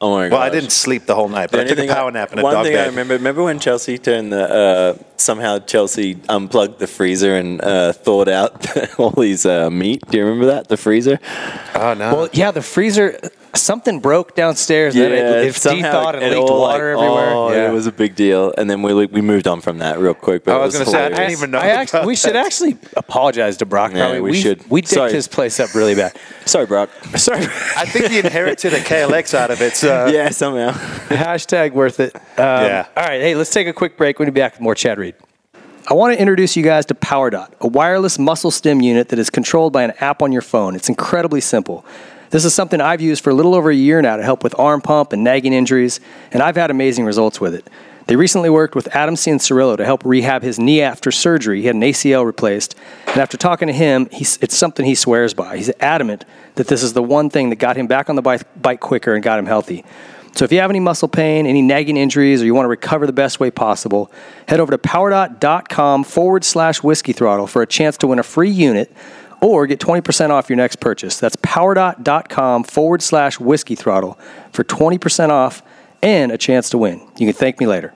Oh 0.00 0.10
my 0.10 0.28
god. 0.28 0.32
Well, 0.34 0.42
I 0.42 0.50
didn't 0.50 0.72
sleep 0.72 1.06
the 1.06 1.14
whole 1.14 1.28
night, 1.28 1.50
but 1.50 1.60
I 1.60 1.62
took 1.62 1.78
a 1.78 1.80
Anything 1.82 1.94
power 1.96 2.10
nap 2.10 2.32
in 2.32 2.40
a 2.40 2.42
one 2.42 2.52
dog 2.54 2.64
thing 2.66 2.74
I 2.74 2.78
bed. 2.78 2.86
remember, 2.88 3.14
remember 3.14 3.42
when 3.44 3.58
Chelsea 3.60 3.96
turned 3.96 4.32
the 4.32 4.44
uh, 4.52 5.02
somehow 5.16 5.60
Chelsea 5.60 6.18
unplugged 6.28 6.80
the 6.80 6.88
freezer 6.88 7.36
and 7.36 7.62
uh, 7.62 7.92
thawed 7.92 8.28
out 8.28 8.66
all 8.98 9.10
these 9.10 9.46
uh, 9.46 9.70
meat. 9.70 10.02
Do 10.10 10.18
you 10.18 10.24
remember 10.24 10.46
that 10.46 10.68
the 10.68 10.76
freezer? 10.76 11.20
Oh 11.74 11.94
no! 11.94 12.14
Well, 12.14 12.28
yeah, 12.32 12.50
the 12.50 12.60
freezer. 12.62 13.18
Something 13.56 14.00
broke 14.00 14.34
downstairs. 14.34 14.94
and 14.94 15.04
then 15.04 15.12
it, 15.12 15.46
it 15.48 15.54
somehow 15.54 15.90
de-thawed 15.90 16.14
and 16.16 16.24
it 16.24 16.36
leaked 16.38 16.50
all, 16.50 16.60
water 16.60 16.96
like, 16.96 17.04
everywhere. 17.04 17.30
Oh, 17.30 17.52
yeah. 17.52 17.70
it 17.70 17.72
was 17.72 17.86
a 17.86 17.92
big 17.92 18.14
deal, 18.14 18.52
and 18.56 18.68
then 18.68 18.82
we 18.82 19.06
we 19.06 19.20
moved 19.20 19.46
on 19.46 19.60
from 19.60 19.78
that 19.78 19.98
real 19.98 20.14
quick. 20.14 20.44
But 20.44 20.56
I 20.56 20.60
it 20.60 20.66
was 20.66 20.74
gonna 20.74 20.86
say, 20.86 21.06
I 21.06 21.08
didn't 21.08 21.30
even 21.32 21.50
know 21.52 21.58
I 21.58 21.68
actually, 21.68 22.06
we 22.06 22.16
should 22.16 22.36
actually 22.36 22.76
apologize 22.96 23.56
to 23.58 23.66
Brock. 23.66 23.92
Yeah, 23.92 24.10
probably. 24.10 24.20
we 24.20 24.40
should. 24.40 24.68
We 24.70 24.80
dicked 24.80 24.94
Sorry. 24.94 25.12
his 25.12 25.28
place 25.28 25.60
up 25.60 25.74
really 25.74 25.94
bad. 25.94 26.16
Sorry, 26.46 26.66
Brock. 26.66 26.90
Sorry. 27.16 27.44
I 27.44 27.86
think 27.86 28.10
he 28.10 28.18
inherited 28.18 28.74
a 28.74 28.80
KLX 28.80 29.34
out 29.34 29.50
of 29.50 29.60
it. 29.62 29.76
So 29.76 30.06
yeah, 30.12 30.30
somehow. 30.30 30.70
Hashtag 31.08 31.72
worth 31.72 32.00
it. 32.00 32.14
Um, 32.16 32.22
Yeah. 32.36 32.86
All 32.96 33.04
right. 33.04 33.20
Hey, 33.20 33.34
let's 33.34 33.50
take 33.50 33.66
a 33.66 33.72
quick 33.72 33.96
break. 33.96 34.18
We'll 34.18 34.26
be 34.26 34.40
back 34.40 34.54
with 34.54 34.60
more 34.60 34.74
Chad 34.74 34.98
Reed. 34.98 35.14
I 35.86 35.92
want 35.92 36.14
to 36.14 36.20
introduce 36.20 36.56
you 36.56 36.62
guys 36.62 36.86
to 36.86 36.94
PowerDot, 36.94 37.52
a 37.60 37.66
wireless 37.66 38.18
muscle 38.18 38.50
stim 38.50 38.80
unit 38.80 39.10
that 39.10 39.18
is 39.18 39.28
controlled 39.28 39.74
by 39.74 39.82
an 39.82 39.90
app 40.00 40.22
on 40.22 40.32
your 40.32 40.40
phone. 40.40 40.74
It's 40.74 40.88
incredibly 40.88 41.42
simple. 41.42 41.84
This 42.34 42.44
is 42.44 42.52
something 42.52 42.80
I've 42.80 43.00
used 43.00 43.22
for 43.22 43.30
a 43.30 43.32
little 43.32 43.54
over 43.54 43.70
a 43.70 43.74
year 43.76 44.02
now 44.02 44.16
to 44.16 44.22
help 44.24 44.42
with 44.42 44.58
arm 44.58 44.80
pump 44.80 45.12
and 45.12 45.22
nagging 45.22 45.52
injuries, 45.52 46.00
and 46.32 46.42
I've 46.42 46.56
had 46.56 46.68
amazing 46.68 47.04
results 47.04 47.40
with 47.40 47.54
it. 47.54 47.70
They 48.08 48.16
recently 48.16 48.50
worked 48.50 48.74
with 48.74 48.88
Adam 48.88 49.14
Cianciarulo 49.14 49.76
to 49.76 49.84
help 49.84 50.04
rehab 50.04 50.42
his 50.42 50.58
knee 50.58 50.82
after 50.82 51.12
surgery. 51.12 51.60
He 51.60 51.68
had 51.68 51.76
an 51.76 51.82
ACL 51.82 52.26
replaced, 52.26 52.74
and 53.06 53.18
after 53.18 53.36
talking 53.36 53.68
to 53.68 53.72
him, 53.72 54.08
it's 54.10 54.56
something 54.56 54.84
he 54.84 54.96
swears 54.96 55.32
by. 55.32 55.58
He's 55.58 55.70
adamant 55.78 56.24
that 56.56 56.66
this 56.66 56.82
is 56.82 56.92
the 56.92 57.04
one 57.04 57.30
thing 57.30 57.50
that 57.50 57.60
got 57.60 57.76
him 57.76 57.86
back 57.86 58.10
on 58.10 58.16
the 58.16 58.22
bike, 58.22 58.42
bike 58.60 58.80
quicker 58.80 59.14
and 59.14 59.22
got 59.22 59.38
him 59.38 59.46
healthy. 59.46 59.84
So 60.34 60.44
if 60.44 60.50
you 60.50 60.58
have 60.58 60.70
any 60.70 60.80
muscle 60.80 61.06
pain, 61.06 61.46
any 61.46 61.62
nagging 61.62 61.96
injuries, 61.96 62.42
or 62.42 62.46
you 62.46 62.54
want 62.56 62.64
to 62.64 62.68
recover 62.70 63.06
the 63.06 63.12
best 63.12 63.38
way 63.38 63.52
possible, 63.52 64.10
head 64.48 64.58
over 64.58 64.72
to 64.72 64.78
powerdot.com 64.78 66.02
forward 66.02 66.42
slash 66.42 66.82
whiskey 66.82 67.12
throttle 67.12 67.46
for 67.46 67.62
a 67.62 67.66
chance 67.68 67.96
to 67.98 68.08
win 68.08 68.18
a 68.18 68.24
free 68.24 68.50
unit 68.50 68.92
or 69.44 69.66
get 69.66 69.78
20% 69.78 70.30
off 70.30 70.48
your 70.48 70.56
next 70.56 70.76
purchase. 70.76 71.20
That's 71.20 71.36
powerdot.com 71.36 72.64
forward 72.64 73.02
slash 73.02 73.38
whiskey 73.38 73.74
throttle 73.74 74.18
for 74.52 74.64
20% 74.64 75.28
off 75.28 75.62
and 76.02 76.32
a 76.32 76.38
chance 76.38 76.70
to 76.70 76.78
win. 76.78 77.00
You 77.18 77.26
can 77.26 77.34
thank 77.34 77.60
me 77.60 77.66
later. 77.66 77.94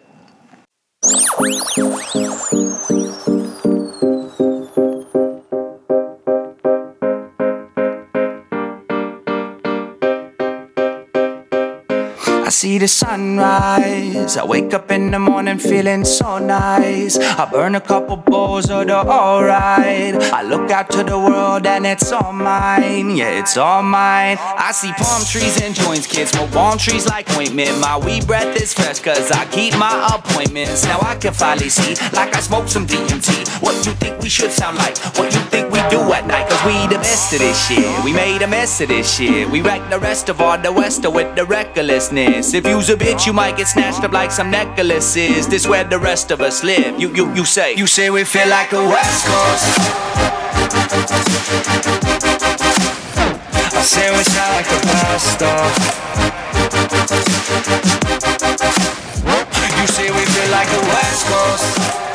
See 12.58 12.76
the 12.76 12.88
sunrise. 12.88 14.36
I 14.36 14.44
wake 14.44 14.74
up 14.74 14.90
in 14.90 15.12
the 15.12 15.20
morning 15.20 15.58
feeling 15.58 16.04
so 16.04 16.38
nice. 16.38 17.16
I 17.16 17.48
burn 17.48 17.76
a 17.76 17.80
couple 17.80 18.16
bowls 18.16 18.68
of 18.68 18.88
the 18.88 18.96
alright. 18.96 20.16
I 20.32 20.42
look 20.42 20.68
out 20.72 20.90
to 20.90 21.04
the 21.04 21.16
world 21.16 21.66
and 21.66 21.86
it's 21.86 22.10
all 22.10 22.32
mine. 22.32 23.16
Yeah, 23.16 23.38
it's 23.38 23.56
all 23.56 23.84
mine. 23.84 24.38
I 24.40 24.72
see 24.72 24.90
palm 24.94 25.22
trees 25.24 25.62
and 25.62 25.72
joints, 25.72 26.08
kids 26.08 26.32
smoke 26.32 26.50
palm 26.50 26.78
trees 26.78 27.06
like 27.06 27.30
ointment. 27.36 27.78
My 27.78 27.96
weed 27.96 28.26
breath 28.26 28.60
is 28.60 28.74
fresh 28.74 28.98
cause 28.98 29.30
I 29.30 29.44
keep 29.46 29.78
my 29.78 29.94
appointments. 30.16 30.82
Now 30.82 30.98
I 31.02 31.14
can 31.14 31.34
finally 31.34 31.68
see, 31.68 31.94
like 32.16 32.34
I 32.34 32.40
smoke 32.40 32.66
some 32.66 32.88
DMT. 32.88 33.62
What 33.62 33.86
you 33.86 33.92
think 33.92 34.20
we 34.20 34.28
should 34.28 34.50
sound 34.50 34.78
like? 34.78 34.98
What 35.16 35.32
you 35.32 35.42
think 35.52 35.70
we 35.70 35.78
do 35.90 36.00
at 36.12 36.26
night? 36.26 36.48
Cause 36.50 36.64
we 36.66 36.74
the 36.92 36.98
best 36.98 37.32
of 37.34 37.38
this 37.38 37.68
shit. 37.68 38.04
We 38.04 38.12
made 38.12 38.42
a 38.42 38.48
mess 38.48 38.80
of 38.80 38.88
this 38.88 39.14
shit. 39.14 39.48
We 39.48 39.60
wrecked 39.60 39.90
the 39.90 40.00
rest 40.00 40.28
of 40.28 40.40
all 40.40 40.58
the 40.58 40.72
West 40.72 41.06
with 41.06 41.36
the 41.36 41.44
recklessness. 41.44 42.47
If 42.54 42.66
you's 42.66 42.88
a 42.88 42.96
bitch, 42.96 43.26
you 43.26 43.34
might 43.34 43.58
get 43.58 43.68
snatched 43.68 44.02
up 44.02 44.12
like 44.12 44.32
some 44.32 44.50
necklaces. 44.50 45.46
This 45.48 45.66
where 45.66 45.84
the 45.84 45.98
rest 45.98 46.30
of 46.30 46.40
us 46.40 46.64
live. 46.64 46.98
You 46.98 47.14
you 47.14 47.32
you 47.34 47.44
say 47.44 47.74
you 47.74 47.86
say 47.86 48.08
we 48.08 48.24
feel 48.24 48.48
like 48.48 48.72
a 48.72 48.82
West 48.88 49.26
Coast. 49.26 49.78
I 53.76 53.82
say 53.82 54.10
we 54.16 54.24
sound 54.24 54.52
like 54.56 54.66
the 54.66 54.80
pasta. 54.88 55.52
You 59.80 59.86
say 59.86 60.10
we 60.10 60.24
feel 60.24 60.50
like 60.50 60.68
the 60.70 60.80
West 60.88 61.26
Coast. 61.26 62.07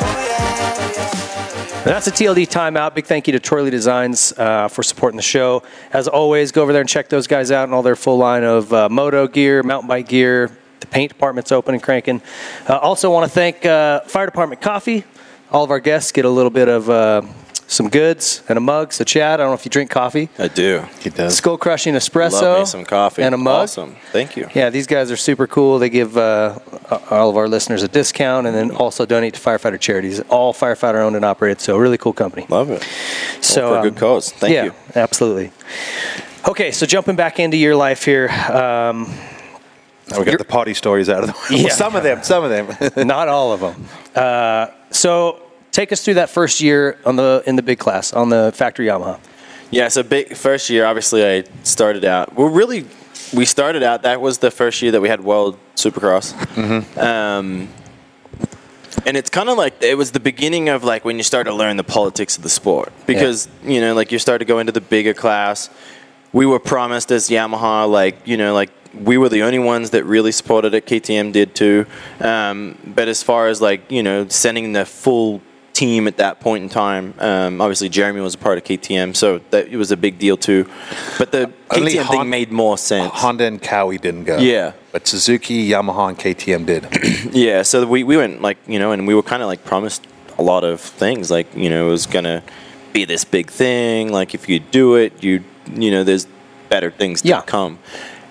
That's 1.84 2.06
a 2.06 2.10
TLD 2.10 2.48
timeout. 2.48 2.94
Big 2.94 3.04
thank 3.04 3.26
you 3.26 3.32
to 3.32 3.38
Troy 3.38 3.62
Lee 3.62 3.70
Designs 3.70 4.32
uh, 4.38 4.68
for 4.68 4.82
supporting 4.82 5.18
the 5.18 5.22
show. 5.22 5.62
As 5.92 6.08
always, 6.08 6.50
go 6.50 6.62
over 6.62 6.72
there 6.72 6.80
and 6.80 6.88
check 6.88 7.10
those 7.10 7.26
guys 7.26 7.50
out 7.50 7.64
and 7.64 7.74
all 7.74 7.82
their 7.82 7.94
full 7.94 8.16
line 8.16 8.42
of 8.42 8.72
uh, 8.72 8.88
moto 8.88 9.28
gear, 9.28 9.62
mountain 9.62 9.86
bike 9.86 10.08
gear. 10.08 10.50
The 10.80 10.86
paint 10.86 11.12
department's 11.12 11.52
open 11.52 11.74
and 11.74 11.82
cranking. 11.82 12.22
Uh, 12.66 12.78
also, 12.78 13.12
want 13.12 13.30
to 13.30 13.34
thank 13.34 13.66
uh, 13.66 14.00
Fire 14.00 14.24
Department 14.24 14.62
Coffee. 14.62 15.04
All 15.50 15.62
of 15.62 15.70
our 15.70 15.78
guests 15.78 16.10
get 16.10 16.24
a 16.24 16.30
little 16.30 16.48
bit 16.48 16.68
of 16.68 16.88
uh, 16.88 17.20
some 17.66 17.88
goods, 17.88 18.42
and 18.48 18.58
a 18.58 18.60
mug. 18.60 18.92
So, 18.92 19.04
Chad, 19.04 19.40
I 19.40 19.42
don't 19.42 19.50
know 19.50 19.54
if 19.54 19.64
you 19.64 19.70
drink 19.70 19.90
coffee. 19.90 20.28
I 20.38 20.48
do. 20.48 20.84
He 21.00 21.10
does. 21.10 21.36
Skull 21.36 21.58
crushing 21.58 21.94
espresso. 21.94 22.42
Love 22.42 22.58
me 22.60 22.66
some 22.66 22.84
coffee 22.84 23.22
and 23.22 23.34
a 23.34 23.38
mug. 23.38 23.64
Awesome. 23.64 23.96
Thank 24.12 24.36
you. 24.36 24.48
Yeah, 24.54 24.70
these 24.70 24.86
guys 24.86 25.10
are 25.10 25.16
super 25.16 25.46
cool. 25.46 25.78
They 25.78 25.90
give 25.90 26.16
uh, 26.16 26.58
all 27.10 27.30
of 27.30 27.36
our 27.36 27.48
listeners 27.48 27.82
a 27.82 27.88
discount 27.88 28.46
and 28.46 28.54
then 28.54 28.70
also 28.70 29.06
donate 29.06 29.34
to 29.34 29.40
firefighter 29.40 29.80
charities. 29.80 30.20
All 30.20 30.52
firefighter 30.52 30.96
owned 30.96 31.16
and 31.16 31.24
operated. 31.24 31.60
So, 31.60 31.76
really 31.76 31.98
cool 31.98 32.12
company. 32.12 32.46
Love 32.48 32.70
it. 32.70 32.82
So, 33.40 33.68
for 33.68 33.74
a 33.74 33.78
um, 33.78 33.82
good 33.82 33.96
cause. 33.96 34.30
Thank 34.30 34.52
yeah, 34.52 34.64
you. 34.64 34.74
absolutely. 34.94 35.50
Okay, 36.46 36.72
so 36.72 36.84
jumping 36.84 37.16
back 37.16 37.40
into 37.40 37.56
your 37.56 37.74
life 37.74 38.04
here. 38.04 38.28
Um, 38.28 39.10
Now 40.10 40.18
we 40.18 40.26
got 40.26 40.38
the 40.38 40.44
potty 40.44 40.74
stories 40.74 41.08
out 41.08 41.24
of 41.24 41.30
the 41.30 41.32
way. 41.54 41.62
Yeah. 41.62 41.68
some 41.70 41.96
of 41.96 42.02
them, 42.02 42.22
some 42.22 42.44
of 42.44 42.50
them. 42.50 43.06
not 43.06 43.28
all 43.28 43.52
of 43.52 43.60
them. 43.60 43.86
Uh, 44.14 44.66
so, 44.90 45.40
take 45.74 45.90
us 45.92 46.04
through 46.04 46.14
that 46.14 46.30
first 46.30 46.60
year 46.60 46.98
on 47.04 47.16
the 47.16 47.42
in 47.46 47.56
the 47.56 47.62
big 47.62 47.78
class 47.78 48.12
on 48.12 48.30
the 48.30 48.52
factory 48.54 48.86
Yamaha. 48.86 49.18
Yeah, 49.70 49.88
so 49.88 50.02
big 50.02 50.36
first 50.36 50.70
year. 50.70 50.86
Obviously, 50.86 51.26
I 51.26 51.44
started 51.64 52.04
out. 52.04 52.34
Well, 52.36 52.48
really, 52.48 52.86
we 53.34 53.44
started 53.44 53.82
out. 53.82 54.02
That 54.02 54.20
was 54.20 54.38
the 54.38 54.50
first 54.50 54.80
year 54.80 54.92
that 54.92 55.00
we 55.00 55.08
had 55.08 55.22
World 55.22 55.58
Supercross. 55.74 56.32
Um, 56.96 57.68
and 59.04 59.16
it's 59.16 59.28
kind 59.28 59.48
of 59.48 59.58
like 59.58 59.82
it 59.82 59.98
was 59.98 60.12
the 60.12 60.20
beginning 60.20 60.68
of 60.68 60.84
like 60.84 61.04
when 61.04 61.16
you 61.16 61.24
start 61.24 61.46
to 61.46 61.52
learn 61.52 61.76
the 61.76 61.84
politics 61.84 62.36
of 62.36 62.44
the 62.44 62.48
sport 62.48 62.92
because 63.06 63.48
you 63.64 63.80
know 63.80 63.94
like 63.94 64.12
you 64.12 64.18
start 64.18 64.38
to 64.38 64.44
go 64.44 64.60
into 64.60 64.72
the 64.72 64.80
bigger 64.80 65.12
class. 65.12 65.68
We 66.32 66.46
were 66.46 66.60
promised 66.60 67.10
as 67.10 67.28
Yamaha 67.28 67.90
like 67.90 68.16
you 68.24 68.36
know 68.36 68.54
like 68.54 68.70
we 68.94 69.18
were 69.18 69.28
the 69.28 69.42
only 69.42 69.58
ones 69.58 69.90
that 69.90 70.04
really 70.04 70.30
supported 70.30 70.72
it. 70.74 70.86
KTM 70.86 71.32
did 71.32 71.56
too. 71.56 71.86
Um, 72.20 72.78
but 72.86 73.08
as 73.08 73.24
far 73.24 73.48
as 73.48 73.60
like 73.60 73.90
you 73.90 74.04
know 74.04 74.28
sending 74.28 74.72
the 74.72 74.86
full 74.86 75.42
team 75.74 76.06
at 76.08 76.16
that 76.16 76.40
point 76.40 76.62
in 76.62 76.68
time, 76.70 77.12
um, 77.18 77.60
obviously 77.60 77.88
Jeremy 77.90 78.20
was 78.20 78.34
a 78.34 78.38
part 78.38 78.56
of 78.56 78.64
KTM, 78.64 79.14
so 79.14 79.40
that 79.50 79.68
it 79.68 79.76
was 79.76 79.90
a 79.90 79.96
big 79.96 80.18
deal 80.18 80.36
too. 80.36 80.66
But 81.18 81.32
the 81.32 81.52
Only 81.70 81.92
KTM 81.94 82.08
thing 82.08 82.30
made 82.30 82.50
more 82.52 82.78
sense. 82.78 83.12
Honda 83.12 83.44
and 83.44 83.60
Kawi 83.60 84.00
didn't 84.00 84.24
go. 84.24 84.38
Yeah. 84.38 84.72
But 84.92 85.06
Suzuki, 85.06 85.68
Yamaha, 85.68 86.08
and 86.10 86.18
KTM 86.18 86.64
did. 86.66 86.86
Yeah, 87.34 87.62
so 87.62 87.84
we, 87.86 88.04
we 88.04 88.16
went 88.16 88.40
like 88.42 88.58
you 88.66 88.78
know, 88.78 88.92
and 88.92 89.06
we 89.06 89.14
were 89.14 89.22
kind 89.22 89.42
of 89.42 89.48
like 89.48 89.64
promised 89.64 90.06
a 90.38 90.42
lot 90.42 90.62
of 90.64 90.80
things. 90.80 91.30
Like 91.30 91.48
you 91.56 91.68
know, 91.68 91.88
it 91.88 91.90
was 91.90 92.06
gonna 92.06 92.42
be 92.92 93.04
this 93.04 93.24
big 93.24 93.50
thing. 93.50 94.12
Like 94.12 94.34
if 94.34 94.48
you 94.48 94.60
do 94.60 94.94
it, 94.94 95.22
you 95.24 95.42
you 95.74 95.90
know, 95.90 96.04
there's 96.04 96.26
better 96.68 96.90
things 96.90 97.22
to 97.22 97.28
Yeah. 97.28 97.42
come. 97.42 97.78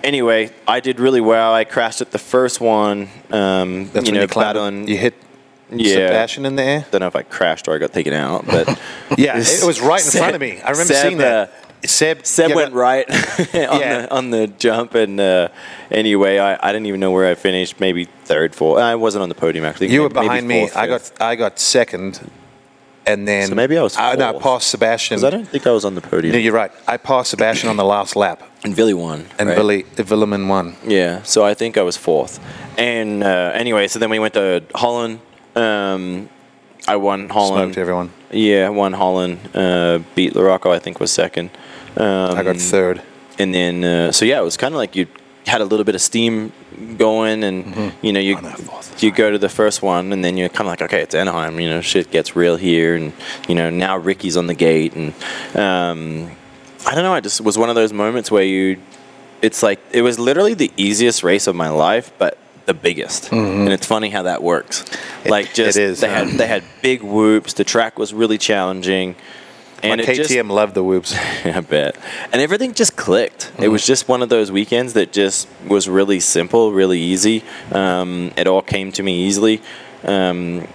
Anyway, 0.03 0.51
I 0.67 0.79
did 0.79 0.99
really 0.99 1.21
well. 1.21 1.53
I 1.53 1.63
crashed 1.63 2.01
at 2.01 2.11
the 2.11 2.19
first 2.19 2.59
one. 2.61 3.09
Um, 3.31 3.89
That's 3.91 4.07
you 4.07 4.13
when 4.13 4.27
know, 4.29 4.81
you. 4.85 4.87
You 4.87 4.97
hit 4.97 5.15
yeah. 5.79 5.93
Sebastian 6.07 6.45
in 6.45 6.55
the 6.55 6.63
air. 6.63 6.85
Don't 6.91 7.01
know 7.01 7.07
if 7.07 7.15
I 7.15 7.23
crashed 7.23 7.67
or 7.67 7.75
I 7.75 7.77
got 7.77 7.93
taken 7.93 8.13
out, 8.13 8.45
but 8.45 8.67
Yeah, 9.17 9.37
it 9.37 9.63
was 9.65 9.81
right 9.81 9.99
in 10.03 10.11
Seb- 10.11 10.19
front 10.21 10.35
of 10.35 10.41
me. 10.41 10.59
I 10.61 10.71
remember 10.71 10.93
Seb, 10.93 11.05
seeing 11.07 11.17
that. 11.19 11.49
uh, 11.49 11.87
Seb, 11.87 12.25
Seb 12.25 12.49
yeah, 12.51 12.55
went 12.55 12.73
right 12.73 13.09
on, 13.11 13.45
Yeah. 13.53 14.01
the, 14.03 14.11
on 14.15 14.29
the 14.29 14.47
jump, 14.47 14.95
and 14.95 15.19
uh, 15.19 15.49
anyway, 15.91 16.37
I, 16.39 16.53
I 16.69 16.71
didn't 16.71 16.85
even 16.85 16.99
know 17.01 17.11
where 17.11 17.29
I 17.29 17.35
finished. 17.35 17.79
Maybe 17.79 18.05
third, 18.05 18.55
fourth. 18.55 18.81
I 18.81 18.95
wasn't 18.95 19.21
on 19.23 19.29
the 19.29 19.35
podium 19.35 19.65
actually. 19.65 19.91
You 19.91 20.03
were 20.03 20.09
Maybe 20.09 20.21
behind 20.27 20.47
me. 20.47 20.59
fourth, 20.61 20.77
I 20.77 20.87
got 20.87 21.11
I 21.19 21.35
got 21.35 21.59
second, 21.59 22.21
and 23.05 23.27
then 23.27 23.49
So 23.49 23.55
maybe 23.55 23.77
I 23.77 23.83
was 23.83 23.97
I, 23.97 24.15
no, 24.15 24.29
I 24.37 24.39
passed 24.39 24.69
Sebastian. 24.69 25.23
I 25.25 25.29
don't 25.29 25.45
think 25.45 25.67
I 25.67 25.71
was 25.71 25.83
on 25.83 25.95
the 25.95 26.01
podium. 26.01 26.31
No, 26.31 26.39
you're 26.39 26.53
right. 26.53 26.71
I 26.87 26.95
passed 26.95 27.31
Sebastian 27.31 27.67
on 27.69 27.75
the 27.75 27.83
last 27.83 28.15
lap, 28.15 28.41
and 28.63 28.73
Billy 28.77 28.93
won. 28.93 29.25
and 29.37 29.49
right? 29.49 29.57
Billy 29.57 29.83
Vuillemin 29.97 30.47
won. 30.47 30.77
Yeah, 30.87 31.21
so 31.23 31.43
I 31.43 31.53
think 31.53 31.77
I 31.77 31.81
was 31.81 31.97
fourth. 31.97 32.39
And 32.77 33.23
uh, 33.25 33.51
anyway, 33.53 33.89
so 33.89 33.99
then 33.99 34.09
we 34.09 34.19
went 34.19 34.35
to 34.35 34.63
Holland. 34.73 35.19
Um, 35.55 36.29
I 36.87 36.95
won 36.97 37.29
Holland. 37.29 37.73
Smoked 37.73 37.77
everyone. 37.77 38.11
Yeah, 38.31 38.69
won 38.69 38.93
Holland. 38.93 39.39
Uh, 39.53 39.99
beat 40.15 40.33
LaRocco, 40.33 40.71
I 40.73 40.79
think, 40.79 40.99
was 40.99 41.11
second. 41.11 41.49
Um, 41.95 42.35
I 42.37 42.43
got 42.43 42.57
third. 42.57 43.01
And 43.39 43.53
then, 43.53 43.83
uh, 43.83 44.11
so 44.11 44.25
yeah, 44.25 44.39
it 44.39 44.43
was 44.43 44.57
kind 44.57 44.73
of 44.73 44.77
like 44.77 44.95
you 44.95 45.07
had 45.47 45.61
a 45.61 45.65
little 45.65 45.83
bit 45.83 45.95
of 45.95 46.01
steam 46.01 46.51
going, 46.97 47.43
and 47.43 47.65
Mm-hmm. 47.65 48.05
you 48.05 48.13
know, 48.13 48.19
you 48.19 48.37
you 48.99 49.11
go 49.11 49.31
to 49.31 49.37
the 49.37 49.49
first 49.49 49.81
one, 49.81 50.11
and 50.13 50.23
then 50.23 50.37
you're 50.37 50.49
kind 50.49 50.61
of 50.61 50.67
like, 50.67 50.81
okay, 50.81 51.01
it's 51.01 51.15
Anaheim. 51.15 51.59
You 51.59 51.69
know, 51.69 51.81
shit 51.81 52.11
gets 52.11 52.35
real 52.35 52.55
here, 52.57 52.95
and 52.95 53.13
you 53.47 53.55
know, 53.55 53.69
now 53.69 53.97
Ricky's 53.97 54.37
on 54.37 54.47
the 54.47 54.53
gate, 54.53 54.93
and 54.95 55.13
um, 55.55 56.31
I 56.85 56.95
don't 56.95 57.03
know. 57.03 57.13
I 57.13 57.19
just 57.21 57.41
was 57.41 57.57
one 57.57 57.69
of 57.69 57.75
those 57.75 57.93
moments 57.93 58.29
where 58.31 58.43
you, 58.43 58.77
it's 59.41 59.63
like 59.63 59.79
it 59.91 60.01
was 60.01 60.19
literally 60.19 60.53
the 60.53 60.71
easiest 60.77 61.23
race 61.23 61.47
of 61.47 61.55
my 61.55 61.69
life, 61.69 62.11
but 62.17 62.37
the 62.65 62.73
biggest. 62.73 63.31
And 63.31 63.69
it's 63.69 63.85
funny 63.85 64.09
how 64.09 64.23
that 64.23 64.41
works. 64.43 64.85
like 65.25 65.53
just 65.53 65.77
is, 65.77 66.01
they 66.01 66.07
yeah. 66.07 66.25
had 66.25 66.37
they 66.37 66.47
had 66.47 66.63
big 66.81 67.01
whoops. 67.01 67.53
The 67.53 67.63
track 67.63 67.97
was 67.99 68.13
really 68.13 68.37
challenging. 68.37 69.15
And 69.81 69.99
And 69.99 70.01
it 70.01 70.15
just, 70.15 70.31
KTM 70.31 70.49
loved 70.49 70.75
the 70.75 70.83
whoops. 70.83 71.13
I 71.45 71.59
bet. 71.59 71.97
And 72.31 72.41
everything 72.41 72.73
just 72.73 72.95
clicked. 72.95 73.51
It 73.59 73.67
was 73.67 73.85
just 73.85 74.07
one 74.07 74.21
of 74.21 74.29
those 74.29 74.49
weekends 74.49 74.93
that 74.93 75.11
just 75.11 75.47
was 75.67 75.89
really 75.89 76.21
simple, 76.21 76.71
really 76.71 76.99
easy. 76.99 77.43
Um, 77.71 78.31
it 78.37 78.47
all 78.47 78.61
came 78.61 78.93
to 78.93 79.03
me 79.03 79.25
easily. 79.25 79.61
Um, 80.05 80.67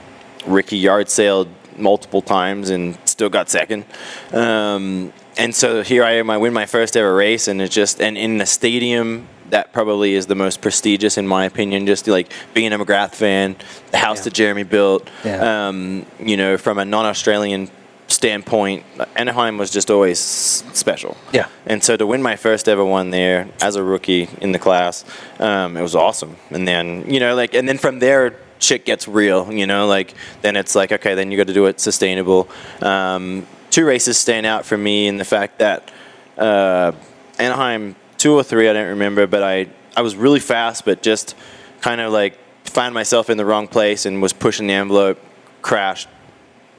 Ricky 0.47 0.76
yard 0.76 1.08
sailed 1.08 1.49
multiple 1.78 2.20
times 2.20 2.68
and 2.68 2.99
still 3.07 3.31
got 3.31 3.49
second. 3.49 3.86
Um, 4.33 5.12
and 5.39 5.55
so 5.55 5.83
here 5.83 6.05
I 6.05 6.12
am. 6.17 6.28
I 6.28 6.36
win 6.36 6.52
my 6.52 6.67
first 6.67 6.97
ever 6.97 7.15
race, 7.15 7.49
and 7.49 7.62
it 7.62 7.70
just 7.70 8.00
and 8.00 8.18
in 8.18 8.39
the 8.39 8.47
stadium 8.47 9.28
that 9.51 9.73
probably 9.73 10.15
is 10.15 10.27
the 10.27 10.35
most 10.35 10.60
prestigious 10.60 11.18
in 11.18 11.27
my 11.27 11.44
opinion. 11.44 11.86
Just 11.86 12.07
like 12.07 12.33
being 12.55 12.73
a 12.73 12.78
McGrath 12.78 13.15
fan, 13.15 13.57
the 13.91 13.99
house 13.99 14.25
that 14.25 14.33
Jeremy 14.33 14.65
built. 14.65 15.09
Yeah. 15.25 15.68
Um, 15.68 16.07
you 16.18 16.36
know, 16.36 16.57
from 16.57 16.78
a 16.78 16.85
non-Australian 16.85 17.70
standpoint, 18.09 18.85
Anaheim 19.17 19.59
was 19.59 19.70
just 19.70 19.91
always 19.91 20.18
special. 20.18 21.17
Yeah. 21.33 21.49
And 21.67 21.83
so 21.85 21.97
to 21.97 22.07
win 22.07 22.23
my 22.23 22.36
first 22.36 22.68
ever 22.68 22.85
one 22.85 23.10
there 23.10 23.49
as 23.60 23.77
a 23.77 23.83
rookie 23.83 24.28
in 24.41 24.52
the 24.52 24.59
class, 24.59 25.05
um, 25.39 25.77
it 25.77 25.83
was 25.83 25.94
awesome. 25.94 26.36
And 26.51 26.67
then 26.67 27.05
you 27.09 27.20
know, 27.20 27.35
like, 27.35 27.55
and 27.55 27.68
then 27.68 27.78
from 27.78 27.99
there, 27.99 28.36
shit 28.59 28.85
gets 28.85 29.07
real. 29.07 29.52
You 29.52 29.67
know, 29.67 29.86
like 29.86 30.15
then 30.43 30.57
it's 30.57 30.75
like, 30.75 30.93
okay, 30.93 31.15
then 31.15 31.31
you 31.31 31.36
got 31.36 31.47
to 31.47 31.55
do 31.55 31.67
it 31.67 31.81
sustainable. 31.81 32.49
Um, 32.81 33.47
two 33.70 33.85
races 33.85 34.18
stand 34.18 34.47
out 34.47 34.65
for 34.65 34.77
me 34.77 35.07
in 35.07 35.18
the 35.18 35.25
fact 35.25 35.59
that 35.59 35.91
uh, 36.36 36.93
Anaheim 37.39 37.94
two 38.18 38.34
or 38.34 38.42
three, 38.42 38.68
I 38.68 38.72
don't 38.72 38.88
remember, 38.88 39.26
but 39.26 39.42
I 39.42 39.68
I 39.97 40.02
was 40.02 40.16
really 40.16 40.40
fast, 40.40 40.84
but 40.84 41.02
just 41.02 41.34
kind 41.80 42.00
of 42.00 42.12
like 42.12 42.38
found 42.64 42.94
myself 42.94 43.30
in 43.30 43.38
the 43.38 43.44
wrong 43.44 43.66
place 43.66 44.05
and 44.05 44.20
was 44.20 44.32
pushing 44.32 44.66
the 44.66 44.74
envelope, 44.74 45.18
crashed. 45.62 46.08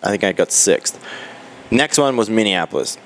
I 0.03 0.09
think 0.09 0.23
I 0.23 0.31
got 0.31 0.51
sixth. 0.51 1.03
Next 1.71 1.97
one 1.97 2.15
was 2.15 2.29
Minneapolis. 2.29 2.97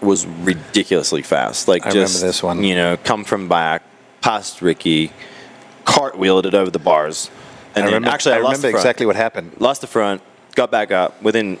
Was 0.00 0.26
ridiculously 0.26 1.22
fast. 1.22 1.68
Like 1.68 1.84
I 1.84 1.88
remember 1.88 2.08
just 2.08 2.22
this 2.22 2.42
one. 2.42 2.64
You 2.64 2.74
know, 2.74 2.96
come 2.96 3.24
from 3.24 3.48
back, 3.48 3.82
past 4.22 4.62
Ricky, 4.62 5.12
cartwheeled 5.84 6.46
it 6.46 6.54
over 6.54 6.70
the 6.70 6.78
bars, 6.78 7.30
and 7.74 7.84
I 7.84 7.86
remember, 7.86 8.08
actually 8.08 8.36
I, 8.36 8.38
I 8.38 8.40
lost 8.40 8.58
remember 8.58 8.68
the 8.68 8.72
front. 8.72 8.84
exactly 8.84 9.06
what 9.06 9.16
happened. 9.16 9.52
Lost 9.58 9.82
the 9.82 9.86
front, 9.86 10.22
got 10.54 10.70
back 10.70 10.90
up 10.90 11.20
within 11.22 11.58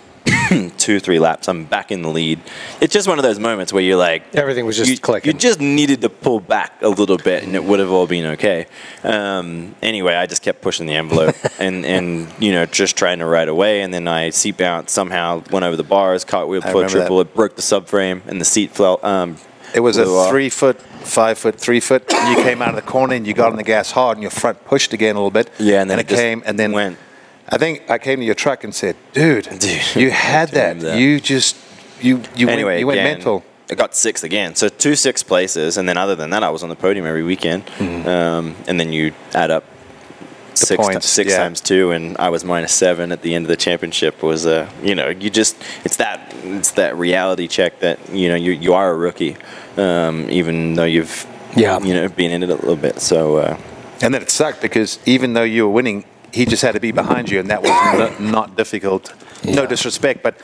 two, 0.78 1.00
three 1.00 1.18
laps. 1.18 1.48
I'm 1.48 1.64
back 1.64 1.90
in 1.92 2.02
the 2.02 2.08
lead. 2.08 2.40
It's 2.80 2.92
just 2.92 3.06
one 3.08 3.18
of 3.18 3.22
those 3.22 3.38
moments 3.38 3.72
where 3.72 3.82
you're 3.82 3.96
like, 3.96 4.34
Everything 4.34 4.66
was 4.66 4.76
just 4.76 4.90
you, 4.90 4.98
clicking. 4.98 5.32
You 5.32 5.38
just 5.38 5.60
needed 5.60 6.00
to 6.02 6.08
pull 6.08 6.40
back 6.40 6.82
a 6.82 6.88
little 6.88 7.18
bit, 7.18 7.44
and 7.44 7.54
it 7.54 7.62
would 7.64 7.78
have 7.78 7.90
all 7.90 8.06
been 8.06 8.26
okay. 8.32 8.66
Um, 9.04 9.74
anyway, 9.82 10.14
I 10.14 10.26
just 10.26 10.42
kept 10.42 10.60
pushing 10.60 10.86
the 10.86 10.94
envelope, 10.94 11.36
and 11.58 11.84
and 11.86 12.28
you 12.38 12.52
know 12.52 12.66
just 12.66 12.96
trying 12.96 13.20
to 13.20 13.26
ride 13.26 13.48
away, 13.48 13.82
and 13.82 13.92
then 13.94 14.08
I 14.08 14.30
seat 14.30 14.56
bounced 14.56 14.94
somehow, 14.94 15.42
went 15.50 15.64
over 15.64 15.76
the 15.76 15.84
bars, 15.84 16.24
cartwheel, 16.24 16.62
foot 16.62 16.88
triple, 16.88 17.18
that. 17.18 17.28
it 17.28 17.34
broke 17.34 17.56
the 17.56 17.62
subframe, 17.62 18.26
and 18.26 18.40
the 18.40 18.44
seat 18.44 18.72
fell. 18.72 18.98
Um, 19.02 19.36
It 19.74 19.80
was 19.80 19.96
a 19.98 20.04
blew 20.04 20.18
off. 20.18 20.30
three 20.30 20.48
foot, 20.48 20.80
five 20.82 21.38
foot, 21.38 21.58
three 21.60 21.80
foot. 21.80 22.12
And 22.12 22.36
you 22.36 22.42
came 22.42 22.60
out 22.60 22.70
of 22.70 22.74
the 22.74 22.82
corner 22.82 23.14
and 23.14 23.24
you 23.26 23.34
got 23.34 23.50
on 23.52 23.56
the 23.56 23.62
gas 23.62 23.92
hard, 23.92 24.16
and 24.16 24.22
your 24.22 24.30
front 24.32 24.64
pushed 24.64 24.92
again 24.92 25.14
a 25.14 25.18
little 25.18 25.30
bit. 25.30 25.48
Yeah, 25.58 25.80
and 25.80 25.88
then 25.88 26.00
it, 26.00 26.10
it 26.10 26.14
came, 26.16 26.42
and 26.44 26.58
then 26.58 26.72
went. 26.72 26.98
I 27.50 27.58
think 27.58 27.90
I 27.90 27.98
came 27.98 28.20
to 28.20 28.24
your 28.24 28.34
truck 28.34 28.64
and 28.64 28.74
said, 28.74 28.96
"Dude, 29.12 29.44
Dude, 29.58 29.82
you 29.96 30.10
had 30.10 30.50
that. 30.50 30.80
that. 30.80 30.98
You 30.98 31.20
just 31.20 31.56
you 32.00 32.22
you 32.36 32.48
anyway, 32.48 32.72
went, 32.72 32.80
you 32.80 32.86
went 32.86 33.00
again, 33.00 33.14
mental." 33.18 33.44
I 33.70 33.74
got 33.74 33.94
sixth 33.94 34.24
again. 34.24 34.54
So 34.56 34.68
two 34.68 34.96
sixth 34.96 35.26
places, 35.26 35.76
and 35.76 35.88
then 35.88 35.96
other 35.96 36.16
than 36.16 36.30
that, 36.30 36.42
I 36.42 36.50
was 36.50 36.62
on 36.62 36.68
the 36.68 36.76
podium 36.76 37.06
every 37.06 37.22
weekend. 37.22 37.62
Um, 37.80 38.56
and 38.66 38.80
then 38.80 38.92
you 38.92 39.12
add 39.32 39.50
up 39.52 39.64
six, 40.54 40.70
ti- 40.70 40.76
points, 40.76 41.08
six 41.08 41.30
yeah. 41.30 41.38
times 41.38 41.60
two, 41.60 41.92
and 41.92 42.16
I 42.18 42.30
was 42.30 42.44
minus 42.44 42.72
seven 42.72 43.12
at 43.12 43.22
the 43.22 43.32
end 43.34 43.44
of 43.44 43.48
the 43.48 43.56
championship. 43.56 44.22
Was 44.24 44.44
uh, 44.46 44.68
you 44.82 44.94
know, 44.96 45.08
you 45.10 45.30
just 45.30 45.56
it's 45.84 45.96
that 45.96 46.34
it's 46.44 46.72
that 46.72 46.96
reality 46.96 47.46
check 47.46 47.78
that 47.80 47.98
you 48.12 48.28
know 48.28 48.34
you 48.36 48.52
you 48.52 48.74
are 48.74 48.90
a 48.90 48.96
rookie, 48.96 49.36
um, 49.76 50.28
even 50.30 50.74
though 50.74 50.84
you've 50.84 51.26
Yeah. 51.56 51.78
you 51.80 51.94
know 51.94 52.08
been 52.08 52.30
in 52.32 52.42
it 52.42 52.50
a 52.50 52.54
little 52.54 52.76
bit. 52.76 53.00
So 53.00 53.36
uh, 53.36 53.56
And 54.02 54.12
then 54.14 54.22
it 54.22 54.30
sucked 54.30 54.60
because 54.62 54.98
even 55.06 55.34
though 55.34 55.44
you 55.44 55.64
were 55.66 55.72
winning, 55.72 56.04
he 56.32 56.44
just 56.44 56.62
had 56.62 56.72
to 56.72 56.80
be 56.80 56.92
behind 56.92 57.30
you, 57.30 57.40
and 57.40 57.50
that 57.50 57.62
was 57.62 57.70
no, 58.20 58.30
not 58.30 58.56
difficult. 58.56 59.12
No 59.44 59.66
disrespect, 59.66 60.22
but 60.22 60.40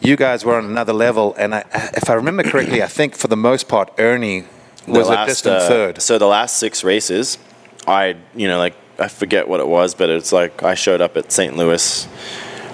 you 0.00 0.16
guys 0.16 0.44
were 0.44 0.56
on 0.56 0.64
another 0.64 0.92
level. 0.92 1.34
And 1.38 1.54
I, 1.54 1.64
if 1.94 2.10
I 2.10 2.14
remember 2.14 2.42
correctly, 2.42 2.82
I 2.82 2.88
think 2.88 3.14
for 3.14 3.28
the 3.28 3.36
most 3.36 3.68
part, 3.68 3.92
Ernie 3.98 4.44
the 4.86 4.92
was 4.92 5.08
a 5.08 5.12
last, 5.12 5.28
distant 5.28 5.56
uh, 5.56 5.68
third. 5.68 6.02
So 6.02 6.18
the 6.18 6.26
last 6.26 6.56
six 6.56 6.82
races, 6.82 7.38
I 7.86 8.16
you 8.34 8.48
know 8.48 8.58
like 8.58 8.74
I 8.98 9.08
forget 9.08 9.48
what 9.48 9.60
it 9.60 9.68
was, 9.68 9.94
but 9.94 10.10
it's 10.10 10.32
like 10.32 10.62
I 10.62 10.74
showed 10.74 11.00
up 11.00 11.16
at 11.16 11.30
St. 11.32 11.56
Louis 11.56 12.08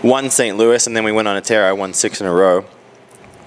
won 0.03 0.31
St. 0.31 0.57
Louis, 0.57 0.87
and 0.87 0.97
then 0.97 1.05
we 1.05 1.13
went 1.13 1.29
on 1.29 1.37
a 1.37 1.41
tear. 1.41 1.67
I 1.67 1.73
won 1.73 1.93
six 1.93 2.21
in 2.21 2.27
a 2.27 2.33
row. 2.33 2.65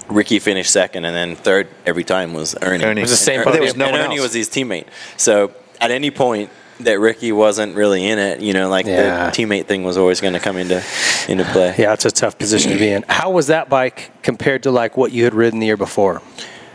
Ricky 0.08 0.38
finished 0.38 0.70
second, 0.70 1.04
and 1.04 1.14
then 1.14 1.36
third 1.36 1.68
every 1.86 2.04
time 2.04 2.34
was 2.34 2.54
Ernie. 2.60 2.84
Ernie. 2.84 3.00
It 3.00 3.04
was 3.04 3.10
the 3.10 3.16
same 3.16 3.40
And 3.40 3.44
podium. 3.44 3.60
There 3.60 3.70
was 3.70 3.76
no 3.76 3.86
and 3.86 3.92
one 3.92 4.00
Ernie 4.02 4.16
else. 4.16 4.24
was 4.24 4.34
his 4.34 4.48
teammate. 4.48 4.86
So 5.16 5.52
at 5.80 5.90
any 5.90 6.10
point 6.10 6.50
that 6.80 6.98
Ricky 6.98 7.32
wasn't 7.32 7.76
really 7.76 8.06
in 8.06 8.18
it, 8.18 8.40
you 8.40 8.52
know, 8.52 8.68
like 8.68 8.86
Yeah. 8.86 9.30
the 9.30 9.30
teammate 9.30 9.66
thing 9.66 9.84
was 9.84 9.96
always 9.96 10.20
going 10.20 10.32
to 10.34 10.40
come 10.40 10.56
into 10.56 10.82
into 11.28 11.44
play. 11.44 11.74
Yeah, 11.78 11.92
it's 11.92 12.04
a 12.04 12.10
tough 12.10 12.38
position 12.38 12.72
to 12.72 12.78
be 12.78 12.88
in. 12.90 13.04
How 13.08 13.30
was 13.30 13.46
that 13.48 13.68
bike 13.68 14.10
compared 14.22 14.62
to 14.64 14.70
like 14.70 14.96
what 14.96 15.12
you 15.12 15.24
had 15.24 15.34
ridden 15.34 15.60
the 15.60 15.66
year 15.66 15.76
before? 15.76 16.22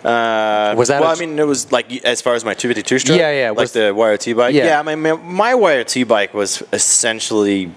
Uh, 0.05 0.73
Was 0.77 0.87
that 0.87 1.01
well? 1.01 1.09
a- 1.09 1.15
I 1.15 1.19
mean, 1.19 1.37
it 1.37 1.45
was 1.47 1.71
like 1.71 1.91
as 2.05 2.21
far 2.21 2.35
as 2.35 2.45
my 2.45 2.53
252 2.53 2.99
stroke. 2.99 3.19
Yeah, 3.19 3.31
yeah, 3.31 3.49
Like 3.49 3.57
was- 3.57 3.71
the 3.73 3.93
YOT 3.93 4.33
bike. 4.37 4.53
Yeah. 4.53 4.65
Yeah, 4.65 4.81
my 4.83 4.95
my 4.95 5.13
my 5.13 5.53
YOT 5.53 6.07
bike 6.07 6.33
was 6.33 6.63
essentially 6.71 7.71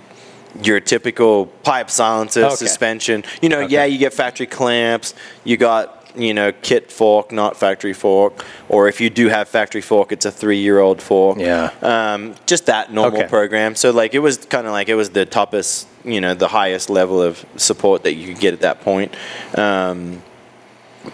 your 0.62 0.80
typical 0.80 1.46
pipe 1.62 1.90
silencer 1.90 2.44
Okay. 2.44 2.54
suspension. 2.56 3.24
You 3.40 3.48
know, 3.48 3.60
Okay. 3.62 3.72
yeah, 3.74 3.84
you 3.84 3.98
get 3.98 4.12
factory 4.12 4.46
clamps. 4.46 5.14
You 5.44 5.56
got 5.56 5.99
you 6.14 6.34
know 6.34 6.52
kit 6.62 6.90
fork, 6.90 7.32
not 7.32 7.56
factory 7.56 7.92
fork. 7.92 8.44
Or 8.68 8.88
if 8.88 9.00
you 9.00 9.10
do 9.10 9.28
have 9.28 9.48
factory 9.48 9.80
fork, 9.80 10.12
it's 10.12 10.24
a 10.26 10.30
three-year-old 10.30 11.00
fork. 11.02 11.38
Yeah. 11.38 11.70
Um, 11.82 12.34
just 12.46 12.66
that 12.66 12.92
normal 12.92 13.20
Okay. 13.20 13.28
program. 13.28 13.74
So 13.74 13.90
like 13.90 14.14
it 14.14 14.18
was 14.20 14.38
kind 14.38 14.66
of 14.66 14.72
like 14.72 14.88
it 14.88 14.94
was 14.94 15.10
the 15.10 15.26
toppest, 15.26 15.86
you 16.04 16.20
know, 16.20 16.34
the 16.34 16.48
highest 16.48 16.90
level 16.90 17.20
of 17.22 17.44
support 17.56 18.02
that 18.04 18.14
you 18.14 18.28
could 18.28 18.40
get 18.40 18.54
at 18.54 18.60
that 18.60 18.80
point. 18.82 19.14
Um, 19.56 20.22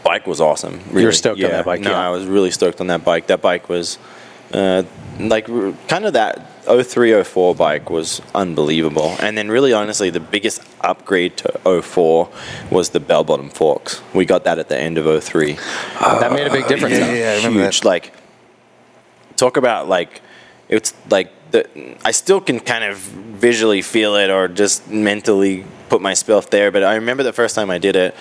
bike 0.02 0.26
was 0.26 0.40
awesome. 0.40 0.80
Really. 0.88 1.00
You 1.02 1.06
were 1.06 1.12
stoked 1.12 1.42
on 1.42 1.50
that 1.50 1.64
bike, 1.64 1.80
No, 1.80 1.90
yeah. 1.90 2.06
I 2.08 2.10
was 2.10 2.26
really 2.26 2.50
stoked 2.50 2.80
on 2.80 2.88
that 2.88 3.04
bike. 3.04 3.28
That 3.28 3.40
bike 3.42 3.68
was 3.68 3.98
uh, 4.52 4.82
like 5.18 5.46
kind 5.88 6.04
of 6.06 6.12
that 6.14 6.55
03, 6.66 7.22
04 7.22 7.54
bike 7.54 7.90
was 7.90 8.20
unbelievable. 8.34 9.16
And 9.20 9.36
then 9.36 9.48
really 9.48 9.72
honestly, 9.72 10.10
the 10.10 10.20
biggest 10.20 10.60
upgrade 10.80 11.36
to 11.38 11.82
04 11.82 12.28
was 12.70 12.90
the 12.90 13.00
bell 13.00 13.24
bottom 13.24 13.50
forks. 13.50 14.02
We 14.14 14.24
got 14.24 14.44
that 14.44 14.58
at 14.58 14.68
the 14.68 14.78
end 14.78 14.98
of 14.98 15.24
03 15.24 15.52
that 16.00 16.32
made 16.32 16.46
a 16.46 16.50
big 16.50 16.64
uh, 16.64 16.68
difference. 16.68 16.98
yeah, 16.98 17.12
yeah, 17.12 17.32
I 17.32 17.36
remember 17.36 17.62
huge. 17.62 17.80
that. 17.80 17.86
Like, 17.86 18.12
talk 19.36 19.56
about 19.56 19.88
like, 19.88 20.20
it's 20.68 20.94
like 21.10 21.32
the. 21.50 21.96
I 22.04 22.10
still 22.10 22.40
can 22.40 22.60
kind 22.60 22.84
of 22.84 22.98
visually 22.98 23.82
feel 23.82 24.16
it, 24.16 24.30
or 24.30 24.48
just 24.48 24.90
mentally 24.90 25.64
put 25.88 26.00
myself 26.00 26.50
there. 26.50 26.70
But 26.70 26.82
I 26.82 26.96
remember 26.96 27.22
the 27.22 27.32
first 27.32 27.54
time 27.54 27.70
I 27.70 27.78
did 27.78 27.96
it. 27.96 28.14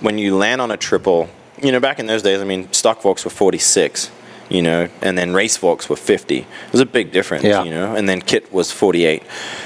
When 0.00 0.18
you 0.18 0.36
land 0.36 0.60
on 0.60 0.70
a 0.70 0.76
triple, 0.76 1.30
you 1.62 1.72
know, 1.72 1.80
back 1.80 1.98
in 1.98 2.06
those 2.06 2.22
days, 2.22 2.40
I 2.40 2.44
mean, 2.44 2.70
stock 2.72 3.00
forks 3.00 3.24
were 3.24 3.30
forty 3.30 3.58
six. 3.58 4.10
You 4.48 4.62
know, 4.62 4.88
and 5.02 5.18
then 5.18 5.34
race 5.34 5.56
forks 5.56 5.88
were 5.88 5.96
fifty. 5.96 6.38
It 6.38 6.72
was 6.72 6.80
a 6.80 6.86
big 6.86 7.12
difference. 7.12 7.44
Yeah. 7.44 7.64
You 7.64 7.70
know, 7.70 7.94
and 7.94 8.08
then 8.08 8.20
kit 8.20 8.52
was 8.52 8.70
forty 8.70 9.04
eight. 9.04 9.22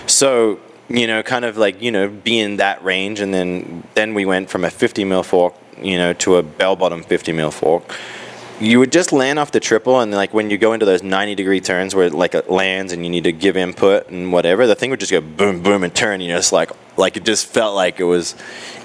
So 0.07 0.59
you 0.89 1.07
know, 1.07 1.23
kind 1.23 1.44
of 1.44 1.57
like 1.57 1.81
you 1.83 1.91
know, 1.91 2.09
be 2.09 2.39
in 2.39 2.57
that 2.57 2.83
range, 2.83 3.20
and 3.20 3.33
then 3.33 3.84
then 3.94 4.15
we 4.15 4.25
went 4.25 4.50
from 4.50 4.65
a 4.65 4.70
fifty 4.70 5.05
mil 5.05 5.23
fork, 5.23 5.55
you 5.81 5.97
know, 5.97 6.12
to 6.15 6.36
a 6.36 6.42
bell 6.42 6.76
bottom 6.76 7.02
fifty 7.02 7.33
mil 7.33 7.50
fork 7.50 7.97
you 8.60 8.78
would 8.78 8.92
just 8.92 9.10
land 9.12 9.39
off 9.39 9.52
the 9.52 9.60
triple 9.60 10.00
and 10.00 10.12
like 10.12 10.34
when 10.34 10.50
you 10.50 10.58
go 10.58 10.72
into 10.74 10.84
those 10.84 11.02
90 11.02 11.34
degree 11.34 11.60
turns 11.60 11.94
where 11.94 12.10
like 12.10 12.34
it 12.34 12.50
lands 12.50 12.92
and 12.92 13.05
you 13.05 13.10
need 13.10 13.24
to 13.24 13.32
give 13.32 13.56
input 13.56 14.08
and 14.10 14.32
whatever 14.32 14.66
the 14.66 14.74
thing 14.74 14.90
would 14.90 15.00
just 15.00 15.10
go 15.12 15.20
boom 15.20 15.62
boom 15.62 15.82
and 15.82 15.94
turn 15.94 16.20
you 16.20 16.28
know 16.28 16.36
it's 16.36 16.52
like 16.52 16.70
like 16.98 17.16
it 17.16 17.24
just 17.24 17.47
felt 17.47 17.74
like 17.74 18.00
it 18.00 18.05
was 18.05 18.34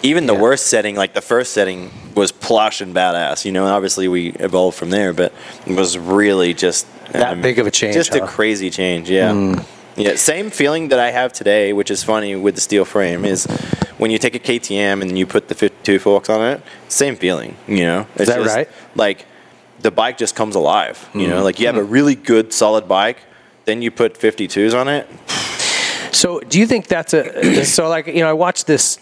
even 0.01 0.27
the 0.27 0.33
Yeah. 0.33 0.39
worst 0.41 0.67
setting 0.67 0.95
like 0.95 1.13
the 1.13 1.21
first 1.21 1.51
setting 1.51 1.91
was 2.15 2.31
plush 2.31 2.79
and 2.79 2.95
badass 2.95 3.43
you 3.45 3.51
know 3.51 3.65
and 3.65 3.73
obviously 3.73 4.07
we 4.07 4.29
evolved 4.33 4.77
from 4.77 4.91
there 4.91 5.13
but 5.13 5.33
it 5.67 5.75
was 5.75 5.97
really 5.97 6.53
just 6.53 6.87
That 7.11 7.41
big 7.41 7.59
of 7.59 7.67
a 7.67 7.71
change, 7.71 7.95
just 7.95 8.13
huh? 8.13 8.19
Mm. 8.21 8.23
a 8.23 8.27
crazy 8.27 8.69
change 8.69 9.09
yeah 9.09 9.61
yeah 9.97 10.15
same 10.15 10.49
feeling 10.51 10.87
that 10.89 10.99
i 10.99 11.11
have 11.11 11.33
today 11.33 11.73
which 11.73 11.91
is 11.91 12.01
funny 12.03 12.35
with 12.35 12.55
the 12.55 12.61
steel 12.61 12.85
frame 12.85 13.25
is 13.25 13.45
when 13.97 14.09
you 14.11 14.17
take 14.17 14.35
a 14.35 14.39
ktm 14.39 15.01
and 15.01 15.17
you 15.17 15.25
put 15.25 15.49
the 15.49 15.55
52 15.55 15.99
forks 15.99 16.29
on 16.29 16.41
it 16.51 16.61
same 16.87 17.15
feeling 17.17 17.55
you 17.67 17.83
know 17.85 18.07
it's 18.15 18.29
that 18.29 18.41
just, 18.41 18.55
right? 18.55 18.69
like 18.95 19.25
the 19.79 19.91
bike 19.91 20.17
just 20.17 20.35
comes 20.35 20.55
alive. 20.55 21.09
You 21.13 21.21
Mm-hmm. 21.21 21.29
know, 21.31 21.43
like 21.43 21.59
you 21.59 21.67
have 21.67 21.77
a 21.77 21.83
really 21.83 22.15
good 22.15 22.53
solid 22.53 22.87
bike, 22.87 23.17
then 23.65 23.81
you 23.81 23.91
put 23.91 24.13
52s 24.19 24.73
on 24.79 24.87
it. 24.87 25.07
So, 26.13 26.39
do 26.39 26.59
you 26.59 26.65
think 26.67 26.87
that's 26.87 27.13
a 27.13 27.65
so 27.65 27.89
like 27.89 28.07
you 28.07 28.19
know 28.21 28.29
I 28.29 28.33
watched 28.33 28.67
this 28.67 28.99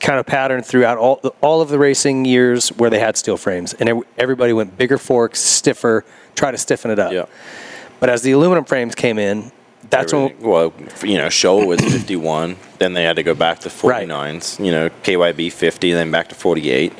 kind 0.00 0.18
of 0.18 0.26
pattern 0.26 0.62
throughout 0.62 0.96
all 0.96 1.16
all 1.40 1.60
of 1.60 1.68
the 1.68 1.78
racing 1.78 2.24
years 2.24 2.68
where 2.70 2.88
they 2.90 2.98
had 3.00 3.16
steel 3.16 3.36
frames 3.36 3.74
and 3.74 4.02
everybody 4.16 4.52
went 4.52 4.78
bigger 4.78 4.96
forks, 4.98 5.40
stiffer, 5.40 6.04
try 6.34 6.50
to 6.50 6.58
stiffen 6.58 6.90
it 6.90 6.98
up. 6.98 7.12
Yeah. 7.12 7.26
But 8.00 8.08
as 8.08 8.22
the 8.22 8.30
aluminum 8.32 8.64
frames 8.64 8.94
came 8.94 9.18
in, 9.18 9.50
that's 9.90 10.12
when 10.12 10.22
Everything- 10.30 10.48
well, 10.48 10.72
you 11.02 11.18
know, 11.18 11.26
Showa 11.26 11.66
was 11.66 11.80
51. 11.92 12.56
then 12.78 12.92
they 12.94 13.02
had 13.02 13.16
to 13.16 13.22
go 13.24 13.34
back 13.34 13.58
to 13.60 13.68
49s. 13.68 14.64
You 14.64 14.70
know, 14.70 14.88
KYB 15.02 15.52
50, 15.52 15.92
then 15.92 16.10
back 16.12 16.28
to 16.28 16.34
48. 16.34 16.92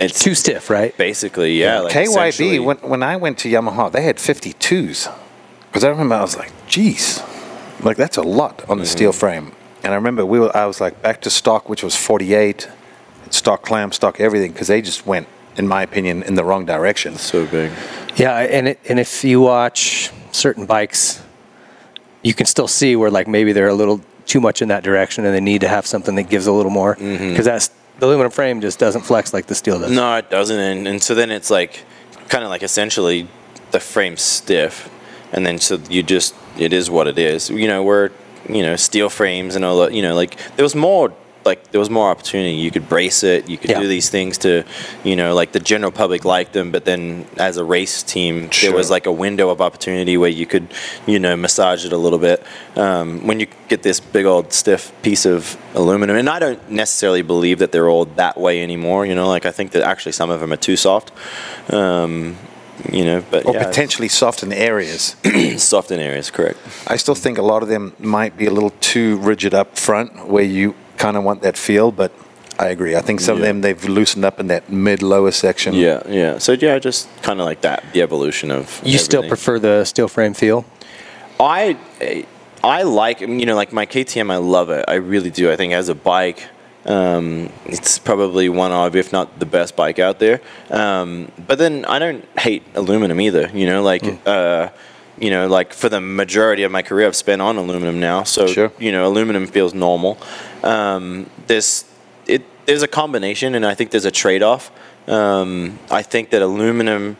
It's 0.00 0.18
too 0.18 0.34
stiff, 0.34 0.70
right? 0.70 0.96
basically, 0.96 1.60
yeah. 1.60 1.80
Like 1.80 1.92
KYB, 1.94 2.64
when, 2.64 2.78
when 2.78 3.02
I 3.02 3.16
went 3.16 3.38
to 3.38 3.48
Yamaha, 3.48 3.92
they 3.92 4.02
had 4.02 4.16
52s. 4.16 5.14
Because 5.66 5.84
I 5.84 5.88
remember 5.88 6.16
I 6.16 6.22
was 6.22 6.36
like, 6.36 6.52
geez, 6.66 7.22
like 7.82 7.96
that's 7.96 8.16
a 8.16 8.22
lot 8.22 8.68
on 8.68 8.78
the 8.78 8.84
mm-hmm. 8.84 8.90
steel 8.90 9.12
frame. 9.12 9.52
And 9.82 9.92
I 9.92 9.96
remember 9.96 10.26
we 10.26 10.40
were, 10.40 10.54
I 10.56 10.66
was 10.66 10.80
like 10.80 11.00
back 11.00 11.20
to 11.22 11.30
stock, 11.30 11.68
which 11.68 11.82
was 11.82 11.94
48, 11.94 12.68
stock 13.30 13.62
clamp, 13.62 13.94
stock 13.94 14.20
everything, 14.20 14.52
because 14.52 14.68
they 14.68 14.82
just 14.82 15.06
went, 15.06 15.28
in 15.56 15.68
my 15.68 15.82
opinion, 15.82 16.22
in 16.22 16.34
the 16.34 16.44
wrong 16.44 16.66
direction. 16.66 17.16
so 17.16 17.46
big. 17.46 17.70
Yeah, 18.16 18.36
and 18.36 18.68
it, 18.68 18.80
and 18.88 18.98
if 18.98 19.22
you 19.22 19.40
watch 19.40 20.10
certain 20.32 20.66
bikes, 20.66 21.22
you 22.22 22.34
can 22.34 22.46
still 22.46 22.68
see 22.68 22.96
where 22.96 23.10
like 23.10 23.28
maybe 23.28 23.52
they're 23.52 23.68
a 23.68 23.74
little 23.74 24.00
too 24.26 24.40
much 24.40 24.62
in 24.62 24.68
that 24.68 24.82
direction, 24.82 25.24
and 25.24 25.34
they 25.34 25.40
need 25.40 25.60
to 25.62 25.68
have 25.68 25.86
something 25.86 26.14
that 26.16 26.24
gives 26.24 26.46
a 26.46 26.52
little 26.52 26.70
more 26.70 26.96
mm-hmm. 26.96 27.30
because 27.30 27.44
that's 27.44 27.70
the 28.00 28.06
aluminum 28.06 28.32
frame 28.32 28.60
just 28.60 28.78
doesn't 28.78 29.02
flex 29.02 29.32
like 29.32 29.46
the 29.46 29.54
steel 29.54 29.78
does. 29.78 29.90
No, 29.90 30.16
it 30.16 30.30
doesn't. 30.30 30.58
And, 30.58 30.88
and 30.88 31.02
so 31.02 31.14
then 31.14 31.30
it's 31.30 31.50
like, 31.50 31.84
kind 32.28 32.44
of 32.44 32.50
like 32.50 32.62
essentially 32.62 33.28
the 33.70 33.80
frame's 33.80 34.22
stiff. 34.22 34.90
And 35.32 35.46
then 35.46 35.58
so 35.58 35.76
you 35.88 36.02
just, 36.02 36.34
it 36.58 36.72
is 36.72 36.90
what 36.90 37.06
it 37.06 37.18
is. 37.18 37.50
You 37.50 37.68
know, 37.68 37.82
we're, 37.82 38.10
you 38.48 38.62
know, 38.62 38.76
steel 38.76 39.10
frames 39.10 39.54
and 39.54 39.64
all 39.64 39.78
that, 39.80 39.92
you 39.92 40.02
know, 40.02 40.14
like 40.14 40.36
there 40.56 40.64
was 40.64 40.74
more, 40.74 41.12
like 41.44 41.70
there 41.70 41.78
was 41.78 41.90
more 41.90 42.10
opportunity. 42.10 42.56
You 42.56 42.70
could 42.70 42.88
brace 42.88 43.22
it, 43.24 43.48
you 43.48 43.56
could 43.56 43.70
Yeah. 43.70 43.80
do 43.80 43.88
these 43.88 44.08
things 44.10 44.38
to, 44.38 44.64
you 45.04 45.16
know, 45.16 45.34
like 45.34 45.52
the 45.52 45.60
general 45.60 45.90
public 45.90 46.24
liked 46.24 46.52
them. 46.52 46.70
But 46.70 46.84
then 46.84 47.26
as 47.36 47.56
a 47.56 47.64
race 47.64 48.02
team, 48.02 48.50
there 48.60 48.72
was 48.74 48.90
like 48.90 49.06
a 49.06 49.12
window 49.12 49.48
of 49.50 49.60
opportunity 49.60 50.16
where 50.16 50.28
you 50.30 50.46
could, 50.46 50.68
you 51.06 51.18
know, 51.18 51.36
massage 51.36 51.84
it 51.84 51.92
a 51.92 51.96
little 51.96 52.18
bit. 52.18 52.42
Um, 52.76 53.26
when 53.26 53.40
you 53.40 53.46
get 53.68 53.82
this 53.82 54.00
big 54.00 54.26
old 54.26 54.52
stiff 54.52 54.92
piece 55.02 55.24
of 55.24 55.56
aluminum, 55.74 56.16
and 56.16 56.28
I 56.28 56.38
don't 56.38 56.70
necessarily 56.70 57.22
believe 57.22 57.58
that 57.60 57.72
they're 57.72 57.88
all 57.88 58.04
that 58.16 58.38
way 58.38 58.62
anymore. 58.62 59.06
You 59.06 59.14
know, 59.14 59.28
like 59.28 59.46
I 59.46 59.50
think 59.50 59.70
that 59.72 59.82
actually 59.82 60.12
some 60.12 60.30
of 60.30 60.40
them 60.40 60.52
are 60.52 60.56
too 60.56 60.76
soft. 60.76 61.10
Um, 61.72 62.36
you 62.90 63.04
know, 63.04 63.22
but 63.30 63.44
Or 63.44 63.52
yeah, 63.54 63.64
potentially 63.66 64.08
soft 64.08 64.42
in 64.42 64.52
areas. 64.52 65.14
soft 65.58 65.90
in 65.90 66.00
areas, 66.00 66.30
correct? 66.30 66.58
I 66.86 66.96
still 66.96 67.14
think 67.14 67.36
a 67.36 67.42
lot 67.42 67.62
of 67.62 67.68
them 67.68 67.94
might 67.98 68.38
be 68.38 68.46
a 68.46 68.50
little 68.50 68.72
too 68.80 69.18
rigid 69.18 69.52
up 69.52 69.78
front, 69.78 70.28
where 70.28 70.44
you 70.44 70.74
kind 71.00 71.16
of 71.16 71.24
want 71.24 71.42
that 71.42 71.56
feel. 71.56 71.90
But 71.90 72.12
I 72.58 72.68
agree. 72.68 72.94
I 72.94 73.00
think 73.00 73.20
some 73.20 73.36
of 73.36 73.42
them 73.42 73.62
they've 73.62 73.84
loosened 73.88 74.24
up 74.24 74.38
in 74.38 74.48
that 74.48 74.70
mid 74.70 75.02
lower 75.02 75.32
section. 75.32 75.74
Yeah, 75.74 76.02
yeah. 76.06 76.38
So 76.38 76.52
yeah, 76.52 76.78
just 76.78 77.08
kind 77.22 77.40
of 77.40 77.46
like 77.46 77.62
that, 77.62 77.82
the 77.92 78.02
evolution 78.02 78.50
of. 78.50 78.80
You 78.84 78.98
still 78.98 79.26
prefer 79.26 79.58
the 79.58 79.84
steel 79.84 80.08
frame 80.08 80.34
feel? 80.34 80.64
I 81.40 81.76
I 82.62 82.82
like 82.82 83.20
you 83.20 83.46
know 83.46 83.56
like 83.56 83.72
my 83.72 83.86
KTM. 83.86 84.30
I 84.30 84.36
love 84.36 84.68
it. 84.70 84.84
I 84.86 84.94
really 84.94 85.30
do. 85.30 85.50
I 85.50 85.56
think 85.56 85.72
as 85.72 85.88
a 85.88 85.94
bike, 85.94 86.48
um, 86.84 87.50
it's 87.64 87.98
probably 87.98 88.48
one 88.50 88.72
of, 88.72 88.94
if 88.94 89.10
not 89.10 89.38
the 89.38 89.46
best 89.46 89.74
bike 89.74 89.98
out 89.98 90.18
there. 90.18 90.40
Um, 90.68 91.32
but 91.48 91.56
then 91.58 91.86
I 91.86 91.98
don't 91.98 92.24
hate 92.38 92.62
aluminum 92.74 93.20
either. 93.20 93.50
You 93.54 93.66
know, 93.66 93.82
like. 93.82 94.04
Uh, 94.26 94.68
you 95.20 95.30
know, 95.30 95.46
like 95.46 95.72
for 95.72 95.88
the 95.88 96.00
majority 96.00 96.62
of 96.62 96.72
my 96.72 96.82
career, 96.82 97.06
I've 97.06 97.16
spent 97.16 97.42
on 97.42 97.56
aluminum 97.56 98.00
now. 98.00 98.24
So 98.24 98.46
Sure. 98.46 98.72
you 98.78 98.90
know, 98.92 99.06
aluminum 99.06 99.46
feels 99.46 99.74
normal. 99.74 100.18
Um, 100.64 101.28
there's 101.46 101.84
it. 102.26 102.42
There's 102.66 102.82
a 102.82 102.88
combination, 102.88 103.54
and 103.54 103.64
I 103.66 103.74
think 103.74 103.90
there's 103.90 104.04
a 104.04 104.10
trade-off. 104.10 104.70
Um, 105.06 105.78
I 105.90 106.02
think 106.02 106.30
that 106.30 106.42
aluminum 106.42 107.16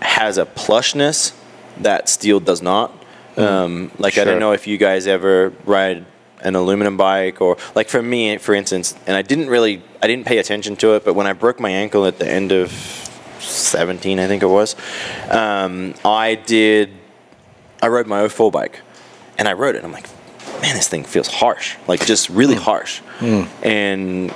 has 0.00 0.38
a 0.38 0.44
plushness 0.46 1.32
that 1.80 2.08
steel 2.08 2.40
does 2.40 2.62
not. 2.62 2.92
Um, 3.36 3.90
like 3.98 4.16
I 4.18 4.24
don't 4.24 4.38
know 4.38 4.52
if 4.52 4.66
you 4.66 4.78
guys 4.78 5.06
ever 5.08 5.52
ride 5.64 6.04
an 6.40 6.54
aluminum 6.54 6.96
bike 6.96 7.40
or 7.40 7.56
like 7.74 7.88
for 7.88 8.02
me, 8.02 8.36
for 8.38 8.54
instance, 8.54 8.94
and 9.06 9.16
I 9.16 9.22
didn't 9.22 9.48
really, 9.48 9.82
I 10.02 10.06
didn't 10.06 10.26
pay 10.26 10.38
attention 10.38 10.76
to 10.76 10.94
it, 10.94 11.04
but 11.04 11.14
when 11.14 11.26
I 11.26 11.32
broke 11.32 11.58
my 11.58 11.70
ankle 11.70 12.06
at 12.06 12.18
the 12.18 12.28
end 12.28 12.52
of 12.52 12.70
17, 13.40 14.20
I 14.20 14.26
think 14.28 14.42
it 14.42 14.46
was, 14.46 14.76
um, 15.30 15.94
I 16.04 16.34
did, 16.36 16.90
I 17.84 17.88
rode 17.88 18.06
my 18.06 18.26
04 18.26 18.50
bike 18.50 18.80
and 19.36 19.46
I 19.46 19.52
rode 19.52 19.74
it. 19.74 19.84
I'm 19.84 19.92
like, 19.92 20.08
man, 20.62 20.74
this 20.74 20.88
thing 20.88 21.04
feels 21.04 21.28
harsh, 21.28 21.76
like 21.86 22.06
just 22.06 22.30
really 22.30 22.54
mm. 22.54 22.60
harsh. 22.60 23.02
And, 23.62 24.32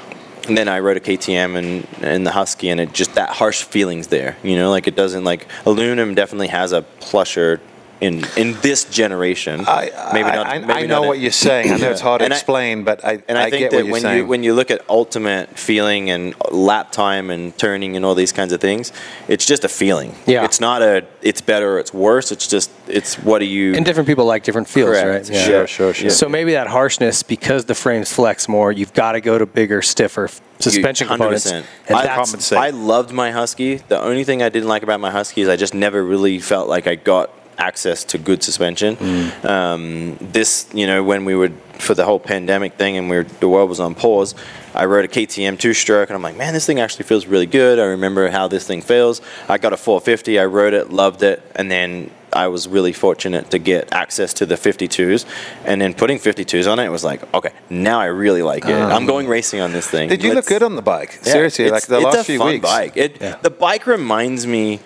and 0.47 0.59
then 0.59 0.69
I 0.69 0.81
rode 0.81 0.99
a 0.99 1.01
KTM 1.01 1.57
and, 1.57 1.87
and 2.03 2.27
the 2.27 2.31
Husky, 2.31 2.69
and 2.69 2.79
it 2.79 2.93
just 2.93 3.15
that 3.15 3.31
harsh 3.31 3.63
feelings 3.63 4.09
there. 4.09 4.37
You 4.43 4.57
know, 4.57 4.69
like 4.69 4.87
it 4.87 4.97
doesn't 4.97 5.25
like 5.25 5.47
aluminum 5.65 6.15
definitely 6.15 6.49
has 6.49 6.73
a 6.73 6.83
plusher 7.01 7.63
in 8.01 8.25
in 8.37 8.55
this 8.61 8.85
generation. 8.85 9.65
I, 9.67 9.91
maybe 10.13 10.29
not. 10.29 10.47
I, 10.47 10.59
maybe 10.59 10.73
I 10.73 10.81
not 10.83 10.89
know 10.89 11.03
in- 11.03 11.09
what 11.09 11.19
you're 11.19 11.31
saying. 11.31 11.73
I 11.73 11.77
know 11.77 11.91
it's 11.91 12.01
hard 12.01 12.21
to 12.21 12.25
And 12.25 12.33
I- 12.33 12.37
explain, 12.37 12.85
but 12.85 13.05
I, 13.05 13.23
and 13.29 13.37
I, 13.37 13.45
I 13.45 13.51
think 13.51 13.61
get 13.61 13.71
that 13.73 13.77
what 13.79 13.85
you're 13.85 13.93
when 13.93 14.03
saying. 14.03 14.19
you 14.19 14.27
when 14.27 14.43
you 14.43 14.55
look 14.55 14.71
at 14.71 14.83
ultimate 14.89 15.59
feeling 15.59 16.11
and 16.11 16.35
lap 16.51 16.93
time 16.93 17.31
and 17.31 17.57
turning 17.59 17.97
and 17.97 18.05
all 18.05 18.15
these 18.15 18.33
kinds 18.33 18.53
of 18.53 18.61
things, 18.61 18.93
it's 19.27 19.45
just 19.47 19.65
a 19.65 19.69
feeling. 19.69 20.15
Yeah. 20.27 20.45
It's 20.45 20.61
not 20.61 20.83
a 20.83 21.05
it's 21.23 21.41
better 21.41 21.75
or 21.75 21.79
it's 21.81 21.93
worse. 21.93 22.31
It's 22.33 22.47
just 22.47 22.71
it's 22.87 23.17
what 23.17 23.41
do 23.41 23.45
you 23.47 23.75
And 23.75 23.85
different 23.85 24.07
people 24.07 24.25
like 24.27 24.45
different 24.45 24.69
feels, 24.69 24.91
Correct. 24.91 25.29
right? 25.31 25.37
Sure, 25.37 25.67
sure, 25.67 25.93
sure. 25.95 26.11
So 26.11 26.29
maybe 26.29 26.53
that 26.53 26.69
harshness, 26.69 27.23
because 27.23 27.65
the 27.65 27.75
frames 27.75 28.13
flex 28.13 28.49
more, 28.49 28.71
you've 28.73 28.95
got 28.95 29.13
to 29.13 29.21
go 29.21 29.39
to 29.39 29.47
bigger, 29.47 29.83
stiffer 29.83 30.29
suspension 30.61 31.09
components. 31.09 31.51
100%. 31.51 31.65
And 31.89 31.97
I, 31.97 32.05
that's. 32.05 32.53
I 32.53 32.71
loved 32.71 33.13
my 33.13 33.31
Husky. 33.31 33.77
The 33.77 34.01
only 34.01 34.25
thing 34.25 34.43
I 34.43 34.49
didn't 34.49 34.69
like 34.69 34.83
about 34.83 35.01
my 35.01 35.11
Husky 35.11 35.43
is 35.43 35.49
I 35.49 35.57
just 35.57 35.75
never 35.75 36.03
really 36.05 36.39
felt 36.39 36.69
like 36.69 36.87
I 36.87 36.95
got 36.95 37.31
access 37.59 38.05
to 38.05 38.19
good 38.19 38.43
suspension. 38.43 38.97
Mm. 38.97 39.45
Um, 39.45 40.17
this, 40.21 40.69
you 40.73 40.87
know, 40.87 41.03
when 41.03 41.25
we 41.25 41.35
were 41.35 41.51
for 41.79 41.95
the 41.95 42.05
whole 42.05 42.19
pandemic 42.21 42.75
thing 42.75 42.97
and 42.97 43.09
we 43.11 43.17
were, 43.19 43.25
the 43.25 43.49
world 43.49 43.69
was 43.69 43.81
on 43.81 43.95
pause, 43.95 44.35
I 44.75 44.85
rode 44.87 45.05
a 45.05 45.09
KTM 45.09 45.59
two 45.59 45.75
stroke 45.75 46.09
and 46.09 46.17
I'm 46.17 46.23
like, 46.23 46.37
man, 46.37 46.53
this 46.55 46.67
thing 46.67 46.81
actually 46.81 47.05
feels 47.05 47.27
really 47.27 47.47
good. 47.47 47.79
I 47.79 47.85
remember 47.85 48.31
how 48.31 48.49
this 48.49 48.67
thing 48.67 48.81
feels. 48.81 49.21
I 49.49 49.59
got 49.59 49.73
a 49.73 49.77
450. 49.77 50.39
I 50.39 50.45
rode 50.47 50.75
it, 50.75 50.91
loved 50.91 51.23
it, 51.23 51.43
and 51.55 51.71
then. 51.71 52.11
I 52.31 52.49
was 52.49 52.69
really 52.69 52.93
fortunate 52.93 53.53
to 53.53 53.59
get 53.59 53.91
access 53.91 54.35
to 54.35 54.45
the 54.45 54.57
52s, 54.57 55.25
and 55.65 55.81
then 55.81 55.95
putting 55.95 56.19
52s 56.19 56.71
on 56.71 56.79
it, 56.79 56.85
it 56.85 56.91
was 56.91 57.03
like, 57.03 57.23
okay, 57.35 57.53
now 57.71 58.01
I 58.01 58.05
really 58.05 58.43
like 58.43 58.67
it. 58.67 58.75
I'm 58.75 59.07
going 59.07 59.27
racing 59.29 59.61
on 59.63 59.73
this 59.73 59.87
thing. 59.89 60.11
Did 60.11 60.23
you 60.23 60.29
look 60.29 60.35
Let's- 60.45 60.49
good 60.51 60.63
on 60.63 60.77
the 60.77 60.83
bike? 60.83 61.21
yeah, 61.25 61.33
Seriously, 61.33 61.71
like 61.71 61.85
it's- 61.85 61.87
the 61.87 61.97
it's 61.97 62.05
last 62.05 62.19
a 62.21 62.25
few 62.25 62.39
fun 62.39 62.49
weeks. 62.49 62.63
Bike. 62.69 62.97
It, 62.99 63.17
Yeah. 63.19 63.37
The 63.41 63.49
bike 63.49 63.87
reminds 63.87 64.47
me, 64.47 64.81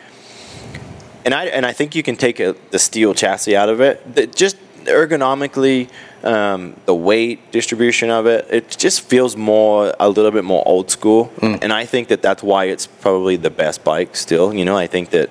and 1.25 1.35
I 1.35 1.47
and 1.47 1.65
I 1.65 1.73
think 1.73 1.95
you 1.95 2.03
can 2.03 2.17
take 2.17 2.41
a, 2.41 2.55
the 2.71 2.79
steel 2.79 3.15
chassis 3.15 3.57
out 3.57 3.69
of 3.69 3.81
it. 3.81 4.15
The, 4.15 4.27
just 4.27 4.57
ergonomically, 4.85 5.89
um, 6.25 6.75
the 6.87 6.95
weight 6.95 7.53
distribution 7.53 8.11
of 8.11 8.27
it, 8.27 8.47
it 8.51 8.77
just 8.79 9.03
feels 9.03 9.37
more 9.37 9.95
a 9.99 10.09
little 10.09 10.31
bit 10.31 10.45
more 10.45 10.63
old 10.67 10.91
school. 10.91 11.27
Hmm. 11.41 11.57
And 11.63 11.73
I 11.73 11.85
think 11.85 12.09
that 12.09 12.23
that's 12.23 12.43
why 12.43 12.65
it's 12.65 12.87
probably 12.87 13.37
the 13.37 13.51
best 13.51 13.85
bike 13.85 14.17
still. 14.17 14.53
You 14.53 14.65
know, 14.65 14.77
I 14.77 14.87
think 14.87 15.11
that 15.11 15.31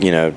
you 0.00 0.10
know 0.10 0.34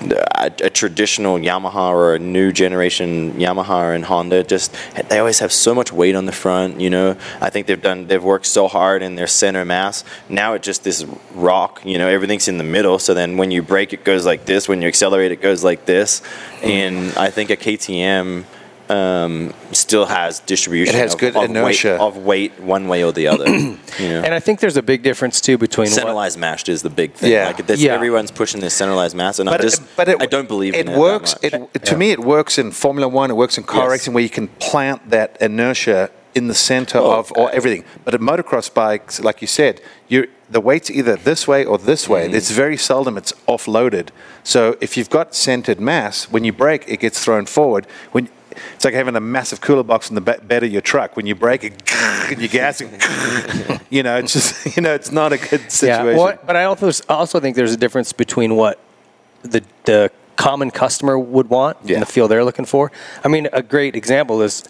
a, 0.00 0.52
a 0.62 0.70
traditional 0.70 1.38
Yamaha 1.38 1.90
or 1.90 2.14
a 2.14 2.18
new 2.18 2.52
generation 2.52 3.34
Yamaha 3.34 3.94
and 3.94 4.04
Honda 4.04 4.44
just 4.44 4.74
they 5.08 5.18
always 5.18 5.40
have 5.40 5.52
so 5.52 5.74
much 5.74 5.92
weight 5.92 6.14
on 6.14 6.26
the 6.26 6.32
front. 6.32 6.80
You 6.80 6.90
know, 6.90 7.16
I 7.40 7.50
think 7.50 7.66
they've 7.66 7.80
done 7.80 8.06
they've 8.06 8.22
worked 8.22 8.46
so 8.46 8.68
hard 8.68 9.02
in 9.02 9.16
their 9.16 9.26
center 9.26 9.64
mass. 9.64 10.04
Now 10.28 10.54
it 10.54 10.62
just 10.62 10.84
this 10.84 11.04
rock. 11.34 11.80
You 11.84 11.98
know, 11.98 12.08
everything's 12.08 12.48
in 12.48 12.58
the 12.58 12.64
middle. 12.64 12.98
So 12.98 13.14
then 13.14 13.36
when 13.36 13.50
you 13.50 13.62
brake, 13.62 13.92
it 13.92 14.04
goes 14.04 14.24
like 14.24 14.44
this. 14.44 14.68
When 14.68 14.82
you 14.82 14.88
accelerate, 14.88 15.32
it 15.32 15.42
goes 15.42 15.64
like 15.64 15.84
this. 15.84 16.22
And 16.62 17.12
I 17.16 17.30
think 17.30 17.50
a 17.50 17.56
KTM. 17.56 18.44
Um, 18.90 19.52
still 19.72 20.06
has 20.06 20.40
distribution. 20.40 20.94
It 20.94 20.98
has 20.98 21.12
of, 21.14 21.20
good 21.20 21.36
of 21.36 21.44
inertia. 21.44 21.92
weight, 21.92 22.00
of 22.00 22.16
weight 22.16 22.60
one 22.60 22.88
way 22.88 23.04
or 23.04 23.12
the 23.12 23.26
other. 23.26 23.46
you 23.48 23.76
know, 24.00 24.22
and 24.24 24.32
I 24.32 24.40
think 24.40 24.60
there's 24.60 24.76
a 24.78 24.82
big 24.82 25.02
difference 25.02 25.40
too 25.40 25.58
between 25.58 25.86
what, 25.88 25.94
centralized 25.94 26.38
mashed 26.38 26.68
is 26.68 26.82
the 26.82 26.90
big 26.90 27.12
thing. 27.12 27.32
Yeah. 27.32 27.46
like 27.48 27.66
this, 27.66 27.80
Yeah. 27.80 27.94
everyone's 27.94 28.30
pushing 28.30 28.60
this 28.60 28.74
centralized 28.74 29.14
mass, 29.16 29.38
and 29.38 29.48
I 29.50 29.58
just 29.58 29.82
I 29.98 30.04
don't 30.26 30.48
believe 30.48 30.74
it 30.74 30.86
in 30.86 30.92
it. 30.94 30.98
works. 30.98 31.34
That 31.34 31.60
much. 31.60 31.70
It, 31.74 31.84
to 31.84 31.96
me, 31.96 32.10
it 32.12 32.20
works 32.20 32.58
in 32.58 32.70
Formula 32.72 33.08
One. 33.08 33.30
It 33.30 33.36
works 33.36 33.58
in 33.58 33.64
car 33.64 33.84
Yes. 33.84 33.90
racing 33.90 34.14
where 34.14 34.22
you 34.22 34.30
can 34.30 34.48
plant 34.48 35.10
that 35.10 35.36
inertia 35.40 36.10
in 36.34 36.46
the 36.48 36.54
center 36.54 36.98
Oh, 36.98 37.18
of 37.18 37.32
or 37.36 37.50
everything. 37.50 37.84
But 38.04 38.14
at 38.14 38.20
motocross 38.20 38.72
bikes, 38.72 39.20
like 39.20 39.40
you 39.42 39.48
said, 39.48 39.80
you 40.08 40.28
the 40.50 40.60
weight's 40.60 40.90
either 40.90 41.14
this 41.16 41.46
way 41.46 41.64
or 41.64 41.76
this 41.76 42.08
way. 42.08 42.26
Mm-hmm. 42.26 42.34
It's 42.36 42.50
very 42.50 42.76
seldom 42.78 43.18
it's 43.18 43.32
offloaded. 43.46 44.08
So 44.44 44.76
if 44.80 44.96
you've 44.96 45.10
got 45.10 45.34
centered 45.34 45.78
mass, 45.78 46.30
when 46.30 46.42
you 46.44 46.52
brake, 46.54 46.84
it 46.88 47.00
gets 47.00 47.22
thrown 47.22 47.44
forward. 47.44 47.86
When 48.12 48.30
it's 48.74 48.84
like 48.84 48.94
having 48.94 49.16
a 49.16 49.20
massive 49.20 49.60
cooler 49.60 49.82
box 49.82 50.08
in 50.10 50.14
the 50.14 50.20
bed 50.20 50.62
of 50.64 50.70
your 50.72 50.80
truck. 50.82 51.16
When 51.16 51.26
you 51.26 51.34
brake, 51.34 51.64
it 51.64 51.92
and 52.30 52.38
you're 52.40 52.48
gassing. 52.48 52.90
you 53.90 54.02
know, 54.02 54.16
it's 54.18 54.32
just 54.32 54.76
you 54.76 54.82
know, 54.82 54.94
it's 54.94 55.10
not 55.12 55.32
a 55.32 55.38
good 55.38 55.70
situation. 55.70 56.06
Yeah, 56.06 56.16
well, 56.16 56.38
but 56.46 56.56
I 56.56 56.64
also 56.64 56.90
also 57.08 57.40
think 57.40 57.56
there's 57.56 57.72
a 57.74 57.76
difference 57.76 58.12
between 58.12 58.56
what 58.56 58.78
the 59.42 59.62
the 59.84 60.10
common 60.36 60.70
customer 60.70 61.18
would 61.18 61.50
want 61.50 61.76
Yeah. 61.84 61.94
and 61.94 62.02
the 62.02 62.06
feel 62.06 62.28
they're 62.28 62.44
looking 62.44 62.64
for. 62.66 62.92
I 63.24 63.28
mean, 63.28 63.48
a 63.52 63.62
great 63.62 63.96
example 63.96 64.40
is 64.42 64.62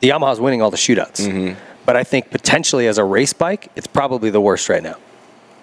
the 0.00 0.08
Yamaha's 0.10 0.40
winning 0.40 0.62
all 0.62 0.70
the 0.70 0.76
shootouts, 0.78 1.26
Mm-hmm. 1.26 1.54
but 1.84 1.96
I 1.96 2.04
think 2.04 2.30
potentially 2.30 2.86
as 2.88 2.96
a 2.98 3.04
race 3.04 3.32
bike, 3.34 3.68
it's 3.76 3.86
probably 3.86 4.30
the 4.30 4.40
worst 4.40 4.68
right 4.70 4.82
now. 4.82 4.96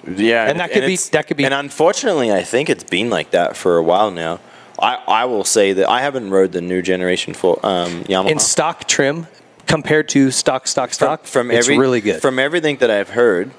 Yeah, 0.08 0.50
And 0.50 0.60
that 0.60 0.72
could 0.72 0.86
be- 0.86 0.98
that 1.14 1.28
could 1.28 1.38
be- 1.38 1.46
And 1.46 1.54
unfortunately, 1.54 2.32
I 2.32 2.44
think 2.44 2.70
it's 2.70 2.84
been 2.84 3.10
like 3.10 3.32
that 3.32 3.56
for 3.58 3.78
a 3.78 3.84
while 3.84 4.12
now. 4.12 4.40
I, 4.84 4.96
I 5.08 5.26
will 5.26 5.46
say 5.46 5.74
that 5.74 5.90
I 5.90 6.02
haven't 6.02 6.30
rode 6.30 6.52
the 6.52 6.62
new 6.62 6.82
generation 6.82 7.34
for 7.34 7.58
um, 7.66 8.04
Yamaha. 8.04 8.32
In 8.32 8.40
stock 8.40 8.86
trim 8.88 9.28
compared 9.66 10.10
to 10.10 10.30
stock, 10.30 10.68
stock, 10.68 10.94
stock, 10.94 11.26
from 11.26 11.52
it's 11.52 11.66
every, 11.66 11.78
really 11.78 12.02
good. 12.02 12.22
From 12.22 12.38
everything 12.38 12.78
that 12.78 12.92
I've 12.92 13.10
heard, 13.10 13.52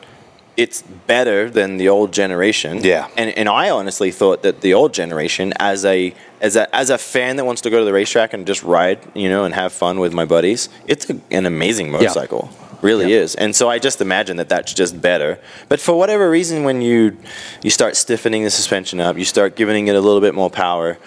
it's 0.56 0.82
better 0.82 1.50
than 1.50 1.78
the 1.78 1.88
old 1.88 2.12
generation. 2.12 2.84
Yeah. 2.84 3.08
and 3.16 3.30
and 3.30 3.48
I 3.48 3.70
honestly 3.70 4.10
thought 4.10 4.42
that 4.42 4.60
the 4.60 4.74
old 4.74 4.92
generation, 4.92 5.52
as 5.58 5.84
a 5.84 6.14
as 6.40 6.56
a 6.56 6.74
as 6.76 6.90
a 6.90 6.98
fan 6.98 7.36
that 7.36 7.44
wants 7.44 7.62
to 7.62 7.70
go 7.70 7.78
to 7.78 7.84
the 7.84 7.92
racetrack 7.92 8.34
and 8.34 8.46
just 8.46 8.62
ride, 8.62 9.00
you 9.14 9.28
know, 9.28 9.44
and 9.44 9.54
have 9.54 9.72
fun 9.72 9.98
with 9.98 10.12
my 10.12 10.24
buddies, 10.24 10.68
it's 10.86 11.08
a, 11.10 11.18
an 11.30 11.46
amazing 11.46 11.90
motorcycle. 11.90 12.50
Really 12.84 13.12
is, 13.14 13.34
and 13.34 13.56
so 13.56 13.68
I 13.70 13.78
just 13.78 14.00
imagine 14.00 14.36
that 14.36 14.48
that's 14.50 14.74
just 14.74 15.00
better. 15.00 15.38
But 15.70 15.80
for 15.80 15.94
whatever 15.96 16.28
reason, 16.30 16.64
when 16.64 16.82
you 16.82 17.16
you 17.62 17.70
start 17.70 17.96
stiffening 17.96 18.44
the 18.44 18.50
suspension 18.50 19.00
up, 19.00 19.16
you 19.16 19.24
start 19.24 19.56
giving 19.56 19.88
it 19.88 19.96
a 19.96 20.00
little 20.00 20.20
bit 20.20 20.34
more 20.34 20.50
power. 20.50 20.98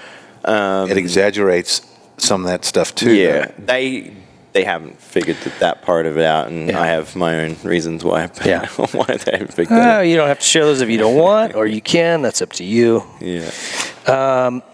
Um, 0.44 0.90
it 0.90 0.98
exaggerates 0.98 1.82
some 2.18 2.42
of 2.44 2.48
that 2.50 2.66
stuff 2.66 2.96
too. 2.96 3.14
yeah, 3.14 3.46
though. 3.46 3.54
they 3.66 4.14
they 4.54 4.64
haven't 4.64 5.00
figured 5.00 5.38
that, 5.44 5.60
that 5.60 5.82
part 5.84 6.08
of 6.08 6.18
it 6.18 6.26
out, 6.26 6.48
and 6.48 6.70
Yeah. 6.70 6.82
I 6.82 6.88
have 6.88 7.16
my 7.16 7.42
own 7.46 7.58
reasons 7.64 8.04
why. 8.04 8.30
Yeah. 8.44 8.66
why 8.94 9.06
they 9.06 9.32
haven't 9.34 9.54
figured 9.54 9.78
Oh, 9.78 9.82
that 9.84 9.98
out. 10.00 10.02
you 10.02 10.16
don't 10.16 10.28
have 10.30 10.40
to 10.40 10.46
share 10.46 10.66
those 10.66 10.82
if 10.82 10.90
you 10.90 10.98
don't 10.98 11.16
want, 11.16 11.54
or 11.54 11.68
you 11.68 11.82
can. 11.82 12.24
That's 12.24 12.42
up 12.42 12.54
to 12.54 12.64
you. 12.64 13.04
Yeah. 13.22 13.52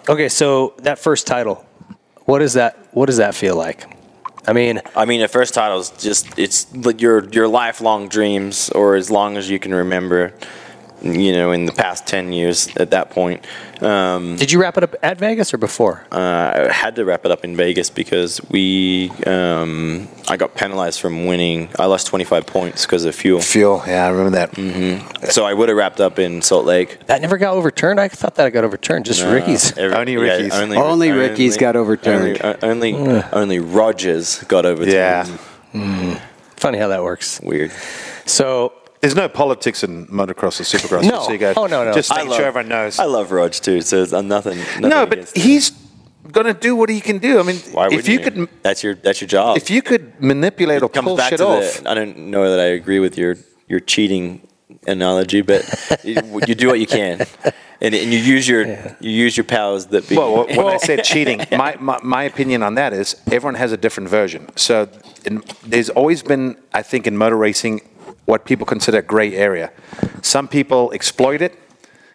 Okay, 0.08 0.30
so 0.30 0.74
that 0.84 1.00
first 1.00 1.28
title, 1.28 1.66
what 2.26 2.42
is 2.42 2.54
that? 2.54 2.78
What 2.92 3.08
does 3.08 3.18
that 3.18 3.36
feel 3.36 3.56
like? 3.58 3.88
I 4.46 4.54
mean, 4.54 4.82
I 4.96 5.06
mean, 5.06 5.22
the 5.22 5.28
first 5.28 5.54
title 5.54 5.80
is 5.80 5.90
just 5.92 6.38
it's 6.38 6.68
your 6.98 7.24
your 7.30 7.48
lifelong 7.48 8.10
dreams, 8.10 8.70
or 8.70 8.96
as 8.96 9.10
long 9.10 9.38
as 9.38 9.50
you 9.50 9.60
can 9.60 9.74
remember. 9.74 10.34
You 11.04 11.34
know, 11.34 11.52
in 11.52 11.66
the 11.66 11.74
past 11.74 12.08
ten 12.08 12.32
years, 12.32 12.74
at 12.78 12.92
that 12.92 13.10
point, 13.10 13.46
um, 13.82 14.38
did 14.38 14.54
you 14.54 14.62
wrap 14.62 14.78
it 14.78 14.84
up 14.84 14.96
at 15.04 15.18
Vegas 15.18 15.54
or 15.54 15.58
before? 15.58 16.06
uh, 16.14 16.68
I 16.70 16.72
had 16.72 16.96
to 16.96 17.04
wrap 17.04 17.26
it 17.26 17.32
up 17.32 17.44
in 17.44 17.58
Vegas 17.58 17.90
because 17.90 18.40
we 18.50 19.12
um, 19.28 20.08
I 20.30 20.38
got 20.38 20.56
penalized 20.56 21.02
from 21.02 21.26
winning. 21.26 21.68
I 21.78 21.88
lost 21.88 22.08
twenty 22.08 22.24
five 22.24 22.46
points 22.46 22.86
because 22.86 23.04
of 23.04 23.14
fuel. 23.16 23.42
Fuel. 23.42 23.84
Yeah, 23.86 24.06
I 24.06 24.10
remember 24.12 24.32
that. 24.38 24.52
Mm-hmm. 24.54 25.26
So 25.26 25.44
I 25.46 25.54
would 25.54 25.68
have 25.68 25.78
wrapped 25.78 26.00
up 26.00 26.20
in 26.20 26.42
Salt 26.42 26.66
Lake. 26.66 27.06
That 27.08 27.22
never 27.22 27.38
got 27.38 27.54
overturned. 27.54 28.00
I 28.00 28.08
thought 28.08 28.36
that 28.36 28.50
got 28.52 28.64
overturned. 28.64 29.04
Just 29.04 29.24
Ricky's. 29.26 29.78
Every- 29.78 29.98
Only 29.98 30.16
Ricky's. 30.16 30.54
Only 30.54 31.12
Ricky's 31.12 31.58
got 31.58 31.76
overturned. 31.76 32.40
Only, 32.64 32.94
only, 32.94 33.24
only 33.34 33.60
Rogers 33.60 34.42
got 34.46 34.66
overturned. 34.66 35.28
Yeah. 35.74 36.20
Funny 36.56 36.78
how 36.78 36.88
that 36.88 37.04
works. 37.04 37.42
Weird. 37.42 37.72
So 38.26 38.72
There's 39.04 39.16
no 39.16 39.28
politics 39.28 39.84
in 39.84 40.08
motocross 40.08 40.62
or 40.62 40.64
supercross. 40.64 41.04
No. 41.04 41.10
just 41.10 41.26
so 41.26 41.32
you 41.34 41.38
guys- 41.38 41.58
Oh, 41.58 41.68
no, 41.68 41.84
no. 41.84 41.92
Just 41.94 42.10
make 42.16 42.26
love, 42.26 42.38
sure 42.38 42.46
everyone 42.46 42.70
knows. 42.70 43.00
I 43.00 43.04
love 43.04 43.34
Rog 43.34 43.52
too, 43.52 43.82
so 43.82 44.02
it's, 44.02 44.14
I'm 44.14 44.30
nothing, 44.30 44.58
nothing. 44.60 44.88
no, 44.88 45.06
but 45.06 45.30
he's 45.36 45.72
going 46.32 46.48
to 46.48 46.54
do 46.54 46.74
what 46.74 46.90
he 46.90 47.02
can 47.02 47.18
do. 47.18 47.38
I 47.38 47.44
mean, 47.44 47.58
Why 47.74 47.88
if 47.92 48.08
you 48.08 48.20
you? 48.20 48.24
could, 48.24 48.48
that's 48.62 48.82
your 48.82 48.96
that's 48.96 49.20
your 49.20 49.28
job. 49.28 49.58
if 49.58 49.70
you 49.70 49.82
could 49.82 50.22
manipulate 50.24 50.82
or 50.84 50.88
comes 50.88 51.06
pull 51.06 51.18
back 51.18 51.32
shit 51.32 51.40
to 51.40 51.48
off, 51.48 51.82
the. 51.82 51.90
I 51.90 51.94
don't 51.96 52.18
know 52.32 52.50
that 52.50 52.62
I 52.62 52.70
agree 52.80 53.00
with 53.00 53.18
your 53.18 53.36
your 53.68 53.82
cheating 53.82 54.48
analogy, 54.88 55.42
but 55.42 55.62
you, 56.06 56.16
you 56.48 56.56
do 56.56 56.68
what 56.68 56.80
you 56.80 56.88
can, 56.88 57.26
and, 57.82 57.94
and 57.94 58.14
you 58.14 58.20
use 58.20 58.48
your 58.48 58.66
you 59.02 59.12
use 59.26 59.36
your 59.36 59.44
powers 59.44 59.88
that 59.88 60.08
be. 60.08 60.16
Well, 60.16 60.48
when 60.48 60.66
I 60.68 60.78
said 60.78 61.04
cheating, 61.12 61.42
my, 61.52 61.76
my, 61.80 62.00
my 62.02 62.24
opinion 62.24 62.64
on 62.64 62.76
that 62.76 62.94
is 62.94 63.16
everyone 63.28 63.56
has 63.56 63.74
a 63.74 63.78
different 63.78 64.08
version. 64.10 64.48
So 64.56 64.88
in, 65.26 65.44
there's 65.66 65.90
always 65.90 66.24
been, 66.24 66.56
I 66.74 66.82
think, 66.84 67.06
in 67.06 67.18
motor 67.18 67.38
racing, 67.38 67.82
what 68.26 68.46
people 68.46 68.66
consider 68.66 69.02
gray 69.02 69.36
area. 69.36 69.72
Some 70.22 70.48
people 70.48 70.92
exploit 70.94 71.42
it. 71.42 71.58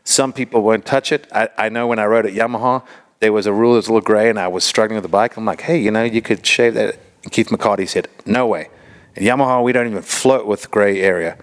Some 0.04 0.32
people 0.32 0.62
won't 0.62 0.86
touch 0.86 1.12
it. 1.12 1.26
I, 1.32 1.48
I 1.58 1.68
know 1.68 1.86
when 1.86 1.98
I 1.98 2.06
rode 2.06 2.26
at 2.26 2.32
Yamaha, 2.32 2.84
there 3.20 3.32
was 3.32 3.46
a 3.46 3.52
rule 3.52 3.72
that 3.72 3.78
was 3.78 3.88
a 3.88 3.92
little 3.92 4.06
gray, 4.06 4.30
and 4.30 4.38
I 4.38 4.48
was 4.48 4.64
struggling 4.64 4.96
with 4.96 5.02
the 5.02 5.08
bike. 5.08 5.36
I'm 5.36 5.44
like, 5.44 5.62
hey, 5.62 5.78
you 5.78 5.90
know, 5.90 6.04
you 6.04 6.22
could 6.22 6.46
shave 6.46 6.74
that. 6.74 6.98
And 7.24 7.32
Keith 7.32 7.48
McCarty 7.48 7.86
said, 7.88 8.08
no 8.24 8.46
way. 8.46 8.70
At 9.16 9.22
Yamaha, 9.22 9.62
we 9.62 9.72
don't 9.72 9.86
even 9.86 10.02
flirt 10.02 10.46
with 10.46 10.70
gray 10.70 11.00
area. 11.00 11.36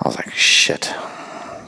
I 0.00 0.08
was 0.08 0.16
like, 0.16 0.32
shit, 0.32 0.82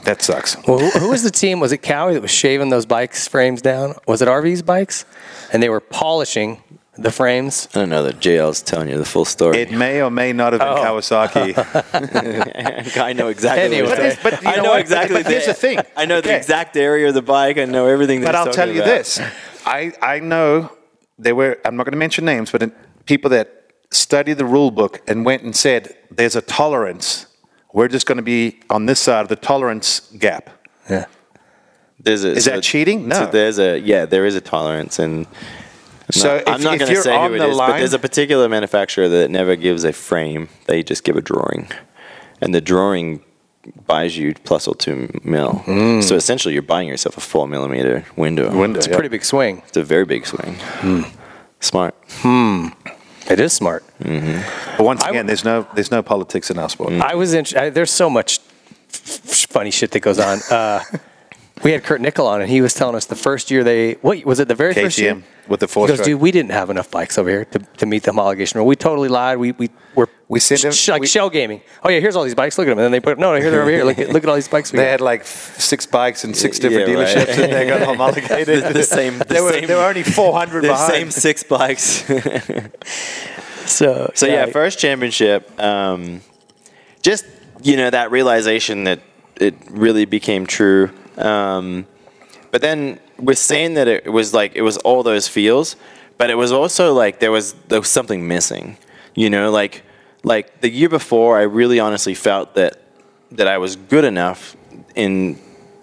that 0.05 0.21
sucks. 0.21 0.55
Well, 0.65 0.79
who, 0.79 0.89
who 0.91 1.09
was 1.09 1.23
the 1.23 1.31
team? 1.31 1.59
Was 1.59 1.73
it 1.73 1.79
Kawi 1.79 2.13
that 2.13 2.21
was 2.21 2.31
shaving 2.31 2.69
those 2.69 2.85
bikes 2.85 3.27
frames 3.27 3.61
down? 3.61 3.95
Was 4.07 4.21
it 4.21 4.27
RV's 4.27 4.61
bikes? 4.61 5.05
And 5.51 5.61
they 5.61 5.69
were 5.69 5.81
polishing 5.81 6.63
the 6.97 7.11
frames. 7.11 7.67
I 7.73 7.79
don't 7.79 7.89
know 7.89 8.03
that 8.03 8.19
GL's 8.19 8.61
telling 8.61 8.89
you 8.89 8.97
the 8.97 9.05
full 9.05 9.25
story. 9.25 9.59
It 9.59 9.71
may 9.71 10.01
or 10.01 10.11
may 10.11 10.33
not 10.33 10.53
have 10.53 10.59
been 10.59 10.67
Oh. 10.69 10.83
Kawasaki. 10.83 12.97
I 13.01 13.13
know 13.13 13.29
exactly. 13.29 13.63
Anyway. 13.65 13.87
what 13.89 13.97
But 13.97 14.03
this- 14.03 14.19
but 14.23 14.41
you 14.41 14.49
I 14.49 14.55
know 14.57 14.63
know 14.63 14.69
what? 14.71 14.79
exactly. 14.81 15.23
But 15.23 15.31
here's 15.31 15.45
the 15.45 15.53
thing. 15.53 15.79
I 15.95 16.05
know 16.05 16.21
the 16.21 16.35
exact 16.35 16.75
area 16.75 17.07
of 17.07 17.13
the 17.13 17.21
bike. 17.21 17.57
I 17.57 17.65
know 17.65 17.87
everything. 17.87 18.21
That 18.21 18.33
But 18.33 18.37
he's 18.39 18.47
I'll 18.47 18.53
tell 18.53 18.69
you 18.69 18.81
about. 18.81 18.87
this: 18.97 19.19
I, 19.65 19.93
I 20.01 20.19
know 20.19 20.71
there 21.17 21.35
were, 21.35 21.57
I'm 21.65 21.75
not 21.75 21.85
going 21.85 21.93
to 21.93 21.97
mention 21.97 22.25
names, 22.25 22.51
but 22.51 22.71
people 23.05 23.29
that 23.31 23.73
studied 23.91 24.37
the 24.37 24.45
rule 24.45 24.71
book 24.71 25.01
and 25.07 25.25
went 25.25 25.43
and 25.43 25.55
said, 25.55 25.95
there's 26.09 26.35
a 26.35 26.41
tolerance. 26.41 27.27
We're 27.73 27.89
just 27.89 28.07
going 28.07 28.17
to 28.17 28.23
be 28.23 28.59
on 28.69 28.85
this 28.85 28.99
side 28.99 29.21
of 29.21 29.27
the 29.29 29.35
tolerance 29.35 29.99
gap. 30.17 30.49
Yeah. 30.89 31.05
There's 31.99 32.23
a, 32.23 32.31
Is 32.31 32.45
that 32.45 32.63
cheating? 32.63 33.07
No. 33.07 33.15
So 33.15 33.25
there's 33.27 33.59
a 33.59 33.77
yeah, 33.79 34.05
there 34.05 34.25
is 34.25 34.35
a 34.35 34.41
tolerance, 34.41 34.97
and 34.97 35.27
So 36.11 36.43
I'm 36.47 36.61
not 36.61 36.79
going 36.79 36.91
to 36.95 37.01
say 37.01 37.17
who 37.17 37.33
it 37.33 37.37
is, 37.37 37.41
the 37.41 37.49
is, 37.49 37.57
but 37.57 37.77
there's 37.77 37.93
a 37.93 37.99
particular 37.99 38.47
manufacturer 38.49 39.07
that 39.09 39.29
never 39.31 39.55
gives 39.55 39.83
a 39.83 39.93
frame; 39.93 40.49
they 40.67 40.83
just 40.83 41.03
give 41.03 41.15
a 41.15 41.21
drawing, 41.21 41.67
and 42.41 42.53
the 42.53 42.61
drawing 42.61 43.23
buys 43.85 44.17
you 44.17 44.33
plus 44.33 44.67
or 44.67 44.75
two 44.75 45.09
mil. 45.23 45.61
So 46.01 46.15
essentially, 46.15 46.53
you're 46.53 46.63
buying 46.63 46.87
yourself 46.87 47.17
a 47.17 47.21
four 47.21 47.47
millimeter 47.47 48.05
window. 48.15 48.55
Window, 48.55 48.77
It's 48.79 48.87
a 48.87 48.89
yeah. 48.91 48.95
pretty 48.95 49.09
big 49.09 49.23
swing. 49.23 49.61
It's 49.67 49.77
a 49.77 49.83
very 49.83 50.05
big 50.05 50.25
swing. 50.25 50.57
Smart. 51.59 51.93
Hmm. 52.21 52.69
It 53.29 53.39
is 53.39 53.53
smart. 53.53 53.83
But 53.99 54.83
once 54.83 55.03
again, 55.05 55.25
there's 55.27 55.45
no 55.45 55.67
there's 55.75 55.91
no 55.91 56.01
politics 56.01 56.49
in 56.49 56.57
our 56.59 56.69
sport. 56.69 56.93
I 56.93 57.15
was 57.15 57.33
in. 57.33 57.45
I, 57.55 57.69
there's 57.69 57.91
so 57.91 58.09
much 58.09 58.39
f- 58.89 59.47
funny 59.49 59.71
shit 59.71 59.91
that 59.91 59.99
goes 60.01 60.19
on. 60.19 60.39
Uh, 60.51 60.83
we 61.63 61.71
had 61.71 61.83
Kurt 61.83 62.01
Nickell 62.01 62.27
on, 62.27 62.41
and 62.41 62.49
he 62.49 62.61
was 62.61 62.73
telling 62.73 62.95
us 62.95 63.05
the 63.05 63.15
first 63.15 63.51
year 63.51 63.63
they. 63.63 63.93
What 64.01 64.23
was 64.25 64.39
it? 64.39 64.47
The 64.47 64.55
very 64.55 64.73
first 64.73 64.97
year 64.97 65.21
with 65.47 65.59
the 65.59 65.67
He 65.67 65.71
four 65.73 65.87
goes, 65.87 65.97
stroke. 65.97 66.05
dude, 66.05 66.21
we 66.21 66.31
didn't 66.31 66.51
have 66.51 66.69
enough 66.69 66.89
bikes 66.89 67.17
over 67.17 67.29
here 67.29 67.45
to, 67.45 67.59
to 67.77 67.85
meet 67.85 68.03
the 68.03 68.11
homologation 68.11 68.55
rule. 68.55 68.65
We 68.65 68.75
totally 68.75 69.09
lied. 69.09 69.37
We 69.37 69.51
we 69.53 69.69
were 69.95 70.07
We 70.27 70.39
sent 70.39 70.61
them- 70.61 70.71
sh- 70.71 70.89
like 70.89 71.01
we- 71.01 71.07
shell 71.07 71.29
gaming. 71.29 71.61
Oh 71.83 71.89
yeah, 71.89 71.99
here's 71.99 72.15
all 72.15 72.23
these 72.23 72.35
bikes. 72.35 72.57
Look 72.57 72.67
at 72.67 72.71
them. 72.71 72.79
And 72.79 72.85
then 72.85 72.91
they 72.91 72.99
put 72.99 73.19
no, 73.19 73.33
no, 73.33 73.39
here 73.41 73.51
they're 73.51 73.61
over 73.61 73.71
here. 73.71 73.83
Look 73.83 73.99
at 73.99 74.09
look 74.09 74.23
at 74.23 74.29
all 74.29 74.35
these 74.35 74.47
bikes. 74.47 74.71
We 74.71 74.77
They 74.77 74.85
got. 74.85 74.91
had 74.91 75.01
like 75.01 75.25
six 75.25 75.85
bikes 75.85 76.23
and 76.23 76.35
six 76.35 76.57
different 76.59 76.87
Yeah, 76.89 76.95
right. 76.95 77.15
dealerships, 77.17 77.37
and 77.43 77.53
they 77.53 77.67
got 77.67 77.81
homologated. 77.91 78.63
The- 78.63 78.73
the 78.73 78.83
same- 78.83 79.17
the 79.19 79.25
there, 79.25 79.43
were, 79.43 79.51
same- 79.53 79.67
there 79.67 79.77
were 79.77 79.83
only 79.85 80.03
400 80.03 80.63
The 80.63 80.67
behind. 80.69 80.91
same 80.93 81.11
six 81.11 81.43
bikes. 81.43 82.03
so 83.65 84.11
So 84.15 84.25
yeah, 84.25 84.45
first 84.47 84.79
championship. 84.79 85.49
Um, 85.59 86.21
just 87.01 87.25
you 87.63 87.75
know 87.77 87.89
that 87.89 88.11
realization 88.11 88.85
that 88.85 89.01
it 89.39 89.55
really 89.69 90.05
became 90.05 90.45
true. 90.47 90.89
Um, 91.17 91.85
but 92.51 92.61
then 92.61 92.99
we're 93.17 93.33
saying 93.35 93.75
that 93.75 93.87
it 93.87 94.11
was 94.11 94.33
like 94.33 94.55
it 94.55 94.61
was 94.61 94.77
all 94.77 95.03
those 95.03 95.27
feels, 95.27 95.75
but 96.17 96.29
it 96.29 96.35
was 96.35 96.51
also 96.51 96.93
like 96.93 97.19
there 97.19 97.31
was 97.31 97.53
there 97.69 97.79
was 97.79 97.89
something 97.89 98.27
missing. 98.27 98.77
You 99.15 99.29
know, 99.29 99.51
like 99.51 99.83
like 100.23 100.61
the 100.61 100.69
year 100.69 100.89
before, 100.89 101.37
I 101.37 101.43
really 101.43 101.79
honestly 101.79 102.13
felt 102.13 102.55
that 102.55 102.81
that 103.31 103.47
I 103.47 103.57
was 103.57 103.75
good 103.75 104.03
enough 104.05 104.55
in 104.95 105.39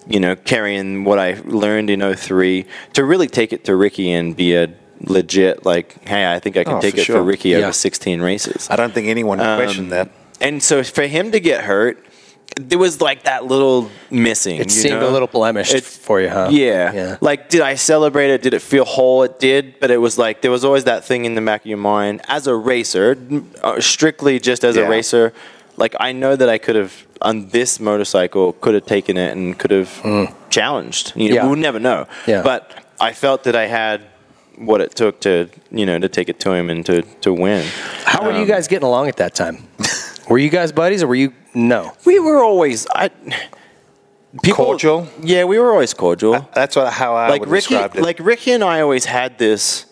you 0.06 0.20
know 0.20 0.36
carrying 0.36 1.04
what 1.04 1.18
I 1.18 1.40
learned 1.44 1.90
in 1.90 2.00
03 2.16 2.66
to 2.94 3.04
really 3.04 3.26
take 3.28 3.52
it 3.52 3.64
to 3.64 3.74
Ricky 3.76 4.10
and 4.12 4.36
be 4.36 4.54
a 4.54 4.68
legit 5.00 5.64
like 5.64 5.96
hey 6.08 6.30
I 6.30 6.38
think 6.40 6.56
I 6.56 6.64
can 6.64 6.74
Oh, 6.74 6.80
take 6.80 6.94
for 6.94 7.00
it 7.00 7.04
sure. 7.04 7.16
for 7.18 7.22
Ricky 7.22 7.50
Yeah. 7.50 7.58
over 7.58 7.72
16 7.72 8.20
races 8.20 8.66
I 8.70 8.76
don't 8.76 8.92
think 8.92 9.06
anyone 9.08 9.38
Um, 9.40 9.58
questioned 9.58 9.92
that. 9.92 10.08
and 10.40 10.62
so 10.62 10.82
for 10.82 11.06
him 11.06 11.30
to 11.32 11.40
get 11.40 11.64
hurt, 11.64 12.04
there 12.58 12.78
was 12.78 13.00
like 13.00 13.22
that 13.24 13.44
little 13.46 13.90
missing. 14.10 14.60
It 14.60 14.70
seemed 14.70 15.00
know? 15.00 15.08
a 15.08 15.12
little 15.12 15.28
blemished 15.28 15.74
It- 15.74 15.84
for 15.84 16.20
you, 16.20 16.28
huh? 16.28 16.48
Yeah. 16.50 16.92
Yeah. 16.92 17.16
Like, 17.20 17.48
did 17.48 17.60
I 17.60 17.74
celebrate 17.76 18.30
it? 18.30 18.42
Did 18.42 18.54
it 18.54 18.62
feel 18.62 18.84
whole? 18.84 19.22
It 19.22 19.38
did, 19.38 19.78
but 19.80 19.90
it 19.90 19.98
was 19.98 20.18
like 20.18 20.42
there 20.42 20.50
was 20.50 20.64
always 20.64 20.84
that 20.84 21.04
thing 21.04 21.24
in 21.24 21.34
the 21.34 21.40
back 21.40 21.62
of 21.62 21.66
your 21.66 21.78
mind 21.78 22.20
as 22.28 22.46
a 22.46 22.54
racer, 22.54 23.16
uh, 23.62 23.80
strictly 23.80 24.38
just 24.38 24.64
as 24.64 24.76
Yeah. 24.76 24.82
a 24.86 24.90
racer. 24.90 25.32
Like, 25.76 25.94
I 26.00 26.12
know 26.12 26.34
that 26.36 26.48
I 26.48 26.58
could 26.58 26.74
have 26.76 26.92
on 27.22 27.48
this 27.48 27.78
motorcycle 27.80 28.52
could 28.54 28.74
have 28.74 28.86
taken 28.86 29.16
it 29.16 29.30
and 29.36 29.56
could 29.58 29.70
have 29.70 29.92
challenged. 30.50 31.12
You 31.16 31.28
know, 31.30 31.34
Yeah. 31.36 31.46
we'll 31.46 31.56
never 31.56 31.78
know. 31.78 32.06
Yeah. 32.26 32.42
But 32.42 32.72
I 33.00 33.12
felt 33.12 33.44
that 33.44 33.54
I 33.54 33.66
had 33.66 34.02
what 34.56 34.80
it 34.80 34.92
took 34.96 35.20
to 35.20 35.48
you 35.70 35.86
know 35.86 36.00
to 36.00 36.08
take 36.08 36.28
it 36.28 36.40
to 36.40 36.50
him 36.52 36.68
and 36.68 36.84
to 36.86 37.02
to 37.20 37.32
win. 37.32 37.64
How 38.04 38.24
were 38.24 38.32
you 38.32 38.38
Um, 38.42 38.48
guys 38.48 38.66
getting 38.66 38.88
along 38.88 39.06
at 39.08 39.16
that 39.18 39.32
time? 39.36 39.58
were 40.28 40.38
you 40.38 40.50
guys 40.50 40.72
buddies, 40.72 41.02
or 41.02 41.08
were 41.08 41.14
you 41.14 41.32
no? 41.54 41.92
We 42.04 42.18
were 42.18 42.42
always 42.42 42.86
I. 42.94 43.10
People, 44.42 44.66
Cordial? 44.66 45.08
Yeah, 45.22 45.44
we 45.44 45.58
were 45.58 45.72
always 45.72 45.94
cordial. 45.94 46.46
That's 46.54 46.76
what, 46.76 46.92
how 46.92 47.14
I 47.14 47.30
like 47.30 47.40
would 47.40 47.48
Ricky, 47.48 47.74
describe 47.74 47.96
it. 47.96 48.02
like 48.02 48.18
Ricky 48.20 48.52
and 48.52 48.62
I 48.62 48.82
always 48.82 49.06
had 49.06 49.38
this. 49.38 49.86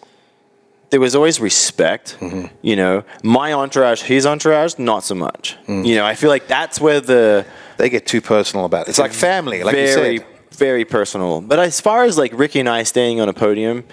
There 0.90 1.00
was 1.00 1.16
always 1.16 1.40
respect. 1.40 2.18
Mm-hmm. 2.20 2.54
You 2.60 2.76
know, 2.76 3.04
my 3.22 3.54
entourage, 3.54 4.02
his 4.02 4.26
entourage, 4.26 4.74
not 4.78 5.04
so 5.04 5.14
much. 5.14 5.56
Mm. 5.66 5.86
You 5.86 5.94
know, 5.96 6.04
I 6.04 6.14
feel 6.14 6.28
like 6.28 6.48
that's 6.48 6.78
where 6.80 7.00
the 7.00 7.46
they 7.78 7.88
get 7.88 8.06
too 8.06 8.20
personal 8.20 8.66
about 8.66 8.86
it. 8.86 8.90
It's 8.90 8.98
like 8.98 9.12
family, 9.12 9.64
like 9.64 9.74
very, 9.74 10.12
you 10.12 10.18
said. 10.18 10.26
very 10.52 10.84
personal. 10.84 11.40
But 11.40 11.58
as 11.58 11.80
far 11.80 12.04
as 12.04 12.18
like 12.18 12.32
Ricky 12.34 12.60
and 12.60 12.68
I 12.68 12.82
staying 12.82 13.20
on 13.20 13.30
a 13.30 13.32
podium, 13.32 13.84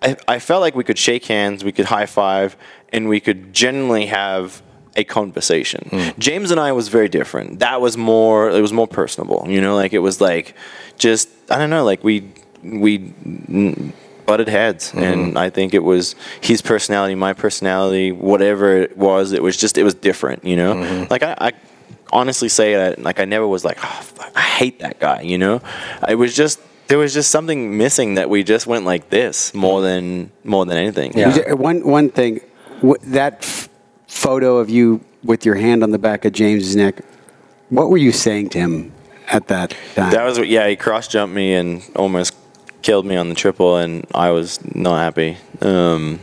I, 0.00 0.16
I 0.26 0.38
felt 0.38 0.62
like 0.62 0.74
we 0.74 0.84
could 0.84 0.98
shake 0.98 1.26
hands, 1.26 1.64
we 1.64 1.72
could 1.72 1.86
high 1.86 2.06
five, 2.06 2.56
and 2.92 3.08
we 3.08 3.20
could 3.20 3.52
genuinely 3.52 4.06
have 4.06 4.62
a 4.96 5.04
conversation. 5.04 5.88
Hmm. 5.90 6.18
James 6.18 6.50
and 6.50 6.60
I 6.60 6.72
was 6.72 6.88
very 6.88 7.08
different. 7.08 7.58
That 7.60 7.80
was 7.80 7.96
more. 7.96 8.50
It 8.50 8.60
was 8.60 8.72
more 8.72 8.86
personable. 8.88 9.44
You 9.48 9.60
know, 9.60 9.74
like 9.74 9.92
it 9.92 10.00
was 10.00 10.20
like 10.20 10.54
just 10.98 11.28
I 11.50 11.58
don't 11.58 11.70
know, 11.70 11.84
like 11.84 12.04
we 12.04 12.30
we 12.62 12.98
mm, 12.98 13.92
butted 14.26 14.48
heads, 14.48 14.90
Hmm. 14.90 14.98
and 15.02 15.38
I 15.38 15.50
think 15.50 15.74
it 15.74 15.82
was 15.82 16.14
his 16.40 16.62
personality, 16.62 17.14
my 17.14 17.32
personality, 17.32 18.12
whatever 18.12 18.76
it 18.82 18.96
was. 18.96 19.32
It 19.32 19.42
was 19.42 19.56
just 19.56 19.78
it 19.78 19.84
was 19.84 19.94
different. 19.94 20.44
You 20.44 20.56
know, 20.56 20.74
Hmm. 20.82 21.04
like 21.10 21.22
I. 21.22 21.34
I 21.40 21.52
honestly 22.14 22.50
say 22.50 22.74
that 22.74 22.98
like 23.02 23.18
I 23.20 23.24
never 23.24 23.48
was 23.48 23.64
like 23.64 23.78
oh, 23.82 24.00
fuck, 24.02 24.30
I 24.36 24.42
hate 24.42 24.80
that 24.80 25.00
guy 25.00 25.22
you 25.22 25.38
know 25.38 25.62
it 26.06 26.16
was 26.16 26.36
just 26.36 26.60
there 26.88 26.98
was 26.98 27.14
just 27.14 27.30
something 27.30 27.78
missing 27.78 28.16
that 28.16 28.28
we 28.28 28.42
just 28.44 28.66
went 28.66 28.84
like 28.84 29.08
this 29.08 29.54
more 29.54 29.80
than 29.80 30.30
more 30.44 30.66
than 30.66 30.76
anything 30.76 31.16
Yeah. 31.16 31.28
Was 31.28 31.56
One 31.56 31.80
one 31.86 32.10
thing, 32.10 32.42
wh- 32.86 33.00
that 33.14 33.38
f- 33.40 33.70
photo 34.12 34.58
of 34.58 34.68
you 34.70 35.00
with 35.24 35.46
your 35.46 35.54
hand 35.54 35.82
on 35.82 35.90
the 35.90 35.98
back 35.98 36.24
of 36.24 36.32
James's 36.32 36.76
neck. 36.76 37.00
What 37.70 37.88
were 37.88 37.96
you 37.96 38.12
saying 38.12 38.50
to 38.50 38.58
him 38.58 38.92
at 39.28 39.48
that 39.48 39.70
time? 39.94 40.10
that 40.12 40.24
was 40.24 40.38
what 40.38 40.48
yeah 40.48 40.68
he 40.68 40.76
cross 40.76 41.08
jumped 41.08 41.34
me 41.34 41.54
and 41.54 41.82
almost 41.96 42.34
killed 42.82 43.06
me 43.06 43.16
on 43.16 43.28
the 43.30 43.34
triple 43.34 43.76
and 43.78 44.04
I 44.14 44.30
was 44.30 44.58
not 44.74 44.98
happy 44.98 45.38
um 45.62 46.20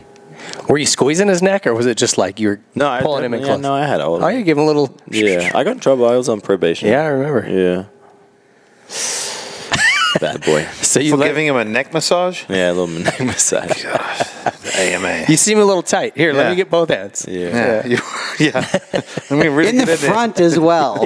Were 0.68 0.78
you 0.78 0.86
squeezing 0.86 1.26
his 1.28 1.42
neck, 1.42 1.66
or 1.66 1.74
was 1.74 1.86
it 1.86 1.96
just 1.96 2.16
like 2.18 2.38
you 2.38 2.48
were 2.48 2.60
no 2.76 2.88
I 2.88 3.00
pulling 3.02 3.24
him 3.24 3.34
in 3.34 3.40
yeah, 3.40 3.46
close? 3.46 3.60
no 3.60 3.74
I 3.74 3.84
had 3.86 4.00
all 4.00 4.22
Oh, 4.22 4.28
you 4.28 4.44
give 4.44 4.56
him 4.58 4.64
a 4.64 4.66
little. 4.66 4.94
yeah 5.10 5.50
I 5.54 5.64
got 5.64 5.72
in 5.72 5.80
trouble 5.80 6.06
I 6.06 6.16
was 6.16 6.28
on 6.28 6.40
probation 6.40 6.88
Yeah, 6.88 7.02
I 7.02 7.06
remember. 7.08 7.42
yeah 7.48 7.84
bad 10.20 10.44
boy 10.44 10.64
So 10.82 11.00
you 11.00 11.12
For 11.12 11.16
let, 11.16 11.28
giving 11.28 11.46
him 11.46 11.56
a 11.56 11.64
neck 11.64 11.92
massage? 11.92 12.44
yeah 12.48 12.70
a 12.70 12.74
little 12.74 12.86
neck 13.08 13.20
massage 13.20 13.84
AMA. 14.76 15.24
you 15.28 15.36
seem 15.36 15.58
a 15.58 15.64
little 15.64 15.82
tight. 15.82 16.16
Here, 16.16 16.32
let 16.32 16.50
me 16.50 16.56
get 16.56 16.70
both 16.70 16.88
hands. 16.90 17.26
yeah 17.28 17.48
yeah. 17.50 17.86
You- 17.86 17.98
yeah. 18.38 18.66
Really 19.30 19.68
in 19.70 19.76
the 19.76 19.84
get 19.86 19.98
there. 19.98 20.10
front 20.10 20.40
as 20.40 20.58
well. 20.58 21.04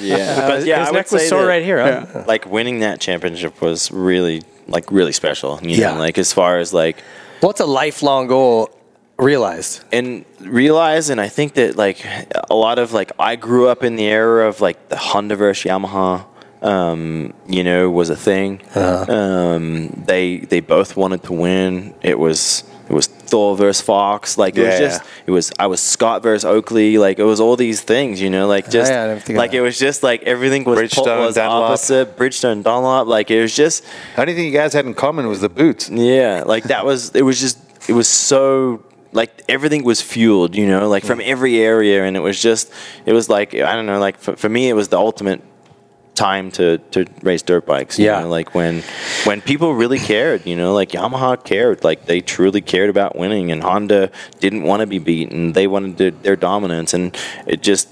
yeah 0.00 0.48
but 0.48 0.64
yeah 0.64 0.80
his 0.80 0.88
I 0.88 0.90
would 0.90 0.96
neck 0.96 1.12
was 1.12 1.22
say 1.22 1.28
sore 1.28 1.42
that- 1.42 1.48
right 1.48 1.64
here. 1.64 1.80
Huh? 1.82 2.24
like 2.26 2.46
winning 2.50 2.80
that 2.80 3.00
championship 3.00 3.60
was 3.62 3.90
really 3.90 4.42
like 4.68 4.90
really 4.90 5.12
special 5.12 5.58
you 5.62 5.76
Yeah. 5.76 5.92
know 5.92 5.98
like 6.00 6.18
as 6.18 6.32
far 6.32 6.58
as 6.58 6.72
like 6.72 7.02
What's 7.40 7.60
a 7.60 7.66
lifelong 7.66 8.26
goal 8.26 8.70
realized? 9.18 9.84
and 9.92 10.24
realize 10.40 11.08
and 11.10 11.20
i 11.20 11.28
think 11.28 11.54
that 11.54 11.76
like 11.76 12.04
a 12.50 12.54
lot 12.54 12.78
of 12.78 12.92
like 12.92 13.12
i 13.18 13.36
grew 13.36 13.68
up 13.68 13.82
in 13.84 13.96
the 13.96 14.04
era 14.06 14.48
of 14.48 14.60
like 14.60 14.88
the 14.88 14.96
honda 14.96 15.36
versus 15.36 15.70
yamaha 15.70 16.24
um, 16.64 17.32
you 17.46 17.62
know 17.62 17.90
was 17.90 18.10
a 18.10 18.16
thing 18.16 18.60
um, 18.74 19.88
they 20.06 20.38
they 20.38 20.60
both 20.60 20.96
wanted 20.96 21.22
to 21.22 21.32
win 21.32 21.94
it 22.02 22.18
was 22.18 22.64
it 22.88 22.92
was 22.92 23.06
Thor 23.06 23.56
versus 23.56 23.80
Fox. 23.80 24.36
Like 24.36 24.56
it 24.56 24.66
was 24.66 24.78
just, 24.78 25.02
yeah. 25.02 25.10
it 25.26 25.30
was. 25.30 25.52
I 25.58 25.66
was 25.66 25.80
Scott 25.80 26.22
versus 26.22 26.44
Oakley. 26.44 26.98
Like 26.98 27.18
it 27.18 27.24
was 27.24 27.40
all 27.40 27.56
these 27.56 27.80
things, 27.80 28.20
you 28.20 28.28
know. 28.28 28.46
Like 28.46 28.70
just, 28.70 28.92
yeah, 28.92 29.04
I 29.04 29.06
didn't 29.08 29.22
think 29.22 29.36
of 29.36 29.38
like 29.38 29.54
it 29.54 29.62
was 29.62 29.78
just 29.78 30.02
like 30.02 30.22
everything 30.24 30.64
was 30.64 30.78
Bridgestone, 30.78 31.26
was 31.26 31.34
Dunlop. 31.36 31.70
opposite. 31.70 32.16
Bridgestone, 32.16 32.62
Dunlop. 32.62 33.06
Like 33.06 33.30
it 33.30 33.40
was 33.40 33.56
just, 33.56 33.84
The 34.14 34.20
only 34.20 34.34
thing 34.34 34.44
you 34.44 34.52
guys 34.52 34.72
had 34.72 34.84
in 34.84 34.94
common 34.94 35.26
was 35.28 35.40
the 35.40 35.48
boots. 35.48 35.88
yeah, 35.88 36.44
like 36.44 36.64
that 36.64 36.84
was 36.84 37.14
it 37.14 37.22
was 37.22 37.40
just 37.40 37.58
it 37.88 37.94
was 37.94 38.08
so 38.08 38.84
like 39.12 39.42
everything 39.48 39.84
was 39.84 40.02
fueled, 40.02 40.54
you 40.54 40.66
know, 40.66 40.88
like 40.88 41.04
from 41.04 41.20
every 41.20 41.58
area 41.58 42.04
and 42.04 42.16
it 42.16 42.20
was 42.20 42.40
just 42.40 42.70
it 43.06 43.12
was 43.12 43.28
like 43.28 43.54
I 43.54 43.74
don't 43.74 43.86
know, 43.86 43.98
like 43.98 44.18
for, 44.18 44.36
for 44.36 44.48
me 44.48 44.68
it 44.68 44.74
was 44.74 44.88
the 44.88 44.98
ultimate 44.98 45.40
time 46.14 46.50
to 46.52 46.78
to 46.92 47.06
race 47.22 47.42
dirt 47.42 47.66
bikes, 47.66 47.98
you 47.98 48.06
Yeah. 48.06 48.20
know, 48.20 48.28
like 48.28 48.54
when 48.54 48.82
when 49.24 49.40
people 49.40 49.74
really 49.74 49.98
cared, 49.98 50.46
you 50.46 50.56
know, 50.56 50.72
like 50.72 50.90
Yamaha 50.90 51.42
cared, 51.42 51.82
like 51.84 52.06
they 52.06 52.20
truly 52.20 52.60
cared 52.60 52.90
about 52.90 53.16
winning 53.16 53.50
and 53.52 53.62
Honda 53.62 54.10
didn't 54.40 54.62
want 54.62 54.80
to 54.80 54.86
be 54.86 54.98
beaten. 54.98 55.52
They 55.52 55.66
wanted 55.66 55.98
to, 55.98 56.10
their 56.22 56.36
dominance 56.36 56.94
and 56.94 57.16
it 57.46 57.62
just 57.62 57.88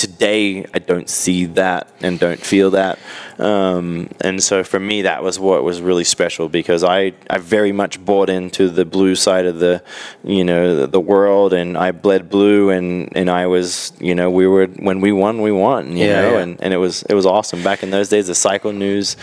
today 0.00 0.64
I 0.72 0.78
don't 0.78 1.08
see 1.10 1.44
that 1.44 1.88
and 2.00 2.18
don't 2.18 2.40
feel 2.40 2.70
that. 2.70 2.98
Um, 3.38 4.08
and 4.22 4.42
so 4.42 4.64
for 4.64 4.80
me, 4.80 5.02
that 5.02 5.22
was 5.22 5.38
what 5.38 5.62
was 5.62 5.80
really 5.82 6.04
special 6.04 6.48
because 6.48 6.82
I, 6.82 7.12
I 7.28 7.36
very 7.38 7.72
much 7.72 8.02
bought 8.02 8.30
into 8.30 8.68
the 8.70 8.84
blue 8.86 9.14
side 9.14 9.44
of 9.44 9.58
the, 9.58 9.82
you 10.24 10.42
know, 10.44 10.74
the, 10.76 10.86
the 10.86 11.00
world 11.00 11.52
and 11.52 11.76
I 11.76 11.92
bled 11.92 12.30
blue 12.30 12.70
and, 12.70 13.14
and 13.16 13.28
I 13.30 13.46
was, 13.46 13.92
you 14.00 14.14
know, 14.14 14.30
we 14.30 14.46
were, 14.46 14.66
when 14.66 15.00
we 15.02 15.12
won, 15.12 15.42
we 15.42 15.52
won, 15.52 15.96
you 15.96 16.06
Yeah, 16.06 16.20
know, 16.22 16.32
yeah. 16.36 16.42
and, 16.42 16.60
and 16.62 16.72
it 16.74 16.78
was, 16.78 17.02
it 17.04 17.14
was 17.14 17.26
awesome. 17.26 17.62
Back 17.62 17.82
in 17.82 17.90
those 17.90 18.08
days, 18.08 18.26
the 18.26 18.34
cycle 18.34 18.72
news, 18.72 19.16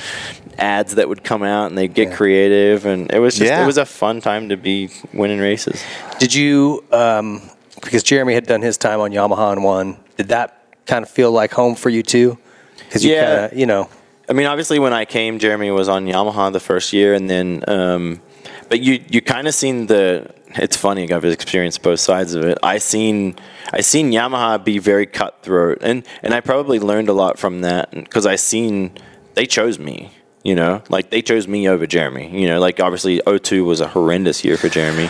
ads 0.59 0.95
that 0.95 1.09
would 1.09 1.23
come 1.23 1.41
out 1.43 1.67
and 1.69 1.77
they'd 1.77 1.93
get 1.93 2.09
Yeah. 2.09 2.15
creative 2.15 2.85
and 2.85 3.11
it 3.11 3.19
was 3.19 3.35
just 3.35 3.51
it 3.51 3.65
was 3.65 3.77
a 3.77 3.85
fun 3.85 4.21
time 4.21 4.49
to 4.49 4.57
be 4.57 4.89
winning 5.13 5.39
races. 5.39 5.83
Did 6.19 6.33
you, 6.33 6.83
um, 6.91 7.41
because 7.83 8.03
Jeremy 8.03 8.33
had 8.33 8.45
done 8.47 8.61
his 8.61 8.77
time 8.77 8.99
on 8.99 9.11
Yamaha 9.11 9.53
and 9.53 9.63
won, 9.63 9.97
did 10.17 10.29
that 10.29 10.56
kind 10.87 11.03
of 11.03 11.09
feel 11.09 11.31
like 11.31 11.51
home 11.53 11.75
for 11.75 11.89
you 11.89 12.03
too? 12.03 12.37
Because 12.79 13.03
you 13.03 13.13
Yeah. 13.13 13.25
kind 13.25 13.51
of, 13.51 13.59
you 13.59 13.65
know, 13.65 13.89
I 14.29 14.33
mean, 14.33 14.45
obviously, 14.45 14.77
when 14.79 14.93
I 14.93 15.05
came, 15.05 15.39
Jeremy 15.39 15.71
was 15.71 15.87
on 15.87 16.05
Yamaha 16.05 16.51
the 16.51 16.59
first 16.59 16.91
year, 16.91 17.13
and 17.13 17.29
then, 17.29 17.63
um, 17.67 18.21
but 18.67 18.81
you 18.81 19.01
you 19.09 19.21
kind 19.21 19.47
of 19.47 19.53
seen 19.53 19.87
the. 19.87 20.29
It's 20.55 20.77
funny. 20.77 21.11
I've 21.11 21.25
experienced 21.25 21.81
both 21.83 21.99
sides 21.99 22.33
of 22.33 22.43
it. 22.43 22.57
I 22.63 22.77
seen 22.77 23.35
I 23.71 23.81
seen 23.81 24.11
Yamaha 24.11 24.63
be 24.63 24.79
very 24.79 25.05
cutthroat, 25.05 25.79
and 25.81 26.05
and 26.23 26.33
I 26.33 26.41
probably 26.41 26.79
learned 26.79 27.09
a 27.09 27.13
lot 27.13 27.37
from 27.39 27.61
that 27.61 27.91
because 27.91 28.25
I 28.25 28.35
seen 28.35 28.97
they 29.35 29.45
chose 29.45 29.79
me. 29.79 30.11
You 30.43 30.55
know, 30.55 30.81
like 30.89 31.09
they 31.09 31.21
chose 31.21 31.47
me 31.47 31.67
over 31.67 31.85
Jeremy. 31.85 32.29
You 32.37 32.47
know, 32.47 32.59
like 32.59 32.79
obviously 32.79 33.21
02 33.27 33.65
was 33.65 33.81
a 33.81 33.87
horrendous 33.87 34.45
year 34.45 34.55
for 34.55 34.69
Jeremy. 34.69 35.09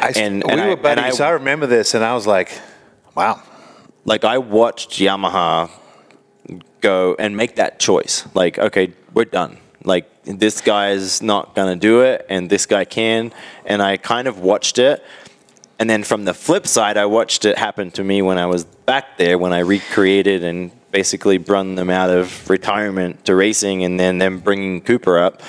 I, 0.00 0.12
and, 0.16 0.42
we 0.42 0.50
and 0.50 0.60
were 0.62 0.72
I, 0.72 0.74
buddies. 0.76 1.20
I, 1.20 1.28
I, 1.28 1.30
remember 1.32 1.66
this, 1.66 1.94
and 1.94 2.02
I 2.02 2.14
was 2.14 2.26
like, 2.26 2.58
"Wow, 3.14 3.42
like 4.08 4.24
I 4.24 4.38
watched 4.38 4.92
Yamaha 4.92 5.70
go 6.80 7.14
and 7.18 7.36
make 7.36 7.56
that 7.56 7.78
choice. 7.78 8.26
Like, 8.34 8.58
okay, 8.58 8.94
we're 9.12 9.26
done. 9.26 9.58
Like 9.84 10.06
this 10.24 10.62
guy's 10.62 11.20
not 11.22 11.54
gonna 11.54 11.76
do 11.76 12.00
it, 12.00 12.24
and 12.30 12.48
this 12.48 12.64
guy 12.64 12.84
can. 12.86 13.32
And 13.66 13.82
I 13.82 13.98
kind 13.98 14.26
of 14.26 14.40
watched 14.40 14.78
it. 14.78 15.04
And 15.78 15.88
then 15.88 16.02
from 16.04 16.24
the 16.24 16.34
flip 16.34 16.66
side, 16.66 16.96
I 16.96 17.04
watched 17.04 17.44
it 17.44 17.58
happen 17.58 17.90
to 17.92 18.02
me 18.02 18.22
when 18.22 18.38
I 18.38 18.46
was 18.46 18.64
back 18.64 19.18
there 19.18 19.36
when 19.36 19.52
I 19.52 19.60
recreated 19.60 20.42
and 20.42 20.72
basically 20.90 21.36
brung 21.36 21.74
them 21.74 21.90
out 21.90 22.10
of 22.10 22.48
retirement 22.48 23.26
to 23.26 23.34
racing, 23.34 23.84
and 23.84 24.00
then 24.00 24.16
them 24.16 24.40
bringing 24.40 24.80
Cooper 24.80 25.18
up. 25.18 25.42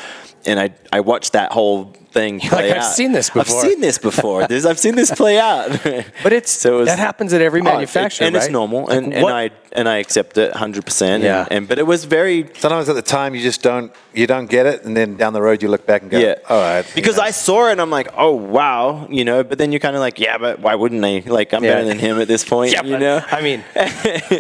And 0.46 0.60
I 0.60 0.72
I 0.92 1.00
watched 1.00 1.32
that 1.32 1.54
whole 1.54 1.96
thing 2.12 2.40
play 2.42 2.70
like, 2.70 2.78
I've 2.78 2.84
out. 2.84 2.94
seen 2.94 3.12
this 3.12 3.30
before. 3.30 3.42
I've 3.42 3.62
seen 3.70 3.82
this 3.82 3.98
before. 3.98 4.48
This, 4.48 4.66
I've 4.66 4.80
seen 4.80 4.96
this 4.96 5.12
play 5.12 5.40
out. 5.40 5.70
but 6.24 6.34
it's 6.34 6.52
So 6.52 6.76
it 6.76 6.80
was- 6.80 6.88
that 6.88 7.00
happens 7.00 7.34
at 7.34 7.42
every 7.42 7.62
Oh, 7.62 7.64
manufacturer, 7.66 8.26
and 8.28 8.36
right? 8.36 8.44
it's 8.44 8.52
normal, 8.52 8.90
and, 8.90 9.08
Like, 9.14 9.16
and 9.16 9.28
I 9.28 9.52
and 9.72 9.88
I 9.88 9.98
accept 9.98 10.38
it 10.40 10.54
hundred 10.56 10.84
percent. 10.86 11.24
Yeah. 11.24 11.42
And, 11.44 11.52
and 11.52 11.68
but 11.68 11.78
it 11.78 11.86
was 11.86 12.06
very 12.06 12.50
Sometimes 12.58 12.90
at 12.90 12.96
the 12.96 13.02
time 13.04 13.36
you 13.36 13.42
just 13.42 13.62
don't 13.62 13.92
you 14.14 14.26
don't 14.28 14.50
get 14.50 14.66
it, 14.66 14.84
and 14.86 14.98
then 14.98 15.16
down 15.18 15.34
the 15.34 15.42
road 15.42 15.62
you 15.62 15.70
look 15.70 15.86
back 15.86 16.02
and 16.02 16.10
go, 16.10 16.18
yeah. 16.18 16.36
all 16.50 16.60
right." 16.60 16.86
you 16.88 16.96
Because 16.96 17.18
know. 17.18 17.24
I 17.24 17.32
saw 17.32 17.68
it 17.68 17.74
and 17.74 17.82
I'm 17.82 17.92
like, 17.92 18.08
oh 18.18 18.32
wow, 18.34 19.08
you 19.10 19.24
know. 19.24 19.44
But 19.44 19.58
then 19.60 19.72
you're 19.72 19.80
kind 19.80 19.96
of 19.96 20.00
like, 20.02 20.20
yeah, 20.20 20.38
but 20.40 20.60
why 20.60 20.74
wouldn't 20.76 21.02
they? 21.02 21.22
Like 21.22 21.54
I'm 21.54 21.64
Yeah. 21.64 21.76
better 21.76 21.86
than 21.86 22.00
him 22.00 22.20
at 22.20 22.28
this 22.28 22.44
point, 22.44 22.72
yeah, 22.74 22.84
you 22.84 22.94
but, 22.94 23.00
know. 23.00 23.22
I 23.32 23.42
mean, 23.42 23.64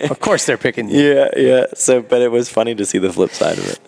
of 0.09 0.19
course 0.19 0.45
they're 0.47 0.57
picking 0.57 0.89
you. 0.89 0.99
Yeah, 1.13 1.29
yeah. 1.37 1.65
So, 1.75 2.01
but 2.01 2.21
it 2.21 2.31
was 2.31 2.49
funny 2.49 2.73
to 2.75 2.85
see 2.85 2.97
the 2.97 3.13
flip 3.13 3.31
side 3.31 3.57
of 3.59 3.67
it. 3.69 3.79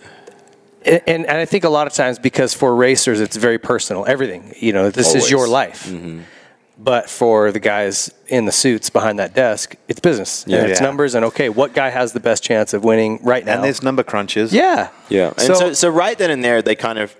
And, 0.85 1.01
and 1.07 1.25
and 1.25 1.37
I 1.37 1.45
think 1.45 1.63
a 1.63 1.69
lot 1.69 1.87
of 1.87 1.93
times 1.93 2.19
because 2.19 2.53
for 2.53 2.75
racers 2.75 3.19
it's 3.19 3.35
very 3.35 3.57
personal. 3.57 4.05
Everything, 4.05 4.53
you 4.57 4.73
know, 4.73 4.89
this 4.89 5.13
is 5.15 5.29
your 5.29 5.47
life. 5.47 5.87
Mm-hmm. 5.87 6.21
But 6.77 7.11
for 7.11 7.51
the 7.51 7.59
guys 7.59 8.11
in 8.27 8.45
the 8.45 8.51
suits 8.51 8.89
behind 8.89 9.19
that 9.19 9.35
desk, 9.35 9.75
it's 9.87 9.99
business. 9.99 10.43
Yeah. 10.47 10.63
it's 10.65 10.79
Yeah. 10.79 10.87
numbers. 10.87 11.13
And 11.13 11.23
okay, 11.25 11.47
what 11.49 11.75
guy 11.75 11.89
has 11.89 12.13
the 12.13 12.19
best 12.19 12.41
chance 12.43 12.73
of 12.73 12.83
winning 12.83 13.19
right 13.21 13.45
now? 13.45 13.53
and 13.55 13.63
there's 13.63 13.83
number 13.83 14.01
crunches. 14.01 14.51
yeah, 14.51 14.89
Yeah. 15.07 15.27
And 15.37 15.41
So, 15.41 15.53
so, 15.53 15.73
so, 15.73 15.89
right 15.89 16.17
then 16.17 16.31
and 16.31 16.43
there, 16.43 16.63
they 16.63 16.75
kind 16.75 16.97
of 16.97 17.15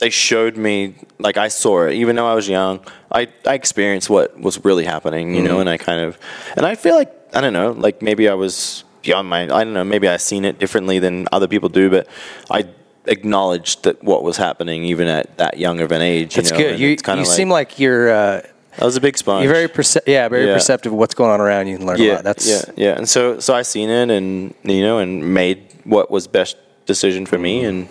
they 0.00 0.10
showed 0.10 0.58
me 0.58 0.96
like 1.18 1.38
I 1.38 1.48
saw 1.48 1.84
it, 1.86 1.94
even 1.94 2.16
though 2.16 2.26
I 2.26 2.34
was 2.34 2.46
young. 2.46 2.80
I 3.10 3.28
I 3.46 3.54
experienced 3.54 4.10
what 4.10 4.38
was 4.38 4.62
really 4.66 4.84
happening, 4.84 5.34
you 5.34 5.42
know, 5.42 5.60
and 5.60 5.70
I 5.70 5.78
kind 5.78 6.02
of 6.02 6.18
and 6.54 6.66
I 6.66 6.74
feel 6.74 6.94
like 6.94 7.10
I 7.32 7.40
don't 7.40 7.54
know, 7.54 7.70
like 7.72 8.02
maybe 8.02 8.28
I 8.28 8.34
was 8.34 8.84
beyond 9.00 9.28
my 9.28 9.44
I 9.44 9.64
don't 9.64 9.72
know, 9.72 9.84
maybe 9.84 10.08
I 10.08 10.18
seen 10.18 10.44
it 10.44 10.58
differently 10.58 10.98
than 10.98 11.26
other 11.32 11.48
people 11.48 11.70
do, 11.70 11.88
but 11.88 12.06
I 12.50 12.66
acknowledged 13.08 13.84
that 13.84 14.02
what 14.02 14.22
was 14.22 14.36
happening 14.36 14.84
even 14.84 15.06
at 15.08 15.36
that 15.38 15.58
young 15.58 15.80
of 15.80 15.92
an 15.92 16.02
age. 16.02 16.34
that's 16.34 16.50
you 16.50 16.56
know, 16.56 16.62
good. 16.70 16.80
You 16.80 16.96
you 17.16 17.24
seem 17.24 17.48
like 17.48 17.78
you're 17.78 18.10
uh, 18.10 18.42
I 18.78 18.84
was 18.84 18.96
a 18.96 19.00
big 19.00 19.16
sponge. 19.16 19.44
you're 19.44 19.52
very 19.52 19.68
perce- 19.68 19.96
yeah 20.06 20.28
very 20.28 20.46
Yeah. 20.46 20.54
perceptive 20.54 20.92
of 20.92 20.98
what's 20.98 21.14
going 21.14 21.30
on 21.30 21.40
around 21.40 21.66
you 21.68 21.76
and 21.76 21.86
learn 21.86 22.00
a 22.00 22.04
yeah, 22.04 22.14
lot. 22.14 22.24
That's 22.24 22.48
yeah, 22.48 22.62
yeah. 22.76 22.96
And 22.96 23.08
so, 23.08 23.40
so 23.40 23.54
I 23.54 23.62
seen 23.62 23.88
it, 23.88 24.10
and 24.10 24.54
you 24.64 24.82
know, 24.82 24.98
and 24.98 25.32
made 25.34 25.62
what 25.84 26.10
was 26.10 26.26
best 26.26 26.56
decision 26.84 27.26
for 27.26 27.38
me, 27.38 27.64
and 27.64 27.88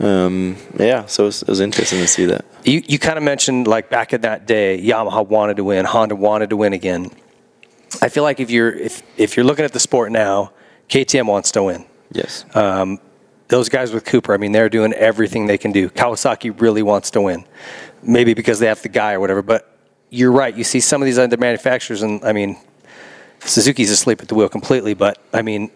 um, 0.00 0.56
yeah. 0.78 1.06
So 1.06 1.24
it 1.24 1.26
was, 1.26 1.42
it 1.42 1.48
was 1.48 1.60
interesting 1.60 1.98
to 2.00 2.06
see 2.06 2.26
that. 2.26 2.44
You 2.64 2.82
you 2.86 2.98
kind 2.98 3.16
of 3.18 3.24
mentioned 3.24 3.66
like 3.66 3.90
back 3.90 4.12
in 4.12 4.20
that 4.20 4.46
day, 4.46 4.80
Yamaha 4.80 5.26
wanted 5.26 5.56
to 5.56 5.64
win, 5.64 5.84
Honda 5.84 6.14
wanted 6.14 6.50
to 6.50 6.56
win 6.56 6.72
again. 6.72 7.10
I 8.02 8.08
feel 8.08 8.22
like 8.22 8.38
if 8.38 8.50
you're 8.50 8.70
if 8.70 9.02
if 9.16 9.36
you're 9.36 9.46
looking 9.46 9.64
at 9.64 9.72
the 9.72 9.80
sport 9.80 10.12
now, 10.12 10.52
KTM 10.88 11.26
wants 11.26 11.50
to 11.52 11.62
win. 11.64 11.84
Yes. 12.12 12.44
Those 13.48 13.68
guys 13.68 13.92
with 13.92 14.04
Cooper, 14.04 14.34
I 14.34 14.36
mean, 14.36 14.52
they're 14.52 14.68
doing 14.68 14.92
everything 14.92 15.46
they 15.46 15.58
can 15.58 15.72
do. 15.72 15.88
Kawasaki 15.90 16.60
really 16.60 16.82
wants 16.82 17.10
to 17.12 17.22
win, 17.22 17.44
maybe 18.02 18.34
because 18.34 18.58
they 18.58 18.66
have 18.66 18.82
the 18.82 18.88
guy 18.90 19.14
or 19.14 19.20
whatever. 19.20 19.42
But 19.42 19.74
you're 20.10 20.32
right. 20.32 20.54
You 20.54 20.64
see 20.64 20.80
some 20.80 21.00
of 21.02 21.06
these 21.06 21.18
other 21.18 21.36
manufacturers, 21.38 22.02
and 22.02 22.22
I 22.24 22.32
mean, 22.32 22.58
Suzuki's 23.40 23.90
asleep 23.90 24.20
at 24.20 24.28
the 24.28 24.34
wheel 24.34 24.48
completely. 24.50 24.92
But 24.94 25.18
I 25.32 25.40
mean, 25.42 25.70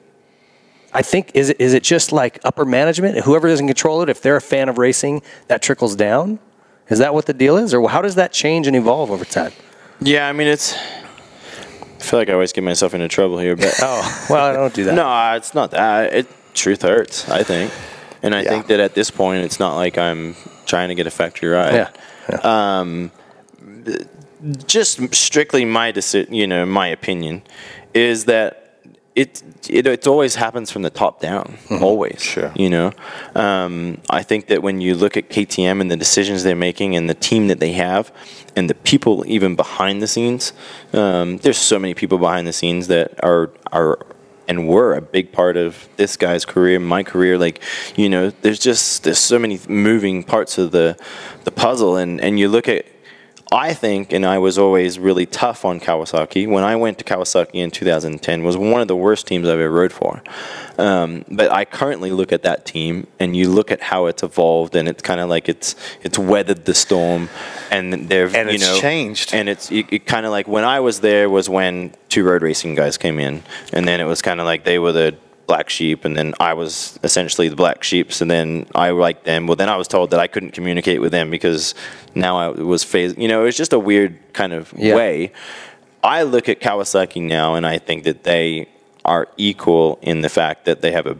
I 0.92 1.00
think 1.02 1.30
is 1.34 1.48
it 1.50 1.60
is 1.60 1.72
it 1.72 1.82
just 1.82 2.12
like 2.12 2.38
upper 2.44 2.64
management? 2.66 3.20
Whoever 3.24 3.48
doesn't 3.48 3.66
control 3.66 4.02
it, 4.02 4.10
if 4.10 4.20
they're 4.20 4.36
a 4.36 4.40
fan 4.42 4.68
of 4.68 4.76
racing, 4.76 5.22
that 5.48 5.62
trickles 5.62 5.96
down. 5.96 6.38
Is 6.90 6.98
that 6.98 7.14
what 7.14 7.24
the 7.24 7.32
deal 7.32 7.56
is, 7.56 7.72
or 7.72 7.88
how 7.88 8.02
does 8.02 8.16
that 8.16 8.32
change 8.32 8.66
and 8.66 8.76
evolve 8.76 9.10
over 9.10 9.24
time? 9.24 9.52
Yeah, 10.00 10.28
I 10.28 10.32
mean 10.32 10.48
it's. 10.48 10.74
I 10.74 12.04
feel 12.04 12.18
like 12.18 12.28
I 12.28 12.32
always 12.32 12.52
get 12.52 12.64
myself 12.64 12.92
into 12.94 13.08
trouble 13.08 13.38
here, 13.38 13.56
but 13.56 13.72
Oh, 13.80 14.26
well, 14.28 14.44
I 14.44 14.52
don't 14.52 14.74
do 14.74 14.84
that. 14.84 14.94
no, 14.94 15.36
it's 15.36 15.54
not 15.54 15.70
that. 15.70 16.12
It 16.12 16.26
truth 16.54 16.82
hurts. 16.82 17.28
I 17.28 17.42
think, 17.42 17.72
and 18.22 18.34
I 18.34 18.42
Yeah. 18.42 18.50
think 18.50 18.66
that 18.68 18.80
at 18.80 18.94
this 18.94 19.10
point, 19.10 19.44
it's 19.44 19.58
not 19.60 19.76
like 19.76 19.98
I'm 19.98 20.34
trying 20.66 20.88
to 20.88 20.94
get 20.94 21.06
a 21.06 21.10
factory 21.10 21.48
ride. 21.48 21.74
Yeah. 21.74 21.88
just 24.66 25.14
strictly 25.14 25.64
my 25.64 25.92
decision, 25.92 26.34
you 26.34 26.46
know, 26.46 26.66
my 26.66 26.88
opinion 26.88 27.42
is 27.94 28.24
that 28.24 28.58
it, 29.14 29.42
it 29.68 29.86
it 29.86 30.06
always 30.06 30.36
happens 30.36 30.70
from 30.70 30.80
the 30.82 30.88
top 30.90 31.20
down, 31.20 31.58
always. 31.82 32.22
Sure. 32.22 32.50
You 32.56 32.70
know, 32.70 32.92
um, 33.34 33.98
I 34.08 34.22
think 34.22 34.46
that 34.46 34.62
when 34.62 34.80
you 34.80 34.94
look 34.94 35.18
at 35.18 35.28
KTM 35.28 35.82
and 35.82 35.90
the 35.90 35.98
decisions 35.98 36.44
they're 36.44 36.56
making 36.56 36.96
and 36.96 37.10
the 37.10 37.14
team 37.14 37.48
that 37.48 37.60
they 37.60 37.72
have, 37.72 38.10
and 38.56 38.70
the 38.70 38.74
people 38.74 39.22
even 39.26 39.54
behind 39.54 40.00
the 40.00 40.06
scenes, 40.08 40.54
um, 40.94 41.36
there's 41.38 41.58
so 41.58 41.78
many 41.78 41.92
people 41.92 42.16
behind 42.16 42.46
the 42.46 42.54
scenes 42.54 42.86
that 42.88 43.12
are 43.22 43.50
are 43.70 43.98
and 44.48 44.68
were 44.68 44.94
a 44.94 45.00
big 45.00 45.32
part 45.32 45.56
of 45.56 45.88
this 45.96 46.16
guy's 46.16 46.44
career, 46.44 46.78
my 46.78 47.02
career. 47.02 47.38
Like, 47.38 47.62
you 47.96 48.08
know, 48.08 48.30
there's 48.42 48.58
just 48.58 49.04
there's 49.04 49.18
so 49.18 49.38
many 49.38 49.60
moving 49.68 50.22
parts 50.22 50.58
of 50.58 50.72
the 50.72 50.96
the 51.44 51.50
puzzle, 51.50 51.96
and 51.96 52.20
and 52.20 52.38
you 52.38 52.48
look 52.48 52.68
at 52.68 52.86
I 53.52 53.74
think, 53.74 54.12
and 54.12 54.24
I 54.24 54.38
was 54.38 54.56
always 54.56 54.98
really 54.98 55.26
tough 55.26 55.64
on 55.64 55.78
Kawasaki. 55.78 56.48
When 56.48 56.64
I 56.64 56.74
went 56.76 56.98
to 56.98 57.04
Kawasaki 57.04 57.56
in 57.56 57.70
2010, 57.70 58.42
was 58.42 58.56
one 58.56 58.80
of 58.80 58.88
the 58.88 58.96
worst 58.96 59.26
teams 59.26 59.46
I've 59.46 59.60
ever 59.60 59.70
rode 59.70 59.92
for. 59.92 60.22
Um, 60.78 61.24
but 61.30 61.52
I 61.52 61.64
currently 61.66 62.10
look 62.10 62.32
at 62.32 62.42
that 62.44 62.64
team, 62.64 63.06
and 63.20 63.36
you 63.36 63.50
look 63.50 63.70
at 63.70 63.82
how 63.82 64.06
it's 64.06 64.22
evolved, 64.22 64.74
and 64.74 64.88
it's 64.88 65.02
kind 65.02 65.20
of 65.20 65.28
like 65.28 65.48
it's 65.48 65.76
it's 66.02 66.18
weathered 66.18 66.64
the 66.64 66.74
storm, 66.74 67.28
and 67.70 67.92
they've 67.92 68.34
And 68.34 68.48
you 68.48 68.54
it's 68.54 68.64
know 68.64 68.80
changed. 68.80 69.34
and 69.34 69.48
it's 69.48 69.70
it, 69.70 69.86
it 69.92 70.06
kind 70.06 70.24
of 70.24 70.32
like 70.32 70.48
when 70.48 70.64
I 70.64 70.80
was 70.80 71.00
there 71.00 71.28
was 71.28 71.48
when 71.48 71.92
two 72.08 72.24
road 72.24 72.42
racing 72.42 72.74
guys 72.74 72.96
came 72.96 73.18
in, 73.20 73.42
and 73.72 73.86
then 73.86 74.00
it 74.00 74.04
was 74.04 74.22
kind 74.22 74.40
of 74.40 74.46
like 74.46 74.64
they 74.64 74.78
were 74.78 74.92
the 74.92 75.14
black 75.52 75.68
sheep, 75.68 75.98
and 76.06 76.14
then 76.18 76.28
I 76.40 76.52
was 76.54 76.98
essentially 77.02 77.48
the 77.54 77.56
black 77.64 77.82
sheep. 77.90 78.06
So 78.12 78.24
then 78.24 78.66
I 78.74 78.88
liked 78.90 79.24
them. 79.30 79.46
Well, 79.46 79.56
then 79.62 79.68
I 79.68 79.76
was 79.82 79.88
told 79.88 80.06
that 80.12 80.20
I 80.26 80.26
couldn't 80.32 80.52
communicate 80.58 81.00
with 81.04 81.12
them 81.12 81.28
because 81.30 81.74
now 82.14 82.34
I 82.44 82.46
was 82.72 82.82
phased. 82.92 83.18
You 83.22 83.28
know, 83.28 83.42
it 83.42 83.44
was 83.50 83.56
just 83.56 83.72
a 83.72 83.78
weird 83.90 84.12
kind 84.32 84.52
of 84.58 84.72
Yeah. 84.76 84.96
way. 84.96 85.32
I 86.02 86.22
look 86.34 86.48
at 86.48 86.60
Kawasaki 86.60 87.22
now, 87.22 87.54
and 87.56 87.64
I 87.74 87.76
think 87.86 88.04
that 88.04 88.24
they 88.24 88.66
are 89.04 89.24
equal 89.36 89.98
in 90.02 90.22
the 90.22 90.28
fact 90.28 90.64
that 90.64 90.80
they 90.82 90.92
have 90.98 91.06
a 91.06 91.16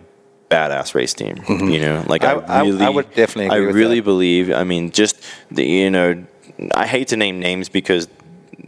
badass 0.51 0.95
race 0.95 1.15
team. 1.15 1.37
Mm-hmm. 1.37 1.69
You 1.75 1.81
know, 1.81 2.05
like 2.13 2.25
I, 2.25 2.33
I- 2.33 2.63
I- 2.65 2.87
I 2.87 2.91
would 2.97 3.09
definitely 3.15 3.47
agree 3.55 3.69
I 3.71 3.81
really 3.83 4.01
that. 4.01 4.13
believe. 4.13 4.45
I 4.63 4.65
mean, 4.65 4.91
just 4.93 5.15
the 5.51 5.65
you 5.65 5.91
know, 5.91 6.09
I 6.75 6.87
hate 6.95 7.09
to 7.13 7.17
name 7.17 7.37
names 7.49 7.69
because 7.69 8.05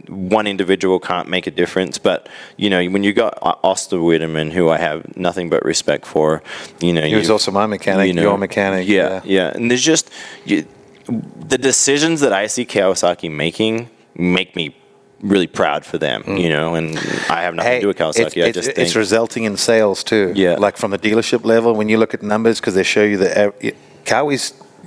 one 0.07 0.47
individual 0.47 0.99
can't 0.99 1.27
make 1.27 1.47
a 1.47 1.51
difference. 1.51 1.97
But 1.97 2.27
you 2.57 2.69
know, 2.69 2.83
when 2.85 3.03
you 3.03 3.13
got 3.13 3.37
Oster 3.41 3.97
Widerman, 3.97 4.51
who 4.51 4.69
I 4.69 4.77
have 4.77 5.15
nothing 5.17 5.49
but 5.49 5.63
respect 5.65 6.05
for, 6.05 6.41
you 6.79 6.93
know, 6.93 7.01
He 7.05 7.15
was 7.15 7.29
also 7.29 7.51
my 7.51 7.65
mechanic, 7.65 8.13
your 8.15 8.37
mechanic, 8.37 8.87
Yeah, 8.87 8.95
yeah. 8.95 9.21
yeah, 9.25 9.51
and 9.55 9.69
there's 9.69 9.83
just 9.83 10.09
you, 10.45 10.65
the 11.07 11.57
decisions 11.57 12.21
that 12.21 12.33
I 12.33 12.47
see 12.47 12.65
Kawasaki 12.65 13.31
making 13.31 13.89
make 14.15 14.55
me 14.55 14.75
really 15.21 15.47
proud 15.47 15.85
for 15.85 15.97
them. 15.97 16.23
Hmm. 16.23 16.37
You 16.37 16.49
know, 16.49 16.75
and 16.75 16.97
I 17.29 17.41
have 17.43 17.55
nothing 17.55 17.73
to 17.73 17.81
do 17.81 17.87
with 17.87 17.97
Kawasaki. 17.97 18.37
it's, 18.37 18.37
I 18.37 18.51
just 18.51 18.69
it's 18.69 18.75
think 18.77 18.95
resulting 18.95 19.43
in 19.45 19.57
sales 19.57 20.03
too. 20.03 20.33
Yeah. 20.35 20.55
like 20.55 20.77
from 20.77 20.91
the 20.91 20.99
dealership 20.99 21.43
level, 21.45 21.73
when 21.73 21.89
you 21.89 21.97
look 21.97 22.13
at 22.13 22.21
numbers, 22.21 22.59
because 22.59 22.75
they 22.75 22.83
show 22.83 23.03
you 23.03 23.17
that 23.17 23.37
ev- 23.37 23.75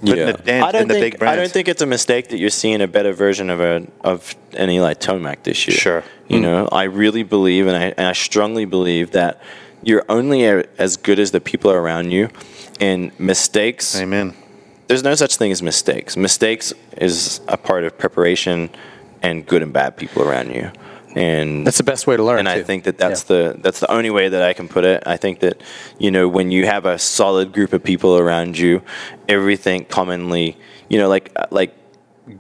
Kawi's 0.01 0.11
putting 0.11 0.29
a 0.29 0.33
dent 0.33 0.65
I 0.65 0.73
don't 0.73 0.89
think. 0.89 1.23
I 1.23 1.37
don't 1.37 1.51
think 1.51 1.69
it's 1.69 1.83
a 1.83 1.87
mistake 1.87 2.29
that 2.29 2.39
you're 2.39 2.51
seeing 2.51 2.81
a 2.81 2.87
better 2.87 3.13
version 3.13 3.51
of 3.51 3.61
a 3.61 3.87
of 4.03 4.35
an 4.55 4.71
Eli 4.71 4.95
Tomac 4.95 5.43
this 5.43 5.67
year. 5.67 5.77
Sure. 5.77 6.05
You 6.29 6.37
hmm. 6.37 6.43
know, 6.43 6.69
I 6.71 6.85
really 6.85 7.23
believe, 7.23 7.67
and 7.67 7.77
I, 7.77 7.95
and 7.97 8.07
I 8.07 8.13
strongly 8.13 8.65
believe 8.65 9.13
that 9.13 9.41
you're 9.83 10.05
only 10.09 10.45
a, 10.45 10.65
as 10.79 10.97
good 10.97 11.19
as 11.19 11.31
the 11.31 11.41
people 11.41 11.71
around 11.71 12.11
you, 12.11 12.29
and 12.81 13.19
mistakes 13.19 14.01
Amen. 14.01 14.35
there's 14.87 15.03
no 15.03 15.15
such 15.15 15.37
thing 15.37 15.53
as 15.53 15.63
mistakes. 15.63 16.17
Mistakes 16.17 16.73
is 16.97 17.41
a 17.49 17.57
part 17.57 17.85
of 17.85 17.97
preparation 17.97 18.71
and 19.23 19.47
good 19.47 19.63
and 19.63 19.73
bad 19.73 19.97
people 19.97 20.23
around 20.23 20.55
you. 20.55 20.71
And 21.19 21.67
That's 21.67 21.79
the 21.79 21.91
best 21.93 22.07
way 22.07 22.17
to 22.17 22.23
learn. 22.23 22.39
and 22.39 22.49
I 22.49 22.63
think 22.63 22.85
that 22.85 22.97
that's 22.99 23.23
Yeah. 23.29 23.37
the 23.37 23.43
that's 23.65 23.81
the 23.81 23.91
only 23.91 24.11
way 24.19 24.29
that 24.35 24.43
I 24.51 24.53
can 24.59 24.69
put 24.69 24.85
it. 24.85 25.03
I 25.15 25.17
think 25.17 25.41
that 25.41 25.57
you 25.99 26.11
know 26.11 26.29
when 26.37 26.51
you 26.51 26.67
have 26.67 26.85
a 26.95 26.97
solid 26.99 27.53
group 27.53 27.73
of 27.73 27.83
people 27.83 28.13
around 28.19 28.57
you, 28.59 28.83
everything 29.29 29.85
commonly, 29.85 30.57
you 30.91 30.99
know, 31.01 31.09
like 31.09 31.27
uh, 31.37 31.47
like 31.51 31.73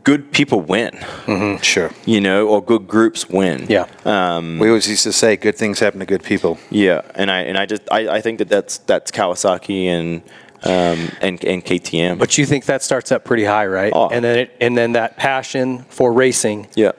good 0.05 0.23
people 0.33 0.61
win, 0.61 0.93
mm-hmm. 1.27 1.63
Sure. 1.63 1.91
you 2.05 2.21
know, 2.21 2.47
or 2.53 2.63
good 2.63 2.87
groups 2.87 3.29
win. 3.29 3.67
Yeah. 3.69 3.87
Um, 4.05 4.59
we 4.59 4.69
always 4.69 4.87
used 4.89 5.05
to 5.05 5.13
say 5.13 5.37
good 5.37 5.57
things 5.57 5.81
happen 5.81 5.99
to 6.01 6.07
good 6.07 6.23
people. 6.23 6.59
Yeah, 6.71 7.01
and 7.15 7.31
I 7.31 7.41
and 7.49 7.57
I 7.59 7.67
just 7.67 7.83
I, 7.91 8.01
I 8.19 8.21
think 8.21 8.39
that 8.39 8.49
that's 8.49 8.79
that's 8.91 9.11
Kawasaki 9.11 9.87
and 9.87 10.23
um 10.65 11.11
and 11.21 11.43
and 11.45 11.65
KTM. 11.65 12.19
But 12.19 12.37
you 12.37 12.47
think 12.47 12.65
that 12.67 12.83
starts 12.83 13.13
up 13.13 13.25
pretty 13.25 13.45
high, 13.45 13.67
right? 13.67 13.93
Oh. 13.95 14.09
And 14.09 14.25
then 14.25 14.39
it, 14.39 14.57
and 14.61 14.77
then 14.77 14.93
that 14.93 15.17
passion 15.17 15.85
for 15.85 16.13
racing 16.13 16.69
yeah, 16.75 16.93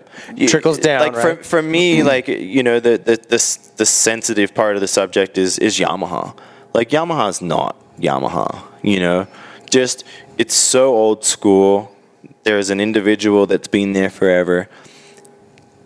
trickles 0.47 0.77
down, 0.77 1.01
Like 1.01 1.13
for 1.13 1.35
right? 1.35 1.45
for 1.45 1.61
me, 1.61 2.03
like 2.13 2.27
you 2.27 2.63
know, 2.63 2.79
the 2.79 2.97
the 2.97 3.17
the, 3.17 3.69
the 3.77 3.85
sensitive 3.85 4.53
part 4.53 4.75
of 4.75 4.81
the 4.81 4.87
subject 4.87 5.37
is 5.37 5.59
is 5.59 5.77
Yamaha. 5.77 6.37
Like 6.73 6.89
Yamaha's 6.89 7.41
not 7.41 7.75
Yamaha. 7.99 8.63
You 8.81 8.99
know, 8.99 9.27
just 9.69 10.03
it's 10.37 10.55
so 10.55 10.95
old 10.95 11.25
school. 11.25 11.95
There's 12.43 12.69
an 12.69 12.79
individual 12.79 13.45
that's 13.45 13.67
been 13.67 13.93
there 13.93 14.09
forever. 14.09 14.69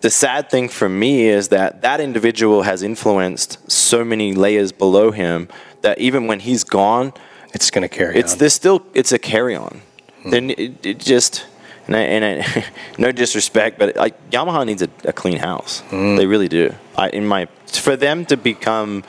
The 0.02 0.10
sad 0.10 0.50
thing 0.50 0.68
for 0.68 0.90
me 0.90 1.28
is 1.28 1.48
that 1.48 1.82
that 1.82 2.02
individual 2.02 2.64
has 2.64 2.84
influenced 2.84 3.72
so 3.72 4.04
many 4.04 4.34
layers 4.34 4.74
below 4.74 5.12
him 5.12 5.48
that 5.82 5.98
even 5.98 6.28
when 6.28 6.42
he's 6.42 6.64
gone, 6.66 7.14
it's 7.54 7.70
going 7.72 7.82
to 7.84 7.90
carry. 7.90 8.16
it's 8.18 8.34
on. 8.34 8.40
there's 8.40 8.54
still 8.54 8.84
it's 8.94 9.12
a 9.12 9.20
carry 9.20 9.56
on. 9.56 9.82
Hmm. 10.24 10.30
Then 10.30 10.50
it, 10.52 10.86
it 10.86 11.00
just 11.00 11.46
and 11.88 11.96
I, 11.96 12.00
and 12.02 12.44
I, 12.44 12.66
no 12.98 13.12
disrespect, 13.12 13.78
but 13.78 13.96
like 13.96 14.16
Yamaha 14.32 14.66
needs 14.66 14.82
a, 14.82 14.90
a 15.06 15.14
clean 15.14 15.38
house. 15.38 15.82
Hmm. 15.90 16.16
They 16.16 16.26
really 16.26 16.48
do. 16.48 16.74
I, 16.98 17.10
in 17.10 17.26
my 17.28 17.48
for 17.68 17.96
them 17.96 18.26
to 18.28 18.38
become 18.38 19.04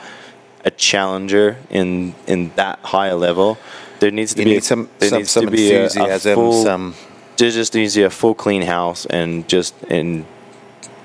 a 0.65 0.71
challenger 0.71 1.57
in 1.69 2.13
in 2.27 2.51
that 2.55 2.79
higher 2.79 3.15
level, 3.15 3.57
there 3.99 4.11
needs 4.11 4.33
to 4.33 4.39
You 4.41 4.45
be 4.45 4.51
need 4.55 4.63
some- 4.63 4.89
there 4.99 5.09
some- 5.09 5.17
needs 5.19 5.31
some 5.31 5.45
to 5.45 5.51
be 5.51 5.71
a- 5.73 5.79
a 5.79 5.83
enthusiasm, 5.83 6.35
full- 6.35 6.63
some- 6.63 6.95
there 7.37 7.51
just 7.51 7.73
needs 7.75 7.93
to 7.93 7.99
be 7.99 8.03
a 8.05 8.09
full 8.09 8.33
clean 8.35 8.61
house 8.63 9.05
and 9.05 9.47
just 9.47 9.73
and. 9.89 10.25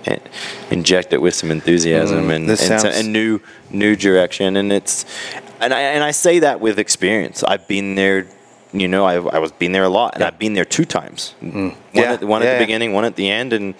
and 0.07 0.19
inject 0.71 1.13
it 1.13 1.21
with 1.21 1.35
some 1.35 1.51
enthusiasm 1.51 2.19
and, 2.31 2.31
and 2.33 2.49
this 2.49 2.61
so- 2.67 2.79
sounds- 2.79 2.99
a 2.99 3.03
new 3.03 3.39
new 3.71 3.95
direction 3.95 4.57
and 4.57 4.73
it's 4.73 5.05
and 5.61 5.73
I 5.73 5.81
and 5.81 6.03
I 6.03 6.11
say 6.13 6.41
that 6.41 6.61
with 6.61 6.79
experience. 6.79 7.43
I've 7.45 7.67
been 7.69 7.95
there, 7.95 8.27
you 8.73 8.89
know, 8.89 9.05
I 9.05 9.15
I 9.15 9.39
was 9.39 9.53
been 9.53 9.73
there 9.73 9.85
a 9.85 9.89
lot, 9.89 10.15
and 10.15 10.25
I've 10.25 10.39
been 10.39 10.55
there 10.55 10.65
two 10.65 10.85
times. 10.85 11.35
One 11.41 11.77
Yeah, 11.93 12.13
at 12.13 12.25
one 12.25 12.43
yeah, 12.43 12.49
at 12.49 12.53
the 12.53 12.59
yeah. 12.59 12.59
beginning, 12.59 12.93
one 12.93 13.05
at 13.05 13.17
the 13.17 13.29
end, 13.31 13.53
and 13.53 13.75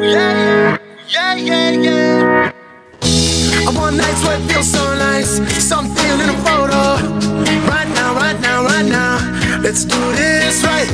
Yeah, 0.00 0.78
yeah, 1.08 1.34
yeah, 1.34 1.70
yeah. 1.70 2.52
I 3.66 3.70
want 3.74 3.96
nights 3.96 4.22
where 4.22 4.38
it 4.38 4.46
feels 4.46 4.70
so 4.70 4.94
nice. 4.94 5.42
Something 5.58 6.20
in 6.22 6.30
a 6.30 6.38
photo. 6.46 7.02
Right 7.66 7.88
now, 7.98 8.14
right 8.14 8.38
now, 8.40 8.62
right 8.62 8.86
now. 8.86 9.18
Let's 9.60 9.84
do 9.84 9.98
this 10.14 10.62
right. 10.62 10.86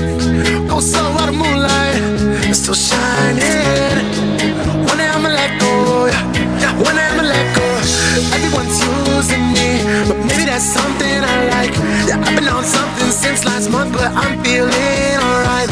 Go 0.69 0.81
so 0.81 1.01
out 1.21 1.29
of 1.29 1.35
moonlight. 1.37 2.01
Still 2.57 2.73
shining. 2.73 4.09
One 4.89 4.97
day 4.97 5.09
I'ma 5.13 5.29
let 5.29 5.61
go. 5.61 6.07
Yeah, 6.57 6.73
one 6.81 6.97
day 6.97 7.05
I'ma 7.05 7.25
let 7.29 7.47
go. 7.55 7.67
Everyone's 8.33 8.81
using 8.81 9.53
me, 9.53 9.85
but 10.09 10.17
maybe 10.25 10.47
that's 10.49 10.65
something 10.65 11.21
I 11.21 11.45
like. 11.53 11.75
Yeah, 12.09 12.25
I've 12.25 12.35
been 12.41 12.49
on 12.49 12.65
something 12.65 13.11
since 13.11 13.45
last 13.45 13.71
month, 13.71 13.93
but 13.93 14.11
I'm 14.17 14.43
feeling 14.43 15.21
alright. 15.21 15.69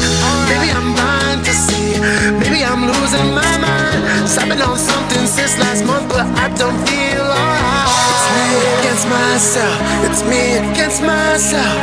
Losing 3.00 3.34
my 3.34 3.54
mind. 3.58 4.00
I've 4.38 4.48
been 4.48 4.62
on 4.62 4.78
something 4.78 5.26
since 5.26 5.58
last 5.58 5.84
month, 5.84 6.08
but 6.08 6.26
I 6.38 6.48
don't 6.56 6.78
feel 6.88 7.22
alright. 7.22 7.88
It's 8.12 8.26
me 8.32 8.46
against 8.80 9.06
myself. 9.08 9.76
It's 10.08 10.22
me 10.24 10.42
against 10.58 11.00
myself. 11.02 11.78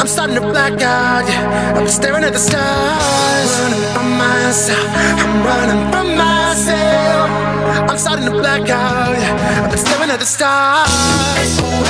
I'm 0.00 0.06
starting 0.06 0.36
to 0.36 0.40
black 0.42 0.80
out. 0.80 1.28
Yeah. 1.28 1.76
I'm 1.76 1.86
staring 1.88 2.24
at 2.24 2.32
the 2.32 2.38
stars. 2.38 3.50
Running 3.60 3.84
from 3.94 4.08
myself. 4.16 4.88
I'm 5.22 5.44
running 5.44 5.82
from 5.92 6.08
myself. 6.16 7.30
I'm 7.90 7.98
starting 7.98 8.24
to 8.26 8.32
black 8.32 8.68
out. 8.68 9.12
Yeah. 9.12 9.68
Been 9.68 9.78
staring 9.78 10.10
at 10.10 10.18
the 10.18 10.26
stars. 10.26 10.88
Oh. 10.90 11.84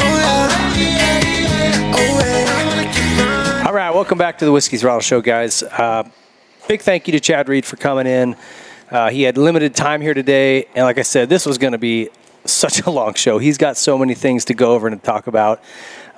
Oh. 0.00 0.14
Oh. 1.96 3.66
All 3.66 3.74
right, 3.74 3.90
welcome 3.90 4.18
back 4.18 4.38
to 4.38 4.44
the 4.44 4.52
Whiskey 4.52 4.76
Throttle 4.76 5.00
Show, 5.00 5.20
guys. 5.20 5.62
Uh, 5.62 6.04
big 6.68 6.82
thank 6.82 7.08
you 7.08 7.12
to 7.12 7.20
Chad 7.20 7.48
Reed 7.48 7.64
for 7.64 7.76
coming 7.76 8.06
in. 8.06 8.36
Uh, 8.90 9.08
he 9.08 9.22
had 9.22 9.38
limited 9.38 9.74
time 9.74 10.02
here 10.02 10.12
today, 10.12 10.66
and 10.74 10.84
like 10.84 10.98
I 10.98 11.02
said, 11.02 11.30
this 11.30 11.46
was 11.46 11.56
going 11.56 11.72
to 11.72 11.78
be 11.78 12.10
such 12.44 12.82
a 12.82 12.90
long 12.90 13.14
show. 13.14 13.38
He's 13.38 13.56
got 13.56 13.78
so 13.78 13.96
many 13.96 14.14
things 14.14 14.44
to 14.46 14.54
go 14.54 14.74
over 14.74 14.86
and 14.86 15.00
to 15.00 15.04
talk 15.04 15.28
about. 15.28 15.62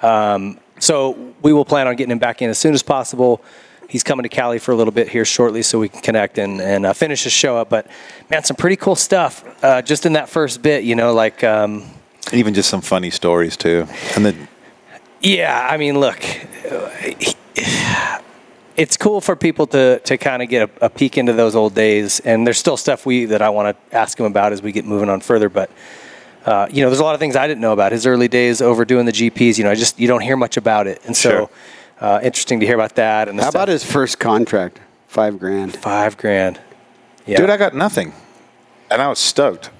Um, 0.02 0.58
so 0.80 1.34
we 1.42 1.52
will 1.52 1.64
plan 1.64 1.86
on 1.86 1.94
getting 1.94 2.10
him 2.10 2.18
back 2.18 2.42
in 2.42 2.50
as 2.50 2.58
soon 2.58 2.74
as 2.74 2.82
possible. 2.82 3.40
He's 3.88 4.02
coming 4.02 4.24
to 4.24 4.28
Cali 4.28 4.58
for 4.58 4.72
a 4.72 4.74
little 4.74 4.92
bit 4.92 5.08
here 5.08 5.24
shortly, 5.24 5.62
so 5.62 5.78
we 5.78 5.88
can 5.88 6.00
connect 6.00 6.36
and, 6.36 6.60
and 6.60 6.84
uh, 6.84 6.92
finish 6.94 7.22
the 7.22 7.30
show 7.30 7.56
up. 7.56 7.68
But 7.68 7.86
man, 8.28 8.42
some 8.42 8.56
pretty 8.56 8.76
cool 8.76 8.96
stuff 8.96 9.44
uh, 9.62 9.82
just 9.82 10.04
in 10.04 10.14
that 10.14 10.28
first 10.28 10.62
bit. 10.62 10.82
You 10.82 10.96
know, 10.96 11.12
like. 11.12 11.44
Um, 11.44 11.88
Even 12.32 12.54
just 12.54 12.70
some 12.70 12.80
funny 12.80 13.10
stories 13.10 13.56
too. 13.56 13.86
And 14.16 14.26
then 14.26 14.48
Yeah, 15.20 15.68
I 15.70 15.76
mean, 15.76 15.98
look, 16.00 16.24
it's 18.82 18.96
cool 18.96 19.20
for 19.20 19.36
people 19.36 19.66
to 19.68 19.98
to 20.00 20.16
kind 20.18 20.42
of 20.42 20.48
get 20.48 20.68
a, 20.80 20.86
a 20.86 20.88
peek 20.90 21.18
into 21.18 21.32
those 21.34 21.54
old 21.54 21.74
days, 21.74 22.20
and 22.20 22.46
there's 22.46 22.58
still 22.58 22.76
stuff 22.76 23.04
we 23.06 23.26
that 23.26 23.42
I 23.42 23.50
want 23.50 23.66
to 23.76 23.96
ask 23.96 24.18
him 24.18 24.26
about 24.26 24.52
as 24.52 24.62
we 24.62 24.72
get 24.72 24.84
moving 24.84 25.08
on 25.08 25.20
further. 25.20 25.48
But 25.48 25.70
uh, 26.46 26.66
you 26.70 26.82
know, 26.82 26.88
there's 26.88 27.00
a 27.00 27.04
lot 27.04 27.14
of 27.14 27.20
things 27.20 27.36
I 27.36 27.46
didn't 27.46 27.60
know 27.60 27.72
about 27.72 27.92
his 27.92 28.06
early 28.06 28.28
days 28.28 28.62
over 28.62 28.84
doing 28.84 29.06
the 29.06 29.12
GPs. 29.12 29.58
You 29.58 29.64
know, 29.64 29.70
I 29.70 29.74
just 29.74 29.98
you 30.00 30.08
don't 30.08 30.22
hear 30.22 30.36
much 30.36 30.56
about 30.56 30.86
it, 30.86 31.00
and 31.06 31.14
so 31.16 31.30
Sure. 31.30 31.50
uh, 32.00 32.20
interesting 32.22 32.60
to 32.60 32.66
hear 32.66 32.74
about 32.74 32.94
that. 32.96 33.28
And 33.28 33.38
the 33.38 33.42
How 33.44 33.50
stuff- 33.50 33.62
about 33.64 33.68
his 33.68 33.84
first 33.84 34.18
contract? 34.18 34.80
Five 35.08 35.38
grand. 35.38 35.76
five 35.76 36.16
grand? 36.16 36.60
Yeah, 37.26 37.36
dude, 37.38 37.50
I 37.50 37.56
got 37.58 37.74
nothing. 37.74 38.12
and 38.90 39.02
I 39.02 39.08
was 39.08 39.18
stoked. 39.18 39.70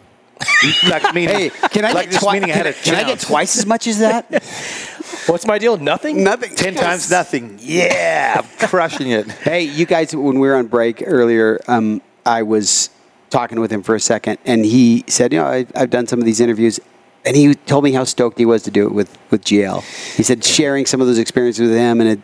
like 0.88 1.14
meaning, 1.14 1.36
Hey, 1.36 1.50
can 1.70 1.84
I 1.84 1.92
like 1.92 2.06
get 2.06 2.12
just 2.12 2.22
twi- 2.24 2.32
meaning 2.34 2.50
I 2.50 2.54
can, 2.54 2.64
had 2.64 2.66
I, 2.66 2.70
a 2.70 2.82
can 2.82 2.94
I 2.94 3.04
get 3.04 3.20
twice 3.20 3.56
as 3.58 3.66
much 3.66 3.86
as 3.86 3.98
that? 4.00 4.26
What's 5.30 5.46
my 5.46 5.58
deal? 5.58 5.76
Nothing. 5.76 6.24
Nothing. 6.24 6.56
ten 6.56 6.74
times 6.74 7.08
nothing? 7.08 7.56
Yeah, 7.60 8.42
I'm 8.42 8.58
crushing 8.68 9.10
it. 9.10 9.30
Hey, 9.30 9.62
you 9.62 9.86
guys, 9.86 10.14
when 10.14 10.40
we 10.40 10.48
were 10.48 10.56
on 10.56 10.66
break 10.66 11.04
earlier, 11.06 11.60
um, 11.68 12.02
I 12.26 12.42
was 12.42 12.90
talking 13.30 13.60
with 13.60 13.70
him 13.70 13.84
for 13.84 13.94
a 13.94 14.00
second, 14.00 14.38
and 14.44 14.64
he 14.64 15.04
said, 15.06 15.32
"You 15.32 15.38
know, 15.38 15.46
I, 15.46 15.66
I've 15.76 15.90
done 15.90 16.08
some 16.08 16.18
of 16.18 16.24
these 16.24 16.40
interviews." 16.40 16.80
And 17.24 17.36
he 17.36 17.54
told 17.54 17.84
me 17.84 17.92
how 17.92 18.04
stoked 18.04 18.38
he 18.38 18.46
was 18.46 18.62
to 18.62 18.70
do 18.70 18.86
it 18.86 18.92
with, 18.92 19.18
with 19.30 19.44
GL. 19.44 19.82
He 20.16 20.22
said 20.22 20.42
sharing 20.42 20.86
some 20.86 21.02
of 21.02 21.06
those 21.06 21.18
experiences 21.18 21.68
with 21.68 21.76
him, 21.78 22.00
and 22.00 22.10
it 22.10 22.20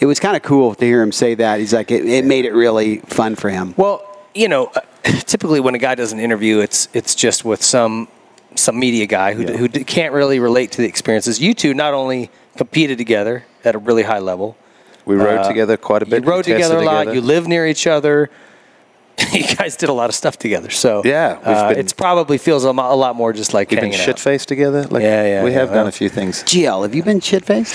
it 0.00 0.06
was 0.06 0.18
kind 0.18 0.36
of 0.36 0.42
cool 0.42 0.74
to 0.74 0.84
hear 0.84 1.00
him 1.00 1.12
say 1.12 1.36
that. 1.36 1.60
He's 1.60 1.72
like, 1.72 1.92
it, 1.92 2.06
it 2.06 2.24
made 2.24 2.44
it 2.44 2.52
really 2.52 2.98
fun 3.00 3.36
for 3.36 3.50
him. 3.50 3.74
Well, 3.76 4.02
you 4.34 4.48
know, 4.48 4.66
uh, 4.74 4.80
typically 5.26 5.60
when 5.60 5.76
a 5.76 5.78
guy 5.78 5.94
does 5.94 6.12
an 6.12 6.18
interview, 6.18 6.58
it's 6.58 6.88
it's 6.92 7.14
just 7.14 7.44
with 7.44 7.62
some 7.62 8.08
some 8.56 8.78
media 8.80 9.06
guy 9.06 9.34
who, 9.34 9.44
who 9.44 9.68
can't 9.68 10.12
really 10.12 10.40
relate 10.40 10.72
to 10.72 10.78
the 10.78 10.88
experiences. 10.88 11.40
You 11.40 11.54
two 11.54 11.74
not 11.74 11.94
only 11.94 12.30
competed 12.58 12.98
together 12.98 13.44
at 13.64 13.74
a 13.74 13.78
really 13.78 14.02
high 14.02 14.18
level, 14.18 14.56
We 15.06 15.16
rode 15.16 15.38
uh, 15.38 15.48
together 15.48 15.76
quite 15.78 16.02
a 16.02 16.06
bit. 16.06 16.16
You 16.16 16.26
We 16.26 16.28
rode 16.32 16.44
tested 16.44 16.56
together 16.56 16.76
a 16.82 16.84
lot. 16.84 16.98
together. 17.04 17.14
You 17.14 17.22
live 17.22 17.48
near 17.48 17.66
each 17.66 17.86
other. 17.86 18.28
you 19.32 19.44
guys 19.56 19.76
did 19.76 19.88
a 19.88 19.92
lot 19.92 20.08
of 20.10 20.14
stuff 20.14 20.36
together. 20.38 20.70
So 20.70 21.02
Yeah, 21.04 21.38
we've 21.38 21.46
uh, 21.46 21.68
been- 21.70 21.78
it's 21.80 21.92
probably 21.94 22.38
feels 22.38 22.64
a, 22.64 22.68
a 22.68 22.98
lot 23.04 23.16
more 23.16 23.32
just 23.32 23.54
like 23.54 23.70
We've 23.70 23.80
been 23.80 23.92
shit 23.92 24.18
faced 24.18 24.48
together. 24.48 24.82
Like, 24.84 25.02
Yeah, 25.02 25.24
yeah, 25.24 25.44
We 25.44 25.50
yeah, 25.50 25.58
have 25.60 25.70
well. 25.70 25.78
done 25.80 25.86
a 25.88 25.92
few 25.92 26.08
things. 26.08 26.42
GL, 26.44 26.82
have 26.82 26.94
you 26.94 27.02
been 27.02 27.20
shit 27.20 27.44
faced? 27.44 27.74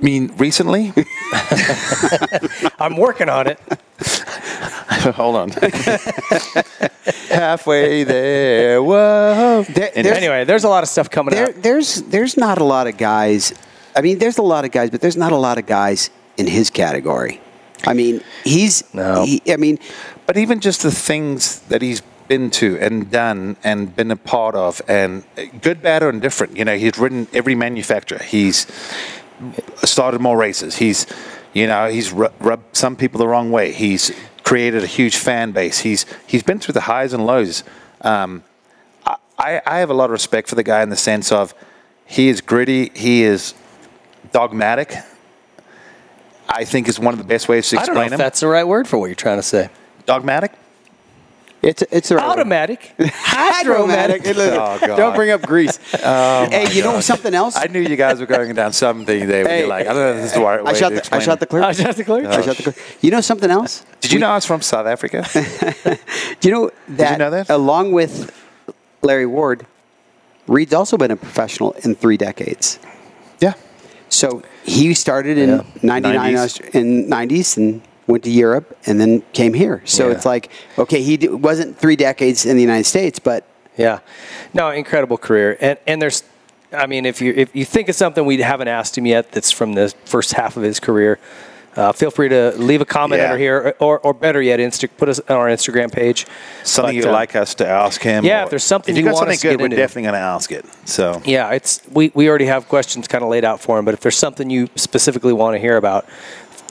I 0.00 0.04
mean, 0.04 0.32
recently. 0.38 0.92
I'm 2.78 2.96
working 2.96 3.28
on 3.28 3.46
it. 3.46 3.58
Hold 5.14 5.36
on. 5.36 5.50
Halfway 7.28 8.04
there. 8.04 8.82
Whoa. 8.82 9.64
There- 9.68 9.90
there's- 9.94 10.16
anyway, 10.16 10.44
there's 10.44 10.64
a 10.64 10.68
lot 10.68 10.82
of 10.82 10.88
stuff 10.88 11.10
coming 11.10 11.34
there, 11.34 11.48
up. 11.50 11.54
there's 11.56 12.02
there's 12.04 12.36
not 12.36 12.58
a 12.58 12.64
lot 12.64 12.86
of 12.86 12.96
guys. 12.96 13.52
I 13.94 14.00
mean, 14.00 14.18
there's 14.18 14.38
a 14.38 14.42
lot 14.42 14.64
of 14.64 14.70
guys, 14.70 14.90
but 14.90 15.00
there's 15.00 15.16
not 15.16 15.32
a 15.32 15.36
lot 15.36 15.58
of 15.58 15.66
guys 15.66 16.10
in 16.36 16.46
his 16.46 16.70
category. 16.70 17.40
I 17.86 17.92
mean, 17.94 18.22
he's. 18.44 18.82
No. 18.94 19.24
He, 19.24 19.42
I 19.52 19.56
mean, 19.56 19.78
But 20.26 20.36
even 20.36 20.60
just 20.60 20.82
the 20.82 20.90
things 20.90 21.60
that 21.68 21.82
he's 21.82 22.02
been 22.28 22.50
to 22.50 22.78
and 22.78 23.10
done 23.10 23.56
and 23.64 23.94
been 23.96 24.10
a 24.10 24.16
part 24.16 24.54
of, 24.54 24.80
and 24.86 25.24
uh, 25.36 25.42
good, 25.60 25.82
bad, 25.82 26.02
or 26.02 26.10
indifferent. 26.10 26.56
You 26.56 26.64
know, 26.64 26.76
he's 26.76 26.96
ridden 26.98 27.26
every 27.32 27.54
manufacturer. 27.54 28.18
He's 28.22 28.66
started 29.84 30.20
more 30.20 30.36
races. 30.36 30.76
He's, 30.76 31.06
you 31.52 31.66
know, 31.66 31.88
he's 31.88 32.12
ru- 32.12 32.28
rubbed 32.40 32.76
some 32.76 32.96
people 32.96 33.18
the 33.18 33.28
wrong 33.28 33.50
way. 33.50 33.72
He's 33.72 34.12
created 34.44 34.82
a 34.82 34.86
huge 34.86 35.16
fan 35.16 35.52
base. 35.52 35.80
He's 35.80 36.06
he's 36.26 36.42
been 36.42 36.58
through 36.58 36.74
the 36.74 36.82
highs 36.82 37.12
and 37.12 37.26
lows. 37.26 37.62
Um, 38.02 38.42
I, 39.38 39.62
I 39.66 39.78
have 39.78 39.88
a 39.90 39.94
lot 39.94 40.06
of 40.06 40.10
respect 40.10 40.48
for 40.48 40.54
the 40.54 40.62
guy 40.62 40.82
in 40.82 40.90
the 40.90 40.96
sense 40.96 41.32
of 41.32 41.54
he 42.04 42.28
is 42.28 42.40
gritty. 42.40 42.90
He 42.94 43.22
is 43.22 43.54
dogmatic. 44.32 44.94
I 46.48 46.64
think 46.64 46.88
is 46.88 46.98
one 46.98 47.14
of 47.14 47.18
the 47.18 47.24
best 47.24 47.48
ways 47.48 47.68
to 47.70 47.76
I 47.78 47.86
don't 47.86 47.94
know 47.94 48.00
explain 48.00 48.06
if 48.08 48.12
him. 48.14 48.18
that's 48.18 48.40
the 48.40 48.48
right 48.48 48.66
word 48.66 48.88
for 48.88 48.98
what 48.98 49.06
you're 49.06 49.14
trying 49.14 49.38
to 49.38 49.42
say. 49.42 49.70
Dogmatic. 50.04 50.52
It's 51.62 51.82
it's 51.90 52.10
a 52.10 52.18
Automatic, 52.18 52.94
Hydromatic. 53.00 54.22
Oh, 54.26 54.78
Don't 54.96 55.14
bring 55.14 55.30
up 55.30 55.42
grease. 55.42 55.78
Oh, 56.02 56.48
hey, 56.50 56.72
you 56.72 56.82
know 56.82 57.00
something 57.00 57.34
else? 57.34 57.56
I 57.56 57.66
knew 57.66 57.80
you 57.80 57.96
guys 57.96 58.18
were 58.20 58.26
going 58.26 58.54
down 58.54 58.72
something 58.72 59.26
there. 59.26 59.44
where 59.44 59.52
Hey. 59.52 59.58
you're 59.60 59.68
like, 59.68 59.86
I 59.86 59.92
don't 59.92 59.96
know 60.02 60.10
if 60.12 60.16
this 60.16 60.24
is 60.26 60.32
the 60.34 60.40
right 60.40 60.62
way 60.64 60.70
I 60.70 60.74
shot 60.74 60.88
to 60.90 60.94
the, 60.96 61.14
I 61.14 61.18
shot 61.18 61.34
it. 61.34 61.40
the 61.40 61.46
clear. 61.46 61.62
Oh, 61.64 61.72
just 61.72 61.98
to 61.98 62.04
clear? 62.04 62.28
I 62.28 62.40
shot 62.42 62.56
the 62.56 62.62
clear. 62.62 62.74
You 63.02 63.10
know 63.10 63.20
something 63.20 63.50
else? 63.50 63.84
Did 64.00 64.12
you 64.12 64.18
know 64.18 64.30
I 64.30 64.34
was 64.36 64.46
from 64.46 64.62
South 64.62 64.86
Africa? 64.86 65.26
Do 66.40 66.48
you 66.48 66.54
know 66.54 66.70
that, 66.88 67.18
know 67.18 67.30
that? 67.30 67.50
along 67.50 67.92
with 67.92 68.30
Larry 69.02 69.26
Ward, 69.26 69.66
Reed's 70.46 70.72
also 70.74 70.96
been 70.96 71.10
a 71.10 71.16
professional 71.16 71.72
in 71.84 71.94
three 71.94 72.16
decades. 72.16 72.78
yeah. 73.40 73.52
So 74.08 74.42
he 74.64 74.92
started 74.94 75.38
in 75.38 75.50
Yeah. 75.50 75.62
99 75.82 76.34
90s. 76.34 76.64
Uh, 76.74 76.78
in 76.78 77.08
90s 77.08 77.56
and 77.56 77.80
went 78.10 78.24
to 78.24 78.30
Europe 78.30 78.76
and 78.86 79.00
then 79.00 79.22
came 79.32 79.54
here. 79.54 79.82
So 79.84 80.06
Yeah. 80.08 80.14
it's 80.14 80.26
like, 80.26 80.50
okay, 80.78 81.02
he 81.02 81.16
d- 81.16 81.28
wasn't 81.28 81.78
three 81.78 81.96
decades 81.96 82.44
in 82.46 82.56
the 82.56 82.62
United 82.62 82.86
States, 82.86 83.18
but 83.18 83.44
Yeah, 83.76 84.00
no, 84.52 84.70
incredible 84.70 85.16
career, 85.16 85.56
and 85.60 85.78
and 85.86 86.02
there's, 86.02 86.22
I 86.72 86.86
mean, 86.86 87.06
if 87.06 87.20
you 87.22 87.32
if 87.36 87.54
you 87.54 87.64
think 87.64 87.88
of 87.88 87.94
something 87.94 88.26
we 88.26 88.42
haven't 88.42 88.68
asked 88.68 88.98
him 88.98 89.06
yet, 89.06 89.32
that's 89.32 89.50
from 89.52 89.74
the 89.74 89.94
first 90.04 90.32
half 90.34 90.56
of 90.56 90.62
his 90.64 90.80
career, 90.80 91.18
uh, 91.76 91.92
feel 91.92 92.10
free 92.10 92.28
to 92.28 92.52
leave 92.58 92.82
a 92.82 92.84
comment 92.84 93.20
Yeah. 93.20 93.26
under 93.30 93.38
here, 93.38 93.74
or 93.78 94.00
or 94.00 94.12
better 94.12 94.42
yet, 94.42 94.58
Insta, 94.60 94.88
put 94.98 95.08
us 95.08 95.20
on 95.28 95.36
our 95.36 95.48
Instagram 95.48 95.90
page. 95.90 96.26
Something 96.64 96.88
But, 96.90 96.94
you'd 96.96 97.06
uh, 97.06 97.20
like 97.22 97.36
us 97.36 97.54
to 97.54 97.66
ask 97.66 98.02
him. 98.02 98.24
yeah, 98.24 98.40
or- 98.40 98.44
if 98.44 98.50
there's 98.50 98.64
something 98.64 98.92
if 98.94 98.98
you 98.98 99.04
you 99.04 99.08
got 99.10 99.14
want 99.14 99.20
something 99.22 99.34
us 99.36 99.40
to 99.40 99.46
good, 99.46 99.52
get 99.52 99.60
we're 99.60 99.64
into. 99.66 99.76
definitely 99.76 100.02
going 100.02 100.14
to 100.20 100.28
ask 100.36 100.52
it. 100.52 100.64
So 100.84 101.22
Yeah, 101.24 101.52
it's 101.56 101.80
we, 101.92 102.10
we 102.14 102.28
already 102.28 102.46
have 102.46 102.68
questions 102.68 103.06
kind 103.08 103.22
of 103.24 103.30
laid 103.30 103.44
out 103.44 103.60
for 103.60 103.78
him, 103.78 103.84
but 103.86 103.94
if 103.94 104.00
there's 104.00 104.18
something 104.18 104.50
you 104.50 104.68
specifically 104.74 105.32
want 105.32 105.54
to 105.54 105.60
hear 105.60 105.76
about, 105.78 106.04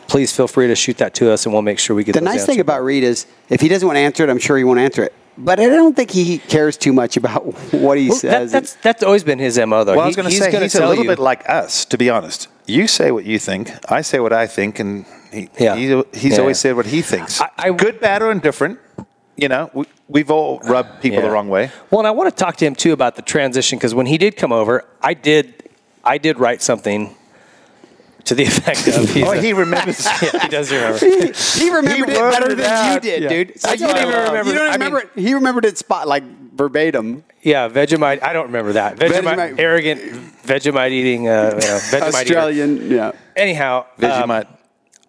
please 0.09 0.35
feel 0.35 0.47
free 0.47 0.67
to 0.67 0.75
shoot 0.75 0.97
that 0.97 1.13
to 1.15 1.31
us, 1.31 1.45
and 1.45 1.53
we'll 1.53 1.61
make 1.61 1.79
sure 1.79 1.95
we 1.95 2.03
get. 2.03 2.13
the 2.13 2.19
those 2.19 2.25
nice 2.33 2.45
thing 2.45 2.59
about 2.59 2.83
Reed 2.83 3.03
is 3.03 3.25
if 3.49 3.61
he 3.61 3.67
doesn't 3.69 3.87
want 3.87 3.95
to 3.95 4.01
answer 4.01 4.23
it, 4.23 4.29
I'm 4.29 4.39
sure 4.39 4.57
he 4.57 4.63
won't 4.63 4.79
answer 4.79 5.03
it. 5.03 5.13
But 5.37 5.59
I 5.61 5.67
don't 5.67 5.95
think 5.95 6.11
he 6.11 6.39
cares 6.39 6.75
too 6.75 6.91
much 6.91 7.15
about 7.15 7.45
what 7.73 7.97
he 7.97 8.09
Well, 8.09 8.15
that, 8.17 8.19
says. 8.19 8.51
that's 8.51 8.73
that's 8.75 9.03
always 9.03 9.23
been 9.23 9.39
his 9.39 9.57
mo 9.57 9.83
though. 9.85 9.93
Well, 9.95 10.01
I 10.03 10.07
was 10.07 10.15
going 10.17 10.25
to 10.27 10.31
he's 10.31 10.39
say 10.43 10.51
gonna 10.51 10.65
he's 10.65 10.75
a 10.75 10.85
little 10.85 11.03
you- 11.05 11.09
bit 11.09 11.19
like 11.19 11.49
us, 11.49 11.85
to 11.85 11.97
be 11.97 12.09
honest. 12.09 12.49
You 12.65 12.87
say 12.87 13.11
what 13.11 13.25
you 13.25 13.39
think, 13.39 13.71
I 13.91 14.01
say 14.01 14.19
what 14.19 14.33
I 14.33 14.45
think, 14.45 14.79
and 14.79 15.05
he, 15.31 15.49
Yeah. 15.57 15.75
he, 15.75 16.03
he's 16.13 16.33
Yeah. 16.33 16.39
always 16.41 16.59
said 16.59 16.75
what 16.75 16.85
he 16.87 17.01
thinks. 17.01 17.39
I- 17.41 17.49
I- 17.57 17.71
Good, 17.71 17.99
bad, 17.99 18.21
or 18.21 18.31
indifferent. 18.31 18.79
You 19.37 19.47
know, 19.47 19.71
we, 19.73 19.85
we've 20.09 20.29
all 20.29 20.59
rubbed 20.59 21.01
people 21.01 21.21
the 21.21 21.29
wrong 21.31 21.47
way. 21.47 21.71
Well, 21.89 21.99
and 22.01 22.07
I 22.07 22.11
want 22.11 22.29
to 22.29 22.35
talk 22.43 22.57
to 22.57 22.65
him 22.65 22.75
too 22.75 22.91
about 22.91 23.15
the 23.15 23.21
transition 23.21 23.77
because 23.79 23.95
when 23.95 24.05
he 24.05 24.17
did 24.17 24.35
come 24.35 24.51
over, 24.51 24.83
I 25.01 25.13
did, 25.13 25.69
I 26.03 26.17
did 26.17 26.37
write 26.39 26.61
something 26.61 27.15
to 28.29 28.35
the 28.35 28.43
effect 28.43 28.87
of. 28.87 29.09
He's 29.13 29.23
Oh, 29.25 29.31
a- 29.33 29.37
he 29.41 29.53
remembers. 29.53 30.03
yeah, 30.21 30.39
he 30.41 30.47
does 30.47 30.71
remember. 30.71 30.97
he 31.59 31.69
remembered 31.69 32.09
He 32.09 32.15
it 32.15 32.31
better 32.31 32.51
it 32.51 32.55
than 32.57 32.93
you 32.93 32.99
did, 33.01 33.23
Yeah. 33.23 33.29
dude. 33.29 33.59
So 33.59 33.69
I 33.69 33.73
you 33.73 33.79
don't 33.79 33.89
don't 33.95 33.97
even 33.97 34.09
even 34.09 34.23
remember- 34.25 34.51
You 34.51 34.57
don't 34.57 34.67
I 34.67 34.71
mean- 34.77 34.79
remember 34.93 34.99
it. 34.99 35.09
He 35.21 35.33
remembered 35.33 35.65
it 35.65 35.77
spot 35.77 36.07
like 36.07 36.23
verbatim. 36.55 37.23
Yeah, 37.41 37.69
Vegemite. 37.69 38.21
I 38.23 38.33
don't 38.33 38.47
remember 38.47 38.73
that. 38.73 38.97
Vegemite, 38.97 39.23
Vegemite. 39.23 39.59
arrogant 39.59 40.01
Vegemite 40.43 40.91
eating. 40.91 41.27
Uh, 41.27 41.51
you 41.61 41.67
know, 41.67 41.79
Vegemite 41.91 41.95
eater. 42.25 42.37
Australian, 42.37 42.91
yeah. 42.91 43.11
Anyhow, 43.35 43.85
um, 43.85 43.85
Vegemite. 44.03 44.47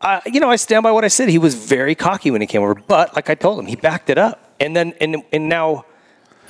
uh, 0.00 0.20
you 0.26 0.38
know, 0.40 0.50
I 0.50 0.56
stand 0.56 0.82
by 0.82 0.92
what 0.92 1.04
I 1.04 1.08
said. 1.08 1.28
He 1.28 1.38
was 1.38 1.54
very 1.54 1.94
cocky 1.94 2.30
when 2.30 2.40
he 2.40 2.46
came 2.46 2.62
over, 2.62 2.74
but 2.74 3.14
like 3.16 3.28
I 3.30 3.34
told 3.34 3.58
him, 3.58 3.66
he 3.66 3.74
backed 3.76 4.10
it 4.10 4.18
up. 4.18 4.38
And 4.60 4.76
then, 4.76 4.92
and 5.00 5.16
and 5.32 5.48
now, 5.48 5.84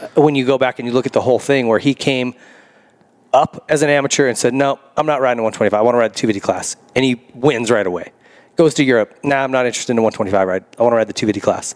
uh, 0.02 0.20
when 0.20 0.34
you 0.34 0.44
go 0.44 0.58
back 0.58 0.78
and 0.78 0.86
you 0.88 0.92
look 0.92 1.06
at 1.06 1.12
the 1.12 1.20
whole 1.22 1.38
thing, 1.38 1.66
where 1.66 1.78
he 1.78 1.94
came 1.94 2.34
up 3.32 3.64
as 3.68 3.82
an 3.82 3.90
amateur 3.90 4.26
and 4.28 4.36
said, 4.36 4.52
"No, 4.54 4.78
I'm 4.96 5.06
not 5.06 5.20
riding 5.20 5.38
a 5.40 5.42
125. 5.42 5.78
I 5.78 5.82
want 5.82 5.94
to 5.94 5.98
ride 5.98 6.12
the 6.12 6.18
250 6.18 6.40
class," 6.40 6.76
and 6.94 7.04
he 7.04 7.22
wins 7.34 7.70
right 7.70 7.86
away. 7.86 8.12
Goes 8.56 8.74
to 8.74 8.84
Europe. 8.84 9.14
Nah, 9.22 9.42
I'm 9.44 9.52
not 9.52 9.66
interested 9.66 9.92
in 9.92 9.96
the 9.96 10.02
125 10.02 10.46
ride. 10.48 10.64
I 10.78 10.82
want 10.82 10.92
to 10.92 10.96
ride 10.96 11.06
the 11.08 11.12
250 11.12 11.40
class. 11.40 11.74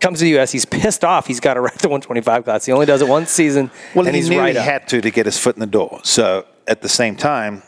Comes 0.00 0.18
to 0.18 0.24
the 0.24 0.30
U.S. 0.32 0.52
He's 0.52 0.66
pissed 0.66 1.04
off. 1.04 1.26
He's 1.26 1.40
got 1.40 1.54
to 1.54 1.60
ride 1.68 1.78
the 1.78 1.88
125 1.88 2.44
class. 2.44 2.66
He 2.66 2.72
only 2.72 2.86
does 2.86 3.00
it 3.00 3.08
one 3.08 3.26
season, 3.26 3.70
Well, 3.94 4.06
and 4.06 4.14
he 4.14 4.20
he's 4.20 4.30
knew 4.30 4.38
right 4.38 4.52
he 4.54 4.58
up. 4.58 4.64
had 4.64 4.88
to 4.88 5.00
to 5.00 5.10
get 5.10 5.24
his 5.26 5.38
foot 5.38 5.56
in 5.56 5.60
the 5.60 5.66
door. 5.66 6.00
So 6.04 6.44
at 6.66 6.82
the 6.82 6.88
same 6.88 7.16
time, 7.16 7.62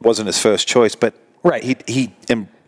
wasn't 0.00 0.26
his 0.26 0.38
first 0.38 0.66
choice, 0.66 0.94
but 0.94 1.14
Right. 1.42 1.62
he 1.62 1.76
he 1.86 2.12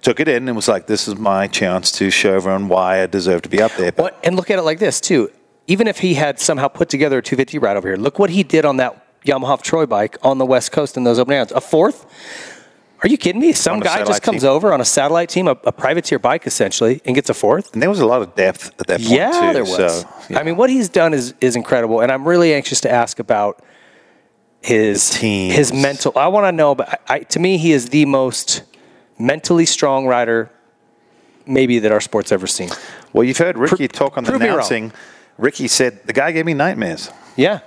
took 0.02 0.20
it 0.20 0.28
in 0.28 0.46
and 0.48 0.54
was 0.54 0.68
like, 0.68 0.86
"This 0.86 1.08
is 1.08 1.16
my 1.16 1.46
chance 1.46 1.90
to 1.92 2.10
show 2.10 2.34
everyone 2.34 2.68
why 2.68 3.02
I 3.02 3.06
deserve 3.06 3.40
to 3.42 3.48
be 3.48 3.62
up 3.62 3.72
there." 3.78 3.90
But 3.92 4.18
and 4.22 4.36
look 4.36 4.50
at 4.50 4.58
it 4.58 4.62
like 4.62 4.78
this 4.78 5.00
too. 5.00 5.30
Even 5.66 5.86
if 5.88 6.00
he 6.00 6.12
had 6.14 6.38
somehow 6.38 6.68
put 6.68 6.90
together 6.90 7.18
a 7.18 7.22
250 7.22 7.58
ride 7.58 7.78
over 7.78 7.88
here, 7.88 7.96
look 7.96 8.18
what 8.18 8.28
he 8.30 8.42
did 8.42 8.66
on 8.66 8.76
that 8.76 9.03
Yamaha 9.24 9.60
Troy 9.62 9.86
bike 9.86 10.16
on 10.22 10.38
the 10.38 10.46
West 10.46 10.72
Coast 10.72 10.96
in 10.96 11.04
those 11.04 11.18
open 11.18 11.32
rounds. 11.34 11.52
A 11.52 11.60
fourth? 11.60 12.06
Are 13.02 13.08
you 13.08 13.18
kidding 13.18 13.40
me? 13.40 13.52
Some 13.52 13.80
guy 13.80 14.02
just 14.04 14.22
comes 14.22 14.42
team. 14.42 14.50
over 14.50 14.72
on 14.72 14.80
a 14.80 14.84
satellite 14.84 15.28
team, 15.28 15.46
a, 15.46 15.52
a 15.64 15.72
privateer 15.72 16.18
bike 16.18 16.46
essentially, 16.46 17.02
and 17.04 17.14
gets 17.14 17.28
a 17.28 17.34
fourth. 17.34 17.72
and 17.74 17.82
there 17.82 17.90
was 17.90 18.00
a 18.00 18.06
lot 18.06 18.22
of 18.22 18.34
depth 18.34 18.70
at 18.80 18.86
that 18.86 18.98
point 19.00 19.10
Yeah, 19.10 19.30
too. 19.32 19.52
there 19.52 19.64
was. 19.64 20.00
So, 20.02 20.08
yeah. 20.30 20.38
I 20.38 20.42
mean, 20.42 20.56
what 20.56 20.70
he's 20.70 20.88
done 20.88 21.12
is 21.12 21.34
is 21.40 21.54
incredible, 21.56 22.00
and 22.00 22.10
I'm 22.10 22.26
really 22.26 22.54
anxious 22.54 22.80
to 22.82 22.90
ask 22.90 23.18
about 23.18 23.62
his 24.62 25.10
The 25.10 25.18
teams. 25.18 25.54
his 25.54 25.72
mental. 25.72 26.12
I 26.16 26.28
want 26.28 26.46
to 26.46 26.52
know, 26.52 26.74
but 26.74 26.88
I, 27.08 27.14
I, 27.14 27.18
to 27.20 27.38
me, 27.38 27.58
he 27.58 27.72
is 27.72 27.90
the 27.90 28.06
most 28.06 28.62
mentally 29.18 29.66
strong 29.66 30.06
rider, 30.06 30.50
maybe 31.46 31.78
that 31.80 31.92
our 31.92 32.00
sport's 32.00 32.32
ever 32.32 32.46
seen. 32.46 32.70
well, 33.12 33.24
you've 33.24 33.36
heard 33.38 33.58
Ricky 33.58 33.88
Pro- 33.88 34.08
talk 34.08 34.16
on 34.16 34.24
the 34.24 34.34
announcing. 34.34 34.92
Ricky 35.36 35.68
said 35.68 36.06
the 36.06 36.12
guy 36.14 36.32
gave 36.32 36.46
me 36.46 36.54
nightmares, 36.54 37.10
Yeah, 37.36 37.60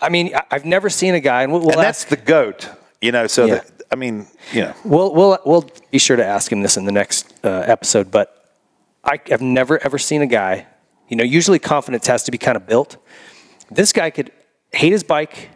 I 0.00 0.08
mean, 0.08 0.32
I've 0.50 0.64
never 0.64 0.90
seen 0.90 1.14
a 1.14 1.20
guy, 1.20 1.42
and 1.42 1.52
we'll, 1.52 1.60
we'll 1.62 1.70
and 1.72 1.80
that's 1.82 2.02
ask- 2.02 2.08
the 2.08 2.16
goat. 2.16 2.68
You 3.00 3.12
know, 3.12 3.26
so 3.26 3.44
Yeah. 3.46 3.54
that, 3.56 3.70
I 3.92 3.96
mean, 3.96 4.26
you 4.52 4.62
know, 4.62 4.74
We'll 4.84 5.14
we'll 5.14 5.38
we'll 5.44 5.70
be 5.90 5.98
sure 5.98 6.16
to 6.16 6.24
ask 6.24 6.50
him 6.50 6.62
this 6.62 6.76
in 6.76 6.84
the 6.86 6.92
next 6.92 7.32
uh, 7.44 7.62
episode. 7.66 8.10
But 8.10 8.32
I 9.04 9.20
have 9.28 9.40
never 9.42 9.82
ever 9.84 9.98
seen 9.98 10.22
a 10.22 10.26
guy. 10.26 10.66
You 11.08 11.16
know, 11.16 11.24
usually 11.24 11.58
confidence 11.58 12.06
has 12.08 12.24
to 12.24 12.30
be 12.32 12.38
kind 12.38 12.56
of 12.56 12.66
built. 12.66 12.96
This 13.70 13.92
guy 13.92 14.10
could 14.10 14.32
hate 14.72 14.92
his 14.92 15.04
bike, 15.04 15.50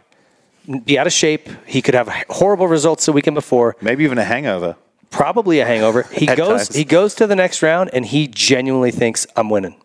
be 0.85 0.97
out 0.97 1.07
of 1.07 1.13
shape. 1.13 1.49
He 1.65 1.81
could 1.81 1.93
have 1.95 2.07
horrible 2.29 2.67
results 2.67 3.05
the 3.05 3.11
weekend 3.11 3.35
before, 3.35 3.75
maybe 3.81 4.03
even 4.05 4.17
a 4.17 4.23
hangover. 4.23 4.75
probably 5.09 5.59
a 5.59 5.65
hangover. 5.65 6.03
He 6.03 6.25
goes 6.43 6.67
times. 6.67 6.75
he 6.75 6.83
goes 6.85 7.15
to 7.15 7.27
the 7.27 7.35
next 7.35 7.61
round 7.61 7.89
and 7.93 8.05
he 8.05 8.27
genuinely 8.27 8.91
thinks 8.91 9.27
I'm 9.35 9.49
winning. 9.49 9.75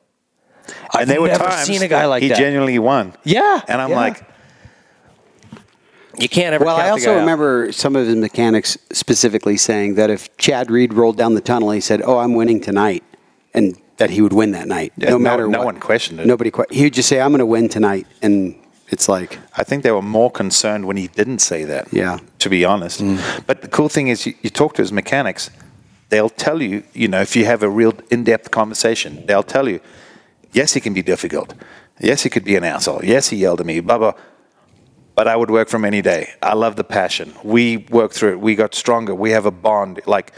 I've 0.92 1.02
and 1.02 1.10
there 1.10 1.20
were 1.20 1.28
never 1.28 1.44
times 1.44 1.66
seen 1.66 1.82
a 1.82 1.88
guy 1.88 2.06
like 2.06 2.20
that. 2.20 2.24
he 2.24 2.28
that. 2.28 2.38
genuinely 2.38 2.78
won. 2.78 3.14
Yeah, 3.24 3.60
And 3.68 3.80
I'm 3.80 3.90
yeah. 3.90 3.96
like, 3.96 4.22
you 6.18 6.28
can't 6.28 6.54
ever. 6.54 6.64
Well, 6.64 6.76
count 6.76 6.84
I 6.84 6.88
the 6.88 6.92
also 6.92 7.06
guy 7.06 7.14
out. 7.16 7.20
remember 7.20 7.72
some 7.72 7.96
of 7.96 8.06
his 8.06 8.16
mechanics 8.16 8.76
specifically 8.92 9.56
saying 9.56 9.94
that 9.96 10.10
if 10.10 10.34
Chad 10.38 10.70
Reed 10.70 10.92
rolled 10.94 11.16
down 11.16 11.34
the 11.34 11.40
tunnel, 11.40 11.70
he 11.70 11.80
said, 11.80 12.02
"Oh, 12.04 12.18
I'm 12.18 12.34
winning 12.34 12.60
tonight," 12.60 13.02
and 13.54 13.76
that 13.98 14.10
he 14.10 14.20
would 14.20 14.32
win 14.32 14.50
that 14.52 14.68
night, 14.68 14.92
Yeah, 14.96 15.10
no 15.10 15.16
no- 15.16 15.18
matter 15.22 15.48
no 15.48 15.58
what. 15.58 15.64
one 15.66 15.80
questioned 15.80 16.20
it. 16.20 16.26
Nobody. 16.26 16.50
Que- 16.50 16.66
he 16.70 16.84
would 16.84 16.94
just 16.94 17.08
say, 17.08 17.20
"I'm 17.20 17.30
going 17.30 17.38
to 17.40 17.46
win 17.46 17.68
tonight," 17.68 18.06
and 18.22 18.54
it's 18.88 19.08
like, 19.08 19.38
I 19.56 19.64
think 19.64 19.82
they 19.82 19.90
were 19.90 20.02
more 20.02 20.30
concerned 20.30 20.84
when 20.86 20.96
he 20.96 21.08
didn't 21.08 21.40
say 21.40 21.64
that. 21.64 21.88
Yeah. 21.92 22.18
To 22.40 22.48
be 22.48 22.64
honest. 22.64 23.00
Mm. 23.02 23.18
But 23.46 23.62
the 23.62 23.68
cool 23.68 23.88
thing 23.88 24.08
is, 24.08 24.26
you, 24.26 24.34
you 24.42 24.50
talk 24.50 24.74
to 24.76 24.82
his 24.82 24.92
mechanics, 24.92 25.50
they'll 26.10 26.28
tell 26.30 26.62
you, 26.62 26.84
you 26.92 27.08
know, 27.08 27.20
if 27.20 27.34
you 27.34 27.46
have 27.46 27.62
a 27.64 27.68
real 27.68 27.94
in 28.10 28.22
depth 28.22 28.50
conversation, 28.52 29.24
they'll 29.26 29.42
tell 29.42 29.68
you, 29.68 29.80
yes, 30.52 30.74
he 30.74 30.80
can 30.80 30.94
be 30.94 31.02
difficult. 31.02 31.52
Yes, 32.00 32.22
he 32.22 32.30
could 32.30 32.44
be 32.44 32.54
an 32.54 32.62
asshole. 32.62 33.00
Yes, 33.02 33.30
he 33.30 33.36
yelled 33.38 33.58
at 33.60 33.66
me, 33.66 33.80
blah, 33.80 33.98
blah. 33.98 34.12
But 35.16 35.26
I 35.26 35.34
would 35.34 35.50
work 35.50 35.68
from 35.68 35.84
any 35.84 36.02
day. 36.02 36.30
I 36.42 36.54
love 36.54 36.76
the 36.76 36.84
passion. 36.84 37.32
We 37.42 37.78
worked 37.90 38.14
through 38.14 38.32
it. 38.32 38.40
We 38.40 38.54
got 38.54 38.74
stronger. 38.74 39.14
We 39.14 39.30
have 39.30 39.46
a 39.46 39.50
bond. 39.50 40.00
Like, 40.06 40.32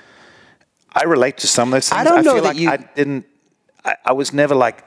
I 0.92 1.02
relate 1.04 1.36
to 1.38 1.46
some 1.48 1.68
of 1.70 1.72
those 1.72 1.88
things. 1.88 2.00
I 2.00 2.04
don't 2.04 2.24
know 2.24 2.34
feel 2.34 2.42
that 2.44 2.48
like 2.54 2.56
you- 2.58 2.70
I 2.70 2.76
didn't, 2.76 3.26
I, 3.84 3.96
I 4.06 4.12
was 4.12 4.32
never 4.32 4.54
like, 4.54 4.84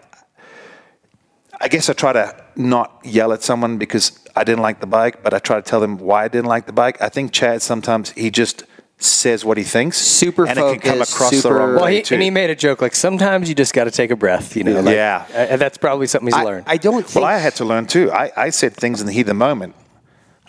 I 1.59 1.67
guess 1.67 1.89
I 1.89 1.93
try 1.93 2.13
to 2.13 2.43
not 2.55 2.99
yell 3.03 3.33
at 3.33 3.43
someone 3.43 3.77
because 3.77 4.17
I 4.35 4.43
didn't 4.45 4.61
like 4.61 4.79
the 4.79 4.87
bike, 4.87 5.21
but 5.23 5.33
I 5.33 5.39
try 5.39 5.57
to 5.57 5.61
tell 5.61 5.81
them 5.81 5.97
why 5.97 6.23
I 6.23 6.27
didn't 6.29 6.47
like 6.47 6.65
the 6.65 6.73
bike. 6.73 6.99
I 7.01 7.09
think 7.09 7.33
Chad 7.33 7.61
sometimes 7.61 8.11
he 8.11 8.31
just 8.31 8.63
says 9.03 9.43
what 9.43 9.57
he 9.57 9.63
thinks, 9.63 9.97
Super 9.97 10.45
and 10.47 10.57
it 10.57 10.61
can 10.61 10.79
come 10.79 10.91
focused, 10.93 11.13
across 11.13 11.31
the 11.31 11.37
super- 11.37 11.55
wrong 11.55 11.75
Well, 11.75 11.85
way 11.85 11.95
he, 11.97 12.01
too. 12.03 12.15
and 12.15 12.23
he 12.23 12.29
made 12.29 12.49
a 12.49 12.55
joke 12.55 12.81
like 12.81 12.95
sometimes 12.95 13.49
you 13.49 13.55
just 13.55 13.73
got 13.73 13.85
to 13.85 13.91
take 13.91 14.11
a 14.11 14.15
breath, 14.15 14.55
you 14.55 14.63
know. 14.63 14.79
like- 14.81 14.95
Yeah. 14.95 15.25
Uh, 15.33 15.37
and 15.37 15.61
that's 15.61 15.77
probably 15.77 16.07
something 16.07 16.27
he's 16.27 16.35
I, 16.35 16.43
learned. 16.43 16.65
I 16.67 16.77
don't 16.77 17.03
think. 17.05 17.15
well, 17.15 17.25
I 17.25 17.37
had 17.37 17.55
to 17.55 17.65
learn 17.65 17.87
too. 17.87 18.11
I, 18.11 18.31
I 18.37 18.49
said 18.51 18.73
things 18.75 19.01
in 19.01 19.07
the 19.07 19.13
heat 19.13 19.21
of 19.21 19.27
the 19.27 19.33
moment. 19.33 19.75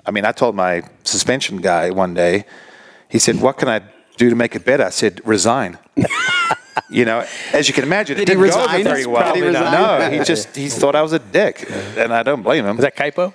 I 0.05 0.11
mean, 0.11 0.25
I 0.25 0.33
told 0.33 0.55
my 0.55 0.83
suspension 1.05 1.59
guy 1.59 1.91
one 1.91 2.13
day. 2.15 2.45
He 3.09 3.19
said, 3.19 3.41
"What 3.41 3.57
can 3.59 3.69
I 3.69 3.81
do 4.17 4.31
to 4.31 4.35
make 4.37 4.57
it 4.57 4.65
better?" 4.65 4.85
I 4.85 4.91
said, 4.91 5.21
"Resign." 5.25 5.79
you 6.91 7.05
know, 7.05 7.25
as 7.53 7.69
you 7.69 7.75
can 7.75 7.85
imagine, 7.85 8.17
Did 8.17 8.23
it 8.23 8.27
didn't 8.27 8.41
go 8.41 8.47
resign? 8.47 8.81
over 8.81 8.83
very 8.91 9.07
well. 9.07 9.33
Did 9.33 9.43
he 9.43 9.49
resign? 9.49 9.73
No, 9.73 10.11
he 10.11 10.25
just 10.25 10.57
he 10.57 10.69
thought 10.69 10.97
I 10.97 11.03
was 11.03 11.13
a 11.13 11.19
dick, 11.21 11.71
and 11.97 12.13
I 12.13 12.23
don't 12.25 12.43
blame 12.43 12.65
him. 12.67 12.77
Is 12.79 12.83
that 12.83 12.97
Kaipo? 12.97 13.33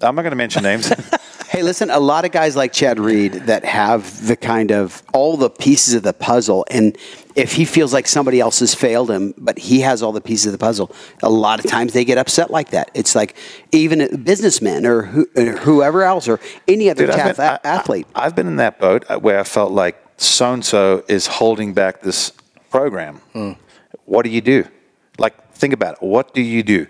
I'm 0.00 0.16
not 0.16 0.22
going 0.22 0.30
to 0.32 0.36
mention 0.36 0.62
names. 0.64 0.90
Hey, 1.52 1.62
listen, 1.62 1.90
a 1.90 2.00
lot 2.00 2.24
of 2.24 2.32
guys 2.32 2.56
like 2.56 2.72
Chad 2.72 2.98
Reed 2.98 3.34
that 3.44 3.62
have 3.66 4.26
the 4.26 4.36
kind 4.36 4.72
of 4.72 5.02
all 5.12 5.36
the 5.36 5.50
pieces 5.50 5.92
of 5.92 6.02
the 6.02 6.14
puzzle, 6.14 6.64
and 6.70 6.96
if 7.36 7.52
he 7.52 7.66
feels 7.66 7.92
like 7.92 8.08
somebody 8.08 8.40
else 8.40 8.60
has 8.60 8.74
failed 8.74 9.10
him, 9.10 9.34
but 9.36 9.58
he 9.58 9.80
has 9.80 10.02
all 10.02 10.12
the 10.12 10.22
pieces 10.22 10.46
of 10.46 10.52
the 10.52 10.58
puzzle, 10.58 10.90
a 11.22 11.28
lot 11.28 11.62
of 11.62 11.70
times 11.70 11.92
they 11.92 12.06
get 12.06 12.16
upset 12.16 12.50
like 12.50 12.70
that. 12.70 12.90
It's 12.94 13.14
like 13.14 13.36
even 13.70 14.22
businessmen 14.22 14.86
or, 14.86 15.02
who, 15.02 15.28
or 15.36 15.58
whoever 15.58 16.04
else 16.04 16.26
or 16.26 16.40
any 16.66 16.88
other 16.88 17.04
Dude, 17.04 17.14
I've 17.14 17.36
been- 17.36 17.44
a- 17.44 17.60
I- 17.62 17.68
athlete. 17.68 18.06
I, 18.14 18.22
have 18.22 18.34
been 18.34 18.46
in 18.46 18.56
that 18.56 18.80
boat 18.80 19.04
uh, 19.10 19.18
where 19.18 19.38
I 19.38 19.44
felt 19.44 19.72
like 19.72 20.02
so 20.16 20.54
and 20.54 20.64
so 20.64 21.04
is 21.06 21.26
holding 21.26 21.74
back 21.74 22.00
this 22.00 22.32
program. 22.70 23.16
Hmm. 23.34 23.52
What 24.06 24.22
do 24.22 24.30
you 24.30 24.40
do? 24.40 24.64
Like, 25.18 25.52
think 25.52 25.74
about 25.74 25.96
it. 25.96 26.02
What 26.02 26.32
do 26.32 26.40
you 26.40 26.62
do? 26.62 26.86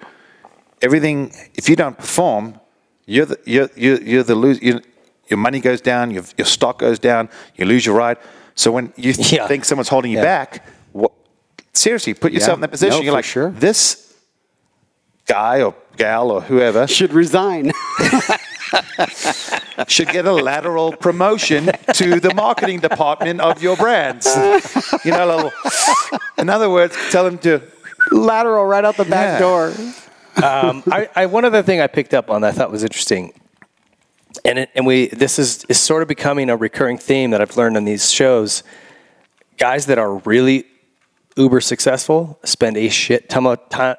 Everything. 0.80 1.32
If 1.54 1.68
you 1.68 1.74
don't 1.74 1.98
perform, 1.98 2.60
you're 3.06 3.26
the 3.26 3.38
you're 3.44 3.68
you're, 3.76 4.00
you're 4.02 4.22
the 4.22 4.34
lose. 4.34 4.60
You, 4.62 4.80
your 5.28 5.38
money 5.38 5.60
goes 5.60 5.80
down. 5.80 6.10
Your 6.10 6.24
your 6.36 6.46
stock 6.46 6.78
goes 6.78 6.98
down. 6.98 7.28
You 7.56 7.64
lose 7.66 7.84
your 7.86 7.96
ride. 7.96 8.18
So 8.54 8.70
when 8.72 8.92
you 8.96 9.12
th- 9.12 9.32
Yeah. 9.38 9.46
think 9.46 9.64
someone's 9.64 9.88
holding 9.88 10.10
you 10.12 10.18
Yeah. 10.18 10.24
back, 10.24 10.66
what, 10.92 11.12
seriously, 11.72 12.14
put 12.14 12.32
yourself 12.32 12.50
Yeah. 12.50 12.54
in 12.54 12.60
that 12.62 12.70
position. 12.70 12.98
No, 12.98 13.02
you're 13.04 13.12
like, 13.14 13.24
sure. 13.24 13.50
this 13.50 14.14
guy 15.26 15.62
or 15.62 15.74
gal 15.96 16.30
or 16.30 16.40
whoever 16.42 16.86
Should 16.86 17.12
resign. 17.12 17.72
should 19.88 20.08
get 20.08 20.26
a 20.26 20.32
lateral 20.32 20.92
promotion 20.92 21.70
to 21.94 22.20
the 22.20 22.32
marketing 22.34 22.80
department 22.80 23.40
of 23.40 23.62
your 23.62 23.76
brands. 23.76 24.26
You 25.04 25.10
know, 25.12 25.26
little, 25.26 25.52
in 26.38 26.48
other 26.48 26.70
words, 26.70 26.96
tell 27.10 27.24
them 27.24 27.38
to. 27.38 27.62
Lateral 28.10 28.64
right 28.64 28.84
out 28.84 28.96
the 28.96 29.04
back 29.04 29.34
Yeah. 29.34 29.38
door. 29.38 29.72
Um, 30.42 30.82
I, 30.90 31.08
I, 31.14 31.26
one 31.26 31.44
other 31.44 31.62
thing 31.62 31.80
I 31.80 31.86
picked 31.86 32.14
up 32.14 32.30
on 32.30 32.40
that 32.42 32.54
I 32.54 32.56
thought 32.56 32.70
was 32.70 32.82
interesting, 32.82 33.32
and 34.44 34.58
it, 34.60 34.70
and 34.74 34.86
we 34.86 35.08
this 35.08 35.38
is 35.38 35.64
is 35.64 35.78
sort 35.78 36.02
of 36.02 36.08
becoming 36.08 36.48
a 36.50 36.56
recurring 36.56 36.98
theme 36.98 37.30
that 37.32 37.40
I've 37.40 37.56
learned 37.56 37.76
on 37.76 37.84
these 37.84 38.10
shows. 38.10 38.62
Guys 39.58 39.86
that 39.86 39.98
are 39.98 40.14
really 40.18 40.64
uber 41.36 41.60
successful 41.60 42.38
spend 42.44 42.76
a 42.76 42.88
shit 42.88 43.28
ton 43.28 43.46
of 43.46 43.68
time, 43.68 43.96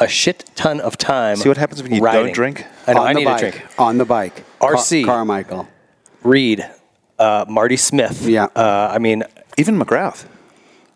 a 0.00 0.08
shit 0.08 0.50
ton 0.54 0.80
of 0.80 0.96
time. 0.96 1.36
See 1.36 1.48
what 1.48 1.58
happens 1.58 1.82
when 1.82 1.94
you 1.94 2.00
riding. 2.02 2.26
don't 2.26 2.34
drink? 2.34 2.64
I 2.86 2.94
know. 2.94 3.00
on 3.02 3.06
I 3.08 3.12
the 3.12 3.18
need 3.18 3.24
bike. 3.26 3.42
a 3.42 3.50
drink. 3.50 3.66
On 3.78 3.98
the 3.98 4.04
bike. 4.04 4.44
RC. 4.60 5.04
Car- 5.04 5.16
Carmichael. 5.16 5.68
Reed, 6.22 6.64
uh, 7.18 7.44
Marty 7.48 7.76
Smith. 7.76 8.22
Yeah. 8.26 8.44
Uh, 8.56 8.90
I 8.92 8.98
mean, 8.98 9.24
Even 9.58 9.78
McGrath. 9.78 10.24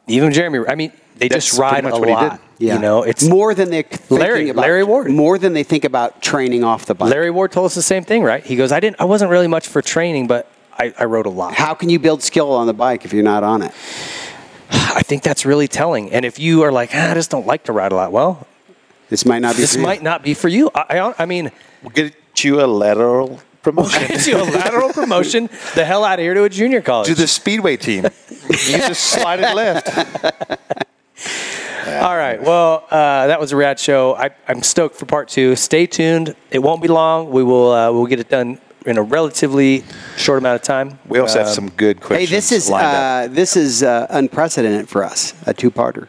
even 0.08 0.32
Jeremy. 0.32 0.60
I 0.68 0.74
mean, 0.76 0.92
they 1.16 1.28
That's 1.28 1.46
just 1.46 1.58
ride 1.58 1.84
a 1.84 1.90
much 1.90 1.98
what 2.00 2.08
he 2.08 2.14
lot. 2.14 2.40
Yeah. 2.58 2.74
You 2.74 2.80
know, 2.80 3.02
it's 3.02 3.22
more 3.28 3.54
than 3.54 3.70
they're 3.70 3.84
Larry- 4.08 4.48
about. 4.48 4.62
Larry 4.62 4.84
Ward. 4.84 5.10
More 5.10 5.38
than 5.38 5.52
they 5.52 5.62
think 5.62 5.84
about 5.84 6.22
training 6.22 6.64
off 6.64 6.86
the 6.86 6.94
bike. 6.94 7.10
Larry 7.10 7.30
Ward 7.30 7.52
told 7.52 7.66
us 7.66 7.74
the 7.74 7.82
same 7.82 8.04
thing, 8.04 8.22
right? 8.22 8.44
He 8.44 8.56
goes, 8.56 8.72
I 8.72 8.80
didn't, 8.80 9.00
I 9.00 9.04
wasn't 9.04 9.30
really 9.30 9.46
much 9.48 9.68
for 9.68 9.82
training, 9.82 10.26
but 10.26 10.50
I, 10.78 10.94
I 10.98 11.04
rode 11.04 11.26
a 11.26 11.30
lot. 11.30 11.54
How 11.54 11.74
can 11.74 11.88
you 11.90 11.98
build 11.98 12.22
skill 12.22 12.50
on 12.52 12.66
the 12.66 12.72
bike 12.74 13.04
if 13.04 13.12
you're 13.12 13.22
not 13.24 13.42
on 13.42 13.62
it? 13.62 13.72
I 14.70 15.02
think 15.02 15.22
that's 15.22 15.44
really 15.44 15.68
telling. 15.68 16.12
And 16.12 16.24
if 16.24 16.38
you 16.38 16.62
are 16.62 16.72
like, 16.72 16.90
ah, 16.94 17.10
I 17.10 17.14
just 17.14 17.30
don't 17.30 17.46
like 17.46 17.64
to 17.64 17.72
ride 17.72 17.92
a 17.92 17.94
lot, 17.96 18.10
well, 18.12 18.46
This 19.10 19.24
might 19.26 19.40
not 19.40 19.54
be. 19.56 19.60
this 19.62 19.74
for 19.74 19.80
you. 19.80 19.84
might 19.86 20.02
not 20.02 20.22
be 20.22 20.32
for 20.34 20.48
you. 20.48 20.70
I, 20.74 20.98
I, 20.98 21.14
I 21.20 21.26
mean, 21.26 21.52
We'll 21.82 21.90
get 21.90 22.14
you 22.44 22.60
a 22.62 22.66
lateral 22.66 23.40
promotion 23.62 24.06
get 24.06 24.26
you 24.28 24.36
a 24.36 24.44
lateral 24.44 24.92
promotion 24.92 25.48
the 25.74 25.84
hell 25.84 26.04
out 26.04 26.18
of 26.20 26.22
here 26.22 26.34
to 26.34 26.44
a 26.44 26.48
junior 26.48 26.80
college. 26.80 27.08
to 27.08 27.14
the 27.16 27.26
speedway 27.26 27.76
team. 27.76 28.04
You 28.48 28.78
just 28.78 29.02
slide 29.04 29.40
it 29.40 29.54
left. 29.54 30.85
All 32.02 32.16
right. 32.16 32.42
Well, 32.42 32.84
uh, 32.90 33.26
that 33.28 33.38
was 33.40 33.52
a 33.52 33.56
rad 33.56 33.78
show. 33.78 34.14
I, 34.16 34.30
I'm 34.48 34.62
stoked 34.62 34.96
for 34.96 35.06
part 35.06 35.28
two. 35.28 35.56
Stay 35.56 35.86
tuned. 35.86 36.34
It 36.50 36.58
won't 36.60 36.82
be 36.82 36.88
long. 36.88 37.30
We 37.30 37.42
will 37.42 37.70
uh, 37.72 37.92
we'll 37.92 38.06
get 38.06 38.20
it 38.20 38.28
done 38.28 38.58
in 38.84 38.98
a 38.98 39.02
relatively 39.02 39.84
short 40.16 40.38
amount 40.38 40.56
of 40.56 40.62
time. 40.62 40.98
We 41.08 41.18
also 41.18 41.38
have 41.38 41.48
Um, 41.48 41.54
some 41.54 41.70
good 41.70 41.96
Hey, 41.98 42.02
questions. 42.06 42.30
this 42.30 42.52
is 42.52 42.70
lined 42.70 42.86
up. 42.86 42.94
uh, 43.30 43.34
this 43.34 43.56
is 43.56 43.82
uh, 43.82 44.06
unprecedented 44.10 44.88
for 44.88 45.02
us. 45.04 45.34
A 45.46 45.52
two-parter. 45.54 46.06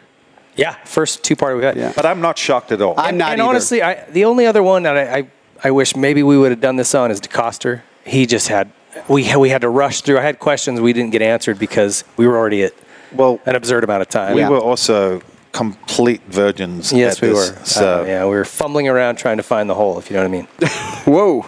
yeah, 0.56 0.76
first 0.86 1.24
two 1.24 1.36
part 1.36 1.58
we 1.58 1.64
had. 1.64 1.76
Yeah. 1.76 1.92
But 1.96 2.06
I'm 2.06 2.22
not 2.22 2.38
shocked 2.38 2.72
at 2.72 2.82
all. 2.82 2.94
I'm 2.98 3.10
and, 3.10 3.18
not 3.18 3.32
and 3.34 3.42
either. 3.42 3.50
honestly, 3.50 3.82
I, 3.82 4.06
the 4.12 4.26
only 4.26 4.46
other 4.46 4.62
one 4.62 4.84
that 4.84 4.96
I, 4.98 5.18
I, 5.18 5.28
I 5.66 5.72
wish 5.72 5.96
maybe 5.96 6.22
we 6.24 6.38
would 6.38 6.52
have 6.52 6.62
done 6.62 6.76
this 6.76 6.94
on 6.94 7.10
is 7.12 7.20
DeCoster. 7.20 7.82
He 8.06 8.26
just 8.28 8.48
had 8.48 8.72
we 9.08 9.24
had, 9.26 9.38
we 9.38 9.50
had 9.50 9.62
to 9.62 9.70
rush 9.70 10.02
through. 10.02 10.18
I 10.20 10.22
had 10.24 10.40
questions 10.40 10.80
we 10.82 10.94
didn't 10.94 11.12
get 11.12 11.22
answered 11.22 11.58
because 11.60 12.04
we 12.16 12.26
were 12.28 12.36
already 12.38 12.64
at 12.64 12.74
well, 13.12 13.40
an 13.46 13.56
absurd 13.56 13.84
amount 13.84 14.02
of 14.02 14.10
time. 14.10 14.34
we 14.36 14.42
Yeah. 14.42 14.50
were 14.50 14.60
also 14.60 15.22
complete 15.58 16.22
virgins. 16.30 16.92
yes, 16.94 17.16
at 17.18 17.22
we 17.22 17.27
this, 17.30 17.52
were. 17.52 17.66
So 17.66 18.02
Uh, 18.02 18.06
yeah, 18.06 18.24
we 18.26 18.32
were 18.32 18.45
fumbling 18.45 18.88
around 18.88 19.16
trying 19.18 19.38
to 19.38 19.44
find 19.44 19.69
the 19.69 19.76
hole. 19.76 19.98
If 20.00 20.10
you 20.10 20.16
know 20.16 20.24
what 20.24 20.30
I 20.30 20.38
mean. 20.38 20.48
Whoa. 21.16 21.45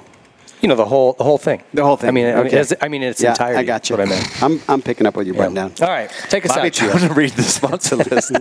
You 0.61 0.67
know 0.67 0.75
the 0.75 0.85
whole 0.93 1.13
the 1.13 1.23
whole 1.23 1.37
thing. 1.37 1.61
The 1.73 1.83
whole 1.85 1.95
thing. 1.95 2.09
I 2.09 2.11
mean, 2.11 2.25
I 2.27 2.35
mean, 2.35 2.47
Okay. 2.47 2.57
it's, 2.59 2.73
I 2.81 2.87
mean, 2.89 3.01
in 3.03 3.09
its 3.11 3.21
Yeah, 3.21 3.29
entirety. 3.31 3.59
I 3.59 3.63
got 3.63 3.89
you. 3.89 3.95
What 3.95 4.05
I 4.07 4.09
meant. 4.09 4.43
I'm 4.43 4.59
I'm 4.67 4.81
picking 4.81 5.07
up 5.07 5.15
what 5.15 5.25
you're 5.25 5.35
putting 5.35 5.53
down. 5.53 5.71
All 5.81 5.87
right, 5.87 6.09
take 6.29 6.43
us 6.45 6.49
Might 6.55 6.61
be 6.63 6.67
out. 6.67 6.73
time 6.73 6.89
GL. 6.99 7.07
to 7.07 7.13
read 7.13 7.31
the 7.31 7.43
sponsor 7.43 7.95
list. 7.95 8.31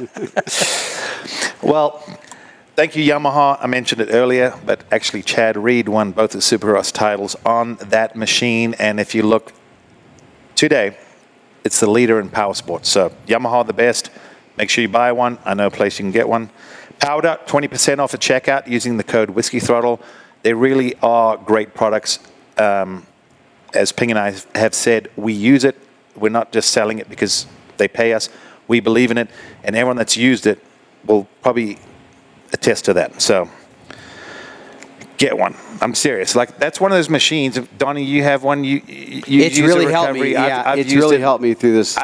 well, 1.62 2.02
thank 2.74 2.96
you, 2.96 3.04
Yamaha. 3.04 3.58
I 3.60 3.66
mentioned 3.68 4.00
it 4.00 4.08
earlier, 4.12 4.52
but 4.66 4.82
actually, 4.90 5.22
Chad 5.22 5.56
Reed 5.56 5.88
won 5.88 6.10
both 6.12 6.30
the 6.32 6.38
Supercross 6.38 6.90
titles 6.92 7.36
on 7.46 7.76
that 7.76 8.16
machine. 8.16 8.74
And 8.80 8.98
if 8.98 9.14
you 9.14 9.22
look 9.22 9.52
today, 10.56 10.96
it's 11.64 11.78
the 11.80 11.90
leader 11.90 12.18
in 12.18 12.30
power 12.30 12.54
sports. 12.54 12.88
So, 12.88 13.12
Yamaha, 13.28 13.64
the 13.66 13.72
best. 13.72 14.10
Make 14.58 14.70
sure 14.70 14.82
you 14.82 14.88
buy 14.88 15.12
one. 15.12 15.38
I 15.44 15.54
know 15.54 15.68
a 15.68 15.70
place 15.70 16.00
you 16.00 16.02
can 16.02 16.10
get 16.10 16.28
one. 16.28 16.50
Powder, 16.98 17.38
20% 17.46 18.00
off 18.00 18.12
at 18.12 18.20
checkout 18.20 18.66
using 18.66 18.96
the 18.96 19.04
code 19.04 19.30
Whiskey 19.30 19.60
Throttle. 19.60 20.00
They 20.42 20.52
really 20.52 20.96
are 21.00 21.36
great 21.36 21.74
products. 21.74 22.18
Um, 22.56 23.06
as 23.72 23.92
Ping 23.92 24.10
and 24.10 24.18
I 24.18 24.34
have 24.56 24.74
said, 24.74 25.10
we 25.14 25.32
use 25.32 25.62
it. 25.62 25.76
We're 26.16 26.30
not 26.30 26.50
just 26.50 26.70
selling 26.70 26.98
it 26.98 27.08
because 27.08 27.46
they 27.76 27.86
pay 27.86 28.14
us. 28.14 28.28
We 28.66 28.80
believe 28.80 29.12
in 29.12 29.18
it, 29.18 29.30
and 29.62 29.76
everyone 29.76 29.96
that's 29.96 30.16
used 30.16 30.44
it 30.46 30.60
will 31.06 31.28
probably 31.40 31.78
attest 32.52 32.86
to 32.86 32.92
that. 32.94 33.22
So, 33.22 33.48
get 35.18 35.38
one. 35.38 35.54
I'm 35.80 35.94
serious. 35.94 36.34
Like 36.34 36.58
that's 36.58 36.80
one 36.80 36.90
of 36.90 36.98
those 36.98 37.08
machines. 37.08 37.56
If 37.56 37.78
Donnie, 37.78 38.02
you 38.04 38.24
have 38.24 38.42
one. 38.42 38.64
You, 38.64 38.82
you 38.86 39.42
It's 39.44 39.60
really 39.60 39.90
helped 39.90 40.14
me. 40.14 40.20
recovery. 40.20 40.36
I've- 40.36 40.48
Yeah, 40.48 40.62
I've 40.66 40.78
it's 40.80 40.92
really 40.92 41.16
it. 41.16 41.20
helped 41.20 41.42
me 41.42 41.54
through 41.54 41.74
this. 41.74 41.96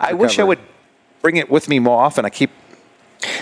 I 0.00 0.12
wish 0.14 0.38
I 0.40 0.42
would 0.44 0.58
bring 1.22 1.36
it 1.36 1.50
with 1.50 1.68
me 1.68 1.78
more 1.78 2.02
often. 2.02 2.24
I 2.24 2.30
keep. 2.30 2.50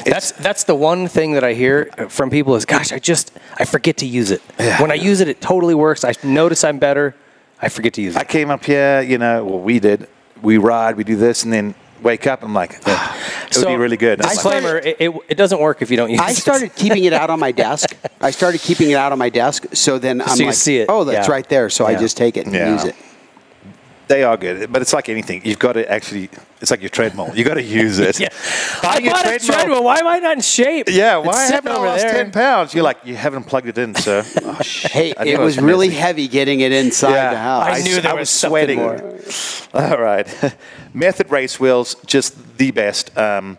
That's 0.05 0.33
that's 0.33 0.65
the 0.65 0.75
one 0.75 1.07
thing 1.07 1.33
that 1.33 1.45
I 1.45 1.55
hear 1.55 1.87
from 2.09 2.31
people 2.31 2.57
is, 2.57 2.65
gosh, 2.65 2.93
I 2.93 2.99
just 2.99 3.33
I 3.59 3.65
forget 3.65 3.97
to 3.99 4.07
use 4.07 4.31
it. 4.31 4.43
Yeah. 4.59 4.81
When 4.83 4.91
I 4.91 4.95
use 4.95 5.21
it, 5.21 5.29
it 5.29 5.41
totally 5.41 5.75
works. 5.75 6.05
I 6.05 6.15
notice 6.25 6.65
I'm 6.65 6.79
better. 6.79 7.15
I 7.63 7.69
forget 7.69 7.95
to 7.95 8.03
use 8.03 8.17
it." 8.17 8.19
I 8.19 8.25
came 8.25 8.51
up 8.51 8.65
here. 8.65 9.01
You 9.03 9.19
know, 9.19 9.45
well, 9.45 9.61
we 9.61 9.79
did. 9.79 10.09
We 10.43 10.59
ride. 10.59 10.97
We 10.97 11.05
do 11.05 11.17
this, 11.17 11.45
and 11.45 11.53
then 11.53 11.75
wake 12.03 12.29
up, 12.29 12.45
I'm 12.45 12.55
like, 12.55 12.81
ah, 12.87 13.47
it 13.51 13.57
would 13.57 13.67
be 13.67 13.75
really 13.77 13.97
good. 13.97 14.21
And 14.21 14.23
I'm 14.23 14.29
like, 14.29 14.37
Disclaimer: 14.37 14.79
it, 14.79 14.97
it, 15.01 15.15
it 15.31 15.35
doesn't 15.35 15.61
work 15.61 15.83
if 15.83 15.91
you 15.91 15.97
don't 15.97 16.11
use 16.17 16.21
I 16.21 16.31
it. 16.31 16.37
started 16.37 16.75
keeping 16.77 17.05
it 17.05 17.13
out 17.13 17.31
on 17.31 17.39
my 17.41 17.51
desk. 17.53 17.97
I 18.21 18.31
started 18.31 18.61
keeping 18.61 18.91
it 18.91 18.95
out 18.95 19.11
on 19.13 19.19
my 19.19 19.31
desk, 19.31 19.67
so 19.75 19.99
then 19.99 20.21
I'm 20.23 20.39
you 20.39 20.47
like, 20.47 20.55
see 20.55 20.79
it. 20.79 20.87
"Oh, 20.89 21.05
that's 21.05 21.27
Yeah. 21.29 21.33
right 21.33 21.49
there." 21.49 21.71
So 21.71 21.87
I 21.87 21.95
just 21.97 22.17
take 22.17 22.37
it 22.37 22.47
and 22.47 22.55
Yeah. 22.55 22.73
use 22.73 22.85
it. 22.85 22.97
They 24.09 24.25
are 24.25 24.37
good, 24.37 24.73
but 24.73 24.83
it's 24.83 24.93
like 24.93 25.09
anything. 25.09 25.43
You've 25.45 25.59
got 25.59 25.75
to 25.75 25.91
actually. 25.91 26.31
It's 26.61 26.71
like 26.73 26.81
your 26.81 26.89
treadmill. 26.91 27.31
You 27.35 27.45
got 27.45 27.55
to 27.55 27.63
use 27.63 27.99
it. 28.01 28.19
Yeah. 28.21 28.29
I 28.83 28.83
Buying 28.83 29.07
a 29.07 29.11
bought 29.11 29.27
a 29.27 29.29
treadmill- 29.39 29.55
treadmill. 29.55 29.85
Why 29.85 29.99
am 29.99 30.07
I 30.09 30.19
not 30.19 30.33
in 30.37 30.41
shape? 30.41 30.89
Yeah, 30.91 31.19
It's 31.19 31.27
why 31.29 31.33
sitting 31.35 31.55
haven't 31.55 31.73
I 31.73 31.77
over 31.77 31.87
lost 31.87 32.03
there. 32.03 32.13
ten 32.25 32.31
pounds? 32.33 32.75
You're 32.75 32.83
like, 32.85 32.99
you 33.05 33.15
haven't 33.17 33.45
plugged 33.45 33.69
it 33.69 33.79
in, 33.79 33.95
sir. 33.95 34.25
Oh. 34.45 34.59
Hey, 34.65 35.15
I 35.17 35.25
it 35.25 35.39
I 35.39 35.45
was 35.45 35.59
really 35.61 35.89
messy. 35.89 36.01
heavy 36.01 36.29
getting 36.29 36.61
it 36.61 36.73
inside 36.73 37.11
Yeah. 37.13 37.31
the 37.31 37.39
house. 37.39 37.67
I 37.69 37.83
knew 37.83 38.01
there 38.01 38.11
I 38.11 38.15
was 38.15 38.21
was 38.23 38.31
sweating. 38.31 38.79
more. 38.79 38.99
All 39.75 39.99
right. 39.99 40.27
Method 40.95 41.31
race 41.31 41.61
wheels, 41.61 41.95
just 42.07 42.57
the 42.59 42.71
best. 42.73 43.17
Um, 43.17 43.59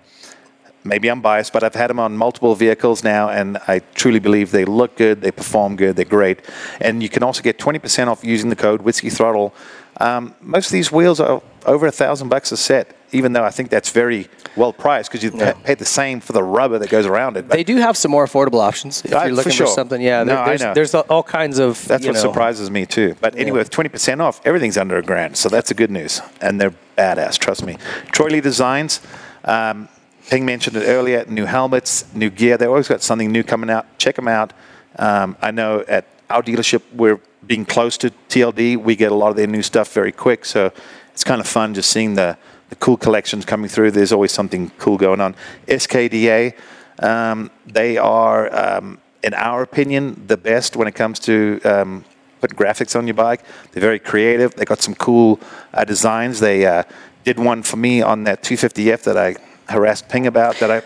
maybe 0.83 1.07
I'm 1.09 1.21
biased, 1.21 1.53
but 1.53 1.63
I've 1.63 1.75
had 1.75 1.89
them 1.89 1.99
on 1.99 2.17
multiple 2.17 2.55
vehicles 2.55 3.03
now, 3.03 3.29
and 3.29 3.57
I 3.67 3.79
truly 3.93 4.19
believe 4.19 4.51
they 4.51 4.65
look 4.65 4.97
good, 4.97 5.21
they 5.21 5.31
perform 5.31 5.75
good, 5.75 5.95
they're 5.95 6.05
great. 6.05 6.39
And 6.81 7.01
you 7.03 7.09
can 7.09 7.23
also 7.23 7.41
get 7.41 7.57
20% 7.59 8.07
off 8.07 8.23
using 8.23 8.49
the 8.49 8.55
code 8.55 8.81
Whiskey 8.81 9.09
Throttle. 9.09 9.53
Um, 9.99 10.33
most 10.41 10.67
of 10.67 10.71
these 10.71 10.91
wheels 10.91 11.19
are 11.19 11.41
over 11.65 11.85
a 11.87 11.91
thousand 11.91 12.29
bucks 12.29 12.51
a 12.51 12.57
set, 12.57 12.95
even 13.11 13.33
though 13.33 13.43
I 13.43 13.49
think 13.49 13.69
that's 13.69 13.89
very 13.91 14.29
well 14.55 14.71
priced 14.71 15.09
because 15.11 15.23
you 15.23 15.31
Yeah. 15.35 15.53
pay 15.63 15.75
the 15.75 15.85
same 15.85 16.21
for 16.21 16.31
the 16.33 16.43
rubber 16.43 16.79
that 16.79 16.89
goes 16.89 17.05
around 17.05 17.35
it. 17.37 17.47
But 17.47 17.55
They 17.57 17.63
do 17.63 17.75
have 17.77 17.97
some 17.97 18.11
more 18.11 18.25
affordable 18.25 18.61
options 18.61 19.03
if 19.03 19.13
Uh, 19.13 19.23
you're 19.25 19.33
looking 19.35 19.51
for, 19.51 19.57
sure. 19.57 19.67
something. 19.67 20.01
Yeah, 20.01 20.23
No, 20.23 20.45
there's, 20.45 20.61
there's 20.73 20.95
all 20.95 21.23
kinds 21.23 21.59
of. 21.59 21.85
That's 21.87 22.05
what 22.05 22.15
know, 22.15 22.21
surprises 22.21 22.71
me 22.71 22.85
too. 22.85 23.15
But 23.19 23.35
anyway, 23.37 23.59
with 23.59 23.71
20% 23.71 24.21
off, 24.21 24.39
everything's 24.45 24.77
under 24.77 24.97
a 24.97 25.01
grand. 25.03 25.35
So 25.37 25.49
that's 25.49 25.67
the 25.69 25.75
good 25.75 25.91
news. 25.91 26.21
And 26.41 26.59
they're 26.61 26.73
badass, 26.97 27.37
trust 27.37 27.65
me. 27.65 27.77
Troy 28.11 28.27
Lee 28.29 28.41
Designs, 28.41 29.01
um, 29.43 29.89
Ping 30.29 30.45
mentioned 30.45 30.77
it 30.77 30.85
earlier, 30.87 31.25
new 31.27 31.45
helmets, 31.45 32.05
new 32.13 32.29
gear. 32.29 32.55
They've 32.57 32.69
always 32.69 32.87
got 32.87 33.01
something 33.01 33.31
new 33.31 33.43
coming 33.43 33.69
out. 33.69 33.85
Check 33.97 34.15
them 34.15 34.27
out. 34.27 34.53
Um, 34.97 35.35
I 35.41 35.51
know 35.51 35.83
at 35.87 36.05
our 36.29 36.43
dealership, 36.43 36.81
we're 36.93 37.19
being 37.49 37.65
close 37.65 37.97
to 37.97 38.11
TLD. 38.29 38.77
We 38.77 38.95
get 38.95 39.11
a 39.11 39.15
lot 39.15 39.31
of 39.31 39.35
their 39.35 39.47
new 39.47 39.63
stuff 39.63 39.91
very 39.91 40.11
quick. 40.11 40.45
So 40.45 40.71
it's 41.11 41.23
kind 41.23 41.41
of 41.41 41.47
fun 41.47 41.73
just 41.73 41.89
seeing 41.89 42.13
the, 42.13 42.37
the 42.69 42.75
cool 42.75 42.95
collections 42.95 43.43
coming 43.43 43.67
through. 43.67 43.89
There's 43.89 44.13
always 44.13 44.31
something 44.31 44.69
cool 44.77 44.97
going 44.97 45.19
on. 45.19 45.35
SKDA, 45.67 46.53
um, 46.99 47.49
they 47.65 47.97
are, 47.97 48.55
um, 48.55 48.99
in 49.23 49.33
our 49.33 49.63
opinion, 49.63 50.27
the 50.27 50.37
best 50.37 50.75
when 50.75 50.87
it 50.87 50.93
comes 50.93 51.19
to 51.21 51.59
um, 51.65 52.05
putting 52.39 52.55
graphics 52.55 52.95
on 52.95 53.07
your 53.07 53.15
bike. 53.15 53.41
They're 53.71 53.81
very 53.81 53.99
creative. 53.99 54.53
They 54.53 54.63
got 54.63 54.83
some 54.83 54.93
cool 54.93 55.39
uh, 55.73 55.85
designs. 55.85 56.39
They 56.39 56.67
uh, 56.67 56.83
did 57.23 57.39
one 57.39 57.63
for 57.63 57.77
me 57.77 58.03
on 58.03 58.25
that 58.25 58.43
250F 58.43 59.01
that 59.05 59.17
I 59.17 59.37
harassed 59.73 60.07
Ping 60.07 60.27
about 60.27 60.57
that 60.57 60.69
I 60.69 60.83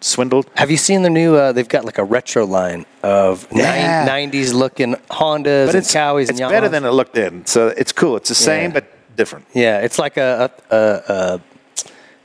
swindled. 0.00 0.46
Have 0.56 0.70
you 0.70 0.76
seen 0.76 1.02
the 1.02 1.10
new? 1.10 1.36
Uh, 1.36 1.52
they've 1.52 1.68
got 1.68 1.84
like 1.84 1.98
a 1.98 2.04
retro 2.04 2.44
line 2.46 2.86
of 3.02 3.46
Yeah. 3.52 4.04
nine, 4.04 4.30
90s 4.30 4.54
looking 4.54 4.94
Hondas 5.10 5.66
But 5.66 5.74
and 5.74 5.74
it's, 5.76 5.94
Kawis 5.94 6.22
it's 6.30 6.40
and 6.40 6.50
better 6.50 6.68
than 6.68 6.84
it 6.84 6.90
looked 6.90 7.16
in. 7.16 7.44
So 7.46 7.68
it's 7.68 7.92
cool. 7.92 8.16
It's 8.16 8.28
the 8.28 8.34
same, 8.34 8.70
Yeah. 8.70 8.74
but 8.80 8.84
different. 9.16 9.46
Yeah, 9.52 9.78
it's 9.80 9.98
like 9.98 10.16
a, 10.16 10.50
a, 10.70 10.76
a, 10.76 11.14
a 11.14 11.40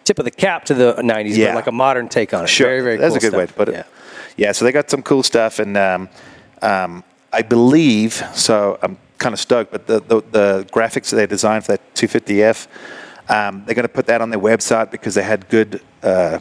tip 0.05 0.19
of 0.19 0.25
the 0.25 0.31
cap 0.31 0.65
to 0.65 0.73
the 0.73 0.93
90s, 0.95 1.35
Yeah. 1.35 1.47
but 1.47 1.55
like 1.55 1.67
a 1.67 1.71
modern 1.71 2.07
take 2.09 2.33
on 2.33 2.43
it. 2.45 2.47
Sure. 2.47 2.67
Very, 2.67 2.81
very 2.81 2.97
That's 2.97 3.09
cool 3.11 3.17
a 3.17 3.19
good 3.19 3.27
stuff. 3.29 3.39
way 3.39 3.45
to 3.47 3.53
put 3.53 3.69
it. 3.69 3.73
Yeah. 3.73 3.83
Yeah. 4.37 4.51
so 4.53 4.65
they 4.65 4.71
got 4.71 4.89
some 4.89 5.01
cool 5.03 5.23
stuff. 5.23 5.59
And 5.59 5.75
um, 5.77 6.09
um, 6.61 7.03
I 7.33 7.41
believe, 7.41 8.23
so 8.33 8.79
I'm 8.81 8.97
kind 9.17 9.33
of 9.33 9.39
stoked, 9.39 9.71
but 9.71 9.87
the, 9.87 9.99
the, 9.99 10.21
the 10.31 10.67
graphics 10.71 11.09
that 11.09 11.17
they 11.17 11.25
designed 11.27 11.65
for 11.65 11.73
that 11.73 11.93
250F, 11.95 12.67
um, 13.27 13.63
they're 13.65 13.75
going 13.75 13.83
to 13.83 13.89
put 13.93 14.05
that 14.07 14.21
on 14.21 14.29
their 14.29 14.39
website 14.39 14.91
because 14.91 15.15
they 15.15 15.23
had 15.23 15.49
good 15.49 15.81
uh, 16.03 16.39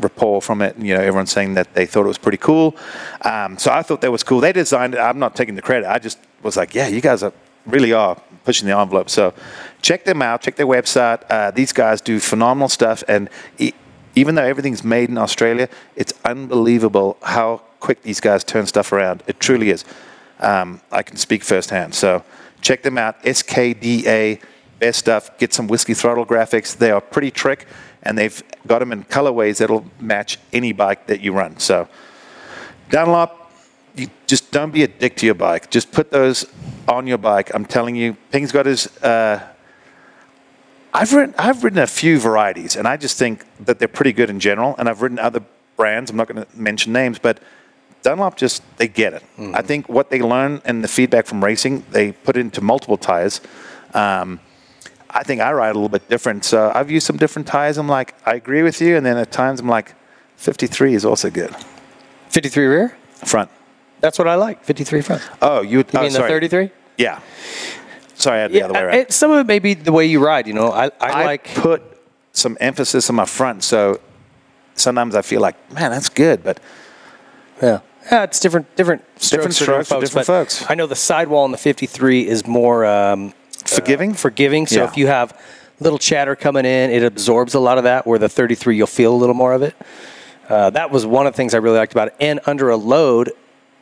rapport 0.00 0.42
from 0.42 0.62
it. 0.62 0.76
You 0.78 0.94
know, 0.94 1.00
everyone's 1.00 1.32
saying 1.32 1.54
that 1.54 1.74
they 1.74 1.86
thought 1.86 2.04
it 2.04 2.08
was 2.08 2.18
pretty 2.18 2.38
cool. 2.38 2.76
Um, 3.22 3.58
so 3.58 3.72
I 3.72 3.82
thought 3.82 4.00
that 4.00 4.12
was 4.12 4.22
cool. 4.22 4.40
They 4.40 4.52
designed 4.52 4.94
it. 4.94 4.98
I'm 4.98 5.18
not 5.18 5.36
taking 5.36 5.54
the 5.54 5.62
credit. 5.62 5.90
I 5.90 5.98
just 5.98 6.18
was 6.42 6.56
like, 6.56 6.74
yeah, 6.74 6.88
you 6.88 7.00
guys 7.00 7.22
are 7.22 7.32
really 7.66 7.92
are 7.92 8.20
pushing 8.44 8.68
the 8.68 8.76
envelope. 8.76 9.08
So 9.08 9.34
check 9.80 10.04
them 10.04 10.22
out. 10.22 10.42
Check 10.42 10.56
their 10.56 10.66
website. 10.66 11.22
Uh, 11.30 11.50
these 11.50 11.72
guys 11.72 12.00
do 12.00 12.18
phenomenal 12.18 12.68
stuff. 12.68 13.04
And 13.08 13.28
e- 13.58 13.72
even 14.14 14.34
though 14.34 14.44
everything's 14.44 14.84
made 14.84 15.08
in 15.08 15.18
Australia, 15.18 15.68
it's 15.96 16.12
unbelievable 16.24 17.16
how 17.22 17.62
quick 17.80 18.02
these 18.02 18.20
guys 18.20 18.44
turn 18.44 18.66
stuff 18.66 18.92
around. 18.92 19.22
It 19.26 19.40
truly 19.40 19.70
is. 19.70 19.84
Um, 20.40 20.80
I 20.90 21.02
can 21.02 21.16
speak 21.16 21.44
firsthand. 21.44 21.94
So 21.94 22.24
check 22.60 22.82
them 22.82 22.98
out. 22.98 23.22
SKDA, 23.22 24.40
best 24.78 24.98
stuff. 24.98 25.36
Get 25.38 25.54
some 25.54 25.66
whiskey 25.68 25.94
throttle 25.94 26.26
graphics. 26.26 26.76
They 26.76 26.90
are 26.90 27.00
pretty 27.00 27.30
trick, 27.30 27.66
and 28.02 28.18
they've 28.18 28.42
got 28.66 28.80
them 28.80 28.92
in 28.92 29.04
colorways 29.04 29.58
that'll 29.58 29.84
match 30.00 30.38
any 30.52 30.72
bike 30.72 31.06
that 31.06 31.20
you 31.20 31.32
run. 31.32 31.58
So 31.58 31.88
Dunlop, 32.90 33.50
you 33.94 34.08
just 34.26 34.50
don't 34.50 34.72
be 34.72 34.82
a 34.82 34.88
dick 34.88 35.16
to 35.16 35.26
your 35.26 35.34
bike. 35.34 35.70
Just 35.70 35.92
put 35.92 36.10
those 36.10 36.46
on 36.88 37.06
your 37.06 37.18
bike. 37.18 37.50
I'm 37.54 37.64
telling 37.64 37.96
you, 37.96 38.16
Ping's 38.30 38.52
got 38.52 38.66
his. 38.66 38.86
Uh, 38.98 39.48
I've 40.94 41.12
ridden, 41.12 41.34
I've 41.38 41.64
ridden 41.64 41.78
a 41.78 41.86
few 41.86 42.20
varieties, 42.20 42.76
and 42.76 42.86
I 42.86 42.98
just 42.98 43.18
think 43.18 43.46
that 43.60 43.78
they're 43.78 43.88
pretty 43.88 44.12
good 44.12 44.28
in 44.28 44.40
general. 44.40 44.74
And 44.78 44.88
I've 44.88 45.00
ridden 45.00 45.18
other 45.18 45.42
brands. 45.76 46.10
I'm 46.10 46.16
not 46.16 46.28
going 46.28 46.44
to 46.44 46.48
mention 46.54 46.92
names, 46.92 47.18
but 47.18 47.40
Dunlop 48.02 48.36
just 48.36 48.62
they 48.76 48.88
get 48.88 49.14
it. 49.14 49.22
I 49.54 49.62
think 49.62 49.88
what 49.88 50.10
they 50.10 50.20
learn 50.20 50.60
and 50.64 50.84
the 50.84 50.88
feedback 50.88 51.26
from 51.26 51.42
racing, 51.42 51.84
they 51.90 52.12
put 52.12 52.36
into 52.36 52.60
multiple 52.60 52.96
tires. 52.98 53.40
Um, 53.94 54.40
I 55.14 55.22
think 55.22 55.40
I 55.40 55.52
ride 55.52 55.70
a 55.70 55.74
little 55.74 55.88
bit 55.88 56.08
different. 56.08 56.44
So 56.44 56.72
I've 56.74 56.90
used 56.90 57.06
some 57.06 57.16
different 57.16 57.46
tires. 57.46 57.76
I'm 57.78 57.88
like, 57.88 58.14
I 58.24 58.34
agree 58.34 58.62
with 58.62 58.80
you, 58.80 58.96
and 58.96 59.04
then 59.04 59.16
at 59.18 59.30
times 59.30 59.60
I'm 59.60 59.68
like, 59.68 59.94
53 60.36 60.94
is 60.94 61.04
also 61.04 61.30
good. 61.30 61.54
53 62.30 62.64
rear? 62.66 62.96
Front. 63.24 63.50
That's 64.00 64.18
what 64.18 64.26
I 64.26 64.34
like. 64.36 64.64
53 64.64 65.00
front. 65.02 65.22
Oh, 65.40 65.60
you, 65.62 65.78
You 65.78 65.84
oh, 65.94 66.02
mean 66.02 66.12
the 66.12 66.20
33? 66.20 66.70
Yeah. 66.96 67.20
Sorry, 68.14 68.38
I 68.38 68.42
had 68.42 68.52
the 68.52 68.62
other 68.62 68.74
way 68.74 68.80
around. 68.80 68.94
it- 68.98 69.12
some 69.12 69.30
of 69.30 69.38
it 69.38 69.46
may 69.46 69.58
be 69.58 69.74
the 69.74 69.92
way 69.92 70.06
you 70.06 70.24
ride. 70.24 70.46
You 70.46 70.54
know, 70.54 70.70
I, 70.72 70.86
I, 70.86 70.90
I 71.00 71.24
like. 71.24 71.44
put 71.54 71.82
some 72.32 72.56
emphasis 72.60 73.10
on 73.10 73.16
my 73.16 73.24
front, 73.26 73.62
so 73.62 74.00
sometimes 74.74 75.14
I 75.14 75.22
feel 75.22 75.40
like, 75.40 75.56
man, 75.72 75.90
that's 75.90 76.08
good, 76.08 76.42
but 76.42 76.58
Yeah. 77.60 77.80
Yeah, 78.10 78.24
it's 78.24 78.40
different, 78.40 78.74
different 78.74 79.02
strokes, 79.16 79.30
Different 79.30 79.54
strokes 79.54 79.88
for 79.88 79.94
folks, 79.94 80.08
different 80.10 80.26
folks. 80.26 80.64
I 80.68 80.74
know 80.74 80.86
the 80.88 80.96
sidewall 80.96 81.44
in 81.44 81.52
the 81.52 81.58
53 81.58 82.26
is 82.26 82.44
more 82.46 82.84
um, 82.84 83.32
forgiving. 83.74 84.14
forgiving. 84.14 84.66
So 84.66 84.80
Yeah. 84.80 84.84
if 84.88 84.96
you 84.96 85.06
have 85.08 85.38
little 85.80 85.98
chatter 85.98 86.36
coming 86.36 86.64
in, 86.64 86.90
it 86.90 87.02
absorbs 87.02 87.54
a 87.54 87.60
lot 87.60 87.78
of 87.78 87.84
that. 87.84 88.06
Where 88.06 88.18
the 88.18 88.28
33, 88.28 88.76
you'll 88.76 88.86
feel 88.86 89.12
a 89.12 89.16
little 89.16 89.34
more 89.34 89.52
of 89.52 89.62
it. 89.62 89.74
Uh, 90.48 90.70
that 90.70 90.90
was 90.90 91.06
one 91.06 91.26
of 91.26 91.32
the 91.32 91.36
things 91.36 91.54
I 91.54 91.58
really 91.58 91.78
liked 91.78 91.92
about 91.92 92.08
it. 92.08 92.14
And 92.20 92.40
under 92.46 92.70
a 92.70 92.76
load, 92.76 93.32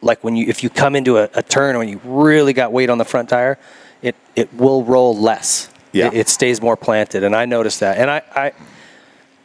like 0.02 0.22
when 0.24 0.36
you 0.36 0.46
if 0.48 0.62
you 0.62 0.70
come 0.70 0.94
into 0.96 1.18
a, 1.18 1.28
a 1.34 1.42
turn 1.42 1.76
when 1.78 1.88
you 1.88 2.00
really 2.04 2.52
got 2.52 2.72
weight 2.72 2.88
on 2.90 2.98
the 2.98 3.04
front 3.04 3.28
tire, 3.28 3.58
it 4.02 4.14
it 4.36 4.52
will 4.54 4.82
roll 4.84 5.16
less. 5.16 5.68
Yeah. 5.92 6.06
it, 6.06 6.14
it 6.14 6.28
stays 6.28 6.62
more 6.62 6.76
planted, 6.76 7.24
and 7.24 7.34
I 7.34 7.44
noticed 7.46 7.80
that. 7.80 7.98
And 7.98 8.08
I 8.10 8.22
I, 8.34 8.52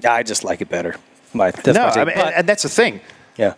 I 0.07 0.23
just 0.23 0.43
like 0.43 0.61
it 0.61 0.69
better. 0.69 0.95
My 1.33 1.51
that's 1.51 1.67
no, 1.77 1.87
my. 1.87 1.91
I 2.01 2.05
mean, 2.05 2.15
But- 2.15 2.33
and, 2.35 2.47
that's 2.47 2.63
the 2.63 2.69
thing. 2.69 3.01
yeah. 3.37 3.55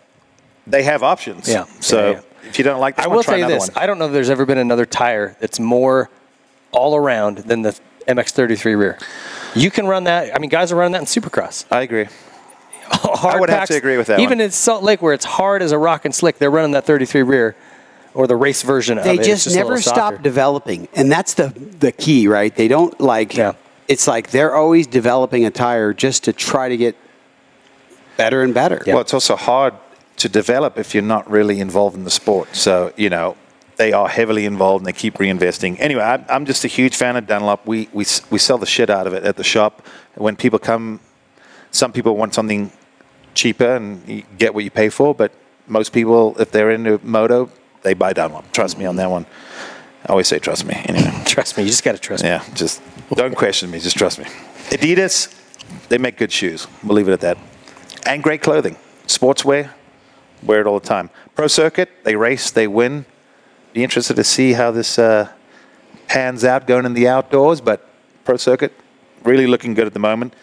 They 0.66 0.82
have 0.82 1.02
options. 1.02 1.48
Yeah. 1.48 1.64
So 1.80 1.96
Yeah, 1.98 2.10
yeah. 2.12 2.48
if 2.48 2.58
you 2.58 2.64
don't 2.64 2.80
like 2.80 2.96
this 2.96 3.04
I 3.04 3.08
one, 3.08 3.16
will 3.16 3.22
try 3.22 3.36
you 3.36 3.46
this: 3.46 3.68
one. 3.68 3.82
I 3.82 3.86
don't 3.86 3.98
know 3.98 4.06
if 4.06 4.12
there's 4.12 4.30
ever 4.30 4.44
been 4.46 4.58
another 4.58 4.86
tire 4.86 5.36
that's 5.40 5.60
more 5.60 6.10
all 6.72 6.96
around 6.96 7.38
than 7.38 7.62
the 7.62 7.78
MX-33 8.06 8.64
rear. 8.78 8.98
You 9.54 9.70
can 9.70 9.86
run 9.86 10.04
that. 10.04 10.34
I 10.34 10.38
mean, 10.38 10.50
guys 10.50 10.72
are 10.72 10.76
running 10.76 10.92
that 10.92 11.00
in 11.00 11.06
Supercross. 11.06 11.64
I 11.70 11.82
agree. 11.82 12.06
Hard 12.90 13.40
would 13.40 13.50
have 13.50 13.68
to 13.68 13.76
agree 13.76 13.98
with 13.98 14.06
that 14.06 14.18
Even 14.20 14.38
one. 14.38 14.46
in 14.46 14.50
Salt 14.50 14.82
Lake, 14.82 15.02
where 15.02 15.12
it's 15.12 15.24
hard 15.24 15.60
as 15.62 15.72
a 15.72 15.78
rock 15.78 16.04
and 16.04 16.14
slick, 16.14 16.38
they're 16.38 16.50
running 16.50 16.72
that 16.72 16.86
33 16.86 17.22
rear, 17.22 17.56
or 18.14 18.26
the 18.26 18.36
race 18.36 18.62
version 18.62 18.96
of 18.96 19.04
They 19.04 19.14
it. 19.14 19.18
It's 19.20 19.44
just, 19.44 19.48
a 19.48 19.58
never 19.58 19.80
stop 19.80 20.22
developing, 20.22 20.88
and 20.94 21.12
that's 21.12 21.34
the 21.34 21.48
the 21.48 21.92
key, 21.92 22.28
right? 22.28 22.54
They 22.54 22.66
don't 22.66 22.98
like. 22.98 23.36
Yeah. 23.36 23.52
It's 23.88 24.06
like 24.06 24.30
they're 24.30 24.54
always 24.54 24.86
developing 24.86 25.44
a 25.44 25.50
tire 25.50 25.92
just 25.92 26.24
to 26.24 26.32
try 26.32 26.68
to 26.68 26.76
get 26.76 26.96
better 28.16 28.42
and 28.42 28.52
better. 28.54 28.82
Well, 28.86 29.00
it's 29.00 29.14
also 29.14 29.36
hard 29.36 29.74
to 30.16 30.28
develop 30.28 30.78
if 30.78 30.94
you're 30.94 31.02
not 31.02 31.30
really 31.30 31.60
involved 31.60 31.96
in 31.96 32.04
the 32.04 32.10
sport. 32.10 32.54
So, 32.54 32.92
you 32.96 33.08
know, 33.08 33.36
they 33.78 33.92
are 33.92 34.08
heavily 34.08 34.44
involved 34.44 34.82
and 34.82 34.86
they 34.86 34.98
keep 34.98 35.14
reinvesting. 35.14 35.76
Anyway, 35.78 36.02
I'm, 36.02 36.24
I'm 36.28 36.44
just 36.44 36.64
a 36.64 36.68
huge 36.68 36.96
fan 36.96 37.16
of 37.16 37.26
Dunlop. 37.26 37.64
We, 37.64 37.88
we, 37.92 38.04
we 38.28 38.38
sell 38.38 38.58
the 38.58 38.66
shit 38.66 38.90
out 38.90 39.06
of 39.06 39.14
it 39.14 39.24
at 39.24 39.36
the 39.36 39.44
shop. 39.44 39.86
When 40.16 40.36
people 40.36 40.58
come, 40.58 41.00
some 41.70 41.92
people 41.92 42.16
want 42.16 42.34
something 42.34 42.72
cheaper 43.34 43.76
and 43.76 44.06
you 44.06 44.24
get 44.36 44.52
what 44.52 44.64
you 44.64 44.70
pay 44.70 44.88
for, 44.88 45.14
but 45.14 45.32
most 45.68 45.92
people, 45.92 46.36
if 46.40 46.50
they're 46.50 46.72
into 46.72 47.00
moto, 47.04 47.50
they 47.82 47.94
buy 47.94 48.12
Dunlop. 48.12 48.50
Trust 48.52 48.78
me 48.78 48.84
on 48.84 48.96
that 48.96 49.10
one. 49.10 49.26
I 50.06 50.10
always 50.10 50.26
say 50.26 50.40
trust 50.40 50.64
me. 50.64 50.74
Anyway. 50.74 51.12
Trust 51.26 51.56
me, 51.56 51.62
you 51.64 51.68
just 51.68 51.84
got 51.84 51.92
to 51.92 51.98
trust 51.98 52.24
me. 52.24 52.30
Yeah, 52.30 52.42
just 52.54 52.80
don't 53.14 53.36
question 53.36 53.70
me. 53.70 53.78
Just 53.78 53.96
trust 53.96 54.18
me. 54.18 54.24
Adidas, 54.70 55.32
they 55.88 55.98
make 55.98 56.16
good 56.16 56.32
shoes. 56.32 56.66
We'll 56.82 56.96
leave 56.96 57.08
it 57.08 57.12
at 57.12 57.20
that. 57.20 57.38
And 58.06 58.22
great 58.22 58.40
clothing. 58.40 58.76
Sportswear, 59.06 59.70
wear 60.42 60.60
it 60.60 60.66
all 60.66 60.80
the 60.80 60.86
time. 60.86 61.10
Pro 61.34 61.46
Circuit, 61.46 61.90
they 62.04 62.16
race, 62.16 62.50
they 62.50 62.66
win. 62.66 63.04
Be 63.72 63.84
interested 63.84 64.16
to 64.16 64.24
see 64.24 64.52
how 64.52 64.70
this 64.70 64.98
uh, 64.98 65.28
pans 66.08 66.44
out 66.44 66.66
going 66.66 66.86
in 66.86 66.94
the 66.94 67.08
outdoors, 67.08 67.60
but 67.60 67.86
Pro 68.24 68.36
Circuit, 68.36 68.72
really 69.24 69.46
looking 69.46 69.74
good 69.74 69.86
at 69.86 69.92
the 69.92 70.00
moment. 70.00 70.34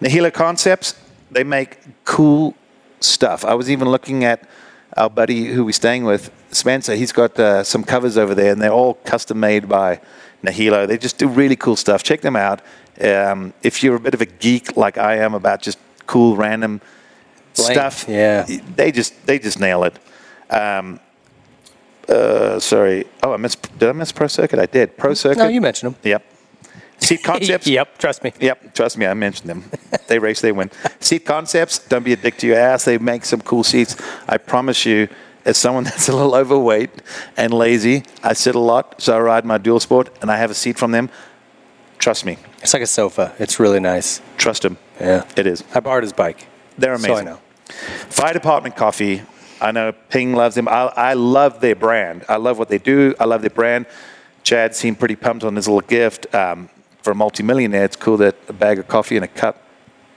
Nihilo 0.00 0.30
Concepts, 0.30 0.96
they 1.30 1.44
make 1.44 1.78
cool 2.04 2.54
stuff. 3.00 3.44
I 3.44 3.54
was 3.54 3.70
even 3.70 3.88
looking 3.88 4.24
at 4.24 4.48
our 4.96 5.10
buddy 5.10 5.46
who 5.46 5.64
we're 5.64 5.72
staying 5.72 6.04
with, 6.04 6.30
Spencer. 6.50 6.94
He's 6.94 7.12
got 7.12 7.38
uh, 7.38 7.64
some 7.64 7.84
covers 7.84 8.18
over 8.18 8.34
there, 8.34 8.52
and 8.52 8.60
they're 8.60 8.72
all 8.72 8.94
custom 8.94 9.40
made 9.40 9.68
by 9.68 10.00
Nihilo. 10.42 10.86
They 10.86 10.98
just 10.98 11.18
do 11.18 11.28
really 11.28 11.56
cool 11.56 11.76
stuff. 11.76 12.02
Check 12.02 12.20
them 12.20 12.36
out. 12.36 12.60
Um, 13.00 13.54
if 13.62 13.82
you're 13.82 13.96
a 13.96 14.00
bit 14.00 14.14
of 14.14 14.20
a 14.20 14.26
geek 14.26 14.76
like 14.76 14.98
I 14.98 15.16
am 15.16 15.34
about 15.34 15.62
just 15.62 15.78
cool 16.06 16.36
random 16.36 16.80
Blank, 17.54 17.72
stuff, 17.72 18.06
yeah. 18.08 18.46
they 18.76 18.92
just 18.92 19.26
they 19.26 19.38
just 19.38 19.58
nail 19.58 19.84
it. 19.84 19.98
Um, 20.50 21.00
uh, 22.12 22.58
sorry. 22.60 23.06
Oh, 23.22 23.32
I 23.32 23.36
missed. 23.36 23.78
Did 23.78 23.88
I 23.88 23.92
miss 23.92 24.12
Pro 24.12 24.26
Circuit? 24.28 24.58
I 24.58 24.66
did. 24.66 24.96
Pro 24.96 25.14
Circuit. 25.14 25.38
No, 25.38 25.48
you 25.48 25.60
mentioned 25.60 25.94
them. 25.94 26.00
Yep. 26.04 26.22
Seat 26.98 27.22
Concepts. 27.24 27.66
yep, 27.66 27.98
trust 27.98 28.22
me. 28.22 28.32
Yep, 28.38 28.74
trust 28.74 28.96
me, 28.96 29.06
I 29.06 29.14
mentioned 29.14 29.50
them. 29.50 29.64
they 30.06 30.18
race, 30.20 30.40
they 30.40 30.52
win. 30.52 30.70
Seat 31.00 31.24
Concepts, 31.26 31.80
don't 31.80 32.04
be 32.04 32.12
a 32.12 32.16
dick 32.16 32.36
to 32.38 32.46
your 32.46 32.56
ass. 32.58 32.84
They 32.84 32.96
make 32.98 33.24
some 33.24 33.40
cool 33.40 33.64
seats. 33.64 33.96
I 34.28 34.38
promise 34.38 34.86
you, 34.86 35.08
as 35.44 35.56
someone 35.58 35.82
that's 35.88 36.08
a 36.08 36.12
little 36.14 36.34
overweight 36.36 36.90
and 37.36 37.52
lazy, 37.52 38.04
I 38.22 38.34
sit 38.34 38.54
a 38.54 38.60
lot, 38.60 39.00
so 39.02 39.16
I 39.16 39.20
ride 39.20 39.44
my 39.44 39.58
dual 39.58 39.80
sport, 39.80 40.10
and 40.22 40.30
I 40.30 40.36
have 40.36 40.50
a 40.52 40.54
seat 40.54 40.78
from 40.78 40.92
them. 40.92 41.10
Trust 41.98 42.24
me, 42.24 42.36
It's 42.62 42.72
like 42.72 42.82
a 42.82 42.86
sofa. 42.86 43.32
It's 43.38 43.58
really 43.58 43.80
nice. 43.80 44.20
trust 44.36 44.62
them. 44.62 44.76
Yeah. 45.00 45.24
It 45.36 45.46
is. 45.48 45.64
I 45.74 45.80
borrowed 45.80 46.04
his 46.04 46.12
bike. 46.12 46.46
They're 46.78 46.94
amazing. 46.94 47.14
So 47.16 47.20
I 47.20 47.24
know. 47.24 47.38
Fire 48.10 48.32
Department 48.32 48.76
Coffee. 48.76 49.22
I 49.62 49.70
know 49.70 49.92
Ping 50.10 50.34
loves 50.34 50.56
them. 50.56 50.68
I, 50.68 50.92
I 50.96 51.14
love 51.14 51.60
their 51.60 51.76
brand. 51.76 52.24
I 52.28 52.36
love 52.36 52.58
what 52.58 52.68
they 52.68 52.78
do. 52.78 53.14
I 53.20 53.24
love 53.24 53.42
their 53.42 53.50
brand. 53.50 53.86
Chad 54.42 54.74
seemed 54.74 54.98
pretty 54.98 55.16
pumped 55.16 55.44
on 55.44 55.54
his 55.56 55.68
little 55.68 55.86
gift. 55.88 56.32
Um, 56.34 56.68
for 57.00 57.12
a 57.12 57.14
multimillionaire, 57.14 57.84
it's 57.84 57.96
cool 57.96 58.16
that 58.18 58.36
a 58.48 58.52
bag 58.52 58.78
of 58.78 58.88
coffee 58.88 59.16
and 59.16 59.24
a 59.24 59.28
cup 59.28 59.62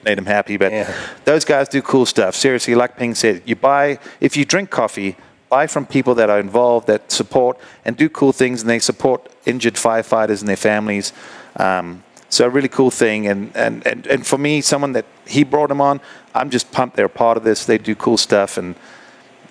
made 0.03 0.17
him 0.17 0.25
happy. 0.25 0.57
But 0.57 0.71
Yeah. 0.71 0.91
those 1.25 1.45
guys 1.45 1.69
do 1.69 1.81
cool 1.81 2.05
stuff. 2.05 2.35
Seriously, 2.35 2.75
like 2.75 2.97
Ping 2.97 3.15
said, 3.15 3.43
you 3.45 3.55
buy, 3.55 3.99
if 4.19 4.35
you 4.35 4.45
drink 4.45 4.69
coffee, 4.71 5.15
buy 5.49 5.67
from 5.67 5.85
people 5.85 6.15
that 6.15 6.29
are 6.29 6.39
involved, 6.39 6.87
that 6.87 7.11
support 7.11 7.57
and 7.85 7.95
do 7.95 8.09
cool 8.09 8.33
things, 8.33 8.61
and 8.61 8.69
they 8.69 8.79
support 8.79 9.31
injured 9.45 9.75
firefighters 9.75 10.39
and 10.41 10.49
their 10.49 10.55
families. 10.55 11.13
Um, 11.57 12.03
so 12.29 12.45
a 12.45 12.49
really 12.49 12.67
cool 12.67 12.91
thing, 12.91 13.27
and, 13.27 13.51
and, 13.55 13.85
and, 13.87 14.07
and 14.07 14.25
for 14.25 14.37
me, 14.37 14.59
someone 14.61 14.93
that 14.93 15.05
he 15.27 15.43
brought 15.43 15.71
him 15.71 15.79
on, 15.81 16.01
I'm 16.33 16.49
just 16.49 16.71
pumped 16.71 16.95
they're 16.97 17.05
a 17.05 17.09
part 17.09 17.37
of 17.37 17.43
this. 17.43 17.65
They 17.65 17.77
do 17.77 17.95
cool 17.95 18.17
stuff, 18.17 18.57
and 18.57 18.75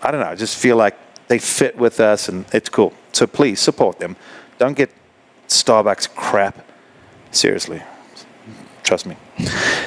I 0.04 0.10
don't 0.10 0.20
know, 0.20 0.26
I 0.28 0.34
just 0.34 0.56
feel 0.58 0.76
like 0.76 0.96
they 1.28 1.38
fit 1.38 1.76
with 1.78 1.98
us, 2.00 2.28
and 2.28 2.44
it's 2.52 2.68
cool. 2.68 2.92
So 3.12 3.26
please 3.26 3.58
support 3.60 3.98
them. 3.98 4.16
Don't 4.58 4.76
get 4.76 4.90
Starbucks 5.48 6.14
crap. 6.14 6.56
Seriously, 7.30 7.82
trust 8.82 9.06
me. 9.06 9.16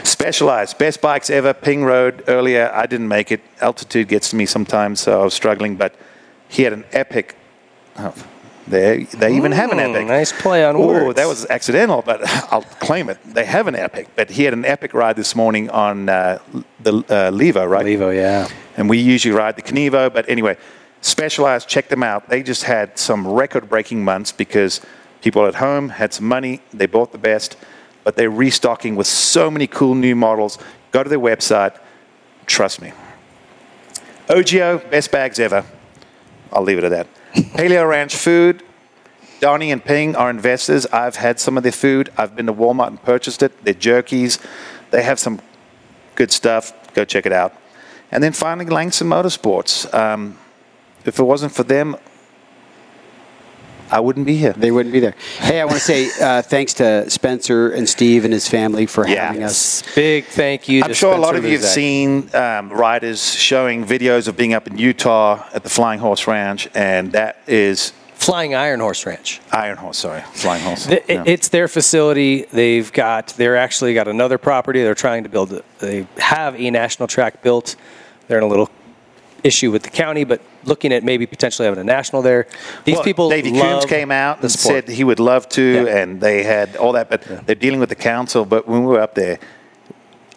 Specialized, 0.03 0.77
best 0.77 1.01
bikes 1.01 1.29
ever. 1.29 1.53
Ping 1.53 1.83
rode 1.85 2.23
earlier. 2.27 2.71
I 2.73 2.85
didn't 2.87 3.07
make 3.07 3.31
it. 3.31 3.41
Altitude 3.61 4.07
gets 4.07 4.31
to 4.31 4.35
me 4.35 4.45
sometimes, 4.45 4.99
so 4.99 5.21
I 5.21 5.23
was 5.23 5.33
struggling. 5.33 5.75
But 5.77 5.93
he 6.49 6.63
had 6.63 6.73
an 6.73 6.83
epic. 6.91 7.35
Oh, 7.97 8.13
they 8.67 9.03
they 9.17 9.35
even 9.35 9.51
have 9.53 9.71
an 9.71 9.77
Mm, 9.77 9.95
epic. 9.95 10.07
nice 10.07 10.31
play 10.33 10.65
on 10.65 10.75
Ooh, 10.75 10.87
words. 10.87 11.15
that 11.15 11.27
was 11.27 11.45
accidental, 11.45 12.01
but 12.01 12.19
I'll 12.51 12.63
claim 12.79 13.09
it. 13.09 13.17
They 13.25 13.45
have 13.45 13.67
an 13.67 13.75
epic. 13.75 14.07
But 14.15 14.29
he 14.31 14.43
had 14.43 14.53
an 14.53 14.65
epic 14.65 14.93
ride 14.93 15.15
this 15.15 15.35
morning 15.35 15.69
on 15.69 16.09
uh, 16.09 16.39
the 16.81 16.93
uh, 16.97 17.31
Levo, 17.31 17.69
right? 17.69 17.85
Levo, 17.85 18.13
yeah. 18.13 18.47
And 18.77 18.89
we 18.89 18.99
usually 18.99 19.35
ride 19.35 19.55
the 19.57 19.61
Kenevo. 19.61 20.13
But 20.13 20.29
anyway, 20.29 20.57
Specialized, 21.01 21.67
check 21.67 21.89
them 21.89 22.03
out. 22.03 22.29
They 22.29 22.41
just 22.43 22.63
had 22.63 22.97
some 22.97 23.27
record-breaking 23.27 24.03
months 24.03 24.31
because 24.31 24.81
people 25.21 25.45
at 25.45 25.55
home 25.55 25.89
had 25.89 26.13
some 26.13 26.27
money. 26.27 26.61
They 26.73 26.87
bought 26.87 27.11
the 27.11 27.17
best, 27.17 27.55
but 28.03 28.15
they're 28.15 28.31
restocking 28.31 28.95
with 28.95 29.07
so 29.07 29.51
many 29.51 29.67
cool 29.67 29.95
new 29.95 30.15
models. 30.15 30.57
Go 30.91 31.03
to 31.03 31.09
their 31.09 31.19
website. 31.19 31.77
Trust 32.45 32.81
me. 32.81 32.93
OGIO, 34.27 34.89
best 34.89 35.11
bags 35.11 35.39
ever. 35.39 35.63
I'll 36.51 36.63
leave 36.63 36.79
it 36.79 36.83
at 36.83 36.89
that. 36.89 37.07
Paleo 37.53 37.87
Ranch 37.87 38.15
Food. 38.15 38.63
Donnie 39.39 39.71
and 39.71 39.85
Ping 39.85 40.15
are 40.15 40.31
investors. 40.31 40.87
I've 40.87 41.17
had 41.17 41.39
some 41.39 41.57
of 41.57 41.63
their 41.63 41.71
food. 41.71 42.09
I've 42.17 42.35
been 42.35 42.47
to 42.47 42.53
Walmart 42.53 42.87
and 42.87 43.01
purchased 43.01 43.43
it. 43.43 43.63
Their 43.63 43.75
jerkies. 43.75 44.43
They 44.89 45.03
have 45.03 45.19
some 45.19 45.39
good 46.15 46.31
stuff. 46.31 46.73
Go 46.95 47.05
check 47.05 47.27
it 47.27 47.31
out. 47.31 47.53
And 48.11 48.23
then 48.23 48.31
finally, 48.31 48.65
Langston 48.69 49.07
Motorsports. 49.09 49.93
Um, 49.93 50.37
if 51.05 51.19
it 51.19 51.23
wasn't 51.23 51.51
for 51.53 51.63
them, 51.63 51.95
I 53.89 54.01
wouldn't 54.01 54.25
be 54.25 54.35
here. 54.35 54.51
They 54.51 54.69
wouldn't 54.71 54.91
be 54.91 54.99
there. 54.99 55.15
Hey, 55.39 55.61
I 55.61 55.65
want 55.65 55.77
to 55.77 55.83
say 55.83 56.09
uh, 56.21 56.41
thanks 56.41 56.73
to 56.75 57.09
Spencer 57.09 57.69
and 57.69 57.87
Steve 57.87 58.25
and 58.25 58.33
his 58.33 58.47
family 58.47 58.85
for 58.85 59.07
Yeah. 59.07 59.27
having 59.27 59.43
us. 59.43 59.81
Big 59.95 60.25
thank 60.25 60.67
you. 60.67 60.81
I'm 60.83 60.89
to 60.89 60.93
sure 60.93 61.13
a 61.13 61.17
lot 61.17 61.37
of 61.37 61.45
you 61.45 61.51
have 61.51 61.61
Luzak. 61.61 61.73
seen 61.73 62.35
um, 62.35 62.69
riders 62.69 63.33
showing 63.33 63.85
videos 63.85 64.27
of 64.27 64.35
being 64.35 64.53
up 64.53 64.67
in 64.67 64.77
Utah 64.77 65.45
at 65.53 65.63
the 65.63 65.69
Flying 65.69 66.01
Horse 66.01 66.27
Ranch, 66.27 66.67
and 66.75 67.13
that 67.13 67.37
is 67.47 67.93
Flying 68.17 68.55
Iron 68.55 68.79
Horse 68.79 69.05
Ranch. 69.05 69.39
Iron 69.51 69.77
Horse. 69.77 69.97
Sorry, 69.99 70.21
Flying 70.33 70.63
Horse. 70.63 70.85
Th- 70.87 71.03
Yeah. 71.07 71.23
It's 71.25 71.47
their 71.49 71.67
facility. 71.67 72.45
They've 72.51 72.91
got. 72.91 73.27
They're 73.37 73.55
actually 73.57 73.93
got 73.93 74.07
another 74.07 74.37
property. 74.37 74.83
They're 74.83 74.95
trying 74.95 75.23
to 75.23 75.29
build. 75.29 75.61
They 75.79 76.07
have 76.17 76.55
a 76.59 76.69
national 76.71 77.07
track 77.07 77.41
built. 77.41 77.75
They're 78.27 78.37
in 78.39 78.43
a 78.43 78.47
little 78.47 78.69
issue 79.43 79.71
with 79.71 79.83
the 79.83 79.89
county, 79.91 80.23
but 80.25 80.41
looking 80.65 80.91
at 80.91 81.03
maybe 81.03 81.25
potentially 81.25 81.67
having 81.67 81.79
a 81.79 81.83
national 81.85 82.21
there. 82.21 82.47
These 82.83 82.95
Well, 82.95 83.03
people. 83.03 83.29
Davey 83.29 83.51
Coombs 83.51 83.85
came 83.85 84.11
out 84.11 84.41
and 84.41 84.51
said 84.51 84.89
he 84.89 85.03
would 85.05 85.19
love 85.19 85.47
to, 85.49 85.61
Yeah. 85.85 85.97
and 85.97 86.19
they 86.19 86.43
had 86.43 86.75
all 86.75 86.91
that, 86.93 87.09
but 87.09 87.21
they're 87.45 87.55
dealing 87.55 87.79
with 87.79 87.89
the 87.89 87.95
council. 87.95 88.43
But 88.45 88.67
when 88.67 88.81
we 88.81 88.87
were 88.87 88.99
up 88.99 89.13
there, 89.15 89.37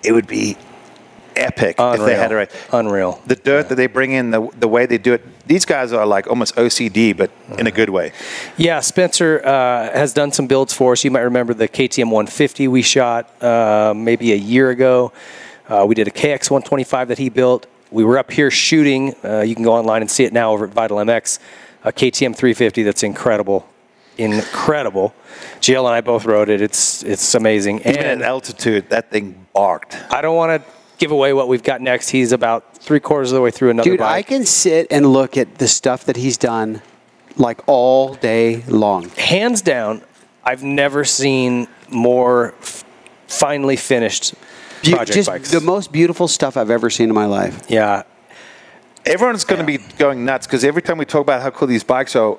it 0.04 0.12
would 0.12 0.26
be 0.28 0.56
epic 1.40 1.76
if 1.78 1.80
Unreal. 1.80 2.06
they 2.06 2.14
had 2.16 2.32
it 2.32 2.36
right. 2.36 2.50
Unreal. 2.72 3.20
The 3.26 3.36
dirt 3.36 3.68
that 3.68 3.74
they 3.74 3.86
bring 3.86 4.12
in, 4.12 4.30
the 4.30 4.48
the 4.58 4.68
way 4.68 4.86
they 4.86 4.98
do 4.98 5.12
it. 5.14 5.22
These 5.46 5.64
guys 5.64 5.92
are 5.92 6.06
like 6.06 6.26
almost 6.28 6.54
OCD, 6.56 7.16
but 7.16 7.30
in 7.58 7.66
a 7.66 7.70
good 7.70 7.90
way. 7.90 8.12
Yeah, 8.56 8.80
Spencer 8.80 9.40
uh, 9.44 9.90
has 9.92 10.12
done 10.12 10.32
some 10.32 10.46
builds 10.46 10.72
for 10.72 10.92
us. 10.92 11.04
You 11.04 11.10
might 11.10 11.20
remember 11.22 11.54
the 11.54 11.68
KTM 11.68 12.04
150 12.10 12.68
we 12.68 12.82
shot 12.82 13.42
uh, 13.42 13.92
maybe 13.96 14.32
a 14.32 14.36
year 14.36 14.70
ago. 14.70 15.12
Uh, 15.68 15.84
we 15.88 15.94
did 15.94 16.06
a 16.08 16.10
KX 16.10 16.50
125 16.50 17.08
that 17.08 17.18
he 17.18 17.28
built. 17.28 17.66
We 17.90 18.04
were 18.04 18.18
up 18.18 18.30
here 18.30 18.50
shooting. 18.50 19.14
Uh, 19.24 19.40
you 19.40 19.54
can 19.54 19.64
go 19.64 19.72
online 19.72 20.02
and 20.02 20.10
see 20.10 20.24
it 20.24 20.32
now 20.32 20.52
over 20.52 20.64
at 20.66 20.72
Vital 20.72 20.98
MX. 20.98 21.38
A 21.82 21.92
KTM 21.92 22.36
350 22.36 22.82
that's 22.82 23.02
incredible, 23.02 23.66
incredible. 24.18 25.14
Jill 25.60 25.86
and 25.86 25.94
I 25.94 26.00
both 26.00 26.24
rode 26.26 26.48
it. 26.48 26.60
It's 26.60 27.02
it's 27.02 27.34
amazing. 27.34 27.80
Even 27.80 27.96
And 27.96 28.22
at 28.22 28.22
altitude, 28.22 28.90
that 28.90 29.10
thing 29.10 29.46
barked. 29.52 29.96
I 30.10 30.20
don't 30.20 30.36
want 30.36 30.62
to 30.62 30.70
give 31.00 31.10
away 31.10 31.32
what 31.32 31.48
we've 31.48 31.62
got 31.64 31.80
next. 31.80 32.10
He's 32.10 32.30
about 32.30 32.76
three 32.78 33.00
quarters 33.00 33.32
of 33.32 33.36
the 33.36 33.42
way 33.42 33.50
through 33.50 33.70
another 33.70 33.90
Dude, 33.90 34.00
I 34.00 34.22
can 34.22 34.44
sit 34.44 34.86
and 34.92 35.12
look 35.12 35.36
at 35.36 35.56
the 35.58 35.66
stuff 35.66 36.04
that 36.04 36.16
he's 36.16 36.36
done 36.36 36.80
like 37.36 37.60
all 37.66 38.14
day 38.14 38.62
long. 38.68 39.08
hands 39.16 39.62
down, 39.62 40.02
I've 40.44 40.62
never 40.62 41.04
seen 41.04 41.66
more 41.88 42.54
f- 42.60 42.84
finely 43.26 43.76
finished 43.76 44.34
Be- 44.82 44.92
project 44.92 45.14
just 45.16 45.28
bikes. 45.28 45.50
the 45.50 45.60
most 45.60 45.90
beautiful 45.90 46.28
stuff 46.28 46.56
I've 46.56 46.70
ever 46.70 46.90
seen 46.90 47.08
in 47.08 47.14
my 47.14 47.26
life. 47.26 47.62
yeah, 47.68 48.04
Everyone's 49.06 49.44
going 49.44 49.60
to 49.60 49.66
be 49.66 49.78
going 49.96 50.24
nuts 50.26 50.46
because 50.46 50.62
every 50.62 50.82
time 50.82 50.98
we 50.98 51.06
talk 51.06 51.22
about 51.22 51.40
how 51.42 51.50
cool 51.50 51.66
these 51.66 51.82
bikes 51.84 52.14
are, 52.14 52.38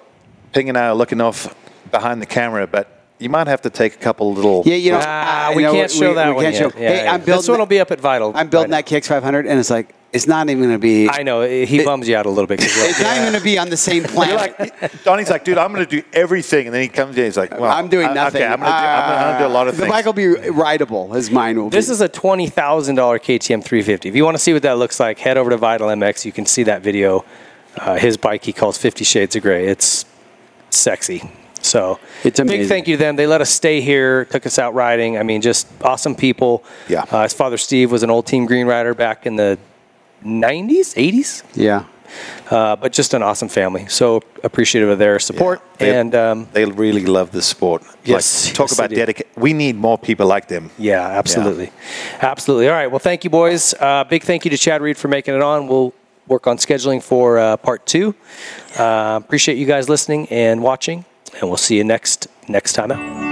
Ping 0.53 0.69
and 0.69 0.77
I 0.77 0.87
are 0.89 0.93
looking 0.95 1.19
off 1.19 1.55
behind 1.89 2.21
the 2.21 2.25
camera, 2.27 2.67
but 2.67 3.00
you 3.21 3.29
might 3.29 3.47
have 3.47 3.61
to 3.61 3.69
take 3.69 3.95
a 3.95 3.97
couple 3.99 4.33
little. 4.33 4.63
Yeah, 4.65 4.75
you 4.75 4.91
know, 4.91 4.99
Ah, 5.01 5.49
I 5.51 5.55
we 5.55 5.63
know, 5.63 5.73
can't 5.73 5.91
show 5.91 6.13
that 6.15 6.33
one 6.35 6.43
can't 6.43 6.55
yet. 6.55 6.71
show- 6.73 6.79
Yeah, 6.79 6.89
hey, 6.89 7.03
yeah. 7.05 7.13
I'm 7.13 7.19
building. 7.21 7.37
This 7.41 7.49
one 7.49 7.59
will 7.59 7.65
be 7.65 7.79
up 7.79 7.91
at 7.91 7.99
Vital. 8.01 8.31
I'm 8.35 8.49
building 8.49 8.71
right 8.71 8.85
that 8.85 9.01
KX 9.03 9.07
500, 9.07 9.45
and 9.47 9.59
it's 9.59 9.69
like 9.69 9.93
it's 10.13 10.27
not 10.27 10.49
even 10.49 10.61
going 10.63 10.73
to 10.75 10.79
be. 10.79 11.07
I 11.09 11.23
know 11.23 11.41
he 11.43 11.79
It- 11.79 11.85
bums 11.85 12.05
you 12.09 12.17
out 12.17 12.25
a 12.25 12.29
little 12.29 12.45
bit. 12.47 12.59
'cause 12.59 12.75
you're 12.75 12.83
like, 12.85 12.91
It's 12.91 13.01
not 13.01 13.11
even 13.15 13.23
going 13.29 13.37
to 13.39 13.43
be 13.43 13.57
on 13.57 13.69
the 13.69 13.77
same 13.77 13.97
You're 14.03 14.11
planet. 14.11 14.59
like, 14.59 15.03
Donnie's 15.05 15.29
like, 15.29 15.45
dude, 15.45 15.57
I'm 15.57 15.71
going 15.73 15.85
to 15.85 16.01
do 16.01 16.05
everything, 16.11 16.65
and 16.67 16.75
then 16.75 16.81
he 16.81 16.89
comes 16.89 17.15
in, 17.15 17.19
and 17.23 17.25
he's 17.27 17.37
like, 17.37 17.51
well, 17.57 17.71
I'm 17.71 17.87
doing 17.87 18.07
uh, 18.07 18.13
nothing. 18.13 18.41
Okay, 18.41 18.51
I'm 18.51 18.59
going 18.59 18.71
to 18.71 18.77
do, 18.77 18.83
gonna 18.83 19.39
do 19.39 19.45
a 19.45 19.47
lot 19.53 19.67
of 19.69 19.75
the 19.77 19.83
things. 19.83 19.91
bike 19.93 20.05
will 20.05 20.11
be 20.13 20.27
rideable, 20.27 21.13
His 21.13 21.31
mine 21.31 21.57
will 21.57 21.69
be. 21.69 21.77
This 21.77 21.89
is 21.89 22.01
a 22.01 22.09
twenty 22.09 22.47
thousand 22.47 22.95
dollar 22.95 23.19
KTM 23.19 23.63
350. 23.63 24.09
If 24.09 24.15
you 24.15 24.25
want 24.25 24.35
to 24.35 24.43
see 24.43 24.51
what 24.51 24.63
that 24.63 24.77
looks 24.77 24.99
like, 24.99 25.17
head 25.19 25.37
over 25.37 25.49
to 25.49 25.57
Vital 25.57 25.87
MX. 25.87 26.25
You 26.25 26.31
can 26.33 26.45
see 26.45 26.63
that 26.63 26.81
video. 26.81 27.23
Uh, 27.77 27.95
his 27.95 28.17
bike 28.17 28.43
he 28.43 28.51
calls 28.51 28.77
Fifty 28.77 29.05
Shades 29.05 29.33
of 29.37 29.43
Gray. 29.43 29.67
It's 29.67 30.03
sexy. 30.71 31.23
So 31.61 31.99
It's 32.23 32.39
big 32.39 32.67
thank 32.67 32.87
you 32.87 32.97
to 32.97 33.03
them. 33.03 33.15
They 33.15 33.27
let 33.27 33.41
us 33.41 33.49
stay 33.49 33.81
here, 33.81 34.25
took 34.25 34.45
us 34.45 34.57
out 34.59 34.73
riding. 34.73 35.17
I 35.17 35.23
mean, 35.23 35.41
just 35.41 35.67
awesome 35.83 36.15
people. 36.15 36.63
Yeah. 36.89 37.05
Uh, 37.11 37.23
his 37.23 37.33
father 37.33 37.57
Steve 37.57 37.91
was 37.91 38.03
an 38.03 38.09
old 38.09 38.25
Team 38.25 38.45
Green 38.45 38.67
rider 38.67 38.93
back 38.93 39.25
in 39.25 39.35
the 39.35 39.57
'90s, 40.23 40.95
'80s. 40.95 41.43
yeah. 41.53 41.85
Uh, 42.49 42.75
but 42.75 42.91
just 42.91 43.13
an 43.13 43.23
awesome 43.23 43.47
family. 43.47 43.87
So 43.87 44.21
appreciative 44.43 44.89
of 44.89 44.99
their 44.99 45.17
support. 45.17 45.61
They- 45.77 45.95
and 45.97 46.13
um, 46.13 46.47
they 46.51 46.65
really 46.65 47.05
love 47.05 47.31
the 47.31 47.41
sport. 47.41 47.83
Yes, 48.03 48.47
like, 48.47 48.55
talk 48.55 48.69
yes, 48.69 48.79
about 48.79 48.89
dedication. 48.89 49.31
We 49.37 49.53
need 49.53 49.77
more 49.77 49.97
people 49.97 50.25
like 50.27 50.47
them. 50.49 50.69
yeah, 50.77 51.07
absolutely. 51.07 51.71
Absolutely. 52.21 52.67
All 52.67 52.73
right. 52.75 52.87
Well, 52.91 52.99
thank 52.99 53.23
you, 53.23 53.29
boys. 53.29 53.73
Uh, 53.79 54.03
big 54.03 54.23
thank 54.23 54.43
you 54.43 54.51
to 54.51 54.57
Chad 54.57 54.81
Reed 54.81 54.97
for 54.97 55.07
making 55.07 55.35
it 55.35 55.41
on. 55.41 55.67
We'll 55.67 55.93
work 56.27 56.47
on 56.47 56.57
scheduling 56.57 57.01
for 57.01 57.39
uh, 57.39 57.55
part 57.57 57.85
two. 57.85 58.13
Uh, 58.77 59.19
appreciate 59.23 59.57
you 59.57 59.65
guys 59.65 59.87
listening 59.87 60.27
and 60.29 60.61
watching, 60.61 61.05
and 61.39 61.43
we'll 61.43 61.57
see 61.57 61.77
you 61.77 61.83
next 61.83 62.27
next 62.47 62.73
time 62.73 62.91
out. 62.91 63.30